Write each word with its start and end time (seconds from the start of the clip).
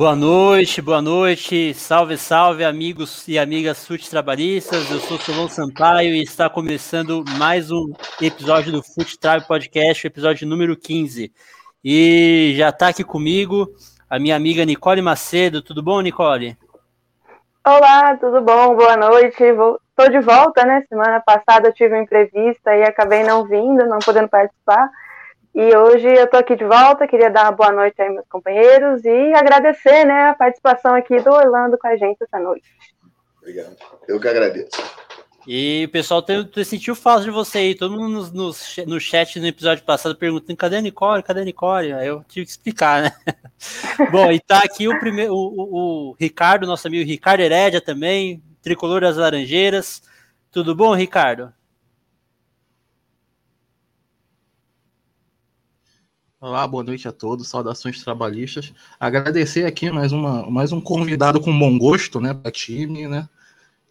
Boa 0.00 0.16
noite, 0.16 0.80
boa 0.80 1.02
noite, 1.02 1.74
salve, 1.74 2.16
salve, 2.16 2.64
amigos 2.64 3.28
e 3.28 3.38
amigas 3.38 3.86
FUT 3.86 4.08
trabalhistas. 4.08 4.90
Eu 4.90 4.98
sou 4.98 5.18
Solon 5.18 5.46
Sampaio 5.46 6.14
e 6.14 6.22
está 6.22 6.48
começando 6.48 7.22
mais 7.36 7.70
um 7.70 7.92
episódio 8.18 8.72
do 8.72 8.82
FUT 8.82 9.18
Travel 9.18 9.46
Podcast, 9.46 10.06
episódio 10.06 10.48
número 10.48 10.74
15. 10.74 11.30
E 11.84 12.54
já 12.56 12.70
está 12.70 12.88
aqui 12.88 13.04
comigo 13.04 13.68
a 14.08 14.18
minha 14.18 14.34
amiga 14.34 14.64
Nicole 14.64 15.02
Macedo. 15.02 15.60
Tudo 15.60 15.82
bom, 15.82 16.00
Nicole? 16.00 16.56
Olá, 17.62 18.16
tudo 18.16 18.40
bom? 18.40 18.74
Boa 18.74 18.96
noite. 18.96 19.42
Estou 19.42 20.08
de 20.10 20.20
volta, 20.20 20.64
né? 20.64 20.82
Semana 20.88 21.20
passada 21.20 21.68
eu 21.68 21.74
tive 21.74 21.94
uma 21.94 22.02
entrevista 22.02 22.74
e 22.74 22.84
acabei 22.84 23.22
não 23.22 23.44
vindo, 23.44 23.84
não 23.84 23.98
podendo 23.98 24.30
participar. 24.30 24.88
E 25.54 25.76
hoje 25.76 26.06
eu 26.06 26.24
estou 26.24 26.38
aqui 26.38 26.54
de 26.54 26.64
volta, 26.64 27.08
queria 27.08 27.28
dar 27.28 27.44
uma 27.44 27.52
boa 27.52 27.72
noite 27.72 28.00
aí 28.00 28.08
meus 28.08 28.26
companheiros 28.28 29.04
e 29.04 29.32
agradecer 29.34 30.04
né, 30.04 30.30
a 30.30 30.34
participação 30.34 30.94
aqui 30.94 31.20
do 31.20 31.30
Orlando 31.30 31.76
com 31.76 31.88
a 31.88 31.96
gente 31.96 32.22
essa 32.22 32.38
noite. 32.38 32.64
Obrigado. 33.38 33.76
Eu 34.06 34.20
que 34.20 34.28
agradeço. 34.28 34.80
E 35.46 35.86
o 35.86 35.88
pessoal 35.88 36.22
tem, 36.22 36.48
sentiu 36.64 36.94
falta 36.94 37.24
de 37.24 37.30
você 37.30 37.58
aí. 37.58 37.74
Todo 37.74 37.98
mundo 37.98 38.30
no, 38.32 38.46
no, 38.48 38.52
no, 38.86 39.00
chat 39.00 39.40
no 39.40 39.46
episódio 39.46 39.82
passado 39.84 40.14
perguntando: 40.14 40.56
cadê 40.56 40.76
a 40.76 40.80
Nicole? 40.80 41.22
Cadê 41.22 41.40
a 41.40 41.44
Nicole? 41.44 41.92
Aí 41.92 42.06
eu 42.06 42.22
tive 42.28 42.44
que 42.44 42.52
explicar, 42.52 43.02
né? 43.02 43.12
Bom, 44.12 44.30
e 44.30 44.38
tá 44.38 44.58
aqui 44.58 44.86
o 44.86 44.98
primeiro, 45.00 45.32
o, 45.32 45.36
o, 45.36 46.10
o, 46.10 46.16
Ricardo, 46.20 46.66
nosso 46.66 46.86
amigo 46.86 47.08
Ricardo 47.08 47.40
Herédia 47.40 47.80
também, 47.80 48.42
tricolor 48.62 49.00
das 49.00 49.16
Laranjeiras. 49.16 50.02
Tudo 50.52 50.74
bom, 50.74 50.94
Ricardo? 50.94 51.52
Olá, 56.42 56.66
boa 56.66 56.82
noite 56.82 57.06
a 57.06 57.12
todos, 57.12 57.48
saudações 57.48 58.02
trabalhistas. 58.02 58.72
Agradecer 58.98 59.66
aqui 59.66 59.90
mais, 59.90 60.10
uma, 60.10 60.50
mais 60.50 60.72
um 60.72 60.80
convidado 60.80 61.38
com 61.38 61.56
bom 61.56 61.76
gosto, 61.76 62.18
né, 62.18 62.32
para 62.32 62.50
time, 62.50 63.06
né? 63.06 63.28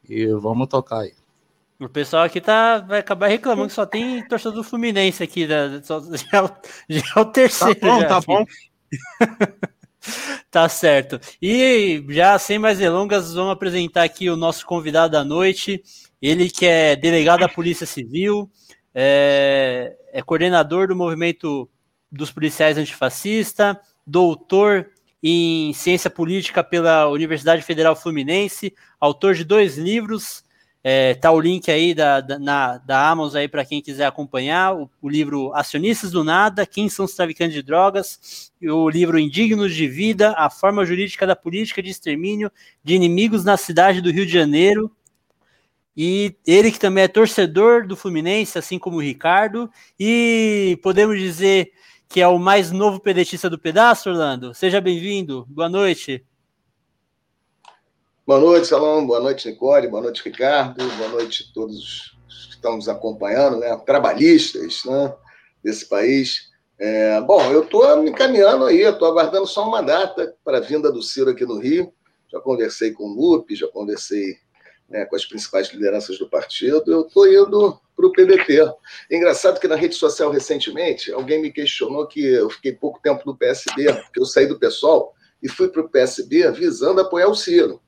E 0.10 0.26
vamos 0.34 0.68
tocar 0.68 1.02
aí. 1.02 1.14
O 1.80 1.88
pessoal 1.88 2.24
aqui 2.24 2.42
tá, 2.42 2.80
vai 2.80 3.02
acabar 3.02 3.28
reclamando 3.28 3.68
que 3.68 3.76
só 3.76 3.86
tem 3.86 4.28
torcedor 4.28 4.56
do 4.56 4.64
Fluminense 4.64 5.22
aqui, 5.22 5.46
né? 5.46 5.80
só, 5.84 6.02
já, 6.02 6.58
já, 6.90 7.04
é 7.16 7.20
o 7.20 7.26
terceiro. 7.26 7.80
Tá 7.80 7.88
bom, 7.88 8.02
já, 8.02 8.08
tá 8.08 8.22
bom. 8.22 8.46
tá 10.50 10.70
certo. 10.70 11.20
E 11.40 12.04
já 12.10 12.40
sem 12.40 12.58
mais 12.58 12.80
delongas, 12.80 13.32
vamos 13.32 13.54
apresentar 13.54 14.02
aqui 14.02 14.28
o 14.28 14.36
nosso 14.36 14.66
convidado 14.66 15.12
da 15.12 15.24
noite. 15.24 15.84
Ele 16.20 16.50
que 16.50 16.66
é 16.66 16.96
delegado 16.96 17.42
da 17.42 17.48
Polícia 17.48 17.86
Civil, 17.86 18.50
é, 18.94 19.96
é 20.12 20.22
coordenador 20.24 20.88
do 20.88 20.96
movimento 20.96 21.70
dos 22.12 22.32
policiais 22.32 22.78
antifascista, 22.78 23.80
doutor 24.06 24.90
em 25.22 25.74
ciência 25.74 26.10
política 26.10 26.64
pela 26.64 27.10
Universidade 27.10 27.62
Federal 27.62 27.96
Fluminense, 27.96 28.74
autor 29.00 29.36
de 29.36 29.44
dois 29.44 29.78
livros. 29.78 30.44
É, 30.82 31.14
tá 31.14 31.30
o 31.30 31.42
link 31.42 31.70
aí 31.70 31.94
da, 31.94 32.22
da, 32.22 32.40
na, 32.40 32.78
da 32.78 33.10
Amazon 33.10 33.42
aí 33.42 33.50
para 33.50 33.66
quem 33.66 33.82
quiser 33.82 34.06
acompanhar 34.06 34.74
o, 34.74 34.90
o, 35.02 35.10
livro 35.10 35.54
Acionistas 35.54 36.12
do 36.12 36.24
Nada, 36.24 36.66
Quem 36.66 36.88
são 36.88 37.04
os 37.04 37.14
traficantes 37.14 37.54
de 37.54 37.62
drogas, 37.62 38.50
e 38.62 38.70
o 38.70 38.90
livro 38.90 39.20
Indignos 39.20 39.76
de 39.76 39.88
Vida, 39.90 40.34
a 40.38 40.50
forma 40.50 40.86
jurídica 40.86 41.28
da 41.28 41.36
política 41.36 41.84
de 41.84 41.90
extermínio 41.90 42.50
de 42.82 42.96
inimigos 42.96 43.44
na 43.44 43.58
cidade 43.58 44.00
do 44.00 44.10
Rio 44.10 44.26
de 44.26 44.32
Janeiro. 44.32 44.90
E 45.98 46.34
ele 46.48 46.72
que 46.72 46.80
também 46.80 47.04
é 47.04 47.10
torcedor 47.10 47.86
do 47.86 47.98
Fluminense, 47.98 48.58
assim 48.58 48.80
como 48.80 48.98
o 48.98 49.02
Ricardo, 49.02 49.70
e 50.00 50.80
podemos 50.82 51.20
dizer 51.20 51.74
que 52.10 52.20
é 52.20 52.28
o 52.28 52.40
mais 52.40 52.72
novo 52.72 53.00
pedetista 53.00 53.48
do 53.48 53.60
pedaço, 53.60 54.10
Orlando. 54.10 54.52
Seja 54.52 54.82
bem-vindo. 54.82 55.46
Boa 55.48 55.70
noite. 55.70 56.26
Boa 58.26 58.40
noite, 58.40 58.66
Salão. 58.66 59.06
Boa 59.06 59.20
noite, 59.20 59.48
Nicole. 59.48 59.88
Boa 59.88 60.02
noite, 60.02 60.24
Ricardo. 60.26 60.84
Boa 60.98 61.10
noite 61.10 61.48
a 61.48 61.54
todos 61.54 62.18
que 62.48 62.56
estão 62.56 62.78
nos 62.78 62.90
acompanhando, 62.90 63.58
né? 63.58 63.78
Trabalhistas, 63.86 64.82
né? 64.86 65.14
Desse 65.64 65.88
país. 65.88 66.50
É, 66.80 67.22
bom, 67.22 67.44
eu 67.52 67.64
estou 67.64 68.02
me 68.02 68.10
encaminhando 68.10 68.66
aí, 68.66 68.82
estou 68.82 69.08
aguardando 69.08 69.46
só 69.46 69.68
uma 69.68 69.84
data 69.84 70.36
para 70.44 70.58
a 70.58 70.62
vinda 70.62 70.92
do 70.92 71.04
Ciro 71.04 71.30
aqui 71.30 71.46
no 71.46 71.60
Rio. 71.60 71.94
Já 72.32 72.40
conversei 72.40 72.92
com 72.92 73.04
o 73.04 73.14
Lupe, 73.14 73.56
já 73.56 73.68
conversei 73.68 74.36
né, 74.90 75.06
com 75.06 75.16
as 75.16 75.26
principais 75.26 75.72
lideranças 75.72 76.18
do 76.18 76.28
partido. 76.28 76.92
Eu 76.92 77.02
estou 77.02 77.28
indo 77.28 77.80
para 78.00 78.08
o 78.08 78.12
PDT. 78.14 78.74
Engraçado 79.12 79.60
que 79.60 79.68
na 79.68 79.76
rede 79.76 79.96
social 79.96 80.32
recentemente 80.32 81.12
alguém 81.12 81.42
me 81.42 81.52
questionou 81.52 82.08
que 82.08 82.24
eu 82.26 82.50
fiquei 82.50 82.72
pouco 82.72 83.02
tempo 83.02 83.24
no 83.26 83.36
PSB, 83.36 83.94
porque 83.94 84.20
eu 84.20 84.26
saí 84.26 84.48
do 84.48 84.58
PSOL 84.58 85.14
e 85.44 85.50
fui 85.50 85.68
para 85.68 85.82
o 85.82 85.90
PSB 85.90 86.50
visando 86.52 87.02
apoiar 87.02 87.28
o 87.28 87.36
Ciro. 87.36 87.82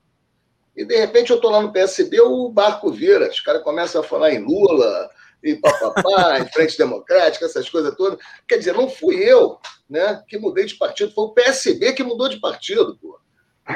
E 0.76 0.84
de 0.84 0.96
repente 0.96 1.30
eu 1.30 1.36
estou 1.36 1.50
lá 1.50 1.62
no 1.62 1.72
PSB, 1.72 2.20
o 2.20 2.48
barco 2.50 2.90
vira, 2.90 3.28
os 3.28 3.40
caras 3.40 3.62
começam 3.62 4.00
a 4.00 4.04
falar 4.04 4.32
em 4.32 4.44
Lula, 4.44 5.10
e 5.42 5.56
papapá, 5.56 6.38
em 6.40 6.46
frente 6.52 6.78
democrática, 6.78 7.46
essas 7.46 7.68
coisas 7.68 7.94
todas. 7.96 8.18
Quer 8.46 8.58
dizer, 8.58 8.74
não 8.74 8.88
fui 8.88 9.16
eu 9.16 9.58
né, 9.88 10.22
que 10.28 10.38
mudei 10.38 10.64
de 10.64 10.74
partido, 10.74 11.12
foi 11.12 11.24
o 11.24 11.32
PSB 11.32 11.92
que 11.92 12.04
mudou 12.04 12.28
de 12.28 12.38
partido, 12.38 12.96
pô. 13.00 13.18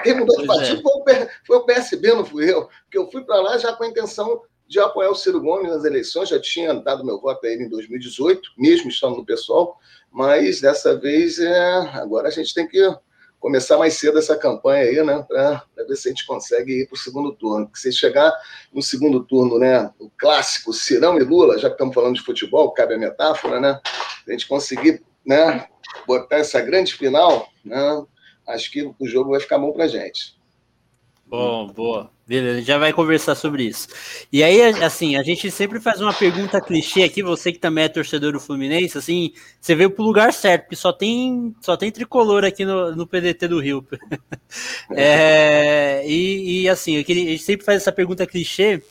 Quem 0.02 0.14
mudou 0.14 0.36
de 0.40 0.46
partido 0.46 0.82
é. 1.08 1.30
foi 1.46 1.58
o 1.58 1.64
PSB, 1.64 2.12
não 2.12 2.24
fui 2.24 2.50
eu. 2.50 2.68
Porque 2.84 2.98
eu 2.98 3.10
fui 3.10 3.24
para 3.24 3.40
lá 3.40 3.56
já 3.56 3.72
com 3.72 3.84
a 3.84 3.86
intenção 3.86 4.42
de 4.68 4.80
apoiar 4.80 5.10
o 5.10 5.14
Ciro 5.14 5.40
Gomes 5.40 5.70
nas 5.70 5.84
eleições, 5.84 6.28
já 6.28 6.40
tinha 6.40 6.74
dado 6.74 7.04
meu 7.04 7.20
voto 7.20 7.46
a 7.46 7.48
ele 7.48 7.64
em 7.64 7.68
2018, 7.68 8.50
mesmo 8.58 8.88
estando 8.88 9.16
no 9.16 9.24
pessoal, 9.24 9.78
mas 10.10 10.60
dessa 10.60 10.96
vez 10.98 11.38
é, 11.38 11.76
agora 11.94 12.28
a 12.28 12.30
gente 12.30 12.52
tem 12.52 12.66
que 12.66 12.80
começar 13.38 13.78
mais 13.78 13.94
cedo 13.94 14.18
essa 14.18 14.36
campanha 14.36 14.82
aí, 14.84 15.04
né, 15.04 15.24
para 15.28 15.64
ver 15.86 15.96
se 15.96 16.08
a 16.08 16.10
gente 16.10 16.26
consegue 16.26 16.80
ir 16.80 16.86
para 16.86 16.94
o 16.94 16.98
segundo 16.98 17.32
turno. 17.32 17.66
Porque 17.66 17.78
se 17.78 17.92
chegar 17.92 18.32
no 18.72 18.82
segundo 18.82 19.22
turno, 19.22 19.58
né, 19.58 19.90
o 19.98 20.10
clássico 20.10 20.72
Cirão 20.72 21.18
e 21.18 21.22
Lula, 21.22 21.58
já 21.58 21.68
que 21.68 21.74
estamos 21.74 21.94
falando 21.94 22.16
de 22.16 22.22
futebol, 22.22 22.72
cabe 22.72 22.94
a 22.94 22.98
metáfora, 22.98 23.60
né, 23.60 23.80
a 24.26 24.32
gente 24.32 24.48
conseguir, 24.48 25.02
né, 25.24 25.68
botar 26.06 26.38
essa 26.38 26.60
grande 26.60 26.94
final, 26.94 27.48
né, 27.64 28.04
acho 28.48 28.70
que 28.72 28.82
o 28.98 29.06
jogo 29.06 29.30
vai 29.30 29.40
ficar 29.40 29.58
bom 29.58 29.72
para 29.72 29.86
gente. 29.86 30.36
Bom, 31.26 31.68
boa. 31.68 32.15
Beleza, 32.26 32.60
já 32.62 32.76
vai 32.76 32.92
conversar 32.92 33.36
sobre 33.36 33.62
isso. 33.62 33.86
E 34.32 34.42
aí, 34.42 34.60
assim, 34.82 35.14
a 35.14 35.22
gente 35.22 35.48
sempre 35.48 35.78
faz 35.78 36.00
uma 36.00 36.12
pergunta 36.12 36.60
clichê 36.60 37.04
aqui, 37.04 37.22
você 37.22 37.52
que 37.52 37.58
também 37.60 37.84
é 37.84 37.88
torcedor 37.88 38.32
do 38.32 38.40
Fluminense, 38.40 38.98
assim, 38.98 39.32
você 39.60 39.76
veio 39.76 39.90
pro 39.90 40.02
lugar 40.02 40.32
certo, 40.32 40.62
porque 40.62 40.74
só 40.74 40.92
tem, 40.92 41.54
só 41.60 41.76
tem 41.76 41.92
tricolor 41.92 42.44
aqui 42.44 42.64
no, 42.64 42.96
no 42.96 43.06
PDT 43.06 43.46
do 43.46 43.60
Rio. 43.60 43.86
é, 44.90 46.02
e, 46.04 46.62
e, 46.62 46.68
assim, 46.68 46.96
a 46.96 46.98
gente 46.98 47.38
sempre 47.38 47.64
faz 47.64 47.82
essa 47.82 47.92
pergunta 47.92 48.26
clichê 48.26 48.82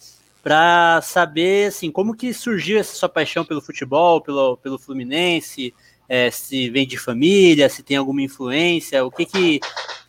para 0.41 1.01
saber, 1.01 1.67
assim, 1.67 1.91
como 1.91 2.15
que 2.15 2.33
surgiu 2.33 2.79
essa 2.79 2.95
sua 2.95 3.09
paixão 3.09 3.43
pelo 3.43 3.61
futebol, 3.61 4.21
pelo, 4.21 4.55
pelo 4.55 4.79
Fluminense, 4.79 5.73
é, 6.07 6.31
se 6.31 6.69
vem 6.69 6.87
de 6.87 6.97
família, 6.97 7.67
se 7.67 7.83
tem 7.83 7.97
alguma 7.97 8.21
influência, 8.21 9.03
o 9.03 9.11
que 9.11 9.25
que 9.25 9.59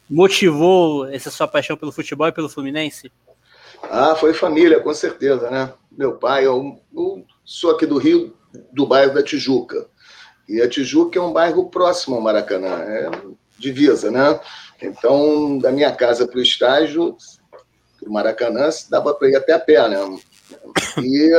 motivou 0.08 1.08
essa 1.08 1.30
sua 1.30 1.48
paixão 1.48 1.76
pelo 1.76 1.92
futebol 1.92 2.28
e 2.28 2.32
pelo 2.32 2.48
Fluminense? 2.48 3.10
Ah, 3.82 4.14
foi 4.14 4.32
família, 4.32 4.80
com 4.80 4.92
certeza, 4.94 5.50
né? 5.50 5.72
Meu 5.90 6.16
pai, 6.16 6.46
eu, 6.46 6.80
eu 6.94 7.24
sou 7.44 7.70
aqui 7.70 7.86
do 7.86 7.98
Rio, 7.98 8.34
do 8.72 8.86
bairro 8.86 9.14
da 9.14 9.22
Tijuca. 9.22 9.86
E 10.48 10.60
a 10.60 10.68
Tijuca 10.68 11.18
é 11.18 11.22
um 11.22 11.32
bairro 11.32 11.68
próximo 11.68 12.16
ao 12.16 12.22
Maracanã, 12.22 12.82
é 12.82 13.10
divisa, 13.58 14.10
né? 14.10 14.38
Então, 14.80 15.58
da 15.58 15.72
minha 15.72 15.92
casa 15.92 16.26
para 16.26 16.38
o 16.38 16.42
estágio, 16.42 17.16
para 17.98 18.08
o 18.08 18.12
Maracanã, 18.12 18.68
dava 18.90 19.14
para 19.14 19.28
ir 19.28 19.36
até 19.36 19.52
a 19.52 19.58
pé, 19.58 19.88
né? 19.88 19.98
E 21.02 21.32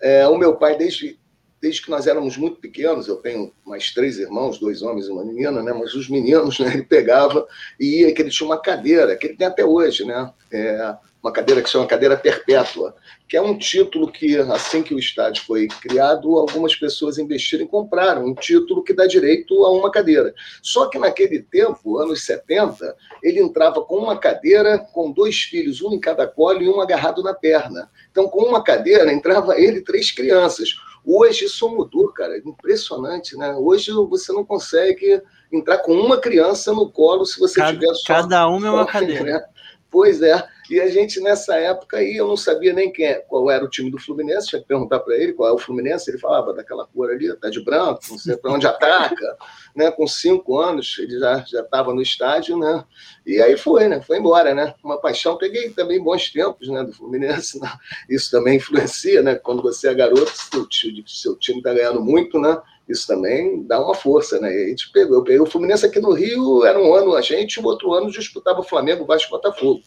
é, 0.00 0.26
o 0.28 0.36
meu 0.36 0.56
pai, 0.56 0.76
desde 0.76 1.18
desde 1.62 1.80
que 1.80 1.90
nós 1.90 2.08
éramos 2.08 2.36
muito 2.36 2.60
pequenos, 2.60 3.06
eu 3.06 3.16
tenho 3.16 3.52
mais 3.64 3.94
três 3.94 4.18
irmãos, 4.18 4.58
dois 4.58 4.82
homens 4.82 5.06
e 5.06 5.12
uma 5.12 5.24
menina, 5.24 5.62
né? 5.62 5.72
Mas 5.72 5.94
os 5.94 6.08
meninos, 6.08 6.58
né? 6.60 6.74
Ele 6.74 6.82
pegava 6.82 7.46
e 7.78 8.00
ia, 8.00 8.12
que 8.12 8.20
ele 8.20 8.30
tinha 8.30 8.48
uma 8.48 8.60
cadeira, 8.60 9.16
que 9.16 9.28
ele 9.28 9.36
tem 9.36 9.46
até 9.46 9.64
hoje, 9.64 10.04
né? 10.04 10.32
É 10.50 10.96
uma 11.22 11.30
cadeira 11.30 11.62
que 11.62 11.70
chama 11.70 11.86
cadeira 11.86 12.16
perpétua, 12.16 12.96
que 13.28 13.36
é 13.36 13.40
um 13.40 13.56
título 13.56 14.10
que, 14.10 14.36
assim 14.38 14.82
que 14.82 14.92
o 14.92 14.98
estádio 14.98 15.44
foi 15.44 15.68
criado, 15.68 16.36
algumas 16.36 16.74
pessoas 16.74 17.16
investiram 17.16 17.64
e 17.64 17.68
compraram 17.68 18.26
um 18.26 18.34
título 18.34 18.82
que 18.82 18.92
dá 18.92 19.06
direito 19.06 19.64
a 19.64 19.70
uma 19.70 19.88
cadeira. 19.88 20.34
Só 20.60 20.86
que 20.86 20.98
naquele 20.98 21.40
tempo, 21.40 21.98
anos 21.98 22.24
70, 22.24 22.96
ele 23.22 23.40
entrava 23.40 23.82
com 23.82 23.98
uma 23.98 24.18
cadeira, 24.18 24.78
com 24.78 25.12
dois 25.12 25.42
filhos, 25.42 25.80
um 25.80 25.92
em 25.92 26.00
cada 26.00 26.26
colo 26.26 26.60
e 26.60 26.68
um 26.68 26.80
agarrado 26.80 27.22
na 27.22 27.32
perna. 27.32 27.88
Então, 28.10 28.26
com 28.26 28.42
uma 28.42 28.62
cadeira, 28.62 29.12
entrava 29.12 29.56
ele 29.56 29.78
e 29.78 29.84
três 29.84 30.10
crianças. 30.10 30.74
Hoje 31.04 31.46
isso 31.46 31.68
mudou, 31.68 32.08
cara. 32.12 32.38
Impressionante, 32.38 33.36
né? 33.36 33.54
Hoje 33.54 33.90
você 34.08 34.32
não 34.32 34.44
consegue 34.44 35.20
entrar 35.52 35.78
com 35.78 35.92
uma 35.92 36.18
criança 36.18 36.72
no 36.72 36.88
colo 36.88 37.24
se 37.26 37.38
você 37.38 37.60
cada, 37.60 37.72
tiver 37.72 37.94
só. 37.94 38.14
Cada 38.14 38.48
uma 38.48 38.66
é 38.66 38.70
uma 38.70 38.86
cadeira. 38.86 39.24
Né? 39.24 39.44
Pois 39.90 40.22
é. 40.22 40.42
E 40.72 40.80
a 40.80 40.88
gente, 40.88 41.20
nessa 41.20 41.54
época 41.56 41.98
aí, 41.98 42.16
eu 42.16 42.26
não 42.26 42.34
sabia 42.34 42.72
nem 42.72 42.90
quem, 42.90 43.04
é, 43.04 43.16
qual 43.16 43.50
era 43.50 43.62
o 43.62 43.68
time 43.68 43.90
do 43.90 43.98
Fluminense, 43.98 44.48
tinha 44.48 44.62
que 44.62 44.66
perguntar 44.66 45.00
para 45.00 45.14
ele 45.18 45.34
qual 45.34 45.50
é 45.50 45.52
o 45.52 45.58
Fluminense, 45.58 46.10
ele 46.10 46.16
falava 46.16 46.54
daquela 46.54 46.86
cor 46.86 47.10
ali, 47.10 47.30
tá 47.36 47.50
de 47.50 47.62
branco, 47.62 48.00
não 48.08 48.18
sei 48.18 48.38
para 48.38 48.52
onde 48.54 48.66
ataca, 48.66 49.36
né? 49.76 49.90
Com 49.90 50.06
cinco 50.06 50.58
anos, 50.58 50.96
ele 50.98 51.18
já 51.18 51.40
estava 51.40 51.92
no 51.92 52.00
estádio, 52.00 52.56
né? 52.56 52.82
E 53.26 53.38
aí 53.42 53.54
foi, 53.58 53.86
né? 53.86 54.00
Foi 54.00 54.16
embora, 54.16 54.54
né? 54.54 54.74
Uma 54.82 54.98
paixão. 54.98 55.36
Peguei 55.36 55.68
também 55.68 56.02
bons 56.02 56.30
tempos, 56.30 56.66
né? 56.66 56.82
Do 56.82 56.94
Fluminense, 56.94 57.60
né? 57.60 57.70
isso 58.08 58.30
também 58.30 58.56
influencia, 58.56 59.20
né? 59.20 59.34
Quando 59.34 59.60
você 59.60 59.88
é 59.88 59.94
garoto, 59.94 60.32
seu, 60.34 60.66
seu 61.06 61.36
time 61.36 61.58
está 61.58 61.74
ganhando 61.74 62.00
muito, 62.00 62.40
né? 62.40 62.58
Isso 62.88 63.06
também 63.06 63.62
dá 63.64 63.78
uma 63.78 63.94
força, 63.94 64.40
né? 64.40 64.48
A 64.48 64.68
gente 64.68 64.90
pegou. 64.90 65.18
Eu 65.18 65.22
peguei 65.22 65.40
o 65.40 65.44
Fluminense 65.44 65.84
aqui 65.84 66.00
no 66.00 66.14
Rio, 66.14 66.64
era 66.64 66.80
um 66.80 66.94
ano 66.94 67.14
a 67.14 67.20
gente, 67.20 67.60
o 67.60 67.64
outro 67.66 67.92
ano 67.92 68.10
disputava 68.10 68.60
o 68.60 68.64
Flamengo, 68.64 69.04
Vasco 69.04 69.28
e 69.28 69.30
Botafogo. 69.32 69.82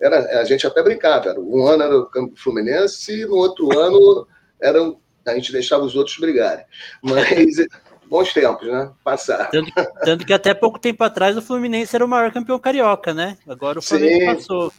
Era, 0.00 0.40
a 0.40 0.44
gente 0.44 0.66
até 0.66 0.82
brincava, 0.82 1.30
era, 1.30 1.40
um 1.40 1.66
ano 1.66 1.82
era 1.82 1.98
o 1.98 2.06
campo 2.06 2.34
Fluminense 2.36 3.12
e 3.12 3.26
no 3.26 3.34
outro 3.34 3.68
ano 3.78 4.26
era, 4.60 4.78
a 5.26 5.34
gente 5.34 5.52
deixava 5.52 5.84
os 5.84 5.96
outros 5.96 6.16
brigarem. 6.18 6.64
Mas 7.02 7.56
bons 8.08 8.32
tempos, 8.32 8.66
né? 8.66 8.90
Passaram. 9.04 9.50
Tanto, 9.50 9.72
tanto, 10.04 10.26
que 10.26 10.32
até 10.32 10.54
pouco 10.54 10.78
tempo 10.78 11.04
atrás 11.04 11.36
o 11.36 11.42
Fluminense 11.42 11.94
era 11.94 12.04
o 12.04 12.08
maior 12.08 12.32
campeão 12.32 12.58
carioca, 12.58 13.12
né? 13.12 13.36
Agora 13.46 13.78
o 13.78 13.82
Flamengo 13.82 14.20
Sim, 14.20 14.26
passou. 14.26 14.72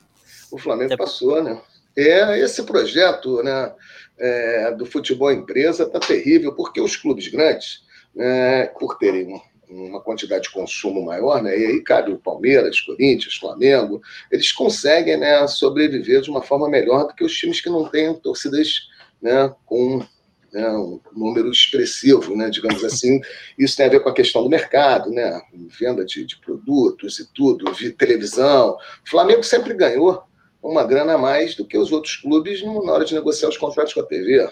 O 0.52 0.58
Flamengo 0.58 0.94
até... 0.94 1.04
passou, 1.04 1.44
né? 1.44 1.62
É, 1.96 2.40
esse 2.40 2.64
projeto 2.64 3.44
né, 3.44 3.74
é, 4.18 4.72
do 4.72 4.86
futebol 4.86 5.32
empresa 5.32 5.84
está 5.84 6.00
terrível, 6.00 6.54
porque 6.54 6.80
os 6.80 6.96
clubes 6.96 7.28
grandes, 7.28 7.84
né, 8.16 8.68
por 8.68 8.98
terem 8.98 9.42
uma 9.70 10.02
quantidade 10.02 10.44
de 10.44 10.52
consumo 10.52 11.06
maior, 11.06 11.42
né? 11.44 11.58
E 11.58 11.66
aí 11.66 11.82
cabe 11.82 12.12
o 12.12 12.18
Palmeiras, 12.18 12.82
Corinthians, 12.82 13.36
Flamengo, 13.36 14.02
eles 14.32 14.52
conseguem, 14.52 15.18
né, 15.18 15.48
sobreviver 15.48 16.22
de 16.22 16.30
uma 16.30 16.42
forma 16.42 16.68
melhor 16.68 17.08
do 17.08 17.14
que 17.14 17.24
os 17.24 17.36
times 17.36 17.62
que 17.62 17.70
não 17.70 17.88
têm 17.88 18.14
torcidas, 18.16 18.88
né, 19.22 19.54
com 19.66 20.04
né, 20.52 20.70
um 20.72 21.00
número 21.16 21.52
expressivo, 21.52 22.36
né, 22.36 22.50
digamos 22.50 22.84
assim. 22.84 23.22
Isso 23.58 23.78
tem 23.78 23.86
a 23.86 23.90
ver 23.90 24.00
com 24.02 24.10
a 24.10 24.14
questão 24.14 24.44
do 24.44 24.50
mercado, 24.50 25.12
né, 25.12 25.40
venda 25.80 26.04
de, 26.04 26.26
de 26.26 26.38
produtos 26.38 27.20
e 27.20 27.32
tudo, 27.34 27.72
de 27.74 27.92
televisão. 27.92 28.72
O 29.06 29.10
Flamengo 29.10 29.44
sempre 29.44 29.74
ganhou 29.74 30.24
uma 30.62 30.84
grana 30.84 31.14
a 31.14 31.18
mais 31.18 31.56
do 31.56 31.66
que 31.66 31.78
os 31.78 31.92
outros 31.92 32.18
clubes 32.18 32.64
na 32.64 32.92
hora 32.92 33.06
de 33.06 33.14
negociar 33.14 33.50
os 33.50 33.58
contratos 33.58 33.94
com 33.94 34.02
a 34.02 34.06
TV. 34.06 34.50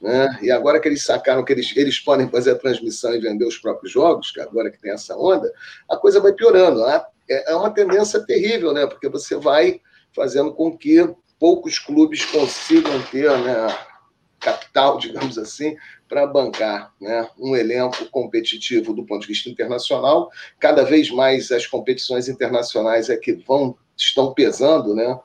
Né? 0.00 0.38
E 0.42 0.50
agora 0.50 0.80
que 0.80 0.88
eles 0.88 1.04
sacaram 1.04 1.44
que 1.44 1.52
eles, 1.52 1.76
eles 1.76 1.98
podem 1.98 2.28
fazer 2.28 2.52
a 2.52 2.58
transmissão 2.58 3.14
e 3.14 3.20
vender 3.20 3.44
os 3.44 3.58
próprios 3.58 3.92
jogos, 3.92 4.30
que 4.30 4.40
agora 4.40 4.70
que 4.70 4.80
tem 4.80 4.92
essa 4.92 5.16
onda, 5.16 5.52
a 5.90 5.96
coisa 5.96 6.20
vai 6.20 6.32
piorando. 6.32 6.84
Né? 6.84 7.02
É 7.28 7.54
uma 7.54 7.70
tendência 7.70 8.20
terrível, 8.24 8.72
né? 8.72 8.86
porque 8.86 9.08
você 9.08 9.36
vai 9.36 9.80
fazendo 10.14 10.52
com 10.54 10.76
que 10.76 11.08
poucos 11.38 11.78
clubes 11.78 12.24
consigam 12.24 13.00
ter 13.10 13.30
né, 13.38 13.78
capital, 14.40 14.98
digamos 14.98 15.38
assim, 15.38 15.76
para 16.08 16.26
bancar 16.26 16.92
né, 17.00 17.28
um 17.38 17.54
elenco 17.54 18.06
competitivo 18.10 18.94
do 18.94 19.04
ponto 19.04 19.22
de 19.22 19.28
vista 19.28 19.48
internacional. 19.48 20.30
Cada 20.58 20.84
vez 20.84 21.10
mais 21.10 21.50
as 21.52 21.66
competições 21.66 22.28
internacionais 22.28 23.10
é 23.10 23.16
que 23.16 23.32
vão 23.32 23.76
estão 23.96 24.32
pesando, 24.32 24.94
né, 24.94 25.18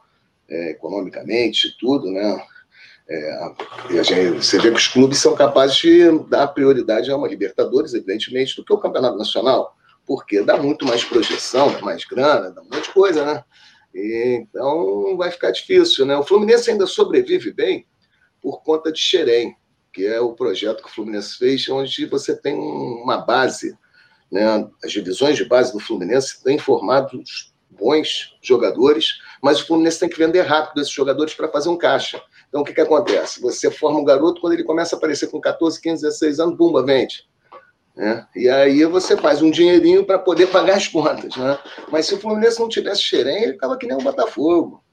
é, 0.50 0.72
economicamente, 0.72 1.78
tudo, 1.80 2.12
né? 2.12 2.44
É, 3.08 4.04
gente, 4.04 4.44
você 4.44 4.58
vê 4.60 4.72
que 4.72 4.78
os 4.78 4.88
clubes 4.88 5.20
são 5.20 5.36
capazes 5.36 5.76
de 5.76 6.10
dar 6.30 6.48
prioridade 6.48 7.12
a 7.12 7.18
uma 7.18 7.28
Libertadores, 7.28 7.94
evidentemente, 7.94 8.56
do 8.56 8.64
que 8.64 8.74
o 8.74 8.78
Campeonato 8.78 9.18
Nacional, 9.18 9.76
porque 10.06 10.42
dá 10.42 10.58
muito 10.58 10.86
mais 10.86 11.04
projeção, 11.04 11.72
dá 11.72 11.82
mais 11.82 12.06
grana, 12.06 12.52
dá 12.52 12.62
um 12.62 12.66
monte 12.66 12.84
de 12.84 12.94
coisa, 12.94 13.26
né? 13.26 13.44
E, 13.94 14.40
então 14.42 15.16
vai 15.18 15.30
ficar 15.32 15.52
difícil, 15.52 16.06
né? 16.06 16.18
O 16.18 16.24
Fluminense 16.24 16.72
ainda 16.72 16.88
sobrevive 16.88 17.52
bem 17.52 17.86
por 18.42 18.64
conta 18.64 18.92
de 18.92 19.00
Xerém, 19.00 19.56
que 19.92 20.06
é 20.06 20.20
o 20.20 20.34
projeto 20.34 20.82
que 20.82 20.90
o 20.90 20.92
Fluminense 20.92 21.38
fez, 21.38 21.68
onde 21.70 22.06
você 22.06 22.36
tem 22.36 22.56
uma 22.56 23.18
base, 23.18 23.78
né? 24.32 24.68
As 24.84 24.92
divisões 24.92 25.38
de 25.38 25.46
base 25.46 25.74
do 25.74 25.80
Fluminense 25.80 26.42
têm 26.42 26.58
formado 26.58 27.22
bons 27.70 28.36
jogadores, 28.42 29.20
mas 29.42 29.62
o 29.62 29.68
Fluminense 29.68 30.00
tem 30.00 30.10
que 30.10 30.18
vender 30.18 30.42
rápido 30.42 30.82
esses 30.82 30.94
jogadores 30.94 31.34
para 31.34 31.50
fazer 31.50 31.70
um 31.70 31.78
caixa. 31.78 32.22
Então, 32.54 32.62
o 32.62 32.64
que, 32.64 32.72
que 32.72 32.82
acontece? 32.82 33.42
Você 33.42 33.72
forma 33.72 34.00
um 34.00 34.04
garoto, 34.04 34.40
quando 34.40 34.54
ele 34.54 34.64
começa 34.64 34.96
a 34.96 34.98
aparecer 35.00 35.26
com 35.26 35.42
14, 35.42 35.82
15, 35.82 36.04
16 36.04 36.40
anos, 36.40 36.56
bumba, 36.56 36.86
vende. 36.86 37.28
Né? 37.96 38.28
E 38.36 38.48
aí 38.48 38.86
você 38.86 39.18
faz 39.18 39.42
um 39.42 39.50
dinheirinho 39.50 40.06
para 40.06 40.20
poder 40.20 40.46
pagar 40.52 40.78
as 40.78 40.88
contas. 40.88 41.36
Né? 41.36 41.58
Mas 41.92 42.06
se 42.06 42.14
o 42.14 42.20
Fluminense 42.20 42.60
não 42.60 42.70
tivesse 42.70 43.02
xerém, 43.02 43.42
ele 43.42 43.54
estava 43.54 43.76
que 43.76 43.88
nem 43.88 43.98
um 43.98 44.04
Botafogo. 44.04 44.84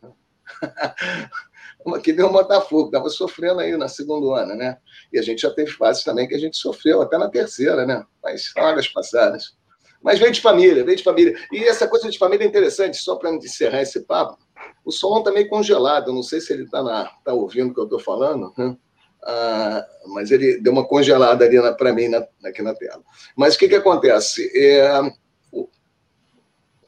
que 2.03 2.15
nem 2.15 2.25
um 2.25 2.33
Botafogo, 2.33 2.87
estava 2.87 3.11
sofrendo 3.11 3.61
aí 3.61 3.77
na 3.77 3.89
segunda 3.89 4.41
ano, 4.41 4.55
né? 4.55 4.79
E 5.13 5.19
a 5.19 5.23
gente 5.23 5.43
já 5.43 5.51
teve 5.51 5.71
fases 5.71 6.03
também 6.03 6.27
que 6.27 6.35
a 6.35 6.41
gente 6.41 6.57
sofreu, 6.57 7.03
até 7.03 7.19
na 7.19 7.29
terceira, 7.29 7.85
né? 7.85 8.03
Mas 8.23 8.53
águas 8.57 8.89
passadas. 8.89 9.55
Mas 10.03 10.19
vem 10.19 10.33
de 10.33 10.41
família, 10.41 10.83
vem 10.83 10.97
de 10.97 11.05
família. 11.05 11.37
E 11.53 11.63
essa 11.65 11.87
coisa 11.87 12.09
de 12.09 12.17
família 12.17 12.45
é 12.45 12.49
interessante, 12.49 12.97
só 12.97 13.17
para 13.17 13.31
encerrar 13.35 13.83
esse 13.83 14.01
papo. 14.01 14.39
O 14.85 14.91
som 14.91 15.19
está 15.19 15.31
meio 15.31 15.49
congelado, 15.49 16.13
não 16.13 16.23
sei 16.23 16.41
se 16.41 16.53
ele 16.53 16.65
está 16.65 17.11
tá 17.25 17.33
ouvindo 17.33 17.71
o 17.71 17.75
que 17.75 17.81
eu 17.81 17.85
estou 17.85 18.01
falando, 18.01 18.53
né? 18.57 18.77
ah, 19.23 19.87
mas 20.09 20.31
ele 20.31 20.59
deu 20.61 20.73
uma 20.73 20.85
congelada 20.85 21.45
ali 21.45 21.59
para 21.77 21.93
mim 21.93 22.09
na, 22.09 22.27
aqui 22.45 22.63
na 22.63 22.75
tela. 22.75 23.03
Mas 23.37 23.55
o 23.55 23.59
que, 23.59 23.69
que 23.69 23.75
acontece? 23.75 24.51
É, 24.55 25.13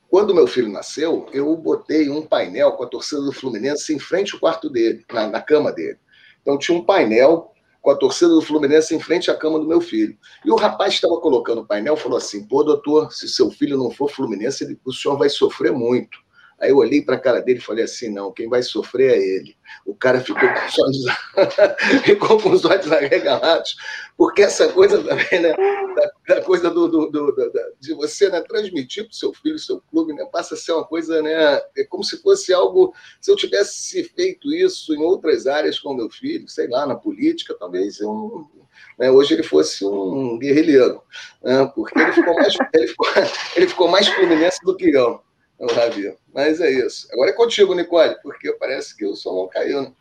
quando 0.08 0.34
meu 0.34 0.46
filho 0.46 0.68
nasceu, 0.68 1.26
eu 1.32 1.56
botei 1.56 2.10
um 2.10 2.20
painel 2.20 2.72
com 2.72 2.84
a 2.84 2.86
torcida 2.86 3.22
do 3.22 3.32
Fluminense 3.32 3.94
em 3.94 3.98
frente 3.98 4.34
ao 4.34 4.40
quarto 4.40 4.68
dele, 4.68 5.04
na, 5.10 5.26
na 5.26 5.40
cama 5.40 5.72
dele. 5.72 5.98
Então 6.42 6.58
tinha 6.58 6.76
um 6.76 6.84
painel 6.84 7.50
com 7.80 7.90
a 7.90 7.96
torcida 7.96 8.30
do 8.30 8.42
Fluminense 8.42 8.94
em 8.94 9.00
frente 9.00 9.30
à 9.30 9.34
cama 9.34 9.58
do 9.58 9.66
meu 9.66 9.80
filho. 9.80 10.16
E 10.44 10.50
o 10.50 10.56
rapaz 10.56 10.94
estava 10.94 11.18
colocando 11.18 11.62
o 11.62 11.66
painel 11.66 11.96
falou 11.96 12.18
assim: 12.18 12.46
pô, 12.46 12.62
doutor, 12.62 13.12
se 13.12 13.28
seu 13.28 13.50
filho 13.50 13.76
não 13.76 13.90
for 13.90 14.10
Fluminense, 14.10 14.64
ele, 14.64 14.78
o 14.84 14.92
senhor 14.92 15.16
vai 15.16 15.28
sofrer 15.28 15.72
muito. 15.72 16.18
Aí 16.62 16.70
eu 16.70 16.76
olhei 16.76 17.02
para 17.02 17.16
a 17.16 17.18
cara 17.18 17.40
dele 17.40 17.58
e 17.58 17.62
falei 17.62 17.82
assim: 17.84 18.08
não, 18.08 18.30
quem 18.30 18.48
vai 18.48 18.62
sofrer 18.62 19.14
é 19.14 19.18
ele. 19.18 19.56
O 19.84 19.96
cara 19.96 20.20
ficou 20.20 20.48
com 20.48 20.66
os 20.66 20.78
olhos, 20.78 21.04
ficou 22.06 22.40
com 22.40 22.50
os 22.50 22.64
olhos 22.64 22.92
arregalados, 22.92 23.74
porque 24.16 24.42
essa 24.42 24.68
coisa 24.68 25.02
também, 25.02 25.40
né? 25.40 25.52
Da, 25.56 26.36
da 26.36 26.42
coisa 26.42 26.70
do, 26.70 26.86
do, 26.86 27.10
do, 27.10 27.32
do, 27.32 27.52
de 27.80 27.92
você 27.94 28.28
né, 28.28 28.40
transmitir 28.42 29.04
para 29.04 29.10
o 29.10 29.14
seu 29.14 29.34
filho, 29.34 29.58
seu 29.58 29.82
clube, 29.90 30.12
né, 30.12 30.24
passa 30.30 30.54
a 30.54 30.56
ser 30.56 30.72
uma 30.72 30.84
coisa, 30.84 31.20
né? 31.20 31.60
É 31.76 31.82
como 31.88 32.04
se 32.04 32.22
fosse 32.22 32.54
algo. 32.54 32.94
Se 33.20 33.28
eu 33.28 33.36
tivesse 33.36 34.04
feito 34.04 34.52
isso 34.54 34.94
em 34.94 35.02
outras 35.02 35.48
áreas 35.48 35.80
com 35.80 35.94
meu 35.94 36.08
filho, 36.08 36.48
sei 36.48 36.68
lá, 36.68 36.86
na 36.86 36.94
política, 36.94 37.56
talvez 37.58 37.98
eu 37.98 38.48
né, 38.96 39.10
hoje 39.10 39.34
ele 39.34 39.42
fosse 39.42 39.84
um 39.84 40.38
guerrilheiro, 40.38 41.02
né, 41.42 41.70
porque 41.74 41.98
ele 41.98 42.12
ficou 42.12 42.34
mais, 42.34 42.54
ele 42.72 42.86
ficou, 42.86 43.06
ele 43.56 43.66
ficou 43.66 43.88
mais 43.88 44.06
fluminense 44.06 44.58
do 44.64 44.76
que 44.76 44.90
eu 44.90 45.20
o 45.62 45.72
Ravi. 45.72 46.14
Mas 46.34 46.60
é 46.60 46.70
isso. 46.70 47.08
Agora 47.12 47.30
é 47.30 47.34
contigo, 47.34 47.74
Nicole, 47.74 48.16
porque 48.22 48.52
parece 48.54 48.96
que 48.96 49.06
o 49.06 49.14
não 49.26 49.48
caiu, 49.48 49.82
né? 49.82 49.92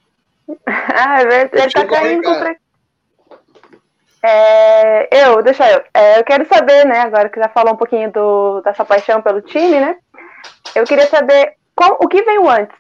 ah, 0.66 1.22
é. 1.22 1.50
Ele 1.54 1.72
tá 1.72 1.86
caindo 1.86 2.22
pra... 2.22 2.56
É, 4.24 5.26
eu, 5.26 5.42
deixa 5.42 5.70
eu. 5.72 5.82
É, 5.94 6.20
eu 6.20 6.24
quero 6.24 6.46
saber, 6.48 6.86
né, 6.86 7.00
agora 7.00 7.30
que 7.30 7.40
já 7.40 7.50
falou 7.50 7.74
um 7.74 7.78
pouquinho 7.78 8.12
do, 8.12 8.62
da 8.62 8.74
sua 8.74 8.86
paixão 8.86 9.22
pelo 9.22 9.42
time, 9.42 9.80
né? 9.80 9.98
Eu 10.76 10.84
queria 10.84 11.08
saber 11.08 11.54
qual, 11.76 11.98
o 12.00 12.08
que 12.08 12.22
veio 12.22 12.48
antes. 12.48 12.76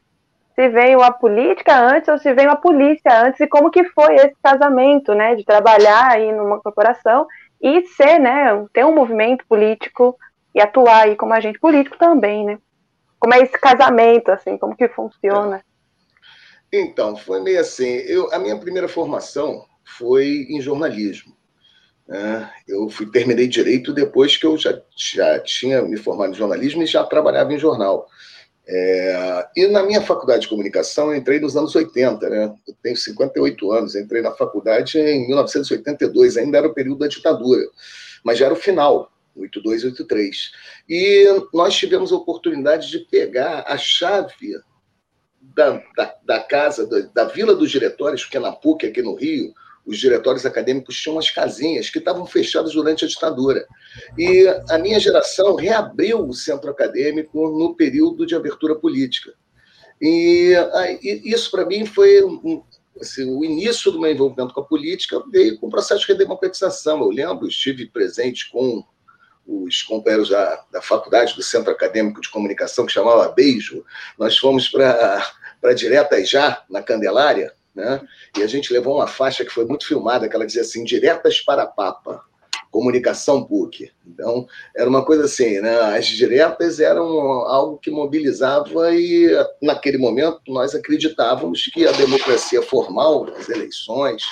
Se 0.53 0.69
veio 0.69 1.01
a 1.01 1.11
política 1.11 1.75
antes 1.75 2.09
ou 2.09 2.19
se 2.19 2.31
veio 2.33 2.51
a 2.51 2.55
polícia 2.55 3.23
antes 3.23 3.39
e 3.39 3.47
como 3.47 3.71
que 3.71 3.83
foi 3.85 4.15
esse 4.15 4.35
casamento, 4.43 5.15
né, 5.15 5.33
de 5.35 5.43
trabalhar 5.43 6.11
aí 6.11 6.31
numa 6.31 6.59
corporação 6.59 7.25
e 7.59 7.87
ser, 7.87 8.19
né, 8.19 8.63
ter 8.71 8.85
um 8.85 8.93
movimento 8.93 9.43
político 9.47 10.15
e 10.53 10.61
atuar 10.61 11.05
aí 11.05 11.15
como 11.15 11.33
agente 11.33 11.59
político 11.59 11.97
também, 11.97 12.45
né? 12.45 12.59
Como 13.21 13.35
é 13.35 13.39
esse 13.39 13.53
casamento, 13.53 14.31
assim, 14.31 14.57
como 14.57 14.75
que 14.75 14.87
funciona? 14.89 15.63
Então, 16.73 17.15
foi 17.15 17.39
meio 17.39 17.59
assim. 17.59 17.85
Eu, 17.85 18.33
a 18.33 18.39
minha 18.39 18.57
primeira 18.57 18.87
formação 18.87 19.63
foi 19.97 20.47
em 20.49 20.59
jornalismo. 20.59 21.37
Né? 22.07 22.49
Eu 22.67 22.89
fui, 22.89 23.05
terminei 23.11 23.47
direito 23.47 23.93
depois 23.93 24.37
que 24.37 24.45
eu 24.45 24.57
já, 24.57 24.81
já 24.97 25.39
tinha 25.39 25.83
me 25.83 25.97
formado 25.97 26.31
em 26.31 26.37
jornalismo 26.37 26.81
e 26.81 26.87
já 26.87 27.03
trabalhava 27.03 27.53
em 27.53 27.59
jornal. 27.59 28.07
É, 28.67 29.47
e 29.55 29.67
na 29.67 29.83
minha 29.83 30.01
faculdade 30.01 30.43
de 30.43 30.47
comunicação, 30.47 31.11
eu 31.11 31.15
entrei 31.15 31.39
nos 31.39 31.55
anos 31.55 31.75
80, 31.75 32.27
né? 32.27 32.55
Eu 32.67 32.75
tenho 32.81 32.97
58 32.97 33.71
anos, 33.71 33.95
entrei 33.95 34.21
na 34.23 34.31
faculdade 34.31 34.97
em 34.97 35.27
1982, 35.27 36.37
ainda 36.37 36.57
era 36.57 36.67
o 36.67 36.73
período 36.73 36.99
da 36.99 37.07
ditadura, 37.07 37.61
mas 38.23 38.39
já 38.39 38.45
era 38.45 38.53
o 38.53 38.57
final. 38.57 39.10
8283. 39.35 40.51
E 40.89 41.25
nós 41.53 41.75
tivemos 41.75 42.11
a 42.11 42.15
oportunidade 42.15 42.89
de 42.89 42.99
pegar 42.99 43.63
a 43.67 43.77
chave 43.77 44.59
da, 45.41 45.81
da, 45.95 46.15
da 46.23 46.39
casa, 46.39 46.87
da, 46.87 46.99
da, 47.13 47.25
Vila 47.25 47.55
dos 47.55 47.71
Diretórios, 47.71 48.23
porque 48.23 48.37
é 48.37 48.39
na 48.39 48.51
PUC, 48.51 48.85
aqui 48.85 49.01
no 49.01 49.15
Rio, 49.15 49.53
os 49.85 49.97
diretórios 49.97 50.45
acadêmicos 50.45 50.99
tinham 51.01 51.15
umas 51.15 51.29
casinhas 51.31 51.89
que 51.89 51.97
estavam 51.97 52.25
fechadas 52.25 52.73
durante 52.73 53.03
a 53.03 53.07
ditadura. 53.07 53.65
E 54.17 54.47
a 54.69 54.77
minha 54.77 54.99
geração 54.99 55.55
reabriu 55.55 56.27
o 56.27 56.33
centro 56.33 56.69
acadêmico 56.69 57.49
no 57.49 57.75
período 57.75 58.25
de 58.25 58.35
abertura 58.35 58.75
política. 58.75 59.33
E, 59.99 60.53
e 61.01 61.33
isso, 61.33 61.49
para 61.49 61.65
mim, 61.65 61.85
foi 61.85 62.23
um, 62.23 62.63
assim, 62.99 63.25
o 63.35 63.43
início 63.43 63.91
do 63.91 63.99
meu 63.99 64.11
envolvimento 64.11 64.53
com 64.53 64.61
a 64.61 64.65
política 64.65 65.21
veio 65.31 65.59
com 65.59 65.67
o 65.67 65.71
processo 65.71 66.01
de 66.01 66.11
redemocratização. 66.13 67.01
Eu 67.01 67.09
lembro, 67.09 67.47
estive 67.47 67.87
presente 67.87 68.51
com 68.51 68.83
os 69.51 69.83
companheiros 69.83 70.29
da, 70.29 70.63
da 70.71 70.81
faculdade 70.81 71.35
do 71.35 71.43
Centro 71.43 71.71
Acadêmico 71.71 72.21
de 72.21 72.29
Comunicação, 72.29 72.85
que 72.85 72.93
chamava 72.93 73.29
Beijo. 73.29 73.83
Nós 74.17 74.37
fomos 74.37 74.69
para 74.69 75.73
Diretas 75.75 76.29
Já, 76.29 76.63
na 76.69 76.81
Candelária, 76.81 77.53
né? 77.75 78.01
e 78.37 78.43
a 78.43 78.47
gente 78.47 78.71
levou 78.71 78.95
uma 78.95 79.07
faixa 79.07 79.43
que 79.43 79.51
foi 79.51 79.65
muito 79.65 79.87
filmada, 79.87 80.27
que 80.29 80.35
ela 80.35 80.45
dizia 80.45 80.61
assim, 80.61 80.83
Diretas 80.83 81.41
para 81.41 81.63
a 81.63 81.67
Papa 81.67 82.23
comunicação 82.71 83.43
PUC. 83.43 83.91
Então, 84.07 84.47
era 84.75 84.89
uma 84.89 85.03
coisa 85.03 85.25
assim, 85.25 85.59
né? 85.59 85.77
As 85.97 86.07
diretas 86.07 86.79
eram 86.79 87.03
algo 87.03 87.77
que 87.77 87.91
mobilizava 87.91 88.95
e, 88.95 89.29
naquele 89.61 89.97
momento, 89.97 90.39
nós 90.47 90.73
acreditávamos 90.73 91.65
que 91.65 91.85
a 91.85 91.91
democracia 91.91 92.61
formal, 92.61 93.27
as 93.37 93.49
eleições, 93.49 94.23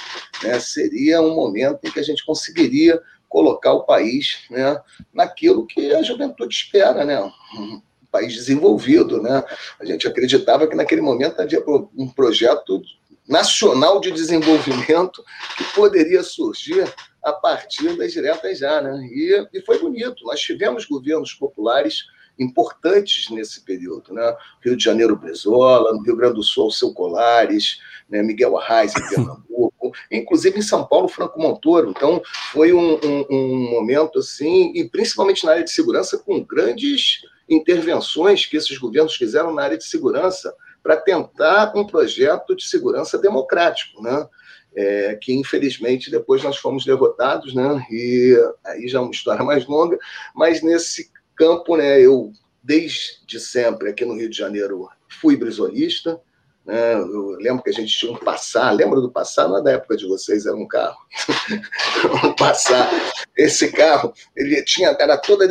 né, 0.41 0.57
seria 0.59 1.21
um 1.21 1.35
momento 1.35 1.79
em 1.83 1.91
que 1.91 1.99
a 1.99 2.03
gente 2.03 2.25
conseguiria 2.25 2.99
colocar 3.29 3.73
o 3.73 3.83
país 3.83 4.39
né, 4.49 4.81
naquilo 5.13 5.65
que 5.65 5.93
a 5.93 6.01
juventude 6.01 6.53
espera, 6.53 7.05
né? 7.05 7.21
Um 7.55 7.81
país 8.11 8.33
desenvolvido, 8.33 9.21
né? 9.21 9.43
A 9.79 9.85
gente 9.85 10.07
acreditava 10.07 10.67
que 10.67 10.75
naquele 10.75 11.01
momento 11.01 11.39
havia 11.39 11.63
um 11.95 12.09
projeto 12.09 12.81
nacional 13.27 14.01
de 14.01 14.11
desenvolvimento 14.11 15.23
que 15.55 15.63
poderia 15.75 16.23
surgir 16.23 16.91
a 17.23 17.31
partir 17.31 17.95
das 17.95 18.11
diretas 18.11 18.57
já, 18.57 18.81
né? 18.81 18.99
E, 19.11 19.47
e 19.53 19.61
foi 19.61 19.77
bonito. 19.77 20.25
Nós 20.25 20.41
tivemos 20.41 20.85
governos 20.85 21.33
populares 21.33 22.05
importantes 22.39 23.29
nesse 23.29 23.63
período, 23.63 24.13
né? 24.13 24.35
Rio 24.63 24.75
de 24.75 24.83
Janeiro, 24.83 25.15
Brizola, 25.15 25.93
no 25.93 26.01
Rio 26.01 26.15
Grande 26.15 26.35
do 26.35 26.43
Sul, 26.43 26.71
Seu 26.71 26.91
Colares, 26.93 27.79
né? 28.09 28.23
Miguel 28.23 28.57
Arraes 28.57 28.93
em 28.95 29.09
Pernambuco, 29.09 29.68
inclusive 30.11 30.59
em 30.59 30.61
São 30.61 30.85
Paulo, 30.85 31.07
Franco 31.07 31.39
Montoro. 31.41 31.89
Então, 31.89 32.21
foi 32.51 32.73
um, 32.73 32.99
um, 33.03 33.25
um 33.29 33.71
momento 33.71 34.19
assim, 34.19 34.71
e 34.75 34.87
principalmente 34.87 35.45
na 35.45 35.51
área 35.51 35.63
de 35.63 35.71
segurança, 35.71 36.17
com 36.17 36.43
grandes 36.43 37.21
intervenções 37.47 38.45
que 38.45 38.57
esses 38.57 38.77
governos 38.77 39.15
fizeram 39.15 39.53
na 39.53 39.63
área 39.63 39.77
de 39.77 39.83
segurança 39.83 40.53
para 40.81 40.97
tentar 40.97 41.73
um 41.75 41.85
projeto 41.85 42.55
de 42.55 42.63
segurança 42.63 43.17
democrático, 43.17 44.01
né? 44.01 44.27
é, 44.75 45.15
que 45.15 45.33
infelizmente 45.33 46.11
depois 46.11 46.43
nós 46.43 46.57
fomos 46.57 46.85
derrotados, 46.85 47.53
né? 47.53 47.85
E 47.91 48.35
aí 48.65 48.87
já 48.87 48.99
é 48.99 49.01
uma 49.01 49.11
história 49.11 49.43
mais 49.43 49.65
longa, 49.65 49.97
mas 50.33 50.61
nesse 50.61 51.11
campo, 51.35 51.75
né? 51.75 51.99
Eu 51.99 52.31
desde 52.61 53.39
sempre 53.39 53.89
aqui 53.89 54.05
no 54.05 54.15
Rio 54.15 54.29
de 54.29 54.37
Janeiro 54.37 54.87
fui 55.07 55.35
brisolista, 55.35 56.19
né? 56.69 56.93
Eu 56.93 57.31
lembro 57.39 57.63
que 57.63 57.71
a 57.71 57.73
gente 57.73 57.97
tinha 57.97 58.11
um 58.11 58.17
passar, 58.17 58.71
lembra 58.71 59.01
do 59.01 59.11
passar? 59.11 59.47
Não 59.47 59.57
é 59.57 59.63
da 59.63 59.71
época 59.71 59.97
de 59.97 60.07
vocês, 60.07 60.45
era 60.45 60.55
um 60.55 60.67
carro. 60.67 60.97
um 62.23 62.33
passar. 62.35 62.87
Esse 63.35 63.71
carro, 63.71 64.13
ele 64.35 64.63
tinha, 64.63 64.95
era 64.99 65.17
todo 65.17 65.43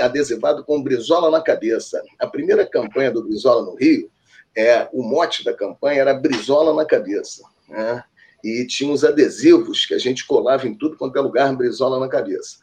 adesivado 0.00 0.64
com 0.64 0.82
Brizola 0.82 1.30
na 1.30 1.40
cabeça. 1.40 2.02
A 2.18 2.26
primeira 2.26 2.66
campanha 2.66 3.12
do 3.12 3.22
Brizola 3.22 3.64
no 3.64 3.76
Rio, 3.76 4.10
é, 4.56 4.88
o 4.92 5.02
mote 5.04 5.44
da 5.44 5.54
campanha 5.54 6.00
era 6.00 6.14
Brizola 6.14 6.74
na 6.74 6.84
cabeça. 6.84 7.42
Né? 7.68 8.02
e 8.44 8.66
tinha 8.66 8.92
os 8.92 9.02
adesivos 9.02 9.86
que 9.86 9.94
a 9.94 9.98
gente 9.98 10.26
colava 10.26 10.68
em 10.68 10.74
tudo 10.74 10.98
quanto 10.98 11.16
é 11.16 11.20
lugar, 11.22 11.56
brisola 11.56 11.98
na 11.98 12.08
cabeça. 12.08 12.58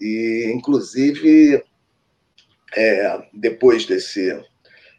E, 0.00 0.50
inclusive, 0.54 1.62
é, 2.74 3.28
depois 3.34 3.84
desse, 3.84 4.42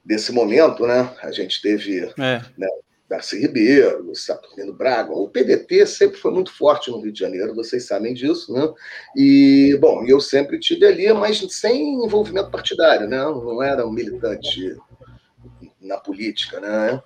desse 0.08 0.32
momento, 0.32 0.88
né, 0.88 1.14
a 1.22 1.32
gente 1.32 1.62
teve 1.62 2.06
é. 2.18 2.42
né, 2.58 2.68
Darcy 3.10 3.40
Ribeiro, 3.40 4.16
Saturnino 4.16 4.74
Braga, 4.74 5.12
o 5.12 5.28
PDT 5.28 5.86
sempre 5.86 6.18
foi 6.18 6.32
muito 6.32 6.52
forte 6.52 6.90
no 6.90 7.02
Rio 7.02 7.12
de 7.12 7.20
Janeiro, 7.20 7.54
vocês 7.54 7.86
sabem 7.86 8.14
disso, 8.14 8.54
né? 8.54 8.74
E, 9.16 9.78
bom, 9.82 10.06
eu 10.06 10.20
sempre 10.22 10.60
tive 10.60 10.86
ali, 10.86 11.12
mas 11.14 11.40
sem 11.54 12.06
envolvimento 12.06 12.50
partidário, 12.50 13.08
né? 13.08 13.18
Não 13.18 13.62
era 13.62 13.86
um 13.86 13.92
militante 13.92 14.78
na 15.82 15.98
política, 15.98 16.60
né? 16.60 17.02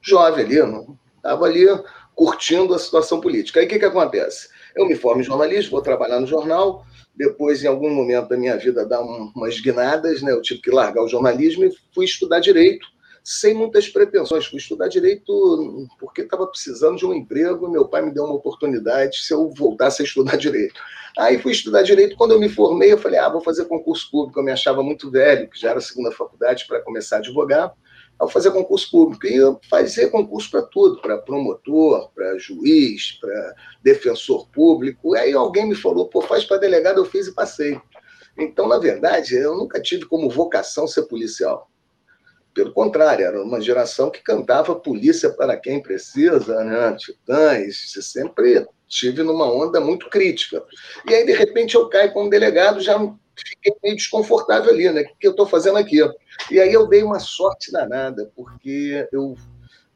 Jovem 0.00 0.44
ali, 0.44 0.86
estava 1.16 1.44
ali 1.44 1.66
curtindo 2.14 2.74
a 2.74 2.78
situação 2.78 3.20
política. 3.20 3.60
Aí 3.60 3.66
o 3.66 3.68
que, 3.68 3.78
que 3.78 3.84
acontece? 3.84 4.48
Eu 4.74 4.86
me 4.86 4.94
formo 4.94 5.20
em 5.20 5.24
jornalismo, 5.24 5.72
vou 5.72 5.82
trabalhar 5.82 6.20
no 6.20 6.26
jornal, 6.26 6.84
depois, 7.16 7.64
em 7.64 7.66
algum 7.66 7.90
momento 7.90 8.28
da 8.28 8.36
minha 8.36 8.56
vida, 8.56 8.84
dá 8.84 9.00
umas 9.00 9.58
guinadas, 9.60 10.20
né? 10.22 10.32
eu 10.32 10.42
tive 10.42 10.60
que 10.60 10.70
largar 10.70 11.02
o 11.02 11.08
jornalismo 11.08 11.64
e 11.64 11.72
fui 11.94 12.04
estudar 12.04 12.40
direito, 12.40 12.86
sem 13.24 13.54
muitas 13.54 13.88
pretensões. 13.88 14.46
Fui 14.46 14.58
estudar 14.58 14.88
direito 14.88 15.88
porque 15.98 16.22
estava 16.22 16.46
precisando 16.46 16.96
de 16.96 17.06
um 17.06 17.14
emprego, 17.14 17.70
meu 17.70 17.88
pai 17.88 18.02
me 18.02 18.12
deu 18.12 18.24
uma 18.24 18.34
oportunidade 18.34 19.18
se 19.18 19.32
eu 19.32 19.50
voltasse 19.50 20.02
a 20.02 20.04
estudar 20.04 20.36
direito. 20.36 20.74
Aí 21.18 21.38
fui 21.38 21.52
estudar 21.52 21.82
direito, 21.82 22.14
quando 22.16 22.32
eu 22.32 22.38
me 22.38 22.48
formei, 22.48 22.92
eu 22.92 22.98
falei, 22.98 23.18
ah, 23.18 23.30
vou 23.30 23.40
fazer 23.40 23.64
concurso 23.64 24.10
público, 24.10 24.38
eu 24.38 24.44
me 24.44 24.52
achava 24.52 24.82
muito 24.82 25.10
velho, 25.10 25.48
que 25.48 25.58
já 25.58 25.70
era 25.70 25.78
a 25.78 25.82
segunda 25.82 26.12
faculdade 26.12 26.66
para 26.68 26.82
começar 26.82 27.16
a 27.16 27.18
advogar, 27.20 27.72
ao 28.18 28.28
fazer 28.28 28.50
concurso 28.50 28.90
público. 28.90 29.26
E 29.26 29.34
eu 29.36 29.60
fazia 29.68 30.08
concurso 30.08 30.50
para 30.50 30.62
tudo, 30.62 31.00
para 31.00 31.18
promotor, 31.18 32.10
para 32.14 32.38
juiz, 32.38 33.18
para 33.20 33.54
defensor 33.82 34.48
público. 34.48 35.14
Aí 35.14 35.32
alguém 35.32 35.68
me 35.68 35.74
falou, 35.74 36.08
pô, 36.08 36.20
faz 36.20 36.44
para 36.44 36.58
delegado, 36.58 36.98
eu 36.98 37.04
fiz 37.04 37.26
e 37.26 37.34
passei. 37.34 37.80
Então, 38.38 38.68
na 38.68 38.78
verdade, 38.78 39.34
eu 39.34 39.56
nunca 39.56 39.80
tive 39.80 40.04
como 40.04 40.28
vocação 40.28 40.86
ser 40.86 41.02
policial. 41.04 41.70
Pelo 42.52 42.72
contrário, 42.72 43.24
era 43.24 43.42
uma 43.42 43.60
geração 43.60 44.10
que 44.10 44.22
cantava 44.22 44.74
polícia 44.74 45.30
para 45.30 45.56
quem 45.58 45.82
precisa, 45.82 46.64
né? 46.64 46.96
Titãs, 46.98 47.92
sempre 48.00 48.66
tive 48.88 49.22
numa 49.22 49.50
onda 49.50 49.80
muito 49.80 50.08
crítica. 50.08 50.62
E 51.06 51.14
aí, 51.14 51.26
de 51.26 51.32
repente, 51.32 51.74
eu 51.74 51.88
caio 51.88 52.12
como 52.12 52.30
delegado, 52.30 52.80
já 52.80 52.98
fiquei 53.36 53.74
meio 53.82 53.96
desconfortável 53.96 54.70
ali, 54.70 54.90
né? 54.90 55.02
O 55.02 55.18
que 55.18 55.26
eu 55.26 55.32
estou 55.32 55.46
fazendo 55.46 55.78
aqui? 55.78 55.98
E 56.50 56.60
aí 56.60 56.72
eu 56.72 56.86
dei 56.86 57.02
uma 57.02 57.18
sorte 57.18 57.70
danada, 57.72 58.30
porque 58.34 59.06
eu, 59.12 59.34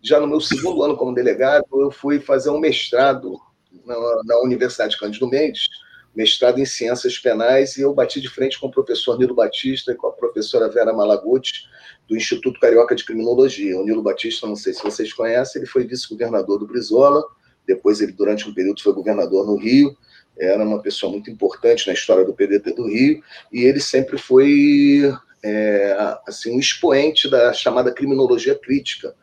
já 0.02 0.20
no 0.20 0.26
meu 0.26 0.40
segundo 0.40 0.82
ano 0.82 0.96
como 0.96 1.14
delegado, 1.14 1.64
eu 1.72 1.90
fui 1.90 2.20
fazer 2.20 2.50
um 2.50 2.60
mestrado 2.60 3.38
na, 3.84 3.94
na 4.24 4.40
Universidade 4.40 4.98
Cândido 4.98 5.28
Mendes, 5.28 5.68
mestrado 6.14 6.58
em 6.58 6.66
Ciências 6.66 7.18
Penais, 7.18 7.76
e 7.76 7.82
eu 7.82 7.94
bati 7.94 8.20
de 8.20 8.28
frente 8.28 8.58
com 8.58 8.66
o 8.66 8.70
professor 8.70 9.18
Nilo 9.18 9.34
Batista 9.34 9.92
e 9.92 9.94
com 9.94 10.08
a 10.08 10.12
professora 10.12 10.68
Vera 10.68 10.92
Malaguti, 10.92 11.68
do 12.08 12.16
Instituto 12.16 12.58
Carioca 12.58 12.94
de 12.94 13.04
Criminologia. 13.04 13.78
O 13.78 13.84
Nilo 13.84 14.02
Batista, 14.02 14.46
não 14.46 14.56
sei 14.56 14.74
se 14.74 14.82
vocês 14.82 15.12
conhecem, 15.12 15.60
ele 15.60 15.70
foi 15.70 15.86
vice-governador 15.86 16.58
do 16.58 16.66
Brizola, 16.66 17.22
depois 17.66 18.00
ele, 18.00 18.12
durante 18.12 18.48
um 18.48 18.54
período, 18.54 18.82
foi 18.82 18.92
governador 18.92 19.46
no 19.46 19.56
Rio, 19.56 19.96
era 20.40 20.64
uma 20.64 20.80
pessoa 20.80 21.12
muito 21.12 21.30
importante 21.30 21.86
na 21.86 21.92
história 21.92 22.24
do 22.24 22.32
PDT 22.32 22.72
do 22.74 22.88
Rio, 22.88 23.22
e 23.52 23.64
ele 23.64 23.80
sempre 23.80 24.16
foi 24.16 25.12
é, 25.42 26.18
assim, 26.26 26.54
um 26.54 26.58
expoente 26.58 27.28
da 27.28 27.52
chamada 27.52 27.92
criminologia 27.92 28.58
crítica, 28.58 29.14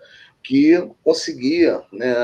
que 0.44 0.82
conseguia 1.04 1.82
né, 1.92 2.16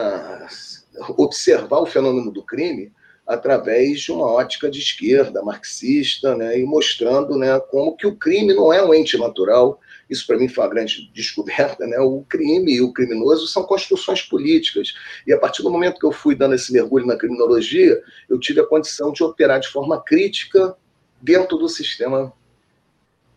observar 1.18 1.80
o 1.80 1.86
fenômeno 1.86 2.32
do 2.32 2.44
crime 2.44 2.92
através 3.26 4.02
de 4.02 4.12
uma 4.12 4.26
ótica 4.26 4.70
de 4.70 4.80
esquerda, 4.80 5.44
marxista, 5.44 6.36
né, 6.36 6.60
e 6.60 6.64
mostrando 6.64 7.38
né, 7.38 7.60
como 7.72 7.96
que 7.96 8.06
o 8.06 8.16
crime 8.16 8.54
não 8.54 8.72
é 8.72 8.84
um 8.84 8.94
ente 8.94 9.18
natural, 9.18 9.80
isso 10.14 10.26
para 10.26 10.38
mim 10.38 10.48
foi 10.48 10.64
uma 10.64 10.70
grande 10.70 11.12
descoberta, 11.14 11.86
né? 11.86 12.00
O 12.00 12.24
crime 12.30 12.74
e 12.74 12.82
o 12.82 12.94
criminoso 12.94 13.48
são 13.48 13.64
construções 13.64 14.22
políticas. 14.22 14.94
E 15.28 15.34
a 15.34 15.38
partir 15.38 15.64
do 15.64 15.70
momento 15.70 16.00
que 16.00 16.06
eu 16.06 16.12
fui 16.12 16.36
dando 16.36 16.56
esse 16.56 16.72
mergulho 16.72 17.06
na 17.06 17.18
criminologia, 17.18 18.02
eu 18.30 18.40
tive 18.40 18.62
a 18.62 18.66
condição 18.66 19.12
de 19.12 19.24
operar 19.24 19.60
de 19.60 19.68
forma 19.68 20.02
crítica 20.02 20.76
dentro 21.22 21.58
do 21.58 21.68
sistema 21.68 22.32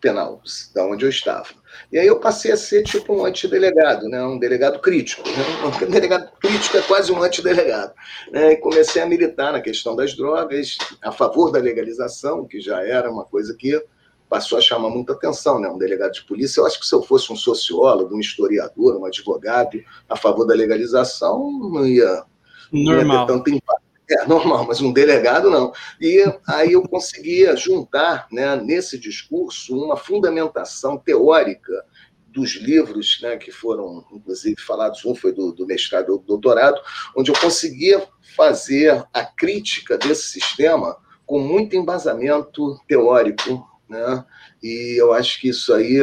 penal, 0.01 0.41
da 0.75 0.85
onde 0.85 1.05
eu 1.05 1.09
estava. 1.09 1.49
E 1.91 1.99
aí 1.99 2.07
eu 2.07 2.19
passei 2.19 2.53
a 2.53 2.57
ser 2.57 2.83
tipo 2.83 3.15
um 3.15 3.25
antidelegado, 3.25 4.09
né? 4.09 4.23
um 4.23 4.39
delegado 4.39 4.79
crítico. 4.79 5.23
Né? 5.29 5.87
Um 5.87 5.91
delegado 5.91 6.31
crítico 6.41 6.77
é 6.77 6.83
quase 6.83 7.11
um 7.13 7.23
antidelegado. 7.23 7.93
Né? 8.31 8.53
E 8.53 8.57
comecei 8.57 9.03
a 9.03 9.07
militar 9.07 9.53
na 9.53 9.61
questão 9.61 9.97
das 9.97 10.15
drogas, 10.15 10.77
a 11.03 11.11
favor 11.11 11.51
da 11.51 11.59
legalização, 11.59 12.47
que 12.47 12.61
já 12.61 12.83
era 12.87 13.11
uma 13.11 13.25
coisa 13.25 13.55
que 13.59 13.83
passou 14.29 14.59
a 14.59 14.61
chamar 14.61 14.91
muita 14.91 15.13
atenção, 15.13 15.61
né? 15.61 15.69
Um 15.69 15.79
delegado 15.79 16.13
de 16.13 16.25
polícia. 16.25 16.61
Eu 16.61 16.67
acho 16.67 16.81
que 16.81 16.87
se 16.87 16.95
eu 16.95 17.03
fosse 17.03 17.33
um 17.33 17.37
sociólogo, 17.37 18.15
um 18.15 18.21
historiador, 18.21 18.97
um 18.97 19.05
advogado 19.05 19.79
a 20.09 20.17
favor 20.17 20.45
da 20.45 20.55
legalização, 20.55 21.51
não 21.73 21.87
ia, 21.87 22.25
Normal. 22.73 23.05
Não 23.05 23.15
ia 23.15 23.27
ter 23.27 23.33
tanto 23.33 23.51
impacto. 23.51 23.87
É, 24.09 24.25
normal, 24.25 24.65
mas 24.69 24.81
um 24.81 24.93
delegado 24.93 25.51
não. 25.51 25.73
E 26.01 26.25
aí 26.49 26.75
eu 26.75 26.83
conseguia 26.89 27.57
juntar, 27.57 28.29
né, 28.31 28.55
nesse 28.55 28.97
discurso, 28.97 29.77
uma 29.77 29.97
fundamentação 29.97 30.97
teórica 30.97 31.85
dos 32.29 32.55
livros 32.55 33.19
né, 33.21 33.37
que 33.37 33.51
foram, 33.51 34.05
inclusive, 34.13 34.61
falados, 34.61 35.05
um 35.05 35.15
foi 35.15 35.33
do, 35.33 35.51
do 35.51 35.67
mestrado 35.67 36.05
e 36.05 36.07
do 36.07 36.19
doutorado, 36.19 36.81
onde 37.17 37.33
eu 37.33 37.41
conseguia 37.41 38.07
fazer 38.37 39.05
a 39.13 39.25
crítica 39.25 39.99
desse 39.99 40.29
sistema 40.29 40.97
com 41.25 41.41
muito 41.41 41.75
embasamento 41.75 42.79
teórico, 42.87 43.67
né? 43.89 44.25
E 44.63 45.01
eu 45.01 45.13
acho 45.13 45.41
que 45.41 45.49
isso 45.49 45.73
aí 45.73 45.99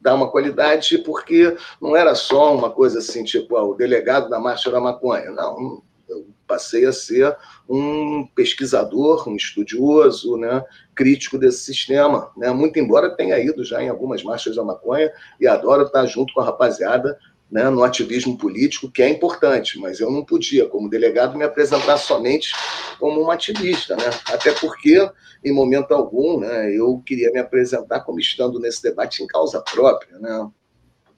dar 0.00 0.14
uma 0.14 0.30
qualidade, 0.30 0.98
porque 0.98 1.56
não 1.80 1.96
era 1.96 2.14
só 2.14 2.54
uma 2.54 2.70
coisa 2.70 2.98
assim, 2.98 3.24
tipo, 3.24 3.56
ah, 3.56 3.64
o 3.64 3.74
delegado 3.74 4.28
da 4.28 4.38
Marcha 4.38 4.70
da 4.70 4.80
Maconha. 4.80 5.30
Não, 5.30 5.82
eu 6.08 6.26
passei 6.46 6.86
a 6.86 6.92
ser 6.92 7.36
um 7.68 8.26
pesquisador, 8.34 9.28
um 9.28 9.36
estudioso, 9.36 10.36
né, 10.36 10.64
crítico 10.94 11.36
desse 11.36 11.64
sistema, 11.64 12.30
né, 12.36 12.50
muito 12.50 12.78
embora 12.78 13.14
tenha 13.14 13.38
ido 13.38 13.64
já 13.64 13.82
em 13.82 13.88
algumas 13.88 14.22
marchas 14.22 14.56
da 14.56 14.64
maconha 14.64 15.12
e 15.38 15.46
adoro 15.46 15.82
estar 15.82 16.06
junto 16.06 16.32
com 16.32 16.40
a 16.40 16.44
rapaziada 16.44 17.18
né, 17.50 17.68
no 17.70 17.82
ativismo 17.82 18.36
político, 18.36 18.90
que 18.90 19.02
é 19.02 19.08
importante, 19.08 19.78
mas 19.78 20.00
eu 20.00 20.10
não 20.10 20.24
podia, 20.24 20.66
como 20.66 20.88
delegado, 20.88 21.36
me 21.36 21.44
apresentar 21.44 21.96
somente 21.96 22.52
como 22.98 23.22
um 23.22 23.30
ativista, 23.30 23.96
né? 23.96 24.10
até 24.26 24.52
porque, 24.52 25.08
em 25.42 25.52
momento 25.52 25.92
algum, 25.92 26.40
né, 26.40 26.70
eu 26.74 27.02
queria 27.06 27.30
me 27.32 27.38
apresentar 27.38 28.00
como 28.00 28.20
estando 28.20 28.60
nesse 28.60 28.82
debate 28.82 29.22
em 29.22 29.26
causa 29.26 29.62
própria, 29.62 30.18
né? 30.18 30.50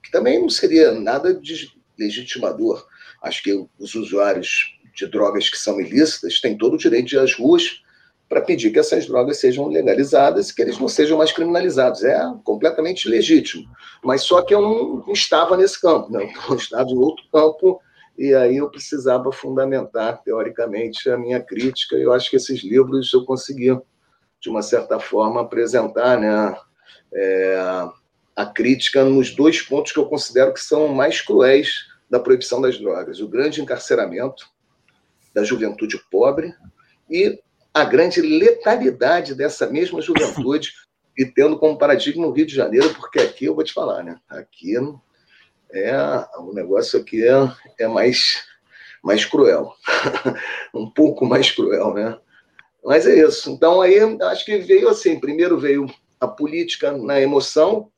que 0.02 0.10
também 0.10 0.40
não 0.40 0.48
seria 0.48 0.92
nada 0.92 1.34
de 1.34 1.68
legitimador. 1.98 2.86
Acho 3.22 3.42
que 3.42 3.66
os 3.78 3.94
usuários 3.94 4.78
de 4.94 5.06
drogas 5.06 5.48
que 5.48 5.58
são 5.58 5.80
ilícitas 5.80 6.40
têm 6.40 6.56
todo 6.56 6.74
o 6.74 6.78
direito 6.78 7.08
de 7.08 7.16
ir 7.16 7.18
às 7.18 7.34
ruas 7.34 7.82
para 8.30 8.40
pedir 8.40 8.70
que 8.70 8.78
essas 8.78 9.06
drogas 9.06 9.38
sejam 9.38 9.66
legalizadas 9.66 10.48
e 10.48 10.54
que 10.54 10.62
eles 10.62 10.78
não 10.78 10.86
sejam 10.86 11.18
mais 11.18 11.32
criminalizados. 11.32 12.04
É 12.04 12.16
completamente 12.44 13.08
legítimo. 13.08 13.68
Mas 14.04 14.22
só 14.22 14.40
que 14.40 14.54
eu 14.54 14.62
não 14.62 15.12
estava 15.12 15.56
nesse 15.56 15.80
campo, 15.80 16.12
né? 16.12 16.32
eu 16.48 16.54
estava 16.54 16.88
em 16.88 16.96
outro 16.96 17.24
campo, 17.32 17.80
e 18.16 18.32
aí 18.32 18.58
eu 18.58 18.70
precisava 18.70 19.32
fundamentar, 19.32 20.22
teoricamente, 20.22 21.10
a 21.10 21.18
minha 21.18 21.40
crítica, 21.40 21.96
e 21.96 22.02
eu 22.02 22.12
acho 22.12 22.30
que 22.30 22.36
esses 22.36 22.62
livros 22.62 23.12
eu 23.12 23.24
consegui, 23.24 23.76
de 24.40 24.48
uma 24.48 24.62
certa 24.62 25.00
forma, 25.00 25.40
apresentar 25.40 26.16
né, 26.20 26.56
é, 27.12 27.58
a 28.36 28.46
crítica 28.46 29.04
nos 29.04 29.34
dois 29.34 29.60
pontos 29.60 29.90
que 29.90 29.98
eu 29.98 30.06
considero 30.06 30.54
que 30.54 30.60
são 30.60 30.86
mais 30.86 31.20
cruéis 31.20 31.88
da 32.08 32.20
proibição 32.20 32.60
das 32.60 32.78
drogas: 32.78 33.20
o 33.20 33.28
grande 33.28 33.60
encarceramento 33.60 34.46
da 35.34 35.42
juventude 35.42 36.00
pobre 36.10 36.54
e 37.10 37.40
a 37.72 37.84
grande 37.84 38.20
letalidade 38.20 39.34
dessa 39.34 39.66
mesma 39.66 40.00
juventude 40.00 40.72
e 41.16 41.24
tendo 41.24 41.58
como 41.58 41.78
paradigma 41.78 42.26
o 42.26 42.32
Rio 42.32 42.46
de 42.46 42.54
Janeiro, 42.54 42.94
porque 42.94 43.20
aqui 43.20 43.44
eu 43.44 43.54
vou 43.54 43.64
te 43.64 43.72
falar, 43.72 44.02
né? 44.02 44.18
Aqui 44.28 44.76
é 45.72 46.26
o 46.38 46.52
negócio 46.52 46.98
aqui 46.98 47.24
é, 47.24 47.32
é 47.78 47.88
mais 47.88 48.44
mais 49.02 49.24
cruel, 49.24 49.72
um 50.74 50.90
pouco 50.90 51.24
mais 51.24 51.50
cruel, 51.50 51.94
né? 51.94 52.18
Mas 52.84 53.06
é 53.06 53.26
isso. 53.26 53.50
Então 53.50 53.80
aí 53.80 53.98
acho 54.22 54.44
que 54.44 54.58
veio 54.58 54.88
assim, 54.88 55.18
primeiro 55.18 55.58
veio 55.58 55.86
a 56.18 56.28
política 56.28 56.92
na 56.92 57.20
emoção, 57.20 57.90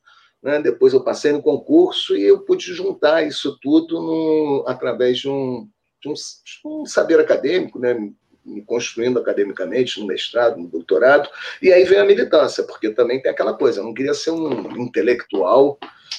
né? 0.43 0.61
Depois 0.61 0.93
eu 0.93 1.03
passei 1.03 1.33
no 1.33 1.43
concurso 1.43 2.17
e 2.17 2.23
eu 2.23 2.41
pude 2.41 2.73
juntar 2.75 3.27
isso 3.27 3.59
tudo 3.61 4.01
no, 4.01 4.65
através 4.67 5.19
de 5.19 5.29
um, 5.29 5.69
de 6.01 6.09
um, 6.09 6.15
de 6.15 6.61
um 6.65 6.87
saber 6.87 7.19
acadêmico, 7.21 7.79
né? 7.79 7.97
Me 8.45 8.63
construindo 8.63 9.19
academicamente, 9.19 10.01
no 10.01 10.07
mestrado, 10.07 10.59
no 10.59 10.69
doutorado, 10.69 11.29
e 11.61 11.73
aí 11.73 11.85
vem 11.85 11.99
a 11.99 12.05
militância, 12.05 12.65
porque 12.65 12.91
também 12.91 13.21
tem 13.21 13.31
aquela 13.31 13.55
coisa, 13.55 13.81
eu 13.81 13.85
não 13.85 13.95
queria 13.95 14.15
ser 14.15 14.31
um 14.31 14.77
intelectual 14.81 15.79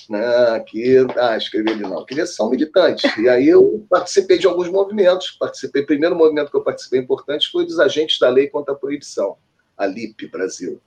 né, 0.10 0.60
que 0.68 1.06
ah, 1.18 1.38
escrever 1.38 1.76
não, 1.78 2.00
eu 2.00 2.06
queria 2.06 2.26
ser 2.26 2.44
um 2.44 2.50
militante. 2.50 3.08
E 3.20 3.30
aí 3.30 3.48
eu 3.48 3.86
participei 3.90 4.38
de 4.38 4.48
alguns 4.48 4.70
movimentos, 4.70 5.32
participei, 5.32 5.84
o 5.84 5.86
primeiro 5.86 6.16
movimento 6.16 6.50
que 6.50 6.58
eu 6.58 6.64
participei 6.64 7.00
importante 7.00 7.50
foi 7.52 7.66
dos 7.66 7.80
agentes 7.80 8.20
da 8.20 8.30
lei 8.30 8.48
contra 8.48 8.74
a 8.74 8.78
proibição, 8.78 9.38
a 9.78 9.86
LIP 9.86 10.28
Brasil, 10.28 10.82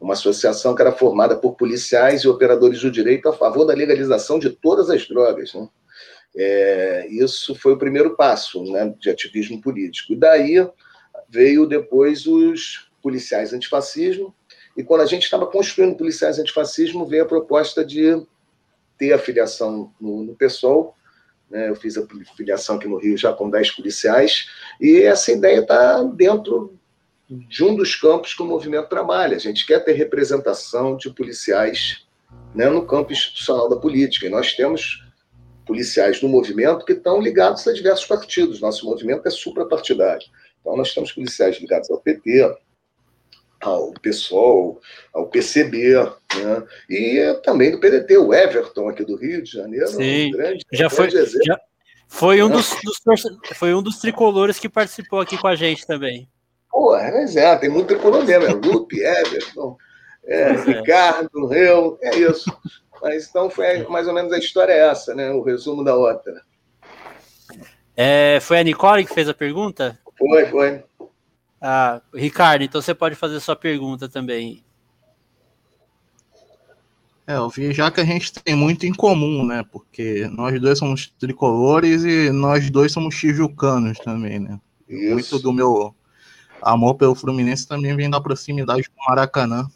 uma 0.00 0.14
associação 0.14 0.74
que 0.74 0.82
era 0.82 0.92
formada 0.92 1.36
por 1.36 1.54
policiais 1.54 2.22
e 2.22 2.28
operadores 2.28 2.80
do 2.80 2.90
direito 2.90 3.28
a 3.28 3.32
favor 3.32 3.64
da 3.64 3.74
legalização 3.74 4.38
de 4.38 4.50
todas 4.50 4.90
as 4.90 5.06
drogas, 5.06 5.54
né? 5.54 5.68
É, 6.36 7.06
isso 7.08 7.54
foi 7.54 7.72
o 7.72 7.78
primeiro 7.78 8.14
passo 8.14 8.62
né, 8.70 8.94
de 8.98 9.08
ativismo 9.08 9.60
político. 9.60 10.12
E 10.12 10.16
daí 10.16 10.68
veio 11.28 11.66
depois 11.66 12.26
os 12.26 12.90
policiais 13.02 13.52
antifascismo, 13.52 14.34
e 14.76 14.84
quando 14.84 15.00
a 15.00 15.06
gente 15.06 15.22
estava 15.22 15.46
construindo 15.46 15.96
policiais 15.96 16.38
antifascismo, 16.38 17.06
veio 17.06 17.22
a 17.22 17.26
proposta 17.26 17.82
de 17.84 18.22
ter 18.98 19.12
a 19.12 19.18
filiação 19.18 19.92
no, 19.98 20.24
no 20.24 20.34
PSOL. 20.34 20.94
Né, 21.50 21.70
eu 21.70 21.76
fiz 21.76 21.96
a 21.96 22.06
filiação 22.36 22.76
aqui 22.76 22.86
no 22.86 22.98
Rio 22.98 23.16
já 23.16 23.32
com 23.32 23.48
10 23.48 23.70
policiais, 23.70 24.48
e 24.80 25.00
essa 25.02 25.32
ideia 25.32 25.60
está 25.60 26.02
dentro 26.02 26.76
de 27.28 27.64
um 27.64 27.74
dos 27.74 27.94
campos 27.96 28.34
que 28.34 28.42
o 28.42 28.46
movimento 28.46 28.88
trabalha. 28.88 29.36
A 29.36 29.40
gente 29.40 29.66
quer 29.66 29.80
ter 29.80 29.92
representação 29.92 30.96
de 30.96 31.10
policiais 31.10 32.06
né, 32.54 32.68
no 32.68 32.86
campo 32.86 33.12
institucional 33.12 33.68
da 33.68 33.76
política, 33.76 34.26
e 34.26 34.30
nós 34.30 34.52
temos 34.52 35.05
policiais 35.66 36.20
do 36.20 36.28
movimento 36.28 36.84
que 36.84 36.92
estão 36.92 37.20
ligados 37.20 37.66
a 37.66 37.72
diversos 37.72 38.06
partidos. 38.06 38.60
Nosso 38.60 38.86
movimento 38.86 39.26
é 39.26 39.30
suprapartidário. 39.30 40.26
Então, 40.60 40.76
nós 40.76 40.94
temos 40.94 41.12
policiais 41.12 41.58
ligados 41.60 41.90
ao 41.90 42.00
PT, 42.00 42.56
ao 43.60 43.92
PSOL, 43.94 44.80
ao 45.12 45.26
PCB, 45.28 45.94
né? 45.94 46.66
e 46.88 47.40
também 47.44 47.70
do 47.70 47.80
PDT, 47.80 48.16
o 48.18 48.32
Everton, 48.32 48.88
aqui 48.88 49.04
do 49.04 49.16
Rio 49.16 49.42
de 49.42 49.50
Janeiro. 49.50 49.88
Sim, 49.88 50.28
um 50.28 50.30
grande, 50.30 50.64
já, 50.72 50.88
foi, 50.88 51.10
já 51.10 51.58
foi, 52.08 52.42
um 52.42 52.48
dos, 52.48 52.70
dos, 52.82 53.00
foi 53.54 53.74
um 53.74 53.82
dos 53.82 53.98
tricolores 53.98 54.58
que 54.58 54.68
participou 54.68 55.20
aqui 55.20 55.36
com 55.36 55.48
a 55.48 55.56
gente 55.56 55.86
também. 55.86 56.28
Pô, 56.70 56.92
mas 56.92 57.36
é, 57.36 57.56
tem 57.56 57.70
muito 57.70 57.88
tricolor 57.88 58.24
mesmo, 58.24 58.44
é 58.44 58.52
Lupe, 58.52 59.00
Everton, 59.00 59.76
é, 60.24 60.40
é. 60.40 60.52
Ricardo, 60.52 61.54
eu, 61.54 61.98
é 62.02 62.16
isso. 62.16 62.50
Mas 63.02 63.28
então 63.28 63.50
foi 63.50 63.84
mais 63.88 64.08
ou 64.08 64.14
menos 64.14 64.32
a 64.32 64.38
história 64.38 64.72
é 64.72 64.88
essa, 64.88 65.14
né? 65.14 65.30
O 65.30 65.42
resumo 65.42 65.84
da 65.84 65.94
outra. 65.94 66.42
É, 67.96 68.38
foi 68.40 68.58
a 68.58 68.62
Nicole 68.62 69.06
que 69.06 69.14
fez 69.14 69.28
a 69.28 69.34
pergunta? 69.34 69.98
Foi, 70.18 70.46
foi. 70.46 70.84
Ah, 71.60 72.00
Ricardo, 72.14 72.62
então 72.62 72.80
você 72.80 72.94
pode 72.94 73.14
fazer 73.14 73.40
sua 73.40 73.56
pergunta 73.56 74.08
também. 74.08 74.64
É, 77.26 77.36
eu 77.36 77.48
vi 77.48 77.72
já 77.72 77.90
que 77.90 78.00
a 78.00 78.04
gente 78.04 78.32
tem 78.32 78.54
muito 78.54 78.86
em 78.86 78.94
comum, 78.94 79.44
né? 79.44 79.64
Porque 79.72 80.28
nós 80.28 80.60
dois 80.60 80.78
somos 80.78 81.12
tricolores 81.18 82.04
e 82.04 82.30
nós 82.30 82.70
dois 82.70 82.92
somos 82.92 83.16
tijucanos 83.16 83.98
também, 83.98 84.38
né? 84.38 84.60
Isso. 84.88 85.12
Muito 85.12 85.38
do 85.40 85.52
meu 85.52 85.94
amor 86.62 86.94
pelo 86.94 87.16
Fluminense 87.16 87.66
também 87.66 87.96
vem 87.96 88.08
da 88.08 88.20
proximidade 88.20 88.82
do 88.82 89.04
Maracanã, 89.08 89.68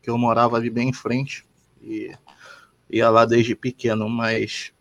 que 0.00 0.10
eu 0.10 0.16
morava 0.16 0.56
ali 0.56 0.70
bem 0.70 0.90
em 0.90 0.92
frente. 0.92 1.44
E 1.82 2.12
ia 2.92 3.08
lá 3.08 3.24
desde 3.24 3.54
pequeno, 3.54 4.08
mas 4.08 4.72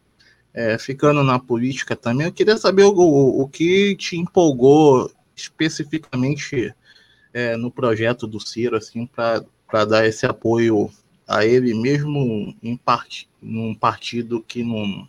é, 0.53 0.77
ficando 0.77 1.23
na 1.23 1.39
política 1.39 1.95
também, 1.95 2.27
eu 2.27 2.33
queria 2.33 2.57
saber 2.57 2.83
o, 2.83 2.91
o, 2.93 3.41
o 3.41 3.47
que 3.47 3.95
te 3.95 4.17
empolgou 4.17 5.09
especificamente 5.35 6.75
é, 7.33 7.55
no 7.55 7.71
projeto 7.71 8.27
do 8.27 8.39
Ciro, 8.39 8.75
assim, 8.75 9.05
para 9.05 9.85
dar 9.85 10.05
esse 10.05 10.25
apoio 10.25 10.91
a 11.27 11.45
ele, 11.45 11.73
mesmo 11.73 12.53
em 12.61 12.75
parte, 12.75 13.29
num 13.41 13.73
partido 13.73 14.41
que 14.41 14.63
não, 14.63 15.07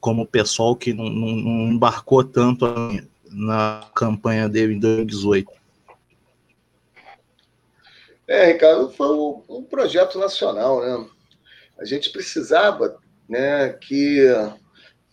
como 0.00 0.22
o 0.22 0.26
pessoal 0.26 0.76
que 0.76 0.94
não, 0.94 1.10
não, 1.10 1.28
não 1.34 1.72
embarcou 1.72 2.22
tanto 2.22 2.66
na 3.30 3.84
campanha 3.94 4.48
dele 4.48 4.74
em 4.74 4.78
2018. 4.78 5.50
É, 8.28 8.52
Ricardo, 8.52 8.90
foi 8.90 9.08
um 9.48 9.62
projeto 9.62 10.18
nacional, 10.18 10.80
né? 10.80 11.08
A 11.78 11.84
gente 11.84 12.10
precisava 12.10 12.98
né, 13.28 13.70
que 13.80 14.20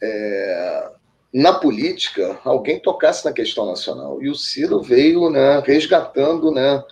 é, 0.02 0.90
na 1.34 1.54
política 1.54 2.40
alguém 2.44 2.80
tocasse 2.80 3.26
na 3.26 3.34
questão 3.34 3.66
nacional. 3.66 4.22
E 4.22 4.30
o 4.30 4.36
Ciro 4.36 4.82
veio 4.82 5.30
né, 5.30 5.60
resgatando 5.66 6.52
né, 6.52 6.84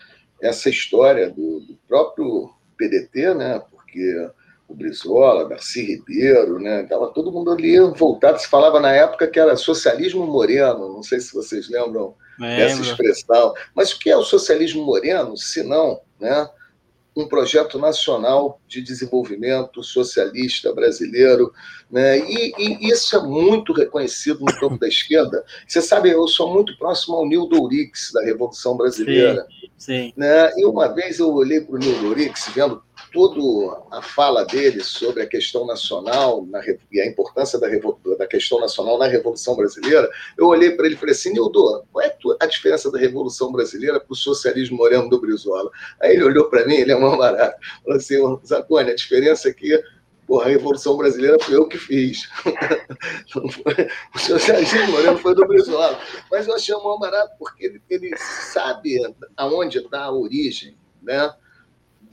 essa 0.41 0.69
história 0.69 1.29
do, 1.29 1.61
do 1.61 1.77
próprio 1.87 2.49
PDT, 2.77 3.33
né, 3.33 3.61
porque 3.71 4.29
o 4.67 4.73
Brizola, 4.73 5.47
Darcy 5.47 5.83
Ribeiro, 5.83 6.59
né? 6.59 6.83
Tava 6.83 7.07
todo 7.09 7.31
mundo 7.31 7.51
ali 7.51 7.77
voltado. 7.79 8.39
Se 8.39 8.47
falava 8.47 8.79
na 8.79 8.91
época 8.91 9.27
que 9.27 9.39
era 9.39 9.55
socialismo 9.55 10.25
moreno. 10.25 10.91
Não 10.93 11.03
sei 11.03 11.19
se 11.19 11.33
vocês 11.33 11.69
lembram 11.69 12.15
Lembro. 12.39 12.57
dessa 12.57 12.81
expressão. 12.81 13.53
Mas 13.75 13.91
o 13.91 13.99
que 13.99 14.09
é 14.09 14.17
o 14.17 14.23
socialismo 14.23 14.83
moreno, 14.83 15.37
se 15.37 15.63
não, 15.63 16.01
né? 16.19 16.49
Um 17.15 17.27
projeto 17.27 17.77
nacional 17.77 18.59
de 18.67 18.81
desenvolvimento 18.81 19.83
socialista 19.83 20.73
brasileiro, 20.73 21.53
né? 21.89 22.17
E, 22.19 22.53
e, 22.57 22.89
isso 22.89 23.15
é 23.15 23.21
muito 23.21 23.71
reconhecido 23.71 24.39
no 24.39 24.59
campo 24.59 24.79
da 24.79 24.87
esquerda. 24.87 25.43
Você 25.67 25.81
sabe, 25.81 26.09
eu 26.09 26.27
sou 26.27 26.51
muito 26.51 26.75
próximo 26.77 27.15
ao 27.15 27.27
Nildo 27.27 27.61
Ourix, 27.61 28.11
da 28.11 28.23
Revolução 28.23 28.75
Brasileira. 28.75 29.45
Sim, 29.47 29.69
sim. 29.77 30.13
Né? 30.17 30.51
E 30.57 30.65
uma 30.65 30.87
vez 30.87 31.19
eu 31.19 31.31
olhei 31.31 31.61
para 31.61 31.75
o 31.75 31.79
Nildo 31.79 32.07
Ourix, 32.07 32.49
vendo 32.55 32.81
toda 33.13 33.79
a 33.91 34.01
fala 34.01 34.43
dele 34.43 34.83
sobre 34.83 35.21
a 35.21 35.27
questão 35.27 35.65
nacional 35.65 36.45
na, 36.47 36.59
e 36.91 36.99
a 36.99 37.05
importância 37.05 37.59
da, 37.59 37.67
da, 38.17 38.27
questão 38.27 38.59
nacional 38.59 38.97
na 38.97 39.07
Revolução 39.07 39.55
Brasileira, 39.55 40.09
eu 40.35 40.47
olhei 40.47 40.71
para 40.71 40.87
ele 40.87 40.95
e 40.95 40.97
falei 40.97 41.13
assim, 41.13 41.31
Nildo, 41.31 41.85
qual 41.91 42.03
é 42.03 42.17
a 42.41 42.45
diferença 42.47 42.91
da 42.91 42.97
Revolução 42.97 43.51
Brasileira 43.51 43.99
para 43.99 44.11
o 44.11 44.15
socialismo 44.15 44.77
moreno 44.77 45.07
do 45.07 45.21
Brizola? 45.21 45.69
Aí 46.01 46.15
ele 46.15 46.23
olhou 46.23 46.49
para 46.49 46.65
mim, 46.65 46.75
ele 46.75 46.91
é 46.91 46.95
um 46.97 47.17
barato, 47.17 47.55
falou 47.83 47.97
assim, 47.97 48.39
Zacone, 48.45 48.89
a 48.89 48.95
diferença 48.95 49.47
aqui 49.47 49.79
Porra, 50.25 50.45
a 50.45 50.49
Revolução 50.49 50.95
Brasileira 50.95 51.37
foi 51.39 51.55
eu 51.55 51.67
que 51.67 51.77
fiz. 51.77 52.29
o 54.15 54.17
socialismo 54.17 54.91
moreno 54.91 55.17
foi 55.19 55.35
do 55.35 55.45
Brizola. 55.45 55.99
Mas 56.31 56.47
eu 56.47 56.55
achei 56.55 56.73
um 56.73 56.97
barato 56.97 57.33
porque 57.37 57.65
ele, 57.65 57.81
ele 57.89 58.17
sabe 58.17 58.99
aonde 59.35 59.79
está 59.79 60.03
a 60.03 60.11
origem 60.11 60.77
né, 61.01 61.33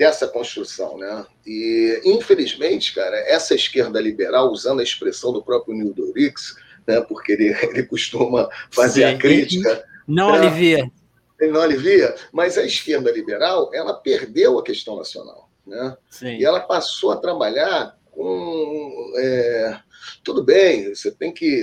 dessa 0.00 0.26
construção. 0.26 0.96
Né? 0.96 1.26
E, 1.46 2.00
infelizmente, 2.06 2.94
cara, 2.94 3.14
essa 3.28 3.54
esquerda 3.54 4.00
liberal, 4.00 4.50
usando 4.50 4.80
a 4.80 4.82
expressão 4.82 5.30
do 5.30 5.42
próprio 5.42 5.74
Nildo 5.74 6.10
Rix, 6.14 6.56
né, 6.86 7.02
porque 7.02 7.32
ele, 7.32 7.48
ele 7.68 7.82
costuma 7.82 8.48
fazer 8.70 9.06
Sim, 9.06 9.14
a 9.14 9.18
crítica. 9.18 9.84
Não 10.08 10.32
né, 10.32 10.38
alivia. 10.38 10.90
Ele 11.38 11.52
não 11.52 11.60
alivia, 11.60 12.14
mas 12.32 12.56
a 12.56 12.62
esquerda 12.62 13.12
liberal 13.12 13.70
ela 13.74 13.92
perdeu 13.92 14.58
a 14.58 14.64
questão 14.64 14.96
nacional. 14.96 15.50
Né? 15.66 15.94
Sim. 16.10 16.38
E 16.38 16.44
ela 16.46 16.60
passou 16.60 17.12
a 17.12 17.16
trabalhar 17.16 17.94
com. 18.10 19.12
É, 19.18 19.80
tudo 20.24 20.42
bem, 20.42 20.94
você 20.94 21.10
tem 21.10 21.30
que 21.30 21.62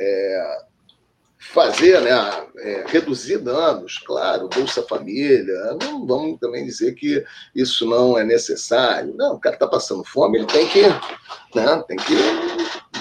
é, 0.00 0.58
fazer, 1.52 2.00
né, 2.02 2.12
é, 2.58 2.84
reduzir 2.88 3.38
danos, 3.38 3.98
claro, 3.98 4.48
Bolsa 4.48 4.82
Família, 4.82 5.76
não 5.80 6.06
vamos 6.06 6.38
também 6.38 6.64
dizer 6.64 6.94
que 6.94 7.24
isso 7.54 7.88
não 7.88 8.18
é 8.18 8.24
necessário. 8.24 9.14
Não, 9.16 9.34
o 9.34 9.40
cara 9.40 9.56
está 9.56 9.66
passando 9.66 10.04
fome, 10.04 10.38
ele 10.38 10.46
tem 10.46 10.68
que, 10.68 10.82
né, 11.54 11.84
tem 11.88 11.96
que 11.96 12.14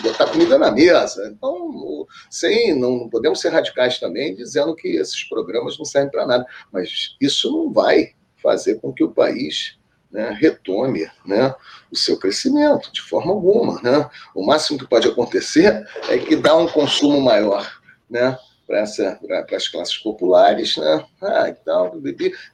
botar 0.01 0.27
comida 0.27 0.57
na 0.57 0.71
mesa. 0.71 1.27
Então, 1.27 2.07
sim, 2.29 2.73
não 2.73 3.10
podemos 3.10 3.41
ser 3.41 3.49
radicais 3.49 3.99
também 3.99 4.36
dizendo 4.36 4.75
que 4.75 4.88
esses 4.88 5.23
programas 5.25 5.77
não 5.77 5.86
servem 5.86 6.12
para 6.12 6.25
nada, 6.25 6.45
mas 6.71 7.15
isso 7.19 7.51
não 7.51 7.71
vai 7.71 8.13
fazer 8.41 8.75
com 8.75 8.93
que 8.93 9.03
o 9.03 9.12
país 9.12 9.77
né, 10.10 10.36
retome 10.39 11.05
né, 11.25 11.53
o 11.91 11.97
seu 11.97 12.17
crescimento, 12.17 12.91
de 12.93 13.01
forma 13.01 13.33
alguma. 13.33 13.81
Né? 13.81 14.10
O 14.33 14.45
máximo 14.45 14.79
que 14.79 14.88
pode 14.88 15.07
acontecer 15.07 15.86
é 16.07 16.17
que 16.17 16.36
dá 16.36 16.55
um 16.55 16.67
consumo 16.67 17.19
maior 17.19 17.77
né, 18.10 18.38
para 18.65 18.84
as 19.56 19.67
classes 19.67 19.98
populares, 19.98 20.76
né? 20.76 21.06
Ah, 21.22 21.56
tal, 21.65 22.00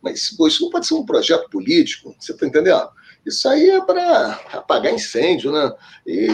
mas 0.02 0.32
isso 0.36 0.63
não 0.63 0.70
pode 0.70 0.86
ser 0.86 0.94
um 0.94 1.06
projeto 1.06 1.50
político, 1.50 2.16
você 2.20 2.32
está 2.32 2.46
entendendo? 2.46 2.89
Isso 3.26 3.48
aí 3.48 3.70
é 3.70 3.82
para 3.82 4.34
apagar 4.52 4.94
incêndio, 4.94 5.52
né? 5.52 5.74
E 6.06 6.28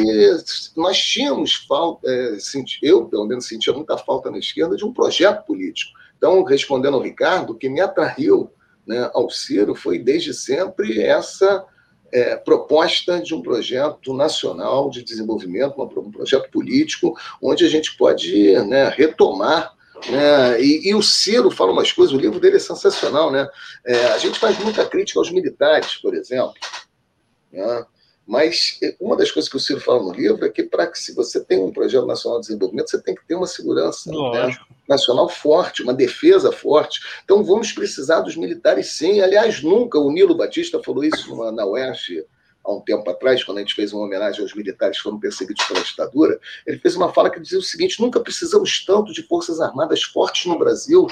nós 0.76 0.98
tínhamos 0.98 1.54
falta, 1.68 2.10
é, 2.10 2.38
eu 2.82 3.06
pelo 3.06 3.26
menos 3.26 3.48
sentia 3.48 3.72
muita 3.72 3.98
falta 3.98 4.32
na 4.32 4.40
esquerda 4.40 4.76
de 4.76 4.84
um 4.84 4.92
projeto 4.92 5.46
político. 5.46 5.92
Então, 6.18 6.44
respondendo 6.44 6.96
ao 6.96 7.04
Ricardo, 7.04 7.54
o 7.54 7.56
que 7.56 7.70
me 7.70 7.80
atraiu 7.80 8.52
né, 8.86 9.10
ao 9.14 9.30
Ciro 9.30 9.76
foi 9.76 10.00
desde 10.00 10.34
sempre 10.34 11.02
essa 11.02 11.64
é, 12.12 12.36
proposta 12.36 13.20
de 13.20 13.34
um 13.34 13.42
projeto 13.42 14.14
nacional 14.14 14.90
de 14.90 15.04
desenvolvimento, 15.04 15.82
um 15.82 16.12
projeto 16.12 16.50
político, 16.50 17.18
onde 17.42 17.66
a 17.66 17.70
gente 17.70 17.96
pode 17.98 18.54
né, 18.66 18.90
retomar. 18.90 19.74
Né, 20.10 20.62
e, 20.62 20.90
e, 20.90 20.96
o 20.96 21.02
Ciro 21.02 21.52
fala 21.52 21.72
umas 21.72 21.92
coisas, 21.92 22.14
o 22.14 22.20
livro 22.20 22.40
dele 22.40 22.56
é 22.56 22.60
sensacional. 22.60 23.32
Né? 23.32 23.48
É, 23.86 24.06
a 24.06 24.18
gente 24.18 24.40
faz 24.40 24.58
muita 24.60 24.86
crítica 24.86 25.20
aos 25.20 25.32
militares, 25.32 25.96
por 25.96 26.14
exemplo. 26.14 26.54
Né? 27.52 27.86
Mas 28.30 28.78
eh, 28.84 28.96
uma 29.00 29.18
das 29.18 29.32
coisas 29.32 29.50
que 29.50 29.58
o 29.58 29.60
Ciro 29.60 29.82
fala 29.82 30.04
no 30.04 30.14
livro 30.14 30.46
é 30.46 30.50
que 30.50 30.62
para 30.62 30.86
que 30.86 31.00
se 31.00 31.16
você 31.16 31.44
tem 31.44 31.58
um 31.58 31.72
projeto 31.72 32.06
nacional 32.06 32.40
de 32.40 32.46
desenvolvimento, 32.46 32.92
você 32.92 33.02
tem 33.02 33.16
que 33.16 33.26
ter 33.26 33.34
uma 33.34 33.48
segurança 33.48 34.12
né, 34.12 34.56
nacional 34.88 35.28
forte, 35.28 35.82
uma 35.82 35.96
defesa 35.96 36.52
forte. 36.52 37.02
Então 37.24 37.44
vamos 37.44 37.72
precisar 37.72 38.20
dos 38.20 38.36
militares 38.36 38.92
sim. 38.92 39.20
Aliás, 39.20 39.64
nunca 39.64 39.98
o 39.98 40.12
Nilo 40.12 40.38
Batista 40.38 40.80
falou 40.84 41.04
isso 41.04 41.36
na 41.52 41.66
UERJ 41.66 42.24
há 42.64 42.72
um 42.72 42.82
tempo 42.82 43.10
atrás, 43.10 43.44
quando 43.44 43.58
a 43.58 43.62
gente 43.62 43.74
fez 43.74 43.92
uma 43.94 44.04
homenagem 44.04 44.44
aos 44.44 44.54
militares 44.54 44.98
que 44.98 45.04
foram 45.04 45.20
perseguidos 45.20 45.66
pela 45.66 45.82
ditadura, 45.82 46.40
ele 46.68 46.78
fez 46.78 46.96
uma 46.96 47.12
fala 47.12 47.32
que 47.32 47.40
dizia 47.40 47.58
o 47.58 47.64
seguinte: 47.64 48.00
nunca 48.00 48.20
precisamos 48.20 48.86
tanto 48.86 49.12
de 49.12 49.24
forças 49.24 49.60
armadas 49.60 50.04
fortes 50.04 50.46
no 50.46 50.60
Brasil. 50.60 51.08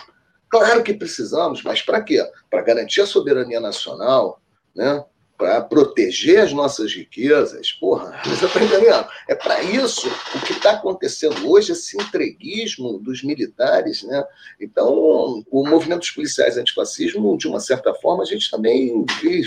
Claro 0.50 0.84
que 0.84 0.94
precisamos, 0.94 1.64
mas 1.64 1.82
para 1.82 2.00
quê? 2.00 2.24
Para 2.48 2.62
garantir 2.62 3.02
a 3.02 3.08
soberania 3.08 3.60
nacional, 3.60 4.40
né? 4.76 5.04
Para 5.38 5.62
proteger 5.62 6.40
as 6.40 6.52
nossas 6.52 6.94
riquezas. 6.94 7.72
Porra, 7.72 8.20
você 8.26 8.46
está 8.46 8.64
entendendo? 8.64 9.08
É 9.30 9.36
para 9.36 9.62
isso 9.62 10.08
o 10.36 10.42
que 10.42 10.54
está 10.54 10.72
acontecendo 10.72 11.50
hoje, 11.50 11.74
esse 11.74 11.96
entreguismo 11.96 12.98
dos 12.98 13.24
militares. 13.24 14.02
Né? 14.04 14.24
Então, 14.60 15.44
o 15.52 15.68
movimento 15.68 16.00
dos 16.00 16.12
policiais 16.12 16.58
antifascismo, 16.58 17.38
de 17.38 17.48
uma 17.48 17.60
certa 17.60 17.94
forma, 17.94 18.24
a 18.24 18.26
gente 18.26 18.50
também 18.50 19.06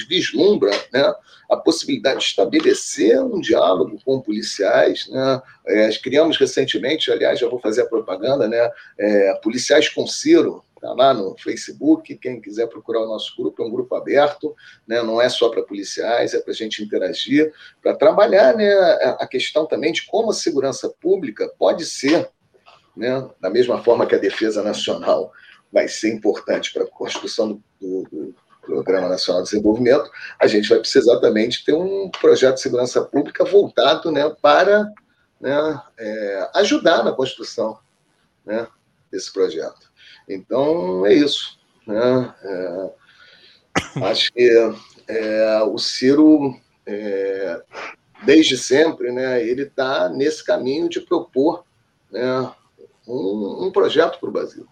vislumbra 0.09 0.71
né? 0.93 1.13
a 1.51 1.57
possibilidade 1.57 2.21
de 2.21 2.27
estabelecer 2.27 3.21
um 3.21 3.41
diálogo 3.41 3.99
com 4.05 4.21
policiais. 4.21 5.09
Né? 5.09 5.43
É, 5.67 5.91
criamos 5.99 6.37
recentemente, 6.37 7.11
aliás, 7.11 7.41
já 7.41 7.49
vou 7.49 7.59
fazer 7.59 7.83
a 7.83 7.87
propaganda, 7.87 8.47
né? 8.47 8.71
É, 8.99 9.35
policiais 9.43 9.89
com 9.89 10.07
Ciro, 10.07 10.65
Está 10.81 10.95
lá 10.95 11.13
no 11.13 11.37
Facebook, 11.37 12.17
quem 12.17 12.41
quiser 12.41 12.67
procurar 12.67 13.03
o 13.03 13.07
nosso 13.07 13.37
grupo, 13.37 13.63
é 13.63 13.67
um 13.67 13.71
grupo 13.71 13.95
aberto, 13.95 14.57
né? 14.89 15.03
não 15.03 15.21
é 15.21 15.29
só 15.29 15.51
para 15.51 15.63
policiais, 15.63 16.33
é 16.33 16.41
para 16.41 16.53
a 16.53 16.57
gente 16.57 16.83
interagir, 16.83 17.53
para 17.83 17.95
trabalhar 17.95 18.57
né, 18.57 18.73
a 19.19 19.27
questão 19.27 19.67
também 19.67 19.93
de 19.93 20.07
como 20.07 20.31
a 20.31 20.35
segurança 20.35 20.89
pública 20.99 21.53
pode 21.59 21.85
ser, 21.85 22.31
né, 22.97 23.29
da 23.39 23.51
mesma 23.51 23.83
forma 23.85 24.07
que 24.07 24.15
a 24.15 24.19
defesa 24.19 24.63
nacional 24.63 25.31
vai 25.71 25.87
ser 25.87 26.15
importante 26.15 26.73
para 26.73 26.85
a 26.85 26.91
construção 26.91 27.63
do, 27.79 28.03
do 28.11 28.35
Programa 28.63 29.11
Nacional 29.11 29.43
de 29.43 29.51
Desenvolvimento, 29.51 30.11
a 30.39 30.47
gente 30.47 30.69
vai 30.69 30.79
precisar 30.79 31.19
também 31.21 31.49
de 31.49 31.63
ter 31.63 31.75
um 31.75 32.11
projeto 32.11 32.55
de 32.55 32.63
segurança 32.63 33.03
pública 33.03 33.45
voltado 33.45 34.11
né, 34.11 34.35
para 34.41 34.91
né, 35.39 35.83
é, 35.99 36.51
ajudar 36.55 37.05
na 37.05 37.13
construção 37.13 37.79
né, 38.47 38.67
desse 39.11 39.31
projeto. 39.31 39.90
Então, 40.35 41.05
é 41.07 41.15
isso. 41.15 41.59
Né? 41.87 42.35
É, 42.45 42.91
acho 44.05 44.33
que 44.33 44.73
é, 45.09 45.63
o 45.65 45.77
Ciro, 45.79 46.57
é, 46.87 47.63
desde 48.25 48.57
sempre, 48.57 49.11
né, 49.11 49.45
ele 49.45 49.63
está 49.63 50.09
nesse 50.09 50.45
caminho 50.45 50.89
de 50.89 51.01
propor 51.01 51.65
né, 52.11 52.53
um, 53.07 53.67
um 53.67 53.73
projeto 53.73 54.19
para 54.21 54.29
o 54.29 54.33
Brasil. 54.33 54.67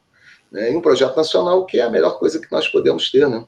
Né, 0.51 0.73
e 0.73 0.77
um 0.77 0.81
projeto 0.81 1.17
nacional 1.17 1.67
que 1.67 1.79
é 1.79 1.83
a 1.83 1.91
melhor 1.91 2.19
coisa 2.19 2.41
que 2.41 2.51
nós 2.51 2.69
podemos 2.69 3.11
ter. 3.11 3.29
Né? 3.29 3.45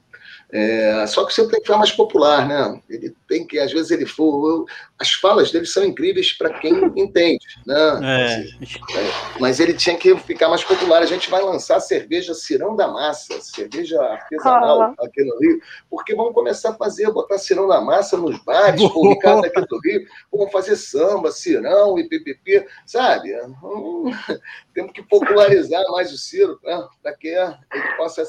É, 0.53 1.07
só 1.07 1.25
que 1.25 1.33
você 1.33 1.43
tem 1.43 1.59
que 1.59 1.65
ficar 1.65 1.77
mais 1.77 1.91
popular, 1.93 2.45
né? 2.45 2.81
Ele 2.89 3.15
tem 3.27 3.47
que, 3.47 3.57
às 3.57 3.71
vezes, 3.71 3.89
ele 3.89 4.05
for. 4.05 4.65
As 4.99 5.13
falas 5.13 5.49
dele 5.49 5.65
são 5.65 5.83
incríveis 5.83 6.33
para 6.33 6.51
quem 6.59 6.73
entende, 6.97 7.45
né? 7.65 7.99
É. 8.03 8.41
é. 8.41 9.11
Mas 9.39 9.59
ele 9.61 9.73
tinha 9.73 9.95
que 9.95 10.15
ficar 10.17 10.49
mais 10.49 10.63
popular. 10.63 11.01
A 11.01 11.05
gente 11.05 11.29
vai 11.29 11.41
lançar 11.41 11.79
cerveja 11.79 12.33
Cirão 12.33 12.75
da 12.75 12.87
Massa, 12.87 13.39
cerveja 13.39 14.01
artesanal 14.01 14.93
aqui 14.99 15.23
no 15.23 15.39
Rio, 15.39 15.61
porque 15.89 16.13
vamos 16.13 16.33
começar 16.33 16.71
a 16.71 16.75
fazer, 16.75 17.09
botar 17.11 17.37
Cirão 17.37 17.67
da 17.67 17.79
Massa 17.79 18.17
nos 18.17 18.37
bares, 18.43 18.81
publicados 18.91 19.45
aqui 19.45 19.61
do 19.61 19.79
Rio, 19.79 20.05
vamos 20.31 20.51
fazer 20.51 20.75
samba, 20.75 21.31
Cirão 21.31 21.97
e 21.97 22.07
PPP, 22.09 22.67
sabe? 22.85 23.33
Hum, 23.63 24.11
temos 24.75 24.91
que 24.91 25.01
popularizar 25.01 25.83
mais 25.91 26.11
o 26.11 26.17
Ciro, 26.17 26.59
né? 26.63 26.87
para 27.01 27.13
que 27.15 27.29
ele 27.29 27.97
possa 27.97 28.23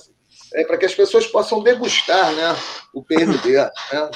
é, 0.54 0.64
para 0.64 0.76
que 0.76 0.86
as 0.86 0.94
pessoas 0.94 1.26
possam 1.26 1.62
degustar 1.62 2.32
né, 2.32 2.56
o 2.92 3.02
PND. 3.02 3.56
Né? 3.56 4.10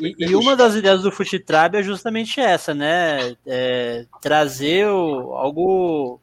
E, 0.00 0.14
e, 0.18 0.34
uma 0.34 0.56
das 0.56 0.74
ideias 0.74 1.02
do 1.02 1.12
Fuxitrab 1.12 1.76
é 1.76 1.82
justamente 1.82 2.40
essa, 2.40 2.74
né? 2.74 3.36
É, 3.46 4.06
trazer 4.20 4.86
o, 4.86 5.34
algo 5.34 6.20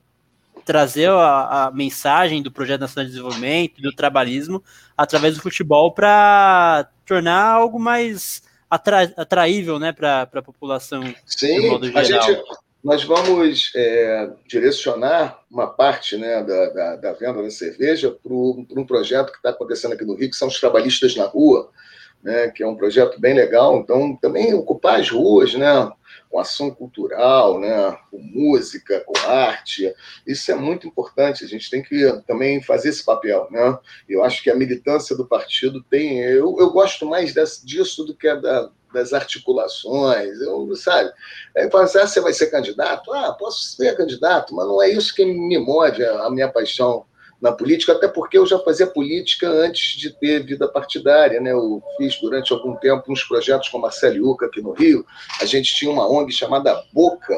trazer 0.65 1.09
a, 1.09 1.65
a, 1.65 1.71
mensagem 1.71 2.43
do 2.43 2.51
Projeto 2.51 2.81
Nacional 2.81 3.05
de 3.05 3.11
Desenvolvimento, 3.11 3.81
do 3.81 3.91
trabalhismo, 3.91 4.63
através 4.95 5.35
do 5.35 5.41
futebol 5.41 5.91
para 5.91 6.87
tornar 7.07 7.43
algo 7.43 7.79
mais 7.79 8.43
atra, 8.69 9.11
atraível 9.17 9.79
né, 9.79 9.91
para 9.91 10.29
a 10.31 10.41
população. 10.41 11.01
Sim, 11.25 11.79
a 11.95 12.03
gente, 12.03 12.43
nós 12.83 13.03
vamos 13.03 13.71
é, 13.75 14.29
direcionar 14.47 15.39
uma 15.51 15.67
parte 15.67 16.15
né, 16.17 16.43
da, 16.43 16.69
da, 16.69 16.95
da 16.95 17.13
venda 17.13 17.43
da 17.43 17.49
cerveja 17.49 18.09
para 18.11 18.33
um 18.33 18.85
projeto 18.85 19.31
que 19.31 19.37
está 19.37 19.49
acontecendo 19.49 19.93
aqui 19.93 20.05
no 20.05 20.15
Rio, 20.15 20.29
que 20.29 20.35
são 20.35 20.47
os 20.47 20.59
trabalhistas 20.59 21.15
na 21.15 21.25
rua, 21.25 21.69
né, 22.23 22.49
que 22.49 22.63
é 22.63 22.67
um 22.67 22.77
projeto 22.77 23.19
bem 23.19 23.33
legal. 23.33 23.77
Então, 23.77 24.15
também 24.15 24.53
ocupar 24.53 24.99
as 24.99 25.09
ruas, 25.09 25.53
né, 25.55 25.91
com 26.29 26.39
ação 26.39 26.71
cultural, 26.71 27.59
né, 27.59 27.97
com 28.09 28.19
música, 28.19 29.01
com 29.01 29.17
arte, 29.27 29.93
isso 30.25 30.49
é 30.51 30.55
muito 30.55 30.87
importante. 30.87 31.43
A 31.43 31.47
gente 31.47 31.69
tem 31.69 31.81
que 31.81 32.09
também 32.27 32.61
fazer 32.61 32.89
esse 32.89 33.03
papel, 33.03 33.47
né? 33.51 33.77
Eu 34.07 34.23
acho 34.23 34.43
que 34.43 34.49
a 34.49 34.55
militância 34.55 35.17
do 35.17 35.25
partido 35.25 35.83
tem, 35.89 36.19
eu, 36.19 36.55
eu 36.59 36.69
gosto 36.69 37.05
mais 37.05 37.33
desse, 37.33 37.65
disso 37.65 38.03
do 38.03 38.15
que 38.15 38.27
a 38.27 38.35
da, 38.35 38.69
das 38.93 39.13
articulações, 39.13 40.39
eu, 40.41 40.75
sabe? 40.75 41.11
Aí 41.55 41.69
fala 41.69 41.83
assim, 41.83 41.99
ah, 41.99 42.07
você 42.07 42.21
vai 42.21 42.33
ser 42.33 42.47
candidato? 42.47 43.13
Ah, 43.13 43.33
posso 43.33 43.75
ser 43.75 43.95
candidato, 43.95 44.55
mas 44.55 44.67
não 44.67 44.81
é 44.81 44.89
isso 44.89 45.13
que 45.13 45.25
me 45.25 45.57
move 45.57 46.03
a, 46.03 46.29
minha 46.29 46.49
paixão 46.49 47.05
na 47.41 47.51
política, 47.51 47.93
até 47.93 48.07
porque 48.07 48.37
eu 48.37 48.45
já 48.45 48.59
fazia 48.59 48.85
política 48.85 49.47
antes 49.47 49.97
de 49.97 50.09
ter 50.11 50.43
vida 50.43 50.67
partidária, 50.67 51.39
né? 51.39 51.51
Eu 51.51 51.81
fiz 51.97 52.19
durante 52.19 52.51
algum 52.51 52.75
tempo 52.75 53.11
uns 53.11 53.23
projetos 53.23 53.69
com 53.69 53.77
Marcelo 53.77 54.15
Yuca 54.15 54.47
aqui 54.47 54.61
no 54.61 54.73
Rio. 54.73 55.05
A 55.39 55.45
gente 55.45 55.73
tinha 55.73 55.89
uma 55.89 56.09
ONG 56.09 56.33
chamada 56.33 56.83
Boca, 56.91 57.37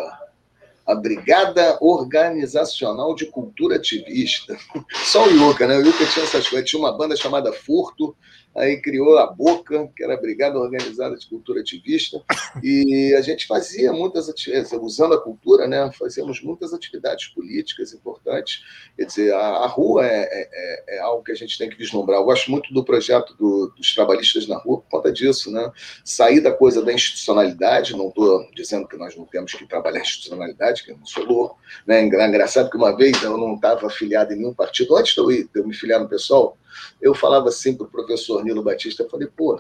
a 0.88 0.96
Brigada 0.96 1.78
Organizacional 1.80 3.14
de 3.14 3.28
Cultura 3.28 3.76
Ativista. 3.76 4.58
Só 5.06 5.28
o 5.28 5.32
Yuca, 5.32 5.68
né? 5.68 5.78
O 5.78 5.86
Yuca 5.86 6.06
tinha 6.08 6.26
essas 6.26 6.48
coisas. 6.48 6.68
Tinha 6.68 6.80
uma 6.80 6.98
banda 6.98 7.16
chamada 7.16 7.54
Furto, 7.54 8.16
aí 8.56 8.82
criou 8.82 9.18
a 9.18 9.28
Boca, 9.28 9.90
que 9.96 10.04
era 10.04 10.14
a 10.14 10.20
Brigada 10.20 10.60
Organizada 10.60 11.16
de 11.16 11.28
Cultura 11.28 11.62
Ativista, 11.62 12.22
e 12.64 13.14
a 13.18 13.22
gente 13.22 13.48
fazia 13.48 13.92
muitas 13.94 14.30
atividades, 14.30 14.72
usando 14.74 15.14
a 15.14 15.22
cultura, 15.22 15.68
né, 15.68 15.90
fazíamos 15.98 16.42
muitas 16.42 16.74
atividades 16.74 17.28
políticas 17.28 17.94
importantes. 17.94 18.64
Quer 18.96 19.06
dizer, 19.06 19.34
a, 19.34 19.40
a 19.40 19.68
rua 19.68 20.06
é, 20.06 20.22
é, 20.24 20.50
é, 20.54 20.98
é, 20.98 21.00
algo 21.00 21.24
que 21.24 21.32
a 21.32 21.36
gente 21.36 21.58
tem 21.58 21.70
que 21.70 21.78
vislumbrar. 21.78 22.20
Eu 22.20 22.26
gosto 22.26 22.52
muito 22.52 22.74
do 22.74 22.84
projeto 22.84 23.36
do, 23.36 23.74
dos 23.76 23.94
trabalhistas 23.94 24.48
na 24.48 24.58
rua 24.58 24.82
por 24.82 24.90
conta 24.90 25.12
disso, 25.12 25.52
né? 25.52 25.72
Sair 26.04 26.42
da 26.42 26.52
coisa 26.52 26.82
da 26.82 26.92
institucionalidade, 26.92 27.96
não 27.96 28.10
estou 28.10 28.50
dizendo 28.54 28.88
que 28.88 28.98
nós 28.98 29.16
não 29.16 29.26
temos 29.26 29.54
que 29.54 29.66
trabalhar 29.66 30.00
a 30.00 30.02
institucionalidade, 30.02 30.84
que 30.84 30.92
eu 30.92 30.98
não 30.98 31.06
sou 31.06 31.26
louco. 31.26 31.58
Né? 31.86 32.04
Engraçado 32.04 32.70
que 32.70 32.78
uma 32.78 32.96
vez 32.96 33.22
eu 33.24 33.38
não 33.38 33.56
estava 33.56 33.88
afiliado 33.88 34.34
em 34.34 34.38
nenhum 34.38 34.54
partido, 34.54 34.96
antes 34.96 35.14
de 35.14 35.20
eu, 35.20 35.32
ir, 35.32 35.50
de 35.54 35.60
eu 35.60 35.68
me 35.68 35.74
filiar 35.74 36.00
no 36.00 36.10
pessoal, 36.10 36.58
eu 37.02 37.14
falava 37.14 37.50
assim 37.50 37.76
para 37.76 37.86
o 37.86 37.90
professor 37.90 38.44
Nilo 38.44 38.64
Batista, 38.64 39.04
eu 39.04 39.10
falei, 39.10 39.28
pô, 39.28 39.60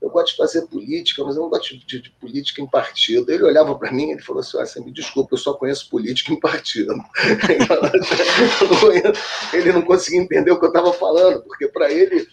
eu 0.00 0.10
gosto 0.10 0.32
de 0.32 0.36
fazer 0.36 0.66
política, 0.66 1.24
mas 1.24 1.36
eu 1.36 1.42
não 1.42 1.50
gosto 1.50 1.78
de, 1.78 2.00
de 2.00 2.10
política 2.20 2.60
em 2.60 2.66
partido. 2.66 3.30
Ele 3.30 3.44
olhava 3.44 3.76
para 3.78 3.92
mim 3.92 4.12
e 4.12 4.22
falou 4.22 4.40
assim, 4.40 4.58
ah, 4.58 4.84
me 4.84 4.92
desculpa, 4.92 5.34
eu 5.34 5.38
só 5.38 5.54
conheço 5.54 5.88
política 5.88 6.32
em 6.32 6.40
partido. 6.40 6.94
ele 9.52 9.72
não 9.72 9.82
conseguia 9.82 10.20
entender 10.20 10.50
o 10.50 10.58
que 10.58 10.64
eu 10.64 10.70
estava 10.70 10.92
falando, 10.92 11.42
porque 11.42 11.68
para 11.68 11.90
ele 11.90 12.26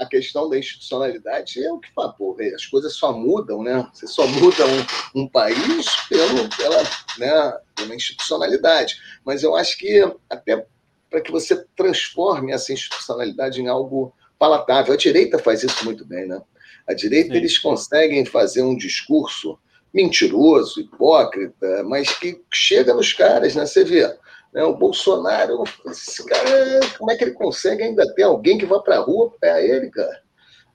a, 0.00 0.06
questão 0.06 0.48
da 0.48 0.58
institucionalidade 0.58 1.62
é 1.62 1.72
o 1.72 1.78
que 1.78 1.92
fala, 1.92 2.12
pô, 2.12 2.36
as 2.54 2.66
coisas 2.66 2.94
só 2.94 3.12
mudam, 3.12 3.62
né? 3.62 3.86
Você 3.92 4.06
só 4.06 4.26
muda 4.26 4.64
um, 4.66 5.22
um 5.22 5.28
país 5.28 5.86
pelo, 6.08 6.48
pela, 6.56 6.82
né, 7.18 7.58
pela 7.74 7.94
institucionalidade. 7.94 8.96
Mas 9.24 9.42
eu 9.42 9.56
acho 9.56 9.76
que 9.78 10.00
até 10.30 10.64
para 11.12 11.20
que 11.20 11.30
você 11.30 11.64
transforme 11.76 12.52
essa 12.52 12.72
institucionalidade 12.72 13.60
em 13.60 13.68
algo 13.68 14.14
palatável. 14.38 14.94
A 14.94 14.96
direita 14.96 15.38
faz 15.38 15.62
isso 15.62 15.84
muito 15.84 16.04
bem, 16.04 16.26
né? 16.26 16.40
A 16.88 16.94
direita, 16.94 17.32
Sim. 17.32 17.36
eles 17.36 17.58
conseguem 17.58 18.24
fazer 18.24 18.62
um 18.62 18.74
discurso 18.74 19.58
mentiroso, 19.92 20.80
hipócrita, 20.80 21.84
mas 21.84 22.10
que 22.18 22.42
chega 22.50 22.94
nos 22.94 23.12
caras, 23.12 23.54
né? 23.54 23.66
Você 23.66 23.84
vê, 23.84 24.08
né? 24.52 24.64
o 24.64 24.74
Bolsonaro, 24.74 25.62
esse 25.86 26.24
cara, 26.24 26.80
como 26.98 27.10
é 27.10 27.16
que 27.16 27.24
ele 27.24 27.32
consegue 27.32 27.82
ainda 27.82 28.10
ter 28.14 28.22
alguém 28.22 28.56
que 28.56 28.64
vá 28.64 28.80
para 28.80 28.96
a 28.96 29.00
rua 29.00 29.30
para 29.38 29.62
ele, 29.62 29.90
cara? 29.90 30.22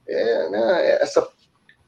É, 0.07 0.49
né? 0.49 0.97
Essa 1.01 1.27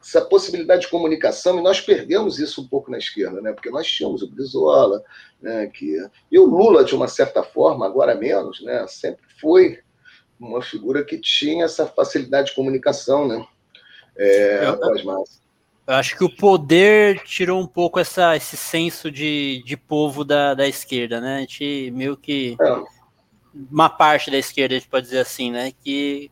essa 0.02 0.22
possibilidade 0.22 0.82
de 0.82 0.88
comunicação, 0.88 1.60
e 1.60 1.64
nós 1.64 1.82
perdemos 1.82 2.40
isso 2.40 2.62
um 2.62 2.68
pouco 2.68 2.90
na 2.90 2.98
esquerda, 2.98 3.42
né? 3.42 3.52
porque 3.52 3.70
nós 3.70 3.88
tínhamos 3.88 4.22
o 4.22 4.30
Brizola, 4.30 5.04
né? 5.42 5.68
que, 5.68 5.98
e 6.32 6.40
o 6.40 6.46
Lula, 6.46 6.84
de 6.84 6.96
uma 6.96 7.08
certa 7.08 7.44
forma, 7.44 7.86
agora 7.86 8.16
menos, 8.16 8.62
né? 8.62 8.86
sempre 8.88 9.26
foi 9.40 9.80
uma 10.40 10.62
figura 10.62 11.04
que 11.04 11.18
tinha 11.18 11.66
essa 11.66 11.86
facilidade 11.86 12.50
de 12.50 12.56
comunicação 12.56 13.28
né? 13.28 13.46
É, 14.18 14.68
eu, 14.68 14.78
com 14.78 14.94
as 14.94 15.04
massas. 15.04 15.42
Eu 15.88 15.96
acho 15.96 16.16
que 16.16 16.24
o 16.24 16.30
poder 16.30 17.24
tirou 17.24 17.60
um 17.60 17.68
pouco 17.68 18.00
essa, 18.00 18.36
esse 18.36 18.56
senso 18.56 19.10
de, 19.10 19.64
de 19.66 19.76
povo 19.76 20.24
da, 20.24 20.54
da 20.54 20.68
esquerda, 20.68 21.20
né? 21.20 21.38
A 21.38 21.40
gente 21.40 21.92
meio 21.92 22.16
que. 22.16 22.56
É. 22.62 23.00
Uma 23.72 23.90
parte 23.90 24.30
da 24.30 24.38
esquerda, 24.38 24.76
a 24.76 24.78
gente 24.78 24.88
pode 24.88 25.08
dizer 25.08 25.20
assim, 25.20 25.52
né? 25.52 25.74
Que 25.84 26.30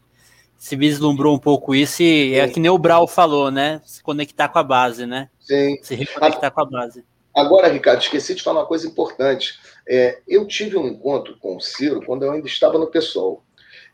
se 0.58 0.76
vislumbrou 0.76 1.36
um 1.36 1.40
pouco 1.40 1.76
isso 1.76 2.02
e 2.02 2.34
é 2.34 2.44
Sim. 2.46 2.50
é 2.50 2.54
que 2.54 2.60
nem 2.60 2.72
o 2.72 2.78
Brau 2.78 3.08
falou, 3.08 3.52
né? 3.52 3.82
Se 3.86 4.02
conectar 4.02 4.50
com 4.50 4.60
a 4.60 4.64
base, 4.64 5.06
né? 5.06 5.30
Sim. 5.40 5.78
Se 5.82 5.96
reconectar 5.96 6.52
com 6.52 6.62
a 6.62 6.66
base. 6.66 7.06
Agora, 7.36 7.68
Ricardo, 7.68 8.02
esqueci 8.02 8.34
de 8.34 8.42
falar 8.42 8.62
uma 8.62 8.66
coisa 8.66 8.88
importante. 8.88 9.60
É, 9.88 10.20
eu 10.28 10.48
tive 10.48 10.76
um 10.76 10.88
encontro 10.88 11.38
com 11.38 11.56
o 11.56 11.62
Ciro 11.62 12.04
quando 12.04 12.24
eu 12.24 12.32
ainda 12.32 12.48
estava 12.48 12.80
no 12.80 12.88
PSOL. 12.88 13.44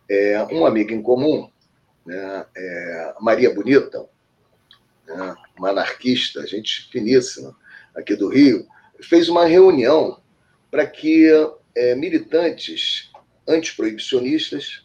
É, 0.09 0.41
um 0.51 0.65
amigo 0.65 0.93
em 0.93 1.01
comum, 1.01 1.49
né, 2.05 2.45
é, 2.55 3.13
Maria 3.19 3.53
Bonita, 3.53 4.05
né, 5.05 5.35
uma 5.57 5.69
anarquista, 5.69 6.47
gente 6.47 6.89
finíssima, 6.89 7.55
aqui 7.95 8.15
do 8.15 8.29
Rio, 8.29 8.65
fez 9.01 9.27
uma 9.27 9.45
reunião 9.45 10.21
para 10.71 10.87
que 10.87 11.29
é, 11.75 11.95
militantes 11.95 13.11
antiproibicionistas 13.47 14.82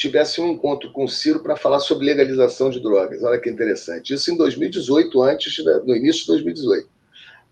tivesse 0.00 0.40
um 0.40 0.48
encontro 0.48 0.90
com 0.92 1.04
o 1.04 1.08
Ciro 1.08 1.40
para 1.40 1.56
falar 1.56 1.78
sobre 1.78 2.06
legalização 2.06 2.70
de 2.70 2.80
drogas. 2.80 3.22
Olha 3.22 3.38
que 3.38 3.50
interessante. 3.50 4.14
Isso 4.14 4.32
em 4.32 4.36
2018, 4.36 5.22
antes, 5.22 5.62
no 5.84 5.94
início 5.94 6.22
de 6.22 6.28
2018. 6.28 6.88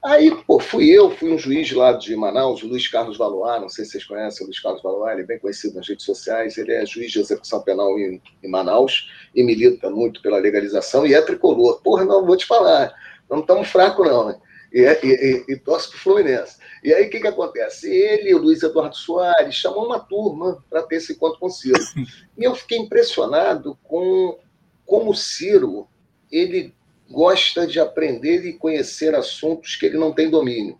Aí, 0.02 0.34
pô, 0.46 0.58
fui 0.58 0.88
eu, 0.88 1.10
fui 1.10 1.30
um 1.30 1.36
juiz 1.36 1.70
lá 1.72 1.92
de 1.92 2.16
Manaus, 2.16 2.62
o 2.62 2.68
Luiz 2.68 2.88
Carlos 2.88 3.18
Valois, 3.18 3.60
não 3.60 3.68
sei 3.68 3.84
se 3.84 3.90
vocês 3.90 4.04
conhecem 4.04 4.44
o 4.44 4.46
Luiz 4.46 4.60
Carlos 4.60 4.80
Valois, 4.80 5.12
ele 5.12 5.22
é 5.22 5.26
bem 5.26 5.38
conhecido 5.40 5.74
nas 5.74 5.88
redes 5.88 6.06
sociais, 6.06 6.56
ele 6.56 6.72
é 6.72 6.86
juiz 6.86 7.10
de 7.10 7.18
execução 7.18 7.60
penal 7.60 7.98
em, 7.98 8.22
em 8.42 8.48
Manaus 8.48 9.10
e 9.34 9.42
milita 9.42 9.90
muito 9.90 10.22
pela 10.22 10.38
legalização 10.38 11.04
e 11.04 11.12
é 11.12 11.20
tricolor. 11.20 11.82
Porra, 11.82 12.04
não, 12.04 12.24
vou 12.24 12.36
te 12.36 12.46
falar, 12.46 12.94
não 13.28 13.40
estamos 13.40 13.68
fracos 13.68 14.06
não, 14.06 14.28
né? 14.28 14.36
e, 14.72 14.80
e, 14.80 15.44
e, 15.48 15.52
e 15.52 15.56
torce 15.56 15.90
para 15.90 15.96
o 15.96 16.00
Fluminense. 16.00 16.56
E 16.82 16.92
aí 16.92 17.06
o 17.06 17.10
que, 17.10 17.20
que 17.20 17.26
acontece? 17.26 17.90
Ele 17.90 18.34
o 18.34 18.38
Luiz 18.38 18.62
Eduardo 18.62 18.96
Soares 18.96 19.54
chamam 19.54 19.84
uma 19.84 20.00
turma 20.00 20.64
para 20.68 20.82
ter 20.82 20.96
esse 20.96 21.12
encontro 21.12 21.38
com 21.38 21.46
o 21.46 21.50
Ciro. 21.50 21.78
E 22.38 22.44
eu 22.44 22.54
fiquei 22.54 22.78
impressionado 22.78 23.76
com 23.82 24.38
como 24.86 25.10
o 25.10 25.14
Ciro 25.14 25.88
ele 26.30 26.72
gosta 27.10 27.66
de 27.66 27.80
aprender 27.80 28.46
e 28.46 28.52
conhecer 28.52 29.14
assuntos 29.14 29.74
que 29.74 29.86
ele 29.86 29.98
não 29.98 30.12
tem 30.12 30.30
domínio. 30.30 30.78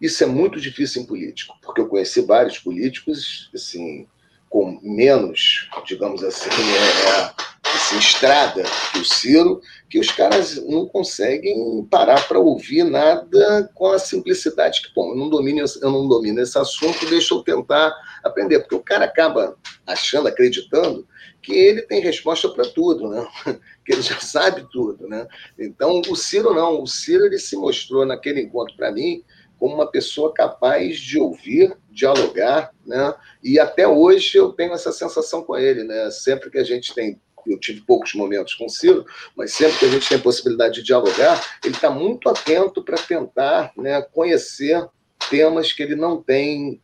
Isso 0.00 0.22
é 0.22 0.26
muito 0.26 0.60
difícil 0.60 1.02
em 1.02 1.06
político, 1.06 1.56
porque 1.62 1.80
eu 1.80 1.88
conheci 1.88 2.20
vários 2.20 2.58
políticos 2.58 3.50
assim, 3.54 4.06
com 4.50 4.78
menos, 4.82 5.70
digamos 5.86 6.22
assim, 6.24 6.50
é 6.50 7.51
assim, 7.76 7.98
estrada 7.98 8.62
que 8.92 8.98
o 8.98 9.04
Ciro, 9.04 9.60
que 9.88 9.98
os 9.98 10.10
caras 10.10 10.56
não 10.66 10.86
conseguem 10.86 11.86
parar 11.90 12.26
para 12.26 12.38
ouvir 12.38 12.84
nada 12.84 13.70
com 13.74 13.86
a 13.86 13.98
simplicidade 13.98 14.82
que, 14.82 14.94
bom, 14.94 15.10
eu 15.10 15.16
não 15.16 15.28
domino, 15.28 15.64
eu 15.80 15.90
não 15.90 16.08
domino 16.08 16.40
esse 16.40 16.58
assunto, 16.58 17.06
deixa 17.06 17.34
eu 17.34 17.42
tentar 17.42 17.94
aprender, 18.22 18.60
porque 18.60 18.74
o 18.74 18.82
cara 18.82 19.04
acaba 19.04 19.56
achando, 19.86 20.28
acreditando 20.28 21.06
que 21.42 21.52
ele 21.52 21.82
tem 21.82 22.00
resposta 22.00 22.48
para 22.48 22.64
tudo, 22.64 23.08
né? 23.08 23.26
que 23.84 23.92
ele 23.92 24.02
já 24.02 24.18
sabe 24.20 24.66
tudo, 24.70 25.08
né? 25.08 25.26
Então, 25.58 26.00
o 26.08 26.16
Ciro 26.16 26.54
não, 26.54 26.82
o 26.82 26.86
Ciro 26.86 27.26
ele 27.26 27.38
se 27.38 27.56
mostrou 27.56 28.06
naquele 28.06 28.40
encontro 28.40 28.76
para 28.76 28.92
mim 28.92 29.22
como 29.58 29.74
uma 29.74 29.90
pessoa 29.90 30.32
capaz 30.32 30.98
de 30.98 31.18
ouvir, 31.18 31.76
dialogar, 31.90 32.72
né? 32.86 33.14
E 33.42 33.58
até 33.60 33.86
hoje 33.86 34.36
eu 34.36 34.52
tenho 34.52 34.72
essa 34.72 34.90
sensação 34.90 35.42
com 35.42 35.56
ele, 35.56 35.84
né? 35.84 36.10
Sempre 36.10 36.50
que 36.50 36.58
a 36.58 36.64
gente 36.64 36.94
tem 36.94 37.20
eu 37.46 37.58
tive 37.58 37.80
poucos 37.82 38.14
momentos 38.14 38.54
com 38.54 38.66
o 38.66 38.70
Ciro, 38.70 39.04
mas 39.36 39.52
sempre 39.52 39.78
que 39.78 39.84
a 39.86 39.90
gente 39.90 40.08
tem 40.08 40.18
possibilidade 40.18 40.74
de 40.76 40.82
dialogar, 40.82 41.58
ele 41.64 41.74
está 41.74 41.90
muito 41.90 42.28
atento 42.28 42.82
para 42.82 42.96
tentar 42.96 43.72
né, 43.76 44.00
conhecer 44.02 44.86
temas 45.30 45.72
que 45.72 45.82
ele 45.82 45.96
não 45.96 46.22
tem 46.22 46.80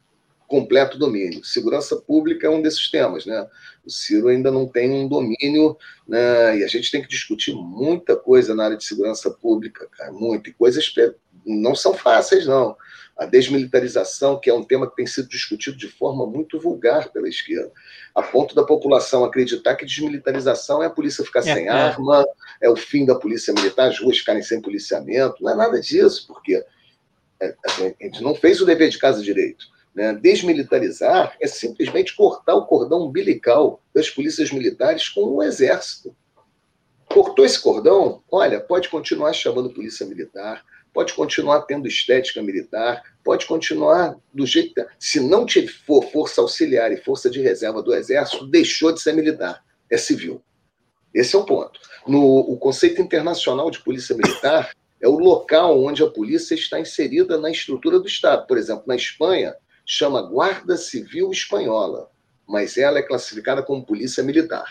completo 0.49 0.99
domínio. 0.99 1.45
Segurança 1.45 1.95
pública 1.97 2.47
é 2.47 2.51
um 2.51 2.63
desses 2.63 2.91
temas, 2.91 3.27
né? 3.27 3.47
O 3.85 3.91
Ciro 3.91 4.29
ainda 4.29 4.51
não 4.51 4.67
tem 4.67 4.91
um 4.91 5.07
domínio, 5.07 5.77
né? 6.09 6.59
E 6.59 6.65
a 6.65 6.67
gente 6.67 6.91
tem 6.91 7.03
que 7.03 7.09
discutir 7.09 7.55
muita 7.55 8.17
coisa 8.17 8.55
na 8.55 8.65
área 8.65 8.77
de 8.77 8.85
segurança 8.85 9.31
pública, 9.31 9.87
cara, 9.93 10.11
muito. 10.11 10.49
E 10.49 10.55
coisas 10.55 10.89
não 11.49 11.75
são 11.75 11.95
fáceis, 11.95 12.47
não 12.47 12.77
a 13.19 13.27
desmilitarização, 13.27 14.39
que 14.39 14.49
é 14.49 14.55
um 14.55 14.63
tema 14.63 14.89
que 14.89 14.95
tem 14.95 15.07
sido 15.07 15.29
discutido 15.29 15.77
de 15.77 15.89
forma 15.89 16.25
muito 16.25 16.61
vulgar 16.61 17.11
pela 17.11 17.29
esquerda, 17.29 17.73
a 18.15 18.23
ponto 18.23 18.55
da 18.55 18.63
população 18.63 19.25
acreditar 19.25 19.75
que 19.75 19.85
desmilitarização 19.85 20.81
é 20.81 20.87
a 20.87 20.91
polícia 20.91 21.25
ficar 21.25 21.41
é, 21.41 21.43
sem 21.43 21.67
é. 21.67 21.69
arma, 21.69 22.25
é 22.63 22.71
o 22.71 22.77
fim 22.77 23.05
da 23.05 23.17
polícia 23.17 23.53
militar, 23.53 23.89
as 23.89 23.99
ruas 23.99 24.19
ficarem 24.19 24.41
sem 24.41 24.63
policiamento. 24.63 25.43
Não 25.43 25.51
é 25.51 25.57
nada 25.57 25.81
disso, 25.81 26.29
porque 26.29 26.65
é, 27.41 27.55
a 27.67 28.05
gente 28.05 28.23
não 28.23 28.37
fez 28.37 28.61
o 28.61 28.67
dever 28.67 28.89
de 28.89 28.99
casa 28.99 29.21
direito. 29.21 29.67
Né? 29.93 30.15
Desmilitarizar 30.15 31.37
é 31.41 31.47
simplesmente 31.49 32.15
cortar 32.15 32.55
o 32.55 32.67
cordão 32.67 33.03
umbilical 33.03 33.83
das 33.93 34.09
polícias 34.09 34.53
militares 34.53 35.09
com 35.09 35.23
o 35.23 35.43
exército. 35.43 36.15
cortou 37.09 37.45
esse 37.45 37.59
cordão, 37.61 38.23
olha, 38.31 38.61
pode 38.61 38.89
continuar 38.89 39.33
chamando 39.33 39.71
polícia 39.71 40.07
militar, 40.07 40.63
pode 40.99 41.15
continuar 41.15 41.61
tendo 41.61 41.87
estética 41.87 42.43
militar, 42.43 43.05
pode 43.23 43.47
continuar 43.47 44.17
do 44.35 44.45
jeito 44.45 44.75
que. 44.75 44.85
Se 44.99 45.21
não 45.21 45.47
for 45.69 46.03
força 46.11 46.41
auxiliar 46.41 46.91
e 46.91 46.97
força 46.97 47.31
de 47.31 47.41
reserva 47.41 47.81
do 47.81 47.95
Exército, 47.95 48.45
deixou 48.49 48.91
de 48.91 49.01
ser 49.01 49.13
militar, 49.13 49.63
é 49.89 49.97
civil. 49.97 50.43
Esse 51.15 51.37
é 51.37 51.39
o 51.39 51.45
ponto. 51.45 51.79
No 52.05 52.21
o 52.21 52.57
conceito 52.57 53.01
internacional 53.01 53.71
de 53.71 53.79
polícia 53.79 54.17
militar 54.17 54.73
é 55.01 55.07
o 55.07 55.21
local 55.21 55.81
onde 55.81 56.03
a 56.03 56.11
polícia 56.11 56.57
está 56.57 56.81
inserida 56.81 57.39
na 57.39 57.49
estrutura 57.49 58.01
do 58.01 58.09
Estado. 58.09 58.45
Por 58.49 58.59
exemplo, 58.59 58.83
na 58.85 58.97
Espanha, 58.97 59.55
chama 59.87 60.21
Guarda 60.21 60.77
Civil 60.77 61.31
Espanhola, 61.31 62.11
mas 62.45 62.77
ela 62.77 62.99
é 62.99 63.03
classificada 63.03 63.63
como 63.63 63.87
polícia 63.87 64.25
militar. 64.25 64.67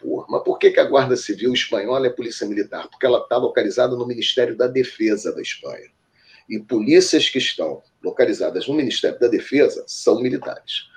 Porra, 0.00 0.26
mas 0.30 0.42
por 0.42 0.58
que, 0.58 0.70
que 0.70 0.80
a 0.80 0.84
Guarda 0.84 1.14
Civil 1.14 1.52
Espanhola 1.52 2.06
é 2.06 2.10
polícia 2.10 2.46
militar? 2.46 2.88
Porque 2.88 3.04
ela 3.04 3.18
está 3.18 3.36
localizada 3.36 3.94
no 3.94 4.06
Ministério 4.06 4.56
da 4.56 4.66
Defesa 4.66 5.34
da 5.34 5.42
Espanha. 5.42 5.90
E 6.48 6.58
polícias 6.58 7.28
que 7.28 7.38
estão 7.38 7.82
localizadas 8.02 8.66
no 8.66 8.74
Ministério 8.74 9.20
da 9.20 9.28
Defesa 9.28 9.84
são 9.86 10.20
militares. 10.22 10.88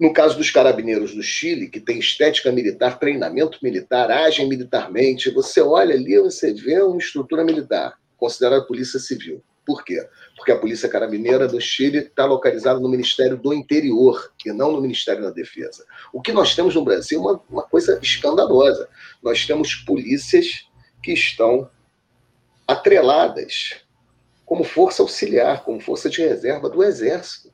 No 0.00 0.12
caso 0.12 0.36
dos 0.36 0.50
carabineiros 0.50 1.14
do 1.14 1.22
Chile, 1.22 1.68
que 1.68 1.78
tem 1.78 1.98
estética 1.98 2.50
militar, 2.50 2.98
treinamento 2.98 3.58
militar, 3.62 4.10
agem 4.10 4.48
militarmente, 4.48 5.30
você 5.30 5.60
olha 5.60 5.94
ali, 5.94 6.18
você 6.18 6.52
vê 6.52 6.80
uma 6.82 6.98
estrutura 6.98 7.44
militar, 7.44 7.96
considerada 8.16 8.64
polícia 8.64 8.98
civil. 8.98 9.44
Por 9.64 9.84
quê? 9.84 10.04
Porque 10.36 10.50
a 10.50 10.58
Polícia 10.58 10.88
Carabineira 10.88 11.46
do 11.46 11.60
Chile 11.60 11.98
está 11.98 12.24
localizada 12.24 12.80
no 12.80 12.88
Ministério 12.88 13.36
do 13.36 13.52
Interior 13.52 14.32
e 14.44 14.52
não 14.52 14.72
no 14.72 14.80
Ministério 14.80 15.22
da 15.22 15.30
Defesa. 15.30 15.84
O 16.12 16.20
que 16.20 16.32
nós 16.32 16.54
temos 16.54 16.74
no 16.74 16.84
Brasil 16.84 17.20
é 17.20 17.22
uma, 17.22 17.42
uma 17.48 17.62
coisa 17.62 17.98
escandalosa. 18.02 18.88
Nós 19.22 19.46
temos 19.46 19.74
polícias 19.74 20.66
que 21.02 21.12
estão 21.12 21.70
atreladas 22.66 23.82
como 24.44 24.64
força 24.64 25.02
auxiliar, 25.02 25.64
como 25.64 25.80
força 25.80 26.10
de 26.10 26.20
reserva 26.20 26.68
do 26.68 26.82
Exército. 26.82 27.52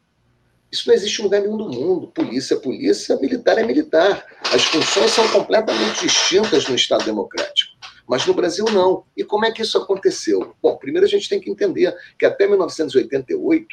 Isso 0.70 0.88
não 0.88 0.94
existe 0.94 1.20
em 1.20 1.24
lugar 1.24 1.40
nenhum 1.40 1.56
do 1.56 1.68
mundo. 1.68 2.08
Polícia 2.08 2.54
é 2.54 2.58
polícia, 2.58 3.16
militar 3.16 3.56
é 3.58 3.62
militar. 3.62 4.26
As 4.52 4.64
funções 4.64 5.10
são 5.12 5.26
completamente 5.28 6.00
distintas 6.00 6.68
no 6.68 6.74
Estado 6.74 7.04
democrático. 7.04 7.77
Mas 8.08 8.26
no 8.26 8.32
Brasil 8.32 8.64
não. 8.72 9.04
E 9.14 9.22
como 9.22 9.44
é 9.44 9.52
que 9.52 9.60
isso 9.60 9.76
aconteceu? 9.76 10.56
Bom, 10.62 10.76
primeiro 10.78 11.06
a 11.06 11.10
gente 11.10 11.28
tem 11.28 11.38
que 11.38 11.50
entender 11.50 11.94
que 12.18 12.24
até 12.24 12.46
1988, 12.46 13.66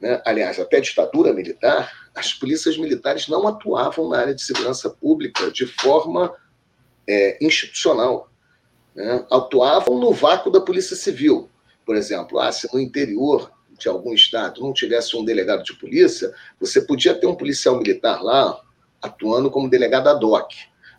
né, 0.00 0.22
aliás, 0.24 0.60
até 0.60 0.76
a 0.76 0.80
ditadura 0.80 1.32
militar, 1.32 1.90
as 2.14 2.32
polícias 2.32 2.78
militares 2.78 3.26
não 3.26 3.48
atuavam 3.48 4.08
na 4.08 4.18
área 4.18 4.34
de 4.34 4.42
segurança 4.42 4.88
pública 4.88 5.50
de 5.50 5.66
forma 5.66 6.32
é, 7.08 7.36
institucional. 7.44 8.30
Né? 8.94 9.26
Atuavam 9.30 9.98
no 9.98 10.12
vácuo 10.12 10.52
da 10.52 10.60
polícia 10.60 10.94
civil. 10.94 11.50
Por 11.84 11.96
exemplo, 11.96 12.38
ah, 12.38 12.52
se 12.52 12.72
no 12.72 12.78
interior 12.78 13.50
de 13.76 13.88
algum 13.88 14.14
estado 14.14 14.60
não 14.60 14.72
tivesse 14.72 15.16
um 15.16 15.24
delegado 15.24 15.64
de 15.64 15.74
polícia, 15.74 16.32
você 16.60 16.80
podia 16.80 17.14
ter 17.14 17.26
um 17.26 17.34
policial 17.34 17.76
militar 17.76 18.22
lá 18.22 18.60
atuando 19.02 19.50
como 19.50 19.68
delegado 19.68 20.08
ad 20.08 20.24
hoc. 20.24 20.54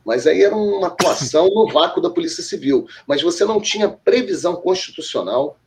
Mas 0.06 0.28
aí 0.28 0.44
era 0.44 0.56
uma 0.56 0.88
atuação 0.88 1.50
no 1.50 1.68
vácuo 1.72 2.02
da 2.02 2.10
Polícia 2.10 2.44
Civil. 2.44 2.88
Mas 3.08 3.22
você 3.22 3.44
não 3.44 3.60
tinha 3.60 3.90
previsão 3.90 4.56
constitucional 4.56 5.58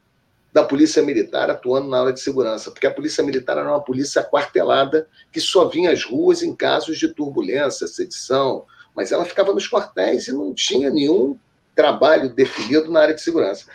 da 0.53 0.62
Polícia 0.62 1.03
Militar 1.03 1.51
atuando 1.51 1.88
na 1.88 2.01
área 2.01 2.12
de 2.12 2.20
segurança, 2.20 2.70
porque 2.70 2.87
a 2.87 2.94
Polícia 2.94 3.22
Militar 3.22 3.59
era 3.59 3.68
uma 3.68 3.83
polícia 3.83 4.22
quartelada 4.22 5.07
que 5.31 5.40
só 5.40 5.66
vinha 5.66 5.90
às 5.90 6.05
ruas 6.05 6.42
em 6.42 6.55
casos 6.55 6.98
de 6.98 7.09
turbulência, 7.09 7.87
sedição, 7.87 8.64
mas 8.94 9.12
ela 9.12 9.24
ficava 9.24 9.53
nos 9.53 9.68
quartéis 9.68 10.29
e 10.29 10.33
não 10.33 10.55
tinha 10.55 10.88
nenhum 10.88 11.37
trabalho 11.74 12.31
definido 12.31 12.90
na 12.90 13.01
área 13.01 13.14
de 13.14 13.20
segurança 13.20 13.66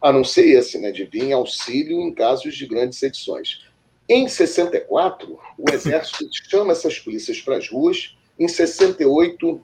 a 0.00 0.10
não 0.12 0.24
ser 0.24 0.46
esse, 0.48 0.78
né, 0.78 0.90
de 0.90 1.04
vir 1.04 1.24
em 1.24 1.32
auxílio 1.32 2.00
em 2.00 2.12
casos 2.12 2.54
de 2.54 2.66
grandes 2.66 3.02
edições. 3.02 3.66
Em 4.08 4.26
64, 4.26 5.38
o 5.58 5.70
Exército 5.70 6.26
chama 6.48 6.72
essas 6.72 6.98
polícias 6.98 7.40
para 7.40 7.58
as 7.58 7.68
ruas. 7.68 8.16
Em 8.38 8.48
68, 8.48 9.62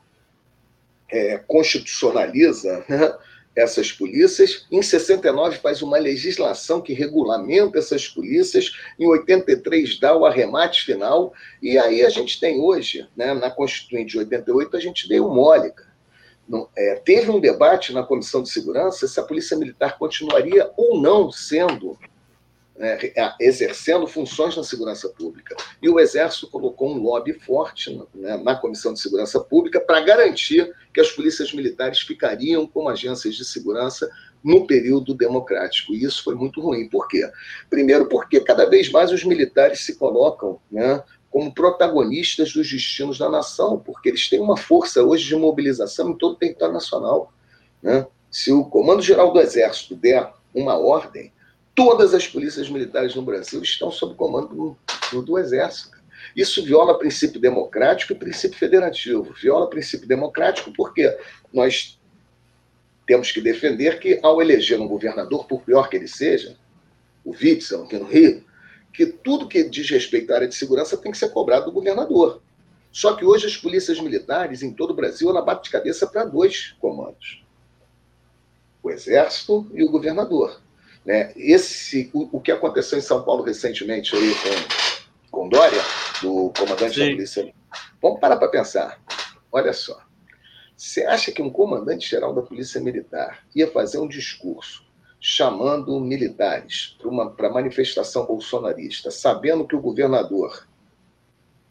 é, 1.10 1.38
constitucionaliza 1.46 2.84
né, 2.88 3.14
essas 3.54 3.90
polícias. 3.90 4.66
Em 4.70 4.82
69, 4.82 5.58
faz 5.58 5.82
uma 5.82 5.98
legislação 5.98 6.80
que 6.80 6.92
regulamenta 6.92 7.78
essas 7.78 8.06
polícias. 8.06 8.72
Em 8.98 9.06
83, 9.06 9.98
dá 9.98 10.16
o 10.16 10.26
arremate 10.26 10.84
final. 10.84 11.32
E 11.62 11.78
aí 11.78 12.04
a 12.04 12.10
gente 12.10 12.38
tem 12.38 12.60
hoje, 12.60 13.08
né, 13.16 13.32
na 13.34 13.50
Constituinte 13.50 14.12
de 14.12 14.18
88, 14.18 14.76
a 14.76 14.80
gente 14.80 15.08
deu 15.08 15.28
mole, 15.28 15.72
não, 16.48 16.68
é, 16.76 16.94
teve 17.04 17.30
um 17.30 17.40
debate 17.40 17.92
na 17.92 18.04
Comissão 18.04 18.42
de 18.42 18.50
Segurança 18.50 19.08
se 19.08 19.18
a 19.18 19.22
Polícia 19.22 19.56
Militar 19.56 19.98
continuaria 19.98 20.70
ou 20.76 21.00
não 21.00 21.32
sendo, 21.32 21.98
exercendo 23.40 24.06
funções 24.06 24.56
na 24.56 24.62
segurança 24.62 25.08
pública. 25.08 25.56
E 25.80 25.88
o 25.88 25.98
Exército 25.98 26.48
colocou 26.48 26.90
um 26.90 26.98
lobby 26.98 27.32
forte 27.32 27.98
né, 28.14 28.36
na 28.36 28.54
Comissão 28.54 28.92
de 28.92 29.00
Segurança 29.00 29.40
Pública 29.40 29.80
para 29.80 30.00
garantir 30.00 30.74
que 30.92 31.00
as 31.00 31.10
polícias 31.10 31.52
militares 31.52 32.00
ficariam 32.00 32.66
como 32.66 32.88
agências 32.88 33.34
de 33.34 33.44
segurança 33.44 34.10
no 34.44 34.66
período 34.66 35.14
democrático. 35.14 35.94
E 35.94 36.04
isso 36.04 36.22
foi 36.22 36.34
muito 36.34 36.60
ruim. 36.60 36.88
Por 36.88 37.08
quê? 37.08 37.28
Primeiro, 37.70 38.08
porque 38.08 38.40
cada 38.40 38.66
vez 38.66 38.90
mais 38.90 39.10
os 39.10 39.24
militares 39.24 39.84
se 39.84 39.96
colocam 39.96 40.60
né, 40.70 41.02
como 41.30 41.52
protagonistas 41.52 42.52
dos 42.52 42.70
destinos 42.70 43.18
da 43.18 43.28
nação, 43.28 43.78
porque 43.78 44.08
eles 44.08 44.28
têm 44.28 44.40
uma 44.40 44.56
força 44.56 45.02
hoje 45.02 45.24
de 45.24 45.36
mobilização 45.36 46.10
em 46.10 46.14
todo 46.14 46.32
o 46.32 46.38
território 46.38 46.74
nacional. 46.74 47.32
Né? 47.82 48.06
Se 48.30 48.52
o 48.52 48.64
Comando 48.64 49.02
Geral 49.02 49.32
do 49.32 49.40
Exército 49.40 49.94
der 49.94 50.32
uma 50.54 50.78
ordem, 50.78 51.32
todas 51.76 52.14
as 52.14 52.26
polícias 52.26 52.70
militares 52.70 53.14
no 53.14 53.22
Brasil 53.22 53.62
estão 53.62 53.92
sob 53.92 54.14
comando 54.14 54.76
do, 55.12 55.22
do 55.22 55.38
Exército. 55.38 55.96
Isso 56.34 56.64
viola 56.64 56.98
princípio 56.98 57.38
democrático 57.38 58.12
e 58.12 58.16
princípio 58.16 58.58
federativo. 58.58 59.34
Viola 59.40 59.68
princípio 59.68 60.08
democrático 60.08 60.72
porque 60.74 61.16
nós 61.52 62.00
temos 63.06 63.30
que 63.30 63.40
defender 63.40 64.00
que, 64.00 64.18
ao 64.22 64.42
eleger 64.42 64.80
um 64.80 64.88
governador, 64.88 65.46
por 65.46 65.62
pior 65.62 65.88
que 65.88 65.96
ele 65.96 66.08
seja, 66.08 66.56
o 67.24 67.30
Witzel, 67.30 67.84
aqui 67.84 67.98
no 67.98 68.06
Rio, 68.06 68.44
que 68.92 69.06
tudo 69.06 69.46
que 69.46 69.62
diz 69.62 69.88
respeito 69.90 70.32
à 70.32 70.36
área 70.36 70.48
de 70.48 70.54
segurança 70.54 70.96
tem 70.96 71.12
que 71.12 71.18
ser 71.18 71.28
cobrado 71.28 71.66
do 71.66 71.72
governador. 71.72 72.42
Só 72.90 73.14
que 73.14 73.24
hoje 73.24 73.46
as 73.46 73.56
polícias 73.56 74.00
militares 74.00 74.62
em 74.62 74.72
todo 74.72 74.90
o 74.90 74.94
Brasil 74.94 75.28
ela 75.28 75.42
bate 75.42 75.64
de 75.64 75.70
cabeça 75.70 76.06
para 76.06 76.24
dois 76.24 76.74
comandos: 76.80 77.44
o 78.82 78.90
Exército 78.90 79.70
e 79.74 79.84
o 79.84 79.90
governador. 79.90 80.60
Né? 81.06 81.32
Esse, 81.36 82.10
o, 82.12 82.36
o 82.36 82.40
que 82.40 82.50
aconteceu 82.50 82.98
em 82.98 83.02
São 83.02 83.22
Paulo 83.22 83.44
recentemente 83.44 84.16
aí 84.16 84.34
com, 84.34 85.38
com 85.42 85.48
Dória, 85.48 85.80
do 86.20 86.52
comandante 86.58 86.96
Sim. 86.96 87.04
da 87.04 87.10
polícia. 87.12 87.54
Vamos 88.02 88.18
parar 88.18 88.36
para 88.36 88.48
pensar. 88.48 89.00
Olha 89.52 89.72
só. 89.72 90.00
Você 90.76 91.06
acha 91.06 91.30
que 91.30 91.40
um 91.40 91.48
comandante-geral 91.48 92.34
da 92.34 92.42
Polícia 92.42 92.80
Militar 92.80 93.46
ia 93.54 93.70
fazer 93.70 93.98
um 93.98 94.08
discurso 94.08 94.84
chamando 95.18 95.98
militares 96.00 96.96
para 97.36 97.50
manifestação 97.50 98.26
bolsonarista, 98.26 99.10
sabendo 99.10 99.66
que 99.66 99.74
o 99.74 99.80
governador 99.80 100.66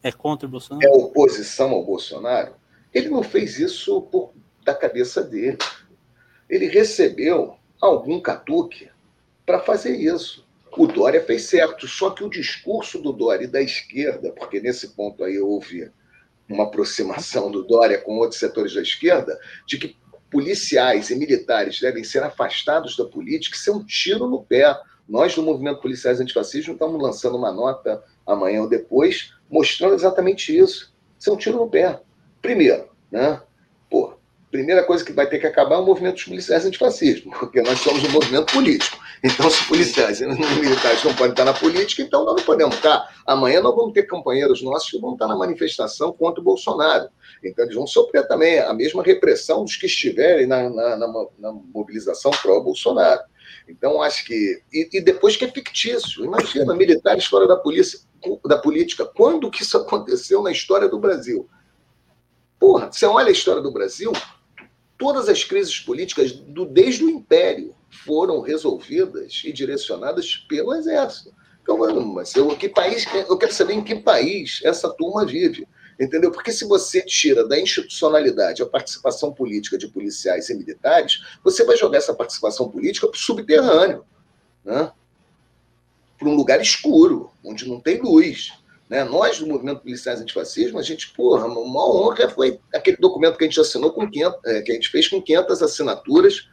é 0.02 0.12
contra 0.12 0.46
o 0.46 0.50
Bolsonaro, 0.50 0.86
é 0.86 0.90
oposição 0.90 1.70
ao 1.70 1.84
Bolsonaro, 1.84 2.54
ele 2.92 3.08
não 3.08 3.22
fez 3.22 3.58
isso 3.58 4.02
por, 4.02 4.32
da 4.64 4.74
cabeça 4.74 5.22
dele. 5.22 5.58
Ele 6.48 6.66
recebeu 6.66 7.56
algum 7.80 8.20
catuque 8.20 8.88
para 9.46 9.60
fazer 9.60 9.96
isso. 9.96 10.44
O 10.76 10.86
Dória 10.86 11.22
fez 11.22 11.44
certo, 11.44 11.88
só 11.88 12.10
que 12.10 12.22
o 12.22 12.28
discurso 12.28 13.00
do 13.00 13.12
Dória 13.12 13.44
e 13.44 13.48
da 13.48 13.62
esquerda, 13.62 14.30
porque 14.32 14.60
nesse 14.60 14.88
ponto 14.88 15.24
aí 15.24 15.38
houve 15.38 15.90
uma 16.48 16.64
aproximação 16.64 17.50
do 17.50 17.62
Dória 17.62 17.98
com 17.98 18.18
outros 18.18 18.38
setores 18.38 18.74
da 18.74 18.82
esquerda, 18.82 19.38
de 19.66 19.78
que 19.78 19.96
policiais 20.30 21.08
e 21.10 21.16
militares 21.16 21.80
devem 21.80 22.04
ser 22.04 22.22
afastados 22.22 22.96
da 22.96 23.04
política, 23.04 23.56
isso 23.56 23.70
é 23.70 23.72
um 23.72 23.84
tiro 23.84 24.28
no 24.28 24.42
pé. 24.42 24.76
Nós, 25.08 25.34
do 25.34 25.42
Movimento 25.42 25.80
Policiais 25.80 26.20
Antifascismo, 26.20 26.74
estamos 26.74 27.00
lançando 27.00 27.36
uma 27.36 27.52
nota 27.52 28.02
amanhã 28.26 28.62
ou 28.62 28.68
depois, 28.68 29.32
mostrando 29.48 29.94
exatamente 29.94 30.56
isso. 30.56 30.92
Isso 31.18 31.30
é 31.30 31.32
um 31.32 31.36
tiro 31.36 31.58
no 31.58 31.70
pé. 31.70 32.00
Primeiro, 32.42 32.90
né? 33.10 33.40
Primeira 34.56 34.82
coisa 34.84 35.04
que 35.04 35.12
vai 35.12 35.28
ter 35.28 35.38
que 35.38 35.46
acabar 35.46 35.74
é 35.74 35.78
o 35.80 35.84
movimento 35.84 36.14
dos 36.14 36.24
policiais 36.24 36.64
antifascismo, 36.64 37.30
porque 37.38 37.60
nós 37.60 37.78
somos 37.78 38.02
um 38.04 38.10
movimento 38.10 38.54
político. 38.54 38.96
Então, 39.22 39.50
se 39.50 39.62
policiais 39.68 40.22
e 40.22 40.26
militares 40.26 41.04
não 41.04 41.14
podem 41.14 41.32
estar 41.32 41.44
na 41.44 41.52
política, 41.52 42.00
então 42.00 42.24
nós 42.24 42.36
não 42.36 42.42
podemos 42.42 42.74
estar. 42.74 43.06
Amanhã 43.26 43.60
nós 43.60 43.76
vamos 43.76 43.92
ter 43.92 44.04
companheiros 44.04 44.62
nossos 44.62 44.90
que 44.90 44.98
vão 44.98 45.12
estar 45.12 45.28
na 45.28 45.36
manifestação 45.36 46.10
contra 46.10 46.40
o 46.40 46.42
Bolsonaro. 46.42 47.10
Então, 47.44 47.66
eles 47.66 47.76
vão 47.76 47.86
sofrer 47.86 48.26
também 48.26 48.58
a 48.58 48.72
mesma 48.72 49.02
repressão 49.02 49.62
dos 49.62 49.76
que 49.76 49.84
estiverem 49.84 50.46
na, 50.46 50.70
na, 50.70 50.96
na, 50.96 51.26
na 51.38 51.52
mobilização 51.52 52.30
pró-Bolsonaro. 52.30 53.20
Então, 53.68 54.00
acho 54.00 54.24
que. 54.24 54.62
E, 54.72 54.88
e, 54.90 55.00
depois 55.02 55.36
que 55.36 55.44
é 55.44 55.48
fictício. 55.48 56.24
Imagina, 56.24 56.74
militares 56.74 57.26
fora 57.26 57.46
da, 57.46 57.56
polícia, 57.56 58.00
da 58.46 58.56
política. 58.56 59.04
Quando 59.04 59.50
que 59.50 59.62
isso 59.62 59.76
aconteceu 59.76 60.42
na 60.42 60.50
história 60.50 60.88
do 60.88 60.98
Brasil? 60.98 61.46
Porra, 62.58 62.90
você 62.90 63.04
olha 63.04 63.28
a 63.28 63.32
história 63.32 63.60
do 63.60 63.70
Brasil, 63.70 64.12
Todas 64.98 65.28
as 65.28 65.44
crises 65.44 65.78
políticas, 65.78 66.32
do, 66.32 66.64
desde 66.64 67.04
o 67.04 67.10
Império, 67.10 67.74
foram 68.04 68.40
resolvidas 68.40 69.42
e 69.44 69.52
direcionadas 69.52 70.36
pelo 70.48 70.74
Exército. 70.74 71.34
Então, 71.62 71.78
mas 72.14 72.34
eu, 72.34 72.48
que 72.56 72.68
país, 72.68 73.04
eu 73.28 73.36
quero 73.36 73.52
saber 73.52 73.74
em 73.74 73.82
que 73.82 73.96
país 73.96 74.60
essa 74.64 74.88
turma 74.88 75.26
vive. 75.26 75.66
Entendeu? 75.98 76.30
Porque 76.30 76.52
se 76.52 76.64
você 76.66 77.00
tira 77.02 77.46
da 77.46 77.58
institucionalidade 77.58 78.62
a 78.62 78.66
participação 78.66 79.32
política 79.32 79.78
de 79.78 79.88
policiais 79.88 80.50
e 80.50 80.54
militares, 80.54 81.22
você 81.42 81.64
vai 81.64 81.76
jogar 81.76 81.98
essa 81.98 82.14
participação 82.14 82.68
política 82.68 83.08
para 83.08 83.16
o 83.16 83.18
subterrâneo, 83.18 84.04
né? 84.64 84.92
para 86.18 86.28
um 86.28 86.34
lugar 86.34 86.60
escuro, 86.60 87.30
onde 87.42 87.68
não 87.68 87.80
tem 87.80 88.00
luz. 88.00 88.52
Né? 88.88 89.04
Nós, 89.04 89.38
do 89.38 89.46
Movimento 89.46 89.80
Policiais 89.80 90.20
Antifascismo, 90.20 90.78
a 90.78 90.82
gente, 90.82 91.12
porra, 91.12 91.46
uma 91.46 91.88
honra 91.88 92.28
foi 92.28 92.60
aquele 92.72 92.96
documento 92.96 93.36
que 93.36 93.44
a 93.44 93.46
gente 93.46 93.60
assinou 93.60 93.92
com 93.92 94.08
500, 94.08 94.38
é, 94.44 94.62
que 94.62 94.70
a 94.70 94.74
gente 94.74 94.88
fez 94.88 95.08
com 95.08 95.20
500 95.20 95.62
assinaturas, 95.62 96.48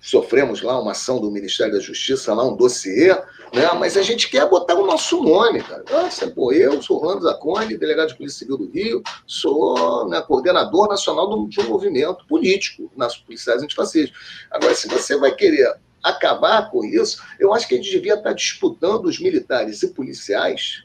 sofremos 0.00 0.60
lá 0.60 0.78
uma 0.78 0.92
ação 0.92 1.18
do 1.18 1.30
Ministério 1.30 1.72
da 1.72 1.80
Justiça, 1.80 2.34
lá 2.34 2.46
um 2.46 2.54
dossiê, 2.54 3.08
né? 3.54 3.72
mas 3.78 3.96
a 3.96 4.02
gente 4.02 4.28
quer 4.28 4.46
botar 4.48 4.74
o 4.74 4.86
nosso 4.86 5.22
nome, 5.22 5.62
cara. 5.62 5.82
Nossa, 5.90 6.30
pô, 6.30 6.52
eu 6.52 6.80
sou 6.82 6.98
Orlando 6.98 7.22
Zacone, 7.22 7.78
delegado 7.78 8.08
de 8.08 8.16
Polícia 8.16 8.40
Civil 8.40 8.58
do 8.58 8.70
Rio, 8.70 9.02
sou 9.26 10.06
né, 10.08 10.20
coordenador 10.20 10.88
nacional 10.88 11.26
do, 11.28 11.46
do 11.46 11.64
movimento 11.64 12.26
político 12.26 12.92
nas 12.94 13.16
policiais 13.16 13.62
antifascistas. 13.62 14.16
Agora, 14.50 14.74
se 14.74 14.86
você 14.88 15.16
vai 15.16 15.34
querer 15.34 15.74
acabar 16.02 16.70
com 16.70 16.84
isso, 16.84 17.22
eu 17.40 17.54
acho 17.54 17.66
que 17.66 17.74
a 17.74 17.78
gente 17.78 17.90
devia 17.90 18.14
estar 18.14 18.34
disputando 18.34 19.06
os 19.06 19.18
militares 19.18 19.82
e 19.82 19.88
policiais 19.88 20.83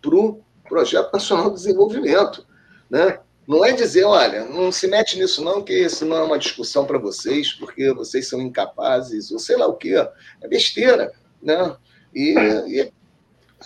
para 0.00 0.14
o 0.14 0.40
Projeto 0.68 1.12
Nacional 1.12 1.50
de 1.50 1.56
Desenvolvimento, 1.56 2.46
né? 2.88 3.18
Não 3.46 3.64
é 3.64 3.72
dizer, 3.72 4.04
olha, 4.04 4.44
não 4.44 4.70
se 4.70 4.86
mete 4.86 5.18
nisso 5.18 5.42
não, 5.42 5.62
que 5.62 5.72
isso 5.72 6.04
não 6.04 6.16
é 6.16 6.22
uma 6.22 6.38
discussão 6.38 6.84
para 6.84 6.98
vocês, 6.98 7.52
porque 7.52 7.92
vocês 7.92 8.28
são 8.28 8.40
incapazes, 8.40 9.32
ou 9.32 9.40
sei 9.40 9.56
lá 9.56 9.66
o 9.66 9.74
quê. 9.74 9.94
É 10.40 10.46
besteira, 10.46 11.12
né? 11.42 11.76
E, 12.14 12.34
e 12.68 12.92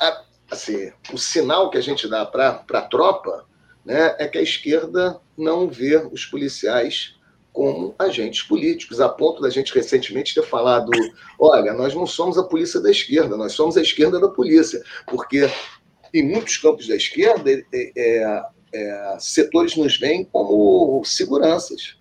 a, 0.01 0.22
assim, 0.51 0.91
o 1.12 1.18
sinal 1.18 1.70
que 1.70 1.76
a 1.76 1.82
gente 1.82 2.09
dá 2.09 2.24
para 2.24 2.64
a 2.72 2.82
tropa 2.82 3.45
né, 3.85 4.16
é 4.18 4.26
que 4.26 4.39
a 4.39 4.43
esquerda 4.43 5.20
não 5.37 5.68
vê 5.68 5.97
os 5.97 6.24
policiais 6.24 7.16
como 7.53 7.95
agentes 8.01 8.43
políticos, 8.43 9.01
a 9.01 9.09
ponto 9.09 9.41
da 9.41 9.49
gente 9.49 9.72
recentemente 9.72 10.35
ter 10.35 10.43
falado: 10.43 10.91
olha, 11.39 11.72
nós 11.72 11.95
não 11.95 12.07
somos 12.07 12.37
a 12.37 12.43
polícia 12.43 12.80
da 12.80 12.91
esquerda, 12.91 13.37
nós 13.37 13.53
somos 13.53 13.76
a 13.76 13.82
esquerda 13.82 14.18
da 14.18 14.28
polícia, 14.28 14.82
porque 15.07 15.49
em 16.15 16.23
muitos 16.23 16.57
campos 16.59 16.87
da 16.87 16.95
esquerda, 16.95 17.51
é, 17.73 18.43
é, 18.73 19.17
setores 19.19 19.77
nos 19.77 19.99
veem 19.99 20.25
como 20.25 21.03
seguranças. 21.05 21.97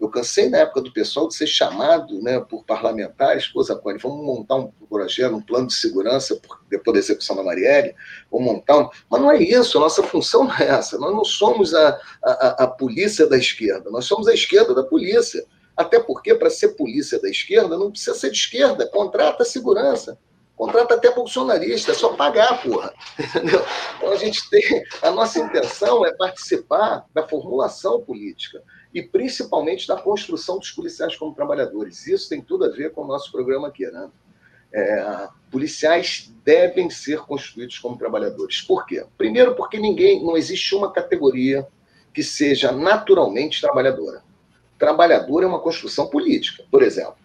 Eu 0.00 0.08
cansei 0.08 0.48
na 0.48 0.58
época 0.58 0.80
do 0.80 0.92
pessoal 0.92 1.28
de 1.28 1.36
ser 1.36 1.46
chamado 1.46 2.20
né, 2.20 2.40
por 2.40 2.64
parlamentares, 2.64 3.46
pô, 3.46 3.62
Zacone, 3.62 4.00
vamos 4.00 4.26
montar 4.26 4.56
um 4.56 4.72
projeto, 4.90 5.36
um 5.36 5.40
plano 5.40 5.68
de 5.68 5.74
segurança, 5.74 6.40
depois 6.68 6.94
da 6.94 6.98
execução 6.98 7.36
da 7.36 7.44
Marielle, 7.44 7.94
vamos 8.28 8.52
montar 8.52 8.78
um... 8.78 8.90
Mas 9.08 9.20
não 9.20 9.30
é 9.30 9.40
isso, 9.40 9.78
a 9.78 9.82
nossa 9.82 10.02
função 10.02 10.42
não 10.42 10.58
é 10.58 10.64
essa. 10.64 10.98
Nós 10.98 11.14
não 11.14 11.24
somos 11.24 11.72
a, 11.72 12.00
a, 12.20 12.64
a 12.64 12.66
polícia 12.66 13.28
da 13.28 13.38
esquerda, 13.38 13.90
nós 13.90 14.04
somos 14.04 14.26
a 14.26 14.34
esquerda 14.34 14.74
da 14.74 14.82
polícia. 14.82 15.44
Até 15.76 16.00
porque, 16.00 16.34
para 16.34 16.50
ser 16.50 16.70
polícia 16.70 17.20
da 17.20 17.30
esquerda, 17.30 17.78
não 17.78 17.92
precisa 17.92 18.14
ser 18.14 18.30
de 18.30 18.38
esquerda, 18.38 18.88
contrata 18.88 19.44
segurança. 19.44 20.18
Contrata 20.62 20.94
até 20.94 21.12
bolsonarista, 21.12 21.90
é 21.90 21.94
só 21.94 22.10
pagar, 22.10 22.62
porra. 22.62 22.94
Entendeu? 23.18 23.60
Então 23.96 24.12
a 24.12 24.16
gente 24.16 24.48
tem. 24.48 24.84
A 25.02 25.10
nossa 25.10 25.40
intenção 25.40 26.06
é 26.06 26.12
participar 26.12 27.04
da 27.12 27.26
formulação 27.26 28.00
política 28.00 28.62
e 28.94 29.02
principalmente 29.02 29.88
da 29.88 30.00
construção 30.00 30.60
dos 30.60 30.70
policiais 30.70 31.16
como 31.16 31.34
trabalhadores. 31.34 32.06
Isso 32.06 32.28
tem 32.28 32.40
tudo 32.40 32.64
a 32.64 32.68
ver 32.68 32.92
com 32.92 33.02
o 33.02 33.06
nosso 33.08 33.32
programa 33.32 33.66
aqui, 33.66 33.84
né? 33.86 34.08
É, 34.72 35.28
policiais 35.50 36.32
devem 36.44 36.88
ser 36.88 37.18
constituídos 37.22 37.80
como 37.80 37.98
trabalhadores. 37.98 38.60
Por 38.60 38.86
quê? 38.86 39.04
Primeiro, 39.18 39.56
porque 39.56 39.80
ninguém, 39.80 40.24
não 40.24 40.36
existe 40.36 40.76
uma 40.76 40.92
categoria 40.92 41.66
que 42.14 42.22
seja 42.22 42.70
naturalmente 42.70 43.60
trabalhadora. 43.60 44.22
Trabalhador 44.78 45.42
é 45.42 45.46
uma 45.46 45.58
construção 45.58 46.06
política. 46.06 46.62
Por 46.70 46.84
exemplo, 46.84 47.16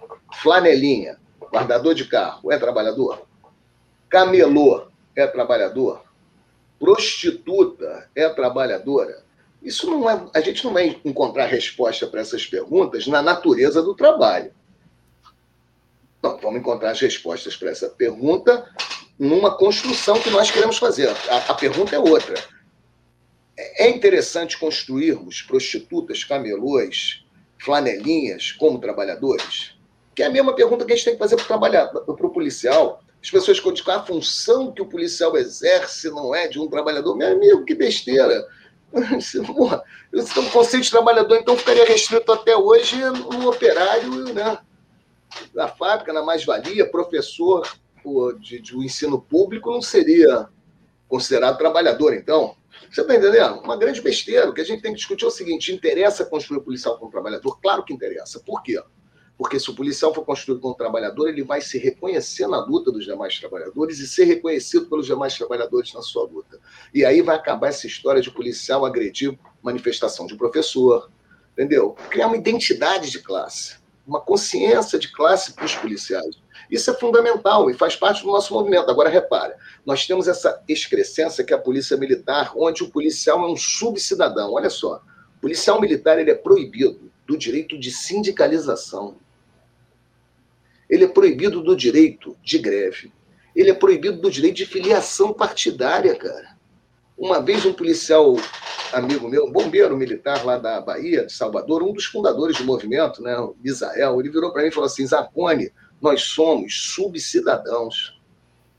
flanelinha, 0.42 1.20
guardador 1.52 1.94
de 1.94 2.06
carro, 2.06 2.52
é 2.52 2.58
trabalhador? 2.58 3.27
Camelô 4.10 4.88
é 5.16 5.28
trabalhador? 5.28 6.04
Prostituta 6.80 8.10
é 8.16 8.30
trabalhadora? 8.30 9.24
Isso 9.62 9.90
não 9.90 10.10
é. 10.10 10.30
A 10.34 10.40
gente 10.40 10.64
não 10.64 10.74
vai 10.74 11.00
encontrar 11.04 11.48
resposta 11.48 12.08
para 12.08 12.22
essas 12.22 12.46
perguntas 12.46 13.08
na 13.08 13.22
natureza 13.22 13.82
do 13.82 13.96
trabalho. 13.96 14.54
Não, 16.22 16.38
vamos 16.38 16.60
encontrar 16.60 16.92
as 16.92 17.00
respostas 17.00 17.56
para 17.56 17.70
essa 17.70 17.90
pergunta 17.90 18.70
numa 19.18 19.58
construção 19.58 20.20
que 20.20 20.30
nós 20.30 20.52
queremos 20.52 20.78
fazer. 20.78 21.10
A, 21.10 21.52
a 21.52 21.54
pergunta 21.54 21.96
é 21.96 22.00
outra. 22.00 22.36
É 23.58 23.90
interessante 23.90 24.58
construirmos 24.58 25.42
prostitutas, 25.42 26.24
camelôs, 26.24 27.26
flanelinhas 27.60 28.52
como 28.52 28.80
trabalhadores? 28.80 29.76
Que 30.14 30.24
é 30.24 30.28
a 30.28 30.32
mesma 30.32 30.56
pergunta 30.56 30.86
que 30.86 30.94
a 30.94 30.96
gente 30.96 31.06
tem 31.06 31.14
que 31.14 31.20
fazer 31.20 31.38
para 31.38 31.56
o 32.08 32.30
policial. 32.30 33.02
As 33.22 33.30
pessoas 33.30 33.60
quando 33.60 33.76
dizem 33.76 33.92
que 33.92 34.00
a 34.00 34.04
função 34.04 34.72
que 34.72 34.82
o 34.82 34.86
policial 34.86 35.36
exerce 35.36 36.10
não 36.10 36.34
é 36.34 36.48
de 36.48 36.60
um 36.60 36.68
trabalhador. 36.68 37.16
Meu 37.16 37.34
amigo, 37.34 37.66
que 37.66 37.76
besteira. 37.76 38.48
Porra, 39.46 39.84
um 40.14 40.50
conceito 40.50 40.84
de 40.84 40.92
trabalhador, 40.92 41.38
então, 41.38 41.58
ficaria 41.58 41.86
restrito 41.86 42.32
até 42.32 42.56
hoje 42.56 42.96
no 43.04 43.50
operário 43.50 44.34
né, 44.34 44.58
da 45.54 45.68
fábrica, 45.68 46.14
na 46.14 46.24
mais-valia, 46.24 46.90
professor 46.90 47.68
de, 48.40 48.62
de, 48.62 48.78
ensino 48.78 49.22
público 49.22 49.70
não 49.70 49.82
seria 49.82 50.48
considerado 51.10 51.58
trabalhador, 51.58 52.14
então. 52.14 52.56
Você 52.90 53.02
está 53.02 53.16
entendendo? 53.16 53.60
Uma 53.60 53.76
grande 53.76 54.02
besteira. 54.02 54.50
O 54.50 54.54
que 54.54 54.62
a 54.62 54.64
gente 54.64 54.82
tem 54.82 54.92
que 54.92 54.98
discutir 54.98 55.26
é 55.26 55.28
o 55.28 55.32
seguinte: 55.32 55.74
interessa 55.74 56.26
construir 56.26 56.60
o 56.60 56.64
policial 56.64 56.98
como 56.98 57.12
trabalhador? 57.12 57.60
Claro 57.60 57.84
que 57.84 57.92
interessa. 57.92 58.40
Por 58.40 58.62
quê? 58.62 58.82
Porque 59.38 59.60
se 59.60 59.70
o 59.70 59.76
policial 59.76 60.14
for 60.14 60.26
construído 60.26 60.60
como 60.60 60.74
trabalhador, 60.74 61.30
ele 61.30 61.44
vai 61.44 61.62
se 61.62 61.78
reconhecer 61.78 62.48
na 62.48 62.60
luta 62.60 62.92
dos 62.92 63.06
demais 63.06 63.40
trabalhadores 63.40 64.00
e 64.00 64.08
ser 64.08 64.24
reconhecido 64.24 64.88
pelos 64.88 65.06
demais 65.06 65.38
trabalhadores 65.38 65.94
na 65.94 66.02
sua 66.02 66.24
luta. 66.24 66.60
E 66.92 67.06
aí 67.06 67.22
vai 67.22 67.36
acabar 67.36 67.68
essa 67.68 67.86
história 67.86 68.22
de 68.22 68.32
policial 68.32 68.84
agredir 68.84 69.38
manifestação 69.62 70.26
de 70.26 70.36
professor, 70.36 71.12
entendeu? 71.54 71.96
Criar 72.10 72.28
uma 72.28 72.38
identidade 72.38 73.12
de 73.12 73.20
classe, 73.20 73.76
uma 74.08 74.20
consciência 74.20 74.98
de 74.98 75.12
classe 75.12 75.54
para 75.54 75.66
os 75.66 75.76
policiais. 75.76 76.36
Isso 76.72 76.90
é 76.90 76.94
fundamental 76.96 77.70
e 77.70 77.76
faz 77.76 77.96
parte 77.96 78.24
do 78.24 78.32
nosso 78.32 78.54
movimento. 78.56 78.90
Agora, 78.90 79.08
repara, 79.08 79.56
nós 79.86 80.08
temos 80.08 80.28
essa 80.28 80.64
excrescência 80.68 81.44
que 81.44 81.54
é 81.54 81.56
a 81.56 81.62
polícia 81.62 81.96
militar, 81.96 82.54
onde 82.56 82.84
o 82.84 82.90
policial 82.90 83.44
é 83.44 83.52
um 83.52 83.56
subcidadão. 83.56 84.54
Olha 84.54 84.70
só, 84.72 85.02
policial 85.40 85.80
militar 85.80 86.18
ele 86.18 86.32
é 86.32 86.36
proibido 86.36 87.12
do 87.28 87.38
direito 87.38 87.78
de 87.78 87.92
sindicalização 87.92 89.18
ele 90.90 91.06
é 91.06 91.08
proibido 91.08 91.62
do 91.62 91.76
direito 91.76 92.36
de 92.44 92.58
greve. 92.58 93.12
Ele 93.56 93.70
é 93.70 93.74
proibido 93.74 94.22
do 94.22 94.30
direito 94.30 94.58
de 94.58 94.66
filiação 94.66 95.34
partidária, 95.34 96.16
cara. 96.16 96.56
Uma 97.18 97.42
vez 97.42 97.66
um 97.66 97.74
policial 97.74 98.36
amigo 98.94 99.28
meu, 99.28 99.46
um 99.46 99.52
bombeiro 99.52 99.98
militar 99.98 100.46
lá 100.46 100.58
da 100.58 100.80
Bahia, 100.80 101.26
de 101.26 101.34
Salvador, 101.34 101.84
um 101.84 101.92
dos 101.92 102.06
fundadores 102.06 102.58
do 102.58 102.64
movimento, 102.64 103.22
né, 103.22 103.38
o 103.38 103.56
Misael, 103.62 104.20
ele 104.20 104.30
virou 104.30 104.52
para 104.54 104.62
mim 104.62 104.70
e 104.70 104.72
falou 104.72 104.86
assim: 104.86 105.06
Zacone, 105.06 105.72
nós 106.02 106.22
somos 106.22 106.94
subcidadãos. 106.94 108.20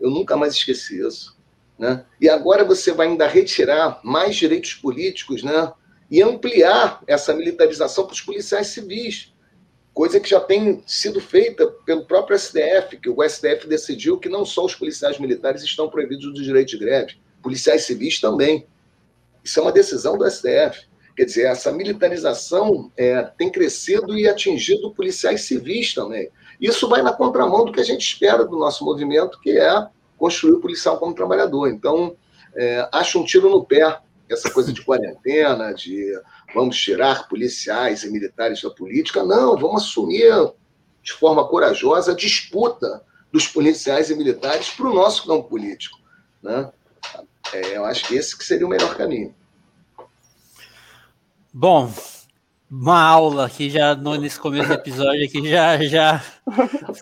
Eu 0.01 0.11
nunca 0.11 0.37
mais 0.37 0.55
esqueci 0.55 1.05
isso. 1.05 1.37
Né? 1.79 2.05
E 2.21 2.29
agora 2.29 2.65
você 2.65 2.93
vai 2.93 3.09
ainda 3.09 3.27
retirar 3.27 4.01
mais 4.03 4.37
direitos 4.37 4.75
políticos 4.75 5.43
né? 5.43 5.73
e 6.11 6.23
ampliar 6.23 7.03
essa 7.07 7.35
militarização 7.35 8.05
para 8.05 8.15
os 8.15 8.21
policiais 8.21 8.69
civis 8.69 9.33
coisa 9.99 10.21
que 10.21 10.31
já 10.31 10.39
tem 10.39 10.81
sido 10.87 11.21
feita 11.21 11.67
pelo 11.85 12.05
próprio 12.05 12.39
STF, 12.39 12.99
que 13.03 13.11
o 13.11 13.29
STF 13.29 13.67
decidiu 13.67 14.17
que 14.17 14.29
não 14.29 14.45
só 14.45 14.65
os 14.65 14.73
policiais 14.73 15.19
militares 15.19 15.61
estão 15.65 15.91
proibidos 15.91 16.27
do 16.27 16.41
direito 16.41 16.69
de 16.69 16.79
greve, 16.79 17.17
policiais 17.43 17.83
civis 17.83 18.21
também. 18.21 18.65
Isso 19.43 19.59
é 19.59 19.63
uma 19.63 19.73
decisão 19.73 20.17
do 20.17 20.25
STF. 20.31 20.87
Quer 21.17 21.25
dizer, 21.25 21.47
essa 21.47 21.73
militarização 21.73 22.93
é, 22.97 23.25
tem 23.37 23.51
crescido 23.51 24.17
e 24.17 24.29
atingido 24.29 24.95
policiais 24.95 25.41
civis 25.41 25.93
também. 25.93 26.31
Isso 26.61 26.89
vai 26.89 27.03
na 27.03 27.13
contramão 27.13 27.65
do 27.65 27.73
que 27.73 27.81
a 27.81 27.85
gente 27.85 28.03
espera 28.03 28.45
do 28.45 28.57
nosso 28.57 28.85
movimento, 28.85 29.41
que 29.41 29.59
é 29.59 29.85
construir 30.17 30.53
o 30.53 30.61
policial 30.61 30.97
como 30.99 31.13
trabalhador. 31.13 31.67
Então, 31.67 32.15
é, 32.55 32.89
acho 32.93 33.19
um 33.19 33.25
tiro 33.25 33.51
no 33.51 33.65
pé 33.65 33.99
essa 34.31 34.49
coisa 34.49 34.73
de 34.73 34.83
quarentena, 34.83 35.73
de 35.73 36.13
vamos 36.55 36.77
tirar 36.79 37.29
policiais 37.29 38.03
e 38.03 38.11
militares 38.11 38.63
da 38.63 38.71
política. 38.71 39.25
Não, 39.25 39.57
vamos 39.57 39.85
assumir 39.85 40.33
de 41.03 41.13
forma 41.13 41.47
corajosa 41.47 42.13
a 42.13 42.17
disputa 42.17 43.03
dos 43.33 43.47
policiais 43.47 44.11
e 44.11 44.15
militares 44.15 44.71
para 44.71 44.89
o 44.89 44.95
nosso 44.95 45.27
campo 45.27 45.49
político. 45.49 45.99
Né? 46.43 46.71
É, 47.53 47.77
eu 47.77 47.85
acho 47.85 48.07
que 48.07 48.15
esse 48.15 48.37
que 48.37 48.45
seria 48.45 48.67
o 48.67 48.71
melhor 48.71 48.97
caminho. 48.97 49.35
Bom, 51.53 51.93
uma 52.71 53.01
aula 53.01 53.47
aqui 53.47 53.71
já 53.71 53.95
no, 53.95 54.17
nesse 54.17 54.39
começo 54.39 54.69
do 54.69 54.75
episódio 54.75 55.25
aqui 55.25 55.49
já 55.49 55.79
já 55.83 56.23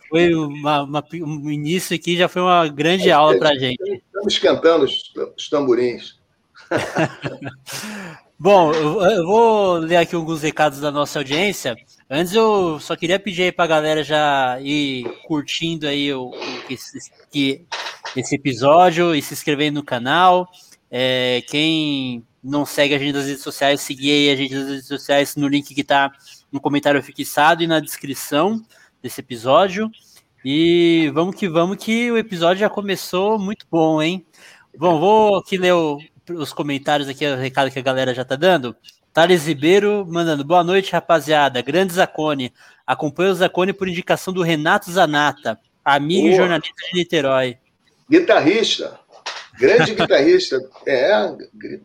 foi 0.08 0.32
uma, 0.34 0.82
uma, 0.82 1.04
um 1.14 1.50
início 1.50 1.96
aqui 1.96 2.16
já 2.16 2.28
foi 2.28 2.42
uma 2.42 2.68
grande 2.68 3.10
aula 3.10 3.36
para 3.38 3.58
gente. 3.58 3.82
Estamos 3.82 4.32
esquentando 4.32 4.84
os, 4.84 5.12
os 5.36 5.48
tamborins. 5.48 6.16
Bom, 8.38 8.70
eu 8.70 9.26
vou 9.26 9.76
ler 9.78 9.96
aqui 9.96 10.14
alguns 10.14 10.42
recados 10.42 10.78
da 10.78 10.90
nossa 10.90 11.18
audiência. 11.18 11.74
Antes 12.08 12.34
eu 12.34 12.78
só 12.78 12.94
queria 12.94 13.18
pedir 13.18 13.44
aí 13.44 13.52
pra 13.52 13.66
galera 13.66 14.04
já 14.04 14.60
ir 14.60 15.04
curtindo 15.26 15.88
aí 15.88 16.12
o, 16.12 16.32
esse, 16.68 16.98
esse 18.14 18.34
episódio 18.34 19.14
e 19.14 19.22
se 19.22 19.32
inscrevendo 19.32 19.76
no 19.76 19.84
canal. 19.84 20.46
É, 20.90 21.42
quem 21.48 22.22
não 22.44 22.66
segue 22.66 22.94
a 22.94 22.98
gente 22.98 23.14
nas 23.14 23.24
redes 23.24 23.42
sociais, 23.42 23.80
seguir 23.80 24.10
aí 24.10 24.30
a 24.30 24.36
gente 24.36 24.54
nas 24.54 24.68
redes 24.68 24.86
sociais 24.86 25.34
no 25.34 25.48
link 25.48 25.74
que 25.74 25.82
tá 25.82 26.12
no 26.52 26.60
comentário 26.60 27.02
fixado 27.02 27.62
e 27.62 27.66
na 27.66 27.80
descrição 27.80 28.62
desse 29.02 29.18
episódio. 29.22 29.90
E 30.44 31.10
vamos 31.14 31.36
que 31.36 31.48
vamos 31.48 31.78
que 31.78 32.10
o 32.10 32.18
episódio 32.18 32.60
já 32.60 32.68
começou 32.68 33.38
muito 33.38 33.66
bom, 33.70 34.02
hein? 34.02 34.26
Bom, 34.76 35.00
vou 35.00 35.38
aqui 35.38 35.56
ler 35.56 35.72
o, 35.72 35.98
os 36.30 36.52
comentários 36.52 37.08
aqui, 37.08 37.26
o 37.26 37.36
recado 37.36 37.70
que 37.70 37.78
a 37.78 37.82
galera 37.82 38.14
já 38.14 38.24
tá 38.24 38.36
dando. 38.36 38.74
Thales 39.12 39.46
Ribeiro 39.46 40.06
mandando 40.06 40.44
boa 40.44 40.62
noite, 40.62 40.92
rapaziada. 40.92 41.62
Grande 41.62 41.94
Zacone. 41.94 42.52
Acompanha 42.86 43.32
o 43.32 43.34
Zacone 43.34 43.72
por 43.72 43.88
indicação 43.88 44.32
do 44.32 44.42
Renato 44.42 44.90
Zanata, 44.90 45.58
amigo 45.84 46.22
boa. 46.22 46.34
e 46.34 46.36
jornalista 46.36 46.74
de 46.92 46.98
Niterói. 46.98 47.56
Guitarrista. 48.10 49.00
Grande 49.58 49.94
guitarrista. 49.94 50.60
É, 50.86 51.34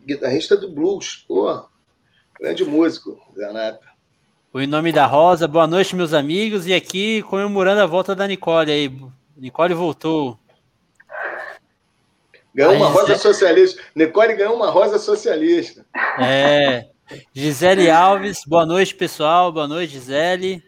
guitarrista 0.06 0.56
do 0.56 0.70
blues. 0.70 1.24
Pô, 1.26 1.64
grande 2.38 2.64
músico, 2.64 3.18
Zanata. 3.36 3.80
O 4.52 4.60
Em 4.60 4.66
Nome 4.66 4.92
da 4.92 5.06
Rosa, 5.06 5.48
boa 5.48 5.66
noite, 5.66 5.96
meus 5.96 6.12
amigos. 6.12 6.66
E 6.66 6.74
aqui 6.74 7.22
comemorando 7.22 7.80
a 7.80 7.86
volta 7.86 8.14
da 8.14 8.26
Nicole 8.26 8.70
aí. 8.70 8.94
Nicole 9.34 9.72
voltou. 9.72 10.38
Ganhou 12.54 12.74
uma 12.74 12.88
rosa 12.88 13.16
socialista. 13.16 13.80
Nicole 13.94 14.34
ganhou 14.34 14.54
uma 14.54 14.70
rosa 14.70 14.98
socialista. 14.98 15.86
É. 16.18 16.88
Gisele 17.32 17.90
Alves, 17.90 18.42
boa 18.46 18.66
noite, 18.66 18.94
pessoal. 18.94 19.50
Boa 19.52 19.66
noite, 19.66 19.94
Gisele. 19.94 20.62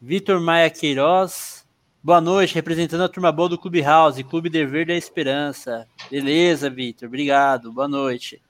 Vitor 0.00 0.38
Maia 0.40 0.68
Queiroz, 0.68 1.64
boa 2.02 2.20
noite, 2.20 2.54
representando 2.54 3.02
a 3.02 3.08
turma 3.08 3.32
boa 3.32 3.48
do 3.48 3.58
Clube 3.58 3.80
House, 3.80 4.22
Clube 4.22 4.50
Dever 4.50 4.86
da 4.86 4.94
Esperança. 4.94 5.86
Beleza, 6.10 6.68
Vitor, 6.68 7.08
obrigado, 7.08 7.72
boa 7.72 7.88
noite. 7.88 8.40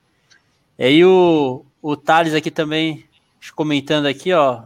E 0.77 0.85
aí 0.85 1.05
o, 1.05 1.65
o 1.81 1.97
Thales 1.97 2.35
aqui 2.35 2.51
também 2.51 3.09
comentando 3.55 4.07
aqui, 4.07 4.33
ó. 4.33 4.65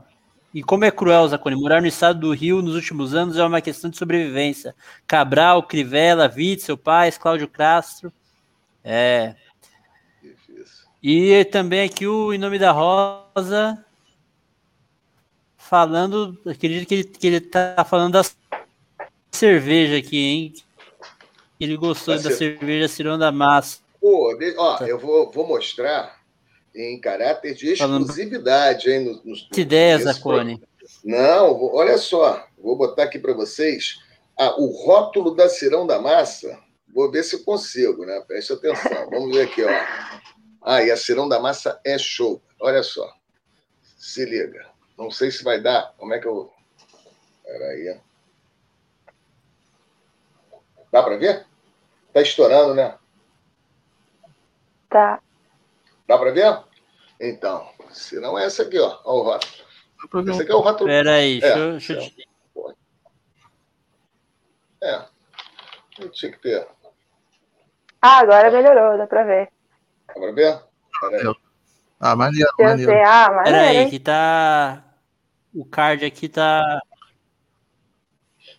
E 0.52 0.62
como 0.62 0.84
é 0.84 0.90
cruel, 0.90 1.28
Zacone, 1.28 1.54
morar 1.54 1.80
no 1.80 1.86
estado 1.86 2.18
do 2.18 2.32
Rio 2.32 2.60
nos 2.60 2.74
últimos 2.74 3.14
anos 3.14 3.36
é 3.36 3.44
uma 3.44 3.60
questão 3.60 3.88
de 3.88 3.96
sobrevivência. 3.96 4.74
Cabral, 5.06 5.62
Crivella, 5.62 6.32
Witzel, 6.34 6.76
Paz, 6.76 7.16
Cláudio 7.16 7.46
Castro. 7.46 8.12
É. 8.82 9.36
E 11.02 11.44
também 11.46 11.82
aqui 11.84 12.06
o 12.06 12.32
Em 12.32 12.38
Nome 12.38 12.58
da 12.58 12.72
Rosa 12.72 13.84
falando, 15.56 16.36
acredito 16.44 16.88
que 16.88 16.94
ele, 16.94 17.04
que 17.04 17.26
ele 17.26 17.40
tá 17.40 17.86
falando 17.88 18.14
da 18.14 18.22
cerveja 19.30 19.98
aqui, 19.98 20.18
hein? 20.18 20.54
Ele 21.60 21.76
gostou 21.76 22.16
da, 22.16 22.22
da 22.22 22.30
cerveja 22.32 22.88
Cirão 22.88 23.16
da 23.16 23.30
Massa. 23.30 23.78
Pô, 24.00 24.36
ó, 24.56 24.78
eu 24.78 24.98
vou, 24.98 25.30
vou 25.30 25.46
mostrar 25.46 26.19
em 26.74 27.00
caráter 27.00 27.54
de 27.54 27.72
exclusividade, 27.72 28.90
hein? 28.90 29.04
No, 29.04 29.32
no, 29.32 29.36
que 29.52 29.62
ideia, 29.62 29.98
Zacone? 29.98 30.62
Não, 31.04 31.62
olha 31.74 31.96
só, 31.98 32.46
vou 32.58 32.76
botar 32.76 33.04
aqui 33.04 33.18
para 33.18 33.32
vocês 33.32 34.00
ah, 34.38 34.54
o 34.58 34.66
rótulo 34.66 35.34
da 35.34 35.48
Cirão 35.48 35.86
da 35.86 36.00
Massa. 36.00 36.58
Vou 36.94 37.10
ver 37.10 37.22
se 37.22 37.36
eu 37.36 37.44
consigo, 37.44 38.04
né? 38.04 38.20
Preste 38.26 38.52
atenção. 38.52 39.10
Vamos 39.10 39.36
ver 39.36 39.42
aqui, 39.42 39.62
ó. 39.62 39.68
Ah, 40.62 40.82
e 40.82 40.90
a 40.90 40.96
Cirão 40.96 41.28
da 41.28 41.38
Massa 41.38 41.80
é 41.84 41.98
show. 41.98 42.42
Olha 42.60 42.82
só. 42.82 43.12
Se 43.98 44.24
liga. 44.24 44.66
Não 44.98 45.10
sei 45.10 45.30
se 45.30 45.44
vai 45.44 45.60
dar. 45.60 45.94
Como 45.98 46.14
é 46.14 46.18
que 46.18 46.26
eu. 46.26 46.50
Peraí. 47.44 48.00
Dá 50.90 51.02
para 51.02 51.16
ver? 51.16 51.46
Tá 52.12 52.20
estourando, 52.20 52.74
né? 52.74 52.96
Tá. 54.88 55.22
Dá 56.10 56.18
para 56.18 56.32
ver? 56.32 56.58
Então, 57.20 57.68
se 57.92 58.18
não 58.18 58.36
é 58.36 58.44
essa 58.44 58.64
aqui, 58.64 58.80
ó. 58.80 58.98
Olha 59.04 59.20
o 59.20 59.22
rótulo. 59.22 60.30
Esse 60.32 60.42
aqui 60.42 60.50
é 60.50 60.54
o 60.56 60.60
rótulo. 60.60 60.90
Pera 60.90 61.12
aí, 61.12 61.38
é, 61.40 61.54
deixa, 61.70 61.94
deixa 61.94 62.12
eu... 62.56 62.74
É. 64.82 64.90
é. 64.90 66.08
Tinha 66.08 66.32
que 66.32 66.38
ter. 66.38 66.66
Ah, 68.02 68.18
agora 68.18 68.50
melhorou, 68.50 68.98
dá 68.98 69.06
para 69.06 69.22
ver. 69.22 69.52
Dá 70.08 70.14
para 70.14 70.32
ver? 70.32 70.60
Ah, 72.00 72.16
maneiro, 72.16 72.50
maneiro. 72.58 72.92
Ah, 73.06 73.28
maneiro. 73.28 73.44
Pera 73.44 73.60
aí, 73.60 73.88
que 73.88 74.00
tá... 74.00 74.84
O 75.54 75.64
card 75.64 76.04
aqui 76.04 76.28
tá... 76.28 76.80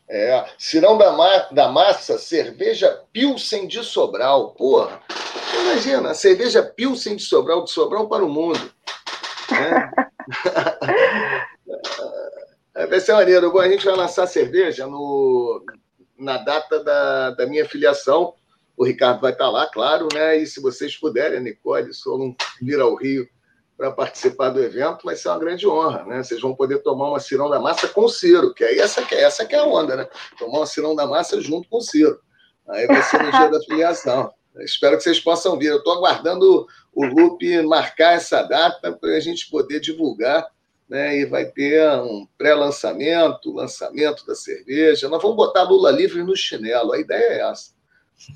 É, 0.07 0.45
Cirão 0.57 0.97
da, 0.97 1.11
ma 1.11 1.37
da 1.51 1.67
Massa, 1.67 2.17
cerveja 2.17 3.03
Pilsen 3.11 3.67
de 3.67 3.83
Sobral. 3.83 4.51
Porra, 4.51 5.01
imagina, 5.61 6.13
cerveja 6.13 6.63
Pilsen 6.63 7.15
de 7.15 7.23
Sobral, 7.23 7.63
de 7.63 7.71
Sobral 7.71 8.07
para 8.07 8.23
o 8.23 8.29
mundo. 8.29 8.59
Né? 9.51 9.91
vai 12.89 12.99
ser 12.99 13.13
maneiro. 13.13 13.57
A 13.59 13.69
gente 13.69 13.85
vai 13.85 13.95
lançar 13.95 14.27
cerveja 14.27 14.87
no, 14.87 15.63
na 16.17 16.37
data 16.37 16.83
da, 16.83 17.31
da 17.31 17.45
minha 17.45 17.67
filiação. 17.67 18.33
O 18.77 18.85
Ricardo 18.85 19.21
vai 19.21 19.31
estar 19.31 19.49
lá, 19.49 19.67
claro, 19.67 20.07
né? 20.13 20.37
E 20.37 20.47
se 20.47 20.61
vocês 20.61 20.95
puderem, 20.97 21.37
a 21.37 21.41
Nicole, 21.41 21.93
Solon, 21.93 22.33
vir 22.61 22.79
ao 22.79 22.95
Rio 22.95 23.27
para 23.77 23.91
participar 23.91 24.49
do 24.49 24.63
evento, 24.63 25.03
vai 25.03 25.15
ser 25.15 25.29
uma 25.29 25.39
grande 25.39 25.67
honra, 25.67 26.03
né? 26.05 26.23
Vocês 26.23 26.41
vão 26.41 26.55
poder 26.55 26.79
tomar 26.79 27.09
uma 27.09 27.19
cirão 27.19 27.49
da 27.49 27.59
massa 27.59 27.87
com 27.87 28.07
Ciro, 28.07 28.53
que 28.53 28.63
aí 28.63 28.79
essa 28.79 29.01
que 29.01 29.15
é, 29.15 29.21
essa 29.21 29.45
que 29.45 29.55
é 29.55 29.59
a 29.59 29.65
onda, 29.65 29.95
né? 29.95 30.07
Tomar 30.37 30.59
uma 30.59 30.65
cirão 30.65 30.95
da 30.95 31.05
massa 31.05 31.41
junto 31.41 31.67
com 31.69 31.77
o 31.77 31.81
Ciro. 31.81 32.19
Aí 32.69 32.87
vai 32.87 33.01
ser 33.03 33.21
no 33.21 33.31
dia 33.31 33.49
da 33.49 33.59
filiação. 33.59 34.31
Espero 34.59 34.97
que 34.97 35.03
vocês 35.03 35.19
possam 35.19 35.57
vir. 35.57 35.67
Eu 35.67 35.77
estou 35.77 35.93
aguardando 35.93 36.67
o 36.93 37.05
Lupe 37.05 37.61
marcar 37.61 38.13
essa 38.13 38.43
data 38.43 38.91
para 38.91 39.11
a 39.11 39.19
gente 39.19 39.49
poder 39.49 39.79
divulgar, 39.79 40.45
né? 40.89 41.17
E 41.17 41.25
vai 41.25 41.45
ter 41.45 41.81
um 42.01 42.27
pré-lançamento, 42.37 43.53
lançamento 43.53 44.25
da 44.25 44.35
cerveja. 44.35 45.07
Nós 45.07 45.21
vamos 45.21 45.37
botar 45.37 45.63
Lula 45.63 45.91
livre 45.91 46.21
no 46.23 46.35
chinelo. 46.35 46.91
A 46.91 46.99
ideia 46.99 47.33
é 47.33 47.49
essa. 47.49 47.71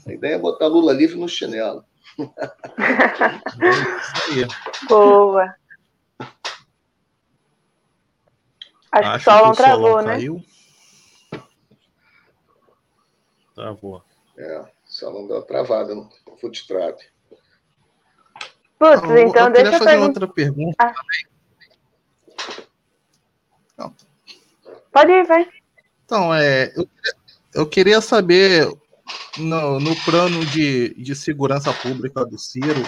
A 0.07 0.13
ideia 0.13 0.36
é 0.36 0.39
botar 0.39 0.68
Lula 0.68 0.93
livre 0.93 1.18
no 1.18 1.28
chinelo. 1.28 1.84
Boa. 4.88 5.53
Acho, 8.91 9.09
Acho 9.09 9.26
que 9.26 9.30
o 9.30 9.34
Solon 9.34 9.51
travou, 9.51 10.01
né? 10.01 10.13
Caiu. 10.13 10.41
Travou. 13.53 14.01
É, 14.38 14.66
o 14.96 14.98
Solon 14.98 15.28
deu 15.28 15.36
uma 15.36 15.46
travada 15.46 15.93
no 15.93 16.10
foot 16.39 16.66
trap. 16.68 16.98
Putz, 18.80 19.04
então 19.04 19.14
eu, 19.14 19.48
eu 19.48 19.52
deixa 19.52 19.72
eu 19.74 19.80
fazer 19.80 19.98
outra 19.98 20.28
pergunta 20.28 20.76
ah. 20.80 20.93
Não. 23.78 23.93
Pode 24.91 25.12
ir, 25.12 25.26
vai. 25.26 25.48
Então, 26.06 26.34
é, 26.34 26.72
eu, 26.78 26.88
eu 27.54 27.68
queria 27.68 28.00
saber 28.00 28.72
no, 29.38 29.82
no 29.82 29.96
plano 30.04 30.46
de, 30.46 30.93
de 30.93 31.14
segurança 31.14 31.74
pública 31.74 32.26
do 32.26 32.39
Ciro, 32.39 32.84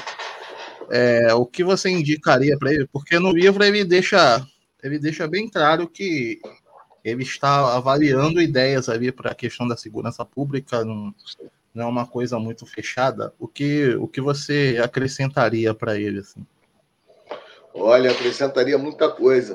é, 0.89 1.33
o 1.33 1.45
que 1.45 1.61
você 1.61 1.89
indicaria 1.89 2.57
para 2.57 2.73
ele? 2.73 2.87
Porque 2.87 3.19
no 3.19 3.31
livro 3.31 3.61
ele 3.65 3.83
deixa, 3.83 4.45
ele 4.81 4.97
deixa 4.97 5.27
bem 5.27 5.49
claro 5.49 5.89
que 5.89 6.39
ele 7.03 7.23
está 7.23 7.75
avaliando 7.75 8.41
ideias 8.41 8.87
ali 8.87 9.11
para 9.11 9.31
a 9.31 9.35
questão 9.35 9.67
da 9.67 9.75
segurança 9.75 10.23
pública, 10.23 10.85
não, 10.85 11.13
não 11.77 11.85
é 11.85 11.87
uma 11.87 12.07
coisa 12.07 12.39
muito 12.39 12.65
fechada. 12.65 13.31
O 13.37 13.47
que, 13.47 13.95
o 13.99 14.07
que 14.07 14.19
você 14.19 14.79
acrescentaria 14.83 15.75
para 15.75 15.95
ele? 15.99 16.19
Assim? 16.19 16.43
Olha, 17.71 18.11
acrescentaria 18.11 18.79
muita 18.79 19.07
coisa. 19.09 19.53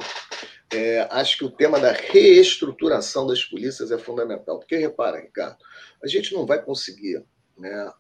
É, 0.73 1.07
acho 1.11 1.37
que 1.37 1.45
o 1.45 1.51
tema 1.51 1.81
da 1.81 1.91
reestruturação 1.91 3.27
das 3.27 3.45
polícias 3.45 3.91
é 3.91 3.99
fundamental. 3.99 4.61
Porque, 4.61 4.77
repara, 4.77 5.21
Ricardo, 5.21 5.57
a 6.03 6.07
gente 6.07 6.33
não 6.33 6.47
vai 6.47 6.63
conseguir 6.63 7.25
né, 7.59 7.93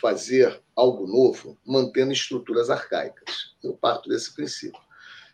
fazer 0.00 0.58
algo 0.74 1.06
novo 1.06 1.58
mantendo 1.64 2.12
estruturas 2.12 2.70
arcaicas. 2.70 3.54
Eu 3.62 3.74
parto 3.74 4.08
desse 4.08 4.34
princípio. 4.34 4.80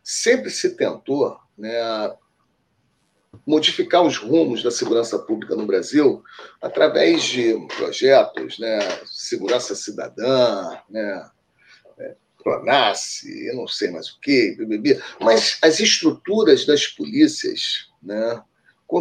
Sempre 0.02 0.50
se 0.50 0.76
tentou 0.76 1.38
né, 1.56 1.80
modificar 3.46 4.02
os 4.02 4.16
rumos 4.16 4.62
da 4.62 4.70
segurança 4.70 5.18
pública 5.18 5.56
no 5.56 5.66
Brasil 5.66 6.22
através 6.60 7.22
de 7.24 7.54
projetos, 7.76 8.58
né, 8.58 8.78
segurança 9.06 9.74
cidadã, 9.74 10.78
né, 10.88 11.30
Pronace, 12.42 13.46
eu 13.46 13.56
não 13.56 13.68
sei 13.68 13.90
mais 13.90 14.08
o 14.08 14.20
quê, 14.20 14.56
mas 15.20 15.58
as 15.62 15.78
estruturas 15.80 16.66
das 16.66 16.86
polícias 16.86 17.88
né, 18.02 18.42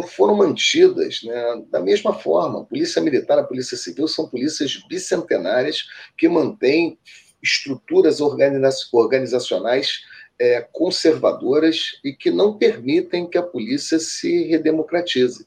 foram 0.08 0.36
mantidas 0.36 1.22
né, 1.24 1.62
da 1.70 1.80
mesma 1.80 2.14
forma. 2.14 2.60
A 2.60 2.64
Polícia 2.64 3.02
Militar, 3.02 3.38
a 3.38 3.44
Polícia 3.44 3.76
Civil 3.76 4.06
são 4.06 4.28
polícias 4.28 4.80
bicentenárias 4.88 5.88
que 6.16 6.28
mantêm 6.28 6.98
estruturas 7.42 8.20
organizacionais 8.20 10.04
é, 10.38 10.66
conservadoras 10.72 12.00
e 12.04 12.12
que 12.12 12.30
não 12.30 12.56
permitem 12.56 13.28
que 13.28 13.38
a 13.38 13.42
polícia 13.42 13.98
se 13.98 14.44
redemocratize. 14.44 15.46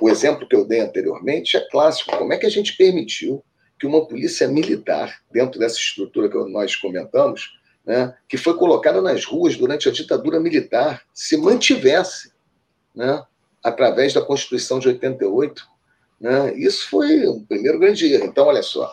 O 0.00 0.08
exemplo 0.08 0.46
que 0.46 0.54
eu 0.54 0.64
dei 0.64 0.80
anteriormente 0.80 1.56
é 1.56 1.68
clássico. 1.70 2.16
Como 2.16 2.32
é 2.32 2.36
que 2.36 2.46
a 2.46 2.50
gente 2.50 2.76
permitiu 2.76 3.42
que 3.78 3.86
uma 3.86 4.06
polícia 4.06 4.48
militar, 4.48 5.20
dentro 5.30 5.58
dessa 5.60 5.76
estrutura 5.76 6.28
que 6.28 6.36
nós 6.50 6.74
comentamos, 6.76 7.58
né, 7.84 8.14
que 8.28 8.36
foi 8.36 8.56
colocada 8.56 9.00
nas 9.00 9.24
ruas 9.24 9.56
durante 9.56 9.88
a 9.88 9.92
ditadura 9.92 10.40
militar, 10.40 11.02
se 11.12 11.36
mantivesse 11.36 12.32
né, 12.94 13.22
através 13.62 14.12
da 14.12 14.22
Constituição 14.22 14.78
de 14.78 14.88
88? 14.88 15.62
Né? 16.20 16.54
Isso 16.56 16.88
foi 16.88 17.26
o 17.26 17.40
primeiro 17.42 17.78
grande 17.78 18.12
erro. 18.12 18.24
Então, 18.24 18.46
olha 18.46 18.62
só, 18.62 18.92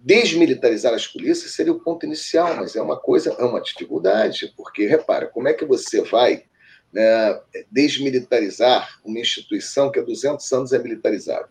desmilitarizar 0.00 0.94
as 0.94 1.06
polícias 1.06 1.52
seria 1.52 1.72
o 1.72 1.80
ponto 1.80 2.06
inicial, 2.06 2.56
mas 2.56 2.76
é 2.76 2.82
uma 2.82 2.98
coisa, 2.98 3.34
é 3.38 3.44
uma 3.44 3.60
dificuldade, 3.60 4.52
porque, 4.56 4.86
repara, 4.86 5.26
como 5.26 5.48
é 5.48 5.52
que 5.52 5.64
você 5.64 6.02
vai 6.02 6.44
né, 6.92 7.40
desmilitarizar 7.70 9.00
uma 9.04 9.18
instituição 9.18 9.90
que 9.90 9.98
há 9.98 10.02
200 10.02 10.52
anos 10.52 10.72
é 10.72 10.78
militarizada 10.78 11.48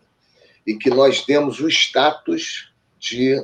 e 0.66 0.76
que 0.76 0.90
nós 0.90 1.26
demos 1.26 1.60
o 1.60 1.68
status 1.68 2.72
de 3.00 3.42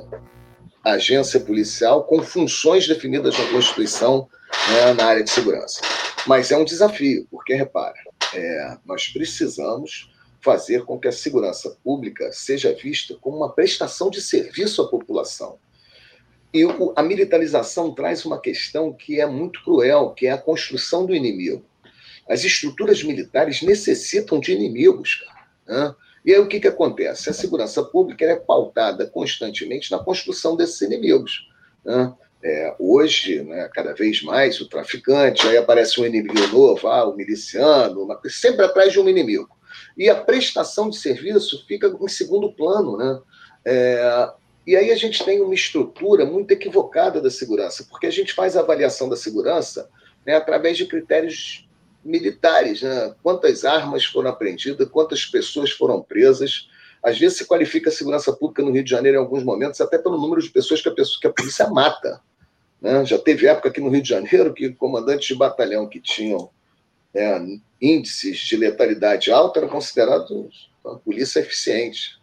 agência 0.84 1.40
policial 1.40 2.04
com 2.04 2.22
funções 2.22 2.86
definidas 2.86 3.38
na 3.38 3.46
Constituição 3.50 4.28
né, 4.70 4.92
na 4.94 5.06
área 5.06 5.24
de 5.24 5.30
segurança. 5.30 5.80
Mas 6.26 6.50
é 6.50 6.56
um 6.56 6.64
desafio, 6.64 7.26
porque, 7.30 7.54
repara, 7.54 7.94
é, 8.34 8.76
nós 8.84 9.08
precisamos 9.08 10.13
fazer 10.44 10.84
com 10.84 10.98
que 10.98 11.08
a 11.08 11.12
segurança 11.12 11.76
pública 11.82 12.30
seja 12.30 12.74
vista 12.74 13.16
como 13.20 13.38
uma 13.38 13.52
prestação 13.52 14.10
de 14.10 14.20
serviço 14.20 14.82
à 14.82 14.88
população. 14.88 15.58
E 16.52 16.62
a 16.94 17.02
militarização 17.02 17.92
traz 17.92 18.24
uma 18.24 18.38
questão 18.38 18.92
que 18.92 19.20
é 19.20 19.26
muito 19.26 19.64
cruel, 19.64 20.10
que 20.10 20.26
é 20.26 20.30
a 20.30 20.38
construção 20.38 21.06
do 21.06 21.14
inimigo. 21.14 21.64
As 22.28 22.44
estruturas 22.44 23.02
militares 23.02 23.62
necessitam 23.62 24.38
de 24.38 24.52
inimigos. 24.52 25.16
Cara, 25.16 25.46
né? 25.66 25.94
E 26.24 26.32
aí 26.32 26.38
o 26.38 26.46
que, 26.46 26.60
que 26.60 26.68
acontece? 26.68 27.28
A 27.28 27.34
segurança 27.34 27.82
pública 27.82 28.24
é 28.24 28.36
pautada 28.36 29.06
constantemente 29.06 29.90
na 29.90 29.98
construção 29.98 30.56
desses 30.56 30.80
inimigos. 30.80 31.50
Né? 31.84 32.14
É, 32.42 32.74
hoje, 32.78 33.42
né, 33.42 33.68
cada 33.72 33.92
vez 33.92 34.22
mais, 34.22 34.60
o 34.60 34.68
traficante, 34.68 35.46
aí 35.46 35.56
aparece 35.56 36.00
um 36.00 36.06
inimigo 36.06 36.48
novo, 36.48 36.88
ah, 36.88 37.08
o 37.08 37.16
miliciano, 37.16 38.06
sempre 38.28 38.64
atrás 38.64 38.92
de 38.92 39.00
um 39.00 39.08
inimigo. 39.08 39.53
E 39.96 40.08
a 40.08 40.14
prestação 40.14 40.90
de 40.90 40.96
serviço 40.96 41.64
fica 41.66 41.86
em 41.88 42.08
segundo 42.08 42.52
plano. 42.52 42.96
Né? 42.96 43.20
É, 43.64 44.32
e 44.66 44.76
aí 44.76 44.90
a 44.90 44.96
gente 44.96 45.24
tem 45.24 45.40
uma 45.40 45.54
estrutura 45.54 46.24
muito 46.24 46.50
equivocada 46.50 47.20
da 47.20 47.30
segurança, 47.30 47.86
porque 47.88 48.06
a 48.06 48.10
gente 48.10 48.32
faz 48.32 48.56
a 48.56 48.60
avaliação 48.60 49.08
da 49.08 49.16
segurança 49.16 49.88
né, 50.26 50.34
através 50.34 50.76
de 50.76 50.86
critérios 50.86 51.68
militares, 52.04 52.82
né? 52.82 53.14
quantas 53.22 53.64
armas 53.64 54.04
foram 54.04 54.30
apreendidas, 54.30 54.88
quantas 54.88 55.24
pessoas 55.24 55.70
foram 55.70 56.02
presas. 56.02 56.68
Às 57.02 57.18
vezes 57.18 57.38
se 57.38 57.46
qualifica 57.46 57.88
a 57.88 57.92
segurança 57.92 58.32
pública 58.32 58.62
no 58.62 58.70
Rio 58.70 58.84
de 58.84 58.90
Janeiro 58.90 59.18
em 59.18 59.20
alguns 59.20 59.42
momentos, 59.42 59.80
até 59.80 59.98
pelo 59.98 60.18
número 60.18 60.42
de 60.42 60.50
pessoas 60.50 60.80
que 60.80 60.88
a, 60.88 60.92
pessoa, 60.92 61.20
que 61.20 61.26
a 61.26 61.32
polícia 61.32 61.68
mata. 61.68 62.20
Né? 62.80 63.04
Já 63.04 63.18
teve 63.18 63.46
época 63.46 63.68
aqui 63.68 63.80
no 63.80 63.90
Rio 63.90 64.02
de 64.02 64.08
Janeiro 64.08 64.52
que 64.52 64.72
comandantes 64.72 65.26
de 65.26 65.34
batalhão 65.34 65.88
que 65.88 66.00
tinham 66.00 66.50
é, 67.14 67.40
índices 67.80 68.38
de 68.38 68.56
letalidade 68.56 69.30
alta 69.30 69.60
eram 69.60 69.68
considerados 69.68 70.70
uma 70.84 70.98
polícia 70.98 71.40
eficiente. 71.40 72.18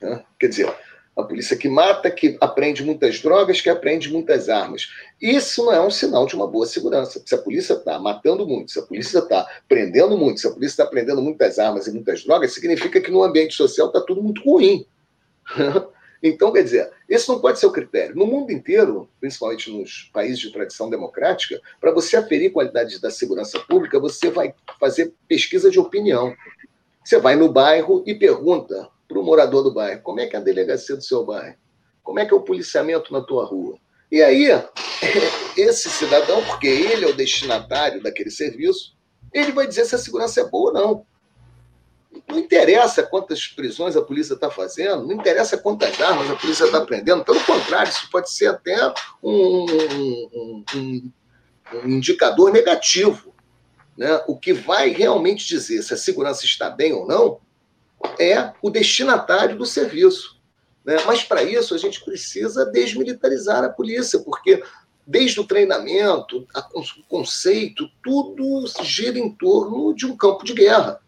Né? 0.00 0.22
Quer 0.38 0.48
dizer, 0.48 0.74
a 1.16 1.22
polícia 1.22 1.56
que 1.56 1.68
mata, 1.68 2.10
que 2.10 2.36
apreende 2.40 2.84
muitas 2.84 3.20
drogas, 3.20 3.60
que 3.60 3.70
apreende 3.70 4.12
muitas 4.12 4.50
armas. 4.50 4.88
Isso 5.20 5.64
não 5.64 5.72
é 5.72 5.80
um 5.80 5.90
sinal 5.90 6.26
de 6.26 6.34
uma 6.34 6.46
boa 6.46 6.66
segurança. 6.66 7.22
Se 7.24 7.34
a 7.34 7.38
polícia 7.38 7.72
está 7.72 7.98
matando 7.98 8.46
muito, 8.46 8.70
se 8.70 8.78
a 8.78 8.82
polícia 8.82 9.20
está 9.20 9.46
prendendo 9.66 10.16
muito, 10.16 10.40
se 10.40 10.46
a 10.46 10.50
polícia 10.50 10.74
está 10.74 10.86
prendendo 10.86 11.22
muitas 11.22 11.58
armas 11.58 11.86
e 11.86 11.92
muitas 11.92 12.22
drogas, 12.22 12.52
significa 12.52 13.00
que 13.00 13.10
no 13.10 13.22
ambiente 13.22 13.54
social 13.54 13.86
está 13.86 14.02
tudo 14.02 14.22
muito 14.22 14.42
ruim. 14.42 14.86
Então, 16.28 16.52
quer 16.52 16.62
dizer, 16.62 16.90
esse 17.08 17.28
não 17.28 17.40
pode 17.40 17.58
ser 17.58 17.66
o 17.66 17.72
critério. 17.72 18.16
No 18.16 18.26
mundo 18.26 18.50
inteiro, 18.50 19.08
principalmente 19.20 19.70
nos 19.70 20.10
países 20.12 20.38
de 20.38 20.50
tradição 20.50 20.90
democrática, 20.90 21.60
para 21.80 21.92
você 21.92 22.16
aferir 22.16 22.52
qualidade 22.52 23.00
da 23.00 23.10
segurança 23.10 23.60
pública, 23.60 24.00
você 24.00 24.30
vai 24.30 24.54
fazer 24.80 25.14
pesquisa 25.28 25.70
de 25.70 25.78
opinião. 25.78 26.34
Você 27.04 27.20
vai 27.20 27.36
no 27.36 27.50
bairro 27.52 28.02
e 28.06 28.14
pergunta 28.14 28.88
para 29.06 29.18
o 29.18 29.22
morador 29.22 29.62
do 29.62 29.72
bairro: 29.72 30.02
como 30.02 30.20
é 30.20 30.26
que 30.26 30.34
é 30.34 30.38
a 30.38 30.42
delegacia 30.42 30.96
do 30.96 31.02
seu 31.02 31.24
bairro? 31.24 31.56
Como 32.02 32.18
é 32.18 32.26
que 32.26 32.34
é 32.34 32.36
o 32.36 32.42
policiamento 32.42 33.12
na 33.12 33.20
tua 33.20 33.44
rua? 33.44 33.78
E 34.10 34.22
aí, 34.22 34.46
esse 35.56 35.90
cidadão, 35.90 36.42
porque 36.44 36.66
ele 36.66 37.04
é 37.04 37.08
o 37.08 37.16
destinatário 37.16 38.02
daquele 38.02 38.30
serviço, 38.30 38.96
ele 39.32 39.52
vai 39.52 39.66
dizer 39.66 39.84
se 39.84 39.94
a 39.94 39.98
segurança 39.98 40.40
é 40.40 40.44
boa 40.44 40.70
ou 40.70 40.74
não. 40.74 41.06
Não 42.28 42.38
interessa 42.38 43.04
quantas 43.04 43.46
prisões 43.46 43.96
a 43.96 44.02
polícia 44.02 44.34
está 44.34 44.50
fazendo, 44.50 45.06
não 45.06 45.12
interessa 45.12 45.56
quantas 45.56 46.00
armas 46.00 46.30
a 46.30 46.34
polícia 46.34 46.64
está 46.64 46.80
prendendo, 46.80 47.24
pelo 47.24 47.40
contrário, 47.44 47.90
isso 47.90 48.10
pode 48.10 48.30
ser 48.30 48.48
até 48.48 48.92
um, 49.22 49.64
um, 49.64 50.64
um, 50.74 51.12
um 51.72 51.88
indicador 51.88 52.52
negativo. 52.52 53.32
Né? 53.96 54.20
O 54.26 54.36
que 54.36 54.52
vai 54.52 54.90
realmente 54.90 55.46
dizer 55.46 55.82
se 55.82 55.94
a 55.94 55.96
segurança 55.96 56.44
está 56.44 56.68
bem 56.68 56.92
ou 56.92 57.06
não 57.06 57.40
é 58.18 58.52
o 58.60 58.70
destinatário 58.70 59.56
do 59.56 59.64
serviço. 59.64 60.36
Né? 60.84 60.96
Mas, 61.06 61.24
para 61.24 61.42
isso, 61.42 61.74
a 61.74 61.78
gente 61.78 62.04
precisa 62.04 62.66
desmilitarizar 62.66 63.64
a 63.64 63.68
polícia, 63.68 64.18
porque 64.20 64.62
desde 65.06 65.40
o 65.40 65.46
treinamento, 65.46 66.46
o 66.74 66.82
conceito, 67.08 67.88
tudo 68.02 68.64
gira 68.82 69.18
em 69.18 69.30
torno 69.30 69.94
de 69.94 70.04
um 70.04 70.16
campo 70.16 70.44
de 70.44 70.52
guerra. 70.52 71.00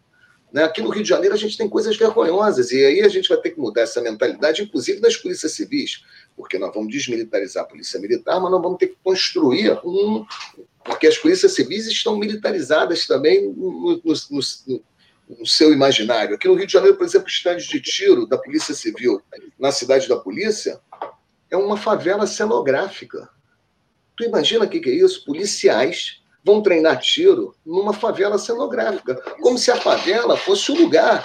Né? 0.51 0.63
Aqui 0.63 0.81
no 0.81 0.89
Rio 0.89 1.03
de 1.03 1.09
Janeiro 1.09 1.35
a 1.35 1.37
gente 1.37 1.57
tem 1.57 1.69
coisas 1.69 1.95
vergonhosas, 1.95 2.71
e 2.71 2.83
aí 2.83 3.01
a 3.01 3.07
gente 3.07 3.29
vai 3.29 3.37
ter 3.37 3.51
que 3.51 3.59
mudar 3.59 3.81
essa 3.81 4.01
mentalidade, 4.01 4.63
inclusive 4.63 4.99
das 4.99 5.15
polícias 5.15 5.51
civis, 5.53 6.03
porque 6.35 6.57
nós 6.57 6.73
vamos 6.73 6.91
desmilitarizar 6.91 7.63
a 7.63 7.67
polícia 7.67 7.99
militar, 7.99 8.39
mas 8.39 8.51
nós 8.51 8.61
vamos 8.61 8.77
ter 8.77 8.87
que 8.87 8.97
construir 9.03 9.79
um. 9.85 10.25
Porque 10.83 11.07
as 11.07 11.17
polícias 11.17 11.53
civis 11.53 11.85
estão 11.87 12.17
militarizadas 12.17 13.05
também 13.05 13.51
no, 13.51 13.71
no, 13.71 14.01
no, 14.03 14.83
no 15.37 15.45
seu 15.45 15.71
imaginário. 15.71 16.35
Aqui 16.35 16.47
no 16.47 16.55
Rio 16.55 16.65
de 16.65 16.73
Janeiro, 16.73 16.97
por 16.97 17.05
exemplo, 17.05 17.27
estádio 17.27 17.67
de 17.67 17.79
tiro 17.79 18.25
da 18.25 18.37
Polícia 18.37 18.73
Civil 18.73 19.21
na 19.59 19.71
cidade 19.71 20.07
da 20.07 20.17
polícia 20.17 20.79
é 21.51 21.57
uma 21.57 21.77
favela 21.77 22.25
cenográfica. 22.25 23.29
Tu 24.15 24.23
imagina 24.23 24.65
o 24.65 24.69
que, 24.69 24.79
que 24.79 24.89
é 24.89 24.93
isso? 24.93 25.25
Policiais 25.25 26.18
vão 26.43 26.61
treinar 26.61 26.99
tiro 26.99 27.55
numa 27.65 27.93
favela 27.93 28.37
cenográfica, 28.37 29.15
como 29.41 29.57
se 29.57 29.71
a 29.71 29.75
favela 29.75 30.37
fosse 30.37 30.71
o 30.71 30.75
lugar 30.75 31.23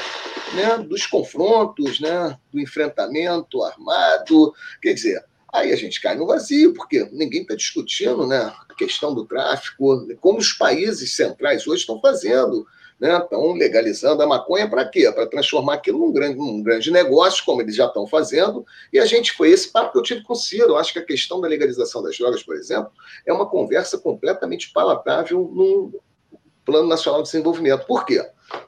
né, 0.55 0.79
dos 0.79 1.07
confrontos, 1.07 2.01
né, 2.01 2.39
do 2.53 2.61
enfrentamento 2.61 3.63
armado. 3.63 4.53
Quer 4.83 4.95
dizer, 4.95 5.25
aí 5.53 5.73
a 5.73 5.77
gente 5.77 6.01
cai 6.01 6.17
no 6.17 6.27
vazio, 6.27 6.75
porque 6.75 7.09
ninguém 7.13 7.43
está 7.43 7.55
discutindo 7.55 8.27
né, 8.27 8.53
a 8.69 8.75
questão 8.75 9.15
do 9.15 9.25
tráfico, 9.25 10.07
como 10.21 10.39
os 10.39 10.53
países 10.53 11.15
centrais 11.15 11.67
hoje 11.67 11.81
estão 11.81 12.01
fazendo 12.01 12.67
né? 13.01 13.19
Estão 13.19 13.53
legalizando 13.53 14.23
a 14.23 14.27
maconha 14.27 14.69
para 14.69 14.85
quê? 14.89 15.11
Para 15.13 15.27
transformar 15.27 15.75
aquilo 15.75 15.99
num 15.99 16.13
grande, 16.13 16.37
num 16.37 16.63
grande 16.63 16.91
negócio, 16.91 17.45
como 17.45 17.61
eles 17.61 17.75
já 17.75 17.87
estão 17.87 18.07
fazendo. 18.07 18.65
E 18.93 18.99
a 18.99 19.07
gente 19.07 19.33
foi 19.33 19.51
esse 19.51 19.71
papo 19.71 19.93
que 19.93 19.99
eu 19.99 20.03
tive 20.03 20.23
com 20.23 20.33
o 20.33 20.37
Ciro. 20.37 20.77
Acho 20.77 20.93
que 20.93 20.99
a 20.99 21.05
questão 21.05 21.41
da 21.41 21.49
legalização 21.49 22.03
das 22.03 22.17
drogas, 22.17 22.43
por 22.43 22.57
exemplo, 22.57 22.91
é 23.27 23.33
uma 23.33 23.47
conversa 23.47 23.99
completamente 23.99 24.73
palatável 24.73 25.51
no 25.53 26.01
Plano 26.65 26.89
Nacional 26.89 27.23
de 27.23 27.31
Desenvolvimento. 27.31 27.87
Por 27.87 28.05
quê? 28.05 28.25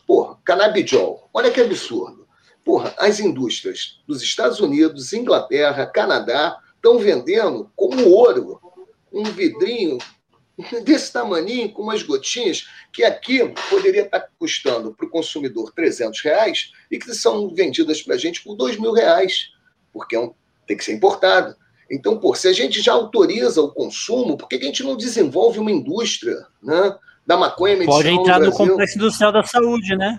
Porra, 0.07 0.39
canabidiol. 0.45 1.29
Olha 1.33 1.51
que 1.51 1.61
absurdo. 1.61 2.27
Porra, 2.65 2.93
as 2.99 3.21
indústrias 3.21 4.01
dos 4.07 4.23
Estados 4.23 4.61
Unidos, 4.61 5.13
Inglaterra, 5.13 5.87
Canadá 5.87 6.59
estão 6.75 6.99
vendendo 6.99 7.71
como 7.77 8.09
ouro 8.11 8.61
um 9.13 9.25
vidrinho 9.25 9.99
desse 10.85 11.13
tamaninho, 11.13 11.71
com 11.71 11.83
umas 11.83 12.03
gotinhas, 12.03 12.67
que 12.93 13.05
aqui 13.05 13.47
poderia 13.69 14.03
estar 14.03 14.27
custando 14.39 14.93
para 14.95 15.07
o 15.07 15.11
consumidor 15.11 15.73
300 15.73 16.21
reais 16.23 16.73
e 16.91 16.99
que 16.99 17.15
são 17.15 17.55
vendidas 17.55 18.01
para 18.03 18.15
a 18.15 18.19
gente 18.19 18.43
por 18.43 18.55
2 18.55 18.79
mil 18.79 18.93
reais, 18.93 19.51
porque 19.93 20.17
é 20.17 20.21
um, 20.21 20.33
tem 20.67 20.77
que 20.77 20.85
ser 20.85 20.95
importado. 20.95 21.55
Então, 21.91 22.19
pô, 22.19 22.35
se 22.35 22.49
a 22.49 22.53
gente 22.53 22.81
já 22.81 22.93
autoriza 22.93 23.61
o 23.61 23.71
consumo, 23.71 24.37
por 24.37 24.49
que 24.49 24.57
a 24.57 24.61
gente 24.63 24.83
não 24.83 24.97
desenvolve 24.97 25.59
uma 25.59 25.71
indústria 25.71 26.47
né, 26.63 26.97
da 27.25 27.37
maconha 27.37 27.75
medicinal 27.75 28.03
Pode 28.03 28.11
entrar 28.11 28.41
no, 28.41 28.47
no 28.47 28.53
complexo 28.53 28.99
industrial 28.99 29.33
da 29.33 29.43
saúde, 29.43 29.95
né? 29.95 30.19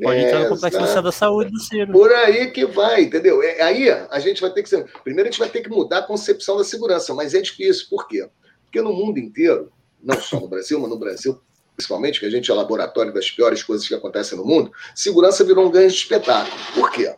Pode 0.00 0.18
é, 0.18 0.26
entrar 0.26 0.40
no 0.40 0.48
Complexo 0.48 0.80
Nacional 0.80 1.02
da 1.02 1.12
Saúde 1.12 1.50
do 1.50 1.60
Ciro. 1.60 1.92
Por 1.92 2.10
aí 2.12 2.50
que 2.50 2.64
vai, 2.64 3.02
entendeu? 3.02 3.42
É, 3.42 3.60
aí 3.60 3.90
a 3.90 4.18
gente 4.18 4.40
vai 4.40 4.50
ter 4.50 4.62
que. 4.62 4.84
Primeiro, 5.04 5.28
a 5.28 5.30
gente 5.30 5.38
vai 5.38 5.50
ter 5.50 5.60
que 5.60 5.68
mudar 5.68 5.98
a 5.98 6.02
concepção 6.02 6.56
da 6.56 6.64
segurança, 6.64 7.12
mas 7.14 7.34
é 7.34 7.40
difícil. 7.40 7.86
Por 7.90 8.08
quê? 8.08 8.26
Porque 8.72 8.80
no 8.80 8.94
mundo 8.94 9.18
inteiro, 9.18 9.70
não 10.02 10.18
só 10.18 10.40
no 10.40 10.48
Brasil, 10.48 10.80
mas 10.80 10.88
no 10.88 10.98
Brasil 10.98 11.38
principalmente, 11.74 12.20
que 12.20 12.26
a 12.26 12.30
gente 12.30 12.50
é 12.50 12.54
laboratório 12.54 13.12
das 13.12 13.30
piores 13.30 13.62
coisas 13.62 13.88
que 13.88 13.94
acontecem 13.94 14.36
no 14.36 14.44
mundo, 14.44 14.70
segurança 14.94 15.42
virou 15.42 15.66
um 15.66 15.70
grande 15.70 15.94
espetáculo. 15.94 16.56
Por 16.74 16.90
quê? 16.92 17.14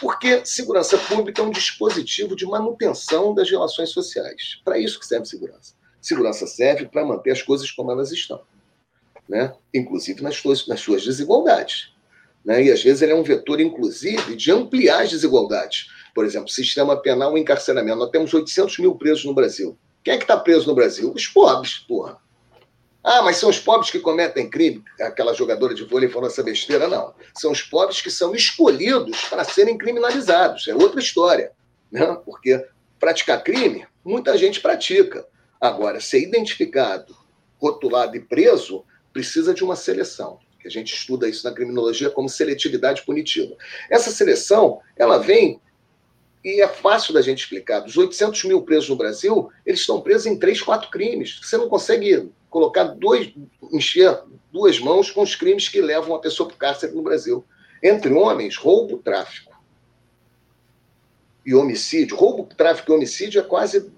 Porque 0.00 0.44
segurança 0.44 0.98
pública 0.98 1.40
é 1.40 1.44
um 1.44 1.50
dispositivo 1.50 2.34
de 2.34 2.44
manutenção 2.44 3.34
das 3.34 3.50
relações 3.50 3.90
sociais. 3.90 4.60
Para 4.64 4.78
isso 4.78 4.98
que 4.98 5.06
serve 5.06 5.26
segurança. 5.26 5.74
Segurança 6.00 6.46
serve 6.46 6.86
para 6.86 7.04
manter 7.04 7.30
as 7.30 7.42
coisas 7.42 7.70
como 7.70 7.90
elas 7.90 8.10
estão, 8.10 8.42
né? 9.28 9.54
inclusive 9.72 10.22
nas 10.22 10.36
suas, 10.36 10.66
nas 10.66 10.80
suas 10.80 11.02
desigualdades. 11.02 11.92
Né? 12.44 12.64
E 12.64 12.72
às 12.72 12.82
vezes 12.82 13.02
ele 13.02 13.12
é 13.12 13.16
um 13.16 13.22
vetor, 13.22 13.60
inclusive, 13.60 14.34
de 14.34 14.50
ampliar 14.50 15.02
as 15.02 15.10
desigualdades. 15.10 15.88
Por 16.14 16.24
exemplo, 16.24 16.48
sistema 16.48 16.96
penal 17.00 17.36
e 17.36 17.40
encarceramento. 17.40 17.98
Nós 17.98 18.10
temos 18.10 18.32
800 18.34 18.78
mil 18.78 18.94
presos 18.96 19.24
no 19.24 19.34
Brasil. 19.34 19.78
Quem 20.02 20.14
é 20.14 20.16
que 20.16 20.24
está 20.24 20.36
preso 20.36 20.66
no 20.66 20.74
Brasil? 20.74 21.12
Os 21.14 21.26
pobres, 21.26 21.78
porra. 21.78 22.18
Ah, 23.02 23.22
mas 23.22 23.36
são 23.36 23.48
os 23.48 23.58
pobres 23.58 23.90
que 23.90 23.98
cometem 23.98 24.48
crime. 24.48 24.84
Aquela 25.00 25.32
jogadora 25.32 25.74
de 25.74 25.84
vôlei 25.84 26.08
falou 26.08 26.28
essa 26.28 26.42
besteira. 26.42 26.86
Não. 26.86 27.14
São 27.34 27.50
os 27.50 27.62
pobres 27.62 28.02
que 28.02 28.10
são 28.10 28.34
escolhidos 28.34 29.22
para 29.24 29.44
serem 29.44 29.78
criminalizados. 29.78 30.68
É 30.68 30.74
outra 30.74 31.00
história. 31.00 31.52
Né? 31.90 32.06
Porque 32.24 32.66
praticar 32.98 33.42
crime, 33.42 33.86
muita 34.04 34.36
gente 34.36 34.60
pratica. 34.60 35.26
Agora, 35.58 36.00
ser 36.00 36.20
identificado, 36.20 37.16
rotulado 37.58 38.16
e 38.16 38.20
preso, 38.20 38.84
precisa 39.12 39.54
de 39.54 39.64
uma 39.64 39.76
seleção. 39.76 40.38
A 40.64 40.68
gente 40.68 40.94
estuda 40.94 41.28
isso 41.28 41.48
na 41.48 41.54
criminologia 41.54 42.10
como 42.10 42.28
seletividade 42.28 43.02
punitiva. 43.02 43.56
Essa 43.88 44.10
seleção, 44.10 44.80
ela 44.94 45.16
vem 45.18 45.58
e 46.42 46.62
é 46.62 46.68
fácil 46.68 47.12
da 47.12 47.20
gente 47.20 47.40
explicar. 47.40 47.80
Dos 47.80 47.96
800 47.96 48.44
mil 48.44 48.62
presos 48.62 48.88
no 48.88 48.96
Brasil, 48.96 49.50
eles 49.64 49.80
estão 49.80 50.00
presos 50.00 50.26
em 50.26 50.38
três, 50.38 50.60
quatro 50.60 50.90
crimes. 50.90 51.38
Você 51.42 51.56
não 51.56 51.68
consegue 51.68 52.30
colocar 52.48 52.84
dois, 52.84 53.32
encher 53.72 54.22
duas 54.50 54.78
mãos 54.80 55.10
com 55.10 55.22
os 55.22 55.34
crimes 55.34 55.68
que 55.68 55.80
levam 55.80 56.14
a 56.14 56.18
pessoa 56.18 56.48
para 56.48 56.56
o 56.56 56.58
cárcere 56.58 56.94
no 56.94 57.02
Brasil. 57.02 57.44
Entre 57.82 58.12
homens, 58.12 58.56
roubo, 58.56 58.98
tráfico. 58.98 59.54
E 61.44 61.54
homicídio. 61.54 62.16
Roubo, 62.16 62.44
tráfico 62.54 62.90
e 62.90 62.94
homicídio 62.94 63.40
é 63.40 63.44
quase, 63.44 63.90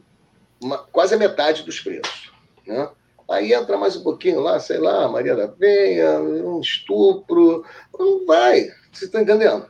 uma, 0.61 0.79
quase 0.79 1.15
a 1.15 1.19
metade 1.19 1.63
dos 1.63 1.81
presos. 1.81 2.33
Né? 2.67 2.89
Aí 3.31 3.53
entra 3.53 3.79
mais 3.79 3.97
um 3.97 4.03
pouquinho 4.03 4.41
lá, 4.41 4.59
sei 4.59 4.79
lá, 4.79 5.09
Maria 5.09 5.37
da 5.37 5.49
Penha, 5.49 6.21
um 6.21 6.61
estupro. 6.61 7.65
Não 7.97 8.27
vai. 8.27 8.69
Você 8.93 9.07
está 9.07 9.23
entendendo? 9.23 9.67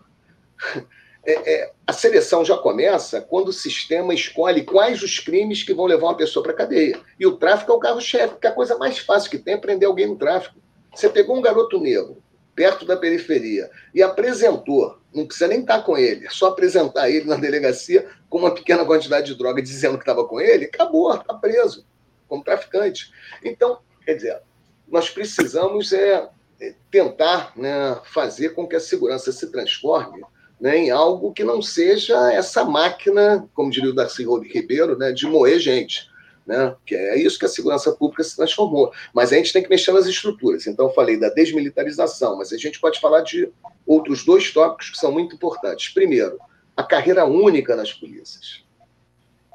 É, 1.24 1.52
é, 1.52 1.72
a 1.86 1.92
seleção 1.92 2.44
já 2.44 2.56
começa 2.56 3.20
quando 3.20 3.48
o 3.48 3.52
sistema 3.52 4.12
escolhe 4.12 4.64
quais 4.64 5.02
os 5.02 5.20
crimes 5.20 5.62
que 5.62 5.72
vão 5.72 5.86
levar 5.86 6.08
uma 6.08 6.16
pessoa 6.16 6.42
para 6.42 6.52
a 6.52 6.56
cadeia. 6.56 7.00
E 7.18 7.26
o 7.26 7.36
tráfico 7.36 7.70
é 7.70 7.74
o 7.74 7.78
carro-chefe, 7.78 8.34
porque 8.34 8.46
a 8.46 8.52
coisa 8.52 8.76
mais 8.76 8.98
fácil 8.98 9.30
que 9.30 9.38
tem 9.38 9.54
é 9.54 9.58
prender 9.58 9.88
alguém 9.88 10.08
no 10.08 10.16
tráfico. 10.16 10.56
Você 10.92 11.08
pegou 11.08 11.36
um 11.36 11.40
garoto 11.40 11.80
negro, 11.80 12.20
perto 12.56 12.84
da 12.84 12.96
periferia, 12.96 13.70
e 13.94 14.02
apresentou, 14.02 14.98
não 15.14 15.24
precisa 15.24 15.48
nem 15.48 15.60
estar 15.60 15.82
com 15.82 15.96
ele, 15.96 16.26
é 16.26 16.30
só 16.30 16.48
apresentar 16.48 17.08
ele 17.08 17.26
na 17.26 17.36
delegacia 17.36 18.06
com 18.28 18.38
uma 18.38 18.54
pequena 18.54 18.84
quantidade 18.84 19.26
de 19.26 19.38
droga 19.38 19.62
dizendo 19.62 19.96
que 19.96 20.02
estava 20.02 20.26
com 20.26 20.40
ele, 20.40 20.66
acabou, 20.66 21.14
está 21.14 21.34
preso, 21.34 21.86
como 22.28 22.42
traficante. 22.42 23.12
Então, 23.44 23.78
quer 24.04 24.14
dizer, 24.14 24.40
nós 24.88 25.08
precisamos 25.08 25.92
é, 25.92 26.28
é 26.60 26.74
tentar 26.90 27.52
né, 27.56 27.98
fazer 28.04 28.50
com 28.50 28.66
que 28.66 28.76
a 28.76 28.80
segurança 28.80 29.30
se 29.32 29.50
transforme 29.50 30.22
né, 30.62 30.78
em 30.78 30.90
algo 30.92 31.32
que 31.32 31.42
não 31.42 31.60
seja 31.60 32.32
essa 32.32 32.64
máquina, 32.64 33.48
como 33.52 33.68
diria 33.68 33.90
o 33.90 33.92
Darcy 33.92 34.24
Ribeiro, 34.24 34.96
né, 34.96 35.10
de 35.10 35.26
moer 35.26 35.58
gente. 35.58 36.08
Né? 36.46 36.72
Que 36.86 36.94
é 36.94 37.18
isso 37.18 37.36
que 37.36 37.44
a 37.44 37.48
segurança 37.48 37.90
pública 37.90 38.22
se 38.22 38.36
transformou. 38.36 38.92
Mas 39.12 39.32
a 39.32 39.36
gente 39.36 39.52
tem 39.52 39.60
que 39.60 39.68
mexer 39.68 39.90
nas 39.90 40.06
estruturas. 40.06 40.64
Então, 40.68 40.86
eu 40.86 40.94
falei 40.94 41.18
da 41.18 41.30
desmilitarização, 41.30 42.38
mas 42.38 42.52
a 42.52 42.56
gente 42.56 42.80
pode 42.80 43.00
falar 43.00 43.22
de 43.22 43.52
outros 43.84 44.24
dois 44.24 44.52
tópicos 44.52 44.90
que 44.90 44.98
são 44.98 45.10
muito 45.10 45.34
importantes. 45.34 45.92
Primeiro, 45.92 46.38
a 46.76 46.84
carreira 46.84 47.24
única 47.24 47.74
nas 47.74 47.92
polícias. 47.92 48.62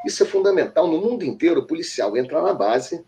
Isso 0.06 0.24
é 0.24 0.26
fundamental. 0.26 0.88
No 0.88 0.98
mundo 0.98 1.24
inteiro, 1.24 1.62
o 1.62 1.68
policial 1.68 2.18
entra 2.18 2.42
na 2.42 2.54
base 2.54 3.02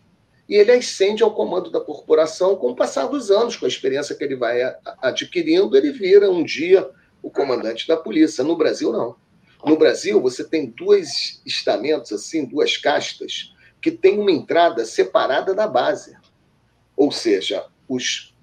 e 0.48 0.54
ele 0.54 0.72
ascende 0.72 1.22
ao 1.22 1.34
comando 1.34 1.70
da 1.70 1.80
corporação 1.82 2.56
com 2.56 2.70
o 2.70 2.76
passar 2.76 3.08
dos 3.08 3.30
anos, 3.30 3.56
com 3.56 3.66
a 3.66 3.68
experiência 3.68 4.14
que 4.14 4.24
ele 4.24 4.36
vai 4.36 4.58
adquirindo, 5.02 5.76
ele 5.76 5.92
vira 5.92 6.30
um 6.30 6.42
dia 6.42 6.88
o 7.22 7.30
comandante 7.30 7.86
da 7.86 7.96
polícia. 7.96 8.44
No 8.44 8.56
Brasil, 8.56 8.92
não. 8.92 9.16
No 9.64 9.76
Brasil, 9.76 10.20
você 10.20 10.42
tem 10.42 10.66
dois 10.66 11.40
estamentos, 11.44 12.12
assim, 12.12 12.44
duas 12.44 12.76
castas, 12.76 13.54
que 13.80 13.90
têm 13.90 14.18
uma 14.18 14.32
entrada 14.32 14.84
separada 14.84 15.54
da 15.54 15.66
base. 15.66 16.16
Ou 16.96 17.10
seja, 17.10 17.66
os, 17.88 18.34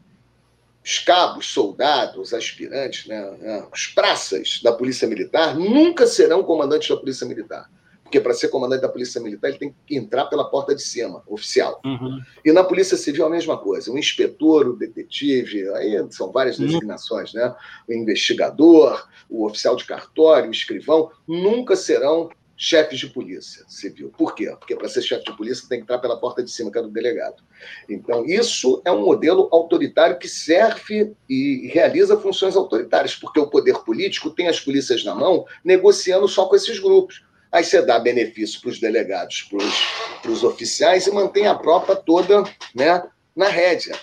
os 0.84 0.99
cabos, 0.99 1.47
soldados, 1.47 2.34
aspirantes, 2.34 3.07
né, 3.07 3.38
né 3.39 3.67
os 3.73 3.88
praças 3.88 4.61
da 4.63 4.71
Polícia 4.71 5.07
Militar 5.07 5.55
nunca 5.55 6.05
serão 6.07 6.43
comandantes 6.43 6.89
da 6.89 6.97
Polícia 6.97 7.25
Militar. 7.25 7.69
Porque 8.07 8.21
para 8.21 8.33
ser 8.33 8.47
comandante 8.47 8.81
da 8.81 8.89
Polícia 8.89 9.19
Militar, 9.19 9.49
ele 9.49 9.57
tem 9.57 9.75
que 9.85 9.97
entrar 9.97 10.25
pela 10.27 10.49
porta 10.49 10.73
de 10.73 10.81
cima, 10.81 11.21
oficial. 11.27 11.81
Uhum. 11.83 12.21
E 12.43 12.53
na 12.53 12.63
Polícia 12.63 12.95
Civil 12.95 13.25
a 13.25 13.29
mesma 13.29 13.57
coisa. 13.57 13.91
O 13.91 13.99
inspetor, 13.99 14.65
o 14.65 14.77
detetive, 14.77 15.69
aí 15.75 16.01
são 16.11 16.31
várias 16.31 16.57
uhum. 16.57 16.67
designações, 16.67 17.33
né? 17.33 17.53
O 17.87 17.93
investigador, 17.93 19.07
o 19.29 19.45
oficial 19.45 19.75
de 19.75 19.83
cartório, 19.83 20.47
o 20.47 20.53
escrivão, 20.53 21.11
nunca 21.27 21.75
serão 21.75 22.29
chefes 22.57 22.97
de 22.97 23.07
polícia 23.07 23.63
civil. 23.67 24.11
Por 24.17 24.33
quê? 24.33 24.47
Porque 24.57 24.75
para 24.75 24.89
ser 24.89 25.03
chefe 25.03 25.25
de 25.25 25.37
polícia 25.37 25.67
tem 25.69 25.79
que 25.79 25.83
entrar 25.83 25.99
pela 25.99 26.17
porta 26.17 26.41
de 26.41 26.49
cima, 26.49 26.71
que 26.71 26.79
é 26.79 26.81
do 26.81 26.89
delegado. 26.89 27.43
Então, 27.87 28.25
isso 28.25 28.81
é 28.83 28.91
um 28.91 29.05
modelo 29.05 29.47
autoritário 29.51 30.17
que 30.17 30.27
serve 30.27 31.13
e 31.29 31.69
realiza 31.71 32.17
funções 32.17 32.55
autoritárias, 32.55 33.15
porque 33.15 33.39
o 33.39 33.47
poder 33.47 33.77
político 33.83 34.31
tem 34.31 34.47
as 34.47 34.59
polícias 34.59 35.03
na 35.03 35.13
mão 35.13 35.45
negociando 35.63 36.27
só 36.27 36.45
com 36.47 36.55
esses 36.55 36.79
grupos. 36.79 37.26
Aí 37.51 37.63
você 37.63 37.81
dá 37.81 37.99
benefício 37.99 38.59
para 38.61 38.69
os 38.69 38.79
delegados, 38.79 39.49
para 40.21 40.31
os 40.31 40.43
oficiais 40.43 41.07
e 41.07 41.11
mantém 41.11 41.47
a 41.47 41.55
tropa 41.55 41.95
toda 41.95 42.43
né, 42.75 43.03
na 43.35 43.47
rédea. 43.47 43.95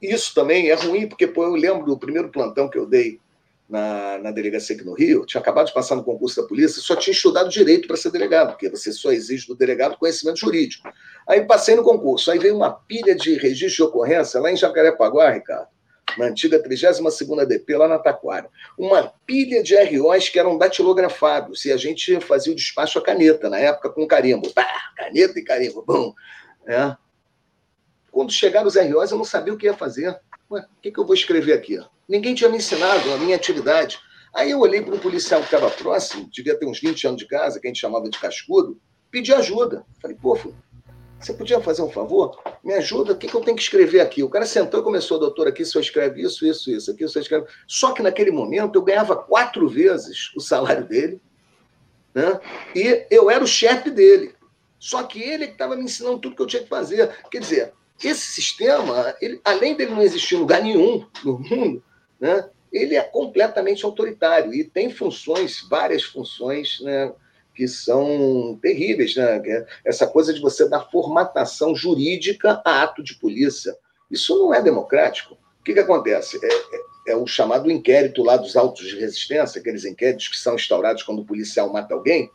Isso 0.00 0.34
também 0.34 0.68
é 0.68 0.74
ruim, 0.74 1.08
porque 1.08 1.26
pô, 1.26 1.44
eu 1.44 1.54
lembro 1.54 1.86
do 1.86 1.98
primeiro 1.98 2.28
plantão 2.28 2.68
que 2.68 2.78
eu 2.78 2.86
dei 2.86 3.18
na, 3.68 4.18
na 4.18 4.30
delegacia 4.30 4.74
aqui 4.74 4.84
no 4.84 4.94
Rio, 4.94 5.26
tinha 5.26 5.40
acabado 5.40 5.66
de 5.66 5.74
passar 5.74 5.96
no 5.96 6.04
concurso 6.04 6.40
da 6.40 6.48
polícia, 6.48 6.80
só 6.80 6.96
tinha 6.96 7.12
estudado 7.12 7.50
direito 7.50 7.86
para 7.86 7.96
ser 7.96 8.10
delegado, 8.10 8.50
porque 8.50 8.70
você 8.70 8.92
só 8.92 9.12
exige 9.12 9.46
do 9.46 9.54
delegado 9.54 9.98
conhecimento 9.98 10.38
jurídico. 10.38 10.88
Aí 11.26 11.44
passei 11.44 11.74
no 11.74 11.82
concurso, 11.82 12.30
aí 12.30 12.38
veio 12.38 12.56
uma 12.56 12.70
pilha 12.70 13.14
de 13.14 13.34
registro 13.34 13.84
de 13.84 13.90
ocorrência 13.90 14.40
lá 14.40 14.50
em 14.50 14.56
Jacarepaguá, 14.56 15.30
Ricardo 15.30 15.68
na 16.18 16.26
antiga 16.26 16.62
32ª 16.62 17.46
DP, 17.46 17.76
lá 17.76 17.88
na 17.88 17.98
Taquara. 17.98 18.48
Uma 18.76 19.12
pilha 19.24 19.62
de 19.62 19.74
ROs 19.76 20.28
que 20.28 20.38
eram 20.38 20.58
datilografados, 20.58 21.64
e 21.64 21.72
a 21.72 21.76
gente 21.76 22.20
fazia 22.20 22.52
o 22.52 22.56
despacho 22.56 22.98
a 22.98 23.02
caneta, 23.02 23.48
na 23.48 23.58
época 23.58 23.90
com 23.90 24.06
carimbo. 24.06 24.52
Pá, 24.52 24.66
caneta 24.96 25.38
e 25.38 25.44
carimbo, 25.44 25.82
bom. 25.86 26.12
É. 26.66 26.96
Quando 28.10 28.32
chegaram 28.32 28.66
os 28.66 28.74
ROs, 28.74 29.10
eu 29.10 29.18
não 29.18 29.24
sabia 29.24 29.54
o 29.54 29.56
que 29.56 29.66
ia 29.66 29.74
fazer. 29.74 30.18
Ué, 30.50 30.60
o 30.60 30.80
que, 30.82 30.90
que 30.90 30.98
eu 30.98 31.06
vou 31.06 31.14
escrever 31.14 31.52
aqui? 31.52 31.78
Ninguém 32.08 32.34
tinha 32.34 32.50
me 32.50 32.56
ensinado 32.56 33.12
a 33.12 33.18
minha 33.18 33.36
atividade. 33.36 33.98
Aí 34.34 34.50
eu 34.50 34.60
olhei 34.60 34.82
para 34.82 34.94
um 34.94 34.98
policial 34.98 35.40
que 35.40 35.46
estava 35.46 35.70
próximo, 35.70 36.28
devia 36.32 36.58
ter 36.58 36.66
uns 36.66 36.80
20 36.80 37.06
anos 37.06 37.18
de 37.18 37.26
casa, 37.26 37.60
que 37.60 37.66
a 37.66 37.70
gente 37.70 37.80
chamava 37.80 38.08
de 38.08 38.18
cascudo, 38.18 38.80
pedi 39.10 39.32
ajuda. 39.32 39.84
Falei, 40.00 40.16
pô, 40.20 40.38
você 41.20 41.32
podia 41.32 41.60
fazer 41.60 41.82
um 41.82 41.90
favor? 41.90 42.40
Me 42.62 42.74
ajuda, 42.74 43.12
o 43.12 43.16
que, 43.16 43.26
que 43.26 43.34
eu 43.34 43.40
tenho 43.40 43.56
que 43.56 43.62
escrever 43.62 44.00
aqui? 44.00 44.22
O 44.22 44.28
cara 44.28 44.46
sentou 44.46 44.80
e 44.80 44.84
começou, 44.84 45.18
doutor, 45.18 45.48
aqui 45.48 45.64
só 45.64 45.80
escreve 45.80 46.22
isso, 46.22 46.46
isso, 46.46 46.70
isso, 46.70 46.90
aqui 46.90 47.06
só 47.08 47.18
escreve. 47.18 47.46
Só 47.66 47.92
que 47.92 48.02
naquele 48.02 48.30
momento 48.30 48.76
eu 48.76 48.82
ganhava 48.82 49.16
quatro 49.16 49.68
vezes 49.68 50.30
o 50.36 50.40
salário 50.40 50.86
dele, 50.86 51.20
né? 52.14 52.40
e 52.74 53.06
eu 53.10 53.30
era 53.30 53.42
o 53.42 53.48
chefe 53.48 53.90
dele. 53.90 54.34
Só 54.78 55.02
que 55.02 55.20
ele 55.20 55.46
que 55.46 55.52
estava 55.52 55.76
me 55.76 55.84
ensinando 55.84 56.20
tudo 56.20 56.36
que 56.36 56.42
eu 56.42 56.46
tinha 56.46 56.62
que 56.62 56.68
fazer. 56.68 57.10
Quer 57.30 57.40
dizer, 57.40 57.72
esse 58.02 58.26
sistema, 58.28 59.14
ele, 59.20 59.40
além 59.44 59.74
dele 59.74 59.90
não 59.90 60.02
existir 60.02 60.36
em 60.36 60.38
lugar 60.38 60.62
nenhum 60.62 61.04
no 61.24 61.38
mundo, 61.38 61.82
né? 62.20 62.48
ele 62.72 62.94
é 62.94 63.02
completamente 63.02 63.84
autoritário 63.84 64.54
e 64.54 64.62
tem 64.62 64.90
funções, 64.90 65.66
várias 65.68 66.04
funções, 66.04 66.80
né? 66.80 67.12
Que 67.58 67.66
são 67.66 68.56
terríveis, 68.62 69.16
né? 69.16 69.42
É 69.44 69.66
essa 69.84 70.06
coisa 70.06 70.32
de 70.32 70.40
você 70.40 70.68
dar 70.68 70.88
formatação 70.92 71.74
jurídica 71.74 72.62
a 72.64 72.84
ato 72.84 73.02
de 73.02 73.16
polícia. 73.16 73.76
Isso 74.08 74.38
não 74.38 74.54
é 74.54 74.62
democrático. 74.62 75.34
O 75.34 75.64
que, 75.64 75.74
que 75.74 75.80
acontece? 75.80 76.38
É, 76.40 76.46
é, 76.46 77.12
é 77.12 77.16
o 77.16 77.26
chamado 77.26 77.68
inquérito 77.68 78.22
lá 78.22 78.36
dos 78.36 78.56
autos 78.56 78.86
de 78.86 78.96
resistência, 78.96 79.58
aqueles 79.58 79.84
inquéritos 79.84 80.28
que 80.28 80.38
são 80.38 80.54
instaurados 80.54 81.02
quando 81.02 81.22
o 81.22 81.24
policial 81.24 81.68
mata 81.72 81.94
alguém. 81.94 82.30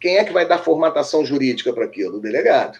Quem 0.00 0.18
é 0.18 0.24
que 0.24 0.32
vai 0.32 0.46
dar 0.46 0.58
formatação 0.58 1.24
jurídica 1.24 1.72
para 1.72 1.84
aquilo? 1.84 2.16
O 2.16 2.20
delegado. 2.20 2.76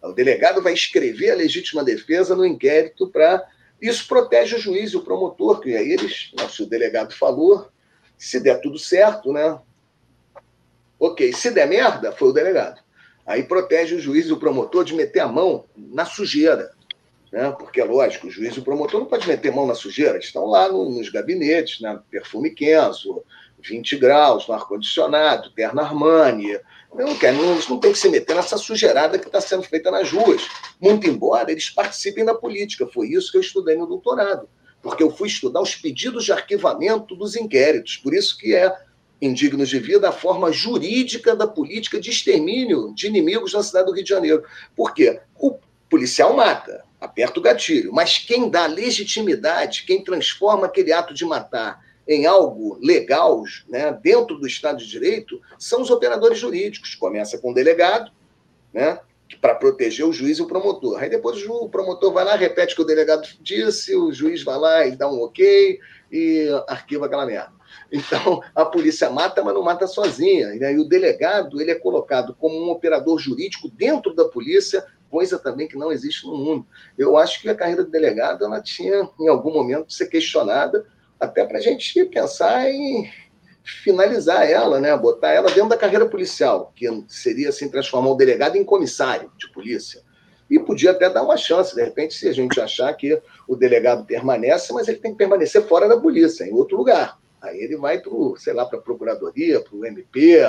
O 0.00 0.12
delegado 0.12 0.62
vai 0.62 0.72
escrever 0.72 1.32
a 1.32 1.34
legítima 1.34 1.82
defesa 1.82 2.36
no 2.36 2.46
inquérito 2.46 3.08
para 3.08 3.44
Isso 3.82 4.06
protege 4.06 4.54
o 4.54 4.60
juiz 4.60 4.92
e 4.92 4.96
o 4.96 5.02
promotor, 5.02 5.60
que 5.60 5.76
aí 5.76 5.94
eles, 5.94 6.32
se 6.48 6.62
o 6.62 6.66
delegado 6.66 7.12
falou, 7.12 7.66
se 8.16 8.38
der 8.38 8.60
tudo 8.60 8.78
certo, 8.78 9.32
né? 9.32 9.58
Ok, 10.98 11.32
se 11.32 11.50
der 11.50 11.66
merda, 11.66 12.12
foi 12.12 12.28
o 12.28 12.32
delegado. 12.32 12.80
Aí 13.26 13.42
protege 13.42 13.94
o 13.94 14.00
juiz 14.00 14.26
e 14.26 14.32
o 14.32 14.38
promotor 14.38 14.84
de 14.84 14.94
meter 14.94 15.20
a 15.20 15.28
mão 15.28 15.64
na 15.76 16.04
sujeira. 16.04 16.70
Né? 17.32 17.50
Porque 17.58 17.80
é 17.80 17.84
lógico, 17.84 18.28
o 18.28 18.30
juiz 18.30 18.54
e 18.54 18.60
o 18.60 18.64
promotor 18.64 19.00
não 19.00 19.06
pode 19.06 19.26
meter 19.26 19.48
a 19.48 19.56
mão 19.56 19.66
na 19.66 19.74
sujeira, 19.74 20.18
estão 20.18 20.46
lá 20.46 20.68
no, 20.68 20.88
nos 20.90 21.08
gabinetes, 21.08 21.80
né? 21.80 21.98
perfume 22.10 22.50
Kenzo, 22.50 23.24
20 23.58 23.96
graus, 23.96 24.46
no 24.46 24.54
ar-condicionado, 24.54 25.50
terno 25.50 25.80
Armani. 25.80 26.58
Não, 26.94 27.16
quer, 27.16 27.32
não, 27.32 27.58
não 27.68 27.80
têm 27.80 27.92
que 27.92 27.98
se 27.98 28.08
meter 28.08 28.36
nessa 28.36 28.56
sujeirada 28.56 29.18
que 29.18 29.26
está 29.26 29.40
sendo 29.40 29.64
feita 29.64 29.90
nas 29.90 30.12
ruas. 30.12 30.46
Muito 30.80 31.08
embora 31.08 31.50
eles 31.50 31.70
participem 31.70 32.24
da 32.24 32.34
política. 32.34 32.86
Foi 32.86 33.08
isso 33.08 33.32
que 33.32 33.38
eu 33.38 33.40
estudei 33.40 33.76
no 33.76 33.86
doutorado. 33.86 34.48
Porque 34.80 35.02
eu 35.02 35.10
fui 35.10 35.26
estudar 35.26 35.60
os 35.60 35.74
pedidos 35.74 36.24
de 36.24 36.32
arquivamento 36.32 37.16
dos 37.16 37.34
inquéritos. 37.34 37.96
Por 37.96 38.14
isso 38.14 38.38
que 38.38 38.54
é 38.54 38.72
indignos 39.26 39.68
de 39.68 39.78
vida 39.78 40.08
a 40.08 40.12
forma 40.12 40.52
jurídica 40.52 41.34
da 41.34 41.46
política 41.46 42.00
de 42.00 42.10
extermínio 42.10 42.94
de 42.94 43.06
inimigos 43.06 43.52
na 43.52 43.62
cidade 43.62 43.86
do 43.86 43.92
Rio 43.92 44.04
de 44.04 44.10
Janeiro. 44.10 44.44
Por 44.76 44.92
quê? 44.92 45.20
O 45.36 45.58
policial 45.88 46.34
mata, 46.34 46.84
aperta 47.00 47.38
o 47.38 47.42
gatilho, 47.42 47.92
mas 47.92 48.18
quem 48.18 48.48
dá 48.48 48.66
legitimidade, 48.66 49.84
quem 49.86 50.02
transforma 50.02 50.66
aquele 50.66 50.92
ato 50.92 51.14
de 51.14 51.24
matar 51.24 51.82
em 52.06 52.26
algo 52.26 52.78
legal, 52.82 53.42
né, 53.68 53.98
dentro 54.02 54.36
do 54.36 54.46
Estado 54.46 54.78
de 54.78 54.88
Direito, 54.88 55.40
são 55.58 55.80
os 55.80 55.90
operadores 55.90 56.38
jurídicos. 56.38 56.94
Começa 56.94 57.38
com 57.38 57.50
o 57.50 57.54
delegado, 57.54 58.10
né, 58.72 58.98
para 59.40 59.54
proteger 59.54 60.06
o 60.06 60.12
juiz 60.12 60.38
e 60.38 60.42
o 60.42 60.46
promotor. 60.46 61.02
Aí 61.02 61.08
depois 61.08 61.42
o 61.46 61.68
promotor 61.68 62.12
vai 62.12 62.24
lá, 62.24 62.36
repete 62.36 62.74
o 62.74 62.76
que 62.76 62.82
o 62.82 62.86
delegado 62.86 63.26
disse, 63.40 63.96
o 63.96 64.12
juiz 64.12 64.42
vai 64.42 64.58
lá 64.58 64.86
e 64.86 64.96
dá 64.96 65.10
um 65.10 65.22
ok 65.22 65.78
e 66.12 66.48
arquiva 66.68 67.06
aquela 67.06 67.24
merda. 67.24 67.53
Então, 67.92 68.42
a 68.54 68.64
polícia 68.64 69.10
mata, 69.10 69.42
mas 69.42 69.54
não 69.54 69.62
mata 69.62 69.86
sozinha. 69.86 70.54
E 70.54 70.78
o 70.78 70.88
delegado 70.88 71.60
ele 71.60 71.70
é 71.70 71.74
colocado 71.74 72.34
como 72.34 72.56
um 72.56 72.70
operador 72.70 73.18
jurídico 73.18 73.68
dentro 73.68 74.14
da 74.14 74.24
polícia, 74.24 74.84
coisa 75.10 75.38
também 75.38 75.68
que 75.68 75.76
não 75.76 75.92
existe 75.92 76.26
no 76.26 76.36
mundo. 76.36 76.66
Eu 76.98 77.16
acho 77.16 77.40
que 77.40 77.48
a 77.48 77.54
carreira 77.54 77.84
do 77.84 77.90
delegado 77.90 78.44
ela 78.44 78.60
tinha, 78.60 79.08
em 79.20 79.28
algum 79.28 79.52
momento, 79.52 79.86
de 79.86 79.94
ser 79.94 80.06
questionada, 80.06 80.84
até 81.20 81.44
para 81.44 81.58
a 81.58 81.60
gente 81.60 82.04
pensar 82.06 82.68
em 82.68 83.08
finalizar 83.62 84.48
ela, 84.48 84.78
né? 84.78 84.94
botar 84.96 85.30
ela 85.30 85.50
dentro 85.50 85.70
da 85.70 85.76
carreira 85.76 86.06
policial, 86.06 86.72
que 86.76 86.86
seria 87.08 87.48
assim, 87.48 87.68
transformar 87.68 88.10
o 88.10 88.16
delegado 88.16 88.56
em 88.56 88.64
comissário 88.64 89.32
de 89.38 89.50
polícia. 89.50 90.02
E 90.50 90.58
podia 90.58 90.90
até 90.90 91.08
dar 91.08 91.22
uma 91.22 91.38
chance, 91.38 91.74
de 91.74 91.82
repente, 91.82 92.14
se 92.14 92.28
a 92.28 92.32
gente 92.32 92.60
achar 92.60 92.92
que 92.92 93.20
o 93.48 93.56
delegado 93.56 94.04
permanece, 94.04 94.72
mas 94.74 94.86
ele 94.86 94.98
tem 94.98 95.12
que 95.12 95.16
permanecer 95.16 95.62
fora 95.66 95.88
da 95.88 95.98
polícia, 95.98 96.44
em 96.44 96.52
outro 96.52 96.76
lugar. 96.76 97.18
Aí 97.44 97.58
ele 97.60 97.76
vai 97.76 98.00
para, 98.00 98.12
sei 98.38 98.52
lá, 98.52 98.64
para 98.64 98.78
a 98.78 98.82
procuradoria, 98.82 99.60
para 99.60 99.76
o 99.76 99.84
MP, 99.84 100.40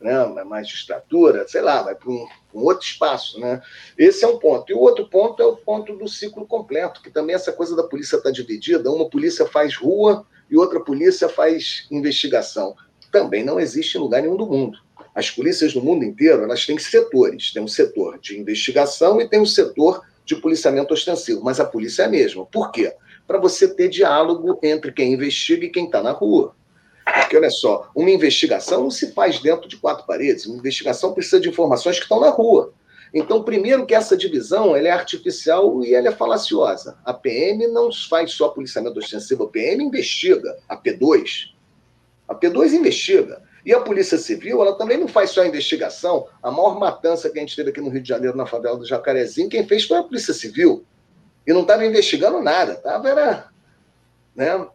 né, 0.00 0.44
magistratura, 0.44 1.46
sei 1.46 1.60
lá, 1.60 1.82
vai 1.82 1.94
para 1.94 2.10
um, 2.10 2.26
um, 2.54 2.64
outro 2.64 2.86
espaço. 2.86 3.38
Né? 3.38 3.62
Esse 3.96 4.24
é 4.24 4.28
um 4.28 4.38
ponto. 4.38 4.70
E 4.70 4.74
o 4.74 4.78
outro 4.78 5.08
ponto 5.08 5.42
é 5.42 5.46
o 5.46 5.56
ponto 5.56 5.96
do 5.96 6.08
ciclo 6.08 6.46
completo, 6.46 7.02
que 7.02 7.10
também 7.10 7.34
essa 7.34 7.52
coisa 7.52 7.76
da 7.76 7.84
polícia 7.84 8.16
está 8.16 8.30
dividida. 8.30 8.90
Uma 8.90 9.08
polícia 9.08 9.46
faz 9.46 9.76
rua 9.76 10.26
e 10.50 10.56
outra 10.56 10.80
polícia 10.80 11.28
faz 11.28 11.86
investigação. 11.90 12.74
Também 13.10 13.44
não 13.44 13.60
existe 13.60 13.96
em 13.96 14.00
lugar 14.00 14.22
nenhum 14.22 14.36
do 14.36 14.46
mundo. 14.46 14.78
As 15.14 15.30
polícias 15.30 15.74
do 15.74 15.82
mundo 15.82 16.04
inteiro 16.04 16.42
elas 16.42 16.66
têm 16.66 16.78
setores. 16.78 17.52
Tem 17.52 17.62
um 17.62 17.68
setor 17.68 18.18
de 18.18 18.38
investigação 18.38 19.20
e 19.20 19.28
tem 19.28 19.40
um 19.40 19.46
setor 19.46 20.02
de 20.24 20.36
policiamento 20.36 20.94
ostensivo. 20.94 21.42
Mas 21.44 21.60
a 21.60 21.64
polícia 21.64 22.02
é 22.02 22.06
a 22.06 22.08
mesma. 22.08 22.46
Por 22.46 22.70
quê? 22.72 22.94
Para 23.26 23.38
você 23.38 23.68
ter 23.68 23.88
diálogo 23.88 24.58
entre 24.62 24.92
quem 24.92 25.12
investiga 25.12 25.66
e 25.66 25.70
quem 25.70 25.86
está 25.86 26.02
na 26.02 26.12
rua. 26.12 26.54
Porque, 27.04 27.36
olha 27.36 27.50
só, 27.50 27.90
uma 27.94 28.10
investigação 28.10 28.82
não 28.82 28.90
se 28.90 29.12
faz 29.12 29.40
dentro 29.40 29.68
de 29.68 29.76
quatro 29.76 30.06
paredes. 30.06 30.46
Uma 30.46 30.58
investigação 30.58 31.12
precisa 31.12 31.40
de 31.40 31.48
informações 31.48 31.96
que 31.96 32.04
estão 32.04 32.20
na 32.20 32.30
rua. 32.30 32.72
Então, 33.14 33.42
primeiro 33.42 33.84
que 33.84 33.94
essa 33.94 34.16
divisão 34.16 34.74
ela 34.74 34.88
é 34.88 34.90
artificial 34.90 35.84
e 35.84 35.94
ela 35.94 36.08
é 36.08 36.12
falaciosa. 36.12 36.96
A 37.04 37.12
PM 37.12 37.66
não 37.68 37.90
faz 37.92 38.32
só 38.32 38.48
policiamento 38.48 38.98
ostensivo, 38.98 39.44
a 39.44 39.48
PM 39.48 39.84
investiga. 39.84 40.56
A 40.68 40.76
P2. 40.76 41.50
A 42.26 42.34
P2 42.34 42.72
investiga. 42.72 43.42
E 43.64 43.72
a 43.72 43.80
Polícia 43.80 44.18
Civil, 44.18 44.60
ela 44.60 44.76
também 44.76 44.98
não 44.98 45.06
faz 45.06 45.30
só 45.30 45.44
investigação. 45.44 46.26
A 46.42 46.50
maior 46.50 46.78
matança 46.80 47.30
que 47.30 47.38
a 47.38 47.42
gente 47.42 47.54
teve 47.54 47.70
aqui 47.70 47.80
no 47.80 47.90
Rio 47.90 48.02
de 48.02 48.08
Janeiro, 48.08 48.36
na 48.36 48.46
favela 48.46 48.76
do 48.76 48.86
Jacarezinho, 48.86 49.48
quem 49.48 49.66
fez 49.66 49.84
foi 49.84 49.98
a 49.98 50.02
Polícia 50.02 50.34
Civil. 50.34 50.84
E 51.46 51.52
não 51.52 51.62
estava 51.62 51.84
investigando 51.84 52.40
nada, 52.40 52.74
estava 52.74 53.08
era, 53.08 53.48
né, 54.34 54.66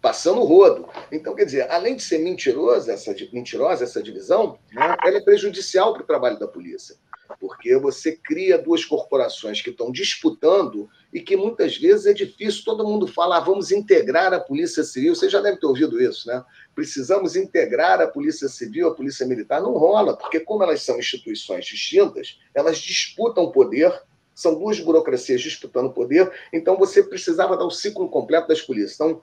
passando 0.00 0.40
o 0.40 0.44
rodo. 0.44 0.88
Então, 1.12 1.34
quer 1.34 1.44
dizer, 1.44 1.70
além 1.70 1.96
de 1.96 2.02
ser 2.02 2.18
mentirosa 2.18 2.92
essa, 2.92 3.14
mentirosa 3.32 3.84
essa 3.84 4.02
divisão, 4.02 4.58
né, 4.72 4.96
ela 5.04 5.18
é 5.18 5.20
prejudicial 5.20 5.92
para 5.92 6.02
o 6.02 6.06
trabalho 6.06 6.38
da 6.38 6.48
polícia 6.48 6.96
porque 7.40 7.76
você 7.76 8.16
cria 8.16 8.58
duas 8.58 8.84
corporações 8.84 9.60
que 9.60 9.70
estão 9.70 9.90
disputando 9.90 10.88
e 11.12 11.20
que 11.20 11.36
muitas 11.36 11.76
vezes 11.76 12.06
é 12.06 12.12
difícil. 12.12 12.64
Todo 12.64 12.86
mundo 12.86 13.06
fala, 13.06 13.36
ah, 13.36 13.40
vamos 13.40 13.70
integrar 13.70 14.32
a 14.32 14.40
Polícia 14.40 14.82
Civil. 14.82 15.14
Você 15.14 15.28
já 15.28 15.40
deve 15.40 15.58
ter 15.58 15.66
ouvido 15.66 16.00
isso, 16.00 16.26
né? 16.28 16.44
Precisamos 16.74 17.36
integrar 17.36 18.00
a 18.00 18.06
Polícia 18.06 18.48
Civil, 18.48 18.88
a 18.88 18.94
Polícia 18.94 19.26
Militar. 19.26 19.60
Não 19.60 19.72
rola, 19.72 20.16
porque 20.16 20.40
como 20.40 20.62
elas 20.62 20.82
são 20.82 20.98
instituições 20.98 21.66
distintas, 21.66 22.38
elas 22.54 22.78
disputam 22.78 23.50
poder, 23.50 23.92
são 24.38 24.54
duas 24.54 24.78
burocracias 24.78 25.40
disputando 25.40 25.90
poder, 25.90 26.30
então 26.52 26.76
você 26.76 27.02
precisava 27.02 27.56
dar 27.56 27.64
o 27.64 27.72
ciclo 27.72 28.08
completo 28.08 28.46
das 28.46 28.62
polícias. 28.62 28.94
Então, 28.94 29.20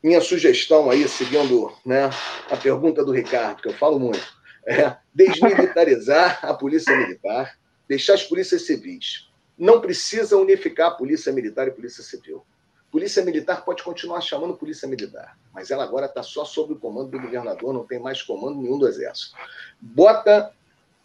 minha 0.00 0.20
sugestão 0.20 0.88
aí, 0.88 1.08
seguindo 1.08 1.72
né, 1.84 2.08
a 2.48 2.56
pergunta 2.56 3.04
do 3.04 3.10
Ricardo, 3.10 3.60
que 3.60 3.66
eu 3.66 3.72
falo 3.72 3.98
muito, 3.98 4.22
é, 4.64 4.96
desmilitarizar 5.12 6.38
a 6.46 6.54
polícia 6.54 6.96
militar, 6.96 7.58
deixar 7.88 8.14
as 8.14 8.22
polícias 8.22 8.62
civis. 8.62 9.28
Não 9.58 9.80
precisa 9.80 10.36
unificar 10.36 10.92
a 10.92 10.94
polícia 10.94 11.32
militar 11.32 11.66
e 11.66 11.70
a 11.70 11.74
polícia 11.74 12.04
civil. 12.04 12.46
Polícia 12.88 13.24
militar 13.24 13.64
pode 13.64 13.82
continuar 13.82 14.20
chamando 14.20 14.54
polícia 14.54 14.86
militar, 14.86 15.36
mas 15.52 15.72
ela 15.72 15.82
agora 15.82 16.06
está 16.06 16.22
só 16.22 16.44
sob 16.44 16.74
o 16.74 16.78
comando 16.78 17.10
do 17.10 17.20
governador, 17.20 17.74
não 17.74 17.84
tem 17.84 17.98
mais 17.98 18.22
comando 18.22 18.60
nenhum 18.60 18.78
do 18.78 18.86
exército. 18.86 19.34
Bota 19.80 20.52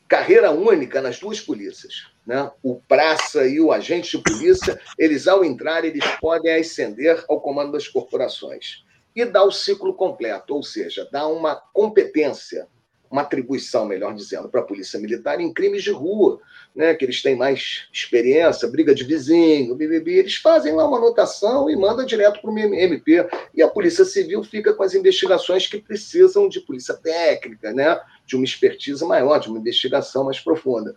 carreira 0.08 0.52
única 0.52 1.02
nas 1.02 1.20
duas 1.20 1.42
polícias. 1.42 2.06
Né? 2.28 2.52
O 2.62 2.76
praça 2.76 3.48
e 3.48 3.62
o 3.62 3.72
agente 3.72 4.18
de 4.18 4.22
polícia, 4.22 4.78
eles 5.00 5.28
ao 5.28 5.46
entrar, 5.46 5.86
eles 5.86 6.06
podem 6.20 6.54
ascender 6.54 7.24
ao 7.30 7.40
comando 7.40 7.72
das 7.72 7.88
corporações. 7.88 8.84
E 9.16 9.24
dá 9.24 9.44
o 9.44 9.52
ciclo 9.52 9.94
completo, 9.94 10.54
ou 10.54 10.62
seja, 10.62 11.08
dá 11.10 11.26
uma 11.26 11.56
competência 11.56 12.68
uma 13.10 13.22
atribuição, 13.22 13.86
melhor 13.86 14.14
dizendo, 14.14 14.50
para 14.50 14.62
a 14.62 14.66
Polícia 14.66 15.00
Militar 15.00 15.40
em 15.40 15.54
crimes 15.54 15.84
de 15.84 15.92
rua, 15.92 16.40
né, 16.76 16.94
que 16.94 17.06
eles 17.06 17.22
têm 17.22 17.36
mais 17.36 17.88
experiência, 17.92 18.68
briga 18.68 18.94
de 18.94 19.04
vizinho, 19.04 19.76
BBB, 19.76 20.16
eles 20.16 20.36
fazem 20.36 20.74
lá 20.74 20.88
uma 20.88 20.98
anotação 20.98 21.70
e 21.70 21.76
manda 21.76 22.06
direto 22.06 22.42
para 22.42 22.52
o 22.52 22.60
MP. 22.60 23.26
E 23.56 23.62
a 23.62 23.68
Polícia 23.68 24.06
Civil 24.06 24.44
fica 24.44 24.74
com 24.74 24.84
as 24.84 24.94
investigações 24.94 25.68
que 25.68 25.82
precisam 25.82 26.48
de 26.50 26.60
polícia 26.60 26.94
técnica, 26.96 27.74
né, 27.74 28.00
de 28.26 28.36
uma 28.36 28.46
expertise 28.46 29.04
maior, 29.06 29.40
de 29.40 29.50
uma 29.50 29.60
investigação 29.60 30.26
mais 30.26 30.40
profunda. 30.40 30.94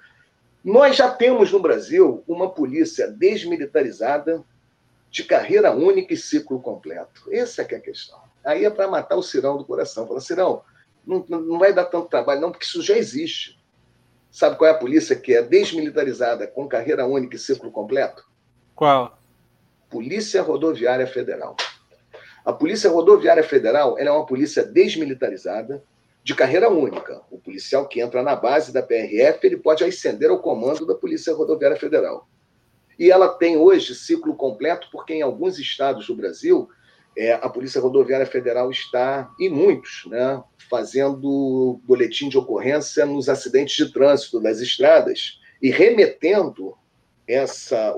Nós 0.64 0.96
já 0.96 1.10
temos 1.10 1.50
no 1.52 1.60
Brasil 1.60 2.22
uma 2.28 2.50
polícia 2.50 3.08
desmilitarizada, 3.08 4.44
de 5.10 5.24
carreira 5.24 5.72
única 5.72 6.14
e 6.14 6.16
ciclo 6.16 6.60
completo. 6.60 7.24
Essa 7.32 7.62
é, 7.62 7.64
que 7.64 7.74
é 7.74 7.78
a 7.78 7.80
questão. 7.80 8.20
Aí 8.44 8.64
é 8.64 8.70
para 8.70 8.86
matar 8.86 9.16
o 9.16 9.22
Cirão 9.22 9.58
do 9.58 9.64
coração. 9.64 10.06
Fala, 10.06 10.20
Cirão, 10.20 10.62
não, 11.04 11.24
não 11.28 11.58
vai 11.58 11.72
dar 11.72 11.86
tanto 11.86 12.08
trabalho, 12.08 12.40
não, 12.40 12.52
porque 12.52 12.64
isso 12.64 12.80
já 12.80 12.96
existe. 12.96 13.58
Sabe 14.30 14.56
qual 14.56 14.70
é 14.70 14.72
a 14.72 14.78
polícia 14.78 15.16
que 15.16 15.34
é 15.34 15.42
desmilitarizada, 15.42 16.46
com 16.46 16.68
carreira 16.68 17.06
única 17.06 17.34
e 17.34 17.38
ciclo 17.38 17.72
completo? 17.72 18.24
Qual? 18.76 19.18
Polícia 19.88 20.40
Rodoviária 20.40 21.06
Federal. 21.06 21.56
A 22.44 22.52
Polícia 22.52 22.88
Rodoviária 22.88 23.42
Federal 23.42 23.98
é 23.98 24.10
uma 24.10 24.24
polícia 24.24 24.62
desmilitarizada, 24.62 25.82
de 26.22 26.34
carreira 26.34 26.68
única. 26.68 27.22
O 27.30 27.38
policial 27.38 27.88
que 27.88 28.00
entra 28.00 28.22
na 28.22 28.36
base 28.36 28.72
da 28.72 28.82
PRF 28.82 29.38
ele 29.42 29.56
pode 29.56 29.84
ascender 29.84 30.30
ao 30.30 30.40
comando 30.40 30.86
da 30.86 30.94
Polícia 30.94 31.34
Rodoviária 31.34 31.76
Federal. 31.76 32.28
E 32.98 33.10
ela 33.10 33.28
tem 33.28 33.56
hoje 33.56 33.94
ciclo 33.94 34.34
completo, 34.34 34.88
porque 34.92 35.14
em 35.14 35.22
alguns 35.22 35.58
estados 35.58 36.06
do 36.06 36.14
Brasil 36.14 36.68
é, 37.16 37.32
a 37.32 37.48
Polícia 37.48 37.80
Rodoviária 37.80 38.26
Federal 38.26 38.70
está, 38.70 39.30
e 39.38 39.48
muitos, 39.48 40.04
né, 40.06 40.42
fazendo 40.68 41.80
boletim 41.84 42.28
de 42.28 42.38
ocorrência 42.38 43.04
nos 43.04 43.28
acidentes 43.28 43.74
de 43.74 43.92
trânsito 43.92 44.40
das 44.40 44.60
estradas 44.60 45.40
e 45.60 45.70
remetendo 45.70 46.74
essa 47.26 47.94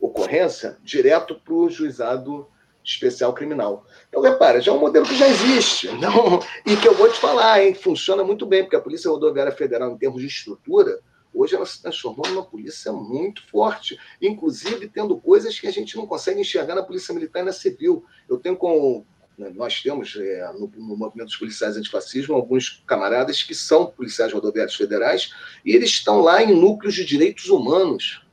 ocorrência 0.00 0.76
direto 0.82 1.40
para 1.40 1.54
o 1.54 1.70
juizado 1.70 2.48
especial 2.84 3.32
criminal. 3.32 3.86
Então, 4.08 4.20
repara, 4.20 4.60
já 4.60 4.72
é 4.72 4.74
um 4.74 4.80
modelo 4.80 5.06
que 5.06 5.16
já 5.16 5.28
existe 5.28 5.88
não, 5.98 6.40
e 6.66 6.76
que 6.76 6.88
eu 6.88 6.94
vou 6.94 7.10
te 7.10 7.18
falar, 7.18 7.62
hein, 7.62 7.74
funciona 7.74 8.24
muito 8.24 8.44
bem, 8.46 8.62
porque 8.62 8.76
a 8.76 8.80
Polícia 8.80 9.10
Rodoviária 9.10 9.52
Federal, 9.52 9.92
em 9.92 9.98
termos 9.98 10.20
de 10.20 10.26
estrutura, 10.26 11.00
Hoje 11.34 11.54
ela 11.54 11.64
se 11.64 11.80
transformou 11.80 12.28
numa 12.28 12.44
polícia 12.44 12.92
muito 12.92 13.46
forte, 13.48 13.98
inclusive 14.20 14.86
tendo 14.88 15.18
coisas 15.18 15.58
que 15.58 15.66
a 15.66 15.70
gente 15.70 15.96
não 15.96 16.06
consegue 16.06 16.40
enxergar 16.40 16.74
na 16.74 16.82
polícia 16.82 17.14
militar 17.14 17.40
e 17.40 17.44
na 17.44 17.52
civil. 17.52 18.04
Eu 18.28 18.38
tenho 18.38 18.54
com 18.54 19.04
né, 19.38 19.50
nós 19.54 19.82
temos 19.82 20.14
é, 20.16 20.52
no, 20.52 20.70
no, 20.76 20.96
movimento 20.96 21.28
dos 21.28 21.36
policiais 21.36 21.76
antifascismo 21.76 22.34
alguns 22.34 22.82
camaradas 22.86 23.42
que 23.42 23.54
são 23.54 23.86
policiais 23.86 24.30
rodoviários 24.30 24.76
federais 24.76 25.32
e 25.64 25.74
eles 25.74 25.88
estão 25.88 26.20
lá 26.20 26.42
em 26.42 26.54
núcleos 26.54 26.94
de 26.94 27.04
direitos 27.04 27.48
humanos. 27.48 28.26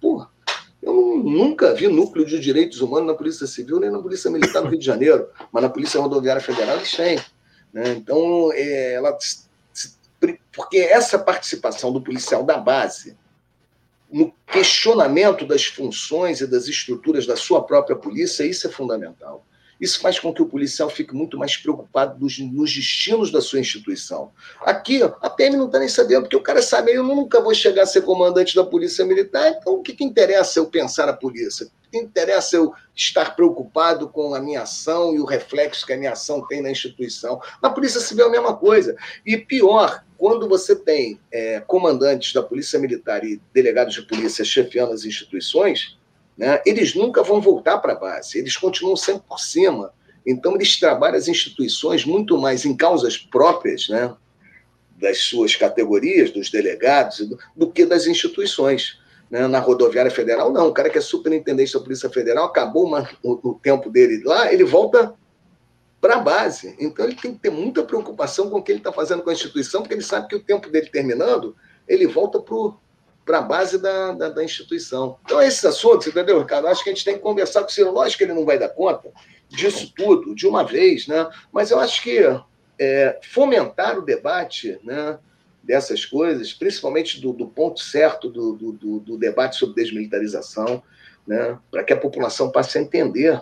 Porra, 0.00 0.30
eu 0.86 1.18
nunca 1.18 1.74
vi 1.74 1.88
núcleo 1.88 2.24
de 2.24 2.38
direitos 2.38 2.80
humanos 2.80 3.08
na 3.08 3.14
Polícia 3.14 3.44
Civil 3.44 3.80
nem 3.80 3.90
na 3.90 3.98
Polícia 3.98 4.30
Militar 4.30 4.62
no 4.62 4.68
Rio 4.68 4.78
de 4.78 4.86
Janeiro, 4.86 5.28
mas 5.50 5.62
na 5.62 5.68
Polícia 5.68 6.00
Rodoviária 6.00 6.40
Federal 6.40 6.76
eles 6.76 6.92
têm. 6.92 7.18
Né? 7.72 7.94
Então, 7.94 8.52
é, 8.52 8.94
ela, 8.94 9.18
porque 10.54 10.78
essa 10.78 11.18
participação 11.18 11.92
do 11.92 12.00
policial 12.00 12.44
da 12.44 12.56
base 12.56 13.16
no 14.10 14.32
questionamento 14.46 15.44
das 15.44 15.64
funções 15.64 16.40
e 16.40 16.46
das 16.46 16.68
estruturas 16.68 17.26
da 17.26 17.34
sua 17.34 17.64
própria 17.64 17.96
polícia, 17.96 18.44
isso 18.44 18.68
é 18.68 18.70
fundamental. 18.70 19.44
Isso 19.80 20.00
faz 20.00 20.18
com 20.18 20.32
que 20.32 20.42
o 20.42 20.46
policial 20.46 20.88
fique 20.88 21.14
muito 21.14 21.38
mais 21.38 21.56
preocupado 21.56 22.18
nos, 22.18 22.38
nos 22.38 22.74
destinos 22.74 23.30
da 23.30 23.40
sua 23.40 23.60
instituição. 23.60 24.32
Aqui, 24.62 25.02
a 25.02 25.30
PM 25.30 25.56
não 25.56 25.66
está 25.66 25.78
nem 25.78 25.88
sabendo, 25.88 26.22
porque 26.22 26.36
o 26.36 26.42
cara 26.42 26.62
sabe, 26.62 26.92
eu 26.92 27.02
nunca 27.02 27.40
vou 27.40 27.54
chegar 27.54 27.82
a 27.82 27.86
ser 27.86 28.02
comandante 28.02 28.54
da 28.54 28.64
Polícia 28.64 29.04
Militar, 29.04 29.48
então 29.50 29.74
o 29.74 29.82
que, 29.82 29.92
que 29.92 30.04
interessa 30.04 30.58
eu 30.58 30.66
pensar 30.66 31.06
na 31.06 31.12
polícia? 31.12 31.66
O 31.66 31.90
que 31.90 31.98
interessa 31.98 32.56
eu 32.56 32.72
estar 32.94 33.36
preocupado 33.36 34.08
com 34.08 34.34
a 34.34 34.40
minha 34.40 34.62
ação 34.62 35.14
e 35.14 35.20
o 35.20 35.24
reflexo 35.24 35.86
que 35.86 35.92
a 35.92 35.96
minha 35.96 36.12
ação 36.12 36.46
tem 36.46 36.62
na 36.62 36.70
instituição? 36.70 37.40
Na 37.62 37.70
Polícia 37.70 38.00
Civil 38.00 38.24
é 38.24 38.28
a 38.28 38.32
mesma 38.32 38.56
coisa. 38.56 38.96
E 39.24 39.36
pior, 39.36 40.02
quando 40.18 40.48
você 40.48 40.74
tem 40.74 41.20
é, 41.30 41.60
comandantes 41.60 42.32
da 42.32 42.42
Polícia 42.42 42.78
Militar 42.78 43.24
e 43.24 43.40
delegados 43.52 43.94
de 43.94 44.02
polícia 44.02 44.44
chefiando 44.44 44.92
as 44.92 45.04
instituições, 45.04 45.96
né, 46.36 46.60
eles 46.66 46.94
nunca 46.94 47.22
vão 47.22 47.40
voltar 47.40 47.78
para 47.78 47.92
a 47.92 47.96
base, 47.96 48.38
eles 48.38 48.56
continuam 48.56 48.96
sempre 48.96 49.22
por 49.26 49.40
cima. 49.40 49.92
Então, 50.26 50.54
eles 50.54 50.78
trabalham 50.78 51.16
as 51.16 51.28
instituições 51.28 52.04
muito 52.04 52.36
mais 52.36 52.64
em 52.64 52.76
causas 52.76 53.16
próprias, 53.16 53.88
né, 53.88 54.14
das 54.98 55.18
suas 55.18 55.54
categorias, 55.54 56.30
dos 56.30 56.50
delegados, 56.50 57.26
do, 57.54 57.70
que 57.70 57.84
das 57.86 58.06
instituições. 58.06 58.98
Né? 59.30 59.46
Na 59.46 59.58
rodoviária 59.58 60.10
federal, 60.10 60.52
não. 60.52 60.68
O 60.68 60.72
cara 60.72 60.90
que 60.90 60.98
é 60.98 61.00
superintendente 61.00 61.72
da 61.72 61.80
Polícia 61.80 62.08
Federal, 62.08 62.46
acabou 62.46 62.86
uma, 62.86 63.08
o, 63.22 63.50
o 63.50 63.54
tempo 63.54 63.90
dele 63.90 64.22
lá, 64.24 64.52
ele 64.52 64.64
volta 64.64 65.14
para 66.00 66.16
a 66.16 66.20
base. 66.20 66.74
Então, 66.78 67.04
ele 67.04 67.16
tem 67.16 67.34
que 67.34 67.40
ter 67.40 67.50
muita 67.50 67.82
preocupação 67.82 68.48
com 68.50 68.58
o 68.58 68.62
que 68.62 68.72
ele 68.72 68.78
está 68.78 68.92
fazendo 68.92 69.22
com 69.22 69.30
a 69.30 69.32
instituição, 69.32 69.82
porque 69.82 69.94
ele 69.94 70.02
sabe 70.02 70.28
que 70.28 70.36
o 70.36 70.42
tempo 70.42 70.70
dele 70.70 70.88
terminando, 70.88 71.56
ele 71.88 72.06
volta 72.06 72.40
para 72.40 72.54
para 73.26 73.38
a 73.38 73.42
base 73.42 73.76
da, 73.78 74.12
da, 74.12 74.28
da, 74.28 74.44
instituição. 74.44 75.18
Então, 75.24 75.42
esses 75.42 75.64
assuntos, 75.64 76.06
entendeu, 76.06 76.38
Ricardo? 76.38 76.68
Acho 76.68 76.84
que 76.84 76.90
a 76.90 76.94
gente 76.94 77.04
tem 77.04 77.14
que 77.14 77.20
conversar 77.20 77.60
com 77.62 77.66
o 77.66 77.72
Ciro. 77.72 77.90
Lógico 77.90 78.18
que 78.18 78.24
ele 78.24 78.32
não 78.32 78.46
vai 78.46 78.56
dar 78.56 78.68
conta 78.68 79.10
disso 79.48 79.92
tudo, 79.94 80.34
de 80.34 80.46
uma 80.46 80.64
vez, 80.64 81.06
né? 81.06 81.28
mas 81.52 81.70
eu 81.70 81.78
acho 81.78 82.02
que 82.02 82.18
é, 82.78 83.18
fomentar 83.22 83.98
o 83.98 84.02
debate 84.02 84.78
né, 84.82 85.18
dessas 85.62 86.04
coisas, 86.04 86.52
principalmente 86.52 87.20
do, 87.20 87.32
do 87.32 87.46
ponto 87.46 87.80
certo 87.80 88.28
do, 88.28 88.54
do, 88.54 89.00
do, 89.00 89.18
debate 89.18 89.56
sobre 89.56 89.82
desmilitarização, 89.82 90.82
né, 91.26 91.58
para 91.70 91.82
que 91.82 91.92
a 91.92 91.96
população 91.96 92.50
passe 92.50 92.78
a 92.78 92.80
entender 92.80 93.40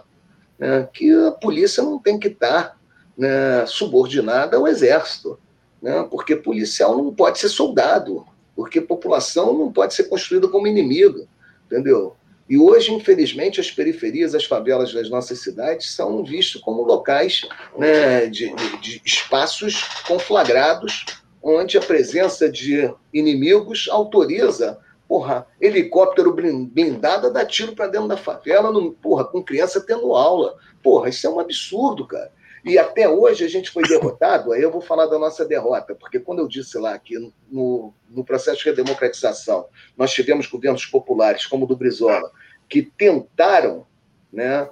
né, 0.59 0.89
que 0.93 1.13
a 1.13 1.33
polícia 1.33 1.83
não 1.83 1.99
tem 1.99 2.19
que 2.19 2.29
estar 2.29 2.79
né, 3.17 3.65
subordinada 3.67 4.57
ao 4.57 4.67
exército, 4.69 5.39
né, 5.83 6.07
porque 6.11 6.37
policial 6.37 6.97
não 6.97 7.15
pode 7.15 7.39
ser 7.39 7.49
soldado, 7.49 8.27
porque 8.55 8.81
população 8.81 9.57
não 9.57 9.73
pode 9.73 9.95
ser 9.95 10.05
construída 10.05 10.49
como 10.49 10.67
inimigo, 10.67 11.27
entendeu? 11.67 12.17
E 12.49 12.59
hoje, 12.59 12.93
infelizmente, 12.93 13.61
as 13.61 13.71
periferias, 13.71 14.35
as 14.35 14.45
favelas 14.45 14.93
das 14.93 15.09
nossas 15.09 15.41
cidades 15.41 15.95
são 15.95 16.23
vistas 16.23 16.61
como 16.61 16.83
locais 16.83 17.41
né, 17.79 18.27
de, 18.27 18.55
de, 18.55 18.79
de 18.81 19.03
espaços 19.05 19.83
conflagrados, 20.07 21.07
onde 21.43 21.79
a 21.79 21.81
presença 21.81 22.51
de 22.51 22.93
inimigos 23.13 23.89
autoriza 23.91 24.79
porra, 25.09 25.47
helicóptero 25.61 26.35
blindado 26.35 27.33
dar 27.33 27.47
tiro 27.47 27.75
para 27.75 27.87
dentro 27.87 28.09
da 28.09 28.17
favela, 28.17 28.73
no, 28.73 28.93
porra, 28.93 29.25
com 29.25 29.43
criança 29.43 29.81
tendo 29.81 30.15
aula. 30.15 30.57
Porra, 30.83 31.09
isso 31.09 31.27
é 31.27 31.31
um 31.31 31.39
absurdo, 31.41 32.07
cara. 32.07 32.33
E 32.65 32.79
até 32.79 33.07
hoje 33.07 33.45
a 33.45 33.49
gente 33.49 33.71
foi 33.71 33.83
derrotado, 33.83 34.53
aí 34.53 34.63
eu 34.63 34.71
vou 34.71 34.81
falar 34.81 35.07
da 35.07 35.19
nossa 35.19 35.45
derrota, 35.45 35.95
porque 35.95 36.19
quando 36.19 36.39
eu 36.39 36.49
disse 36.49 36.79
lá 36.79 36.99
que 36.99 37.15
no, 37.51 37.93
no 38.09 38.25
processo 38.25 38.59
de 38.59 38.65
redemocratização 38.65 39.67
nós 39.97 40.13
tivemos 40.13 40.47
governos 40.47 40.87
populares, 40.87 41.45
como 41.45 41.65
o 41.65 41.69
do 41.69 41.77
Brizola, 41.77 42.31
que 42.67 42.81
tentaram 42.83 43.87
né, 44.33 44.67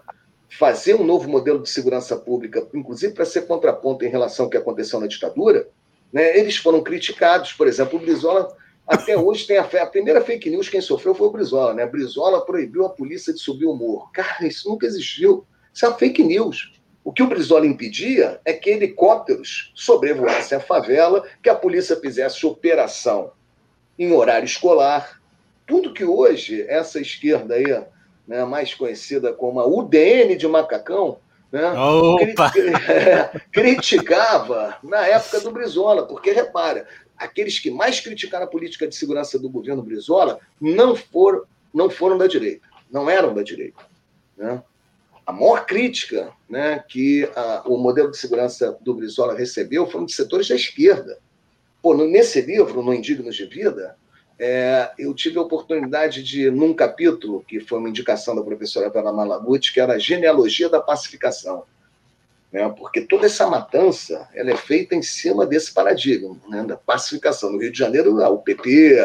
fazer 0.49 0.95
um 0.95 1.05
novo 1.05 1.29
modelo 1.29 1.63
de 1.63 1.69
segurança 1.69 2.17
pública, 2.17 2.67
inclusive 2.73 3.13
para 3.13 3.27
ser 3.27 3.43
contraponto 3.43 4.05
em 4.07 4.09
relação 4.09 4.47
ao 4.47 4.51
que 4.51 4.57
aconteceu 4.57 4.99
na 4.99 5.07
ditadura, 5.07 5.69
né, 6.11 6.39
eles 6.39 6.57
foram 6.57 6.83
criticados. 6.83 7.53
Por 7.53 7.67
exemplo, 7.69 7.99
o 7.99 8.03
Brizola 8.03 8.57
até 8.87 9.17
hoje 9.17 9.47
tem 9.47 9.59
a, 9.59 9.63
a 9.65 9.87
primeira 9.87 10.21
fake 10.21 10.51
news 10.51 10.69
quem 10.69 10.81
sofreu 10.81 11.15
foi 11.15 11.27
o 11.27 11.31
Brizola, 11.31 11.73
né? 11.73 11.87
Brizola 11.87 12.45
proibiu 12.45 12.85
a 12.85 12.91
polícia 12.91 13.33
de 13.33 13.39
subir 13.39 13.67
o 13.67 13.75
morro. 13.75 14.11
Cara, 14.13 14.47
isso 14.47 14.69
nunca 14.69 14.87
existiu. 14.87 15.47
Isso 15.73 15.85
é 15.87 15.89
uma 15.89 15.97
fake 15.97 16.23
news. 16.23 16.73
O 17.05 17.13
que 17.13 17.23
o 17.23 17.27
Brizola 17.27 17.67
impedia 17.67 18.41
é 18.45 18.53
que 18.53 18.71
helicópteros 18.71 19.73
sobrevoassem 19.75 20.57
a 20.57 20.61
favela, 20.61 21.25
que 21.43 21.51
a 21.51 21.55
polícia 21.55 21.97
fizesse 21.97 22.47
operação 22.47 23.33
em 23.99 24.13
horário 24.13 24.47
escolar. 24.47 25.21
Tudo 25.67 25.93
que 25.93 26.05
hoje 26.05 26.65
essa 26.69 27.01
esquerda 27.01 27.55
aí, 27.55 27.85
né, 28.27 28.45
mais 28.45 28.75
conhecida 28.75 29.33
como 29.33 29.61
a 29.61 29.67
UDN 29.67 30.37
de 30.37 30.47
Macacão, 30.47 31.19
né, 31.51 31.63
criticava 33.53 34.77
na 34.83 35.07
época 35.07 35.41
do 35.41 35.51
Brizola, 35.51 36.07
porque 36.07 36.31
repara, 36.31 36.87
aqueles 37.17 37.59
que 37.59 37.71
mais 37.71 38.01
criticaram 38.01 38.47
a 38.47 38.51
política 38.51 38.87
de 38.87 38.95
segurança 38.95 39.39
do 39.39 39.51
governo 39.51 39.83
Brizola 39.83 40.39
não 40.61 40.95
foram, 40.95 41.43
não 41.75 41.91
foram 41.91 42.17
da 42.17 42.27
direita, 42.27 42.67
não 42.91 43.11
eram 43.11 43.35
da 43.35 43.43
direita. 43.43 43.83
Né? 44.37 44.63
A 45.27 45.33
maior 45.33 45.67
crítica 45.67 46.33
né, 46.49 46.85
que 46.89 47.29
a, 47.37 47.63
o 47.67 47.77
modelo 47.77 48.11
de 48.11 48.17
segurança 48.17 48.77
do 48.81 48.95
Brizola 48.95 49.37
recebeu 49.37 49.87
foram 49.87 50.05
de 50.05 50.13
setores 50.13 50.49
da 50.49 50.55
esquerda. 50.55 51.19
Pô, 51.81 51.95
nesse 51.95 52.41
livro, 52.41 52.83
No 52.83 52.95
Indignos 52.95 53.37
de 53.37 53.47
Vida, 53.47 53.97
é, 54.39 54.91
eu 54.99 55.15
tive 55.15 55.39
a 55.39 55.43
oportunidade 55.43 56.23
de, 56.23 56.51
num 56.51 56.75
capítulo, 56.75 57.45
que 57.47 57.61
foi 57.61 57.79
uma 57.79 57.89
indicação 57.89 58.35
da 58.35 58.43
professora 58.43 58.91
Vera 58.91 59.13
Malaguti, 59.13 59.73
que 59.73 59.81
era 59.81 59.95
a 59.95 59.99
genealogia 59.99 60.69
da 60.69 60.81
pacificação. 60.81 61.65
Né, 62.53 62.69
porque 62.77 63.01
toda 63.01 63.25
essa 63.27 63.47
matança 63.47 64.29
ela 64.35 64.51
é 64.51 64.57
feita 64.57 64.95
em 64.95 65.01
cima 65.01 65.47
desse 65.47 65.73
paradigma 65.73 66.37
né, 66.49 66.63
da 66.65 66.77
pacificação. 66.77 67.51
No 67.51 67.59
Rio 67.59 67.73
de 67.73 67.79
Janeiro, 67.79 68.23
o 68.23 68.39
PP, 68.39 68.97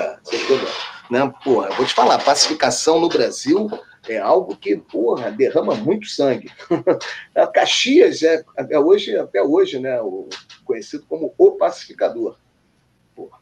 né, 1.10 1.32
porra, 1.44 1.70
vou 1.70 1.86
te 1.86 1.94
falar, 1.94 2.18
pacificação 2.18 3.00
no 3.00 3.08
Brasil 3.08 3.70
é 4.14 4.18
algo 4.18 4.56
que, 4.56 4.78
porra, 4.78 5.32
derrama 5.32 5.76
muito 5.76 6.08
sangue. 6.08 6.50
a 7.36 7.48
Caxias 7.48 8.24
é, 8.24 8.44
até 8.56 8.80
hoje, 8.80 9.18
até 9.18 9.42
hoje, 9.42 9.80
né, 9.80 10.02
o, 10.02 10.30
conhecido 10.66 11.06
como 11.08 11.34
o 11.38 11.52
pacificador. 11.52 12.38
Porra, 13.16 13.40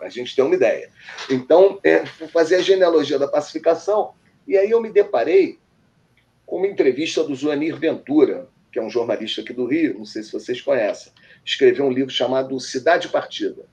a 0.00 0.08
gente 0.08 0.34
tem 0.34 0.44
uma 0.44 0.54
ideia. 0.54 0.90
Então, 1.28 1.78
é, 1.84 2.04
fazer 2.06 2.56
a 2.56 2.62
genealogia 2.62 3.18
da 3.18 3.28
pacificação, 3.28 4.12
e 4.46 4.56
aí 4.56 4.70
eu 4.70 4.80
me 4.80 4.90
deparei 4.90 5.58
com 6.46 6.56
uma 6.56 6.66
entrevista 6.66 7.22
do 7.22 7.34
Joanir 7.34 7.76
Ventura, 7.76 8.48
que 8.72 8.78
é 8.78 8.82
um 8.82 8.90
jornalista 8.90 9.40
aqui 9.40 9.52
do 9.52 9.66
Rio, 9.66 9.98
não 9.98 10.04
sei 10.04 10.22
se 10.22 10.32
vocês 10.32 10.60
conhecem, 10.60 11.12
escreveu 11.44 11.84
um 11.84 11.92
livro 11.92 12.12
chamado 12.12 12.58
Cidade 12.60 13.08
Partida. 13.08 13.64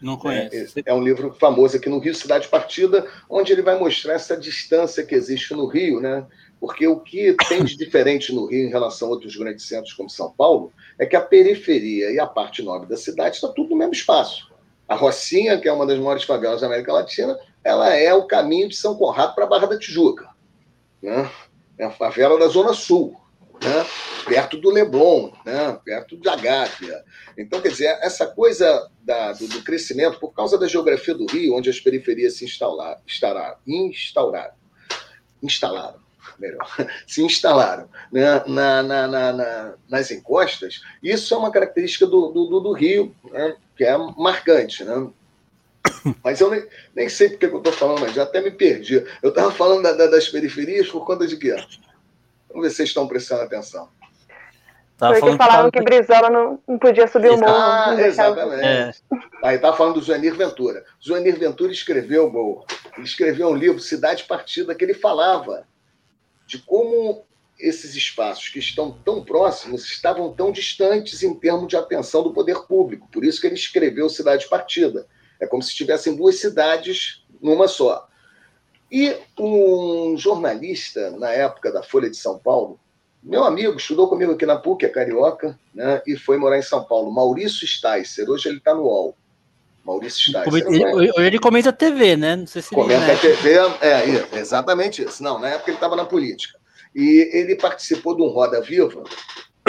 Não 0.00 0.16
conheço. 0.16 0.78
É, 0.78 0.82
é, 0.86 0.94
um 0.94 1.02
livro 1.02 1.34
famoso 1.38 1.76
aqui 1.76 1.88
no 1.88 1.98
Rio, 1.98 2.14
Cidade 2.14 2.48
Partida, 2.48 3.06
onde 3.28 3.52
ele 3.52 3.62
vai 3.62 3.78
mostrar 3.78 4.14
essa 4.14 4.36
distância 4.36 5.04
que 5.04 5.14
existe 5.14 5.54
no 5.54 5.66
Rio, 5.66 6.00
né? 6.00 6.26
Porque 6.60 6.86
o 6.86 6.98
que 6.98 7.36
tem 7.48 7.64
de 7.64 7.76
diferente 7.76 8.32
no 8.32 8.46
Rio 8.46 8.66
em 8.66 8.70
relação 8.70 9.08
a 9.08 9.10
outros 9.12 9.36
grandes 9.36 9.66
centros 9.66 9.92
como 9.94 10.10
São 10.10 10.30
Paulo 10.32 10.72
é 10.98 11.06
que 11.06 11.16
a 11.16 11.20
periferia 11.20 12.10
e 12.10 12.18
a 12.18 12.26
parte 12.26 12.62
nobre 12.62 12.88
da 12.88 12.96
cidade 12.96 13.36
está 13.36 13.48
tudo 13.48 13.70
no 13.70 13.76
mesmo 13.76 13.92
espaço. 13.92 14.50
A 14.88 14.94
Rocinha, 14.94 15.58
que 15.60 15.68
é 15.68 15.72
uma 15.72 15.86
das 15.86 15.98
maiores 15.98 16.24
favelas 16.24 16.60
da 16.60 16.66
América 16.66 16.92
Latina, 16.92 17.38
ela 17.62 17.94
é 17.94 18.12
o 18.14 18.26
caminho 18.26 18.68
de 18.68 18.76
São 18.76 18.96
Conrado 18.96 19.34
para 19.34 19.44
a 19.44 19.48
Barra 19.48 19.66
da 19.66 19.78
Tijuca. 19.78 20.28
Né? 21.02 21.30
É 21.78 21.84
a 21.84 21.90
favela 21.90 22.38
da 22.38 22.48
Zona 22.48 22.72
Sul 22.72 23.16
né? 23.62 23.86
Perto 24.28 24.58
do 24.58 24.70
Leblon, 24.70 25.32
né? 25.44 25.78
perto 25.84 26.16
da 26.18 26.36
Gávea. 26.36 27.02
Então, 27.36 27.60
quer 27.60 27.70
dizer, 27.70 27.98
essa 28.02 28.26
coisa 28.26 28.90
da, 29.02 29.32
do, 29.32 29.48
do, 29.48 29.62
crescimento, 29.62 30.20
por 30.20 30.32
causa 30.32 30.58
da 30.58 30.68
geografia 30.68 31.14
do 31.14 31.26
Rio, 31.26 31.54
onde 31.54 31.70
as 31.70 31.80
periferias 31.80 32.34
se 32.34 32.44
instalaram, 32.44 33.00
instauraram, 33.06 33.56
instauraram, 33.66 34.54
instalaram 35.42 35.98
melhor, 36.38 36.68
se 37.06 37.22
instalaram 37.22 37.88
né? 38.12 38.42
na, 38.46 38.82
na, 38.82 39.06
na, 39.06 39.74
nas 39.88 40.10
encostas, 40.10 40.82
isso 41.02 41.34
é 41.34 41.36
uma 41.36 41.50
característica 41.50 42.06
do, 42.06 42.28
do, 42.28 42.60
do 42.60 42.72
Rio, 42.72 43.14
né? 43.30 43.56
que 43.76 43.84
é 43.84 43.96
marcante. 43.96 44.84
Né? 44.84 45.10
Mas 46.22 46.40
eu 46.40 46.50
nem, 46.50 46.64
nem 46.94 47.08
sei 47.08 47.30
porque 47.30 47.48
que 47.48 47.54
eu 47.54 47.58
estou 47.58 47.72
falando, 47.72 48.00
mas 48.00 48.14
já 48.14 48.24
até 48.24 48.40
me 48.40 48.50
perdi. 48.50 49.04
Eu 49.22 49.30
estava 49.30 49.50
falando 49.50 49.82
da, 49.82 49.92
da, 49.92 50.06
das 50.06 50.28
periferias 50.28 50.88
por 50.88 51.04
conta 51.04 51.26
de 51.26 51.36
quê? 51.36 51.54
Vamos 52.48 52.62
ver 52.62 52.70
se 52.70 52.76
vocês 52.76 52.88
estão 52.90 53.06
prestando 53.06 53.42
atenção. 53.42 53.88
Tava 54.98 55.14
Foi 55.20 55.30
que 55.30 55.38
falavam 55.38 55.70
que, 55.70 55.78
que 55.78 55.84
Brizola 55.84 56.28
não, 56.28 56.58
não 56.66 56.76
podia 56.76 57.06
subir 57.06 57.30
o 57.30 57.38
morro. 57.38 57.54
Ah, 57.54 57.94
exatamente. 58.00 58.64
É. 58.64 58.92
Aí 59.44 59.54
estava 59.54 59.76
falando 59.76 59.94
do 59.94 60.02
Joanir 60.02 60.34
Ventura. 60.34 60.84
Joanir 60.98 61.38
Ventura 61.38 61.70
escreveu, 61.70 62.28
Gol, 62.28 62.66
ele 62.96 63.06
escreveu 63.06 63.48
um 63.48 63.54
livro, 63.54 63.80
Cidade 63.80 64.24
Partida, 64.24 64.74
que 64.74 64.84
ele 64.84 64.94
falava 64.94 65.68
de 66.48 66.58
como 66.58 67.24
esses 67.60 67.94
espaços 67.94 68.48
que 68.48 68.58
estão 68.58 68.90
tão 69.04 69.24
próximos 69.24 69.84
estavam 69.84 70.32
tão 70.32 70.50
distantes 70.50 71.22
em 71.22 71.32
termos 71.32 71.68
de 71.68 71.76
atenção 71.76 72.24
do 72.24 72.32
poder 72.32 72.66
público. 72.66 73.08
Por 73.12 73.24
isso 73.24 73.40
que 73.40 73.46
ele 73.46 73.54
escreveu 73.54 74.08
Cidade 74.08 74.48
Partida. 74.48 75.06
É 75.40 75.46
como 75.46 75.62
se 75.62 75.76
tivessem 75.76 76.16
duas 76.16 76.40
cidades 76.40 77.24
numa 77.40 77.68
só. 77.68 78.08
E 78.90 79.16
um 79.38 80.16
jornalista, 80.16 81.12
na 81.12 81.30
época 81.30 81.70
da 81.70 81.84
Folha 81.84 82.10
de 82.10 82.16
São 82.16 82.36
Paulo, 82.36 82.80
meu 83.28 83.44
amigo, 83.44 83.76
estudou 83.76 84.08
comigo 84.08 84.32
aqui 84.32 84.46
na 84.46 84.56
PUC, 84.56 84.86
é 84.86 84.88
carioca, 84.88 85.58
né, 85.74 86.00
e 86.06 86.16
foi 86.16 86.38
morar 86.38 86.58
em 86.58 86.62
São 86.62 86.82
Paulo, 86.82 87.12
Maurício 87.12 87.66
Sticer. 87.66 88.28
Hoje 88.28 88.48
ele 88.48 88.56
está 88.56 88.74
no 88.74 88.84
UOL. 88.84 89.14
Maurício 89.84 90.20
Sticer. 90.20 90.66
Ele, 90.66 90.82
ele, 90.82 91.12
ele 91.18 91.38
comenta 91.38 91.70
TV, 91.70 92.16
né? 92.16 92.36
Não 92.36 92.46
sei 92.46 92.62
se 92.62 92.70
comenta 92.70 93.04
ele, 93.04 93.20
TV, 93.20 93.58
é, 93.82 94.38
exatamente 94.38 95.02
isso. 95.02 95.22
Não, 95.22 95.38
na 95.38 95.50
época 95.50 95.70
ele 95.70 95.76
estava 95.76 95.94
na 95.94 96.06
política. 96.06 96.58
E 96.94 97.30
ele 97.32 97.54
participou 97.54 98.16
de 98.16 98.22
um 98.22 98.28
Roda 98.28 98.62
Viva 98.62 99.04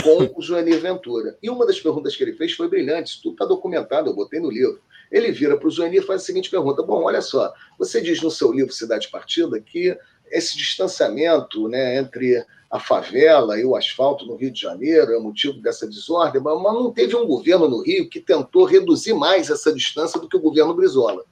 com 0.01 0.31
o 0.35 0.41
Joanir 0.41 0.79
Ventura. 0.79 1.37
E 1.43 1.49
uma 1.49 1.65
das 1.65 1.79
perguntas 1.81 2.15
que 2.15 2.23
ele 2.23 2.33
fez 2.33 2.53
foi 2.53 2.69
brilhante, 2.69 3.11
isso 3.11 3.21
tudo 3.21 3.33
está 3.33 3.45
documentado, 3.45 4.09
eu 4.09 4.15
botei 4.15 4.39
no 4.39 4.49
livro. 4.49 4.81
Ele 5.11 5.31
vira 5.31 5.57
para 5.57 5.67
o 5.67 5.71
Joanir 5.71 6.01
e 6.01 6.05
faz 6.05 6.21
a 6.21 6.25
seguinte 6.25 6.49
pergunta: 6.49 6.81
Bom, 6.81 7.03
olha 7.03 7.21
só, 7.21 7.53
você 7.77 7.99
diz 7.99 8.21
no 8.21 8.31
seu 8.31 8.53
livro 8.53 8.71
Cidade 8.71 9.09
Partida 9.09 9.59
que 9.59 9.97
esse 10.31 10.55
distanciamento 10.57 11.67
né, 11.67 11.97
entre 11.97 12.45
a 12.69 12.79
favela 12.79 13.59
e 13.59 13.65
o 13.65 13.75
asfalto 13.75 14.25
no 14.25 14.35
Rio 14.35 14.51
de 14.51 14.61
Janeiro 14.61 15.11
é 15.11 15.19
motivo 15.19 15.59
dessa 15.59 15.87
desordem, 15.87 16.41
mas 16.41 16.61
não 16.61 16.91
teve 16.91 17.15
um 17.15 17.25
governo 17.25 17.67
no 17.67 17.81
Rio 17.81 18.07
que 18.07 18.19
tentou 18.19 18.65
reduzir 18.65 19.13
mais 19.13 19.49
essa 19.49 19.73
distância 19.73 20.19
do 20.19 20.29
que 20.29 20.37
o 20.37 20.41
governo 20.41 20.73
Brizola. 20.75 21.23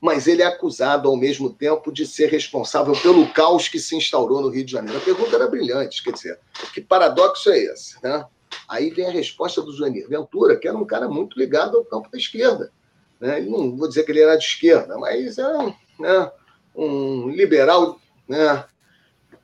Mas 0.00 0.26
ele 0.26 0.42
é 0.42 0.46
acusado, 0.46 1.08
ao 1.08 1.16
mesmo 1.16 1.50
tempo, 1.50 1.92
de 1.92 2.06
ser 2.06 2.28
responsável 2.28 2.94
pelo 2.94 3.28
caos 3.28 3.68
que 3.68 3.78
se 3.78 3.94
instaurou 3.94 4.40
no 4.40 4.48
Rio 4.48 4.64
de 4.64 4.72
Janeiro. 4.72 4.98
A 4.98 5.02
pergunta 5.02 5.36
era 5.36 5.46
brilhante, 5.46 6.02
quer 6.02 6.12
dizer, 6.12 6.40
que 6.72 6.80
paradoxo 6.80 7.50
é 7.50 7.58
esse? 7.58 8.02
Né? 8.02 8.24
Aí 8.66 8.90
vem 8.90 9.06
a 9.06 9.12
resposta 9.12 9.60
do 9.60 9.72
Joanir 9.72 10.08
Ventura, 10.08 10.56
que 10.56 10.66
era 10.66 10.76
um 10.76 10.86
cara 10.86 11.06
muito 11.06 11.38
ligado 11.38 11.76
ao 11.76 11.84
campo 11.84 12.10
da 12.10 12.18
esquerda. 12.18 12.72
Né? 13.20 13.40
Não 13.40 13.76
vou 13.76 13.86
dizer 13.86 14.04
que 14.04 14.10
ele 14.10 14.22
era 14.22 14.36
de 14.36 14.44
esquerda, 14.44 14.98
mas 14.98 15.38
é 15.38 15.76
né, 16.00 16.32
um 16.74 17.28
liberal 17.28 18.00
né, 18.26 18.64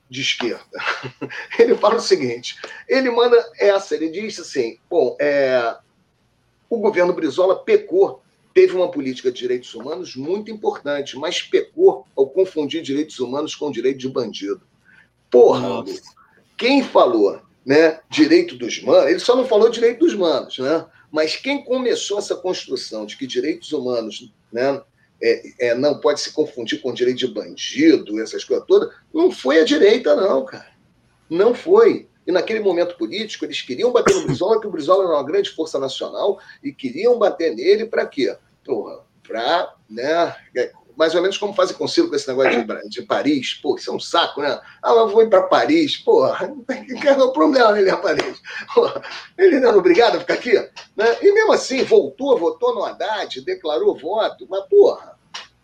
de 0.09 0.21
esquerda. 0.21 0.65
Ele 1.59 1.75
fala 1.77 1.97
o 1.97 2.01
seguinte: 2.01 2.57
ele 2.89 3.11
manda 3.11 3.37
essa, 3.59 3.95
ele 3.95 4.09
diz 4.09 4.39
assim: 4.39 4.79
bom, 4.89 5.17
é, 5.21 5.77
o 6.69 6.79
governo 6.79 7.13
Brizola 7.13 7.57
pecou, 7.57 8.23
teve 8.55 8.75
uma 8.75 8.91
política 8.91 9.31
de 9.31 9.39
direitos 9.39 9.75
humanos 9.75 10.17
muito 10.17 10.51
importante, 10.51 11.17
mas 11.17 11.43
pecou 11.43 12.07
ao 12.17 12.29
confundir 12.29 12.83
direitos 12.83 13.19
humanos 13.19 13.55
com 13.55 13.71
direito 13.71 13.99
de 13.99 14.09
bandido. 14.09 14.63
Porra, 15.31 15.85
quem 16.57 16.83
falou 16.83 17.41
né, 17.65 18.01
direito 18.09 18.57
dos 18.57 18.83
manos, 18.83 19.11
ele 19.11 19.19
só 19.19 19.37
não 19.37 19.47
falou 19.47 19.69
direito 19.69 20.01
dos 20.01 20.15
manos, 20.15 20.59
né? 20.59 20.87
Mas 21.11 21.37
quem 21.37 21.65
começou 21.65 22.19
essa 22.19 22.35
construção 22.35 23.07
de 23.07 23.17
que 23.17 23.27
direitos 23.27 23.73
humanos 23.73 24.33
né, 24.53 24.83
é, 25.23 25.69
é, 25.69 25.75
não 25.75 25.99
pode 26.01 26.21
se 26.21 26.33
confundir 26.33 26.81
com 26.81 26.93
direito 26.93 27.19
de 27.19 27.29
bandido, 27.29 28.21
essas 28.21 28.45
coisas 28.45 28.67
todas, 28.67 28.93
não 29.13 29.31
foi 29.31 29.61
a 29.61 29.65
direita, 29.65 30.15
não, 30.15 30.45
cara. 30.45 30.71
Não 31.29 31.55
foi. 31.55 32.09
E 32.27 32.33
naquele 32.33 32.61
momento 32.61 32.97
político, 32.97 33.45
eles 33.45 33.63
queriam 33.63 33.91
bater 33.91 34.15
no 34.15 34.27
Brizola, 34.27 34.61
que 34.61 34.67
o 34.67 34.71
Brizola 34.71 35.05
era 35.05 35.15
uma 35.15 35.25
grande 35.25 35.51
força 35.51 35.79
nacional, 35.79 36.39
e 36.63 36.73
queriam 36.73 37.19
bater 37.19 37.55
nele 37.55 37.87
para 37.87 38.07
quê? 38.07 38.37
Para 39.27 39.75
né, 39.89 40.37
mais 40.99 41.15
ou 41.15 41.23
menos 41.23 41.39
como 41.39 41.55
fazem 41.55 41.77
consigo 41.77 42.09
com 42.09 42.17
esse 42.17 42.27
negócio 42.27 42.67
de, 42.67 42.89
de, 42.89 43.03
Paris. 43.03 43.55
Pô, 43.55 43.77
isso 43.77 43.89
é 43.89 43.95
um 43.95 44.01
saco, 44.01 44.43
né? 44.43 44.61
Ah, 44.83 45.05
vou 45.05 45.23
ir 45.23 45.31
para 45.31 45.45
Paris. 45.45 45.97
Pô, 45.97 46.27
não 46.43 46.65
tem 46.65 46.85
problema 47.33 47.79
ele 47.79 47.89
ir 47.89 47.93
a 47.93 47.97
Paris. 47.97 48.43
Ele 49.39 49.61
não 49.61 49.71
é 49.71 49.77
obrigado 49.77 50.17
a 50.17 50.21
ficar 50.21 50.35
aqui. 50.35 50.55
Né? 50.97 51.17
E 51.23 51.31
mesmo 51.31 51.53
assim, 51.53 51.85
voltou, 51.85 52.37
votou 52.37 52.75
no 52.75 52.85
Haddad, 52.85 53.41
declarou 53.43 53.97
voto. 53.97 54.45
Mas, 54.51 54.67
porra, 54.69 55.17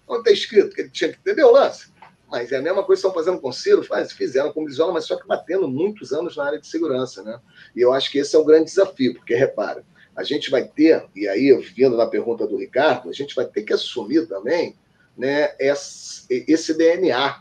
não 0.08 0.18
está 0.18 0.30
escrito 0.30 0.72
que 0.72 0.82
ele 0.82 0.90
tinha 0.90 1.12
que 1.12 1.18
entender 1.18 1.42
o 1.42 1.50
lance. 1.50 1.92
Mas 2.30 2.52
é 2.52 2.56
a 2.58 2.62
mesma 2.62 2.84
coisa 2.84 3.02
que 3.02 3.08
estão 3.08 3.24
fazendo 3.24 3.40
com 3.40 3.48
o 3.48 3.52
Ciro, 3.52 3.82
faz, 3.82 4.12
fizeram 4.12 4.52
com 4.52 4.60
o 4.60 4.64
Brizola, 4.64 4.92
mas 4.92 5.04
só 5.04 5.16
que 5.16 5.26
batendo 5.26 5.66
muitos 5.66 6.12
anos 6.12 6.36
na 6.36 6.44
área 6.44 6.60
de 6.60 6.66
segurança. 6.68 7.24
Né? 7.24 7.40
E 7.74 7.80
eu 7.80 7.92
acho 7.92 8.08
que 8.08 8.18
esse 8.18 8.36
é 8.36 8.38
o 8.38 8.44
grande 8.44 8.66
desafio, 8.66 9.14
porque, 9.14 9.34
repara, 9.34 9.84
a 10.14 10.22
gente 10.22 10.48
vai 10.48 10.62
ter, 10.64 11.04
e 11.16 11.26
aí, 11.26 11.52
vindo 11.74 11.96
na 11.96 12.06
pergunta 12.06 12.46
do 12.46 12.56
Ricardo, 12.56 13.08
a 13.08 13.12
gente 13.12 13.34
vai 13.34 13.46
ter 13.46 13.64
que 13.64 13.72
assumir 13.72 14.28
também 14.28 14.76
né, 15.16 15.54
esse 15.58 16.74
DNA 16.74 17.40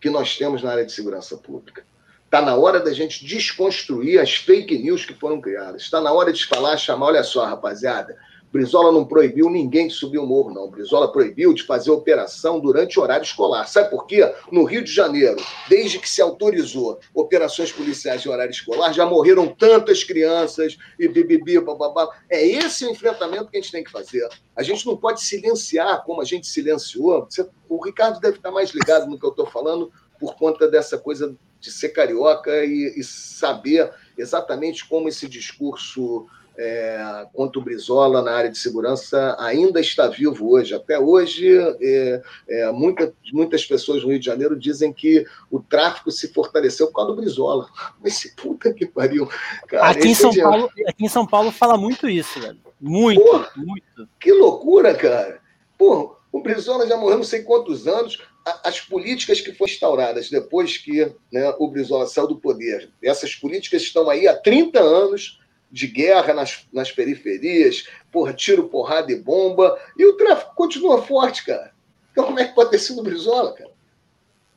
que 0.00 0.10
nós 0.10 0.36
temos 0.36 0.62
na 0.62 0.72
área 0.72 0.84
de 0.84 0.92
segurança 0.92 1.36
pública. 1.36 1.84
Está 2.24 2.42
na 2.42 2.56
hora 2.56 2.80
da 2.80 2.92
gente 2.92 3.24
desconstruir 3.24 4.20
as 4.20 4.34
fake 4.34 4.76
news 4.78 5.06
que 5.06 5.14
foram 5.14 5.40
criadas. 5.40 5.82
Está 5.82 6.00
na 6.00 6.12
hora 6.12 6.32
de 6.32 6.44
falar, 6.46 6.76
chamar, 6.76 7.06
olha 7.06 7.22
só, 7.22 7.46
rapaziada, 7.46 8.18
Brizola 8.54 8.92
não 8.92 9.04
proibiu 9.04 9.50
ninguém 9.50 9.88
de 9.88 9.94
subir 9.94 10.18
o 10.18 10.24
morro, 10.24 10.54
não. 10.54 10.70
Brizola 10.70 11.10
proibiu 11.10 11.52
de 11.52 11.64
fazer 11.64 11.90
operação 11.90 12.60
durante 12.60 13.00
horário 13.00 13.24
escolar. 13.24 13.66
Sabe 13.66 13.90
por 13.90 14.06
quê? 14.06 14.32
No 14.52 14.62
Rio 14.62 14.84
de 14.84 14.92
Janeiro, 14.92 15.42
desde 15.68 15.98
que 15.98 16.08
se 16.08 16.22
autorizou 16.22 17.00
operações 17.12 17.72
policiais 17.72 18.24
em 18.24 18.28
horário 18.28 18.52
escolar, 18.52 18.92
já 18.92 19.04
morreram 19.04 19.48
tantas 19.48 20.04
crianças 20.04 20.78
e 21.00 21.08
bibibi, 21.08 21.58
bababá. 21.58 22.08
É 22.30 22.46
esse 22.46 22.86
o 22.86 22.90
enfrentamento 22.90 23.50
que 23.50 23.56
a 23.56 23.60
gente 23.60 23.72
tem 23.72 23.82
que 23.82 23.90
fazer. 23.90 24.24
A 24.54 24.62
gente 24.62 24.86
não 24.86 24.96
pode 24.96 25.20
silenciar 25.22 26.04
como 26.04 26.20
a 26.20 26.24
gente 26.24 26.46
silenciou. 26.46 27.26
O 27.68 27.84
Ricardo 27.84 28.20
deve 28.20 28.36
estar 28.36 28.52
mais 28.52 28.70
ligado 28.70 29.10
no 29.10 29.18
que 29.18 29.26
eu 29.26 29.30
estou 29.30 29.46
falando 29.46 29.90
por 30.20 30.36
conta 30.36 30.68
dessa 30.68 30.96
coisa 30.96 31.36
de 31.58 31.72
ser 31.72 31.88
carioca 31.88 32.64
e, 32.64 32.94
e 32.96 33.02
saber 33.02 33.90
exatamente 34.16 34.86
como 34.86 35.08
esse 35.08 35.28
discurso 35.28 36.28
é, 36.56 37.26
contra 37.32 37.58
o 37.58 37.62
Brizola 37.62 38.22
na 38.22 38.32
área 38.32 38.50
de 38.50 38.58
segurança 38.58 39.36
ainda 39.38 39.80
está 39.80 40.06
vivo 40.06 40.50
hoje. 40.50 40.74
Até 40.74 40.98
hoje, 40.98 41.56
é, 41.80 42.22
é, 42.48 42.72
muita, 42.72 43.12
muitas 43.32 43.64
pessoas 43.64 44.02
no 44.02 44.10
Rio 44.10 44.20
de 44.20 44.26
Janeiro 44.26 44.58
dizem 44.58 44.92
que 44.92 45.26
o 45.50 45.60
tráfico 45.60 46.10
se 46.10 46.32
fortaleceu 46.32 46.86
por 46.88 46.94
causa 46.94 47.10
do 47.12 47.20
Brizola. 47.20 47.68
Mas 48.02 48.32
puta 48.36 48.72
que 48.72 48.86
pariu. 48.86 49.28
Cara, 49.66 49.90
aqui, 49.90 50.08
em 50.08 50.14
São 50.14 50.34
Paulo, 50.34 50.70
aqui 50.86 51.04
em 51.04 51.08
São 51.08 51.26
Paulo 51.26 51.50
fala 51.50 51.76
muito 51.76 52.08
isso, 52.08 52.40
velho. 52.40 52.58
Muito, 52.80 53.22
Porra, 53.22 53.50
muito. 53.56 54.08
Que 54.20 54.32
loucura, 54.32 54.94
cara. 54.94 55.40
Pô, 55.78 56.16
o 56.30 56.40
Brizola 56.40 56.86
já 56.86 56.96
morreu 56.96 57.18
não 57.18 57.24
sei 57.24 57.42
quantos 57.42 57.86
anos. 57.86 58.20
As 58.62 58.78
políticas 58.78 59.40
que 59.40 59.54
foram 59.54 59.72
instauradas 59.72 60.28
depois 60.28 60.76
que 60.76 61.10
né, 61.32 61.54
o 61.58 61.68
Brizola 61.68 62.06
saiu 62.06 62.26
do 62.26 62.36
poder, 62.36 62.90
essas 63.02 63.34
políticas 63.34 63.80
estão 63.82 64.10
aí 64.10 64.28
há 64.28 64.36
30 64.36 64.78
anos 64.80 65.40
de 65.74 65.88
guerra 65.88 66.32
nas, 66.32 66.68
nas 66.72 66.92
periferias, 66.92 67.88
por 68.12 68.32
tiro, 68.32 68.68
porrada 68.68 69.10
e 69.10 69.16
bomba, 69.16 69.76
e 69.98 70.06
o 70.06 70.16
tráfico 70.16 70.54
continua 70.54 71.02
forte, 71.02 71.44
cara. 71.44 71.72
Então, 72.12 72.26
como 72.26 72.38
é 72.38 72.44
que 72.44 72.54
pode 72.54 72.70
ter 72.70 72.78
sido 72.78 73.02
Brizola, 73.02 73.52
cara? 73.54 73.72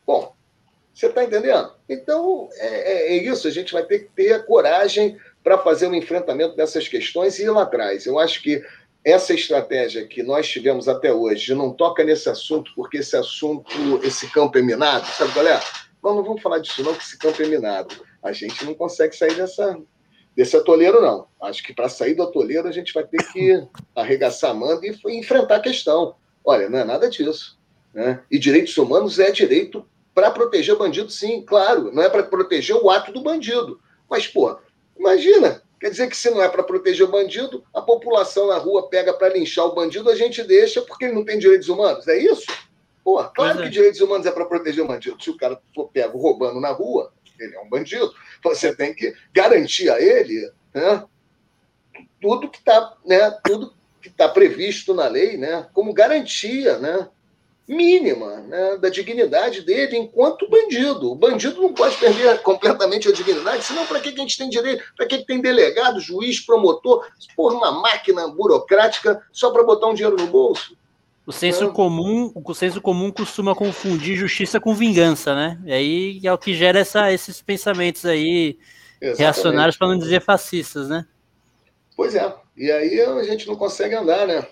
Bom, 0.05 0.36
você 0.93 1.07
está 1.07 1.24
entendendo? 1.24 1.74
Então, 1.89 2.47
é, 2.54 2.67
é, 2.67 3.13
é, 3.13 3.24
isso, 3.24 3.47
a 3.47 3.51
gente 3.51 3.74
vai 3.74 3.83
ter 3.83 4.00
que 4.00 4.09
ter 4.16 4.33
a 4.33 4.43
coragem 4.43 5.17
para 5.43 5.58
fazer 5.58 5.87
o 5.87 5.89
um 5.89 5.96
enfrentamento 5.96 6.55
dessas 6.55 6.87
questões 6.87 7.39
e 7.39 7.46
ir 7.46 7.50
lá 7.50 7.63
atrás. 7.63 8.05
Eu 8.05 8.20
acho 8.20 8.43
que 8.43 8.63
essa 9.04 9.33
estratégia 9.33 10.05
que 10.05 10.21
nós 10.21 10.47
tivemos 10.47 10.87
até 10.87 11.12
hoje 11.12 11.55
não 11.55 11.74
toca 11.74 12.04
nesse 12.04 12.29
assunto, 12.29 12.71
porque 12.75 12.97
esse 12.97 13.17
assunto, 13.17 13.71
esse 14.04 14.29
campo 14.29 14.55
é 14.59 14.62
minado, 14.62 15.08
sabe, 15.08 15.33
galera? 15.33 15.63
Não, 16.04 16.13
não 16.13 16.24
vamos 16.24 16.43
falar 16.43 16.59
disso 16.59 16.83
não, 16.83 16.93
que 16.93 17.01
esse 17.01 17.17
campo 17.17 17.41
é 17.41 17.47
minado. 17.47 18.05
A 18.21 18.32
gente 18.32 18.63
não 18.63 18.75
consegue 18.75 19.16
sair 19.16 19.33
dessa, 19.33 19.79
Desse 20.38 20.55
atoleiro, 20.55 21.01
não. 21.01 21.26
Acho 21.42 21.64
que 21.64 21.74
para 21.74 21.89
sair 21.89 22.14
do 22.14 22.22
atoleiro 22.22 22.68
a 22.68 22.72
gente 22.72 22.93
vai 22.93 23.04
ter 23.04 23.18
que 23.34 23.68
arregaçar 23.96 24.51
a 24.51 24.54
manga 24.54 24.86
e 24.86 25.18
enfrentar 25.18 25.55
a 25.55 25.59
questão. 25.59 26.14
Olha, 26.46 26.70
não 26.70 26.78
é 26.78 26.84
nada 26.84 27.09
disso. 27.09 27.58
Né? 27.92 28.22
E 28.30 28.38
direitos 28.38 28.78
humanos 28.78 29.18
é 29.18 29.32
direito 29.32 29.84
para 30.14 30.30
proteger 30.30 30.78
bandido, 30.78 31.09
sim, 31.09 31.42
claro. 31.42 31.92
Não 31.92 32.04
é 32.04 32.09
para 32.09 32.22
proteger 32.22 32.76
o 32.76 32.88
ato 32.92 33.12
do 33.12 33.24
bandido. 33.24 33.82
Mas, 34.08 34.28
pô, 34.28 34.55
imagina. 34.96 35.64
Quer 35.80 35.89
dizer 35.89 36.08
que 36.08 36.16
se 36.16 36.30
não 36.30 36.43
é 36.43 36.47
para 36.47 36.62
proteger 36.62 37.08
o 37.08 37.12
bandido, 37.12 37.64
a 37.74 37.82
população 37.82 38.47
na 38.47 38.58
rua 38.58 38.89
pega 38.89 39.14
para 39.14 39.30
linchar 39.30 39.66
o 39.66 39.74
bandido, 39.74 40.08
a 40.08 40.16
gente 40.16 40.43
deixa 40.43 40.84
porque 40.84 41.05
ele 41.05 41.16
não 41.16 41.26
tem 41.26 41.39
direitos 41.39 41.68
humanos. 41.68 42.08
É 42.08 42.16
isso? 42.16 42.46
Pô, 43.04 43.24
claro 43.24 43.62
é. 43.62 43.64
que 43.64 43.70
direitos 43.70 44.01
humanos 44.01 44.28
é 44.28 44.32
para 44.32 44.46
proteger 44.46 44.84
o 44.84 44.88
bandido. 44.88 45.22
Se 45.24 45.32
o 45.32 45.38
cara 45.38 45.59
for 45.74 45.89
pego 45.89 46.20
roubando 46.20 46.62
na 46.62 46.70
rua, 46.70 47.12
ele 47.43 47.55
é 47.55 47.59
um 47.59 47.70
bandido. 47.70 48.14
Você 48.43 48.76
tem 48.76 48.93
que 48.93 49.14
garantir 49.34 49.89
a 49.89 50.01
ele 50.01 50.51
né, 50.74 51.04
tudo 52.22 52.50
que 52.50 52.59
está, 52.59 52.93
né, 53.05 53.32
tudo 53.43 53.74
que 54.01 54.09
está 54.09 54.30
previsto 54.30 54.93
na 54.93 55.08
lei, 55.08 55.38
né, 55.38 55.68
como 55.74 55.93
garantia, 55.93 56.78
né, 56.80 57.08
mínima 57.68 58.38
né, 58.47 58.78
da 58.78 58.88
dignidade 58.88 59.62
dele 59.62 59.97
enquanto 59.97 60.50
bandido. 60.50 61.12
O 61.12 61.16
bandido 61.16 61.62
não 61.62 61.74
pode 61.74 61.97
perder 61.97 62.42
completamente 62.42 63.09
a 63.09 63.12
dignidade, 63.12 63.64
senão 63.64 63.86
para 63.86 64.00
que 64.00 64.09
a 64.09 64.16
gente 64.16 64.38
tem 64.38 64.50
direito? 64.50 64.84
Para 64.96 65.05
que 65.05 65.26
tem 65.26 65.42
delegado, 65.42 66.00
juiz, 66.00 66.39
promotor, 66.39 67.05
por 67.36 67.54
uma 67.54 67.72
máquina 67.72 68.28
burocrática 68.30 69.22
só 69.32 69.51
para 69.51 69.64
botar 69.64 69.88
um 69.88 69.93
dinheiro 69.93 70.16
no 70.16 70.28
bolso? 70.28 70.78
O 71.28 71.33
senso 71.33 71.66
é. 71.66 71.70
comum, 71.70 72.32
o 72.33 72.54
senso 72.54 72.79
comum 72.79 73.12
costuma 73.12 73.54
confundir 73.54 74.16
justiça 74.16 74.62
com 74.62 74.74
vingança, 74.74 75.36
né? 75.36 75.59
E 75.66 75.74
aí 75.74 76.21
é 76.24 76.32
o 76.32 76.37
que 76.37 76.54
gera 76.54 76.79
essa, 76.79 77.12
esses 77.12 77.41
pensamentos 77.41 78.05
aí 78.05 78.58
Exatamente. 79.01 79.20
reacionários, 79.20 79.75
para 79.75 79.89
não 79.89 79.97
dizer 79.97 80.21
fascistas, 80.21 80.87
né? 80.87 81.05
Pois 81.97 82.16
é. 82.16 82.33
E 82.55 82.71
aí 82.71 83.01
a 83.01 83.24
gente 83.24 83.45
não 83.45 83.58
consegue 83.58 83.93
andar, 83.93 84.25
né? 84.25 84.47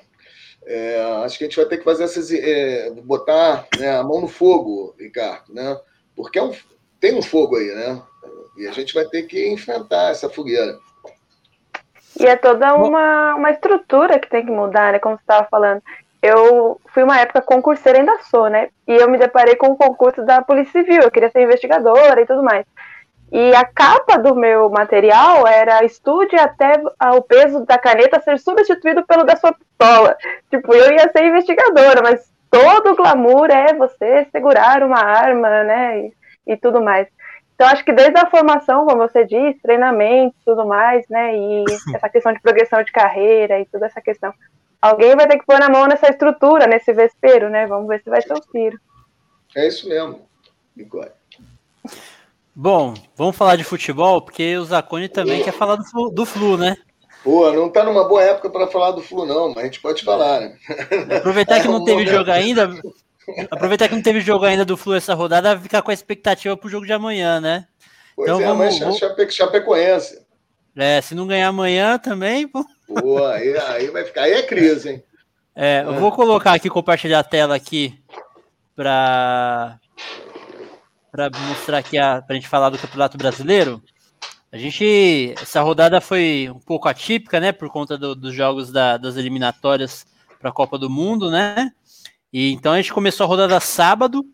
É, 0.66 1.02
acho 1.24 1.38
que 1.38 1.46
a 1.46 1.48
gente 1.48 1.56
vai 1.56 1.66
ter 1.66 1.78
que 1.78 1.86
fazer 1.86 2.04
essas, 2.04 2.30
é, 2.30 2.92
botar 3.04 3.66
né, 3.80 3.96
a 3.96 4.04
mão 4.04 4.20
no 4.20 4.28
fogo, 4.28 4.94
Ricardo, 5.00 5.54
né? 5.54 5.80
Porque 6.14 6.38
é 6.38 6.44
um, 6.44 6.52
tem 7.00 7.16
um 7.16 7.22
fogo 7.22 7.56
aí, 7.56 7.68
né? 7.68 8.02
E 8.58 8.68
a 8.68 8.74
gente 8.74 8.94
vai 8.94 9.06
ter 9.06 9.24
que 9.24 9.48
enfrentar 9.48 10.12
essa 10.12 10.30
fogueira. 10.30 10.78
E 12.20 12.26
é 12.26 12.36
toda 12.36 12.76
uma, 12.76 13.36
uma 13.36 13.52
estrutura 13.52 14.20
que 14.20 14.30
tem 14.30 14.46
que 14.46 14.52
mudar, 14.52 14.92
né? 14.92 15.00
Como 15.00 15.16
você 15.16 15.22
estava 15.22 15.48
falando. 15.48 15.82
Eu 16.26 16.82
fui 16.88 17.04
uma 17.04 17.20
época 17.20 17.40
concurseira, 17.40 18.00
ainda 18.00 18.18
sou, 18.24 18.50
né? 18.50 18.70
E 18.88 18.96
eu 18.96 19.08
me 19.08 19.20
deparei 19.20 19.56
com 19.56 19.68
o 19.68 19.76
concurso 19.76 20.26
da 20.26 20.42
Polícia 20.42 20.72
Civil. 20.72 21.04
Eu 21.04 21.12
queria 21.12 21.30
ser 21.30 21.44
investigadora 21.44 22.20
e 22.20 22.26
tudo 22.26 22.42
mais. 22.42 22.66
E 23.32 23.54
a 23.54 23.64
capa 23.64 24.18
do 24.18 24.34
meu 24.34 24.68
material 24.72 25.46
era 25.46 25.86
estude 25.86 26.36
até 26.36 26.82
o 27.16 27.22
peso 27.22 27.64
da 27.66 27.78
caneta 27.78 28.20
ser 28.22 28.40
substituído 28.40 29.06
pelo 29.06 29.24
da 29.24 29.36
sua 29.36 29.54
pistola. 29.54 30.18
Tipo, 30.50 30.74
eu 30.74 30.94
ia 30.94 31.12
ser 31.12 31.26
investigadora, 31.26 32.02
mas 32.02 32.28
todo 32.50 32.94
o 32.94 32.96
glamour 32.96 33.52
é 33.52 33.76
você 33.76 34.26
segurar 34.32 34.82
uma 34.82 35.00
arma, 35.00 35.64
né? 35.64 36.00
E, 36.00 36.14
e 36.54 36.58
tudo 36.58 36.82
mais. 36.82 37.08
Então, 37.54 37.68
acho 37.68 37.86
que 37.86 37.94
desde 37.94 38.18
a 38.18 38.30
formação, 38.32 38.88
como 38.88 39.08
você 39.08 39.24
disse, 39.26 39.62
treinamento 39.62 40.36
tudo 40.44 40.66
mais, 40.66 41.08
né? 41.08 41.36
E 41.36 41.66
essa 41.94 42.10
questão 42.10 42.34
de 42.34 42.42
progressão 42.42 42.82
de 42.82 42.92
carreira 42.92 43.60
e 43.60 43.66
toda 43.66 43.86
essa 43.86 44.02
questão. 44.02 44.34
Alguém 44.86 45.16
vai 45.16 45.28
ter 45.28 45.40
que 45.40 45.46
pôr 45.48 45.60
na 45.60 45.68
mão 45.68 45.88
nessa 45.88 46.08
estrutura, 46.10 46.68
nesse 46.68 46.94
vespeiro, 46.94 47.50
né? 47.50 47.66
Vamos 47.66 47.88
ver 47.88 48.04
se 48.04 48.10
vai 48.10 48.22
ser 48.22 48.34
o 48.34 48.44
Ciro. 48.52 48.80
É 49.56 49.68
isso 49.68 49.90
mesmo, 49.90 50.28
Nicole. 50.76 51.10
Bom, 52.54 52.94
vamos 53.16 53.36
falar 53.36 53.56
de 53.56 53.64
futebol, 53.64 54.22
porque 54.22 54.56
o 54.58 54.64
Zacone 54.64 55.10
também 55.10 55.42
quer 55.44 55.54
falar 55.54 55.78
do 55.78 55.84
flu, 55.86 56.12
do 56.12 56.24
flu, 56.24 56.56
né? 56.56 56.78
Pô, 57.24 57.52
não 57.52 57.68
tá 57.68 57.84
numa 57.84 58.08
boa 58.08 58.22
época 58.22 58.52
para 58.52 58.68
falar 58.68 58.92
do 58.92 59.02
Flu, 59.02 59.26
não, 59.26 59.48
mas 59.50 59.58
a 59.58 59.64
gente 59.64 59.82
pode 59.82 60.04
falar, 60.04 60.42
né? 60.42 60.58
Aproveitar 61.18 61.60
que 61.60 61.66
não 61.68 61.84
teve 61.84 62.06
jogo 62.06 62.30
ainda. 62.30 62.70
Aproveitar 63.50 63.88
que 63.90 63.96
não 63.96 64.04
teve 64.04 64.22
jogo 64.22 64.46
ainda 64.46 64.64
do 64.64 64.78
Flu 64.78 64.94
essa 64.94 65.16
rodada, 65.16 65.60
ficar 65.60 65.82
com 65.82 65.90
a 65.90 65.94
expectativa 65.96 66.56
pro 66.56 66.70
jogo 66.70 66.86
de 66.86 66.94
amanhã, 66.94 67.42
né? 67.42 67.66
Pois 68.16 68.30
então, 68.30 68.40
é, 68.40 68.46
vamos, 68.46 68.80
mas 68.80 68.98
Chape, 69.00 69.32
Chapecoense. 69.32 70.24
É, 70.78 71.02
se 71.02 71.16
não 71.16 71.26
ganhar 71.26 71.48
amanhã 71.48 71.98
também. 71.98 72.48
Pô, 72.48 72.64
pô 72.88 73.24
aí, 73.26 73.58
aí 73.58 73.88
vai 73.88 74.04
ficar. 74.04 74.24
Aí 74.24 74.34
é 74.34 74.44
crise, 74.44 74.90
hein? 74.90 75.04
É, 75.56 75.84
eu 75.86 75.96
vou 75.96 76.12
colocar 76.12 76.54
aqui, 76.54 76.70
compartilhar 76.70 77.20
a 77.20 77.24
tela 77.24 77.56
aqui 77.56 77.98
para 78.76 79.80
para 81.12 81.30
mostrar 81.48 81.78
aqui 81.78 81.98
a 81.98 82.22
pra 82.22 82.36
gente 82.36 82.48
falar 82.48 82.70
do 82.70 82.78
Campeonato 82.78 83.18
Brasileiro. 83.18 83.82
A 84.52 84.58
gente 84.58 85.34
essa 85.42 85.62
rodada 85.62 86.02
foi 86.02 86.50
um 86.54 86.60
pouco 86.60 86.88
atípica, 86.90 87.40
né, 87.40 87.52
por 87.52 87.70
conta 87.70 87.98
do, 87.98 88.14
dos 88.14 88.34
jogos 88.34 88.72
da, 88.72 88.98
das 88.98 89.16
eliminatórias 89.16 90.06
para 90.40 90.50
a 90.50 90.54
Copa 90.54 90.78
do 90.78 90.90
Mundo, 90.90 91.32
né? 91.32 91.72
E 92.32 92.52
então 92.52 92.74
a 92.74 92.78
gente 92.78 92.94
começou 92.94 93.24
a 93.24 93.28
rodada 93.28 93.60
sábado, 93.62 94.26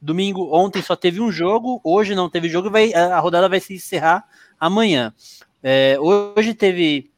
domingo 0.00 0.54
ontem 0.54 0.82
só 0.82 0.94
teve 0.94 1.20
um 1.20 1.32
jogo, 1.32 1.80
hoje 1.82 2.14
não 2.14 2.28
teve 2.28 2.48
jogo, 2.48 2.70
vai 2.70 2.92
a 2.92 3.18
rodada 3.18 3.48
vai 3.48 3.60
se 3.60 3.74
encerrar 3.74 4.24
amanhã. 4.60 5.12
É, 5.62 5.96
hoje 5.98 6.54
teve, 6.54 7.10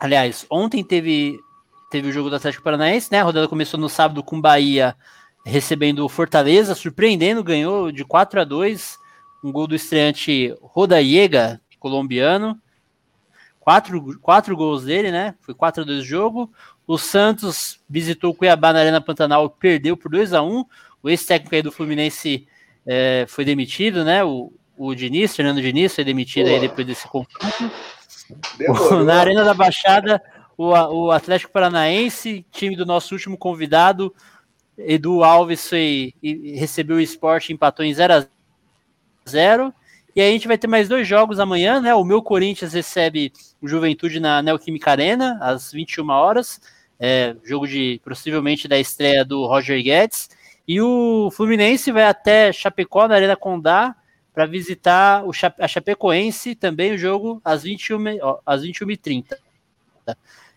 aliás, 0.00 0.46
ontem 0.50 0.82
teve 0.82 1.38
teve 1.90 2.08
o 2.08 2.12
jogo 2.12 2.30
do 2.30 2.36
Atlético 2.36 2.62
Paranaense, 2.62 3.10
né? 3.10 3.20
A 3.20 3.24
rodada 3.24 3.48
começou 3.48 3.78
no 3.78 3.88
sábado 3.88 4.22
com 4.22 4.40
Bahia 4.40 4.96
recebendo 5.44 6.04
o 6.04 6.08
Fortaleza, 6.08 6.74
surpreendendo, 6.74 7.42
ganhou 7.42 7.90
de 7.90 8.04
4 8.04 8.40
a 8.40 8.44
2 8.44 8.98
um 9.42 9.50
gol 9.50 9.66
do 9.66 9.74
estreante 9.74 10.54
Rodaiega, 10.60 11.60
colombiano. 11.78 12.60
Quatro, 13.58 14.18
quatro 14.20 14.56
gols 14.56 14.84
dele, 14.84 15.10
né? 15.10 15.34
Foi 15.40 15.54
4 15.54 15.82
a 15.82 15.86
2 15.86 16.00
o 16.00 16.04
jogo. 16.04 16.52
O 16.86 16.98
Santos 16.98 17.80
visitou 17.88 18.30
o 18.30 18.34
Cuiabá 18.34 18.72
na 18.72 18.80
Arena 18.80 19.00
Pantanal, 19.00 19.48
perdeu 19.50 19.96
por 19.96 20.10
2 20.10 20.32
a 20.32 20.42
1 20.42 20.64
O 21.02 21.08
ex-técnico 21.08 21.54
aí 21.54 21.62
do 21.62 21.72
Fluminense 21.72 22.46
é, 22.86 23.24
foi 23.28 23.44
demitido, 23.44 24.04
né? 24.04 24.24
O, 24.24 24.52
o 24.76 24.94
Diniz, 24.94 25.34
Fernando 25.34 25.62
Diniz, 25.62 25.94
foi 25.94 26.04
demitido 26.04 26.46
Pô. 26.46 26.52
aí 26.52 26.60
depois 26.60 26.86
desse 26.86 27.08
confronto. 27.08 27.70
Na 29.04 29.16
Arena 29.16 29.44
da 29.44 29.54
Baixada, 29.54 30.22
o, 30.56 30.68
o 30.68 31.10
Atlético 31.10 31.52
Paranaense, 31.52 32.44
time 32.50 32.76
do 32.76 32.84
nosso 32.84 33.14
último 33.14 33.36
convidado, 33.36 34.14
Edu 34.76 35.22
Alves 35.22 35.68
foi, 35.68 36.14
recebeu 36.54 36.96
o 36.96 37.00
esporte, 37.00 37.52
empatou 37.52 37.84
em 37.84 37.92
0 37.92 38.14
a 38.14 38.26
0 39.28 39.74
E 40.14 40.20
aí 40.20 40.28
a 40.28 40.32
gente 40.32 40.48
vai 40.48 40.58
ter 40.58 40.66
mais 40.66 40.88
dois 40.88 41.06
jogos 41.06 41.38
amanhã, 41.38 41.80
né? 41.80 41.94
O 41.94 42.04
meu 42.04 42.22
Corinthians 42.22 42.72
recebe 42.72 43.32
o 43.60 43.68
Juventude 43.68 44.20
na 44.20 44.42
Neoquímica 44.42 44.90
Arena, 44.90 45.38
às 45.40 45.72
21 45.72 46.08
horas. 46.10 46.60
É, 46.98 47.34
jogo 47.44 47.66
de 47.66 48.00
possivelmente 48.04 48.68
da 48.68 48.78
estreia 48.78 49.24
do 49.24 49.46
Roger 49.46 49.82
Guedes. 49.82 50.28
E 50.68 50.80
o 50.80 51.30
Fluminense 51.32 51.90
vai 51.90 52.04
até 52.04 52.52
Chapecó, 52.52 53.08
na 53.08 53.14
Arena 53.14 53.36
Condá, 53.36 53.96
para 54.32 54.46
visitar 54.46 55.24
o 55.24 55.32
a 55.58 55.68
Chapecoense, 55.68 56.54
também 56.54 56.92
o 56.92 56.98
jogo 56.98 57.40
às 57.44 57.64
21h30. 57.64 58.36
Às 58.46 58.62
21 58.62 58.86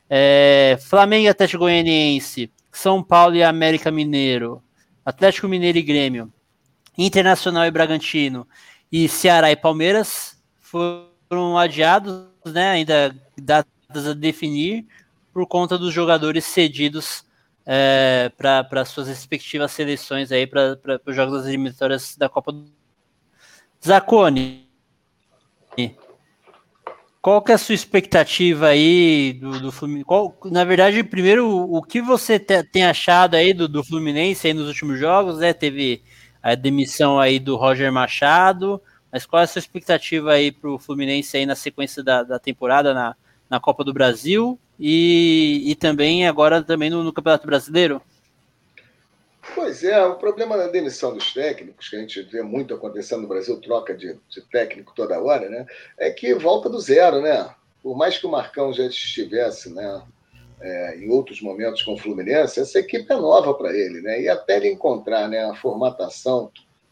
é, 0.10 0.78
Flamengo 0.80 1.26
e 1.26 1.28
Atlético 1.28 1.64
Goianiense 1.64 2.52
são 2.72 3.04
Paulo 3.04 3.36
e 3.36 3.44
América 3.44 3.90
Mineiro, 3.92 4.62
Atlético 5.06 5.48
Mineiro 5.48 5.78
e 5.78 5.82
Grêmio, 5.82 6.32
Internacional 6.98 7.66
e 7.66 7.72
Bragantino 7.72 8.48
e 8.92 9.08
Ceará 9.08 9.52
e 9.52 9.56
Palmeiras 9.56 10.42
foram 10.60 11.58
adiados, 11.58 12.28
né, 12.46 12.72
ainda 12.72 13.16
datas 13.36 14.08
a 14.08 14.14
definir 14.14 14.86
por 15.34 15.48
conta 15.48 15.78
dos 15.78 15.94
jogadores 15.94 16.46
cedidos 16.46 17.26
é, 17.66 18.32
para 18.38 18.86
suas 18.86 19.08
respectivas 19.08 19.72
seleções 19.72 20.32
aí 20.32 20.46
para 20.46 20.80
os 21.06 21.16
jogos 21.16 21.40
das 21.40 21.48
eliminatórias 21.48 22.16
da 22.16 22.30
Copa 22.30 22.52
do 22.52 22.83
Zacone. 23.86 24.64
Qual 27.24 27.42
que 27.42 27.54
é 27.54 27.56
a 27.56 27.58
sua 27.58 27.74
expectativa 27.74 28.68
aí 28.68 29.32
do, 29.40 29.58
do 29.58 29.72
Fluminense? 29.72 30.06
Qual, 30.06 30.38
na 30.44 30.66
verdade, 30.66 31.02
primeiro, 31.06 31.48
o, 31.48 31.82
que 31.82 32.02
você 32.02 32.38
te, 32.38 32.62
tem 32.64 32.84
achado 32.84 33.36
aí 33.36 33.54
do, 33.54 33.66
do 33.66 33.82
Fluminense 33.82 34.46
aí 34.46 34.54
nos 34.54 34.68
últimos 34.68 35.00
jogos, 35.00 35.38
né? 35.38 35.54
Teve 35.54 36.04
a 36.42 36.54
demissão 36.54 37.18
aí 37.18 37.40
do 37.40 37.56
Roger 37.56 37.90
Machado, 37.94 38.82
mas 39.10 39.26
qual 39.26 39.40
é 39.40 39.46
a 39.46 39.48
sua 39.48 39.60
expectativa 39.60 40.34
aí 40.34 40.52
para 40.52 40.70
o 40.70 40.78
Fluminense 40.78 41.38
aí 41.38 41.46
na 41.46 41.56
sequência 41.56 42.04
da, 42.04 42.24
da 42.24 42.38
temporada 42.38 42.94
na, 42.94 43.16
na 43.50 43.58
Copa 43.58 43.86
do 43.86 43.94
Brasil 43.94 44.60
e, 44.78 45.64
e 45.66 45.76
também 45.76 46.28
agora 46.28 46.62
também 46.62 46.90
no, 46.90 47.06
no 47.06 47.14
Campeonato 47.14 47.48
Brasileiro? 47.48 48.02
Pois 49.54 49.84
é, 49.84 50.02
o 50.06 50.16
problema 50.16 50.58
da 50.58 50.68
demissão 50.68 51.14
dos 51.14 51.34
técnicos, 51.34 51.90
que 51.90 51.98
a 51.98 52.00
gente 52.00 52.22
vê 52.24 52.42
muito 52.42 52.74
acontecendo 52.74 53.24
no 53.24 53.28
Brasil, 53.28 53.60
troca 53.60 53.94
de, 53.94 54.18
de 54.30 54.42
técnico 54.50 54.94
toda 54.96 55.22
hora, 55.22 55.50
né? 55.50 55.66
É 55.98 56.10
que 56.12 56.34
volta 56.34 56.70
do 56.70 56.80
zero, 56.80 57.22
né? 57.22 57.54
Por 57.82 57.96
mais 57.96 58.18
que 58.18 58.26
o 58.26 58.32
Marcão 58.32 58.72
já 58.72 58.86
estivesse, 58.86 59.74
né? 59.74 60.02
É, 60.62 60.98
em 60.98 61.10
outros 61.10 61.42
momentos 61.42 61.84
com 61.84 61.94
o 61.94 61.98
Fluminense, 61.98 62.62
essa 62.62 62.80
equipe 62.80 63.12
é 63.12 63.16
nova 63.18 63.54
para 63.54 63.76
ele, 63.76 64.00
né? 64.00 64.22
E 64.22 64.30
até 64.30 64.56
ele 64.56 64.70
encontrar 64.70 65.28
né, 65.28 65.44
a 65.44 65.54
formatação 65.56 66.50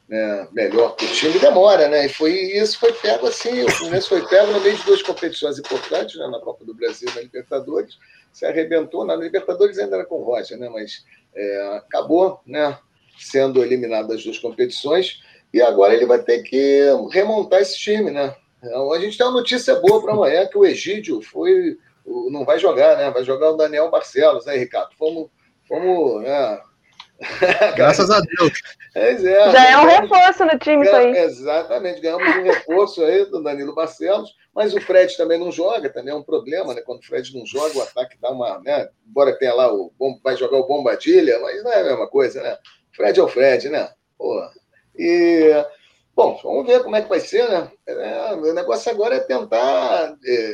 né, 0.09 0.45
melhor 0.51 0.93
para 0.97 1.05
o 1.05 1.09
time 1.09 1.39
demora, 1.39 1.87
né? 1.87 2.05
E 2.05 2.09
foi 2.09 2.33
isso 2.33 2.77
foi 2.77 2.91
pego 2.91 3.27
assim, 3.27 3.63
o 3.63 3.71
Fluminense 3.71 4.09
foi 4.09 4.27
pego 4.27 4.51
no 4.51 4.59
meio 4.59 4.75
de 4.75 4.83
duas 4.83 5.01
competições 5.01 5.57
importantes, 5.57 6.19
né, 6.19 6.27
na 6.27 6.39
Copa 6.41 6.65
do 6.65 6.73
Brasil 6.73 7.09
na 7.15 7.21
Libertadores, 7.21 7.97
se 8.33 8.45
arrebentou, 8.45 9.05
na 9.05 9.15
Libertadores 9.15 9.79
ainda 9.79 9.95
era 9.95 10.05
com 10.05 10.15
o 10.15 10.23
Rocha, 10.23 10.57
né? 10.57 10.67
Mas 10.67 11.05
é, 11.35 11.77
acabou 11.77 12.41
né, 12.45 12.77
sendo 13.17 13.63
eliminado 13.63 14.09
das 14.09 14.23
duas 14.23 14.37
competições 14.39 15.21
e 15.53 15.61
agora 15.61 15.93
ele 15.93 16.05
vai 16.05 16.21
ter 16.21 16.43
que 16.43 16.85
remontar 17.11 17.61
esse 17.61 17.77
time, 17.77 18.11
né? 18.11 18.35
Então, 18.63 18.93
a 18.93 18.99
gente 18.99 19.17
tem 19.17 19.25
uma 19.25 19.39
notícia 19.39 19.75
boa 19.75 20.01
para 20.01 20.13
amanhã, 20.13 20.45
que 20.47 20.57
o 20.57 20.65
Egídio 20.65 21.21
foi, 21.21 21.77
não 22.05 22.45
vai 22.45 22.59
jogar, 22.59 22.95
né? 22.97 23.09
Vai 23.09 23.23
jogar 23.23 23.51
o 23.51 23.57
Daniel 23.57 23.89
Barcelos, 23.89 24.45
né, 24.45 24.55
Ricardo? 24.55 24.95
Fomos, 24.97 25.29
fomos 25.67 26.21
né, 26.23 26.61
Graças 27.75 28.09
a 28.09 28.19
Deus. 28.19 28.51
É, 28.95 29.17
Já 29.17 29.69
é 29.69 29.77
um 29.77 29.85
reforço 29.85 30.43
no 30.43 30.57
time 30.57 30.85
isso 30.85 30.95
aí. 30.95 31.15
Exatamente, 31.17 32.01
ganhamos 32.01 32.35
um 32.35 32.43
reforço 32.43 33.03
aí 33.03 33.25
do 33.25 33.41
Danilo 33.43 33.75
Barcelos, 33.75 34.35
mas 34.53 34.73
o 34.73 34.81
Fred 34.81 35.15
também 35.15 35.39
não 35.39 35.51
joga, 35.51 35.89
também 35.89 36.13
é 36.13 36.17
um 36.17 36.23
problema, 36.23 36.73
né? 36.73 36.81
Quando 36.81 36.99
o 36.99 37.05
Fred 37.05 37.37
não 37.37 37.45
joga, 37.45 37.77
o 37.77 37.81
ataque 37.81 38.17
dá 38.19 38.31
uma. 38.31 38.59
Né? 38.59 38.89
Embora 39.07 39.37
tenha 39.37 39.53
lá 39.53 39.71
o. 39.71 39.91
Vai 40.23 40.35
jogar 40.35 40.57
o 40.57 40.67
Bombadilha, 40.67 41.39
mas 41.39 41.63
não 41.63 41.71
é 41.71 41.81
a 41.81 41.85
mesma 41.85 42.07
coisa, 42.07 42.41
né? 42.41 42.57
Fred 42.93 43.19
é 43.19 43.23
o 43.23 43.27
Fred, 43.27 43.69
né? 43.69 43.89
Pô. 44.17 44.41
E. 44.97 45.65
Bom, 46.13 46.39
vamos 46.43 46.67
ver 46.67 46.83
como 46.83 46.95
é 46.95 47.01
que 47.01 47.09
vai 47.09 47.21
ser, 47.21 47.47
né? 47.49 47.71
É, 47.87 48.33
o 48.33 48.53
negócio 48.53 48.91
agora 48.91 49.15
é 49.15 49.19
tentar. 49.19 50.15
É, 50.25 50.53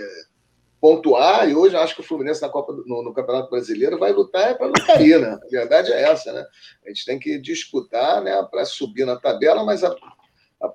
pontuar, 0.88 1.50
e 1.50 1.54
hoje 1.54 1.76
acho 1.76 1.96
que 1.96 2.00
o 2.00 2.04
Fluminense 2.04 2.42
na 2.42 2.48
Copa 2.48 2.72
no, 2.86 3.04
no 3.04 3.14
Campeonato 3.14 3.50
Brasileiro 3.50 4.00
vai 4.00 4.14
lutar 4.14 4.52
é 4.52 4.54
para 4.54 4.68
não 4.68 4.86
cair, 4.86 5.20
né? 5.20 5.38
A 5.44 5.48
verdade 5.50 5.92
é 5.92 6.02
essa, 6.04 6.32
né? 6.32 6.46
A 6.86 6.88
gente 6.88 7.04
tem 7.04 7.20
que 7.20 7.38
disputar 7.38 8.24
né, 8.24 8.42
para 8.50 8.64
subir 8.64 9.06
na 9.06 9.18
tabela, 9.18 9.66
mas 9.66 9.84
a, 9.84 9.94
a, 10.62 10.72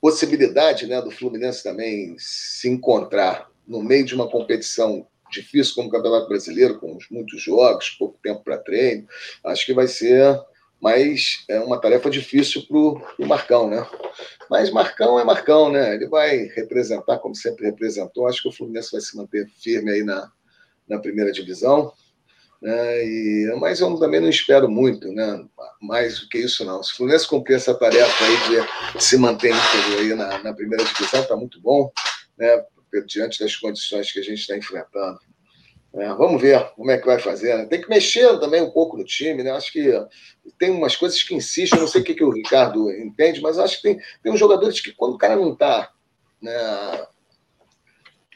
possibilidade 0.00 0.88
né, 0.88 1.00
do 1.00 1.12
Fluminense 1.12 1.62
também 1.62 2.16
se 2.18 2.68
encontrar 2.68 3.48
no 3.64 3.80
meio 3.80 4.04
de 4.04 4.16
uma 4.16 4.28
competição 4.28 5.06
difícil 5.30 5.76
como 5.76 5.86
o 5.88 5.92
Campeonato 5.92 6.26
Brasileiro, 6.26 6.80
com 6.80 6.98
muitos 7.12 7.40
jogos, 7.40 7.90
pouco 7.90 8.18
tempo 8.20 8.42
para 8.42 8.58
treino, 8.58 9.06
acho 9.44 9.64
que 9.64 9.72
vai 9.72 9.86
ser 9.86 10.36
mas 10.80 11.44
é 11.48 11.58
uma 11.60 11.80
tarefa 11.80 12.08
difícil 12.08 12.64
para 12.66 12.76
o 12.76 13.26
Marcão, 13.26 13.68
né? 13.68 13.84
Mas 14.50 14.70
Marcão 14.70 15.18
é 15.18 15.24
Marcão, 15.24 15.70
né? 15.70 15.94
Ele 15.94 16.06
vai 16.06 16.44
representar 16.54 17.18
como 17.18 17.34
sempre 17.34 17.66
representou. 17.66 18.26
Acho 18.26 18.42
que 18.42 18.48
o 18.48 18.52
Fluminense 18.52 18.92
vai 18.92 19.00
se 19.00 19.16
manter 19.16 19.48
firme 19.60 19.90
aí 19.90 20.02
na, 20.02 20.30
na 20.88 20.98
primeira 20.98 21.30
divisão. 21.30 21.92
Né? 22.60 23.04
E, 23.04 23.56
mas 23.60 23.80
eu 23.80 23.96
também 23.98 24.20
não 24.20 24.28
espero 24.28 24.68
muito, 24.68 25.12
né? 25.12 25.44
Mais 25.80 26.20
do 26.20 26.28
que 26.28 26.38
isso, 26.38 26.64
não. 26.64 26.82
Se 26.82 26.92
o 26.92 26.96
Fluminense 26.96 27.28
cumprir 27.28 27.54
essa 27.54 27.74
tarefa 27.74 28.24
aí 28.24 28.36
de 28.96 29.02
se 29.02 29.16
manter 29.16 29.52
aí 29.98 30.14
na, 30.14 30.42
na 30.42 30.52
primeira 30.52 30.84
divisão, 30.84 31.20
está 31.20 31.36
muito 31.36 31.60
bom, 31.60 31.90
né? 32.36 32.64
Diante 33.06 33.38
das 33.38 33.54
condições 33.54 34.10
que 34.10 34.18
a 34.18 34.22
gente 34.22 34.40
está 34.40 34.56
enfrentando. 34.56 35.20
É, 35.94 36.06
vamos 36.14 36.40
ver 36.40 36.62
como 36.76 36.90
é 36.90 36.98
que 36.98 37.06
vai 37.06 37.18
fazer. 37.18 37.56
Né? 37.56 37.66
Tem 37.66 37.80
que 37.80 37.88
mexer 37.88 38.38
também 38.38 38.62
um 38.62 38.70
pouco 38.70 38.96
no 38.96 39.04
time, 39.04 39.42
né? 39.42 39.50
Acho 39.52 39.72
que 39.72 39.90
tem 40.58 40.70
umas 40.70 40.94
coisas 40.94 41.22
que 41.22 41.34
insistem, 41.34 41.80
não 41.80 41.88
sei 41.88 42.02
o 42.02 42.04
que, 42.04 42.14
que 42.14 42.24
o 42.24 42.30
Ricardo 42.30 42.90
entende, 42.90 43.40
mas 43.40 43.58
acho 43.58 43.76
que 43.76 43.82
tem, 43.82 44.00
tem 44.22 44.32
uns 44.32 44.38
jogadores 44.38 44.80
que, 44.80 44.92
quando 44.92 45.14
o 45.14 45.18
cara 45.18 45.36
não 45.36 45.52
está 45.52 45.90
né, 46.42 47.06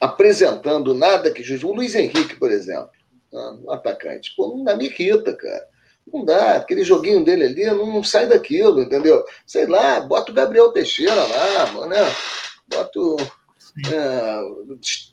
apresentando 0.01 0.95
nada 0.95 1.31
que. 1.31 1.43
O 1.65 1.75
Luiz 1.75 1.95
Henrique, 1.95 2.37
por 2.37 2.51
exemplo, 2.51 2.91
né, 3.33 3.59
um 3.63 3.71
atacante, 3.71 4.35
pô, 4.35 4.49
não 4.49 4.65
dá, 4.65 4.75
me 4.75 4.87
irrita, 4.87 5.35
cara. 5.37 5.69
Não 6.13 6.25
dá, 6.25 6.57
aquele 6.57 6.83
joguinho 6.83 7.25
dele 7.25 7.45
ali 7.45 7.65
não, 7.67 7.87
não, 7.87 8.03
sai 8.03 8.27
daquilo, 8.27 8.83
entendeu? 8.83 9.25
Sei 9.47 9.67
lá, 9.67 10.01
bota 10.01 10.33
o 10.33 10.35
Gabriel 10.35 10.73
Teixeira 10.73 11.15
lá, 11.15 11.87
né? 11.87 12.01
Bota 12.67 12.99
o 12.99 13.17
é, 13.91 14.41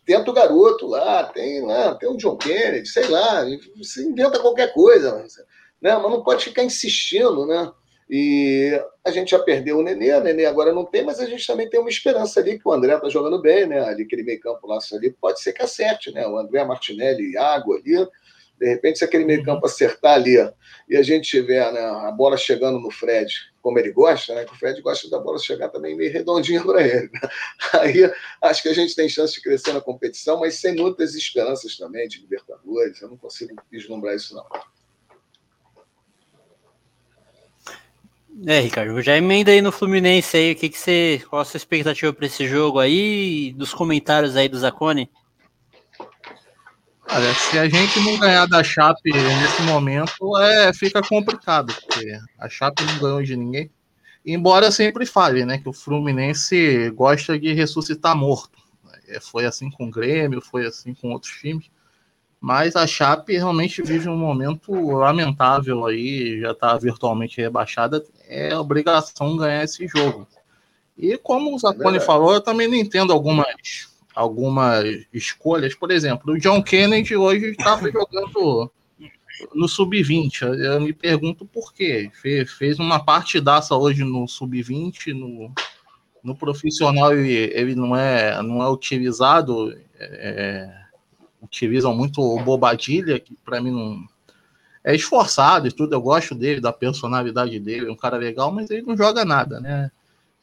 tenta 0.05 0.29
o 0.29 0.33
garoto 0.33 0.87
lá, 0.87 1.23
tem 1.23 1.65
lá, 1.65 1.95
tem 1.95 2.09
o 2.09 2.17
John 2.17 2.35
Kennedy, 2.35 2.87
sei 2.87 3.07
lá, 3.07 3.45
você 3.77 4.03
inventa 4.03 4.39
qualquer 4.39 4.73
coisa, 4.73 5.15
mas, 5.15 5.37
né? 5.81 5.95
mas 5.95 6.11
não 6.11 6.23
pode 6.23 6.45
ficar 6.45 6.63
insistindo, 6.63 7.45
né? 7.45 7.71
E 8.09 8.71
a 9.05 9.11
gente 9.11 9.31
já 9.31 9.39
perdeu 9.39 9.77
o 9.77 9.83
Nenê, 9.83 10.13
o 10.13 10.23
Nenê 10.23 10.45
agora 10.45 10.73
não 10.73 10.83
tem, 10.83 11.03
mas 11.03 11.19
a 11.19 11.25
gente 11.25 11.45
também 11.45 11.69
tem 11.69 11.79
uma 11.79 11.89
esperança 11.89 12.39
ali 12.39 12.57
que 12.57 12.67
o 12.67 12.71
André 12.71 12.97
tá 12.97 13.07
jogando 13.07 13.39
bem, 13.39 13.67
né? 13.67 13.79
Ali, 13.81 14.03
aquele 14.03 14.23
meio 14.23 14.39
campo 14.39 14.65
lá 14.67 14.79
ali, 14.93 15.11
pode 15.11 15.39
ser 15.39 15.53
que 15.53 15.61
acerte, 15.61 16.11
né? 16.11 16.27
O 16.27 16.37
André 16.37 16.63
Martinelli, 16.63 17.37
Água 17.37 17.77
ali, 17.77 18.07
de 18.59 18.67
repente, 18.67 18.99
se 18.99 19.05
aquele 19.05 19.25
meio 19.25 19.43
campo 19.43 19.65
acertar 19.65 20.15
ali 20.15 20.35
e 20.89 20.97
a 20.97 21.01
gente 21.01 21.29
tiver 21.29 21.71
né, 21.71 21.79
a 21.79 22.11
bola 22.11 22.35
chegando 22.35 22.79
no 22.79 22.91
Fred, 22.91 23.33
como 23.61 23.79
ele 23.79 23.91
gosta, 23.91 24.33
né, 24.33 24.45
que 24.45 24.53
o 24.53 24.55
Fred 24.55 24.81
gosta 24.81 25.09
da 25.09 25.19
bola 25.19 25.37
chegar 25.37 25.69
também 25.69 25.95
meio 25.95 26.11
redondinha 26.11 26.63
para 26.63 26.81
ele. 26.81 27.09
Né? 27.11 27.29
Aí 27.73 28.11
acho 28.41 28.63
que 28.63 28.69
a 28.69 28.73
gente 28.73 28.95
tem 28.95 29.09
chance 29.09 29.33
de 29.33 29.41
crescer 29.41 29.73
na 29.73 29.81
competição, 29.81 30.39
mas 30.39 30.55
sem 30.55 30.75
muitas 30.75 31.15
esperanças 31.15 31.77
também 31.77 32.07
de 32.07 32.21
Libertadores. 32.21 33.01
Eu 33.01 33.09
não 33.09 33.17
consigo 33.17 33.55
vislumbrar 33.71 34.15
isso, 34.15 34.35
não. 34.35 34.45
É, 38.47 38.61
Ricardo, 38.61 39.01
já 39.01 39.17
emenda 39.17 39.51
aí 39.51 39.61
no 39.61 39.71
Fluminense 39.71 40.37
aí, 40.37 40.53
o 40.53 40.55
que, 40.55 40.69
que 40.69 40.77
você. 40.77 41.21
Qual 41.29 41.41
a 41.41 41.45
sua 41.45 41.57
expectativa 41.57 42.13
para 42.13 42.25
esse 42.25 42.47
jogo 42.47 42.79
aí? 42.79 43.51
Dos 43.53 43.73
comentários 43.73 44.37
aí 44.37 44.47
do 44.47 44.57
Zacone? 44.57 45.09
Olha, 47.11 47.33
se 47.33 47.57
a 47.57 47.67
gente 47.67 47.99
não 48.01 48.19
ganhar 48.19 48.45
da 48.45 48.63
Chape 48.63 49.11
nesse 49.11 49.63
momento, 49.63 50.37
é, 50.37 50.71
fica 50.71 51.01
complicado, 51.01 51.73
porque 51.73 52.11
a 52.37 52.47
Chape 52.47 52.83
não 52.83 52.99
ganhou 52.99 53.23
de 53.23 53.35
ninguém. 53.35 53.71
Embora 54.23 54.69
sempre 54.69 55.07
fale, 55.07 55.43
né, 55.43 55.57
que 55.57 55.67
o 55.67 55.73
Fluminense 55.73 56.91
gosta 56.91 57.39
de 57.39 57.51
ressuscitar 57.51 58.15
morto. 58.15 58.59
É, 59.07 59.19
foi 59.19 59.45
assim 59.45 59.71
com 59.71 59.87
o 59.87 59.91
Grêmio, 59.91 60.39
foi 60.39 60.67
assim 60.67 60.93
com 60.93 61.11
outros 61.11 61.33
times. 61.33 61.71
Mas 62.39 62.75
a 62.75 62.85
Chape 62.85 63.35
realmente 63.35 63.81
vive 63.81 64.07
um 64.07 64.15
momento 64.15 64.71
lamentável 64.71 65.87
aí, 65.87 66.39
já 66.39 66.51
está 66.51 66.77
virtualmente 66.77 67.41
rebaixada. 67.41 68.05
É 68.27 68.55
obrigação 68.55 69.35
ganhar 69.35 69.63
esse 69.63 69.87
jogo. 69.87 70.27
E 70.95 71.17
como 71.17 71.55
o 71.55 71.57
Zacone 71.57 71.97
é 71.97 72.01
falou, 72.01 72.33
eu 72.33 72.41
também 72.41 72.67
não 72.67 72.75
entendo 72.75 73.11
algumas 73.11 73.88
algumas 74.15 74.85
escolhas. 75.13 75.73
Por 75.75 75.91
exemplo, 75.91 76.33
o 76.33 76.39
John 76.39 76.61
Kennedy 76.61 77.15
hoje 77.15 77.51
estava 77.51 77.89
jogando 77.91 78.71
no 79.53 79.67
sub-20. 79.67 80.41
Eu 80.41 80.81
me 80.81 80.93
pergunto 80.93 81.45
por 81.45 81.73
quê. 81.73 82.11
Fez, 82.13 82.51
fez 82.51 82.79
uma 82.79 83.03
partidaça 83.03 83.75
hoje 83.75 84.03
no 84.03 84.27
sub-20, 84.27 85.13
no, 85.13 85.53
no 86.23 86.35
profissional 86.35 87.13
ele, 87.13 87.33
ele, 87.53 87.75
não, 87.75 87.95
é, 87.95 88.41
não 88.41 88.61
é 88.61 88.69
utilizado. 88.69 89.75
É, 89.99 90.79
utilizam 91.41 91.95
muito 91.95 92.21
o 92.21 92.41
Bobadilha, 92.41 93.19
que 93.19 93.35
para 93.43 93.61
mim 93.61 93.71
não. 93.71 94.05
É 94.81 94.95
esforçado 94.95 95.67
e 95.67 95.71
tudo, 95.71 95.93
eu 95.93 96.01
gosto 96.01 96.33
dele, 96.33 96.61
da 96.61 96.71
personalidade 96.71 97.59
dele, 97.59 97.89
é 97.89 97.91
um 97.91 97.97
cara 97.97 98.15
legal, 98.15 98.49
mas 98.49 98.69
ele 98.69 98.81
não 98.83 98.95
joga 98.95 99.25
nada, 99.25 99.59
né? 99.59 99.91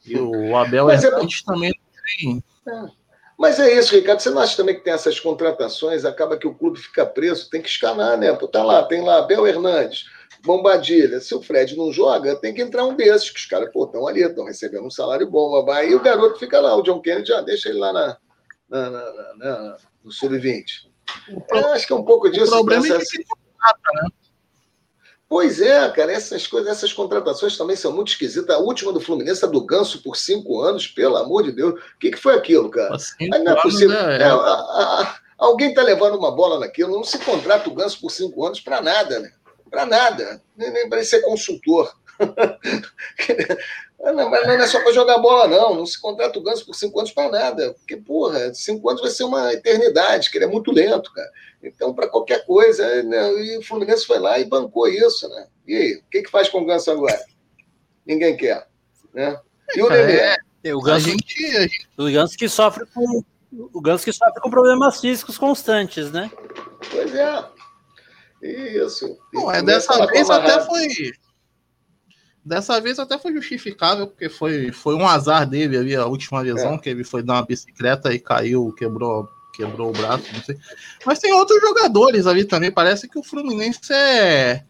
E 0.05 0.15
o 0.15 0.55
Abel 0.55 0.91
Hernandes 0.91 1.41
é... 1.41 1.45
também 1.45 1.71
não 1.71 2.03
tem. 2.05 2.43
É. 2.67 2.96
Mas 3.37 3.59
é 3.59 3.77
isso, 3.77 3.95
Ricardo. 3.95 4.19
Você 4.19 4.29
não 4.31 4.41
acha 4.41 4.57
também 4.57 4.75
que 4.75 4.83
tem 4.83 4.93
essas 4.93 5.19
contratações, 5.19 6.03
acaba 6.03 6.37
que 6.37 6.47
o 6.47 6.55
clube 6.55 6.79
fica 6.79 7.05
preso, 7.05 7.49
tem 7.49 7.61
que 7.61 7.69
escalar, 7.69 8.17
né? 8.17 8.33
Pô, 8.33 8.47
tá 8.47 8.63
lá, 8.63 8.83
tem 8.83 9.03
lá 9.03 9.21
Bel 9.21 9.45
Hernandes, 9.45 10.05
Bombadilha. 10.43 11.19
Se 11.19 11.35
o 11.35 11.41
Fred 11.41 11.77
não 11.77 11.91
joga, 11.93 12.35
tem 12.35 12.53
que 12.53 12.61
entrar 12.61 12.83
um 12.85 12.95
desses, 12.95 13.29
que 13.29 13.39
os 13.39 13.45
caras, 13.45 13.71
pô, 13.71 13.85
estão 13.85 14.07
ali, 14.07 14.23
estão 14.23 14.45
recebendo 14.45 14.85
um 14.85 14.91
salário 14.91 15.29
bom. 15.29 15.69
Aí 15.69 15.93
o 15.93 16.01
garoto 16.01 16.39
fica 16.39 16.59
lá, 16.59 16.75
o 16.75 16.81
John 16.81 16.99
Kennedy 16.99 17.29
já 17.29 17.41
deixa 17.41 17.69
ele 17.69 17.77
lá 17.77 17.93
na, 17.93 18.17
na, 18.67 18.89
na, 18.89 19.35
na 19.35 19.77
no 20.03 20.11
Sub-20. 20.11 20.87
Acho 21.73 21.87
que 21.87 21.93
é 21.93 21.95
um 21.95 22.03
pouco 22.03 22.29
disso. 22.29 22.47
O 22.47 22.65
problema 22.65 22.87
é 22.87 22.99
que 22.99 23.17
né? 23.17 24.09
Pois 25.29 25.59
é, 25.59 25.89
cara, 25.89 26.13
essas 26.13 26.47
coisas, 26.47 26.71
essas 26.71 26.93
contratações 26.93 27.57
também 27.57 27.75
são 27.75 27.91
muito 27.91 28.09
esquisitas. 28.09 28.55
A 28.55 28.59
última 28.59 28.93
do 28.93 29.01
Fluminense, 29.01 29.43
a 29.43 29.47
do 29.47 29.65
Ganso, 29.65 30.01
por 30.01 30.15
cinco 30.15 30.61
anos, 30.61 30.87
pelo 30.87 31.17
amor 31.17 31.43
de 31.43 31.51
Deus. 31.51 31.73
O 31.73 31.99
que, 31.99 32.11
que 32.11 32.17
foi 32.17 32.35
aquilo, 32.35 32.69
cara? 32.69 32.95
não 33.19 33.51
é 33.51 33.61
possível. 33.61 33.89
Né? 33.89 34.21
É, 34.21 34.23
a, 34.23 34.33
a, 34.33 35.01
a, 35.01 35.19
alguém 35.37 35.73
tá 35.73 35.83
levando 35.83 36.17
uma 36.17 36.31
bola 36.31 36.59
naquilo, 36.59 36.95
não 36.95 37.03
se 37.03 37.17
contrata 37.19 37.69
o 37.69 37.73
Ganso 37.73 37.99
por 37.99 38.09
cinco 38.09 38.45
anos 38.45 38.61
para 38.61 38.81
nada, 38.81 39.19
né? 39.19 39.31
Para 39.69 39.85
nada. 39.85 40.41
Nem, 40.55 40.71
nem 40.71 40.89
para 40.89 41.03
ser 41.03 41.21
consultor. 41.21 41.93
Não, 43.99 44.29
mas 44.29 44.45
não 44.45 44.53
é 44.53 44.67
só 44.67 44.79
para 44.79 44.93
jogar 44.93 45.17
bola, 45.17 45.47
não. 45.47 45.75
Não 45.75 45.85
se 45.85 45.99
contrata 45.99 46.37
o 46.37 46.41
Ganso 46.41 46.65
por 46.65 46.75
cinco 46.75 46.99
anos 46.99 47.11
para 47.11 47.31
nada. 47.31 47.73
Porque, 47.73 47.97
porra, 47.97 48.53
cinco 48.53 48.89
anos 48.89 49.01
vai 49.01 49.09
ser 49.09 49.23
uma 49.23 49.51
eternidade, 49.51 50.29
que 50.29 50.37
ele 50.37 50.45
é 50.45 50.47
muito 50.47 50.71
lento, 50.71 51.11
cara. 51.11 51.29
Então, 51.63 51.93
para 51.93 52.07
qualquer 52.07 52.45
coisa, 52.45 53.03
né? 53.03 53.31
e 53.33 53.57
o 53.57 53.63
Fluminense 53.63 54.05
foi 54.05 54.19
lá 54.19 54.39
e 54.39 54.45
bancou 54.45 54.87
isso, 54.87 55.27
né? 55.29 55.47
E 55.67 55.75
aí, 55.75 55.95
o 55.95 56.03
que, 56.11 56.21
que 56.21 56.31
faz 56.31 56.47
com 56.47 56.61
o 56.61 56.65
Ganso 56.65 56.91
agora? 56.91 57.19
Ninguém 58.05 58.37
quer. 58.37 58.67
Né? 59.13 59.39
E 59.75 59.81
o 59.81 59.89
Nenê? 59.89 60.13
É, 60.13 60.37
é, 60.63 60.75
o 60.75 60.79
Ganso, 60.79 61.09
gente, 61.09 61.87
o 61.97 62.05
Ganso 62.05 62.37
que 62.37 62.47
sofre 62.47 62.85
com. 62.93 63.23
O 63.51 63.81
Ganso 63.81 64.03
que 64.03 64.13
sofre 64.13 64.41
com 64.41 64.49
problemas 64.49 65.01
físicos 65.01 65.37
constantes, 65.37 66.11
né? 66.11 66.29
Pois 66.91 67.13
é. 67.15 67.45
Isso. 68.41 69.17
Não, 69.33 69.51
é 69.51 69.63
dessa 69.63 70.05
vez 70.05 70.29
até 70.29 70.63
foi 70.63 70.87
Dessa 72.47 72.79
vez 72.79 72.97
até 72.97 73.17
foi 73.17 73.33
justificável, 73.33 74.07
porque 74.07 74.29
foi, 74.29 74.71
foi 74.71 74.95
um 74.95 75.05
azar 75.05 75.45
dele 75.45 75.77
ali, 75.77 75.95
a 75.97 76.05
última 76.05 76.39
lesão, 76.39 76.75
é. 76.75 76.77
que 76.77 76.89
ele 76.89 77.03
foi 77.03 77.21
dar 77.21 77.33
uma 77.33 77.45
bicicleta 77.45 78.13
e 78.13 78.19
caiu, 78.19 78.71
quebrou, 78.71 79.27
quebrou 79.53 79.89
o 79.89 79.91
braço, 79.91 80.23
não 80.33 80.41
sei. 80.41 80.57
Mas 81.05 81.19
tem 81.19 81.33
outros 81.33 81.59
jogadores 81.59 82.25
ali 82.25 82.45
também. 82.45 82.71
Parece 82.71 83.09
que 83.09 83.19
o 83.19 83.23
Fluminense 83.23 83.91
é, 83.91 84.63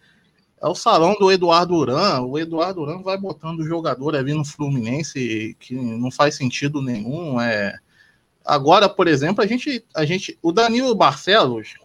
é 0.60 0.68
o 0.68 0.74
salão 0.74 1.14
do 1.20 1.32
Eduardo 1.32 1.76
Uran. 1.76 2.22
O 2.22 2.40
Eduardo 2.40 2.82
Uran 2.82 3.04
vai 3.04 3.16
botando 3.16 3.64
jogador 3.64 4.16
ali 4.16 4.34
no 4.34 4.44
Fluminense 4.44 5.56
que 5.60 5.76
não 5.76 6.10
faz 6.10 6.34
sentido 6.34 6.82
nenhum. 6.82 7.40
É... 7.40 7.78
Agora, 8.44 8.90
por 8.90 9.08
exemplo, 9.08 9.44
a 9.44 9.46
gente, 9.46 9.86
a 9.96 10.04
gente, 10.04 10.36
o 10.42 10.52
Danilo 10.52 10.96
Barcelos, 10.96 11.76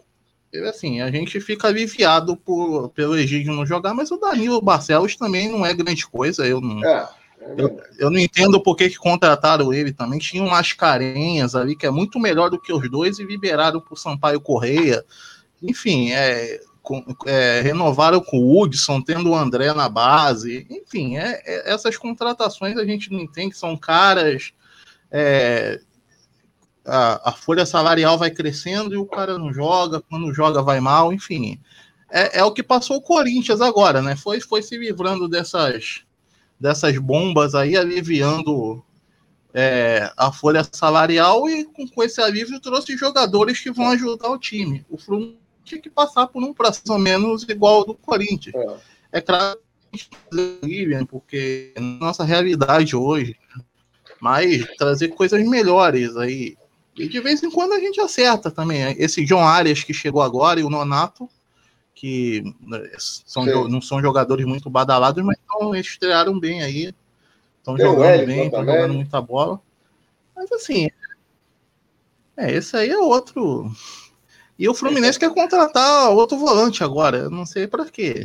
assim, 0.69 1.01
a 1.01 1.09
gente 1.09 1.39
fica 1.41 1.67
aliviado 1.67 2.37
por, 2.37 2.89
pelo 2.89 3.17
Egídio 3.17 3.53
não 3.53 3.65
jogar, 3.65 3.93
mas 3.93 4.11
o 4.11 4.17
Danilo 4.17 4.61
Barcelos 4.61 5.15
também 5.15 5.49
não 5.49 5.65
é 5.65 5.73
grande 5.73 6.05
coisa. 6.05 6.45
Eu 6.45 6.61
não, 6.61 6.83
é, 6.85 7.09
é 7.41 7.53
eu, 7.57 7.79
eu, 7.97 8.11
não 8.11 8.19
entendo 8.19 8.61
por 8.61 8.75
que, 8.75 8.89
que 8.89 8.97
contrataram 8.97 9.73
ele 9.73 9.91
também. 9.91 10.19
Tinha 10.19 10.43
umas 10.43 10.71
carenhas 10.73 11.55
ali 11.55 11.75
que 11.75 11.85
é 11.85 11.91
muito 11.91 12.19
melhor 12.19 12.49
do 12.49 12.59
que 12.59 12.71
os 12.71 12.89
dois 12.89 13.19
e 13.19 13.23
liberaram 13.23 13.81
por 13.81 13.97
Sampaio 13.97 14.39
Correia. 14.39 15.03
Enfim, 15.61 16.11
é, 16.11 16.59
é, 17.25 17.61
renovaram 17.61 18.19
com 18.19 18.37
o 18.37 18.61
Hudson, 18.61 19.01
tendo 19.01 19.31
o 19.31 19.35
André 19.35 19.73
na 19.73 19.87
base. 19.87 20.67
Enfim, 20.69 21.17
é, 21.17 21.41
é, 21.45 21.73
essas 21.73 21.97
contratações 21.97 22.77
a 22.77 22.85
gente 22.85 23.11
não 23.11 23.19
entende, 23.19 23.57
são 23.57 23.77
caras. 23.77 24.53
É, 25.09 25.79
a, 26.85 27.29
a, 27.29 27.31
folha 27.31 27.65
salarial 27.65 28.17
vai 28.17 28.29
crescendo 28.29 28.93
e 28.93 28.97
o 28.97 29.05
cara 29.05 29.37
não 29.37 29.53
joga, 29.53 30.01
quando 30.01 30.33
joga 30.33 30.61
vai 30.61 30.79
mal, 30.79 31.13
enfim. 31.13 31.59
É, 32.11 32.39
é 32.39 32.43
o 32.43 32.51
que 32.51 32.61
passou 32.61 32.97
o 32.97 33.01
Corinthians 33.01 33.61
agora, 33.61 34.01
né? 34.01 34.15
Foi, 34.15 34.39
foi 34.39 34.61
se 34.61 34.77
livrando 34.77 35.27
dessas, 35.27 36.03
dessas 36.59 36.97
bombas 36.97 37.55
aí, 37.55 37.75
aliviando 37.75 38.83
é, 39.53 40.11
a 40.17 40.31
folha 40.31 40.67
salarial 40.71 41.47
e 41.49 41.63
com, 41.65 41.87
com, 41.87 42.03
esse 42.03 42.21
alívio 42.21 42.59
trouxe 42.59 42.97
jogadores 42.97 43.59
que 43.59 43.71
vão 43.71 43.89
ajudar 43.89 44.29
o 44.29 44.37
time. 44.37 44.85
O 44.89 44.97
Fluminense 44.97 45.37
tinha 45.63 45.81
que 45.81 45.89
passar 45.89 46.27
por 46.27 46.43
um 46.43 46.53
processo 46.53 46.97
menos 46.97 47.43
igual 47.43 47.75
ao 47.75 47.85
do 47.85 47.93
Corinthians. 47.93 48.55
É, 48.55 49.19
é 49.19 49.21
claro 49.21 49.59
que 49.91 51.05
porque 51.07 51.71
é 51.75 51.79
nossa 51.79 52.23
realidade 52.23 52.95
hoje, 52.95 53.37
mas 54.19 54.65
trazer 54.77 55.09
coisas 55.09 55.47
melhores 55.47 56.17
aí. 56.17 56.57
E 56.95 57.07
de 57.07 57.19
vez 57.19 57.41
em 57.41 57.49
quando 57.49 57.73
a 57.73 57.79
gente 57.79 57.99
acerta 57.99 58.51
também. 58.51 58.95
Esse 58.97 59.25
John 59.25 59.45
Arias 59.45 59.83
que 59.83 59.93
chegou 59.93 60.21
agora 60.21 60.59
e 60.59 60.63
o 60.63 60.69
Nonato, 60.69 61.29
que 61.95 62.43
né, 62.61 62.89
são, 62.97 63.45
não 63.67 63.81
são 63.81 64.01
jogadores 64.01 64.45
muito 64.45 64.69
badalados, 64.69 65.23
mas 65.23 65.37
então, 65.43 65.75
estrearam 65.75 66.39
bem 66.39 66.61
aí. 66.61 66.93
Estão 67.59 67.77
jogando 67.77 68.25
bem, 68.25 68.45
estão 68.45 68.65
jogando 68.65 68.93
muita 68.93 69.21
bola. 69.21 69.59
Mas 70.35 70.51
assim, 70.51 70.89
é, 72.37 72.51
esse 72.51 72.75
aí 72.75 72.89
é 72.89 72.97
outro. 72.97 73.71
E 74.57 74.67
o 74.67 74.73
Fluminense 74.73 75.19
quer 75.19 75.33
contratar 75.33 76.09
outro 76.11 76.37
volante 76.37 76.83
agora. 76.83 77.17
Eu 77.17 77.29
não 77.29 77.45
sei 77.45 77.67
para 77.67 77.85
quê. 77.85 78.23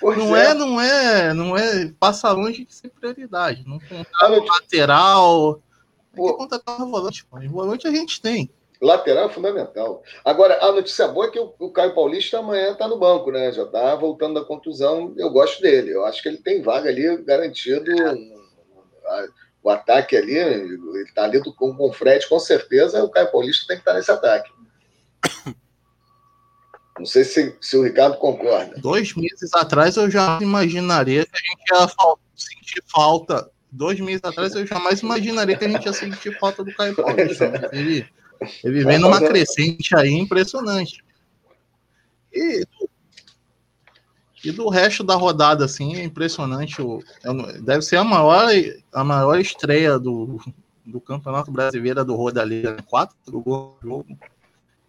Pois 0.00 0.18
não 0.18 0.36
é. 0.36 0.50
é. 0.50 0.54
não 0.54 0.80
é, 0.80 1.34
não 1.34 1.56
é, 1.56 1.92
passa 1.98 2.30
longe 2.32 2.64
de 2.64 2.74
ser 2.74 2.90
prioridade. 2.90 3.64
Não 3.66 3.78
contrata 3.78 4.28
lateral. 4.28 5.60
Tem 6.14 6.26
que 6.26 6.32
contratar 6.32 6.80
um 6.80 6.90
volante, 6.90 7.24
pô. 7.24 7.38
volante 7.48 7.86
a 7.86 7.90
gente 7.90 8.20
tem. 8.20 8.50
Lateral 8.80 9.28
é 9.28 9.32
fundamental. 9.32 10.02
Agora, 10.24 10.58
a 10.62 10.72
notícia 10.72 11.08
boa 11.08 11.26
é 11.26 11.30
que 11.30 11.38
o, 11.38 11.54
o 11.58 11.70
Caio 11.70 11.94
Paulista 11.94 12.38
amanhã 12.38 12.72
está 12.72 12.86
no 12.86 12.98
banco, 12.98 13.30
né? 13.30 13.50
Já 13.52 13.62
está 13.62 13.94
voltando 13.94 14.34
da 14.34 14.46
contusão. 14.46 15.14
Eu 15.16 15.30
gosto 15.30 15.62
dele. 15.62 15.90
Eu 15.90 16.04
acho 16.04 16.22
que 16.22 16.28
ele 16.28 16.38
tem 16.38 16.60
vaga 16.60 16.90
ali 16.90 17.16
garantido. 17.24 17.90
É. 17.90 19.28
O 19.62 19.70
ataque 19.70 20.16
ali, 20.16 20.36
ele 20.36 21.02
está 21.04 21.24
ali 21.24 21.40
com, 21.40 21.74
com 21.74 21.88
o 21.88 21.92
Fred, 21.92 22.28
com 22.28 22.38
certeza. 22.38 23.02
O 23.02 23.08
Caio 23.08 23.32
Paulista 23.32 23.66
tem 23.66 23.76
que 23.76 23.80
estar 23.80 23.92
tá 23.92 23.96
nesse 23.96 24.10
ataque. 24.10 24.50
Não 26.98 27.06
sei 27.06 27.24
se, 27.24 27.56
se 27.60 27.76
o 27.76 27.82
Ricardo 27.82 28.18
concorda. 28.18 28.76
Dois 28.78 29.14
meses 29.14 29.52
atrás 29.54 29.96
eu 29.96 30.10
já 30.10 30.38
imaginaria 30.40 31.24
que 31.24 31.32
a 31.32 31.38
gente 31.38 31.72
ia 31.72 32.16
sentir 32.36 32.84
falta. 32.86 33.50
Dois 33.74 33.98
meses 33.98 34.22
atrás 34.22 34.54
eu 34.54 34.64
jamais 34.64 35.00
imaginaria 35.00 35.56
que 35.56 35.64
a 35.64 35.68
gente 35.68 35.84
ia 35.84 35.92
sentir 35.92 36.38
falta 36.38 36.62
do 36.62 36.72
Caio 36.72 36.94
Paulista. 36.94 37.50
Né? 37.50 37.68
Ele, 37.72 38.06
ele 38.62 38.84
vem 38.84 38.98
numa 39.00 39.18
crescente 39.18 39.96
aí 39.96 40.12
impressionante. 40.12 41.04
E, 42.32 42.64
e 44.44 44.52
do 44.52 44.68
resto 44.68 45.02
da 45.02 45.16
rodada, 45.16 45.64
assim, 45.64 45.96
é 45.96 46.04
impressionante. 46.04 46.76
Deve 47.62 47.82
ser 47.82 47.96
a 47.96 48.04
maior, 48.04 48.48
a 48.92 49.02
maior 49.02 49.40
estreia 49.40 49.98
do, 49.98 50.40
do 50.86 51.00
Campeonato 51.00 51.50
Brasileiro 51.50 52.04
do 52.04 52.14
Rodalheira. 52.14 52.76
Quatro 52.86 53.40
gols 53.40 53.74
no 53.82 53.88
jogo. 53.90 54.18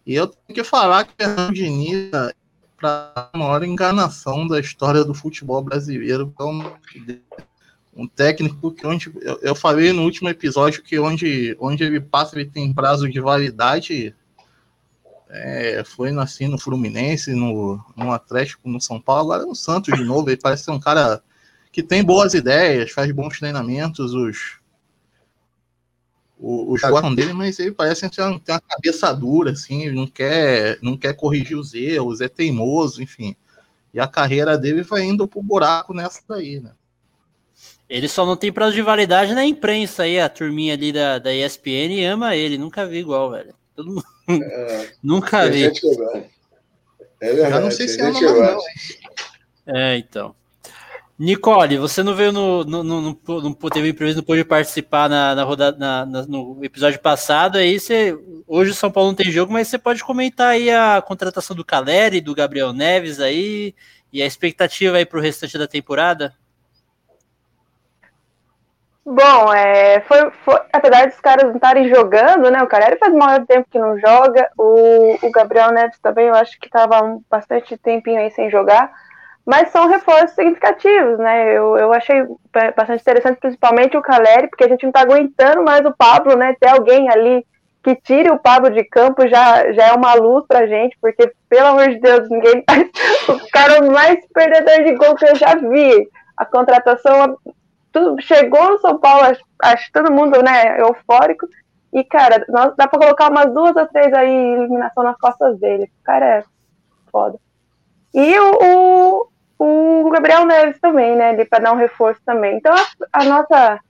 E 0.06 0.14
eu 0.14 0.28
tenho 0.28 0.54
que 0.54 0.62
falar 0.62 1.04
que 1.04 1.12
o 1.12 1.16
Fernando 1.24 1.52
Diniz 1.52 2.12
é 2.12 2.32
para 2.76 3.28
a 3.32 3.36
maior 3.36 3.64
enganação 3.64 4.46
da 4.46 4.60
história 4.60 5.04
do 5.04 5.12
futebol 5.12 5.60
brasileiro. 5.60 6.32
Então, 6.32 6.78
um 7.96 8.06
técnico 8.06 8.70
que 8.70 8.86
onde 8.86 9.10
eu, 9.40 9.54
falei 9.54 9.92
no 9.92 10.02
último 10.02 10.28
episódio 10.28 10.82
que 10.82 10.98
onde, 10.98 11.56
onde 11.58 11.82
ele 11.82 11.98
passa 11.98 12.36
ele 12.36 12.48
tem 12.48 12.72
prazo 12.72 13.08
de 13.08 13.18
validade 13.20 14.14
é, 15.28 15.82
foi 15.84 16.16
assim 16.18 16.46
no 16.46 16.58
Fluminense, 16.58 17.34
no, 17.34 17.82
no 17.96 18.12
Atlético, 18.12 18.68
no 18.68 18.80
São 18.80 19.00
Paulo, 19.00 19.32
agora 19.32 19.46
no 19.46 19.54
Santos 19.54 19.96
de 19.96 20.04
novo. 20.04 20.30
Ele 20.30 20.36
parece 20.36 20.64
ser 20.64 20.70
um 20.70 20.80
cara 20.80 21.22
que 21.72 21.82
tem 21.82 22.04
boas 22.04 22.32
ideias, 22.34 22.92
faz 22.92 23.10
bons 23.12 23.38
treinamentos, 23.38 24.14
os, 24.14 24.58
o, 26.38 26.72
o 26.72 26.78
João 26.78 27.14
dele, 27.14 27.32
mas 27.32 27.58
ele 27.58 27.72
parece 27.72 28.08
ter 28.08 28.22
uma, 28.22 28.38
ter 28.38 28.52
uma 28.52 28.60
cabeça 28.60 29.12
dura, 29.12 29.50
assim, 29.50 29.90
não 29.90 30.06
quer, 30.06 30.78
não 30.80 30.96
quer 30.96 31.14
corrigir 31.14 31.58
os 31.58 31.74
erros, 31.74 32.20
é 32.20 32.28
teimoso, 32.28 33.02
enfim. 33.02 33.34
E 33.92 34.00
a 34.00 34.06
carreira 34.06 34.56
dele 34.56 34.82
vai 34.82 35.02
indo 35.02 35.26
pro 35.26 35.42
buraco 35.42 35.92
nessa 35.92 36.22
daí, 36.28 36.60
né? 36.60 36.72
Ele 37.88 38.08
só 38.08 38.26
não 38.26 38.36
tem 38.36 38.52
prazo 38.52 38.74
de 38.74 38.82
validade 38.82 39.34
na 39.34 39.44
imprensa 39.44 40.02
aí, 40.02 40.18
a 40.18 40.28
turminha 40.28 40.74
ali 40.74 40.92
da, 40.92 41.18
da 41.18 41.32
ESPN 41.32 42.04
ama 42.10 42.34
ele, 42.34 42.58
nunca 42.58 42.84
vi 42.84 42.98
igual, 42.98 43.30
velho. 43.30 43.54
Todo 43.74 43.88
mundo... 43.88 44.04
É, 44.28 44.88
nunca 45.02 45.48
vi. 45.48 45.70
É 47.20 47.32
verdade, 47.32 47.64
não 47.64 47.70
sei 47.70 47.86
se 47.86 48.00
ama 48.00 48.20
mais 48.20 48.54
não. 49.66 49.74
É, 49.74 49.96
então. 49.98 50.34
Nicole, 51.18 51.78
você 51.78 52.02
não 52.02 52.14
veio 52.14 52.30
no, 52.30 52.62
no, 52.62 52.82
no, 52.82 53.00
no, 53.00 53.40
no 53.40 53.70
teve 53.70 53.88
imprevisto, 53.88 54.18
não 54.18 54.24
pôde 54.24 54.44
participar 54.44 55.08
na, 55.08 55.34
na 55.34 55.44
rodada 55.44 55.78
na, 55.78 56.04
na, 56.04 56.26
no 56.26 56.62
episódio 56.62 57.00
passado. 57.00 57.56
Aí 57.56 57.80
você, 57.80 58.18
hoje 58.46 58.72
o 58.72 58.74
São 58.74 58.90
Paulo 58.90 59.10
não 59.10 59.16
tem 59.16 59.30
jogo, 59.30 59.50
mas 59.50 59.68
você 59.68 59.78
pode 59.78 60.04
comentar 60.04 60.48
aí 60.48 60.70
a 60.70 61.00
contratação 61.00 61.56
do 61.56 61.64
Caleri, 61.64 62.20
do 62.20 62.34
Gabriel 62.34 62.72
Neves 62.72 63.18
aí 63.18 63.74
e 64.12 64.22
a 64.22 64.26
expectativa 64.26 64.98
aí 64.98 65.06
para 65.06 65.18
o 65.18 65.22
restante 65.22 65.56
da 65.56 65.66
temporada. 65.66 66.34
Bom, 69.06 69.54
é, 69.54 70.00
foi, 70.00 70.30
foi, 70.44 70.60
apesar 70.72 71.06
dos 71.06 71.20
caras 71.20 71.44
não 71.44 71.54
estarem 71.54 71.88
jogando, 71.88 72.50
né? 72.50 72.60
O 72.62 72.66
Caleri 72.66 72.98
faz 72.98 73.14
maior 73.14 73.46
tempo 73.46 73.68
que 73.70 73.78
não 73.78 73.96
joga. 73.98 74.50
O, 74.58 75.16
o 75.22 75.30
Gabriel 75.30 75.70
Neves 75.70 75.98
também, 76.00 76.26
eu 76.26 76.34
acho 76.34 76.58
que 76.58 76.66
estava 76.66 77.16
bastante 77.30 77.78
tempinho 77.78 78.18
aí 78.18 78.30
sem 78.32 78.50
jogar 78.50 78.90
mas 79.46 79.68
são 79.68 79.86
reforços 79.86 80.32
significativos, 80.32 81.18
né? 81.20 81.56
Eu, 81.56 81.78
eu 81.78 81.92
achei 81.92 82.26
bastante 82.76 83.00
interessante, 83.00 83.38
principalmente 83.38 83.96
o 83.96 84.02
Caleri, 84.02 84.48
porque 84.48 84.64
a 84.64 84.68
gente 84.68 84.82
não 84.82 84.90
está 84.90 85.02
aguentando 85.02 85.62
mais 85.62 85.86
o 85.86 85.94
Pablo, 85.96 86.36
né? 86.36 86.56
Ter 86.58 86.68
alguém 86.70 87.08
ali 87.08 87.46
que 87.80 87.94
tire 87.94 88.28
o 88.28 88.40
Pablo 88.40 88.68
de 88.70 88.82
campo 88.82 89.28
já, 89.28 89.72
já 89.72 89.86
é 89.86 89.92
uma 89.92 90.14
luz 90.14 90.44
pra 90.48 90.66
gente, 90.66 90.98
porque, 91.00 91.30
pelo 91.48 91.68
amor 91.68 91.88
de 91.88 92.00
Deus, 92.00 92.28
ninguém 92.28 92.64
o 93.28 93.50
cara 93.52 93.80
mais 93.82 94.18
perdedor 94.34 94.84
de 94.84 94.94
gol 94.96 95.14
que 95.14 95.26
eu 95.26 95.36
já 95.36 95.54
vi. 95.54 96.08
A 96.36 96.44
contratação 96.44 97.38
tudo, 97.96 98.20
chegou 98.20 98.72
no 98.72 98.78
São 98.78 98.98
Paulo, 98.98 99.24
acho, 99.24 99.42
acho 99.62 99.90
todo 99.90 100.12
mundo 100.12 100.42
né, 100.42 100.78
eufórico. 100.80 101.48
E, 101.90 102.04
cara, 102.04 102.44
nós, 102.48 102.74
dá 102.76 102.86
pra 102.86 102.98
colocar 102.98 103.30
umas 103.30 103.52
duas 103.54 103.74
ou 103.74 103.86
três 103.86 104.12
aí 104.12 104.30
eliminação 104.30 105.02
nas 105.02 105.16
costas 105.16 105.58
dele. 105.58 105.90
O 106.00 106.04
cara 106.04 106.26
é 106.26 106.44
foda. 107.10 107.38
E 108.12 108.38
o, 108.38 109.28
o, 109.58 110.04
o 110.04 110.10
Gabriel 110.10 110.44
Neves 110.44 110.78
também, 110.78 111.16
né? 111.16 111.30
Ali 111.30 111.46
para 111.46 111.64
dar 111.64 111.72
um 111.72 111.78
reforço 111.78 112.20
também. 112.26 112.56
Então 112.56 112.74
a, 112.74 112.84
a, 113.12 113.24
nossa. 113.24 113.80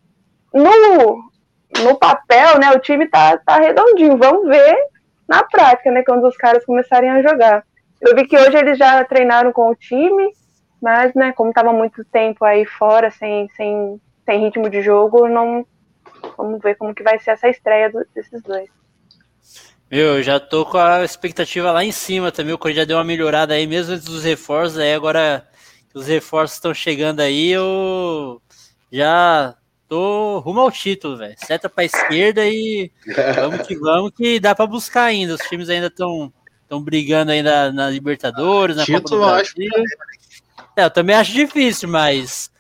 No, 0.54 1.18
no 1.82 1.98
papel, 1.98 2.60
né? 2.60 2.70
O 2.70 2.78
time 2.78 3.08
tá, 3.08 3.38
tá 3.38 3.56
redondinho. 3.56 4.16
Vamos 4.16 4.46
ver 4.46 4.76
na 5.26 5.42
prática, 5.42 5.90
né? 5.90 6.04
Quando 6.04 6.28
os 6.28 6.36
caras 6.36 6.64
começarem 6.64 7.10
a 7.10 7.22
jogar. 7.22 7.64
Eu 8.00 8.14
vi 8.14 8.24
que 8.26 8.38
hoje 8.38 8.56
eles 8.56 8.78
já 8.78 9.04
treinaram 9.04 9.52
com 9.52 9.70
o 9.70 9.74
time, 9.74 10.30
mas, 10.86 11.12
né, 11.14 11.32
como 11.32 11.52
tava 11.52 11.72
muito 11.72 12.04
tempo 12.04 12.44
aí 12.44 12.64
fora, 12.64 13.10
sem, 13.10 13.48
sem, 13.56 14.00
sem 14.24 14.40
ritmo 14.40 14.70
de 14.70 14.80
jogo, 14.80 15.26
não. 15.26 15.66
Vamos 16.38 16.62
ver 16.62 16.76
como 16.76 16.94
que 16.94 17.02
vai 17.02 17.18
ser 17.18 17.32
essa 17.32 17.48
estreia 17.48 17.90
do, 17.90 18.06
desses 18.14 18.40
dois. 18.40 18.70
Meu, 19.90 20.18
eu 20.18 20.22
já 20.22 20.38
tô 20.38 20.64
com 20.64 20.78
a 20.78 21.02
expectativa 21.04 21.72
lá 21.72 21.84
em 21.84 21.90
cima 21.90 22.30
também. 22.30 22.54
O 22.54 22.58
Corinthians 22.58 22.84
já 22.84 22.86
deu 22.86 22.98
uma 22.98 23.02
melhorada 23.02 23.54
aí, 23.54 23.66
mesmo 23.66 23.94
antes 23.94 24.04
dos 24.04 24.22
reforços. 24.22 24.78
Aí 24.78 24.94
agora 24.94 25.44
os 25.92 26.06
reforços 26.06 26.56
estão 26.56 26.72
chegando 26.72 27.18
aí, 27.18 27.50
eu 27.50 28.40
já 28.92 29.56
tô 29.88 30.38
rumo 30.38 30.60
ao 30.60 30.70
título, 30.70 31.16
velho. 31.16 31.34
Seta 31.36 31.68
para 31.68 31.84
esquerda 31.84 32.46
e 32.46 32.92
vamos 33.34 33.66
que 33.66 33.74
vamos, 33.76 34.12
que 34.12 34.38
dá 34.38 34.54
para 34.54 34.68
buscar 34.68 35.02
ainda. 35.06 35.34
Os 35.34 35.40
times 35.48 35.68
ainda 35.68 35.88
estão 35.88 36.32
estão 36.62 36.80
brigando 36.80 37.32
ainda 37.32 37.72
na 37.72 37.90
Libertadores, 37.90 38.76
na 38.76 38.84
título, 38.84 39.02
Copa 39.02 39.16
do 39.16 39.34
Brasil. 39.34 39.68
Acho... 39.74 40.25
É, 40.76 40.84
eu 40.84 40.90
também 40.90 41.16
acho 41.16 41.32
difícil, 41.32 41.88
mas 41.88 42.50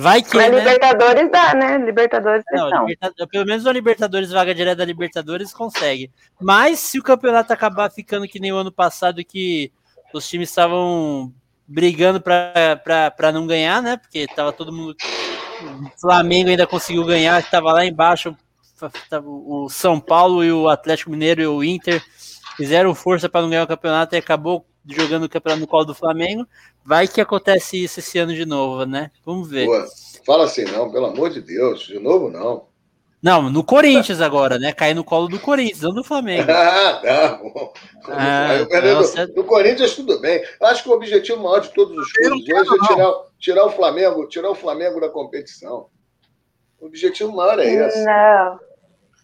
Vai 0.00 0.22
que. 0.22 0.34
Mas 0.34 0.50
né? 0.50 0.58
Libertadores 0.58 1.30
dá, 1.30 1.54
né? 1.54 1.76
Libertadores 1.78 2.42
não, 2.52 2.80
Libertadores, 2.80 3.30
Pelo 3.30 3.46
menos 3.46 3.66
a 3.66 3.72
Libertadores, 3.72 4.30
vaga 4.30 4.54
direta 4.54 4.76
da 4.76 4.84
Libertadores, 4.84 5.52
consegue. 5.52 6.10
Mas 6.40 6.78
se 6.78 6.98
o 6.98 7.02
campeonato 7.02 7.52
acabar 7.52 7.90
ficando 7.90 8.26
que 8.26 8.40
nem 8.40 8.50
o 8.50 8.56
ano 8.56 8.72
passado, 8.72 9.22
que 9.22 9.70
os 10.14 10.26
times 10.26 10.48
estavam 10.48 11.32
brigando 11.66 12.20
para 12.20 13.32
não 13.32 13.46
ganhar, 13.46 13.82
né? 13.82 13.98
Porque 13.98 14.26
tava 14.28 14.52
todo 14.52 14.72
mundo. 14.72 14.96
O 15.62 16.00
Flamengo 16.00 16.48
ainda 16.48 16.66
conseguiu 16.66 17.04
ganhar, 17.04 17.38
estava 17.38 17.72
lá 17.72 17.84
embaixo. 17.84 18.34
O 19.22 19.68
São 19.68 20.00
Paulo 20.00 20.42
e 20.42 20.50
o 20.50 20.66
Atlético 20.66 21.10
Mineiro 21.10 21.42
e 21.42 21.46
o 21.46 21.62
Inter 21.62 22.02
fizeram 22.56 22.94
força 22.94 23.28
para 23.28 23.42
não 23.42 23.50
ganhar 23.50 23.64
o 23.64 23.68
campeonato 23.68 24.14
e 24.14 24.18
acabou 24.18 24.64
jogando 24.86 25.24
o 25.24 25.28
campeonato 25.28 25.60
no 25.60 25.66
colo 25.66 25.84
do 25.84 25.94
Flamengo. 25.94 26.46
Vai 26.84 27.06
que 27.06 27.20
acontece 27.20 27.82
isso 27.82 28.00
esse 28.00 28.18
ano 28.18 28.34
de 28.34 28.46
novo, 28.46 28.84
né? 28.84 29.10
Vamos 29.24 29.50
ver. 29.50 29.66
Pô, 29.66 29.84
fala 30.24 30.44
assim, 30.44 30.64
não, 30.64 30.90
pelo 30.90 31.06
amor 31.06 31.30
de 31.30 31.40
Deus, 31.40 31.82
de 31.82 31.98
novo 31.98 32.30
não. 32.30 32.68
Não, 33.22 33.50
no 33.50 33.62
Corinthians 33.62 34.22
agora, 34.22 34.58
né? 34.58 34.72
Cair 34.72 34.94
no 34.94 35.04
colo 35.04 35.28
do 35.28 35.38
Corinthians, 35.38 35.82
não 35.82 35.92
do 35.92 36.02
Flamengo. 36.02 36.48
ah, 36.50 37.00
tá 37.02 37.38
bom. 37.42 37.72
Ah, 38.08 38.48
no, 39.36 39.44
Corinthians 39.44 39.94
tudo 39.94 40.18
bem. 40.20 40.42
Acho 40.62 40.84
que 40.84 40.88
o 40.88 40.92
objetivo 40.92 41.42
maior 41.42 41.60
de 41.60 41.68
todos 41.68 41.96
os 41.96 42.10
clubes 42.12 42.48
hoje 42.48 42.70
é 42.82 42.86
tirar, 42.86 43.12
tirar 43.38 43.66
o 43.66 43.70
Flamengo, 43.70 44.26
tirar 44.26 44.50
o 44.50 44.54
Flamengo 44.54 45.00
da 45.00 45.10
competição. 45.10 45.88
O 46.80 46.86
objetivo 46.86 47.36
maior 47.36 47.58
é 47.58 47.66
esse. 47.66 48.04
Não. 48.04 48.58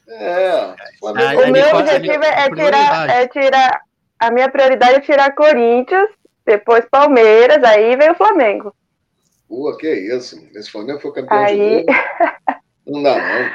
É. 0.09 0.75
O, 1.01 1.09
ah, 1.09 1.49
o 1.49 1.51
meu 1.51 1.77
objetivo 1.77 2.25
é 2.25 2.51
tirar, 2.51 3.11
é 3.11 3.29
tirar. 3.29 3.86
A 4.19 4.31
minha 4.31 4.51
prioridade 4.51 4.97
é 4.97 5.01
tirar 5.01 5.35
Corinthians 5.35 6.09
depois 6.45 6.85
Palmeiras, 6.91 7.63
aí 7.65 7.97
veio 7.97 8.13
o 8.13 8.17
Flamengo. 8.17 8.75
Pô, 9.49 9.77
que 9.77 9.89
isso. 9.89 10.41
Esse 10.55 10.71
Flamengo 10.71 11.01
foi 11.01 11.13
campeão 11.13 11.39
aí... 11.39 11.85
de 11.85 11.87
novo. 11.87 11.99
Não 12.87 13.03
dá, 13.03 13.17
não. 13.17 13.51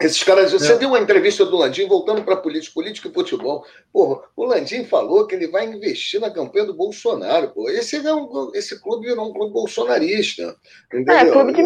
Esses 0.00 0.22
caras, 0.22 0.50
você 0.50 0.72
é. 0.72 0.78
viu 0.78 0.88
uma 0.88 0.98
entrevista 0.98 1.44
do 1.44 1.58
Landim 1.58 1.86
voltando 1.86 2.24
para 2.24 2.38
política, 2.38 2.72
política 2.72 3.08
e 3.08 3.12
futebol. 3.12 3.66
Porra, 3.92 4.22
o 4.34 4.46
Landim 4.46 4.82
falou 4.86 5.26
que 5.26 5.34
ele 5.34 5.46
vai 5.46 5.66
investir 5.66 6.18
na 6.18 6.30
campanha 6.30 6.64
do 6.64 6.74
Bolsonaro. 6.74 7.50
Pô. 7.50 7.68
Esse, 7.68 7.96
é 7.96 8.14
um, 8.14 8.50
esse 8.54 8.80
clube 8.80 9.08
virou 9.08 9.28
um 9.28 9.32
clube 9.34 9.52
bolsonarista. 9.52 10.56
Entendeu? 10.86 11.14
É, 11.14 11.30
clube 11.30 11.52
de. 11.52 11.62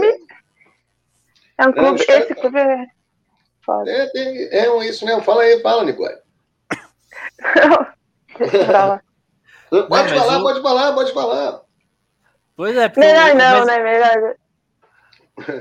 É 1.59 1.67
um 1.69 1.73
clube. 1.73 2.05
É, 2.09 2.19
esse 2.19 2.35
clube 2.35 2.59
é. 2.59 2.87
Foda. 3.65 3.89
É, 3.89 4.11
é, 4.17 4.67
é 4.67 4.89
isso 4.89 5.07
mesmo. 5.07 5.23
Fala 5.23 5.43
aí, 5.43 5.61
fala, 5.61 5.85
Nicole. 5.85 6.24
Eu. 9.71 9.89
Pode 9.89 10.13
não, 10.13 10.21
falar, 10.21 10.39
o... 10.39 10.43
pode 10.43 10.63
falar, 10.63 10.93
pode 10.93 11.13
falar. 11.13 11.61
Pois 12.57 12.77
é. 12.77 12.93
Melhor 12.97 13.35
não, 13.35 13.59
mas... 13.59 13.67
né? 13.67 13.83
Melhor. 13.83 14.37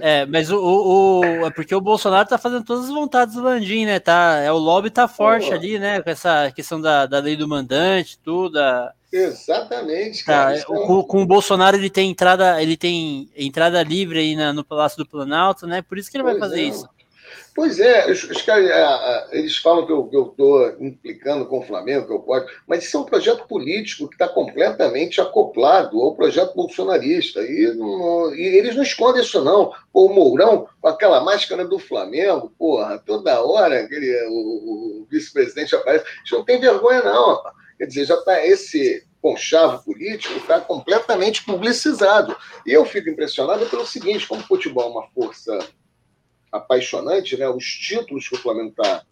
É, 0.02 0.26
mas 0.28 0.52
o, 0.52 0.60
o, 0.60 1.20
o, 1.22 1.48
é 1.48 1.50
porque 1.50 1.74
o 1.74 1.82
Bolsonaro 1.82 2.28
tá 2.30 2.38
fazendo 2.38 2.64
todas 2.64 2.86
as 2.86 2.92
vontades 2.92 3.34
do 3.34 3.42
Landim, 3.42 3.86
né? 3.86 4.00
Tá, 4.00 4.38
é, 4.38 4.52
o 4.52 4.58
lobby 4.58 4.92
tá 4.92 5.08
forte 5.08 5.48
Pô. 5.48 5.54
ali, 5.56 5.80
né? 5.80 6.00
Com 6.00 6.10
essa 6.12 6.52
questão 6.52 6.80
da, 6.80 7.08
da 7.08 7.20
lei 7.20 7.36
do 7.36 7.48
mandante, 7.48 8.20
tudo. 8.20 8.60
A... 8.60 8.94
Exatamente, 9.12 10.24
tá, 10.24 10.32
cara. 10.32 10.60
Tá, 10.60 10.66
com, 10.66 11.04
com, 11.04 11.24
o 11.24 11.26
Bolsonaro 11.26 11.76
ele 11.76 11.90
tem 11.90 12.12
entrada, 12.12 12.62
ele 12.62 12.78
tem 12.78 13.28
entrada 13.36 13.82
livre 13.82 14.20
aí 14.20 14.36
na, 14.36 14.54
no 14.54 14.64
Palácio 14.64 15.00
do 15.00 15.10
Planalto, 15.10 15.66
né? 15.66 15.82
Por 15.82 15.98
isso 15.98 16.12
que 16.12 16.18
ele 16.18 16.24
pois 16.24 16.38
vai 16.38 16.50
fazer 16.50 16.62
é. 16.62 16.66
isso. 16.66 16.88
Pois 17.56 17.80
é, 17.80 18.10
os, 18.10 18.24
os 18.24 18.42
caras, 18.42 18.68
eles 19.32 19.58
falam 19.58 19.86
que 19.86 19.92
eu 19.92 20.28
estou 20.32 20.76
implicando 20.84 21.46
com 21.46 21.60
o 21.60 21.64
Flamengo, 21.64 22.08
que 22.08 22.14
eu 22.14 22.20
posso, 22.20 22.48
mas 22.68 22.84
isso 22.84 22.98
é 22.98 23.00
um 23.00 23.06
projeto 23.06 23.48
político 23.48 24.08
que 24.08 24.16
está 24.16 24.28
completamente 24.28 25.22
acoplado 25.22 26.02
ao 26.02 26.16
projeto 26.16 26.56
bolsonarista. 26.56 27.42
E, 27.42 27.72
não, 27.76 28.34
e, 28.34 28.42
eles 28.42 28.76
não 28.76 28.82
escondem 28.82 29.22
isso, 29.22 29.44
não. 29.44 29.72
O 29.94 30.10
Mourão, 30.10 30.68
com 30.82 30.88
aquela 30.88 31.22
máscara 31.22 31.64
do 31.64 31.78
Flamengo, 31.78 32.52
porra, 32.58 32.98
toda 32.98 33.44
hora 33.44 33.82
aquele, 33.82 34.12
o, 34.30 35.04
o 35.04 35.08
vice-presidente 35.12 35.76
aparece. 35.76 36.06
Isso 36.26 36.36
não 36.36 36.44
tem 36.44 36.60
vergonha, 36.60 37.04
não. 37.04 37.40
Quer 37.78 37.86
dizer, 37.86 38.06
já 38.06 38.16
está 38.16 38.44
esse 38.46 39.06
conchavo 39.22 39.82
político 39.86 40.36
está 40.38 40.60
completamente 40.60 41.46
publicizado. 41.46 42.36
E 42.66 42.74
eu 42.74 42.84
fico 42.84 43.10
impressionado 43.10 43.66
pelo 43.68 43.86
seguinte: 43.86 44.28
como 44.28 44.42
o 44.42 44.46
futebol 44.46 44.86
é 44.86 44.88
uma 44.88 45.08
força 45.10 45.60
apaixonante, 46.54 47.36
né? 47.36 47.50
Os 47.50 47.66
títulos 47.66 48.30
que 48.30 48.36
o 48.36 48.40
Flamengo 48.40 48.70
está 48.70 49.04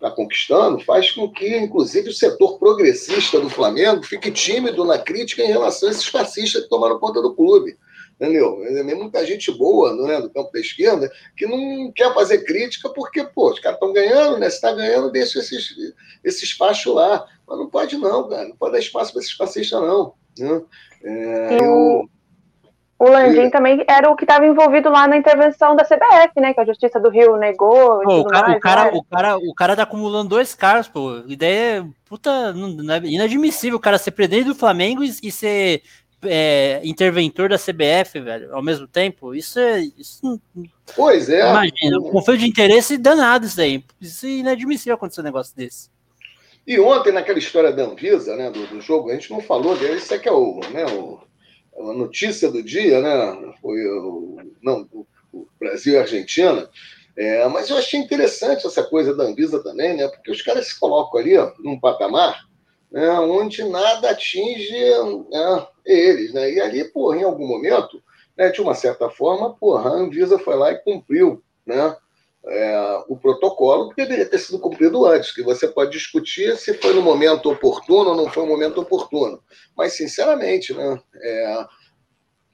tá 0.00 0.10
conquistando 0.10 0.80
faz 0.80 1.12
com 1.12 1.30
que, 1.30 1.56
inclusive, 1.56 2.08
o 2.08 2.12
setor 2.12 2.58
progressista 2.58 3.40
do 3.40 3.48
Flamengo 3.48 4.02
fique 4.02 4.32
tímido 4.32 4.84
na 4.84 4.98
crítica 4.98 5.42
em 5.42 5.46
relação 5.46 5.88
a 5.88 5.92
esses 5.92 6.06
fascistas 6.06 6.64
que 6.64 6.68
tomaram 6.68 6.98
conta 6.98 7.22
do 7.22 7.34
clube. 7.34 7.78
Entendeu? 8.20 8.58
Muita 8.96 9.24
gente 9.24 9.50
boa 9.50 9.94
né, 9.94 10.20
do 10.20 10.30
campo 10.30 10.52
da 10.52 10.60
esquerda 10.60 11.10
que 11.36 11.46
não 11.46 11.90
quer 11.92 12.12
fazer 12.14 12.44
crítica 12.44 12.88
porque, 12.88 13.24
pô, 13.24 13.50
os 13.50 13.58
caras 13.58 13.76
estão 13.76 13.92
ganhando, 13.92 14.38
né? 14.38 14.50
Se 14.50 14.56
está 14.56 14.72
ganhando, 14.72 15.10
deixa 15.10 15.38
esses, 15.38 15.74
esse 16.22 16.44
espaço 16.44 16.92
lá. 16.92 17.26
Mas 17.46 17.58
não 17.58 17.68
pode, 17.68 17.96
não, 17.96 18.28
cara. 18.28 18.48
Não 18.48 18.56
pode 18.56 18.72
dar 18.72 18.78
espaço 18.78 19.12
para 19.12 19.22
esses 19.22 19.32
fascistas, 19.32 19.80
não. 19.80 20.14
Né? 20.38 20.62
É, 21.04 21.58
eu, 21.64 22.08
o 23.02 23.10
Landim 23.10 23.50
também 23.50 23.84
era 23.88 24.08
o 24.08 24.14
que 24.14 24.22
estava 24.22 24.46
envolvido 24.46 24.88
lá 24.88 25.08
na 25.08 25.16
intervenção 25.16 25.74
da 25.74 25.82
CBF, 25.82 26.40
né? 26.40 26.54
Que 26.54 26.60
a 26.60 26.64
Justiça 26.64 27.00
do 27.00 27.10
Rio 27.10 27.36
negou. 27.36 28.00
Pô, 28.00 28.20
o, 28.20 28.24
cara, 28.24 28.46
mais, 28.46 28.56
o, 28.56 28.60
cara, 28.60 28.96
o, 28.96 29.02
cara, 29.02 29.36
o 29.38 29.54
cara 29.54 29.76
tá 29.76 29.82
acumulando 29.82 30.28
dois 30.28 30.54
caras, 30.54 30.86
pô. 30.86 31.20
Ideia 31.26 31.80
é 31.80 31.84
puta, 32.08 32.52
não, 32.52 32.94
é 32.94 32.98
inadmissível 32.98 33.76
o 33.76 33.80
cara 33.80 33.98
ser 33.98 34.12
presidente 34.12 34.44
do 34.44 34.54
Flamengo 34.54 35.02
e, 35.02 35.12
e 35.20 35.32
ser 35.32 35.82
é, 36.24 36.80
interventor 36.84 37.48
da 37.48 37.58
CBF, 37.58 38.20
velho, 38.20 38.54
ao 38.54 38.62
mesmo 38.62 38.86
tempo. 38.86 39.34
Isso 39.34 39.58
é. 39.58 39.80
Isso, 39.98 40.40
pois 40.94 41.28
é. 41.28 41.40
Imagina, 41.50 41.98
um 41.98 42.08
conflito 42.08 42.38
de 42.38 42.48
interesse 42.48 42.96
danado 42.96 43.46
isso 43.46 43.60
aí. 43.60 43.84
Isso 44.00 44.26
é 44.26 44.28
inadmissível 44.28 44.94
acontecer 44.94 45.22
um 45.22 45.24
negócio 45.24 45.56
desse. 45.56 45.90
E 46.64 46.78
ontem, 46.78 47.12
naquela 47.12 47.40
história 47.40 47.72
da 47.72 47.82
Anvisa, 47.82 48.36
né, 48.36 48.48
do, 48.48 48.64
do 48.68 48.80
jogo, 48.80 49.10
a 49.10 49.14
gente 49.14 49.32
não 49.32 49.40
falou 49.40 49.76
dele, 49.76 49.96
isso 49.96 50.14
é 50.14 50.18
que 50.20 50.28
é 50.28 50.32
o, 50.32 50.60
né, 50.72 50.86
o 50.86 51.18
a 51.76 51.92
notícia 51.94 52.50
do 52.50 52.62
dia, 52.62 53.00
né? 53.00 53.54
Foi 53.60 53.86
o, 53.86 54.36
não, 54.62 54.88
o 55.32 55.46
Brasil 55.58 55.94
e 55.94 55.98
a 55.98 56.02
Argentina. 56.02 56.68
É, 57.16 57.46
mas 57.48 57.68
eu 57.68 57.76
achei 57.76 58.00
interessante 58.00 58.66
essa 58.66 58.82
coisa 58.82 59.14
da 59.14 59.24
Anvisa 59.24 59.62
também, 59.62 59.96
né? 59.96 60.08
Porque 60.08 60.30
os 60.30 60.42
caras 60.42 60.68
se 60.68 60.80
colocam 60.80 61.20
ali 61.20 61.36
ó, 61.36 61.52
num 61.58 61.78
patamar 61.78 62.46
né, 62.92 63.10
onde 63.20 63.64
nada 63.64 64.10
atinge 64.10 64.70
né, 65.30 65.66
eles, 65.84 66.34
né? 66.34 66.52
E 66.52 66.60
ali, 66.60 66.84
porra, 66.84 67.16
em 67.16 67.22
algum 67.24 67.46
momento, 67.46 68.02
né, 68.36 68.50
de 68.50 68.60
uma 68.60 68.74
certa 68.74 69.08
forma, 69.08 69.54
porra, 69.54 69.90
a 69.90 69.94
Anvisa 69.94 70.38
foi 70.38 70.54
lá 70.54 70.70
e 70.70 70.78
cumpriu, 70.78 71.42
né? 71.66 71.96
É, 72.46 73.04
o 73.08 73.16
protocolo 73.16 73.90
que 73.90 73.96
deveria 73.96 74.26
ter 74.26 74.38
sido 74.38 74.58
cumprido 74.58 75.06
antes, 75.06 75.32
que 75.32 75.42
você 75.42 75.68
pode 75.68 75.92
discutir 75.92 76.56
se 76.56 76.74
foi 76.74 76.92
no 76.92 77.02
momento 77.02 77.50
oportuno 77.50 78.10
ou 78.10 78.16
não 78.16 78.28
foi 78.28 78.44
no 78.44 78.48
momento 78.50 78.80
oportuno. 78.80 79.42
Mas, 79.76 79.92
sinceramente, 79.94 80.74
né, 80.74 81.00
é, 81.14 81.64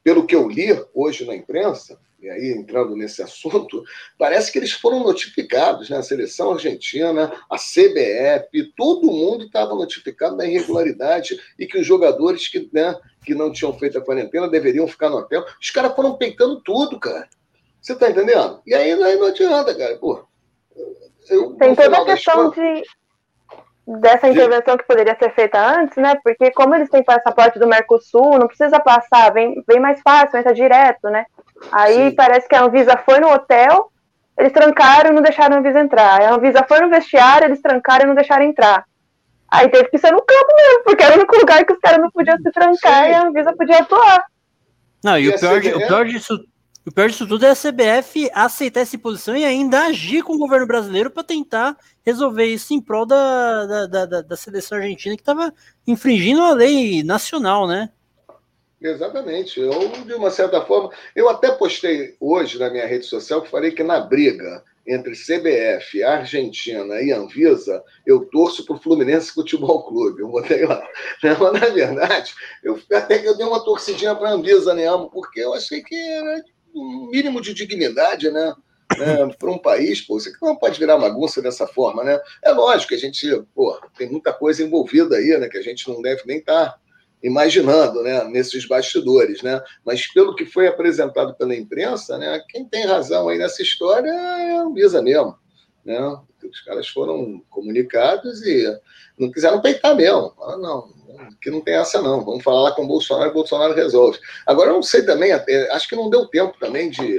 pelo 0.04 0.26
que 0.26 0.34
eu 0.34 0.48
li 0.48 0.68
hoje 0.94 1.24
na 1.24 1.34
imprensa, 1.34 1.98
e 2.20 2.28
aí 2.28 2.50
entrando 2.50 2.96
nesse 2.96 3.22
assunto, 3.22 3.84
parece 4.18 4.50
que 4.50 4.58
eles 4.58 4.72
foram 4.72 5.00
notificados, 5.00 5.88
né? 5.88 5.98
A 5.98 6.02
seleção 6.02 6.52
argentina, 6.52 7.32
a 7.48 7.56
CBF, 7.56 8.72
todo 8.76 9.06
mundo 9.06 9.44
estava 9.44 9.74
notificado 9.74 10.36
da 10.36 10.44
irregularidade 10.44 11.38
e 11.56 11.64
que 11.64 11.78
os 11.78 11.86
jogadores 11.86 12.48
que, 12.48 12.68
né, 12.72 12.96
que 13.24 13.36
não 13.36 13.52
tinham 13.52 13.78
feito 13.78 13.98
a 13.98 14.04
quarentena 14.04 14.48
deveriam 14.48 14.88
ficar 14.88 15.10
no 15.10 15.18
hotel. 15.18 15.44
Os 15.60 15.70
caras 15.70 15.94
foram 15.94 16.16
peitando 16.16 16.60
tudo, 16.60 16.98
cara. 16.98 17.28
Você 17.88 17.96
tá 17.96 18.10
entendendo? 18.10 18.60
E 18.66 18.74
aí, 18.74 19.02
aí 19.02 19.16
não 19.16 19.28
adianta, 19.28 19.74
cara. 19.74 19.96
Pô, 19.96 20.22
eu, 21.30 21.54
Tem 21.54 21.74
toda 21.74 21.96
a 21.96 22.04
questão 22.04 22.50
de, 22.50 22.82
dessa 24.00 24.28
intervenção 24.28 24.76
que 24.76 24.86
poderia 24.86 25.16
ser 25.18 25.34
feita 25.34 25.58
antes, 25.58 25.96
né? 25.96 26.14
Porque 26.22 26.50
como 26.50 26.74
eles 26.74 26.90
têm 26.90 27.02
passaporte 27.02 27.58
do 27.58 27.66
Mercosul, 27.66 28.38
não 28.38 28.46
precisa 28.46 28.78
passar, 28.78 29.32
vem, 29.32 29.64
vem 29.66 29.80
mais 29.80 30.02
fácil, 30.02 30.38
entra 30.38 30.52
direto, 30.52 31.08
né? 31.08 31.24
Aí 31.72 32.10
Sim. 32.10 32.14
parece 32.14 32.46
que 32.46 32.54
a 32.54 32.62
Anvisa 32.62 32.94
foi 33.06 33.20
no 33.20 33.32
hotel, 33.32 33.90
eles 34.36 34.52
trancaram 34.52 35.10
e 35.10 35.14
não 35.14 35.22
deixaram 35.22 35.56
a 35.56 35.58
Anvisa 35.60 35.80
entrar. 35.80 36.20
A 36.20 36.34
Anvisa 36.34 36.66
foi 36.68 36.80
no 36.80 36.90
vestiário, 36.90 37.46
eles 37.46 37.62
trancaram 37.62 38.04
e 38.04 38.08
não 38.08 38.14
deixaram 38.14 38.44
entrar. 38.44 38.84
Aí 39.50 39.66
teve 39.70 39.88
que 39.88 39.96
ser 39.96 40.12
no 40.12 40.20
campo 40.20 40.54
mesmo, 40.54 40.84
porque 40.84 41.02
era 41.02 41.14
o 41.14 41.16
único 41.20 41.38
lugar 41.38 41.64
que 41.64 41.72
os 41.72 41.78
caras 41.78 42.02
não 42.02 42.10
podiam 42.10 42.36
se 42.36 42.52
trancar 42.52 43.04
Sim. 43.04 43.10
e 43.10 43.14
a 43.14 43.22
Anvisa 43.22 43.56
podia 43.56 43.78
atuar. 43.78 44.26
Não, 45.02 45.16
e, 45.16 45.22
e 45.22 45.28
o 45.30 45.38
pior, 45.38 45.58
de, 45.58 45.72
o 45.72 45.86
pior 45.86 46.04
disso 46.04 46.38
o 46.88 46.92
pior 46.92 47.08
disso 47.08 47.26
tudo 47.26 47.44
é 47.44 47.50
a 47.50 47.54
CBF 47.54 48.30
aceitar 48.32 48.80
essa 48.80 48.98
posição 48.98 49.36
e 49.36 49.44
ainda 49.44 49.86
agir 49.86 50.22
com 50.22 50.34
o 50.34 50.38
governo 50.38 50.66
brasileiro 50.66 51.10
para 51.10 51.22
tentar 51.22 51.76
resolver 52.04 52.46
isso 52.46 52.72
em 52.72 52.80
prol 52.80 53.04
da, 53.04 53.86
da, 53.86 54.06
da, 54.06 54.22
da 54.22 54.36
seleção 54.36 54.78
argentina 54.78 55.14
que 55.14 55.22
estava 55.22 55.52
infringindo 55.86 56.40
a 56.40 56.54
lei 56.54 57.02
nacional, 57.02 57.66
né? 57.66 57.90
Exatamente. 58.80 59.60
Eu, 59.60 59.88
de 60.06 60.14
uma 60.14 60.30
certa 60.30 60.64
forma, 60.64 60.90
eu 61.14 61.28
até 61.28 61.50
postei 61.50 62.16
hoje 62.20 62.58
na 62.58 62.70
minha 62.70 62.86
rede 62.86 63.06
social 63.06 63.42
que 63.42 63.50
falei 63.50 63.72
que 63.72 63.82
na 63.82 64.00
briga 64.00 64.62
entre 64.86 65.12
CBF, 65.12 66.02
Argentina 66.02 67.02
e 67.02 67.12
Anvisa, 67.12 67.84
eu 68.06 68.24
torço 68.24 68.64
para 68.64 68.76
o 68.76 68.80
Fluminense 68.80 69.32
Futebol 69.32 69.82
Clube. 69.82 70.22
Eu 70.22 70.28
botei 70.28 70.64
lá. 70.64 70.82
Mas, 71.22 71.38
na 71.38 71.68
verdade, 71.68 72.32
eu 72.64 72.80
até 72.94 73.18
que 73.18 73.26
eu 73.26 73.36
dei 73.36 73.46
uma 73.46 73.62
torcidinha 73.62 74.14
para 74.14 74.30
a 74.30 74.32
Anvisa, 74.32 74.72
né, 74.72 74.86
porque 75.12 75.40
eu 75.40 75.52
achei 75.52 75.82
que 75.82 75.94
era 75.94 76.42
um 76.78 77.10
mínimo 77.10 77.40
de 77.40 77.54
dignidade, 77.54 78.30
né? 78.30 78.54
É, 78.98 79.26
para 79.36 79.50
um 79.50 79.58
país, 79.58 80.00
pô, 80.00 80.18
você 80.18 80.32
não 80.40 80.56
pode 80.56 80.78
virar 80.78 80.96
bagunça 80.96 81.42
dessa 81.42 81.66
forma, 81.66 82.02
né? 82.02 82.18
É 82.42 82.50
lógico 82.52 82.88
que 82.88 82.94
a 82.94 82.98
gente, 82.98 83.26
pô, 83.54 83.78
tem 83.96 84.10
muita 84.10 84.32
coisa 84.32 84.62
envolvida 84.62 85.16
aí, 85.16 85.36
né? 85.38 85.48
Que 85.48 85.58
a 85.58 85.62
gente 85.62 85.88
não 85.88 86.00
deve 86.00 86.22
nem 86.24 86.38
estar 86.38 86.70
tá 86.70 86.78
imaginando, 87.22 88.02
né? 88.02 88.24
Nesses 88.24 88.66
bastidores, 88.66 89.42
né? 89.42 89.62
Mas 89.84 90.06
pelo 90.06 90.34
que 90.34 90.46
foi 90.46 90.66
apresentado 90.66 91.34
pela 91.34 91.54
imprensa, 91.54 92.16
né? 92.16 92.42
Quem 92.48 92.64
tem 92.64 92.86
razão 92.86 93.28
aí 93.28 93.38
nessa 93.38 93.62
história 93.62 94.10
é 94.10 94.56
a 94.56 94.62
Anvisa 94.62 95.02
mesmo, 95.02 95.36
né? 95.84 96.00
Os 96.50 96.60
caras 96.62 96.88
foram 96.88 97.42
comunicados 97.50 98.42
e 98.42 98.64
não 99.18 99.30
quiseram 99.30 99.60
peitar 99.60 99.94
mesmo. 99.94 100.32
Ah, 100.40 100.56
não, 100.56 100.94
que 101.40 101.50
não 101.50 101.60
tem 101.60 101.74
essa 101.74 102.00
não. 102.00 102.24
Vamos 102.24 102.42
falar 102.42 102.62
lá 102.62 102.72
com 102.72 102.84
o 102.84 102.88
Bolsonaro 102.88 103.28
e 103.28 103.30
o 103.30 103.34
Bolsonaro 103.34 103.74
resolve. 103.74 104.18
Agora, 104.46 104.70
eu 104.70 104.74
não 104.74 104.82
sei 104.82 105.04
também, 105.04 105.32
acho 105.32 105.88
que 105.88 105.96
não 105.96 106.10
deu 106.10 106.26
tempo 106.26 106.56
também 106.58 106.90
de. 106.90 107.18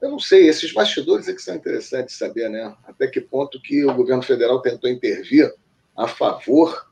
Eu 0.00 0.10
não 0.10 0.18
sei, 0.18 0.48
esses 0.48 0.72
bastidores 0.72 1.28
é 1.28 1.32
que 1.32 1.40
são 1.40 1.54
interessantes 1.54 2.18
saber, 2.18 2.48
né? 2.48 2.74
Até 2.84 3.06
que 3.06 3.20
ponto 3.20 3.62
que 3.62 3.84
o 3.84 3.94
governo 3.94 4.22
federal 4.22 4.60
tentou 4.60 4.90
intervir 4.90 5.52
a 5.96 6.08
favor 6.08 6.86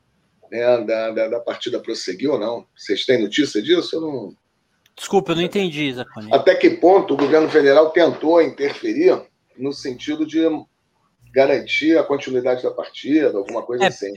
né, 0.49 0.77
da, 0.85 1.11
da, 1.11 1.27
da 1.27 1.39
partida 1.39 1.79
prosseguir 1.79 2.29
ou 2.29 2.39
não. 2.39 2.65
Vocês 2.75 3.05
têm 3.05 3.21
notícia 3.21 3.61
disso? 3.61 3.95
Eu 3.95 4.01
não. 4.01 4.35
Desculpa, 4.95 5.31
eu 5.31 5.37
não 5.37 5.43
entendi, 5.43 5.91
Zacone. 5.93 6.33
Até 6.33 6.55
que 6.55 6.69
ponto 6.69 7.13
o 7.13 7.17
governo 7.17 7.49
federal 7.49 7.89
tentou 7.91 8.41
interferir 8.41 9.21
no 9.57 9.71
sentido 9.73 10.25
de 10.25 10.41
garantir 11.33 11.97
a 11.97 12.03
continuidade 12.03 12.63
da 12.63 12.71
partida, 12.71 13.37
alguma 13.37 13.63
coisa 13.63 13.85
é, 13.85 13.87
assim. 13.87 14.13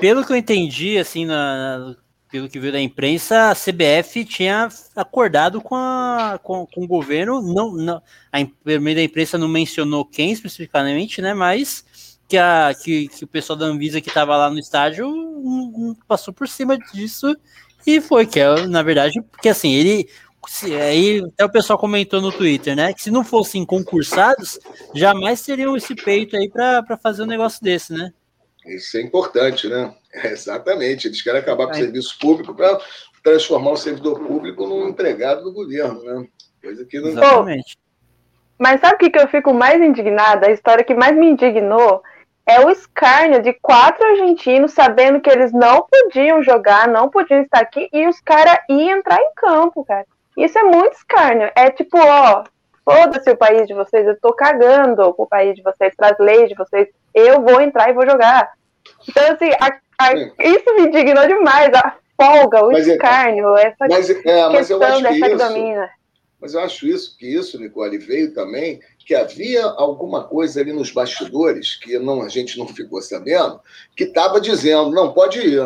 Pelo 0.00 0.24
que 0.24 0.32
eu 0.32 0.36
entendi, 0.36 0.98
assim, 0.98 1.26
na, 1.26 1.94
pelo 2.30 2.48
que 2.48 2.58
viu 2.58 2.72
da 2.72 2.80
imprensa, 2.80 3.50
a 3.50 3.54
CBF 3.54 4.24
tinha 4.24 4.68
acordado 4.96 5.60
com, 5.60 5.74
a, 5.74 6.40
com, 6.42 6.66
com 6.66 6.84
o 6.84 6.86
governo, 6.86 7.42
não, 7.42 7.72
não, 7.72 8.02
a 8.32 8.38
meio 8.80 8.96
da 8.96 9.02
imprensa 9.02 9.36
não 9.36 9.48
mencionou 9.48 10.04
quem 10.04 10.32
especificamente, 10.32 11.20
né, 11.20 11.34
mas 11.34 11.84
que, 12.26 12.38
a, 12.38 12.72
que, 12.80 13.08
que 13.08 13.24
o 13.24 13.28
pessoal 13.28 13.58
da 13.58 13.66
Anvisa 13.66 14.00
que 14.00 14.08
estava 14.08 14.36
lá 14.36 14.48
no 14.48 14.58
estádio 14.58 15.06
um, 15.06 15.90
um, 15.90 15.96
passou 16.06 16.32
por 16.32 16.48
cima 16.48 16.78
disso 16.78 17.36
e 17.86 18.00
foi, 18.00 18.26
que 18.26 18.38
é, 18.38 18.66
na 18.66 18.82
verdade, 18.82 19.20
porque 19.22 19.48
assim, 19.48 19.72
ele, 19.72 20.08
se, 20.46 20.74
aí 20.74 21.22
até 21.24 21.44
o 21.44 21.50
pessoal 21.50 21.78
comentou 21.78 22.20
no 22.20 22.30
Twitter, 22.30 22.76
né? 22.76 22.92
Que 22.92 23.02
se 23.02 23.10
não 23.10 23.24
fossem 23.24 23.64
concursados, 23.64 24.58
jamais 24.94 25.42
teriam 25.42 25.76
esse 25.76 25.94
peito 25.94 26.36
aí 26.36 26.48
para 26.48 26.96
fazer 27.02 27.22
um 27.22 27.26
negócio 27.26 27.62
desse, 27.62 27.92
né? 27.92 28.12
Isso 28.66 28.96
é 28.96 29.00
importante, 29.00 29.68
né? 29.68 29.94
É, 30.12 30.28
exatamente. 30.32 31.08
Eles 31.08 31.22
querem 31.22 31.40
acabar 31.40 31.66
com 31.66 31.72
o 31.72 31.76
serviço 31.76 32.18
público 32.18 32.54
para 32.54 32.78
transformar 33.22 33.72
o 33.72 33.76
servidor 33.76 34.20
público 34.20 34.66
num 34.66 34.88
empregado 34.88 35.42
do 35.42 35.52
governo, 35.52 36.02
né? 36.02 36.26
Coisa 36.62 36.84
que 36.84 37.00
não. 37.00 37.08
Exatamente. 37.08 37.78
Mas 38.58 38.80
sabe 38.80 38.96
o 38.96 38.98
que, 38.98 39.10
que 39.10 39.18
eu 39.18 39.28
fico 39.28 39.54
mais 39.54 39.80
indignada? 39.80 40.46
A 40.46 40.52
história 40.52 40.84
que 40.84 40.94
mais 40.94 41.16
me 41.16 41.30
indignou 41.30 42.02
é 42.46 42.60
o 42.60 42.68
escárnio 42.68 43.40
de 43.40 43.52
quatro 43.54 44.06
argentinos 44.06 44.72
sabendo 44.72 45.20
que 45.20 45.30
eles 45.30 45.52
não 45.52 45.86
podiam 45.90 46.42
jogar, 46.42 46.88
não 46.88 47.08
podiam 47.08 47.42
estar 47.42 47.60
aqui, 47.60 47.88
e 47.92 48.06
os 48.06 48.20
caras 48.20 48.58
iam 48.68 48.98
entrar 48.98 49.18
em 49.18 49.32
campo, 49.34 49.84
cara. 49.84 50.04
Isso 50.36 50.58
é 50.58 50.62
muito 50.62 50.94
escárnio. 50.94 51.50
É 51.54 51.70
tipo, 51.70 51.96
ó, 51.98 52.44
foda-se 52.90 53.30
o 53.30 53.36
país 53.36 53.66
de 53.66 53.74
vocês, 53.74 54.06
eu 54.06 54.18
tô 54.20 54.32
cagando 54.32 55.12
pro 55.14 55.26
país 55.26 55.54
de 55.54 55.62
vocês, 55.62 55.94
pras 55.96 56.16
leis 56.18 56.48
de 56.48 56.54
vocês, 56.54 56.88
eu 57.14 57.42
vou 57.42 57.60
entrar 57.60 57.90
e 57.90 57.94
vou 57.94 58.04
jogar. 58.06 58.52
Então, 59.08 59.32
assim, 59.32 59.50
a, 59.60 59.78
a, 59.98 60.14
isso 60.14 60.74
me 60.76 60.86
indignou 60.86 61.26
demais, 61.26 61.72
a 61.74 61.96
folga, 62.20 62.64
o 62.64 62.72
mas 62.72 62.88
é, 62.88 62.92
escárnio, 62.92 63.56
é, 63.56 63.66
essa 63.66 63.86
mas, 63.88 64.10
é, 64.10 64.50
questão 64.50 65.02
dessa 65.02 65.28
isso, 65.28 65.90
Mas 66.40 66.54
eu 66.54 66.60
acho 66.60 66.86
isso, 66.86 67.16
que 67.16 67.26
isso, 67.26 67.58
Nicole, 67.58 67.98
veio 67.98 68.34
também 68.34 68.80
que 69.04 69.14
havia 69.14 69.64
alguma 69.64 70.24
coisa 70.24 70.60
ali 70.60 70.72
nos 70.72 70.90
bastidores 70.90 71.76
que 71.76 71.98
não, 71.98 72.22
a 72.22 72.28
gente 72.28 72.58
não 72.58 72.68
ficou 72.68 73.00
sabendo, 73.02 73.60
que 73.96 74.04
estava 74.04 74.40
dizendo, 74.40 74.90
não, 74.90 75.12
pode 75.12 75.40
ir. 75.40 75.60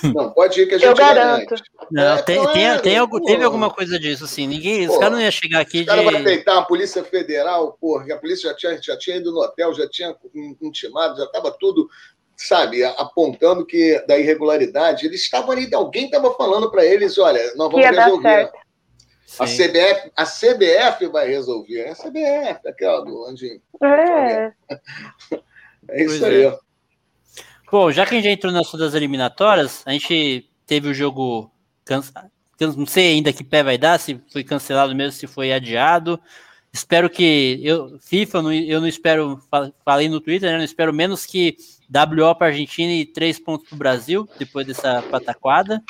Não, 0.14 0.30
pode 0.30 0.60
ir 0.60 0.68
que 0.68 0.74
a 0.74 0.78
gente 0.78 0.86
Eu 0.86 0.94
garanto. 0.94 1.54
Não, 1.90 2.18
é, 2.18 2.22
tem, 2.22 2.46
tem, 2.52 2.78
tem, 2.80 2.98
algo, 2.98 3.20
teve 3.24 3.42
alguma 3.42 3.70
coisa 3.70 3.98
disso, 3.98 4.24
assim. 4.24 4.46
Ninguém, 4.46 4.86
pô, 4.86 4.92
os 4.92 4.98
caras 4.98 5.14
não 5.14 5.20
iam 5.20 5.30
chegar 5.30 5.60
aqui. 5.60 5.80
Os 5.80 5.86
caras 5.86 6.04
de... 6.04 6.12
vão 6.12 6.22
peitar 6.22 6.58
a 6.58 6.62
Polícia 6.62 7.02
Federal, 7.02 7.76
porra, 7.80 8.04
que 8.04 8.12
a 8.12 8.18
polícia 8.18 8.50
já 8.50 8.54
tinha, 8.54 8.80
já 8.80 8.98
tinha 8.98 9.16
ido 9.16 9.32
no 9.32 9.40
hotel, 9.40 9.74
já 9.74 9.88
tinha 9.88 10.14
intimado, 10.60 11.16
já 11.16 11.24
estava 11.24 11.50
tudo, 11.58 11.88
sabe, 12.36 12.84
apontando 12.84 13.66
que 13.66 14.00
da 14.06 14.18
irregularidade. 14.18 15.06
Eles 15.06 15.22
estavam 15.22 15.50
ali, 15.50 15.68
alguém 15.74 16.04
estava 16.04 16.32
falando 16.34 16.70
para 16.70 16.84
eles: 16.84 17.18
olha, 17.18 17.42
nós 17.56 17.72
vamos 17.72 17.84
resolver. 17.84 18.52
A 19.38 19.44
CBF, 19.44 20.10
a 20.16 20.24
CBF 20.24 21.06
vai 21.08 21.28
resolver. 21.28 21.80
É 21.80 21.90
a 21.90 21.94
CBF, 21.94 22.68
aquela 22.68 23.04
do 23.04 23.20
Landinho. 23.20 23.60
É. 23.82 24.52
É 25.90 26.04
isso 26.04 26.18
pois 26.18 26.22
aí. 26.22 26.44
É. 26.44 26.58
Bom, 27.70 27.90
já 27.92 28.06
que 28.06 28.14
a 28.14 28.16
gente 28.16 28.24
já 28.24 28.30
entrou 28.30 28.52
nas 28.52 28.70
das 28.72 28.94
eliminatórias, 28.94 29.82
a 29.84 29.92
gente 29.92 30.48
teve 30.66 30.88
o 30.88 30.94
jogo. 30.94 31.50
Não 32.60 32.86
sei 32.86 33.12
ainda 33.12 33.32
que 33.32 33.44
pé 33.44 33.62
vai 33.62 33.78
dar, 33.78 34.00
se 34.00 34.20
foi 34.32 34.42
cancelado 34.42 34.94
mesmo, 34.94 35.12
se 35.12 35.26
foi 35.26 35.52
adiado. 35.52 36.20
Espero 36.72 37.10
que. 37.10 37.60
Eu, 37.62 37.98
FIFA, 38.00 38.38
eu 38.66 38.80
não 38.80 38.88
espero. 38.88 39.40
Falei 39.84 40.08
no 40.08 40.20
Twitter, 40.20 40.50
né? 40.50 40.58
Não 40.58 40.64
espero 40.64 40.92
menos 40.92 41.26
que 41.26 41.56
WO 41.90 42.34
para 42.34 42.48
Argentina 42.48 42.92
e 42.92 43.06
três 43.06 43.38
pontos 43.38 43.68
para 43.68 43.76
o 43.76 43.78
Brasil, 43.78 44.28
depois 44.38 44.66
dessa 44.66 45.02
pataquada. 45.02 45.82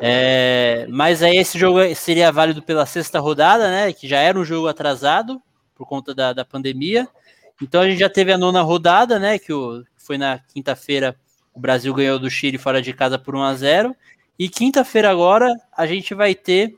É, 0.00 0.86
mas 0.88 1.22
aí 1.22 1.36
esse 1.36 1.58
jogo 1.58 1.78
seria 1.94 2.30
válido 2.30 2.62
pela 2.62 2.86
sexta 2.86 3.18
rodada, 3.18 3.68
né? 3.68 3.92
Que 3.92 4.06
já 4.06 4.18
era 4.18 4.38
um 4.38 4.44
jogo 4.44 4.68
atrasado 4.68 5.42
por 5.74 5.86
conta 5.86 6.14
da, 6.14 6.32
da 6.32 6.44
pandemia. 6.44 7.08
Então 7.60 7.80
a 7.80 7.88
gente 7.88 7.98
já 7.98 8.08
teve 8.08 8.32
a 8.32 8.38
nona 8.38 8.62
rodada, 8.62 9.18
né? 9.18 9.38
Que 9.38 9.52
o, 9.52 9.82
foi 9.96 10.16
na 10.16 10.38
quinta-feira, 10.38 11.16
o 11.52 11.60
Brasil 11.60 11.92
ganhou 11.92 12.18
do 12.18 12.30
Chile 12.30 12.58
fora 12.58 12.80
de 12.80 12.92
casa 12.92 13.18
por 13.18 13.34
1 13.34 13.42
a 13.42 13.54
0 13.54 13.96
E 14.38 14.48
quinta-feira 14.48 15.10
agora 15.10 15.52
a 15.76 15.86
gente 15.86 16.14
vai 16.14 16.34
ter 16.34 16.76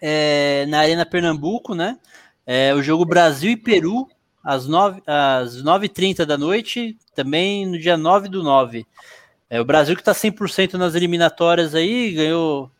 é, 0.00 0.64
na 0.68 0.80
Arena 0.80 1.04
Pernambuco, 1.04 1.74
né? 1.74 1.98
É, 2.46 2.74
o 2.74 2.82
jogo 2.82 3.04
Brasil 3.04 3.52
e 3.52 3.56
Peru 3.56 4.08
às 4.42 4.68
9h30 4.68 5.02
às 5.06 5.62
9 5.62 5.88
da 6.26 6.36
noite, 6.36 6.98
também 7.14 7.64
no 7.66 7.78
dia 7.78 7.96
9 7.96 8.28
do 8.28 8.42
9. 8.42 8.86
É, 9.54 9.60
o 9.60 9.64
Brasil 9.64 9.94
que 9.94 10.00
está 10.00 10.12
100% 10.12 10.74
nas 10.74 10.94
eliminatórias 10.94 11.74
aí, 11.74 12.12
ganhou 12.12 12.70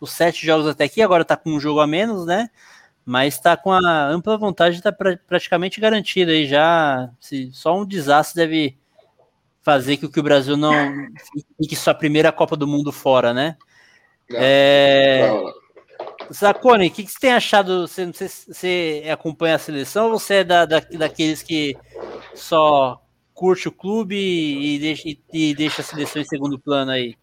os 0.00 0.10
sete 0.10 0.44
jogos 0.44 0.66
até 0.66 0.84
aqui, 0.84 1.00
agora 1.00 1.22
está 1.22 1.36
com 1.36 1.50
um 1.50 1.60
jogo 1.60 1.80
a 1.80 1.86
menos, 1.86 2.26
né? 2.26 2.50
mas 3.04 3.34
está 3.34 3.56
com 3.56 3.70
a 3.70 4.08
ampla 4.08 4.38
vantagem, 4.38 4.78
está 4.78 4.90
pra, 4.90 5.16
praticamente 5.28 5.80
garantida 5.80 6.32
aí 6.32 6.46
já. 6.46 7.10
Se, 7.20 7.50
só 7.52 7.78
um 7.78 7.84
desastre 7.84 8.42
deve 8.42 8.78
fazer 9.62 9.96
que 9.96 10.06
o, 10.06 10.10
que 10.10 10.20
o 10.20 10.22
Brasil 10.22 10.56
não 10.56 10.72
fique 11.60 11.76
sua 11.76 11.94
primeira 11.94 12.32
Copa 12.32 12.56
do 12.56 12.66
Mundo 12.66 12.90
fora, 12.90 13.34
né? 13.34 13.56
Não, 14.30 14.38
é... 14.40 15.30
Zacone, 16.32 16.86
o 16.86 16.90
que, 16.90 17.04
que, 17.04 17.10
você 17.10 17.20
tem 17.20 17.32
achado? 17.32 17.86
Você, 17.86 18.06
você, 18.06 18.28
você, 18.28 19.04
acompanha 19.12 19.56
a 19.56 19.58
seleção 19.58 20.06
ou 20.06 20.18
você 20.18 20.36
é 20.36 20.44
da, 20.44 20.64
da, 20.64 20.80
daqueles 20.80 21.42
que 21.42 21.76
só 22.34 23.03
curte 23.34 23.68
o 23.68 23.72
clube 23.72 24.16
e 24.16 24.78
deixa, 24.78 25.08
e, 25.32 25.54
deixa 25.54 25.82
a 25.82 25.84
seleção 25.84 26.22
em 26.22 26.24
segundo 26.24 26.58
plano 26.58 26.92
aí? 26.92 27.16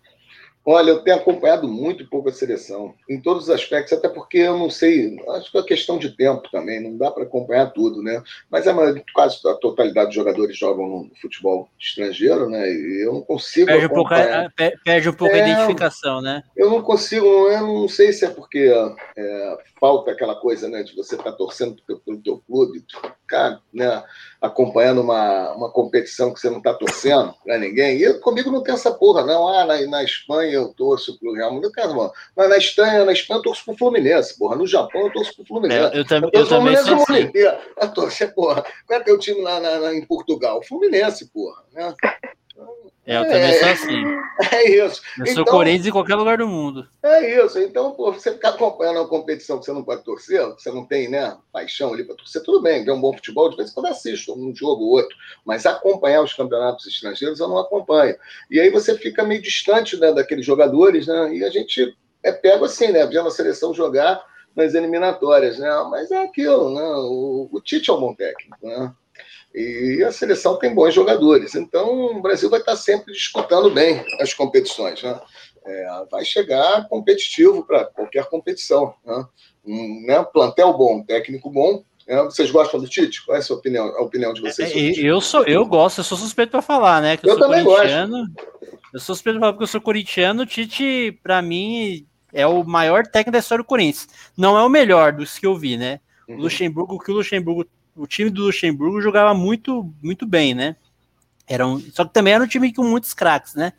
Olha, 0.64 0.92
eu 0.92 1.00
tenho 1.00 1.18
acompanhado 1.18 1.68
muito 1.68 2.08
pouco 2.08 2.30
a 2.30 2.32
seleção, 2.32 2.94
em 3.10 3.20
todos 3.20 3.46
os 3.46 3.50
aspectos, 3.50 3.94
até 3.94 4.08
porque 4.08 4.38
eu 4.38 4.60
não 4.60 4.70
sei, 4.70 5.18
acho 5.30 5.52
que 5.52 5.58
é 5.58 5.64
questão 5.64 5.98
de 5.98 6.16
tempo 6.16 6.44
também, 6.52 6.80
não 6.80 6.96
dá 6.98 7.10
para 7.10 7.24
acompanhar 7.24 7.72
tudo, 7.72 8.04
né? 8.04 8.22
Mas 8.48 8.68
a 8.68 8.76
quase 9.12 9.40
a 9.48 9.56
totalidade 9.56 10.08
dos 10.08 10.16
jogadores 10.16 10.56
jogam 10.56 10.88
no 10.88 11.12
futebol 11.20 11.68
estrangeiro, 11.80 12.48
né? 12.48 12.72
E 12.72 13.04
eu 13.04 13.14
não 13.14 13.22
consigo. 13.24 13.66
Perde 13.66 13.88
um 13.88 13.90
pouco, 13.90 14.14
a, 14.14 14.52
perde 14.84 15.10
um 15.10 15.14
pouco 15.14 15.34
é, 15.34 15.42
a 15.42 15.48
identificação, 15.48 16.22
né? 16.22 16.44
Eu 16.56 16.70
não 16.70 16.84
consigo, 16.84 17.26
eu 17.26 17.62
não 17.62 17.88
sei 17.88 18.14
se 18.14 18.26
é 18.26 18.30
porque 18.30 18.72
é, 19.18 19.58
falta 19.80 20.12
aquela 20.12 20.36
coisa, 20.36 20.70
né, 20.70 20.84
de 20.84 20.96
você 20.96 21.16
estar 21.16 21.32
tá 21.32 21.38
torcendo 21.38 21.82
pelo 22.06 22.22
teu 22.22 22.38
clube, 22.46 22.86
ficar, 23.32 23.62
né? 23.74 24.04
acompanhando 24.42 25.02
uma, 25.02 25.54
uma 25.54 25.70
competição 25.70 26.34
que 26.34 26.40
você 26.40 26.50
não 26.50 26.58
está 26.58 26.74
torcendo 26.74 27.34
para 27.46 27.60
ninguém. 27.60 27.98
E 27.98 28.04
eu, 28.04 28.20
comigo 28.20 28.52
não 28.52 28.64
tem 28.64 28.74
essa 28.74 28.92
porra, 28.92 29.24
não. 29.24 29.48
Ah, 29.48 29.66
na, 29.66 29.80
na 29.86 30.04
Espanha 30.04 30.52
eu 30.52 30.70
torço 30.70 31.18
pro 31.20 31.34
Real 31.34 31.54
Madrid. 31.54 31.72
Cara, 31.72 31.94
mano, 31.94 32.12
mas 32.36 32.50
na 32.50 32.58
Espanha, 32.58 33.06
na 33.06 33.14
Espanha 33.14 33.38
eu 33.38 33.44
torço 33.44 33.64
pro 33.64 33.78
Fluminense, 33.78 34.38
porra. 34.38 34.56
No 34.56 34.66
Japão 34.66 35.02
eu 35.02 35.14
torço 35.14 35.36
pro 35.36 35.46
Fluminense. 35.46 35.96
É, 35.96 36.00
eu, 36.00 36.06
tam, 36.06 36.22
eu, 36.22 36.30
eu 36.34 36.48
também 36.48 36.76
sou 36.78 36.96
assim. 36.96 37.32
Eu 37.36 37.94
torço, 37.94 38.34
porra. 38.34 38.66
Qual 38.88 39.00
é 39.00 39.04
teu 39.04 39.20
time 39.20 39.42
lá 39.42 39.60
na, 39.60 39.80
na, 39.80 39.94
em 39.94 40.04
Portugal? 40.04 40.64
Fluminense, 40.64 41.30
porra. 41.32 41.64
Né? 41.72 41.94
É, 43.06 43.18
eu 43.18 43.24
também 43.24 43.60
sou 43.60 43.70
assim. 43.70 44.04
É 44.52 44.70
isso. 44.70 45.02
Eu 45.20 45.24
então, 45.24 45.36
sou 45.36 45.46
Corinthians 45.46 45.86
em 45.86 45.92
qualquer 45.92 46.16
lugar 46.16 46.40
do 46.40 46.48
mundo. 46.48 46.88
É 47.04 47.44
isso. 47.44 47.60
Então, 47.60 47.92
pô, 47.92 48.12
você 48.12 48.32
ficar 48.32 48.50
acompanhando 48.50 48.98
uma 48.98 49.08
competição 49.08 49.60
que 49.60 49.66
você 49.66 49.72
não 49.72 49.84
pode 49.84 50.04
torcer, 50.04 50.44
você 50.48 50.72
não 50.72 50.84
tem, 50.84 51.08
né, 51.08 51.38
paixão 51.52 51.94
ali 51.94 52.04
para 52.04 52.16
torcer, 52.16 52.42
tudo 52.42 52.60
bem, 52.60 52.84
ver 52.84 52.92
um 52.92 53.00
bom 53.00 53.14
futebol, 53.14 53.50
de 53.50 53.58
vez 53.58 53.70
em 53.70 53.74
quando 53.74 53.88
assisto 53.88 54.34
um 54.34 54.56
jogo 54.56 54.84
ou 54.84 54.92
outro. 54.94 55.16
Mas 55.46 55.68
acompanhar 55.68 56.24
os 56.24 56.34
campeonatos 56.34 56.88
estrangeiros 56.88 57.40
eu 57.40 57.48
não 57.48 57.60
acompanho. 57.60 58.16
E 58.50 58.60
aí 58.60 58.72
você 58.72 58.98
fica 58.98 59.24
meio 59.24 59.42
distante 59.42 59.96
né, 59.98 60.12
daqueles 60.12 60.46
jogadores, 60.46 61.06
né? 61.06 61.36
E 61.36 61.44
a 61.44 61.50
gente 61.52 61.96
é 62.24 62.32
pego 62.32 62.66
assim, 62.66 62.88
né? 62.88 63.06
Vendo 63.06 63.28
a 63.28 63.32
seleção 63.32 63.76
jogar, 63.76 64.24
nas 64.56 64.74
eliminatórias, 64.74 65.60
né? 65.60 65.70
Mas 65.90 66.12
é 66.12 66.24
aquilo, 66.24 66.74
né? 66.74 66.84
O, 66.84 67.50
o 67.52 67.62
Tite 67.62 67.90
é 67.90 67.94
um 67.94 68.00
bom 68.00 68.14
técnico, 68.14 68.58
né? 68.62 68.94
E 69.54 70.04
a 70.04 70.12
seleção 70.12 70.58
tem 70.58 70.74
bons 70.74 70.94
jogadores. 70.94 71.56
Então, 71.56 72.18
o 72.18 72.22
Brasil 72.22 72.50
vai 72.50 72.60
estar 72.60 72.76
sempre 72.76 73.12
disputando 73.14 73.70
bem 73.70 74.04
as 74.22 74.34
competições. 74.34 75.04
Né? 75.04 75.20
É, 75.66 76.06
vai 76.10 76.24
chegar 76.24 76.88
competitivo 76.88 77.66
para 77.66 77.86
qualquer 77.86 78.26
competição. 78.26 78.94
Né? 79.06 79.26
Um 79.66 80.06
né? 80.08 80.24
plantel 80.24 80.78
bom, 80.78 81.04
técnico 81.04 81.50
bom. 81.50 81.84
Né? 82.08 82.24
Vocês 82.24 82.50
gostam 82.50 82.80
do 82.80 82.88
Tite? 82.88 83.26
Qual 83.26 83.36
é 83.36 83.40
a 83.40 83.44
sua 83.44 83.58
opinião? 83.58 83.88
A 83.88 84.02
opinião 84.02 84.34
de 84.34 84.42
vocês? 84.42 84.72
É, 84.72 85.02
eu 85.02 85.20
sou, 85.20 85.44
eu 85.44 85.66
gosto. 85.66 86.00
Eu 86.00 86.06
sou 86.06 86.18
suspeito 86.18 86.52
para 86.52 86.62
falar, 86.62 87.02
né? 87.02 87.18
Que 87.18 87.28
eu, 87.28 87.34
eu 87.34 87.40
também 87.40 87.64
gosto. 87.64 87.88
Eu 88.94 89.00
sou 89.00 89.16
suspeito 89.16 89.38
para 89.38 89.48
falar 89.48 89.54
porque 89.54 89.64
eu 89.64 89.68
sou 89.68 89.82
corintiano. 89.82 90.44
O 90.44 90.46
Tite, 90.46 91.20
para 91.22 91.42
mim, 91.42 92.06
é 92.32 92.48
o 92.48 92.64
maior 92.64 93.06
técnico 93.06 93.32
da 93.32 93.40
história 93.40 93.64
do 93.64 93.68
Corinthians. 93.68 94.08
Não 94.38 94.58
é 94.58 94.64
o 94.64 94.70
melhor 94.70 95.12
dos 95.12 95.38
que 95.38 95.46
eu 95.46 95.58
vi, 95.58 95.76
né? 95.76 96.00
O 96.28 96.34
uhum. 96.34 96.40
Luxemburgo, 96.40 96.96
o 96.96 97.00
que 97.00 97.12
o 97.12 97.16
Luxemburgo 97.16 97.66
o 97.96 98.08
time 98.08 98.30
do 98.30 98.44
Luxemburgo 98.46 99.02
jogava 99.02 99.34
muito, 99.34 99.94
muito 100.02 100.26
bem, 100.26 100.54
né? 100.54 100.76
Era 101.48 101.68
um, 101.68 101.80
só 101.92 102.06
que 102.06 102.14
também 102.14 102.34
era 102.34 102.44
um 102.44 102.48
time 102.48 102.74
com 102.74 102.84
muitos 102.84 103.14
craques, 103.14 103.56
né? 103.56 103.74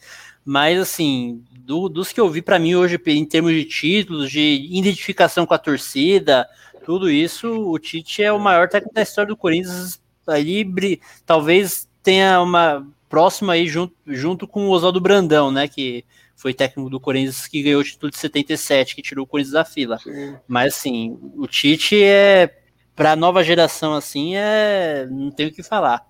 Mas, 0.44 0.78
assim, 0.78 1.42
do, 1.50 1.88
dos 1.88 2.12
que 2.12 2.20
eu 2.20 2.28
vi 2.28 2.42
para 2.42 2.58
mim 2.58 2.74
hoje, 2.74 3.00
em 3.06 3.24
termos 3.24 3.52
de 3.52 3.64
títulos, 3.64 4.30
de 4.30 4.68
identificação 4.70 5.46
com 5.46 5.54
a 5.54 5.58
torcida, 5.58 6.46
tudo 6.84 7.10
isso, 7.10 7.48
o 7.48 7.78
Tite 7.78 8.22
é 8.22 8.32
o 8.32 8.38
maior 8.38 8.68
técnico 8.68 8.94
da 8.94 9.02
história 9.02 9.28
do 9.28 9.36
Corinthians. 9.36 10.00
Ali, 10.26 11.00
talvez 11.24 11.88
tenha 12.02 12.40
uma 12.40 12.86
próxima 13.08 13.54
aí 13.54 13.66
junto, 13.66 13.94
junto 14.06 14.46
com 14.46 14.66
o 14.66 14.70
Oswaldo 14.70 15.00
Brandão, 15.00 15.50
né? 15.50 15.68
Que 15.68 16.04
foi 16.34 16.52
técnico 16.52 16.90
do 16.90 16.98
Corinthians 16.98 17.46
que 17.46 17.62
ganhou 17.62 17.80
o 17.80 17.84
título 17.84 18.10
de 18.10 18.18
77, 18.18 18.96
que 18.96 19.02
tirou 19.02 19.24
o 19.24 19.26
Corinthians 19.26 19.52
da 19.52 19.64
fila. 19.64 19.98
Sim. 19.98 20.36
Mas, 20.48 20.74
assim, 20.74 21.18
o 21.36 21.46
Tite 21.46 22.02
é 22.02 22.61
para 22.94 23.12
a 23.12 23.16
nova 23.16 23.42
geração 23.42 23.94
assim 23.94 24.36
é 24.36 25.06
não 25.10 25.30
tenho 25.30 25.48
o 25.48 25.52
que 25.52 25.62
falar. 25.62 26.04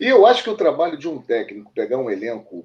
E 0.00 0.06
eu 0.06 0.26
acho 0.26 0.42
que 0.42 0.50
o 0.50 0.56
trabalho 0.56 0.98
de 0.98 1.08
um 1.08 1.20
técnico 1.20 1.72
pegar 1.74 1.98
um 1.98 2.10
elenco 2.10 2.64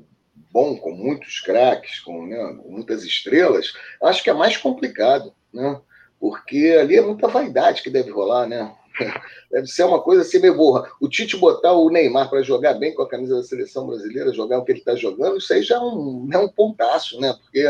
bom 0.51 0.75
com 0.77 0.91
muitos 0.91 1.39
craques, 1.39 1.99
com, 1.99 2.25
né, 2.25 2.37
com 2.61 2.71
muitas 2.71 3.03
estrelas, 3.03 3.73
acho 4.01 4.23
que 4.23 4.29
é 4.29 4.33
mais 4.33 4.57
complicado, 4.57 5.33
né? 5.53 5.79
Porque 6.19 6.75
ali 6.79 6.97
é 6.97 7.01
muita 7.01 7.27
vaidade 7.27 7.81
que 7.81 7.89
deve 7.89 8.11
rolar, 8.11 8.47
né? 8.47 8.73
Deve 9.49 9.67
ser 9.67 9.83
uma 9.83 10.01
coisa 10.01 10.21
assim 10.21 10.39
meio 10.39 10.55
burra. 10.55 10.91
O 10.99 11.07
Tite 11.07 11.37
botar 11.37 11.71
o 11.71 11.89
Neymar 11.89 12.29
para 12.29 12.43
jogar 12.43 12.73
bem 12.73 12.93
com 12.93 13.01
a 13.01 13.07
camisa 13.07 13.37
da 13.37 13.43
seleção 13.43 13.87
brasileira, 13.87 14.33
jogar 14.33 14.59
o 14.59 14.65
que 14.65 14.73
ele 14.73 14.79
está 14.79 14.93
jogando, 14.93 15.37
isso 15.37 15.53
aí 15.53 15.63
já 15.63 15.75
é 15.75 15.79
um, 15.79 16.27
é 16.31 16.37
um 16.37 16.49
pontaço, 16.49 17.19
né? 17.19 17.33
Porque 17.41 17.65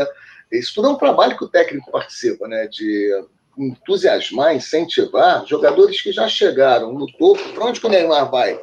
isso 0.50 0.74
tudo 0.74 0.88
é 0.88 0.90
um 0.90 0.98
trabalho 0.98 1.36
que 1.38 1.44
o 1.44 1.48
técnico 1.48 1.90
participa, 1.92 2.48
né? 2.48 2.66
De 2.66 3.12
entusiasmar, 3.60 4.56
incentivar 4.56 5.44
jogadores 5.46 6.00
que 6.00 6.12
já 6.12 6.28
chegaram 6.28 6.92
no 6.92 7.06
topo. 7.06 7.52
Para 7.52 7.66
onde 7.66 7.80
que 7.80 7.86
o 7.86 7.90
Neymar 7.90 8.30
vai? 8.30 8.58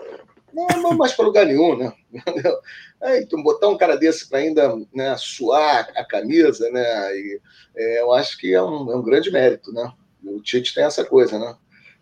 Não, 0.53 0.97
mais 0.97 1.13
para 1.13 1.25
lugar 1.25 1.45
nenhum, 1.45 1.77
né? 1.77 1.93
É, 2.99 3.21
então, 3.21 3.43
botar 3.43 3.67
um 3.67 3.77
cara 3.77 3.95
desse 3.95 4.27
para 4.27 4.39
ainda 4.39 4.75
né, 4.91 5.15
suar 5.19 5.87
a 5.95 6.03
camisa, 6.03 6.67
né? 6.71 7.15
E, 7.15 7.39
é, 7.75 8.01
eu 8.01 8.11
acho 8.11 8.35
que 8.39 8.51
é 8.51 8.59
um, 8.59 8.91
é 8.91 8.95
um 8.95 9.03
grande 9.03 9.29
mérito, 9.31 9.71
né? 9.71 9.91
O 10.25 10.41
Tite 10.41 10.73
tem 10.73 10.83
essa 10.83 11.05
coisa, 11.05 11.37
né? 11.37 11.55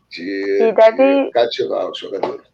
De, 0.09 0.71
deve... 0.71 1.25
de 1.25 1.31
cativar 1.31 1.89
os 1.89 1.97
jogadores. 1.97 2.47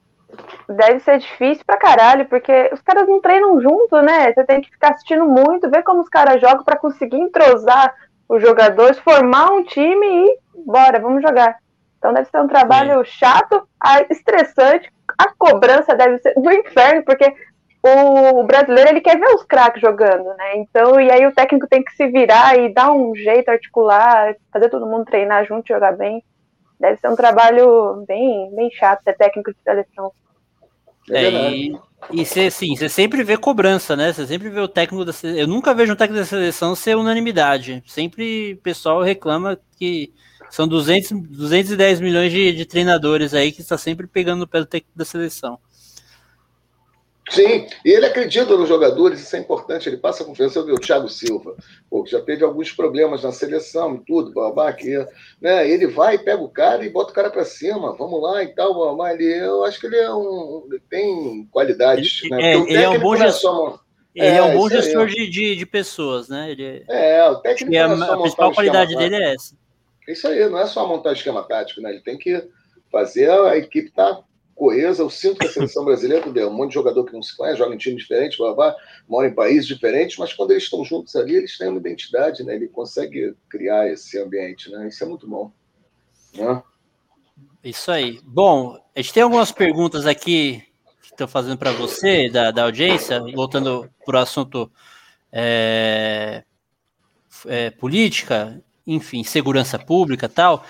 Deve 0.68 1.02
ser 1.02 1.20
difícil 1.20 1.64
pra 1.68 1.78
caralho, 1.78 2.28
porque 2.30 2.72
os 2.74 2.82
caras 2.82 3.08
não 3.08 3.22
treinam 3.22 3.62
junto, 3.62 4.02
né? 4.02 4.34
Você 4.34 4.44
tem 4.44 4.60
que 4.60 4.72
ficar 4.72 4.94
assistindo 4.94 5.26
muito, 5.26 5.70
ver 5.70 5.84
como 5.84 6.02
os 6.02 6.10
caras 6.10 6.42
jogam 6.42 6.64
para 6.64 6.80
conseguir 6.80 7.18
entrosar 7.18 7.94
os 8.32 8.42
jogadores, 8.42 8.98
formar 9.00 9.52
um 9.52 9.62
time 9.62 10.08
e 10.08 10.40
bora, 10.66 11.02
vamos 11.02 11.22
jogar. 11.22 11.58
Então 11.98 12.14
deve 12.14 12.30
ser 12.30 12.40
um 12.40 12.48
trabalho 12.48 13.04
Sim. 13.04 13.12
chato, 13.12 13.68
estressante, 14.10 14.90
a 15.18 15.34
cobrança 15.38 15.94
deve 15.96 16.18
ser 16.20 16.34
do 16.36 16.50
inferno, 16.50 17.04
porque 17.04 17.32
o 17.84 18.42
brasileiro 18.44 18.90
ele 18.90 19.02
quer 19.02 19.20
ver 19.20 19.36
os 19.36 19.44
craques 19.44 19.82
jogando, 19.82 20.34
né? 20.38 20.56
Então, 20.56 21.00
e 21.02 21.12
aí 21.12 21.28
o 21.28 21.34
técnico 21.34 21.68
tem 21.68 21.84
que 21.84 21.94
se 21.94 22.08
virar 22.08 22.58
e 22.58 22.74
dar 22.74 22.94
um 22.94 23.14
jeito, 23.14 23.50
articular, 23.50 24.34
fazer 24.54 24.70
todo 24.70 24.88
mundo 24.88 25.04
treinar 25.04 25.46
junto, 25.46 25.68
jogar 25.68 25.92
bem. 25.98 26.24
Deve 26.80 26.98
ser 27.02 27.10
um 27.10 27.16
trabalho 27.18 28.06
bem, 28.08 28.50
bem 28.56 28.72
chato 28.72 29.04
ser 29.04 29.18
técnico 29.18 29.52
de 29.52 29.60
seleção. 29.62 30.14
É, 31.10 31.52
e, 31.54 31.74
e 32.12 32.26
cê, 32.26 32.50
sim, 32.52 32.76
você 32.76 32.88
sempre 32.88 33.24
vê 33.24 33.38
cobrança, 33.38 33.96
né? 33.96 34.14
Você 34.14 34.28
sempre 34.28 34.50
vê 34.50 34.60
o 34.60 34.68
técnico 34.68 35.04
da 35.06 35.14
seleção. 35.14 35.42
Eu 35.42 35.48
nunca 35.48 35.74
vejo 35.74 35.94
um 35.94 35.96
técnico 35.96 36.22
da 36.22 36.28
seleção 36.28 36.76
ser 36.76 36.96
unanimidade. 36.96 37.84
Sempre 37.88 38.54
o 38.54 38.58
pessoal 38.58 39.02
reclama 39.02 39.60
que 39.78 40.14
são 40.50 40.68
200, 40.68 41.12
210 41.30 42.00
milhões 42.02 42.32
de, 42.32 42.52
de 42.54 42.66
treinadores 42.66 43.34
aí 43.34 43.52
que 43.52 43.62
está 43.62 43.78
sempre 43.78 44.06
pegando 44.08 44.40
no 44.42 44.48
pé 44.48 44.60
do 44.60 44.66
técnico 44.66 44.98
da 44.98 45.06
seleção. 45.06 45.60
Sim, 47.32 47.66
e 47.86 47.90
ele 47.90 48.06
acredita 48.06 48.58
nos 48.58 48.68
jogadores, 48.68 49.22
isso 49.22 49.36
é 49.38 49.40
importante, 49.40 49.88
ele 49.88 49.96
passa 49.96 50.26
confiança. 50.26 50.60
Eu 50.60 50.66
vi 50.66 50.74
o 50.74 50.80
Thiago 50.80 51.08
Silva, 51.08 51.56
pô, 51.90 52.04
que 52.04 52.12
já 52.12 52.22
teve 52.22 52.44
alguns 52.44 52.74
problemas 52.74 53.24
na 53.24 53.32
seleção 53.32 53.96
e 53.96 54.00
tudo, 54.06 54.34
babá, 54.34 54.74
que, 54.74 54.90
né, 55.40 55.68
ele 55.70 55.88
vai, 55.88 56.18
pega 56.18 56.42
o 56.42 56.50
cara 56.50 56.86
e 56.86 56.90
bota 56.90 57.12
o 57.12 57.16
cara 57.16 57.30
para 57.30 57.46
cima, 57.46 57.96
vamos 57.96 58.22
lá 58.22 58.44
e 58.44 58.48
tal, 58.50 58.78
babá, 58.78 59.14
ele, 59.14 59.34
eu 59.34 59.64
acho 59.64 59.80
que 59.80 59.88
ele 59.88 59.96
é 59.96 60.14
um, 60.14 60.68
ele 60.70 60.82
tem 60.90 61.48
qualidades. 61.50 62.22
Ele, 62.24 62.36
né? 62.36 62.52
é, 62.52 62.56
ele 62.58 62.84
é 62.84 62.90
um 62.90 63.00
bom 63.00 63.16
gestor. 63.16 63.80
Ele 64.14 64.26
é, 64.26 64.36
é 64.36 64.44
um 64.44 64.58
bom 64.58 64.70
gestor 64.70 65.08
de, 65.08 65.30
de, 65.30 65.56
de, 65.56 65.66
pessoas, 65.66 66.28
né? 66.28 66.52
Ele, 66.52 66.84
é, 66.90 67.30
o 67.30 67.36
técnico 67.38 67.74
é 67.74 67.80
a, 67.80 67.94
a 67.94 68.18
principal 68.18 68.54
qualidade 68.54 68.94
dele 68.94 69.16
é 69.16 69.34
essa. 69.36 69.56
Isso 70.06 70.28
aí, 70.28 70.50
não 70.50 70.60
é 70.60 70.66
só 70.66 70.86
montar 70.86 71.14
esquema 71.14 71.44
tático, 71.44 71.80
né? 71.80 71.92
Ele 71.92 72.02
tem 72.02 72.18
que 72.18 72.46
fazer 72.92 73.32
a 73.32 73.56
equipe 73.56 73.88
estar 73.88 74.16
tá 74.16 74.24
coesa. 74.62 75.02
Eu 75.02 75.10
sinto 75.10 75.40
que 75.40 75.48
a 75.48 75.52
seleção 75.52 75.84
brasileira 75.84 76.24
é 76.40 76.46
um 76.46 76.54
monte 76.54 76.70
de 76.70 76.76
jogador 76.76 77.04
que 77.04 77.14
não 77.14 77.24
se 77.24 77.36
conhece, 77.36 77.58
joga 77.58 77.74
em 77.74 77.80
time 77.80 77.96
diferente, 77.96 78.38
blá, 78.38 78.54
blá, 78.54 78.76
mora 79.10 79.28
em 79.28 79.34
países 79.34 79.66
diferentes, 79.66 80.18
mas 80.20 80.34
quando 80.34 80.52
eles 80.52 80.66
estão 80.66 80.86
juntos 80.86 81.16
ali, 81.16 81.34
eles 81.34 81.58
têm 81.58 81.70
uma 81.70 81.80
identidade, 81.80 82.44
né? 82.44 82.54
Ele 82.54 82.68
consegue 82.68 83.34
criar 83.50 83.92
esse 83.92 84.20
ambiente, 84.20 84.70
né? 84.70 84.88
Isso 84.88 85.04
é 85.04 85.08
muito 85.08 85.28
bom. 85.28 85.52
Né? 86.36 86.62
Isso 87.64 87.92
aí. 87.92 88.20
Bom, 88.24 88.78
a 88.96 89.02
gente 89.02 89.12
tem 89.12 89.24
algumas 89.24 89.52
perguntas 89.52 90.06
aqui 90.06 90.64
que 91.02 91.12
estão 91.12 91.28
fazendo 91.28 91.58
para 91.58 91.72
você, 91.72 92.30
da, 92.30 92.52
da 92.52 92.66
audiência, 92.66 93.20
voltando 93.34 93.90
para 94.06 94.20
o 94.20 94.22
assunto 94.22 94.72
é, 95.32 96.44
é, 97.48 97.72
política, 97.72 98.62
enfim, 98.86 99.24
segurança 99.24 99.80
pública 99.80 100.30
tal. 100.30 100.64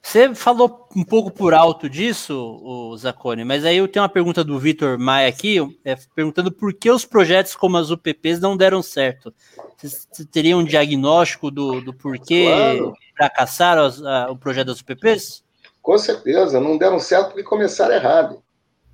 Você 0.00 0.34
falou 0.34 0.88
um 0.96 1.04
pouco 1.04 1.30
por 1.30 1.52
alto 1.52 1.88
disso, 1.88 2.34
o 2.34 2.96
Zacone, 2.96 3.44
mas 3.44 3.64
aí 3.64 3.76
eu 3.76 3.88
tenho 3.88 4.02
uma 4.02 4.08
pergunta 4.08 4.42
do 4.42 4.58
Vitor 4.58 4.98
Maia 4.98 5.28
aqui, 5.28 5.58
é, 5.84 5.96
perguntando 6.14 6.50
por 6.50 6.72
que 6.72 6.90
os 6.90 7.04
projetos 7.04 7.54
como 7.54 7.76
as 7.76 7.90
UPPs 7.90 8.40
não 8.40 8.56
deram 8.56 8.82
certo. 8.82 9.34
Você 9.76 10.24
teria 10.24 10.56
um 10.56 10.64
diagnóstico 10.64 11.50
do, 11.50 11.80
do 11.80 11.92
porquê 11.92 12.46
claro. 12.46 12.94
fracassaram 13.16 13.84
as, 13.84 14.02
a, 14.02 14.30
o 14.30 14.36
projeto 14.36 14.68
das 14.68 14.80
UPPs? 14.80 15.44
Com 15.82 15.98
certeza, 15.98 16.60
não 16.60 16.78
deram 16.78 16.98
certo 16.98 17.28
porque 17.28 17.42
começaram 17.42 17.94
errado. 17.94 18.42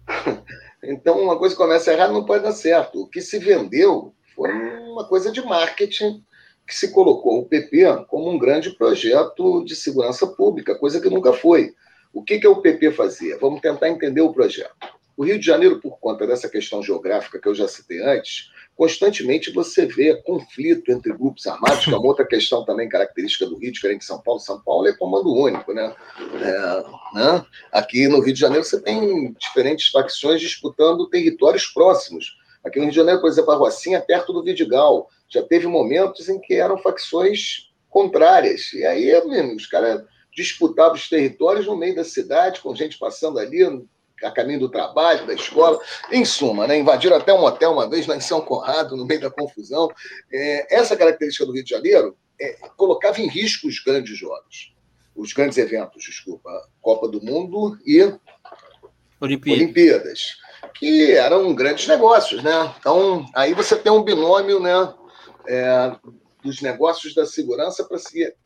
então, 0.83 1.21
uma 1.21 1.39
coisa 1.39 1.55
que 1.55 1.61
começa 1.61 1.93
errado 1.93 2.13
não 2.13 2.25
pode 2.25 2.43
dar 2.43 2.53
certo. 2.53 3.03
O 3.03 3.07
que 3.07 3.21
se 3.21 3.39
vendeu 3.39 4.13
foi 4.35 4.51
uma 4.89 5.07
coisa 5.07 5.31
de 5.31 5.45
marketing 5.45 6.25
que 6.67 6.75
se 6.75 6.93
colocou 6.93 7.41
o 7.41 7.47
PP 7.47 8.07
como 8.09 8.31
um 8.31 8.39
grande 8.39 8.71
projeto 8.71 9.65
de 9.65 9.77
segurança 9.77 10.27
pública, 10.27 10.79
coisa 10.79 11.01
que 11.01 11.11
nunca 11.11 11.33
foi. 11.33 11.75
O 12.13 12.23
que, 12.23 12.39
que 12.39 12.47
o 12.47 12.61
PP 12.61 12.93
fazia? 12.93 13.39
Vamos 13.39 13.61
tentar 13.61 13.89
entender 13.89 14.21
o 14.21 14.33
projeto. 14.33 14.95
O 15.17 15.25
Rio 15.25 15.39
de 15.39 15.47
Janeiro, 15.47 15.81
por 15.81 15.99
conta 15.99 16.27
dessa 16.27 16.49
questão 16.49 16.83
geográfica 16.83 17.39
que 17.41 17.49
eu 17.49 17.55
já 17.55 17.69
citei 17.69 18.03
antes, 18.03 18.51
constantemente 18.77 19.53
você 19.53 19.87
vê 19.87 20.17
conflito 20.23 20.91
entre 20.91 21.13
grupos 21.13 21.47
armados, 21.47 21.85
que 21.85 21.95
é 21.95 21.97
uma 21.97 22.07
outra 22.07 22.27
questão 22.27 22.65
também 22.65 22.89
característica 22.89 23.47
do 23.47 23.57
Rio, 23.57 23.71
diferente 23.71 24.01
de 24.01 24.07
São 24.07 24.21
Paulo. 24.21 24.41
São 24.41 24.61
Paulo 24.61 24.89
é 24.89 24.93
comando 24.93 25.33
único, 25.33 25.73
né? 25.73 25.95
É, 26.41 27.17
né? 27.17 27.47
Aqui 27.71 28.09
no 28.09 28.21
Rio 28.21 28.35
de 28.35 28.41
Janeiro 28.41 28.65
você 28.65 28.81
tem 28.81 29.33
diferentes 29.35 29.89
facções 29.89 30.41
disputando 30.41 31.09
territórios 31.09 31.67
próximos. 31.67 32.37
Aqui 32.65 32.79
no 32.79 32.85
Rio 32.85 32.93
de 32.93 32.97
Janeiro, 32.97 33.21
por 33.21 33.29
exemplo, 33.29 33.53
a 33.53 33.57
Rocinha 33.57 33.99
é 33.99 34.01
perto 34.01 34.33
do 34.33 34.43
Vidigal 34.43 35.09
já 35.35 35.43
teve 35.43 35.67
momentos 35.67 36.29
em 36.29 36.41
que 36.41 36.55
eram 36.55 36.79
facções 36.79 37.71
contrárias. 37.91 38.73
E 38.73 38.85
aí, 38.85 39.13
os 39.55 39.67
caras 39.67 40.03
disputavam 40.35 40.95
os 40.95 41.09
territórios 41.09 41.67
no 41.67 41.77
meio 41.77 41.95
da 41.95 42.05
cidade, 42.05 42.61
com 42.61 42.75
gente 42.75 42.99
passando 42.99 43.39
ali 43.39 43.63
a 44.23 44.31
caminho 44.31 44.61
do 44.61 44.69
trabalho, 44.69 45.27
da 45.27 45.35
escola. 45.35 45.79
Em 46.11 46.25
suma, 46.25 46.67
né, 46.67 46.79
invadiram 46.79 47.17
até 47.17 47.33
um 47.33 47.45
hotel 47.45 47.73
uma 47.73 47.89
vez 47.89 48.07
lá 48.07 48.17
em 48.17 48.21
São 48.21 48.41
Conrado, 48.41 48.97
no 48.97 49.05
meio 49.05 49.21
da 49.21 49.31
confusão. 49.31 49.91
É, 50.33 50.75
essa 50.75 50.97
característica 50.97 51.47
do 51.47 51.53
Rio 51.53 51.65
de 51.65 51.71
Janeiro 51.71 52.17
é, 52.41 52.57
colocava 52.77 53.21
em 53.21 53.29
risco 53.29 53.69
os 53.69 53.79
grandes 53.81 54.19
jogos, 54.19 54.75
os 55.15 55.33
grandes 55.33 55.59
eventos, 55.59 56.03
desculpa, 56.03 56.51
Copa 56.81 57.09
do 57.09 57.23
Mundo 57.23 57.79
e 57.87 58.13
Olimpíadas. 59.21 59.63
Olimpíadas, 59.63 60.37
que 60.75 61.13
eram 61.13 61.55
grandes 61.55 61.87
negócios, 61.87 62.43
né? 62.43 62.75
Então, 62.79 63.25
aí 63.35 63.55
você 63.55 63.77
tem 63.77 63.93
um 63.93 64.03
binômio, 64.03 64.61
né? 64.61 64.93
É, 65.47 65.97
dos 66.43 66.61
negócios 66.61 67.15
da 67.15 67.25
segurança 67.25 67.89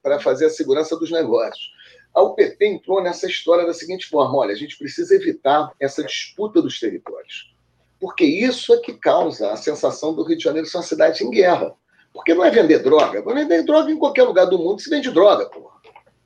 para 0.03 0.20
fazer 0.20 0.47
a 0.47 0.51
segurança 0.51 0.97
dos 0.97 1.11
negócios. 1.11 1.73
a 2.15 2.23
UPP 2.23 2.57
entrou 2.61 3.03
nessa 3.03 3.27
história 3.27 3.66
da 3.66 3.75
seguinte 3.75 4.07
forma: 4.07 4.39
olha, 4.39 4.53
a 4.53 4.57
gente 4.57 4.79
precisa 4.79 5.15
evitar 5.15 5.73
essa 5.81 6.05
disputa 6.05 6.62
dos 6.62 6.79
territórios. 6.79 7.55
Porque 8.01 8.25
isso 8.25 8.73
é 8.73 8.79
que 8.79 8.95
causa 8.95 9.51
a 9.51 9.57
sensação 9.57 10.15
do 10.15 10.23
Rio 10.23 10.39
de 10.39 10.45
Janeiro 10.45 10.69
ser 10.69 10.77
uma 10.77 10.85
cidade 10.85 11.25
em 11.25 11.31
guerra. 11.31 11.75
Porque 12.12 12.33
não 12.33 12.45
é 12.45 12.51
vender 12.51 12.79
droga. 12.79 13.20
Vai 13.23 13.35
vender 13.35 13.65
droga 13.65 13.91
em 13.91 13.99
qualquer 13.99 14.23
lugar 14.23 14.47
do 14.47 14.59
mundo 14.59 14.81
se 14.81 14.89
vende 14.89 15.11
droga, 15.11 15.47
porra. 15.47 15.77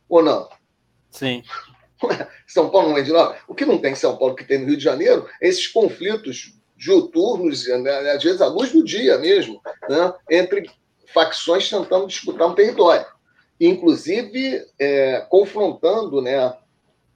Ou 0.08 0.22
não? 0.22 0.48
Sim. 1.10 1.42
São 2.46 2.68
Paulo 2.68 2.88
não 2.88 2.94
vende 2.94 3.10
droga? 3.10 3.38
O 3.48 3.54
que 3.54 3.64
não 3.64 3.78
tem 3.78 3.92
em 3.92 3.96
São 3.96 4.16
Paulo, 4.18 4.34
que 4.34 4.44
tem 4.44 4.58
no 4.58 4.66
Rio 4.66 4.76
de 4.76 4.84
Janeiro, 4.84 5.26
é 5.40 5.48
esses 5.48 5.66
conflitos 5.66 6.54
diuturnos, 6.82 7.68
né, 7.68 8.10
às 8.10 8.22
vezes 8.22 8.40
à 8.40 8.48
luz 8.48 8.72
do 8.72 8.82
dia 8.82 9.16
mesmo, 9.18 9.60
né, 9.88 10.12
entre 10.28 10.68
facções 11.14 11.70
tentando 11.70 12.08
disputar 12.08 12.48
um 12.48 12.54
território. 12.54 13.06
Inclusive, 13.60 14.66
é, 14.80 15.24
confrontando 15.30 16.20
né, 16.20 16.52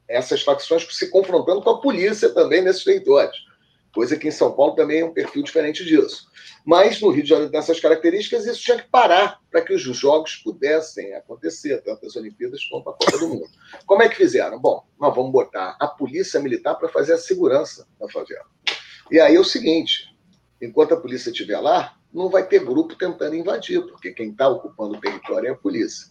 essas 0.06 0.42
facções, 0.42 0.86
se 0.96 1.10
confrontando 1.10 1.62
com 1.62 1.70
a 1.70 1.80
polícia 1.80 2.28
também 2.28 2.62
nesses 2.62 2.84
territórios. 2.84 3.44
Coisa 3.92 4.16
que 4.16 4.28
em 4.28 4.30
São 4.30 4.52
Paulo 4.52 4.76
também 4.76 5.00
é 5.00 5.04
um 5.04 5.12
perfil 5.12 5.42
diferente 5.42 5.84
disso. 5.84 6.28
Mas 6.64 7.00
no 7.00 7.10
Rio 7.10 7.24
de 7.24 7.30
Janeiro 7.30 7.50
tem 7.50 7.58
essas 7.58 7.80
características 7.80 8.46
isso 8.46 8.60
tinha 8.60 8.76
que 8.76 8.88
parar 8.88 9.40
para 9.50 9.62
que 9.62 9.72
os 9.72 9.82
jogos 9.82 10.36
pudessem 10.36 11.14
acontecer, 11.14 11.82
tanto 11.82 12.06
as 12.06 12.14
Olimpíadas 12.14 12.64
quanto 12.66 12.90
a 12.90 12.92
Copa 12.92 13.18
do 13.18 13.28
Mundo. 13.28 13.48
Como 13.84 14.02
é 14.02 14.08
que 14.08 14.16
fizeram? 14.16 14.60
Bom, 14.60 14.84
nós 15.00 15.14
vamos 15.14 15.32
botar 15.32 15.76
a 15.80 15.88
polícia 15.88 16.38
militar 16.38 16.74
para 16.76 16.88
fazer 16.88 17.14
a 17.14 17.18
segurança 17.18 17.88
da 17.98 18.08
favela. 18.08 18.44
E 19.10 19.20
aí 19.20 19.36
é 19.36 19.40
o 19.40 19.44
seguinte: 19.44 20.14
enquanto 20.60 20.94
a 20.94 21.00
polícia 21.00 21.30
estiver 21.30 21.58
lá, 21.60 21.96
não 22.12 22.28
vai 22.28 22.46
ter 22.46 22.64
grupo 22.64 22.96
tentando 22.96 23.36
invadir, 23.36 23.82
porque 23.82 24.12
quem 24.12 24.30
está 24.30 24.48
ocupando 24.48 24.96
o 24.96 25.00
território 25.00 25.48
é 25.48 25.52
a 25.52 25.56
polícia. 25.56 26.08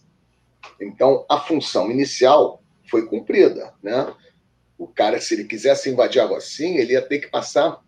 Então, 0.80 1.24
a 1.28 1.40
função 1.40 1.90
inicial 1.90 2.62
foi 2.88 3.06
cumprida. 3.06 3.74
Né? 3.82 4.14
O 4.78 4.86
cara, 4.86 5.20
se 5.20 5.34
ele 5.34 5.44
quisesse 5.44 5.90
invadir 5.90 6.20
a 6.20 6.26
Rocinha, 6.26 6.80
ele 6.80 6.92
ia 6.92 7.02
ter 7.02 7.18
que 7.18 7.28
passar 7.28 7.82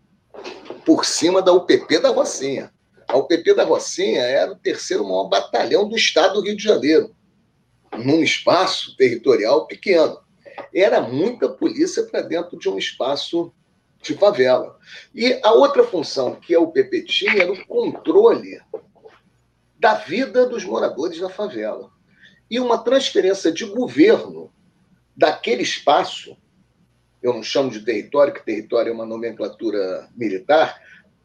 por 0.85 1.05
cima 1.05 1.41
da 1.41 1.53
UPP 1.53 1.99
da 1.99 2.09
Rocinha. 2.09 2.71
A 3.07 3.17
UPP 3.17 3.55
da 3.55 3.63
Rocinha 3.63 4.21
era 4.21 4.51
o 4.51 4.55
terceiro 4.55 5.03
maior 5.03 5.25
batalhão 5.25 5.87
do 5.87 5.95
estado 5.95 6.35
do 6.35 6.41
Rio 6.41 6.55
de 6.55 6.63
Janeiro, 6.63 7.15
num 7.97 8.21
espaço 8.21 8.95
territorial 8.95 9.65
pequeno. 9.65 10.19
Era 10.73 11.01
muita 11.01 11.49
polícia 11.49 12.03
para 12.03 12.21
dentro 12.21 12.59
de 12.59 12.69
um 12.69 12.77
espaço 12.77 13.51
de 14.01 14.13
favela. 14.15 14.77
E 15.13 15.39
a 15.43 15.51
outra 15.51 15.83
função 15.83 16.35
que 16.35 16.55
a 16.55 16.59
UPP 16.59 17.03
tinha 17.05 17.43
era 17.43 17.51
o 17.51 17.65
controle 17.65 18.59
da 19.77 19.95
vida 19.95 20.45
dos 20.45 20.63
moradores 20.63 21.19
da 21.19 21.29
favela. 21.29 21.89
E 22.49 22.59
uma 22.59 22.77
transferência 22.77 23.51
de 23.51 23.65
governo 23.65 24.51
daquele 25.15 25.63
espaço, 25.63 26.35
eu 27.21 27.33
não 27.33 27.43
chamo 27.43 27.69
de 27.69 27.81
território, 27.81 28.33
que 28.33 28.45
território 28.45 28.89
é 28.89 28.93
uma 28.93 29.05
nomenclatura 29.05 30.09
militar, 30.15 30.81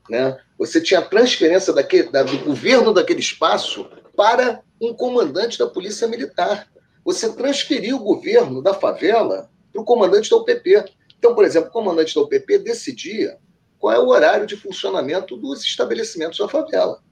né? 0.09 0.38
você 0.59 0.80
tinha 0.80 1.01
a 1.01 1.05
transferência 1.05 1.72
daquele, 1.72 2.10
da, 2.10 2.22
do 2.22 2.38
governo 2.38 2.92
daquele 2.92 3.20
espaço 3.20 3.88
para 4.16 4.60
um 4.80 4.92
comandante 4.92 5.59
da 5.59 5.66
polícia 5.66 6.06
militar. 6.06 6.68
Você 7.05 7.32
transferiu 7.32 7.96
o 7.96 8.05
governo 8.05 8.62
da 8.62 8.74
favela 8.74 9.51
para 9.72 9.82
o 9.82 9.84
comandante 9.84 10.30
da 10.30 10.36
UPP. 10.36 10.84
Então, 11.24 11.34
por 11.34 11.46
exemplo, 11.46 11.70
o 11.70 11.72
comandante 11.72 12.14
da 12.14 12.20
UPP 12.20 12.59
decidia 12.59 13.38
qual 13.78 13.94
é 13.94 13.98
o 13.98 14.09
horário 14.09 14.46
de 14.46 14.59
funcionamento 14.59 15.38
dos 15.38 15.64
estabelecimentos 15.64 16.38
da 16.38 16.46
favela. 16.46 17.02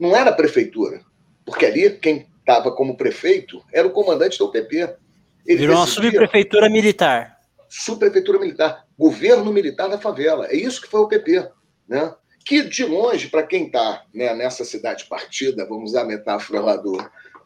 Não 0.00 0.16
era 0.16 0.30
a 0.30 0.34
prefeitura, 0.34 1.02
porque 1.44 1.66
ali 1.66 1.90
quem 1.90 2.26
estava 2.38 2.72
como 2.72 2.96
prefeito 2.96 3.62
era 3.70 3.86
o 3.86 3.90
comandante 3.90 4.38
da 4.38 4.46
UPP. 4.46 4.96
Ele 5.44 5.58
Virou 5.58 5.76
uma 5.76 5.86
subprefeitura 5.86 6.70
militar. 6.70 7.38
Subprefeitura 7.68 8.38
militar, 8.38 8.86
governo 8.98 9.52
militar 9.52 9.90
da 9.90 9.98
favela. 9.98 10.46
É 10.46 10.56
isso 10.56 10.80
que 10.80 10.88
foi 10.88 11.00
o 11.00 11.04
UPP. 11.04 11.46
Né? 11.86 12.14
Que, 12.46 12.62
de 12.62 12.82
longe, 12.82 13.28
para 13.28 13.42
quem 13.42 13.66
está 13.66 14.06
né, 14.14 14.34
nessa 14.34 14.64
cidade 14.64 15.04
partida, 15.04 15.68
vamos 15.68 15.90
usar 15.90 16.00
a 16.00 16.06
metáfora 16.06 16.62
lá 16.62 16.76
do, 16.76 16.96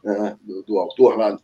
né, 0.04 0.36
do, 0.42 0.62
do 0.62 0.78
autor 0.78 1.18
lá 1.18 1.36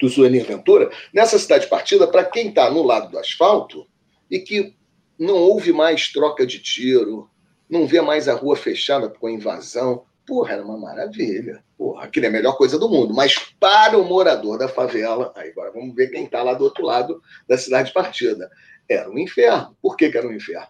do 0.00 0.08
Sueli 0.08 0.40
Ventura, 0.40 0.90
nessa 1.12 1.38
cidade 1.38 1.66
partida, 1.66 2.06
para 2.06 2.24
quem 2.24 2.48
está 2.48 2.70
no 2.70 2.82
lado 2.82 3.10
do 3.10 3.18
asfalto 3.18 3.86
e 4.30 4.38
que 4.38 4.74
não 5.18 5.36
houve 5.36 5.72
mais 5.72 6.12
troca 6.12 6.46
de 6.46 6.60
tiro, 6.60 7.28
não 7.68 7.86
vê 7.86 8.00
mais 8.00 8.28
a 8.28 8.34
rua 8.34 8.56
fechada 8.56 9.08
com 9.08 9.28
invasão, 9.28 10.04
porra, 10.26 10.52
era 10.52 10.64
uma 10.64 10.78
maravilha. 10.78 11.64
Porra, 11.76 12.04
aquilo 12.04 12.26
é 12.26 12.28
a 12.28 12.32
melhor 12.32 12.56
coisa 12.56 12.78
do 12.78 12.88
mundo. 12.88 13.14
Mas 13.14 13.38
para 13.58 13.98
o 13.98 14.04
morador 14.04 14.58
da 14.58 14.68
favela, 14.68 15.32
aí 15.34 15.50
agora 15.50 15.72
vamos 15.72 15.94
ver 15.94 16.08
quem 16.08 16.24
está 16.24 16.42
lá 16.42 16.54
do 16.54 16.64
outro 16.64 16.84
lado 16.84 17.22
da 17.48 17.56
cidade 17.56 17.92
partida. 17.92 18.50
Era 18.88 19.10
um 19.10 19.18
inferno. 19.18 19.76
Por 19.80 19.96
que, 19.96 20.10
que 20.10 20.18
era 20.18 20.26
um 20.26 20.32
inferno? 20.32 20.68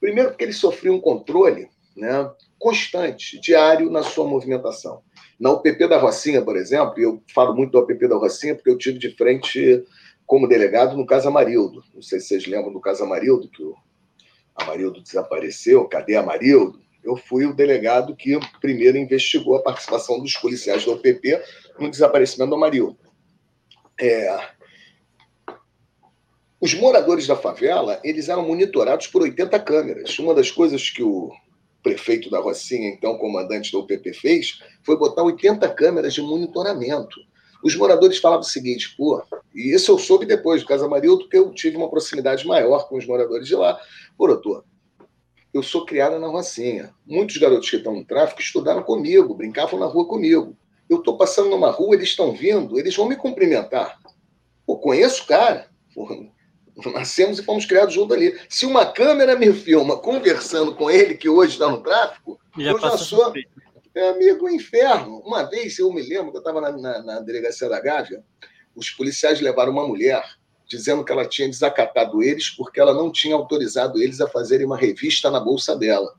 Primeiro, 0.00 0.30
porque 0.30 0.44
ele 0.44 0.52
sofria 0.52 0.92
um 0.92 1.00
controle 1.00 1.68
né, 1.96 2.30
constante, 2.58 3.40
diário 3.40 3.90
na 3.90 4.02
sua 4.02 4.26
movimentação. 4.26 5.02
Na 5.40 5.50
UPP 5.52 5.88
da 5.88 5.96
Rocinha, 5.96 6.42
por 6.42 6.54
exemplo, 6.54 7.00
e 7.00 7.02
eu 7.02 7.22
falo 7.34 7.54
muito 7.54 7.72
da 7.72 7.78
UPP 7.78 8.06
da 8.06 8.16
Rocinha 8.16 8.54
porque 8.54 8.68
eu 8.68 8.76
tive 8.76 8.98
de 8.98 9.16
frente 9.16 9.82
como 10.26 10.46
delegado 10.46 10.98
no 10.98 11.06
caso 11.06 11.28
Amarildo. 11.28 11.82
Não 11.94 12.02
sei 12.02 12.20
se 12.20 12.28
vocês 12.28 12.46
lembram 12.46 12.70
do 12.70 12.80
caso 12.80 13.02
Amarildo, 13.02 13.48
que 13.48 13.62
o 13.62 13.74
Amarildo 14.54 15.02
desapareceu. 15.02 15.88
Cadê 15.88 16.14
Amarildo? 16.14 16.78
Eu 17.02 17.16
fui 17.16 17.46
o 17.46 17.54
delegado 17.54 18.14
que 18.14 18.38
primeiro 18.60 18.98
investigou 18.98 19.56
a 19.56 19.62
participação 19.62 20.20
dos 20.20 20.36
policiais 20.36 20.84
da 20.84 20.92
UPP 20.92 21.40
no 21.78 21.90
desaparecimento 21.90 22.50
do 22.50 22.56
Amarildo. 22.56 22.98
É... 23.98 24.50
Os 26.60 26.74
moradores 26.74 27.26
da 27.26 27.34
favela, 27.34 27.98
eles 28.04 28.28
eram 28.28 28.46
monitorados 28.46 29.06
por 29.06 29.22
80 29.22 29.58
câmeras. 29.60 30.18
Uma 30.18 30.34
das 30.34 30.50
coisas 30.50 30.90
que 30.90 31.02
o 31.02 31.32
prefeito 31.82 32.30
da 32.30 32.40
Rocinha, 32.40 32.88
então 32.88 33.18
comandante 33.18 33.72
da 33.72 33.78
UPP, 33.78 34.12
fez 34.12 34.60
foi 34.82 34.96
botar 34.96 35.22
80 35.22 35.68
câmeras 35.70 36.14
de 36.14 36.22
monitoramento. 36.22 37.20
Os 37.62 37.76
moradores 37.76 38.18
falavam 38.18 38.42
o 38.42 38.48
seguinte, 38.48 38.94
pô, 38.96 39.22
e 39.54 39.74
isso 39.74 39.92
eu 39.92 39.98
soube 39.98 40.24
depois 40.24 40.62
do 40.62 40.68
Casa 40.68 40.88
Marildo, 40.88 41.24
porque 41.24 41.36
eu 41.36 41.52
tive 41.52 41.76
uma 41.76 41.90
proximidade 41.90 42.46
maior 42.46 42.88
com 42.88 42.96
os 42.96 43.06
moradores 43.06 43.46
de 43.46 43.54
lá. 43.54 43.78
Pô, 44.16 44.26
doutor, 44.26 44.64
eu 45.52 45.62
sou 45.62 45.84
criada 45.84 46.18
na 46.18 46.28
Rocinha. 46.28 46.94
Muitos 47.06 47.36
garotos 47.36 47.68
que 47.68 47.76
estão 47.76 47.94
no 47.94 48.04
tráfico 48.04 48.40
estudaram 48.40 48.82
comigo, 48.82 49.34
brincavam 49.34 49.78
na 49.78 49.86
rua 49.86 50.06
comigo. 50.06 50.56
Eu 50.88 50.98
estou 50.98 51.16
passando 51.16 51.50
numa 51.50 51.70
rua, 51.70 51.94
eles 51.94 52.08
estão 52.08 52.32
vindo, 52.32 52.78
eles 52.78 52.96
vão 52.96 53.08
me 53.08 53.16
cumprimentar. 53.16 53.98
Pô, 54.64 54.78
conheço 54.78 55.24
o 55.24 55.26
cara. 55.26 55.68
Pô, 55.94 56.08
Nascemos 56.92 57.38
e 57.38 57.44
fomos 57.44 57.66
criados 57.66 57.94
junto 57.94 58.14
ali. 58.14 58.38
Se 58.48 58.64
uma 58.66 58.86
câmera 58.86 59.36
me 59.36 59.52
filma 59.52 59.98
conversando 59.98 60.74
com 60.74 60.90
ele, 60.90 61.16
que 61.16 61.28
hoje 61.28 61.52
está 61.52 61.68
no 61.68 61.82
tráfico, 61.82 62.40
já 62.56 62.70
eu 62.70 62.78
já 62.78 62.96
sou 62.96 63.32
amigo 64.10 64.48
inferno. 64.48 65.18
Uma 65.24 65.42
vez, 65.44 65.78
eu 65.78 65.92
me 65.92 66.02
lembro 66.02 66.30
que 66.30 66.36
eu 66.36 66.40
estava 66.40 66.60
na, 66.60 66.72
na, 66.72 67.02
na, 67.02 67.20
delegacia 67.20 67.68
da 67.68 67.80
Gávea, 67.80 68.22
os 68.74 68.90
policiais 68.90 69.40
levaram 69.40 69.72
uma 69.72 69.86
mulher 69.86 70.22
dizendo 70.68 71.04
que 71.04 71.10
ela 71.10 71.26
tinha 71.26 71.48
desacatado 71.48 72.22
eles 72.22 72.48
porque 72.50 72.78
ela 72.78 72.94
não 72.94 73.10
tinha 73.10 73.34
autorizado 73.34 74.00
eles 74.00 74.20
a 74.20 74.28
fazerem 74.28 74.64
uma 74.64 74.76
revista 74.76 75.28
na 75.30 75.40
bolsa 75.40 75.76
dela. 75.76 76.14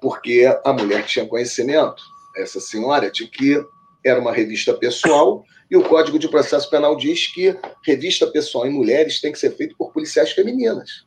Porque 0.00 0.44
a 0.64 0.72
mulher 0.72 1.06
tinha 1.06 1.26
conhecimento, 1.26 2.02
essa 2.36 2.60
senhora, 2.60 3.10
de 3.10 3.26
que 3.26 3.64
era 4.04 4.20
uma 4.20 4.32
revista 4.32 4.74
pessoal 4.74 5.44
e 5.72 5.76
o 5.76 5.82
Código 5.82 6.18
de 6.18 6.28
Processo 6.28 6.68
Penal 6.68 6.94
diz 6.94 7.28
que 7.28 7.58
revista 7.82 8.26
pessoal 8.26 8.66
em 8.66 8.70
mulheres 8.70 9.22
tem 9.22 9.32
que 9.32 9.38
ser 9.38 9.56
feita 9.56 9.74
por 9.78 9.90
policiais 9.90 10.30
femininas, 10.30 11.06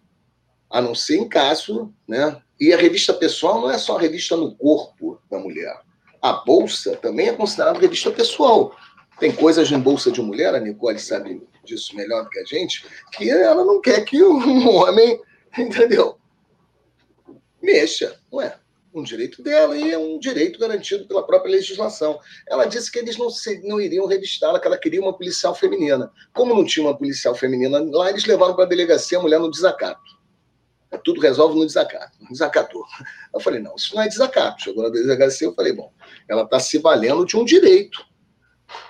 a 0.72 0.82
não 0.82 0.96
ser 0.96 1.18
em 1.18 1.30
caso, 1.30 1.94
né? 2.08 2.42
E 2.60 2.74
a 2.74 2.78
revista 2.78 3.14
pessoal 3.14 3.62
não 3.62 3.70
é 3.70 3.78
só 3.78 3.96
a 3.96 4.02
revista 4.02 4.36
no 4.36 4.56
corpo 4.56 5.22
da 5.30 5.38
mulher. 5.38 5.72
A 6.20 6.34
bolsa 6.34 6.96
também 6.96 7.28
é 7.28 7.34
considerada 7.34 7.78
revista 7.78 8.10
pessoal. 8.10 8.76
Tem 9.20 9.32
coisas 9.32 9.72
em 9.72 9.80
bolsa 9.80 10.12
de 10.12 10.20
mulher, 10.20 10.56
a 10.56 10.60
Nicole 10.60 10.98
sabe 10.98 11.44
disso 11.64 11.96
melhor 11.96 12.24
do 12.24 12.30
que 12.32 12.40
a 12.40 12.46
gente, 12.46 12.84
que 13.12 13.30
ela 13.30 13.64
não 13.64 13.80
quer 13.80 14.04
que 14.04 14.24
um 14.24 14.68
homem, 14.68 15.22
entendeu? 15.56 16.18
Mexa, 17.62 18.20
não 18.32 18.42
é? 18.42 18.58
Um 19.00 19.04
direito 19.04 19.44
dela 19.44 19.78
e 19.78 19.92
é 19.92 19.98
um 19.98 20.18
direito 20.18 20.60
garantido 20.60 21.06
pela 21.06 21.26
própria 21.26 21.52
legislação. 21.52 22.20
Ela 22.48 22.66
disse 22.66 22.92
que 22.92 23.00
eles 23.00 23.18
não, 23.18 23.30
se, 23.30 23.62
não 23.68 23.80
iriam 23.80 24.06
revistá-la, 24.06 24.60
que 24.60 24.68
ela 24.68 24.78
queria 24.78 25.02
uma 25.02 25.16
policial 25.16 25.54
feminina. 25.54 26.12
Como 26.34 26.56
não 26.56 26.64
tinha 26.64 26.86
uma 26.86 26.98
policial 26.98 27.36
feminina 27.36 27.80
lá, 27.92 28.10
eles 28.10 28.26
levaram 28.26 28.56
para 28.56 28.64
a 28.66 28.68
delegacia 28.68 29.18
a 29.18 29.22
mulher 29.22 29.40
no 29.40 29.52
desacato. 29.52 30.16
Tudo 31.04 31.20
resolve 31.20 31.60
no 31.60 31.66
desacato. 31.66 32.18
Desacatou. 32.32 32.86
Eu 33.34 33.40
falei, 33.42 33.60
não, 33.60 33.76
isso 33.76 33.94
não 33.94 34.02
é 34.02 34.08
desacato. 34.08 34.64
Chegou 34.64 34.84
na 34.84 34.90
delegacia, 34.90 35.48
eu 35.48 35.54
falei, 35.54 35.74
bom, 35.74 35.92
ela 36.30 36.44
está 36.44 36.60
se 36.60 36.78
valendo 36.78 37.26
de 37.26 37.36
um 37.36 37.44
direito. 37.44 38.06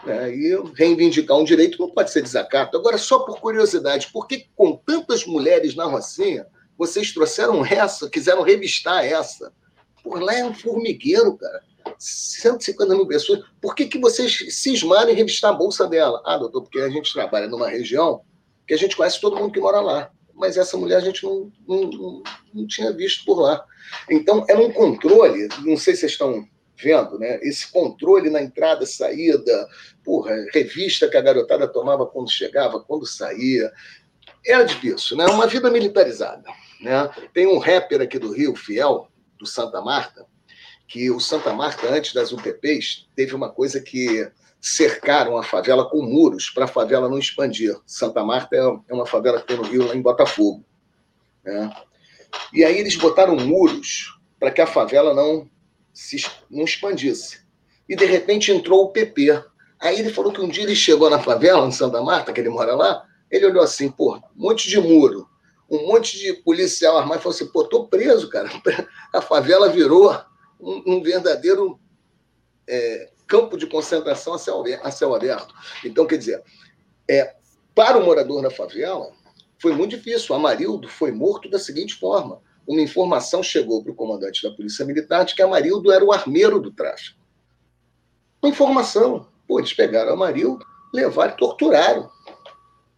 Né? 0.05 0.35
E 0.35 0.63
reivindicar 0.75 1.37
um 1.37 1.43
direito 1.43 1.79
não 1.79 1.89
pode 1.89 2.11
ser 2.11 2.21
desacato. 2.21 2.77
Agora, 2.77 2.97
só 2.97 3.19
por 3.19 3.39
curiosidade, 3.39 4.09
por 4.13 4.27
que 4.27 4.45
com 4.55 4.77
tantas 4.77 5.25
mulheres 5.25 5.75
na 5.75 5.85
Rocinha, 5.85 6.45
vocês 6.77 7.11
trouxeram 7.11 7.65
essa, 7.65 8.09
quiseram 8.09 8.43
revistar 8.43 9.03
essa? 9.03 9.51
Por 10.05 10.21
lá 10.21 10.35
é 10.35 10.45
um 10.45 10.53
formigueiro, 10.53 11.35
cara. 11.35 11.63
150 11.97 12.93
mil 12.93 13.07
pessoas. 13.07 13.43
Por 13.59 13.73
que, 13.73 13.87
que 13.87 13.97
vocês 13.97 14.37
cismaram 14.51 15.09
em 15.09 15.15
revistar 15.15 15.49
a 15.49 15.57
bolsa 15.57 15.87
dela? 15.87 16.21
Ah, 16.23 16.37
doutor, 16.37 16.61
porque 16.61 16.79
a 16.79 16.89
gente 16.89 17.11
trabalha 17.11 17.47
numa 17.47 17.67
região 17.67 18.21
que 18.67 18.75
a 18.75 18.77
gente 18.77 18.95
conhece 18.95 19.19
todo 19.19 19.35
mundo 19.35 19.51
que 19.51 19.59
mora 19.59 19.81
lá. 19.81 20.11
Mas 20.35 20.57
essa 20.57 20.77
mulher 20.77 20.97
a 20.97 21.01
gente 21.01 21.23
não, 21.23 21.51
não, 21.67 21.81
não, 21.89 22.23
não 22.53 22.67
tinha 22.67 22.93
visto 22.93 23.25
por 23.25 23.39
lá. 23.39 23.65
Então, 24.07 24.45
era 24.47 24.59
um 24.59 24.71
controle, 24.71 25.47
não 25.63 25.75
sei 25.75 25.95
se 25.95 26.01
vocês 26.01 26.11
estão 26.11 26.47
vendo, 26.77 27.17
né? 27.17 27.39
Esse 27.41 27.71
controle 27.71 28.29
na 28.29 28.43
entrada, 28.43 28.85
saída, 28.85 29.67
porra, 30.03 30.35
revista 30.53 31.09
que 31.09 31.17
a 31.17 31.21
garotada 31.21 31.67
tomava 31.67 32.05
quando 32.05 32.29
chegava, 32.29 32.79
quando 32.79 33.07
saía. 33.07 33.71
Era 34.45 34.63
difícil, 34.65 35.17
né? 35.17 35.25
Uma 35.25 35.47
vida 35.47 35.71
militarizada. 35.71 36.43
Né? 36.79 37.09
Tem 37.33 37.47
um 37.47 37.57
rapper 37.57 38.01
aqui 38.01 38.19
do 38.19 38.31
Rio, 38.31 38.55
Fiel, 38.55 39.09
do 39.45 39.49
Santa 39.49 39.79
Marta, 39.79 40.25
que 40.87 41.09
o 41.09 41.19
Santa 41.19 41.53
Marta, 41.53 41.87
antes 41.87 42.13
das 42.13 42.31
UPPs, 42.31 43.07
teve 43.15 43.33
uma 43.33 43.49
coisa 43.49 43.79
que 43.79 44.29
cercaram 44.59 45.37
a 45.37 45.43
favela 45.43 45.87
com 45.87 46.01
muros 46.01 46.49
para 46.49 46.65
a 46.65 46.67
favela 46.67 47.07
não 47.07 47.19
expandir. 47.19 47.79
Santa 47.85 48.23
Marta 48.23 48.55
é, 48.55 48.93
uma 48.93 49.05
favela 49.05 49.39
que 49.39 49.47
tem 49.47 49.57
no 49.57 49.63
Rio, 49.63 49.87
lá 49.87 49.95
em 49.95 50.01
Botafogo. 50.01 50.65
Né? 51.43 51.71
E 52.51 52.63
aí 52.63 52.77
eles 52.77 52.95
botaram 52.95 53.35
muros 53.35 54.19
para 54.39 54.51
que 54.51 54.61
a 54.61 54.67
favela 54.67 55.13
não 55.13 55.49
se 55.93 56.25
não 56.49 56.65
expandisse. 56.65 57.45
E 57.87 57.95
de 57.95 58.05
repente 58.05 58.51
entrou 58.51 58.85
o 58.85 58.91
PP. 58.91 59.43
Aí 59.79 59.99
ele 59.99 60.11
falou 60.11 60.33
que 60.33 60.41
um 60.41 60.49
dia 60.49 60.63
ele 60.63 60.75
chegou 60.75 61.09
na 61.09 61.19
favela, 61.19 61.67
em 61.67 61.71
Santa 61.71 62.01
Marta, 62.01 62.33
que 62.33 62.39
ele 62.41 62.49
mora 62.49 62.75
lá, 62.75 63.05
ele 63.29 63.45
olhou 63.45 63.63
assim, 63.63 63.89
pô, 63.89 64.15
um 64.15 64.21
monte 64.35 64.67
de 64.67 64.79
muro, 64.79 65.29
um 65.69 65.87
monte 65.87 66.17
de 66.19 66.33
policial 66.33 66.97
armado, 66.97 67.21
falou 67.21 67.35
assim, 67.35 67.47
pô, 67.47 67.63
tô 67.63 67.87
preso, 67.87 68.29
cara. 68.29 68.49
A 69.11 69.21
favela 69.21 69.69
virou 69.69 70.13
um, 70.59 70.95
um 70.95 71.03
verdadeiro 71.03 71.79
é, 72.67 73.11
campo 73.27 73.57
de 73.57 73.67
concentração 73.67 74.33
a 74.33 74.39
céu, 74.39 74.63
a 74.83 74.91
céu 74.91 75.15
aberto. 75.15 75.53
Então, 75.83 76.05
quer 76.05 76.17
dizer, 76.17 76.43
é, 77.09 77.35
para 77.73 77.97
o 77.97 78.05
morador 78.05 78.41
da 78.41 78.49
favela, 78.49 79.11
foi 79.59 79.73
muito 79.73 79.97
difícil. 79.97 80.33
O 80.33 80.37
Amarildo 80.37 80.87
foi 80.87 81.11
morto 81.11 81.49
da 81.49 81.59
seguinte 81.59 81.95
forma: 81.95 82.41
uma 82.67 82.81
informação 82.81 83.41
chegou 83.41 83.83
para 83.83 83.91
o 83.91 83.95
comandante 83.95 84.43
da 84.43 84.55
Polícia 84.55 84.85
Militar 84.85 85.25
de 85.25 85.35
que 85.35 85.41
Amarildo 85.41 85.91
era 85.91 86.03
o 86.03 86.11
armeiro 86.11 86.59
do 86.59 86.71
tráfico. 86.71 87.19
Uma 88.41 88.51
informação. 88.51 89.27
Pô, 89.47 89.59
eles 89.59 89.73
pegaram 89.73 90.13
Amarildo, 90.13 90.65
levaram 90.93 91.33
e 91.33 91.37
torturaram. 91.37 92.09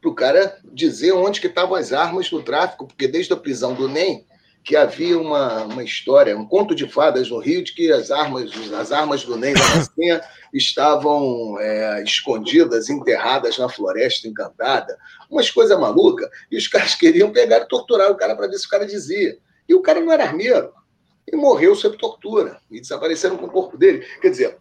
Para 0.08 0.12
o 0.12 0.16
cara 0.16 0.58
dizer 0.64 1.12
onde 1.12 1.42
que 1.42 1.48
estavam 1.48 1.76
as 1.76 1.92
armas 1.92 2.30
do 2.30 2.42
tráfico, 2.42 2.88
porque 2.88 3.08
desde 3.08 3.34
a 3.34 3.38
prisão 3.38 3.74
do 3.74 3.90
NEM, 3.90 4.26
que 4.64 4.76
havia 4.76 5.20
uma, 5.20 5.64
uma 5.64 5.84
história, 5.84 6.38
um 6.38 6.46
conto 6.46 6.74
de 6.74 6.88
fadas 6.88 7.30
no 7.30 7.40
Rio, 7.40 7.64
de 7.64 7.74
que 7.74 7.92
as 7.92 8.10
armas, 8.10 8.52
as 8.74 8.92
armas 8.92 9.24
do 9.24 9.36
NEM 9.36 9.54
da 9.54 10.22
estavam 10.54 11.58
é, 11.60 12.04
escondidas, 12.04 12.90
enterradas 12.90 13.58
na 13.58 13.68
floresta 13.68 14.28
encantada, 14.28 14.98
umas 15.30 15.52
coisas 15.52 15.78
malucas, 15.78 16.30
e 16.50 16.58
os 16.58 16.68
caras 16.68 16.96
queriam 16.96 17.32
pegar 17.32 17.60
e 17.60 17.68
torturar 17.68 18.10
o 18.10 18.16
cara 18.16 18.36
para 18.36 18.48
ver 18.48 18.58
se 18.58 18.66
o 18.66 18.70
cara 18.70 18.86
dizia. 18.86 19.38
E 19.68 19.74
o 19.74 19.82
cara 19.82 20.00
não 20.00 20.12
era 20.12 20.24
armeiro. 20.24 20.72
E 21.30 21.36
morreu 21.36 21.76
sob 21.76 21.98
tortura. 21.98 22.62
E 22.72 22.80
desapareceram 22.80 23.36
com 23.36 23.48
o 23.48 23.52
corpo 23.52 23.78
dele. 23.78 24.06
Quer 24.22 24.30
dizer, 24.30 24.58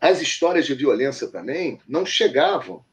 as 0.00 0.20
histórias 0.20 0.66
de 0.66 0.74
violência 0.74 1.28
também 1.28 1.80
não 1.86 2.04
chegavam 2.04 2.84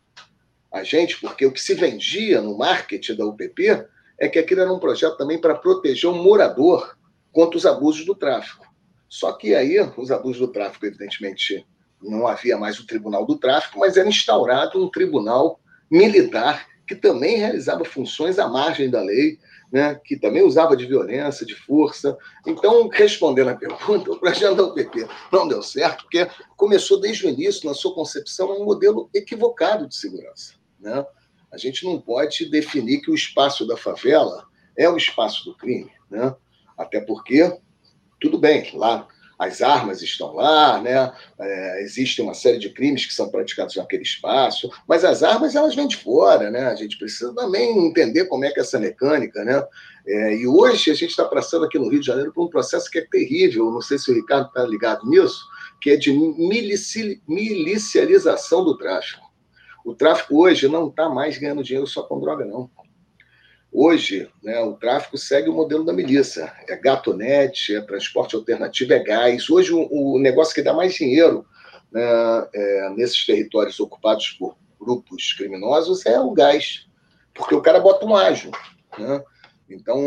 a 0.75 0.83
gente, 0.83 1.17
porque 1.21 1.45
o 1.45 1.51
que 1.53 1.61
se 1.61 1.73
vendia 1.73 2.41
no 2.41 2.57
marketing 2.57 3.15
da 3.15 3.25
UPP 3.25 3.85
é 4.19 4.27
que 4.27 4.37
aquilo 4.37 4.59
era 4.59 4.73
um 4.73 4.79
projeto 4.79 5.15
também 5.15 5.39
para 5.39 5.55
proteger 5.55 6.09
o 6.09 6.13
morador 6.13 6.97
contra 7.31 7.57
os 7.57 7.65
abusos 7.65 8.05
do 8.05 8.13
tráfico. 8.13 8.65
Só 9.07 9.31
que 9.31 9.55
aí, 9.55 9.79
os 9.95 10.11
abusos 10.11 10.39
do 10.39 10.49
tráfico, 10.49 10.85
evidentemente, 10.85 11.65
não 12.01 12.27
havia 12.27 12.57
mais 12.57 12.77
o 12.77 12.85
Tribunal 12.85 13.25
do 13.25 13.37
Tráfico, 13.37 13.79
mas 13.79 13.95
era 13.95 14.09
instaurado 14.09 14.83
um 14.83 14.89
tribunal 14.89 15.61
militar 15.89 16.67
que 16.85 16.93
também 16.93 17.37
realizava 17.37 17.85
funções 17.85 18.37
à 18.37 18.47
margem 18.47 18.89
da 18.89 19.01
lei, 19.01 19.39
né, 19.71 19.99
que 20.03 20.17
também 20.17 20.43
usava 20.43 20.75
de 20.75 20.85
violência, 20.85 21.45
de 21.45 21.55
força. 21.55 22.17
Então, 22.45 22.87
respondendo 22.89 23.49
à 23.49 23.55
pergunta, 23.55 24.11
o 24.11 24.19
projeto 24.19 24.55
da 24.55 24.63
UPP 24.63 25.07
não 25.31 25.47
deu 25.47 25.63
certo, 25.63 26.03
porque 26.03 26.27
começou 26.55 26.99
desde 26.99 27.25
o 27.25 27.29
início, 27.29 27.67
na 27.67 27.73
sua 27.73 27.95
concepção, 27.95 28.51
um 28.51 28.65
modelo 28.65 29.09
equivocado 29.13 29.87
de 29.87 29.95
segurança. 29.95 30.53
Né? 30.85 31.05
A 31.51 31.57
gente 31.57 31.83
não 31.83 31.99
pode 31.99 32.45
definir 32.45 33.01
que 33.01 33.09
o 33.09 33.15
espaço 33.15 33.65
da 33.65 33.75
favela 33.75 34.45
é 34.77 34.87
o 34.87 34.95
espaço 34.95 35.43
do 35.43 35.57
crime, 35.57 35.91
né? 36.09 36.35
até 36.77 37.01
porque, 37.01 37.57
tudo 38.21 38.37
bem, 38.37 38.69
lá 38.75 39.07
as 39.37 39.61
armas 39.61 40.01
estão 40.01 40.33
lá, 40.33 40.81
né? 40.81 41.11
É, 41.37 41.81
existe 41.83 42.21
uma 42.21 42.33
série 42.33 42.57
de 42.57 42.69
crimes 42.69 43.05
que 43.05 43.13
são 43.13 43.29
praticados 43.29 43.75
naquele 43.75 44.03
espaço, 44.03 44.71
mas 44.87 45.03
as 45.03 45.23
armas 45.23 45.55
elas 45.55 45.75
vêm 45.75 45.87
de 45.87 45.97
fora, 45.97 46.49
né? 46.49 46.67
A 46.67 46.75
gente 46.75 46.97
precisa 46.97 47.33
também 47.33 47.85
entender 47.85 48.25
como 48.25 48.45
é 48.45 48.51
que 48.51 48.59
é 48.59 48.63
essa 48.63 48.79
mecânica, 48.79 49.43
né? 49.43 49.61
É, 50.07 50.35
e 50.35 50.47
hoje 50.47 50.89
a 50.89 50.93
gente 50.93 51.09
está 51.09 51.25
passando 51.25 51.65
aqui 51.65 51.77
no 51.77 51.89
Rio 51.89 51.99
de 51.99 52.05
Janeiro 52.05 52.31
por 52.31 52.45
um 52.45 52.49
processo 52.49 52.89
que 52.89 52.99
é 52.99 53.05
terrível, 53.05 53.71
não 53.71 53.81
sei 53.81 53.97
se 53.97 54.09
o 54.09 54.15
Ricardo 54.15 54.47
está 54.47 54.63
ligado 54.63 55.05
nisso, 55.05 55.45
que 55.81 55.89
é 55.89 55.97
de 55.97 56.13
milici 56.13 57.21
milicialização 57.27 58.63
do 58.63 58.77
tráfico. 58.77 59.24
O 59.85 59.93
tráfico 59.93 60.41
hoje 60.41 60.67
não 60.67 60.87
está 60.87 61.07
mais 61.07 61.37
ganhando 61.37 61.63
dinheiro 61.63 61.85
só 61.85 62.01
com 62.01 62.19
droga, 62.19 62.43
não. 62.43 62.67
Hoje, 63.71 64.27
né, 64.41 64.59
o 64.61 64.73
tráfico 64.73 65.15
segue 65.15 65.47
o 65.47 65.53
modelo 65.53 65.85
da 65.85 65.93
milícia. 65.93 66.51
É 66.67 66.75
gatonete, 66.75 67.75
é 67.75 67.81
transporte 67.81 68.35
alternativo, 68.35 68.93
é 68.93 68.99
gás. 68.99 69.47
Hoje, 69.47 69.71
o, 69.73 69.87
o 69.91 70.17
negócio 70.17 70.55
que 70.55 70.63
dá 70.63 70.73
mais 70.73 70.95
dinheiro 70.95 71.45
né, 71.91 72.01
é, 72.51 72.89
nesses 72.95 73.23
territórios 73.27 73.79
ocupados 73.79 74.29
por 74.31 74.57
grupos 74.81 75.33
criminosos 75.33 76.03
é 76.07 76.19
o 76.19 76.31
gás. 76.31 76.87
Porque 77.31 77.53
o 77.53 77.61
cara 77.61 77.79
bota 77.79 78.07
um 78.07 78.15
ágio. 78.15 78.49
Né? 78.97 79.23
Então, 79.69 79.99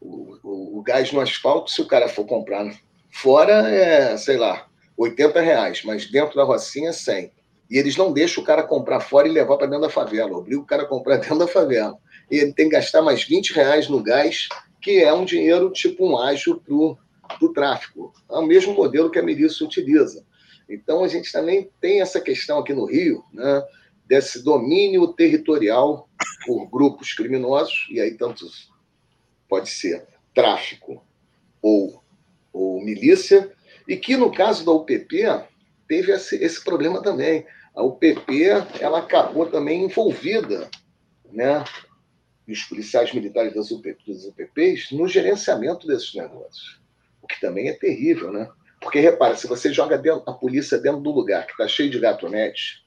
o, 0.00 0.38
o, 0.42 0.78
o, 0.78 0.82
gás 0.82 1.12
no 1.12 1.20
asfalto, 1.20 1.70
se 1.70 1.82
o 1.82 1.86
cara 1.86 2.08
for 2.08 2.24
comprar 2.24 2.74
fora, 3.10 3.68
é, 3.68 4.16
sei 4.16 4.38
lá, 4.38 4.66
80 4.96 5.40
reais, 5.42 5.82
mas 5.84 6.10
dentro 6.10 6.36
da 6.36 6.44
Rocinha, 6.44 6.88
é 6.88 6.92
100. 6.92 7.41
E 7.72 7.78
eles 7.78 7.96
não 7.96 8.12
deixam 8.12 8.42
o 8.42 8.46
cara 8.46 8.62
comprar 8.62 9.00
fora 9.00 9.26
e 9.26 9.32
levar 9.32 9.56
para 9.56 9.66
dentro 9.66 9.82
da 9.82 9.90
favela, 9.90 10.36
obrigam 10.36 10.62
o 10.62 10.66
cara 10.66 10.82
a 10.82 10.86
comprar 10.86 11.16
dentro 11.18 11.38
da 11.38 11.48
favela 11.48 11.98
e 12.32 12.36
ele 12.36 12.52
tem 12.54 12.66
que 12.66 12.74
gastar 12.74 13.02
mais 13.02 13.24
20 13.24 13.52
reais 13.52 13.88
no 13.88 14.02
gás, 14.02 14.48
que 14.80 15.02
é 15.02 15.12
um 15.12 15.24
dinheiro 15.24 15.70
tipo 15.70 16.06
um 16.06 16.16
ágio 16.16 16.58
para 16.64 17.46
o 17.46 17.52
tráfico. 17.52 18.10
É 18.30 18.36
o 18.36 18.46
mesmo 18.46 18.72
modelo 18.72 19.10
que 19.10 19.18
a 19.18 19.22
milícia 19.22 19.66
utiliza. 19.66 20.24
Então, 20.66 21.04
a 21.04 21.08
gente 21.08 21.30
também 21.30 21.70
tem 21.78 22.00
essa 22.00 22.22
questão 22.22 22.58
aqui 22.58 22.72
no 22.72 22.86
Rio, 22.86 23.22
né, 23.34 23.62
desse 24.06 24.42
domínio 24.42 25.06
territorial 25.08 26.08
por 26.46 26.70
grupos 26.70 27.12
criminosos, 27.12 27.86
e 27.90 28.00
aí 28.00 28.12
tanto 28.12 28.46
pode 29.46 29.68
ser 29.68 30.06
tráfico 30.34 31.04
ou, 31.60 32.02
ou 32.50 32.82
milícia, 32.82 33.52
e 33.86 33.94
que 33.94 34.16
no 34.16 34.32
caso 34.32 34.64
da 34.64 34.72
UPP 34.72 35.26
teve 35.86 36.12
esse, 36.12 36.42
esse 36.42 36.64
problema 36.64 37.02
também. 37.02 37.44
A 37.74 37.82
UPP 37.82 38.48
ela 38.80 38.98
acabou 38.98 39.46
também 39.46 39.84
envolvida 39.84 40.70
né, 41.30 41.64
e 42.46 42.52
os 42.52 42.62
policiais 42.64 43.12
militares 43.12 43.54
das, 43.54 43.70
UP, 43.70 43.86
UPPs 43.88 44.90
no 44.92 45.08
gerenciamento 45.08 45.86
desses 45.86 46.14
negócios. 46.14 46.80
O 47.22 47.26
que 47.26 47.40
também 47.40 47.68
é 47.68 47.72
terrível, 47.72 48.32
né? 48.32 48.48
Porque, 48.80 48.98
repara, 48.98 49.36
se 49.36 49.46
você 49.46 49.72
joga 49.72 49.96
dentro, 49.96 50.28
a 50.28 50.32
polícia 50.32 50.76
dentro 50.76 51.00
do 51.00 51.12
lugar 51.12 51.46
que 51.46 51.52
está 51.52 51.68
cheio 51.68 51.88
de 51.88 52.00
gatonete, 52.00 52.84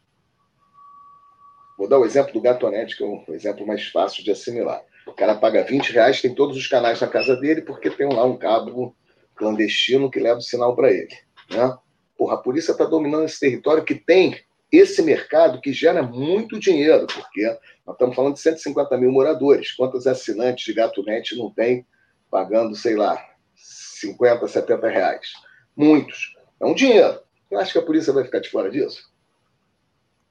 vou 1.77 1.87
dar 1.87 1.97
o 1.97 2.05
exemplo 2.05 2.33
do 2.33 2.41
gatonete, 2.41 2.97
que 2.97 3.03
é 3.03 3.07
o 3.07 3.23
exemplo 3.29 3.65
mais 3.65 3.87
fácil 3.87 4.23
de 4.23 4.29
assimilar. 4.29 4.83
O 5.07 5.13
cara 5.13 5.35
paga 5.35 5.63
20 5.63 5.93
reais, 5.93 6.21
tem 6.21 6.35
todos 6.35 6.57
os 6.57 6.67
canais 6.67 6.99
na 6.99 7.07
casa 7.07 7.35
dele, 7.37 7.61
porque 7.61 7.89
tem 7.89 8.11
lá 8.11 8.25
um 8.25 8.37
cabo 8.37 8.95
clandestino 9.35 10.11
que 10.11 10.19
leva 10.19 10.39
o 10.39 10.41
sinal 10.41 10.75
para 10.75 10.91
ele. 10.91 11.15
Né? 11.49 11.77
Porra, 12.17 12.35
a 12.35 12.39
polícia 12.39 12.73
está 12.73 12.83
dominando 12.83 13.25
esse 13.25 13.39
território 13.39 13.83
que 13.83 13.95
tem 13.95 14.44
esse 14.71 15.01
mercado 15.01 15.61
que 15.61 15.71
gera 15.71 16.01
muito 16.01 16.59
dinheiro, 16.59 17.07
porque 17.07 17.45
nós 17.85 17.95
estamos 17.95 18.15
falando 18.15 18.33
de 18.33 18.39
150 18.39 18.97
mil 18.97 19.11
moradores. 19.11 19.71
Quantos 19.71 20.07
assinantes 20.07 20.65
de 20.65 20.73
GatoNet 20.73 21.35
não 21.35 21.51
tem 21.51 21.85
pagando, 22.29 22.75
sei 22.75 22.95
lá, 22.95 23.23
50, 23.55 24.47
70 24.47 24.89
reais? 24.89 25.33
Muitos. 25.75 26.35
É 26.59 26.65
um 26.65 26.73
dinheiro. 26.73 27.19
Eu 27.49 27.59
acho 27.59 27.71
que 27.71 27.79
a 27.79 27.85
polícia 27.85 28.11
vai 28.11 28.23
ficar 28.23 28.39
de 28.39 28.49
fora 28.49 28.69
disso. 28.69 29.13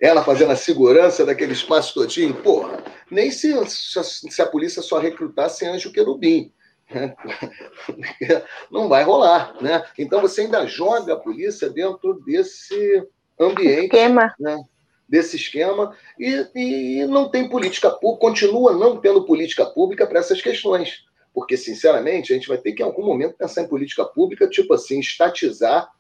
Ela 0.01 0.25
fazendo 0.25 0.51
a 0.51 0.57
segurança 0.57 1.25
daquele 1.25 1.53
espaço 1.53 1.95
todinho, 1.95 2.35
porra, 2.43 2.83
nem 3.11 3.31
se, 3.31 3.55
se 3.67 4.43
a 4.43 4.47
polícia 4.47 4.83
só 4.83 4.99
recrutasse 4.99 5.65
anjo 5.65 5.93
querubim. 5.93 6.53
Não 8.71 8.89
vai 8.89 9.05
rolar, 9.05 9.55
né? 9.63 9.83
Então 9.99 10.21
você 10.21 10.43
ainda 10.43 10.67
joga 10.67 11.15
a 11.15 11.19
polícia 11.19 11.71
dentro 11.71 12.21
desse 12.27 13.07
ambiente. 13.39 13.85
Esquema. 13.85 14.35
Né? 14.39 14.63
Desse 15.07 15.37
esquema, 15.37 15.95
e, 16.19 16.47
e 16.55 17.07
não 17.07 17.29
tem 17.29 17.49
política 17.49 17.91
pública, 17.91 18.21
continua 18.21 18.73
não 18.73 18.97
tendo 18.97 19.27
política 19.27 19.67
pública 19.67 20.07
para 20.07 20.19
essas 20.19 20.41
questões. 20.41 21.05
Porque, 21.33 21.57
sinceramente, 21.57 22.33
a 22.33 22.37
gente 22.37 22.49
vai 22.49 22.57
ter 22.57 22.73
que, 22.73 22.83
em 22.83 22.87
algum 22.87 23.05
momento, 23.05 23.37
pensar 23.37 23.63
em 23.63 23.69
política 23.69 24.05
pública, 24.05 24.49
tipo 24.49 24.73
assim, 24.73 25.01
estatizar 25.01 25.91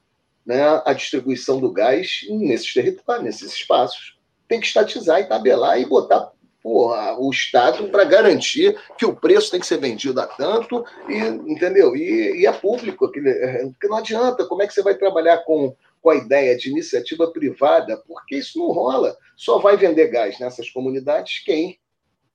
né, 0.47 0.63
a 0.85 0.93
distribuição 0.93 1.59
do 1.59 1.71
gás 1.71 2.21
nesses 2.29 2.73
territórios, 2.73 3.25
nesses 3.25 3.53
espaços. 3.53 4.19
Tem 4.47 4.61
que 4.61 4.67
estatizar 4.67 5.21
e 5.21 5.25
tabelar 5.25 5.81
e 5.81 5.87
botar 5.87 6.33
porra, 6.63 7.19
o 7.19 7.31
Estado 7.31 7.89
para 7.89 8.05
garantir 8.05 8.75
que 8.97 9.05
o 9.05 9.15
preço 9.15 9.51
tem 9.51 9.61
que 9.61 9.67
ser 9.67 9.77
vendido 9.77 10.19
a 10.19 10.27
tanto, 10.27 10.83
e, 11.07 11.19
entendeu? 11.51 11.95
E, 11.95 12.41
e 12.41 12.47
é 12.47 12.53
público, 12.53 13.07
porque 13.07 13.87
não 13.87 13.99
adianta. 13.99 14.47
Como 14.47 14.63
é 14.63 14.67
que 14.67 14.73
você 14.73 14.83
vai 14.83 14.95
trabalhar 14.95 15.39
com, 15.39 15.77
com 16.05 16.11
a 16.11 16.17
ideia 16.17 16.55
de 16.55 16.69
iniciativa 16.69 17.33
privada? 17.33 17.97
Porque 18.07 18.37
isso 18.37 18.59
não 18.59 18.71
rola. 18.73 19.17
Só 19.35 19.59
vai 19.59 19.75
vender 19.75 20.09
gás 20.09 20.39
nessas 20.39 20.69
comunidades 20.69 21.43
quem 21.43 21.81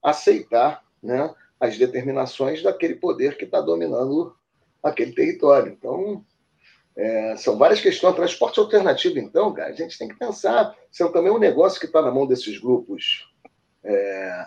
aceitar 0.01 0.83
né, 1.03 1.31
as 1.59 1.77
determinações 1.77 2.63
daquele 2.63 2.95
poder 2.95 3.37
que 3.37 3.45
está 3.45 3.61
dominando 3.61 4.35
aquele 4.81 5.11
território. 5.11 5.71
Então, 5.71 6.25
é, 6.97 7.35
são 7.37 7.59
várias 7.59 7.79
questões. 7.79 8.15
Transporte 8.15 8.59
alternativo, 8.59 9.19
então, 9.19 9.53
cara, 9.53 9.69
a 9.69 9.75
gente 9.75 9.99
tem 9.99 10.07
que 10.07 10.17
pensar. 10.17 10.75
É 10.99 11.07
também 11.09 11.31
um 11.31 11.37
negócio 11.37 11.79
que 11.79 11.85
está 11.85 12.01
na 12.01 12.09
mão 12.09 12.25
desses 12.25 12.57
grupos 12.57 13.29
é, 13.83 14.45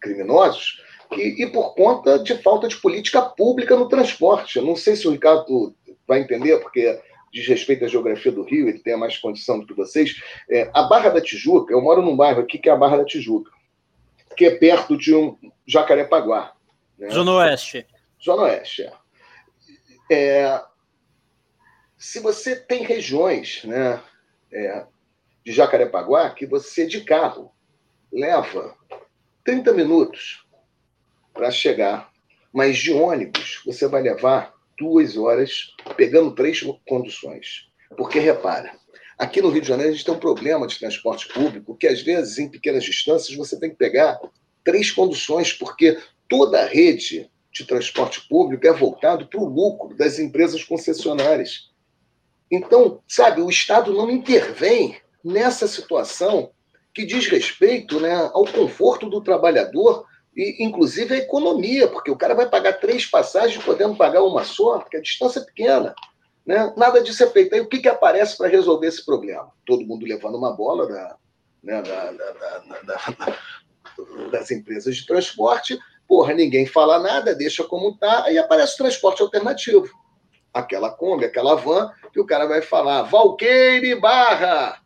criminosos 0.00 0.80
e, 1.10 1.42
e, 1.42 1.46
por 1.50 1.74
conta 1.74 2.20
de 2.20 2.40
falta 2.40 2.68
de 2.68 2.76
política 2.76 3.20
pública 3.20 3.74
no 3.74 3.88
transporte. 3.88 4.58
Eu 4.58 4.64
não 4.64 4.76
sei 4.76 4.94
se 4.94 5.08
o 5.08 5.10
Ricardo 5.10 5.74
vai 6.06 6.20
entender, 6.20 6.60
porque 6.60 7.02
diz 7.34 7.48
respeito 7.48 7.84
à 7.84 7.88
geografia 7.88 8.30
do 8.30 8.44
Rio, 8.44 8.68
ele 8.68 8.78
tem 8.78 8.96
mais 8.96 9.18
condição 9.18 9.58
do 9.58 9.66
que 9.66 9.74
vocês. 9.74 10.22
É, 10.48 10.70
a 10.72 10.84
Barra 10.84 11.10
da 11.10 11.20
Tijuca, 11.20 11.74
eu 11.74 11.82
moro 11.82 12.00
num 12.00 12.16
bairro 12.16 12.40
aqui 12.40 12.58
que 12.58 12.68
é 12.68 12.72
a 12.72 12.76
Barra 12.76 12.98
da 12.98 13.04
Tijuca, 13.04 13.50
que 14.36 14.44
é 14.44 14.54
perto 14.54 14.96
de 14.96 15.12
um 15.12 15.36
Jacarepaguá. 15.66 16.54
Né? 16.96 17.10
Zona 17.10 17.32
Oeste. 17.32 17.84
Zona 18.24 18.42
Oeste, 18.44 18.88
é. 20.08 20.14
é 20.16 20.62
se 21.98 22.20
você 22.20 22.54
tem 22.54 22.84
regiões 22.84 23.64
né, 23.64 24.00
é, 24.52 24.86
de 25.44 25.52
Jacarepaguá 25.52 26.30
que 26.30 26.46
você, 26.46 26.86
de 26.86 27.00
carro, 27.00 27.52
leva 28.12 28.76
30 29.42 29.72
minutos 29.72 30.46
para 31.32 31.50
chegar, 31.50 32.12
mas 32.52 32.78
de 32.78 32.92
ônibus 32.92 33.60
você 33.66 33.88
vai 33.88 34.02
levar 34.02 34.53
duas 34.78 35.16
horas 35.16 35.74
pegando 35.96 36.34
três 36.34 36.60
conduções. 36.86 37.68
Porque, 37.96 38.18
repara, 38.18 38.72
aqui 39.18 39.40
no 39.40 39.50
Rio 39.50 39.62
de 39.62 39.68
Janeiro 39.68 39.92
a 39.92 39.94
gente 39.94 40.04
tem 40.04 40.14
um 40.14 40.18
problema 40.18 40.66
de 40.66 40.78
transporte 40.78 41.28
público 41.28 41.76
que, 41.76 41.86
às 41.86 42.02
vezes, 42.02 42.38
em 42.38 42.48
pequenas 42.48 42.84
distâncias, 42.84 43.36
você 43.36 43.58
tem 43.58 43.70
que 43.70 43.76
pegar 43.76 44.18
três 44.64 44.90
conduções, 44.90 45.52
porque 45.52 45.98
toda 46.28 46.62
a 46.62 46.66
rede 46.66 47.30
de 47.52 47.64
transporte 47.64 48.26
público 48.28 48.66
é 48.66 48.72
voltado 48.72 49.26
para 49.28 49.40
o 49.40 49.48
lucro 49.48 49.96
das 49.96 50.18
empresas 50.18 50.64
concessionárias. 50.64 51.70
Então, 52.50 53.00
sabe, 53.06 53.40
o 53.40 53.50
Estado 53.50 53.92
não 53.92 54.10
intervém 54.10 54.96
nessa 55.24 55.66
situação 55.68 56.50
que 56.92 57.04
diz 57.04 57.26
respeito 57.26 57.98
né, 58.00 58.14
ao 58.32 58.44
conforto 58.44 59.08
do 59.08 59.20
trabalhador 59.20 60.06
e, 60.36 60.64
inclusive, 60.64 61.14
a 61.14 61.18
economia, 61.18 61.88
porque 61.88 62.10
o 62.10 62.16
cara 62.16 62.34
vai 62.34 62.48
pagar 62.48 62.74
três 62.74 63.06
passagens 63.06 63.62
podendo 63.62 63.96
pagar 63.96 64.22
uma 64.22 64.44
só, 64.44 64.78
porque 64.78 64.96
a 64.96 65.02
distância 65.02 65.40
é 65.40 65.44
pequena. 65.44 65.94
Né? 66.44 66.72
Nada 66.76 67.02
disso 67.02 67.22
é 67.24 67.26
feito. 67.28 67.54
Aí 67.54 67.60
o 67.60 67.68
que, 67.68 67.78
que 67.78 67.88
aparece 67.88 68.36
para 68.36 68.48
resolver 68.48 68.86
esse 68.86 69.04
problema? 69.04 69.50
Todo 69.66 69.86
mundo 69.86 70.06
levando 70.06 70.36
uma 70.36 70.52
bola 70.52 70.86
da, 70.86 71.16
né, 71.62 71.82
da, 71.82 72.10
da, 72.82 73.38
das 74.30 74.50
empresas 74.50 74.96
de 74.96 75.06
transporte, 75.06 75.78
porra, 76.06 76.34
ninguém 76.34 76.66
fala 76.66 76.98
nada, 76.98 77.34
deixa 77.34 77.64
como 77.64 77.90
está, 77.90 78.24
aí 78.24 78.36
aparece 78.36 78.74
o 78.74 78.78
transporte 78.78 79.22
alternativo 79.22 79.88
aquela 80.54 80.88
Kombi, 80.88 81.24
aquela 81.24 81.56
van, 81.56 81.90
que 82.12 82.20
o 82.20 82.24
cara 82.24 82.46
vai 82.46 82.62
falar, 82.62 83.02
Valqueire 83.02 83.96
Barra, 83.96 84.80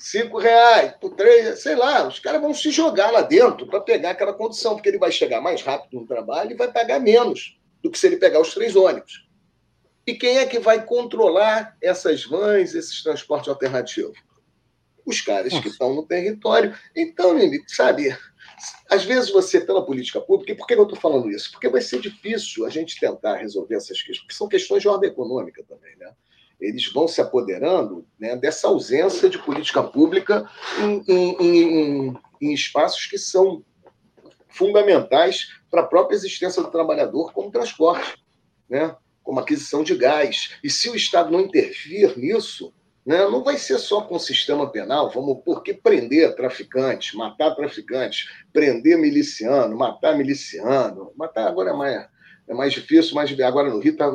cinco 0.00 0.38
reais, 0.38 0.94
por 1.00 1.14
três, 1.14 1.62
sei 1.62 1.76
lá, 1.76 2.06
os 2.08 2.18
caras 2.18 2.40
vão 2.40 2.54
se 2.54 2.70
jogar 2.70 3.10
lá 3.10 3.22
dentro 3.22 3.66
para 3.66 3.80
pegar 3.80 4.10
aquela 4.10 4.32
condição, 4.32 4.74
porque 4.74 4.88
ele 4.88 4.98
vai 4.98 5.12
chegar 5.12 5.40
mais 5.40 5.62
rápido 5.62 6.00
no 6.00 6.06
trabalho 6.06 6.52
e 6.52 6.56
vai 6.56 6.72
pagar 6.72 6.98
menos 6.98 7.58
do 7.82 7.90
que 7.90 7.98
se 7.98 8.06
ele 8.06 8.16
pegar 8.16 8.40
os 8.40 8.54
três 8.54 8.74
ônibus. 8.74 9.28
E 10.06 10.14
quem 10.14 10.38
é 10.38 10.46
que 10.46 10.58
vai 10.58 10.84
controlar 10.84 11.76
essas 11.80 12.24
vans, 12.24 12.74
esses 12.74 13.02
transportes 13.02 13.48
alternativos? 13.48 14.18
Os 15.04 15.20
caras 15.20 15.52
que 15.58 15.68
estão 15.68 15.94
no 15.94 16.06
território. 16.06 16.76
Então, 16.96 17.36
sabe, 17.66 18.16
às 18.88 19.04
vezes 19.04 19.30
você, 19.30 19.60
pela 19.60 19.84
política 19.84 20.20
pública, 20.20 20.52
e 20.52 20.54
por 20.54 20.66
que 20.66 20.74
eu 20.74 20.82
estou 20.82 20.98
falando 20.98 21.30
isso? 21.30 21.50
Porque 21.52 21.68
vai 21.68 21.80
ser 21.80 22.00
difícil 22.00 22.66
a 22.66 22.70
gente 22.70 22.98
tentar 22.98 23.36
resolver 23.36 23.76
essas 23.76 24.00
questões, 24.02 24.20
porque 24.20 24.34
são 24.34 24.48
questões 24.48 24.82
de 24.82 24.88
ordem 24.88 25.10
econômica 25.10 25.62
também, 25.64 25.96
né? 25.96 26.12
Eles 26.60 26.92
vão 26.92 27.08
se 27.08 27.20
apoderando 27.20 28.06
né, 28.18 28.36
dessa 28.36 28.68
ausência 28.68 29.28
de 29.28 29.38
política 29.38 29.82
pública 29.82 30.48
em, 30.78 31.04
em, 31.08 31.36
em, 31.40 32.18
em 32.40 32.52
espaços 32.52 33.06
que 33.06 33.18
são 33.18 33.64
fundamentais 34.48 35.48
para 35.70 35.82
a 35.82 35.86
própria 35.86 36.16
existência 36.16 36.62
do 36.62 36.70
trabalhador, 36.70 37.32
como 37.32 37.50
transporte, 37.50 38.22
né? 38.68 38.94
como 39.22 39.40
aquisição 39.40 39.82
de 39.82 39.94
gás. 39.94 40.56
E 40.62 40.68
se 40.68 40.90
o 40.90 40.96
Estado 40.96 41.30
não 41.30 41.40
intervir 41.40 42.18
nisso, 42.18 42.72
né? 43.04 43.24
Não 43.24 43.42
vai 43.42 43.56
ser 43.56 43.78
só 43.78 44.02
com 44.02 44.16
o 44.16 44.20
sistema 44.20 44.70
penal, 44.70 45.10
vamos 45.10 45.38
porque 45.44 45.72
prender 45.72 46.34
traficantes, 46.36 47.14
matar 47.14 47.54
traficantes, 47.54 48.28
prender 48.52 48.98
miliciano, 48.98 49.76
matar 49.76 50.16
miliciano, 50.16 51.10
matar 51.16 51.48
agora 51.48 51.70
é 51.70 51.72
mais, 51.72 52.08
é 52.50 52.54
mais 52.54 52.72
difícil, 52.72 53.14
mas 53.14 53.30
agora 53.40 53.70
no 53.70 53.78
Rio 53.78 53.96
tá, 53.96 54.10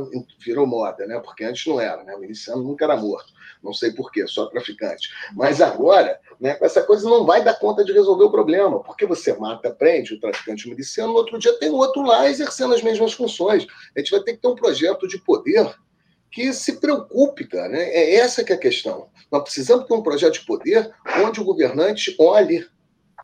virou 0.45 0.67
moda, 0.67 1.07
né? 1.07 1.21
porque 1.23 1.45
antes 1.45 1.65
não 1.67 1.79
era, 1.79 2.03
né? 2.03 2.13
o 2.15 2.19
miliciano 2.19 2.61
nunca 2.61 2.83
era 2.83 2.97
morto, 2.97 3.31
não 3.63 3.71
sei 3.71 3.91
porquê, 3.91 4.27
só 4.27 4.47
traficante. 4.47 5.09
Mas 5.33 5.61
agora, 5.61 6.19
né, 6.37 6.57
essa 6.61 6.83
coisa, 6.83 7.09
não 7.09 7.25
vai 7.25 7.41
dar 7.41 7.57
conta 7.57 7.85
de 7.85 7.93
resolver 7.93 8.25
o 8.25 8.29
problema, 8.29 8.83
porque 8.83 9.05
você 9.05 9.33
mata, 9.37 9.71
prende 9.71 10.13
o 10.13 10.19
traficante 10.19 10.67
miliciano, 10.67 11.13
no 11.13 11.17
outro 11.17 11.39
dia 11.39 11.57
tem 11.57 11.69
outro 11.69 12.01
lá 12.01 12.29
exercendo 12.29 12.73
as 12.73 12.83
mesmas 12.83 13.13
funções. 13.13 13.65
A 13.95 13.99
gente 13.99 14.11
vai 14.11 14.19
ter 14.19 14.33
que 14.33 14.41
ter 14.41 14.47
um 14.49 14.55
projeto 14.55 15.07
de 15.07 15.17
poder 15.17 15.73
que 16.29 16.51
se 16.51 16.81
preocupe, 16.81 17.47
cara. 17.47 17.69
Né? 17.69 17.83
É 17.83 18.15
essa 18.15 18.43
que 18.43 18.51
é 18.51 18.55
a 18.57 18.59
questão. 18.59 19.07
Nós 19.31 19.43
precisamos 19.43 19.87
ter 19.87 19.93
um 19.93 20.03
projeto 20.03 20.33
de 20.33 20.45
poder 20.45 20.93
onde 21.23 21.39
o 21.39 21.45
governante 21.45 22.13
olhe 22.19 22.67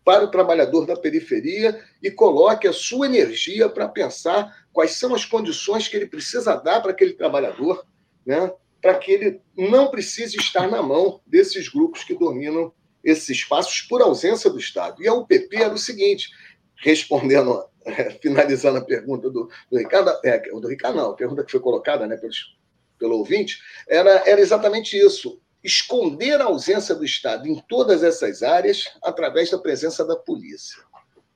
para 0.04 0.24
o 0.24 0.32
trabalhador 0.32 0.86
da 0.86 0.96
periferia 0.96 1.80
e 2.02 2.10
coloque 2.10 2.68
a 2.68 2.74
sua 2.74 3.06
energia 3.06 3.70
para 3.70 3.88
pensar 3.88 4.66
quais 4.74 4.92
são 4.92 5.14
as 5.14 5.26
condições 5.26 5.88
que 5.88 5.96
ele 5.96 6.08
precisa 6.08 6.56
dar 6.56 6.82
para 6.82 6.92
aquele 6.92 7.14
trabalhador, 7.14 7.86
né? 8.26 8.52
para 8.82 8.96
que 8.96 9.12
ele 9.12 9.42
não 9.56 9.90
precise 9.90 10.38
estar 10.38 10.68
na 10.68 10.82
mão 10.82 11.22
desses 11.26 11.70
grupos 11.70 12.04
que 12.04 12.16
dominam 12.16 12.74
esses 13.04 13.30
espaços 13.30 13.82
por 13.82 14.02
ausência 14.02 14.50
do 14.50 14.60
Estado. 14.60 15.04
E 15.04 15.08
a 15.08 15.14
UPP 15.14 15.56
era 15.56 15.74
o 15.74 15.78
seguinte, 15.78 16.30
respondendo, 16.78 17.64
é, 17.86 18.12
finalizando 18.22 18.80
a 18.80 18.86
pergunta 18.86 19.30
do, 19.30 19.50
do 19.70 19.78
Ricardo, 19.78 20.12
é, 20.26 20.40
do 20.40 20.68
Ricardo 20.68 20.96
não, 20.98 21.12
a 21.12 21.16
pergunta 21.16 21.44
que 21.44 21.52
foi 21.52 21.60
colocada 21.60 22.08
né, 22.08 22.18
pelos 22.18 22.60
pelo 23.02 23.18
ouvinte, 23.18 23.60
era, 23.90 24.22
era 24.30 24.40
exatamente 24.40 24.96
isso: 24.96 25.41
esconder 25.64 26.42
a 26.42 26.46
ausência 26.46 26.96
do 26.96 27.06
Estado 27.06 27.48
em 27.48 27.60
todas 27.68 28.04
essas 28.04 28.42
áreas 28.42 28.86
através 29.04 29.50
da 29.50 29.58
presença 29.58 30.06
da 30.06 30.16
polícia. 30.16 30.82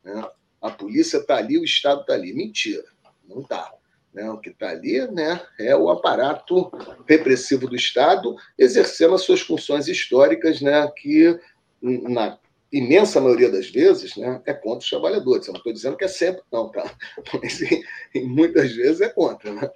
Né? 0.04 0.28
A 0.62 0.72
polícia 0.72 1.18
está 1.18 1.38
ali, 1.38 1.58
o 1.58 1.64
Estado 1.64 2.02
está 2.02 2.14
ali. 2.14 2.34
Mentira, 2.34 2.86
não 3.28 3.42
está. 3.42 3.72
Né? 4.14 4.30
O 4.32 4.38
que 4.38 4.50
está 4.50 4.70
ali 4.70 5.06
né, 5.12 5.42
é 5.60 5.76
o 5.76 5.90
aparato 5.90 6.72
repressivo 7.08 7.68
do 7.68 7.76
Estado 7.76 8.36
exercendo 8.58 9.14
as 9.14 9.22
suas 9.22 9.42
funções 9.42 9.88
históricas, 9.88 10.62
né, 10.62 10.90
que, 10.96 11.38
na 11.82 12.40
imensa 12.72 13.22
maioria 13.22 13.52
das 13.52 13.70
vezes, 13.70 14.16
né, 14.16 14.42
é 14.46 14.54
contra 14.54 14.80
os 14.80 14.90
trabalhadores. 14.90 15.48
Eu 15.48 15.54
não 15.54 15.60
estou 15.60 15.74
dizendo 15.74 15.98
que 15.98 16.06
é 16.06 16.08
sempre, 16.08 16.42
não, 16.52 16.70
tá? 16.70 16.90
Mas 17.42 17.62
em, 17.62 17.84
em 18.14 18.26
muitas 18.26 18.72
vezes 18.72 19.02
é 19.02 19.10
contra. 19.10 19.54
Né? 19.54 19.70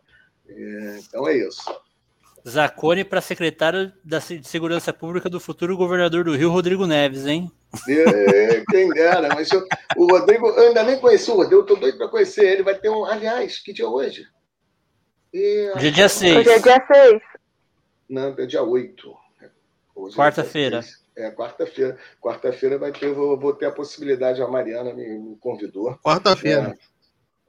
É, 0.48 1.00
então 1.00 1.28
é 1.28 1.38
isso. 1.38 1.62
Zacone 2.50 3.04
para 3.04 3.22
secretário 3.22 3.94
da 4.04 4.20
Segurança 4.20 4.92
Pública 4.92 5.30
do 5.30 5.40
futuro 5.40 5.78
governador 5.78 6.24
do 6.24 6.36
Rio, 6.36 6.52
Rodrigo 6.52 6.86
Neves, 6.86 7.26
hein? 7.26 7.52
É, 7.88 8.64
quem 8.70 8.90
dera, 8.90 9.30
mas 9.30 9.52
eu, 9.52 9.66
o 9.96 10.08
Rodrigo, 10.12 10.48
eu 10.48 10.70
ainda 10.70 10.84
nem 10.84 11.00
conheci 11.00 11.30
o 11.30 11.36
Rodrigo, 11.36 11.62
estou 11.62 11.78
doido 11.78 11.98
para 11.98 12.10
conhecer 12.10 12.46
ele. 12.46 12.64
Vai 12.64 12.76
ter 12.76 12.90
um. 12.90 13.06
Aliás, 13.06 13.60
que 13.60 13.72
dia 13.72 13.86
é 13.86 13.88
hoje? 13.88 14.26
Hoje 15.76 15.88
é 15.88 15.92
dia 15.92 16.10
6. 16.10 16.38
Hoje 16.38 16.50
é 16.50 16.60
dia 16.60 16.86
6. 16.92 17.22
Não, 18.10 18.36
é 18.38 18.46
dia 18.46 18.64
8. 18.64 19.16
Quarta-feira. 20.16 20.82
É, 21.16 21.30
quarta-feira. 21.32 21.98
Quarta-feira 22.22 22.78
vai 22.78 22.92
ter, 22.92 23.14
vou, 23.14 23.38
vou, 23.38 23.54
ter 23.54 23.68
a 23.68 23.72
possibilidade, 23.72 24.42
a 24.42 24.48
Mariana 24.48 24.94
me, 24.94 25.20
me 25.20 25.36
convidou. 25.38 25.98
Quarta-feira. 26.04 26.76
É, 26.76 26.99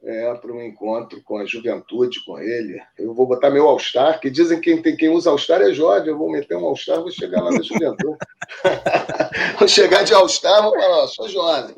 é, 0.02 0.34
para 0.34 0.52
um 0.52 0.62
encontro 0.62 1.22
com 1.22 1.38
a 1.38 1.44
juventude, 1.44 2.24
com 2.24 2.38
ele. 2.38 2.80
Eu 2.98 3.14
vou 3.14 3.26
botar 3.26 3.50
meu 3.50 3.68
All-Star, 3.68 4.18
que 4.20 4.30
dizem 4.30 4.60
que 4.60 4.76
quem, 4.78 4.96
quem 4.96 5.08
usa 5.10 5.30
All-Star 5.30 5.60
é 5.60 5.72
jovem. 5.72 6.08
Eu 6.08 6.18
vou 6.18 6.30
meter 6.30 6.56
um 6.56 6.64
All-Star, 6.64 7.00
vou 7.00 7.10
chegar 7.10 7.42
lá 7.42 7.50
na 7.50 7.62
juventude. 7.62 8.16
vou 9.58 9.68
chegar 9.68 10.02
de 10.02 10.14
All-Star, 10.14 10.62
vou 10.62 10.72
falar, 10.72 11.06
sou 11.08 11.28
jovem. 11.28 11.76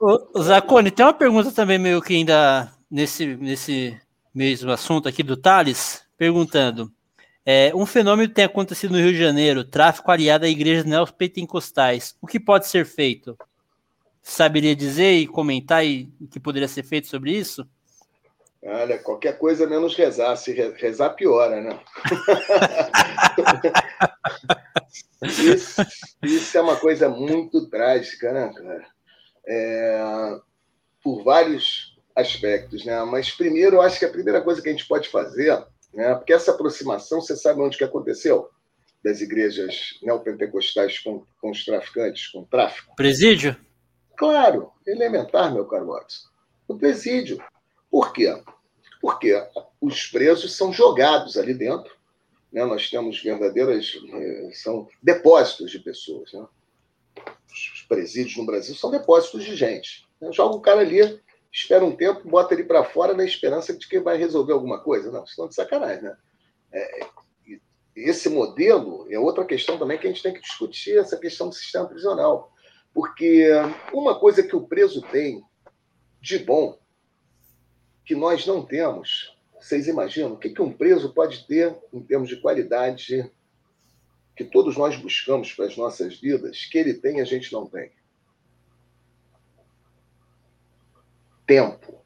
Ô, 0.00 0.42
Zacone, 0.42 0.90
tem 0.90 1.04
uma 1.04 1.12
pergunta 1.12 1.52
também 1.52 1.78
meio 1.78 2.00
que 2.00 2.14
ainda 2.14 2.70
nesse, 2.90 3.36
nesse 3.36 3.98
mesmo 4.34 4.70
assunto 4.70 5.08
aqui 5.08 5.22
do 5.22 5.36
Thales, 5.36 6.02
perguntando. 6.16 6.90
É, 7.44 7.72
um 7.74 7.86
fenômeno 7.86 8.32
tem 8.32 8.44
acontecido 8.44 8.92
no 8.92 8.98
Rio 8.98 9.12
de 9.12 9.18
Janeiro, 9.18 9.64
tráfico 9.64 10.10
aliado 10.10 10.44
a 10.44 10.48
igrejas 10.48 10.84
neopentecostais. 10.84 12.14
O 12.20 12.26
que 12.26 12.38
pode 12.38 12.66
ser 12.66 12.84
feito? 12.84 13.36
Saberia 14.28 14.76
dizer 14.76 15.12
e 15.14 15.26
comentar 15.26 15.84
e, 15.84 16.12
o 16.20 16.28
que 16.28 16.38
poderia 16.38 16.68
ser 16.68 16.82
feito 16.82 17.08
sobre 17.08 17.32
isso? 17.32 17.66
Olha, 18.62 18.98
qualquer 18.98 19.38
coisa 19.38 19.66
menos 19.66 19.96
rezar. 19.96 20.36
Se 20.36 20.52
rezar, 20.52 21.10
piora, 21.10 21.62
né? 21.62 21.80
isso, 25.22 25.82
isso, 26.22 26.58
é 26.58 26.60
uma 26.60 26.76
coisa 26.76 27.08
muito 27.08 27.70
trágica, 27.70 28.30
né, 28.30 28.52
cara? 28.54 28.86
É, 29.46 30.38
por 31.02 31.24
vários 31.24 31.96
aspectos, 32.14 32.84
né? 32.84 33.02
Mas 33.04 33.30
primeiro, 33.30 33.76
eu 33.76 33.82
acho 33.82 33.98
que 33.98 34.04
a 34.04 34.10
primeira 34.10 34.42
coisa 34.42 34.60
que 34.60 34.68
a 34.68 34.72
gente 34.72 34.86
pode 34.86 35.08
fazer, 35.08 35.58
né? 35.94 36.14
Porque 36.14 36.34
essa 36.34 36.50
aproximação, 36.50 37.22
você 37.22 37.34
sabe 37.34 37.62
onde 37.62 37.78
que 37.78 37.84
aconteceu? 37.84 38.50
Das 39.02 39.22
igrejas 39.22 39.98
neopentecostais 40.02 40.98
com, 40.98 41.24
com 41.40 41.50
os 41.50 41.64
traficantes, 41.64 42.26
com 42.28 42.40
o 42.40 42.46
tráfico. 42.46 42.94
Presídio? 42.94 43.56
Claro, 44.18 44.72
elementar, 44.84 45.54
meu 45.54 45.64
caro 45.64 45.86
Watson. 45.86 46.26
No 46.68 46.76
presídio. 46.76 47.40
Por 47.88 48.12
quê? 48.12 48.36
Porque 49.00 49.40
os 49.80 50.08
presos 50.08 50.56
são 50.56 50.72
jogados 50.72 51.36
ali 51.36 51.54
dentro. 51.54 51.96
Né? 52.52 52.64
Nós 52.64 52.90
temos 52.90 53.22
verdadeiras. 53.22 53.96
Eh, 54.12 54.50
são 54.54 54.88
depósitos 55.00 55.70
de 55.70 55.78
pessoas. 55.78 56.32
Né? 56.32 56.44
Os 57.48 57.86
presídios 57.88 58.36
no 58.36 58.44
Brasil 58.44 58.74
são 58.74 58.90
depósitos 58.90 59.44
de 59.44 59.54
gente. 59.54 60.04
Né? 60.20 60.32
Joga 60.32 60.56
o 60.56 60.60
cara 60.60 60.80
ali, 60.80 61.22
espera 61.52 61.84
um 61.84 61.94
tempo, 61.94 62.28
bota 62.28 62.54
ele 62.54 62.64
para 62.64 62.82
fora 62.82 63.14
na 63.14 63.24
esperança 63.24 63.72
de 63.72 63.86
que 63.86 64.00
vai 64.00 64.18
resolver 64.18 64.52
alguma 64.52 64.80
coisa. 64.80 65.12
Não, 65.12 65.22
estão 65.22 65.46
de 65.46 65.54
sacanagem. 65.54 66.02
Né? 66.02 66.16
É, 66.72 67.06
esse 67.94 68.28
modelo 68.28 69.06
é 69.08 69.18
outra 69.18 69.44
questão 69.44 69.78
também 69.78 69.96
que 69.96 70.08
a 70.08 70.10
gente 70.10 70.24
tem 70.24 70.34
que 70.34 70.40
discutir 70.40 70.98
essa 70.98 71.16
questão 71.16 71.48
do 71.48 71.54
sistema 71.54 71.86
prisional. 71.86 72.52
Porque 72.92 73.48
uma 73.92 74.18
coisa 74.18 74.42
que 74.42 74.56
o 74.56 74.66
preso 74.66 75.02
tem 75.02 75.42
de 76.20 76.38
bom 76.38 76.78
que 78.04 78.14
nós 78.14 78.46
não 78.46 78.64
temos. 78.64 79.36
Vocês 79.60 79.86
imaginam 79.86 80.32
o 80.32 80.38
que 80.38 80.62
um 80.62 80.72
preso 80.72 81.12
pode 81.12 81.46
ter 81.46 81.76
em 81.92 82.00
termos 82.00 82.28
de 82.28 82.40
qualidade 82.40 83.30
que 84.34 84.44
todos 84.44 84.76
nós 84.76 84.96
buscamos 84.96 85.52
para 85.52 85.66
as 85.66 85.76
nossas 85.76 86.18
vidas, 86.18 86.64
que 86.64 86.78
ele 86.78 86.94
tem 86.94 87.18
e 87.18 87.20
a 87.20 87.24
gente 87.24 87.52
não 87.52 87.66
tem? 87.66 87.92
Tempo. 91.44 92.04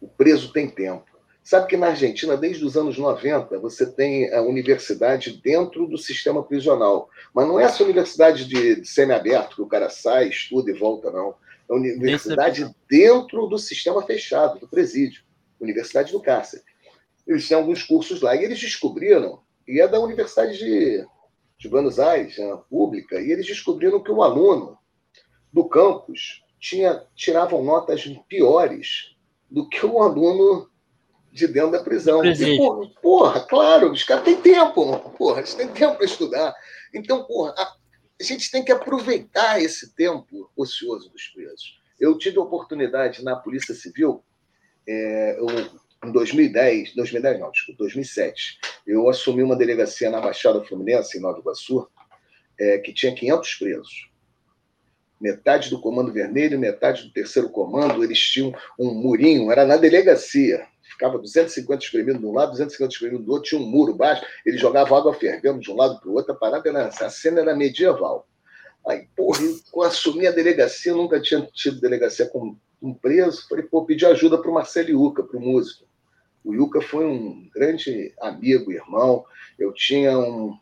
O 0.00 0.06
preso 0.06 0.52
tem 0.52 0.70
tempo. 0.70 1.13
Sabe 1.44 1.68
que 1.68 1.76
na 1.76 1.88
Argentina, 1.88 2.36
desde 2.36 2.64
os 2.64 2.76
anos 2.76 2.98
90, 2.98 3.58
você 3.60 3.84
tem 3.84 4.32
a 4.32 4.40
universidade 4.40 5.40
dentro 5.44 5.86
do 5.86 5.98
sistema 5.98 6.42
prisional. 6.42 7.08
Mas 7.32 7.46
não 7.46 7.60
é 7.60 7.64
essa 7.64 7.84
universidade 7.84 8.46
de, 8.46 8.80
de 8.80 8.88
semi-aberto, 8.88 9.56
que 9.56 9.62
o 9.62 9.66
cara 9.66 9.90
sai, 9.90 10.28
estuda 10.28 10.70
e 10.70 10.74
volta, 10.74 11.10
não 11.10 11.34
a 11.68 11.74
universidade 11.74 12.74
dentro 12.88 13.46
do 13.46 13.58
sistema 13.58 14.02
fechado, 14.02 14.58
do 14.58 14.68
presídio, 14.68 15.22
Universidade 15.60 16.12
do 16.12 16.20
Cárcere. 16.20 16.62
Eles 17.26 17.48
têm 17.48 17.56
alguns 17.56 17.82
cursos 17.82 18.20
lá, 18.20 18.36
e 18.36 18.44
eles 18.44 18.60
descobriram, 18.60 19.40
e 19.66 19.80
é 19.80 19.88
da 19.88 19.98
Universidade 19.98 20.58
de, 20.58 21.06
de 21.56 21.68
Buenos 21.68 21.98
Aires, 21.98 22.36
né, 22.36 22.58
pública, 22.68 23.20
e 23.20 23.30
eles 23.30 23.46
descobriram 23.46 24.02
que 24.02 24.10
o 24.10 24.22
aluno 24.22 24.76
do 25.52 25.66
campus 25.66 26.44
tinha, 26.58 27.02
tiravam 27.14 27.64
notas 27.64 28.04
piores 28.28 29.16
do 29.50 29.68
que 29.68 29.86
o 29.86 30.02
aluno 30.02 30.68
de 31.34 31.48
dentro 31.48 31.72
da 31.72 31.82
prisão. 31.82 32.22
Porra, 32.56 32.90
porra, 33.02 33.40
claro, 33.40 33.90
os 33.90 34.04
caras 34.04 34.24
têm 34.24 34.40
tempo, 34.40 35.10
porra, 35.18 35.40
eles 35.40 35.52
têm 35.52 35.66
tempo 35.66 35.96
para 35.96 36.06
estudar. 36.06 36.54
Então, 36.94 37.24
porra, 37.24 37.52
a, 37.58 37.74
a 38.20 38.24
gente 38.24 38.48
tem 38.52 38.64
que 38.64 38.70
aproveitar 38.70 39.60
esse 39.60 39.92
tempo 39.96 40.48
ocioso 40.56 41.10
dos 41.10 41.26
presos. 41.26 41.80
Eu 41.98 42.16
tive 42.16 42.38
a 42.38 42.42
oportunidade 42.42 43.24
na 43.24 43.34
Polícia 43.34 43.74
Civil, 43.74 44.22
é, 44.86 45.36
eu, 45.36 45.46
em 46.08 46.12
2010, 46.12 46.94
2010 46.94 47.40
não, 47.40 47.50
desculpa, 47.50 47.78
2007, 47.78 48.60
eu 48.86 49.08
assumi 49.08 49.42
uma 49.42 49.56
delegacia 49.56 50.10
na 50.10 50.20
Baixada 50.20 50.64
Fluminense, 50.64 51.18
em 51.18 51.20
Nova 51.20 51.40
Iguaçu, 51.40 51.88
é, 52.60 52.78
que 52.78 52.92
tinha 52.92 53.12
500 53.12 53.54
presos. 53.54 54.10
Metade 55.20 55.68
do 55.70 55.80
Comando 55.80 56.12
Vermelho, 56.12 56.60
metade 56.60 57.02
do 57.02 57.12
Terceiro 57.12 57.48
Comando, 57.48 58.04
eles 58.04 58.20
tinham 58.20 58.54
um 58.78 58.94
murinho, 58.94 59.50
era 59.50 59.64
na 59.64 59.76
delegacia 59.76 60.64
ficava 60.94 61.18
250 61.18 61.84
espremidos 61.84 62.20
de 62.20 62.26
um 62.26 62.32
lado, 62.32 62.52
250 62.52 62.92
espremidos 62.92 63.26
do 63.26 63.32
outro, 63.32 63.50
tinha 63.50 63.60
um 63.60 63.66
muro 63.66 63.94
baixo, 63.94 64.24
ele 64.46 64.56
jogava 64.56 64.96
água 64.96 65.12
fervendo 65.12 65.60
de 65.60 65.70
um 65.70 65.76
lado 65.76 66.00
para 66.00 66.08
o 66.08 66.14
outro, 66.14 66.32
a 66.32 66.36
parada 66.36 66.68
era, 66.68 66.86
a 66.86 67.10
cena 67.10 67.40
era 67.40 67.54
medieval. 67.54 68.26
Aí, 68.86 69.08
porra, 69.16 69.40
eu 69.74 69.82
assumi 69.82 70.26
a 70.26 70.30
delegacia, 70.30 70.92
eu 70.92 70.96
nunca 70.96 71.20
tinha 71.20 71.42
tido 71.52 71.80
delegacia 71.80 72.26
com 72.26 72.56
um 72.80 72.94
preso, 72.94 73.46
falei, 73.48 73.64
pô, 73.64 73.84
pedi 73.84 74.04
ajuda 74.04 74.38
para 74.38 74.50
o 74.50 74.54
Marcelo 74.54 74.90
Iuca, 74.90 75.22
para 75.22 75.38
o 75.38 75.40
músico. 75.40 75.84
O 76.44 76.54
Iuca 76.54 76.80
foi 76.82 77.06
um 77.06 77.48
grande 77.54 78.14
amigo, 78.20 78.70
irmão, 78.70 79.24
eu 79.58 79.72
tinha 79.72 80.18
um, 80.18 80.56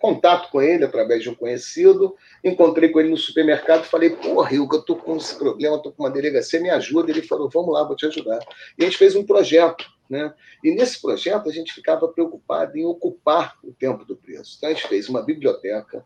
contato 0.00 0.50
com 0.50 0.62
ele 0.62 0.84
através 0.84 1.22
de 1.22 1.28
um 1.28 1.34
conhecido, 1.34 2.16
encontrei 2.42 2.88
com 2.88 3.00
ele 3.00 3.10
no 3.10 3.16
supermercado, 3.16 3.84
falei, 3.84 4.10
porra, 4.10 4.48
Rio, 4.48 4.66
eu 4.72 4.82
tô 4.82 4.96
com 4.96 5.16
esse 5.16 5.36
problema, 5.36 5.82
tô 5.82 5.92
com 5.92 6.02
uma 6.02 6.10
delegacia, 6.10 6.60
me 6.60 6.70
ajuda. 6.70 7.10
Ele 7.10 7.22
falou, 7.22 7.50
vamos 7.50 7.74
lá, 7.74 7.84
vou 7.84 7.94
te 7.94 8.06
ajudar. 8.06 8.40
E 8.78 8.82
a 8.82 8.86
gente 8.86 8.96
fez 8.96 9.14
um 9.14 9.24
projeto, 9.24 9.84
né? 10.08 10.32
E 10.64 10.74
nesse 10.74 11.00
projeto 11.00 11.48
a 11.48 11.52
gente 11.52 11.72
ficava 11.72 12.08
preocupado 12.08 12.76
em 12.78 12.84
ocupar 12.84 13.56
o 13.62 13.72
tempo 13.72 14.04
do 14.04 14.16
preso. 14.16 14.54
Então 14.56 14.70
a 14.70 14.72
gente 14.72 14.88
fez 14.88 15.08
uma 15.08 15.22
biblioteca, 15.22 16.04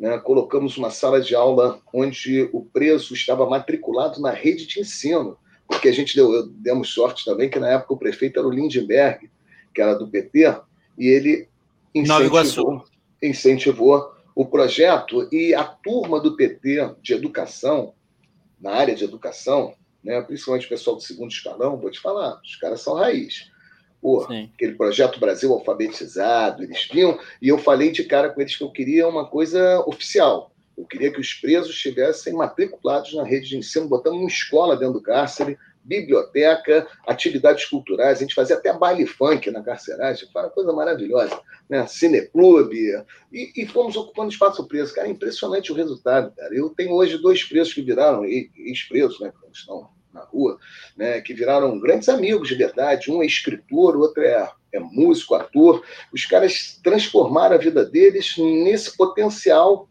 né? 0.00 0.18
colocamos 0.18 0.78
uma 0.78 0.90
sala 0.90 1.20
de 1.20 1.34
aula 1.34 1.80
onde 1.92 2.48
o 2.52 2.64
preso 2.64 3.12
estava 3.12 3.48
matriculado 3.48 4.20
na 4.20 4.30
rede 4.30 4.66
de 4.66 4.80
ensino, 4.80 5.36
porque 5.68 5.88
a 5.88 5.92
gente 5.92 6.16
deu, 6.16 6.48
demos 6.48 6.88
sorte 6.88 7.24
também 7.24 7.50
que 7.50 7.58
na 7.58 7.68
época 7.68 7.94
o 7.94 7.98
prefeito 7.98 8.38
era 8.38 8.48
o 8.48 8.50
Lindenberg, 8.50 9.30
que 9.74 9.80
era 9.80 9.94
do 9.94 10.08
PT, 10.08 10.60
e 10.98 11.08
ele 11.08 11.48
incentivou, 11.94 12.84
incentivou 13.22 14.12
o 14.34 14.46
projeto 14.46 15.28
e 15.32 15.54
a 15.54 15.64
turma 15.64 16.20
do 16.20 16.36
PT 16.36 16.96
de 17.02 17.12
educação, 17.12 17.94
na 18.60 18.72
área 18.72 18.94
de 18.94 19.04
educação, 19.04 19.74
né, 20.02 20.20
principalmente 20.22 20.66
o 20.66 20.70
pessoal 20.70 20.96
do 20.96 21.02
segundo 21.02 21.30
escalão, 21.30 21.76
vou 21.76 21.90
te 21.90 22.00
falar, 22.00 22.40
os 22.42 22.56
caras 22.56 22.80
são 22.80 22.94
raiz. 22.94 23.50
Pô, 24.00 24.26
aquele 24.54 24.74
projeto 24.74 25.20
Brasil 25.20 25.52
alfabetizado, 25.52 26.64
eles 26.64 26.88
vinham, 26.92 27.18
e 27.40 27.48
eu 27.48 27.58
falei 27.58 27.92
de 27.92 28.02
cara 28.02 28.30
com 28.30 28.40
eles 28.40 28.56
que 28.56 28.64
eu 28.64 28.70
queria 28.70 29.06
uma 29.06 29.28
coisa 29.28 29.80
oficial. 29.86 30.50
Eu 30.76 30.84
queria 30.84 31.12
que 31.12 31.20
os 31.20 31.34
presos 31.34 31.70
estivessem 31.70 32.32
matriculados 32.32 33.14
na 33.14 33.22
rede 33.22 33.50
de 33.50 33.58
ensino, 33.58 33.86
botando 33.86 34.14
uma 34.14 34.26
escola 34.26 34.76
dentro 34.76 34.94
do 34.94 35.02
cárcere, 35.02 35.56
biblioteca, 35.84 36.86
atividades 37.06 37.64
culturais, 37.64 38.18
a 38.18 38.20
gente 38.20 38.34
fazia 38.34 38.56
até 38.56 38.72
baile 38.72 39.06
funk 39.06 39.50
na 39.50 39.62
carceragem, 39.62 40.28
uma 40.34 40.50
coisa 40.50 40.72
maravilhosa, 40.72 41.40
né? 41.68 41.86
Cineclube, 41.86 42.76
e, 43.32 43.52
e 43.56 43.66
fomos 43.66 43.96
ocupando 43.96 44.30
espaço 44.30 44.66
preso. 44.66 44.94
Cara, 44.94 45.08
é 45.08 45.10
impressionante 45.10 45.72
o 45.72 45.74
resultado, 45.74 46.32
cara. 46.36 46.54
Eu 46.54 46.70
tenho 46.70 46.92
hoje 46.92 47.18
dois 47.18 47.42
presos 47.44 47.74
que 47.74 47.82
viraram 47.82 48.24
ex-presos, 48.24 49.20
né? 49.20 49.32
Que 49.32 49.56
estão 49.56 49.88
na 50.12 50.22
rua, 50.22 50.58
né? 50.96 51.20
Que 51.20 51.34
viraram 51.34 51.78
grandes 51.80 52.08
amigos 52.08 52.48
de 52.48 52.54
verdade. 52.54 53.10
Um 53.10 53.22
é 53.22 53.26
escritor, 53.26 53.96
o 53.96 54.00
outro 54.00 54.22
é, 54.22 54.48
é 54.72 54.78
músico, 54.78 55.34
ator. 55.34 55.84
Os 56.12 56.24
caras 56.26 56.78
transformaram 56.82 57.56
a 57.56 57.58
vida 57.58 57.84
deles 57.84 58.34
nesse 58.38 58.96
potencial 58.96 59.88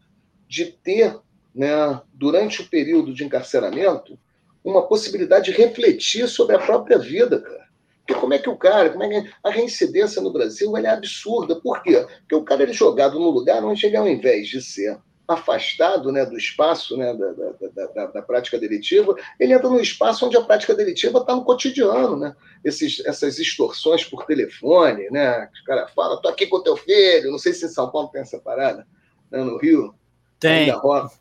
de 0.48 0.66
ter, 0.66 1.18
né? 1.54 2.00
Durante 2.14 2.62
o 2.62 2.68
período 2.68 3.12
de 3.12 3.24
encarceramento, 3.24 4.18
uma 4.64 4.86
possibilidade 4.86 5.50
de 5.50 5.56
refletir 5.56 6.28
sobre 6.28 6.56
a 6.56 6.58
própria 6.58 6.98
vida, 6.98 7.40
cara. 7.40 7.62
Porque 7.98 8.20
como 8.20 8.34
é 8.34 8.38
que 8.38 8.48
o 8.48 8.56
cara, 8.56 8.90
como 8.90 9.04
é 9.04 9.08
que 9.08 9.30
a 9.44 9.50
reincidência 9.50 10.20
no 10.20 10.32
Brasil 10.32 10.76
é 10.76 10.88
absurda. 10.88 11.56
Por 11.56 11.82
quê? 11.82 12.04
Porque 12.20 12.34
o 12.34 12.42
cara 12.42 12.64
é 12.64 12.72
jogado 12.72 13.18
no 13.18 13.30
lugar 13.30 13.64
onde 13.64 13.86
ele, 13.86 13.96
ao 13.96 14.08
invés 14.08 14.48
de 14.48 14.60
ser 14.60 14.98
afastado 15.26 16.10
né, 16.10 16.26
do 16.26 16.36
espaço 16.36 16.96
né, 16.96 17.14
da, 17.14 17.32
da, 17.32 17.86
da, 17.86 18.06
da, 18.06 18.22
prática 18.22 18.58
delitiva, 18.58 19.14
ele 19.38 19.52
entra 19.52 19.68
no 19.68 19.80
espaço 19.80 20.26
onde 20.26 20.36
a 20.36 20.42
prática 20.42 20.74
delitiva 20.74 21.20
está 21.20 21.34
no 21.34 21.44
cotidiano. 21.44 22.16
Né? 22.16 22.34
Esses, 22.64 23.00
essas 23.06 23.38
extorsões 23.38 24.04
por 24.04 24.26
telefone, 24.26 25.08
né? 25.10 25.48
o 25.62 25.64
cara 25.64 25.86
fala, 25.88 26.20
tô 26.20 26.28
aqui 26.28 26.46
com 26.46 26.62
teu 26.62 26.76
filho, 26.76 27.30
não 27.30 27.38
sei 27.38 27.52
se 27.52 27.66
em 27.66 27.68
São 27.68 27.90
Paulo 27.90 28.08
tem 28.08 28.20
essa 28.20 28.38
parada, 28.38 28.86
né, 29.30 29.42
no 29.42 29.58
Rio, 29.58 29.94
tem, 30.42 30.72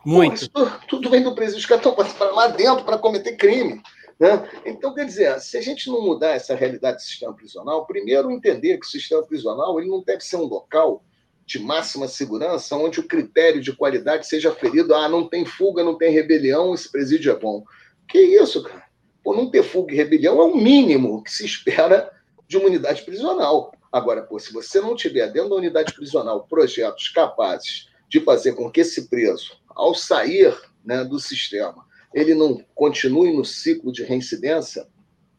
muito. 0.05 0.35
isso 0.35 0.49
tudo 0.87 1.09
vem 1.09 1.23
do 1.23 1.35
presídio, 1.35 1.59
os 1.59 1.65
caras 1.65 1.85
estão 1.85 1.95
para 1.95 2.31
lá 2.31 2.47
dentro 2.47 2.83
para 2.83 2.97
cometer 2.97 3.37
crime. 3.37 3.81
Né? 4.19 4.49
Então, 4.65 4.93
quer 4.93 5.05
dizer, 5.05 5.39
se 5.39 5.57
a 5.57 5.61
gente 5.61 5.89
não 5.89 6.01
mudar 6.01 6.31
essa 6.31 6.53
realidade 6.53 6.97
do 6.97 7.03
sistema 7.03 7.33
prisional, 7.33 7.85
primeiro 7.85 8.31
entender 8.31 8.77
que 8.77 8.85
o 8.85 8.89
sistema 8.89 9.23
prisional 9.23 9.79
ele 9.79 9.89
não 9.89 10.03
deve 10.03 10.21
ser 10.21 10.35
um 10.35 10.45
local 10.45 11.03
de 11.45 11.59
máxima 11.59 12.07
segurança, 12.07 12.75
onde 12.75 12.99
o 12.99 13.07
critério 13.07 13.61
de 13.61 13.73
qualidade 13.73 14.27
seja 14.27 14.53
ferido. 14.53 14.93
Ah, 14.93 15.09
não 15.09 15.27
tem 15.27 15.45
fuga, 15.45 15.83
não 15.83 15.97
tem 15.97 16.11
rebelião, 16.11 16.73
esse 16.73 16.91
presídio 16.91 17.31
é 17.31 17.35
bom. 17.35 17.63
Que 18.07 18.19
isso, 18.19 18.63
cara? 18.63 18.83
Pô, 19.23 19.35
não 19.35 19.49
ter 19.49 19.63
fuga 19.63 19.93
e 19.93 19.97
rebelião 19.97 20.39
é 20.39 20.45
o 20.45 20.55
mínimo 20.55 21.23
que 21.23 21.31
se 21.31 21.45
espera 21.45 22.11
de 22.47 22.57
uma 22.57 22.67
unidade 22.67 23.03
prisional. 23.03 23.71
Agora, 23.91 24.21
pô, 24.23 24.39
se 24.39 24.53
você 24.53 24.79
não 24.79 24.95
tiver 24.95 25.27
dentro 25.31 25.49
da 25.49 25.55
unidade 25.55 25.93
prisional 25.93 26.45
projetos 26.47 27.09
capazes 27.09 27.90
de 28.11 28.19
fazer 28.19 28.53
com 28.53 28.69
que 28.69 28.81
esse 28.81 29.07
preso, 29.07 29.57
ao 29.69 29.95
sair 29.95 30.53
né, 30.83 31.03
do 31.05 31.17
sistema, 31.17 31.85
ele 32.13 32.35
não 32.35 32.61
continue 32.75 33.33
no 33.33 33.45
ciclo 33.45 33.89
de 33.89 34.03
reincidência 34.03 34.85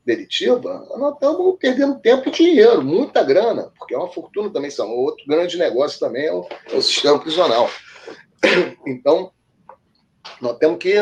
delitiva, 0.06 0.88
nós 0.96 1.14
estamos 1.14 1.56
perdendo 1.60 2.00
tempo 2.00 2.28
e 2.28 2.32
dinheiro, 2.32 2.82
muita 2.82 3.22
grana, 3.22 3.70
porque 3.78 3.94
é 3.94 3.98
uma 3.98 4.10
fortuna 4.10 4.50
também, 4.50 4.70
são 4.70 4.90
outro 4.90 5.24
grande 5.26 5.58
negócio 5.58 6.00
também 6.00 6.26
é 6.26 6.32
o, 6.32 6.48
é 6.70 6.76
o 6.76 6.82
sistema 6.82 7.18
prisional. 7.18 7.70
Então, 8.84 9.30
nós 10.40 10.58
temos 10.58 10.78
que, 10.78 10.94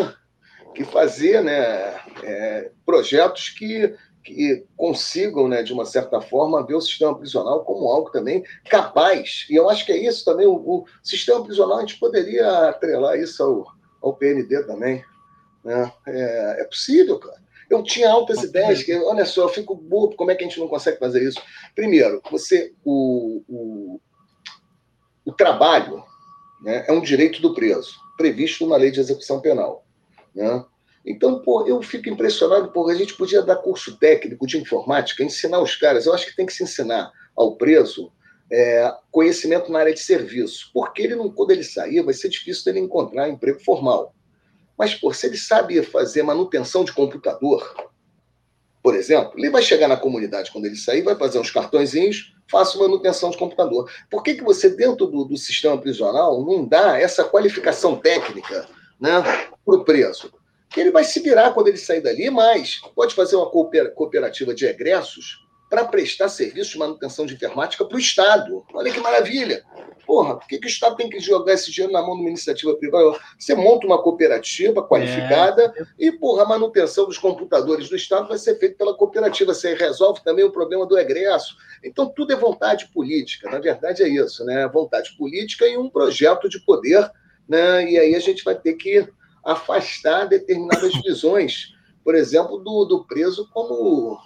que 0.75 0.85
fazer 0.85 1.43
né, 1.43 1.99
é, 2.23 2.71
projetos 2.85 3.49
que 3.49 3.95
que 4.23 4.65
consigam, 4.77 5.49
né, 5.49 5.63
de 5.63 5.73
uma 5.73 5.85
certa 5.85 6.21
forma, 6.21 6.65
ver 6.67 6.75
o 6.75 6.81
sistema 6.81 7.17
prisional 7.17 7.65
como 7.65 7.89
algo 7.89 8.11
também 8.11 8.45
capaz. 8.69 9.47
E 9.49 9.55
eu 9.55 9.69
acho 9.69 9.87
que 9.87 9.93
é 9.93 9.97
isso 9.97 10.25
também. 10.25 10.47
O, 10.47 10.55
o 10.55 10.85
sistema 11.03 11.43
prisional, 11.43 11.79
a 11.79 11.81
gente 11.81 11.99
poderia 11.99 12.69
atrelar 12.69 13.19
isso 13.19 13.43
ao, 13.43 13.67
ao 14.03 14.17
PND 14.17 14.65
também. 14.65 15.05
Né? 15.65 15.93
É, 16.07 16.57
é 16.61 16.65
possível, 16.65 17.19
cara. 17.19 17.41
Eu 17.71 17.85
tinha 17.85 18.11
altas 18.11 18.43
ideias, 18.43 18.83
que, 18.83 18.93
olha 18.97 19.25
só, 19.25 19.43
eu 19.43 19.49
fico 19.49 19.77
bobo, 19.77 20.17
como 20.17 20.31
é 20.33 20.35
que 20.35 20.43
a 20.43 20.49
gente 20.49 20.59
não 20.59 20.67
consegue 20.67 20.99
fazer 20.99 21.23
isso? 21.23 21.41
Primeiro, 21.73 22.21
você, 22.29 22.73
o, 22.85 23.45
o, 23.49 24.01
o 25.25 25.33
trabalho 25.33 26.03
né, 26.63 26.85
é 26.89 26.93
um 26.93 27.01
direito 27.01 27.41
do 27.41 27.55
preso, 27.55 27.95
previsto 28.17 28.67
na 28.67 28.77
lei 28.77 28.91
de 28.91 28.99
execução 28.99 29.41
penal. 29.41 29.85
Né? 30.35 30.65
Então, 31.05 31.41
pô, 31.41 31.67
eu 31.67 31.83
fico 31.83 32.09
impressionado, 32.09 32.71
porque 32.73 32.93
a 32.93 32.97
gente 32.97 33.15
podia 33.15 33.43
dar 33.43 33.57
curso 33.57 33.97
técnico 33.97 34.47
de 34.47 34.59
informática, 34.59 35.25
ensinar 35.25 35.61
os 35.61 35.75
caras. 35.75 36.07
Eu 36.07 36.15
acho 36.15 36.27
que 36.27 36.37
tem 36.37 36.47
que 36.47 36.53
se 36.53 36.63
ensinar 36.63 37.11
ao 37.35 37.57
preso 37.57 38.13
é, 38.53 38.93
conhecimento 39.11 39.71
na 39.71 39.79
área 39.79 39.95
de 39.95 40.01
serviço, 40.01 40.71
porque 40.75 41.03
ele 41.03 41.15
não, 41.15 41.31
quando 41.31 41.53
ele 41.53 41.65
sair, 41.65 42.03
vai 42.03 42.13
ser 42.13 42.29
difícil 42.29 42.71
ele 42.71 42.81
encontrar 42.81 43.29
emprego 43.29 43.61
formal. 43.61 44.15
Mas, 44.77 44.95
pô, 44.95 45.13
se 45.13 45.27
ele 45.27 45.37
sabe 45.37 45.83
fazer 45.83 46.23
manutenção 46.23 46.85
de 46.85 46.93
computador, 46.93 47.91
por 48.83 48.95
exemplo, 48.95 49.33
ele 49.37 49.51
vai 49.51 49.63
chegar 49.63 49.89
na 49.89 49.97
comunidade 49.97 50.51
quando 50.51 50.65
ele 50.65 50.77
sair, 50.77 51.03
vai 51.03 51.15
fazer 51.15 51.39
uns 51.39 51.51
cartõezinhos, 51.51 52.35
faça 52.51 52.79
manutenção 52.79 53.31
de 53.31 53.37
computador. 53.37 53.91
Por 54.11 54.23
que, 54.23 54.35
que 54.35 54.43
você, 54.43 54.71
dentro 54.71 55.07
do, 55.07 55.25
do 55.25 55.37
sistema 55.37 55.79
prisional, 55.79 56.45
não 56.45 56.67
dá 56.67 56.99
essa 56.99 57.23
qualificação 57.23 57.97
técnica 57.97 58.67
né, 58.99 59.23
para 59.65 59.77
o 59.77 59.85
preso? 59.85 60.33
Que 60.71 60.81
ele 60.81 60.91
vai 60.91 61.05
se 61.05 61.21
virar 61.21 61.53
quando 61.53 61.69
ele 61.69 61.77
sair 61.77 62.01
dali, 62.01 62.31
mas 62.31 62.81
pode 62.95 63.15
fazer 63.15 63.37
uma 63.37 63.51
cooperativa 63.51 64.55
de 64.55 64.67
egressos 64.67 65.45
para 65.69 65.85
prestar 65.85 66.29
serviço 66.29 66.73
de 66.73 66.79
manutenção 66.79 67.25
de 67.25 67.35
informática 67.35 67.85
para 67.85 67.97
o 67.97 68.01
Estado. 68.01 68.65
Olha 68.75 68.93
que 68.93 68.99
maravilha! 68.99 69.65
Porra, 70.05 70.37
por 70.37 70.49
que, 70.49 70.59
que 70.59 70.67
o 70.67 70.69
Estado 70.69 70.97
tem 70.97 71.09
que 71.09 71.21
jogar 71.21 71.53
esse 71.53 71.71
dinheiro 71.71 71.93
na 71.93 72.03
mão 72.03 72.17
de 72.17 72.23
uma 72.23 72.29
iniciativa 72.29 72.75
privada? 72.75 73.17
Você 73.39 73.55
monta 73.55 73.87
uma 73.87 74.03
cooperativa 74.03 74.83
qualificada 74.83 75.73
é. 75.77 75.85
e, 75.97 76.11
porra, 76.11 76.43
a 76.43 76.49
manutenção 76.49 77.07
dos 77.07 77.17
computadores 77.17 77.89
do 77.89 77.95
Estado 77.95 78.27
vai 78.27 78.37
ser 78.37 78.59
feita 78.59 78.77
pela 78.77 78.97
cooperativa. 78.97 79.55
Você 79.55 79.75
resolve 79.75 80.25
também 80.25 80.45
o 80.45 80.51
problema 80.51 80.85
do 80.85 80.99
egresso. 80.99 81.57
Então, 81.85 82.09
tudo 82.09 82.33
é 82.33 82.37
vontade 82.37 82.89
política. 82.93 83.49
Na 83.49 83.61
verdade, 83.61 84.03
é 84.03 84.09
isso, 84.09 84.45
né? 84.45 84.69
Vontade 84.69 85.17
política 85.17 85.69
e 85.69 85.77
um 85.77 85.89
projeto 85.89 86.49
de 86.49 86.59
poder, 86.59 87.09
né? 87.49 87.89
E 87.89 87.97
aí 87.97 88.17
a 88.17 88.21
gente 88.21 88.43
vai 88.43 88.57
ter 88.57 88.75
que 88.75 89.09
afastar 89.45 90.27
determinadas 90.27 90.93
visões, 91.03 91.73
por 92.05 92.15
exemplo, 92.15 92.59
do, 92.59 92.85
do 92.85 93.05
preso 93.05 93.49
como, 93.53 94.19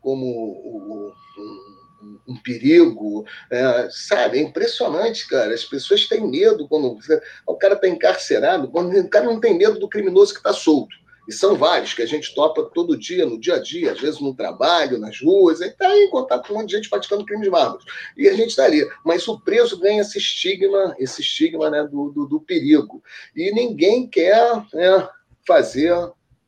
como 0.00 1.12
um, 1.36 2.18
um 2.28 2.36
perigo, 2.36 3.24
é, 3.50 3.88
sabe? 3.90 4.38
É 4.38 4.42
impressionante, 4.42 5.26
cara. 5.28 5.52
As 5.52 5.64
pessoas 5.64 6.06
têm 6.06 6.26
medo 6.28 6.68
quando 6.68 6.98
o 7.46 7.56
cara 7.56 7.74
está 7.74 7.88
encarcerado, 7.88 8.70
quando 8.70 8.96
o 8.96 9.08
cara 9.08 9.26
não 9.26 9.40
tem 9.40 9.56
medo 9.56 9.78
do 9.78 9.88
criminoso 9.88 10.32
que 10.32 10.40
está 10.40 10.52
solto. 10.52 10.94
E 11.28 11.32
são 11.32 11.54
vários 11.54 11.92
que 11.92 12.00
a 12.00 12.06
gente 12.06 12.34
topa 12.34 12.62
todo 12.74 12.96
dia, 12.96 13.26
no 13.26 13.38
dia 13.38 13.56
a 13.56 13.58
dia, 13.62 13.92
às 13.92 14.00
vezes 14.00 14.18
no 14.18 14.34
trabalho, 14.34 14.98
nas 14.98 15.20
ruas, 15.20 15.60
está 15.60 15.86
aí 15.86 16.04
em 16.04 16.10
contato 16.10 16.48
com 16.48 16.54
um 16.54 16.56
monte 16.56 16.70
de 16.70 16.76
gente 16.76 16.88
praticando 16.88 17.26
crimes 17.26 17.50
bárbaros. 17.50 17.84
E 18.16 18.26
a 18.26 18.32
gente 18.32 18.48
está 18.48 18.64
ali. 18.64 18.88
Mas 19.04 19.28
o 19.28 19.38
preso 19.38 19.78
ganha 19.78 20.00
esse 20.00 20.16
estigma, 20.16 20.96
esse 20.98 21.20
estigma 21.20 21.68
né, 21.68 21.84
do, 21.84 22.10
do, 22.12 22.26
do 22.26 22.40
perigo. 22.40 23.02
E 23.36 23.52
ninguém 23.52 24.06
quer 24.06 24.64
né, 24.72 25.06
fazer 25.46 25.94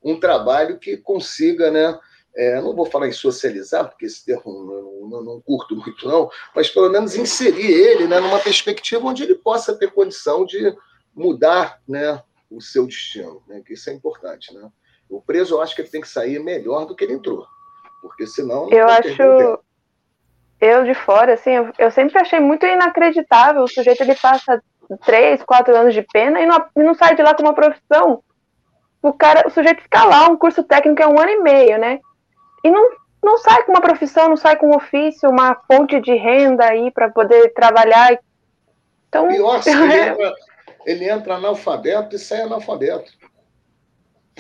um 0.03 0.19
trabalho 0.19 0.79
que 0.79 0.97
consiga, 0.97 1.71
né? 1.71 1.99
É, 2.35 2.59
não 2.63 2.75
vou 2.75 2.87
falar 2.87 3.09
em 3.09 3.13
socializar, 3.13 3.87
porque 3.87 4.07
esse 4.07 4.25
termo 4.25 4.65
não, 4.65 5.09
não, 5.11 5.25
não, 5.25 5.41
curto 5.41 5.77
muito, 5.77 6.07
não, 6.07 6.31
mas 6.55 6.71
pelo 6.71 6.89
menos 6.89 7.17
inserir 7.17 7.71
ele 7.73 8.07
né, 8.07 8.21
numa 8.21 8.39
perspectiva 8.39 9.05
onde 9.05 9.25
ele 9.25 9.35
possa 9.35 9.75
ter 9.77 9.91
condição 9.91 10.47
de 10.47 10.73
mudar 11.13 11.83
né, 11.89 12.23
o 12.51 12.61
seu 12.61 12.87
destino, 12.87 13.43
né? 13.47 13.63
que 13.65 13.75
isso 13.75 13.89
é 13.91 13.93
importante. 13.93 14.53
Né? 14.55 14.69
O 15.09 15.21
preso, 15.21 15.55
eu 15.55 15.63
acho 15.63 15.75
que 15.75 15.83
ele 15.83 15.91
tem 15.91 16.01
que 16.01 16.09
sair 16.09 16.39
melhor 16.39 16.85
do 16.87 16.95
que 16.95 17.05
ele 17.05 17.15
entrou, 17.15 17.47
porque 18.03 18.27
senão... 18.27 18.69
Eu 18.71 18.89
acho... 18.89 19.61
Eu, 20.61 20.85
de 20.85 20.93
fora, 20.93 21.33
assim, 21.33 21.53
eu, 21.53 21.73
eu, 21.79 21.91
sempre 21.91 22.19
achei 22.19 22.39
muito 22.39 22.67
inacreditável 22.67 23.63
o 23.63 23.69
sujeito, 23.69 24.03
ele 24.03 24.15
passa 24.15 24.63
três, 25.07 25.43
quatro 25.43 25.75
anos 25.75 25.95
de 25.95 26.03
pena 26.03 26.39
e 26.39 26.45
não, 26.45 26.63
não 26.77 26.95
sai 26.95 27.15
de 27.15 27.23
lá 27.23 27.33
com 27.35 27.43
uma 27.43 27.55
profissão. 27.55 28.23
O 29.03 29.13
cara, 29.13 29.47
o 29.47 29.51
sujeito 29.51 29.83
fica 29.83 30.05
lá, 30.05 30.29
um 30.29 30.37
curso 30.37 30.63
técnico 30.63 31.03
é 31.03 31.07
um 31.07 31.19
ano 31.19 31.31
e 31.31 31.41
meio, 31.41 31.79
né? 31.79 31.99
E 32.63 32.71
não, 32.71 32.91
não 33.23 33.39
sai 33.39 33.63
com 33.63 33.73
uma 33.73 33.81
profissão, 33.81 34.29
não 34.29 34.37
sai 34.37 34.57
com 34.57 34.69
um 34.69 34.77
ofício, 34.77 35.31
uma 35.31 35.55
fonte 35.67 35.99
de 35.99 36.15
renda 36.15 36.67
aí 36.67 36.91
para 36.91 37.09
poder 37.09 37.55
trabalhar. 37.55 38.19
Então, 39.09 39.29
Pior, 39.29 39.63
se 39.65 39.71
ele 40.85 41.09
entra 41.09 41.37
analfabeto 41.37 42.17
e 42.17 42.19
sai 42.19 42.43
analfabeto. 42.43 43.13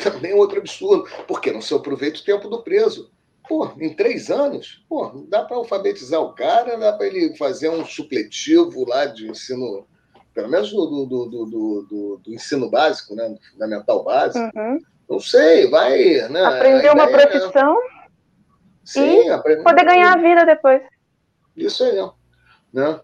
Também 0.02 0.32
é 0.32 0.34
outro 0.34 0.58
absurdo, 0.58 1.08
porque 1.26 1.52
não 1.52 1.60
se 1.60 1.74
aproveita 1.74 2.20
o 2.20 2.24
tempo 2.24 2.48
do 2.48 2.62
preso. 2.62 3.10
Pô, 3.48 3.70
em 3.78 3.94
três 3.94 4.30
anos, 4.30 4.84
pô, 4.88 5.24
dá 5.28 5.42
para 5.42 5.56
alfabetizar 5.56 6.20
o 6.20 6.32
cara, 6.32 6.78
dá 6.78 6.92
para 6.92 7.06
ele 7.06 7.36
fazer 7.36 7.68
um 7.68 7.84
supletivo 7.84 8.88
lá 8.88 9.06
de 9.06 9.28
ensino, 9.28 9.86
pelo 10.32 10.48
menos 10.48 10.70
do, 10.70 10.86
do, 10.86 11.06
do, 11.06 11.26
do, 11.26 12.20
do 12.24 12.32
ensino 12.32 12.70
básico, 12.70 13.14
né, 13.14 13.36
fundamental 13.52 14.04
básico. 14.04 14.48
Uhum. 14.56 14.78
Não 15.08 15.18
sei, 15.18 15.68
vai. 15.68 16.28
Né, 16.28 16.44
Aprender 16.44 16.92
uma 16.92 17.04
é 17.04 17.06
profissão 17.08 17.76
é... 17.76 18.00
Sim, 18.84 19.26
e 19.26 19.30
aprender... 19.30 19.62
poder 19.64 19.84
ganhar 19.84 20.12
a 20.12 20.16
vida 20.16 20.46
depois. 20.46 20.82
Isso 21.56 21.82
aí, 21.82 22.00
né? 22.72 23.00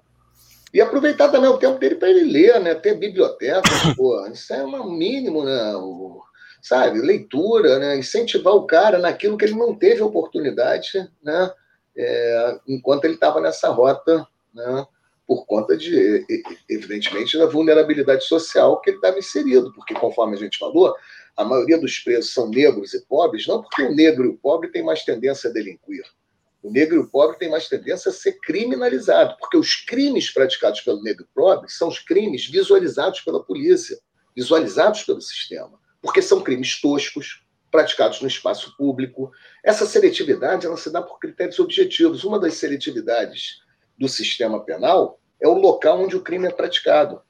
E 0.73 0.81
aproveitar 0.81 1.29
também 1.29 1.49
o 1.49 1.59
tempo 1.59 1.79
dele 1.79 1.95
para 1.95 2.11
ele 2.11 2.31
ler, 2.31 2.61
né? 2.61 2.75
Ter 2.75 2.95
biblioteca, 2.95 3.63
isso 4.33 4.53
é 4.53 4.65
um 4.65 4.91
mínimo, 4.91 5.45
né? 5.45 5.75
O, 5.77 6.23
sabe, 6.61 7.01
leitura, 7.01 7.79
né? 7.79 7.97
Incentivar 7.97 8.55
o 8.55 8.67
cara 8.67 8.99
naquilo 8.99 9.37
que 9.37 9.45
ele 9.45 9.55
não 9.55 9.75
teve 9.75 10.03
oportunidade, 10.03 11.09
né? 11.23 11.51
É, 11.97 12.61
enquanto 12.69 13.05
ele 13.05 13.15
estava 13.15 13.41
nessa 13.41 13.69
rota, 13.71 14.27
né? 14.53 14.87
Por 15.27 15.45
conta 15.45 15.77
de, 15.77 16.25
evidentemente, 16.69 17.37
da 17.37 17.47
vulnerabilidade 17.47 18.25
social 18.25 18.81
que 18.81 18.91
ele 18.91 18.99
estava 18.99 19.19
inserido, 19.19 19.73
porque, 19.75 19.93
conforme 19.95 20.37
a 20.37 20.39
gente 20.39 20.57
falou, 20.57 20.95
a 21.37 21.45
maioria 21.45 21.79
dos 21.79 21.99
presos 21.99 22.33
são 22.33 22.49
negros 22.49 22.95
e 22.95 23.05
pobres, 23.07 23.47
não 23.47 23.61
porque 23.61 23.83
o 23.83 23.95
negro 23.95 24.25
e 24.25 24.29
o 24.29 24.37
pobre 24.37 24.71
têm 24.71 24.85
mais 24.85 25.05
tendência 25.05 25.51
a 25.51 25.53
delinquir, 25.53 26.05
o 26.67 26.71
negro 26.73 26.97
e 26.97 26.99
o 26.99 27.09
pobre 27.09 27.39
têm 27.39 27.49
mais 27.49 27.69
tendência 27.69 28.11
a 28.11 28.13
ser 28.13 28.41
criminalizado, 28.41 29.37
porque 29.39 29.57
os 29.57 29.77
crimes 29.77 30.33
praticados 30.33 30.81
pelo 30.81 31.01
negro 31.01 31.25
pobre 31.33 31.71
são 31.71 31.87
os 31.87 32.01
crimes 32.01 32.47
visualizados 32.47 33.21
pela 33.21 33.41
polícia, 33.41 33.97
visualizados 34.35 35.05
pelo 35.05 35.21
sistema, 35.21 35.79
porque 36.03 36.21
são 36.21 36.43
crimes 36.43 36.81
toscos, 36.81 37.45
praticados 37.71 38.21
no 38.21 38.27
espaço 38.27 38.77
público. 38.77 39.31
Essa 39.65 39.87
seletividade 39.87 40.67
ela 40.67 40.77
se 40.77 40.91
dá 40.91 41.01
por 41.01 41.21
critérios 41.21 41.61
objetivos. 41.61 42.25
Uma 42.25 42.39
das 42.39 42.55
seletividades 42.55 43.61
do 43.97 44.09
sistema 44.09 44.59
penal 44.65 45.21
é 45.41 45.47
o 45.47 45.55
local 45.55 46.03
onde 46.03 46.17
o 46.17 46.23
crime 46.23 46.49
é 46.49 46.51
praticado. 46.51 47.23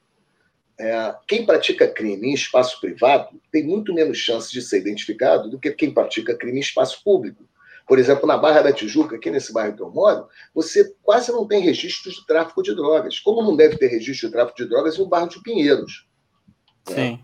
É, 0.81 1.15
quem 1.29 1.45
pratica 1.45 1.87
crime 1.87 2.29
em 2.29 2.35
espaço 2.35 2.81
privado 2.81 3.39
tem 3.53 3.65
muito 3.65 3.93
menos 3.93 4.17
chance 4.17 4.51
de 4.51 4.63
ser 4.63 4.79
identificado 4.79 5.51
do 5.51 5.59
que 5.59 5.73
quem 5.73 5.93
pratica 5.93 6.35
crime 6.35 6.59
em 6.59 6.61
espaço 6.61 7.03
público. 7.05 7.47
Por 7.87 7.99
exemplo, 7.99 8.27
na 8.27 8.37
Barra 8.37 8.63
da 8.63 8.73
Tijuca, 8.73 9.17
aqui 9.17 9.31
nesse 9.31 9.53
bairro 9.53 9.77
que 9.77 9.83
eu 9.83 9.91
moro, 9.91 10.27
você 10.53 10.93
quase 11.03 11.31
não 11.31 11.47
tem 11.47 11.61
registros 11.61 12.17
de 12.17 12.27
tráfico 12.27 12.63
de 12.63 12.75
drogas. 12.75 13.21
Como 13.21 13.43
não 13.43 13.55
deve 13.55 13.79
ter 13.79 13.87
registro 13.87 14.29
de 14.29 14.33
tráfico 14.33 14.57
de 14.57 14.69
drogas 14.69 14.99
no 14.99 15.07
bairro 15.07 15.29
de 15.29 15.41
Pinheiros. 15.41 16.07
Né? 16.89 16.95
Sim. 16.95 17.13
Né? 17.13 17.21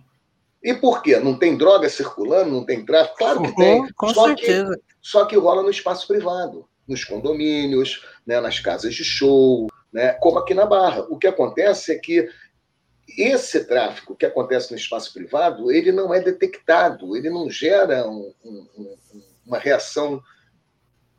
E 0.62 0.74
por 0.74 1.02
quê? 1.02 1.18
Não 1.18 1.36
tem 1.36 1.56
droga 1.56 1.88
circulando, 1.88 2.52
não 2.52 2.64
tem 2.64 2.84
tráfico? 2.84 3.18
Claro 3.18 3.42
que 3.42 3.56
tem. 3.56 3.84
Com 3.96 4.14
só 4.14 4.26
certeza. 4.26 4.76
Que, 4.76 4.82
só 5.00 5.24
que 5.24 5.36
rola 5.36 5.62
no 5.62 5.70
espaço 5.70 6.06
privado, 6.06 6.68
nos 6.86 7.02
condomínios, 7.02 8.06
né, 8.24 8.40
nas 8.40 8.60
casas 8.60 8.94
de 8.94 9.02
show, 9.02 9.66
né, 9.92 10.12
como 10.14 10.38
aqui 10.38 10.54
na 10.54 10.64
Barra. 10.64 11.04
O 11.10 11.18
que 11.18 11.26
acontece 11.26 11.92
é 11.92 11.98
que 11.98 12.28
esse 13.18 13.64
tráfico 13.64 14.14
que 14.14 14.24
acontece 14.24 14.70
no 14.70 14.76
espaço 14.76 15.12
privado, 15.12 15.72
ele 15.72 15.90
não 15.90 16.14
é 16.14 16.20
detectado, 16.20 17.16
ele 17.16 17.28
não 17.28 17.50
gera 17.50 18.08
um, 18.08 18.32
um, 18.44 18.96
uma 19.44 19.58
reação 19.58 20.22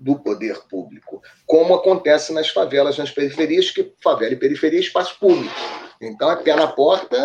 do 0.03 0.19
poder 0.19 0.59
público, 0.69 1.21
como 1.45 1.73
acontece 1.73 2.33
nas 2.33 2.49
favelas, 2.49 2.97
nas 2.97 3.09
periferias, 3.09 3.71
que 3.71 3.93
favela 4.03 4.33
e 4.33 4.37
periferia 4.37 4.79
é 4.79 4.81
espaço 4.81 5.17
público. 5.17 5.55
Então, 6.01 6.29
é 6.29 6.35
pé 6.35 6.53
na 6.55 6.67
porta, 6.67 7.17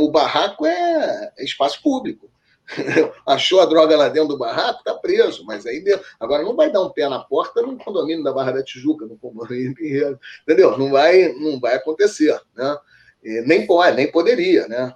o 0.00 0.10
barraco 0.10 0.66
é 0.66 1.32
espaço 1.38 1.80
público. 1.80 2.28
Achou 3.26 3.60
a 3.60 3.66
droga 3.66 3.96
lá 3.96 4.08
dentro 4.08 4.30
do 4.30 4.38
barraco, 4.38 4.82
tá 4.82 4.94
preso. 4.94 5.44
Mas 5.44 5.64
aí 5.66 5.84
agora 6.18 6.42
não 6.42 6.56
vai 6.56 6.70
dar 6.70 6.82
um 6.82 6.90
pé 6.90 7.08
na 7.08 7.20
porta 7.20 7.62
no 7.62 7.76
condomínio 7.78 8.24
da 8.24 8.32
Barra 8.32 8.52
da 8.52 8.64
Tijuca, 8.64 9.06
no 9.06 9.16
condomínio 9.16 9.74
Pinheiro. 9.74 10.18
Entendeu? 10.42 10.76
Não 10.76 10.90
vai, 10.90 11.32
não 11.34 11.60
vai 11.60 11.76
acontecer. 11.76 12.40
Né? 12.56 12.76
E 13.22 13.42
nem 13.42 13.66
pode, 13.66 13.96
nem 13.96 14.10
poderia, 14.10 14.66
né? 14.66 14.94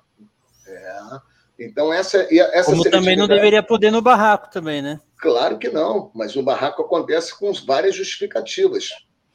É. 0.67 0.99
Então, 1.59 1.93
essa, 1.93 2.27
essa 2.31 2.71
Como 2.71 2.83
também 2.91 3.17
não 3.17 3.29
deveria 3.29 3.63
poder 3.63 3.93
no 3.93 4.03
barraco 4.03 4.51
também, 4.51 4.83
né? 4.83 5.01
Claro 5.25 5.59
que 5.59 5.71
não, 5.71 6.11
mas 6.15 6.37
no 6.37 6.43
barraco 6.43 6.83
acontece 6.83 7.35
com 7.35 7.51
várias 7.67 7.97
justificativas 7.97 8.91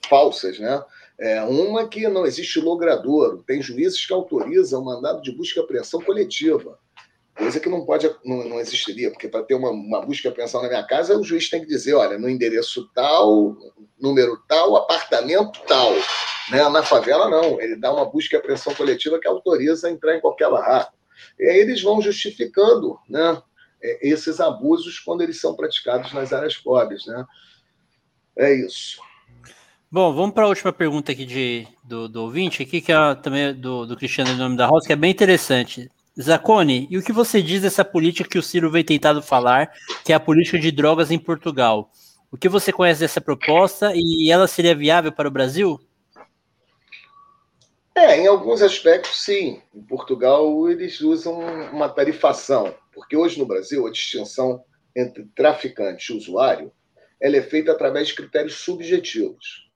falsas, 0.07 0.59
né? 0.59 0.83
É, 1.17 1.41
uma 1.41 1.87
que 1.87 2.07
não 2.07 2.27
existe 2.27 2.59
logradouro, 2.59 3.43
tem 3.45 3.59
juízes 3.59 4.05
que 4.05 4.13
autorizam 4.13 4.83
o 4.83 4.85
mandado 4.85 5.19
de 5.19 5.31
busca 5.31 5.59
e 5.59 5.63
apreensão 5.63 5.99
coletiva, 5.99 6.77
coisa 7.35 7.59
que 7.59 7.67
não 7.67 7.83
pode, 7.85 8.07
não, 8.23 8.47
não 8.47 8.59
existiria, 8.59 9.09
porque 9.09 9.27
para 9.27 9.41
ter 9.41 9.55
uma, 9.55 9.71
uma 9.71 9.99
busca 9.99 10.27
e 10.27 10.29
apreensão 10.29 10.61
na 10.61 10.67
minha 10.67 10.83
casa, 10.83 11.17
o 11.17 11.23
juiz 11.23 11.49
tem 11.49 11.61
que 11.61 11.67
dizer, 11.67 11.95
olha, 11.95 12.19
no 12.19 12.29
endereço 12.29 12.87
tal, 12.93 13.57
número 13.99 14.37
tal, 14.47 14.75
apartamento 14.75 15.59
tal. 15.67 15.91
Né? 16.51 16.69
Na 16.69 16.83
favela, 16.83 17.27
não, 17.31 17.59
ele 17.59 17.75
dá 17.75 17.91
uma 17.91 18.05
busca 18.05 18.35
e 18.35 18.37
apreensão 18.37 18.75
coletiva 18.75 19.19
que 19.19 19.27
autoriza 19.27 19.89
entrar 19.89 20.15
em 20.15 20.21
qualquer 20.21 20.51
barraco. 20.51 20.93
E 21.39 21.49
aí 21.49 21.57
eles 21.57 21.81
vão 21.81 21.99
justificando, 21.99 22.99
né? 23.09 23.41
É, 23.81 24.07
esses 24.07 24.39
abusos 24.39 24.99
quando 24.99 25.21
eles 25.21 25.39
são 25.39 25.55
praticados 25.55 26.13
nas 26.13 26.33
áreas 26.33 26.57
pobres. 26.57 27.05
Né? 27.05 27.25
É 28.37 28.53
isso. 28.53 29.01
Bom, 29.91 30.13
vamos 30.13 30.33
para 30.33 30.45
a 30.45 30.47
última 30.47 30.71
pergunta 30.71 31.11
aqui 31.11 31.25
de, 31.25 31.67
do, 31.83 32.07
do 32.07 32.21
ouvinte, 32.21 32.61
aqui, 32.61 32.79
que 32.79 32.91
é 32.91 33.15
também 33.15 33.53
do, 33.55 33.87
do 33.87 33.97
Cristiano 33.97 34.29
em 34.31 34.37
nome 34.37 34.55
da 34.55 34.67
Rosa, 34.67 34.85
que 34.85 34.93
é 34.93 34.95
bem 34.95 35.09
interessante. 35.09 35.89
Zacone, 36.21 36.87
e 36.91 36.97
o 36.97 37.01
que 37.01 37.11
você 37.11 37.41
diz 37.41 37.61
dessa 37.61 37.83
política 37.83 38.29
que 38.29 38.37
o 38.37 38.43
Ciro 38.43 38.69
vem 38.69 38.83
tentado 38.83 39.21
falar, 39.21 39.71
que 40.03 40.11
é 40.11 40.15
a 40.15 40.19
política 40.19 40.59
de 40.59 40.71
drogas 40.71 41.09
em 41.09 41.17
Portugal? 41.17 41.89
O 42.31 42.37
que 42.37 42.47
você 42.47 42.71
conhece 42.71 42.99
dessa 42.99 43.19
proposta 43.19 43.91
e 43.95 44.29
ela 44.31 44.47
seria 44.47 44.75
viável 44.75 45.11
para 45.11 45.27
o 45.27 45.31
Brasil? 45.31 45.79
É, 47.95 48.17
em 48.17 48.27
alguns 48.27 48.61
aspectos, 48.61 49.23
sim. 49.23 49.61
Em 49.73 49.81
Portugal, 49.81 50.69
eles 50.69 51.01
usam 51.01 51.39
uma 51.71 51.89
tarifação, 51.89 52.73
porque 52.93 53.15
hoje 53.15 53.39
no 53.39 53.45
Brasil 53.45 53.85
a 53.85 53.91
distinção 53.91 54.63
entre 54.95 55.25
traficante 55.35 56.11
e 56.11 56.17
usuário 56.17 56.71
ela 57.21 57.37
é 57.37 57.41
feita 57.41 57.71
através 57.71 58.07
de 58.07 58.15
critérios 58.15 58.55
subjetivos. 58.55 59.69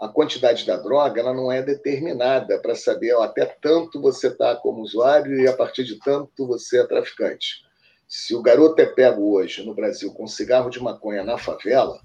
A 0.00 0.08
quantidade 0.08 0.66
da 0.66 0.76
droga 0.76 1.20
ela 1.20 1.32
não 1.32 1.50
é 1.50 1.62
determinada 1.62 2.58
para 2.58 2.74
saber 2.74 3.14
ó, 3.14 3.22
até 3.22 3.46
tanto 3.46 4.00
você 4.00 4.28
está 4.28 4.56
como 4.56 4.82
usuário 4.82 5.40
e 5.40 5.46
a 5.46 5.56
partir 5.56 5.84
de 5.84 5.98
tanto 6.00 6.46
você 6.46 6.80
é 6.80 6.86
traficante. 6.86 7.64
Se 8.08 8.34
o 8.34 8.42
garoto 8.42 8.80
é 8.80 8.86
pego 8.86 9.34
hoje 9.34 9.64
no 9.64 9.74
Brasil 9.74 10.12
com 10.12 10.26
cigarro 10.26 10.68
de 10.68 10.82
maconha 10.82 11.22
na 11.22 11.38
favela, 11.38 12.00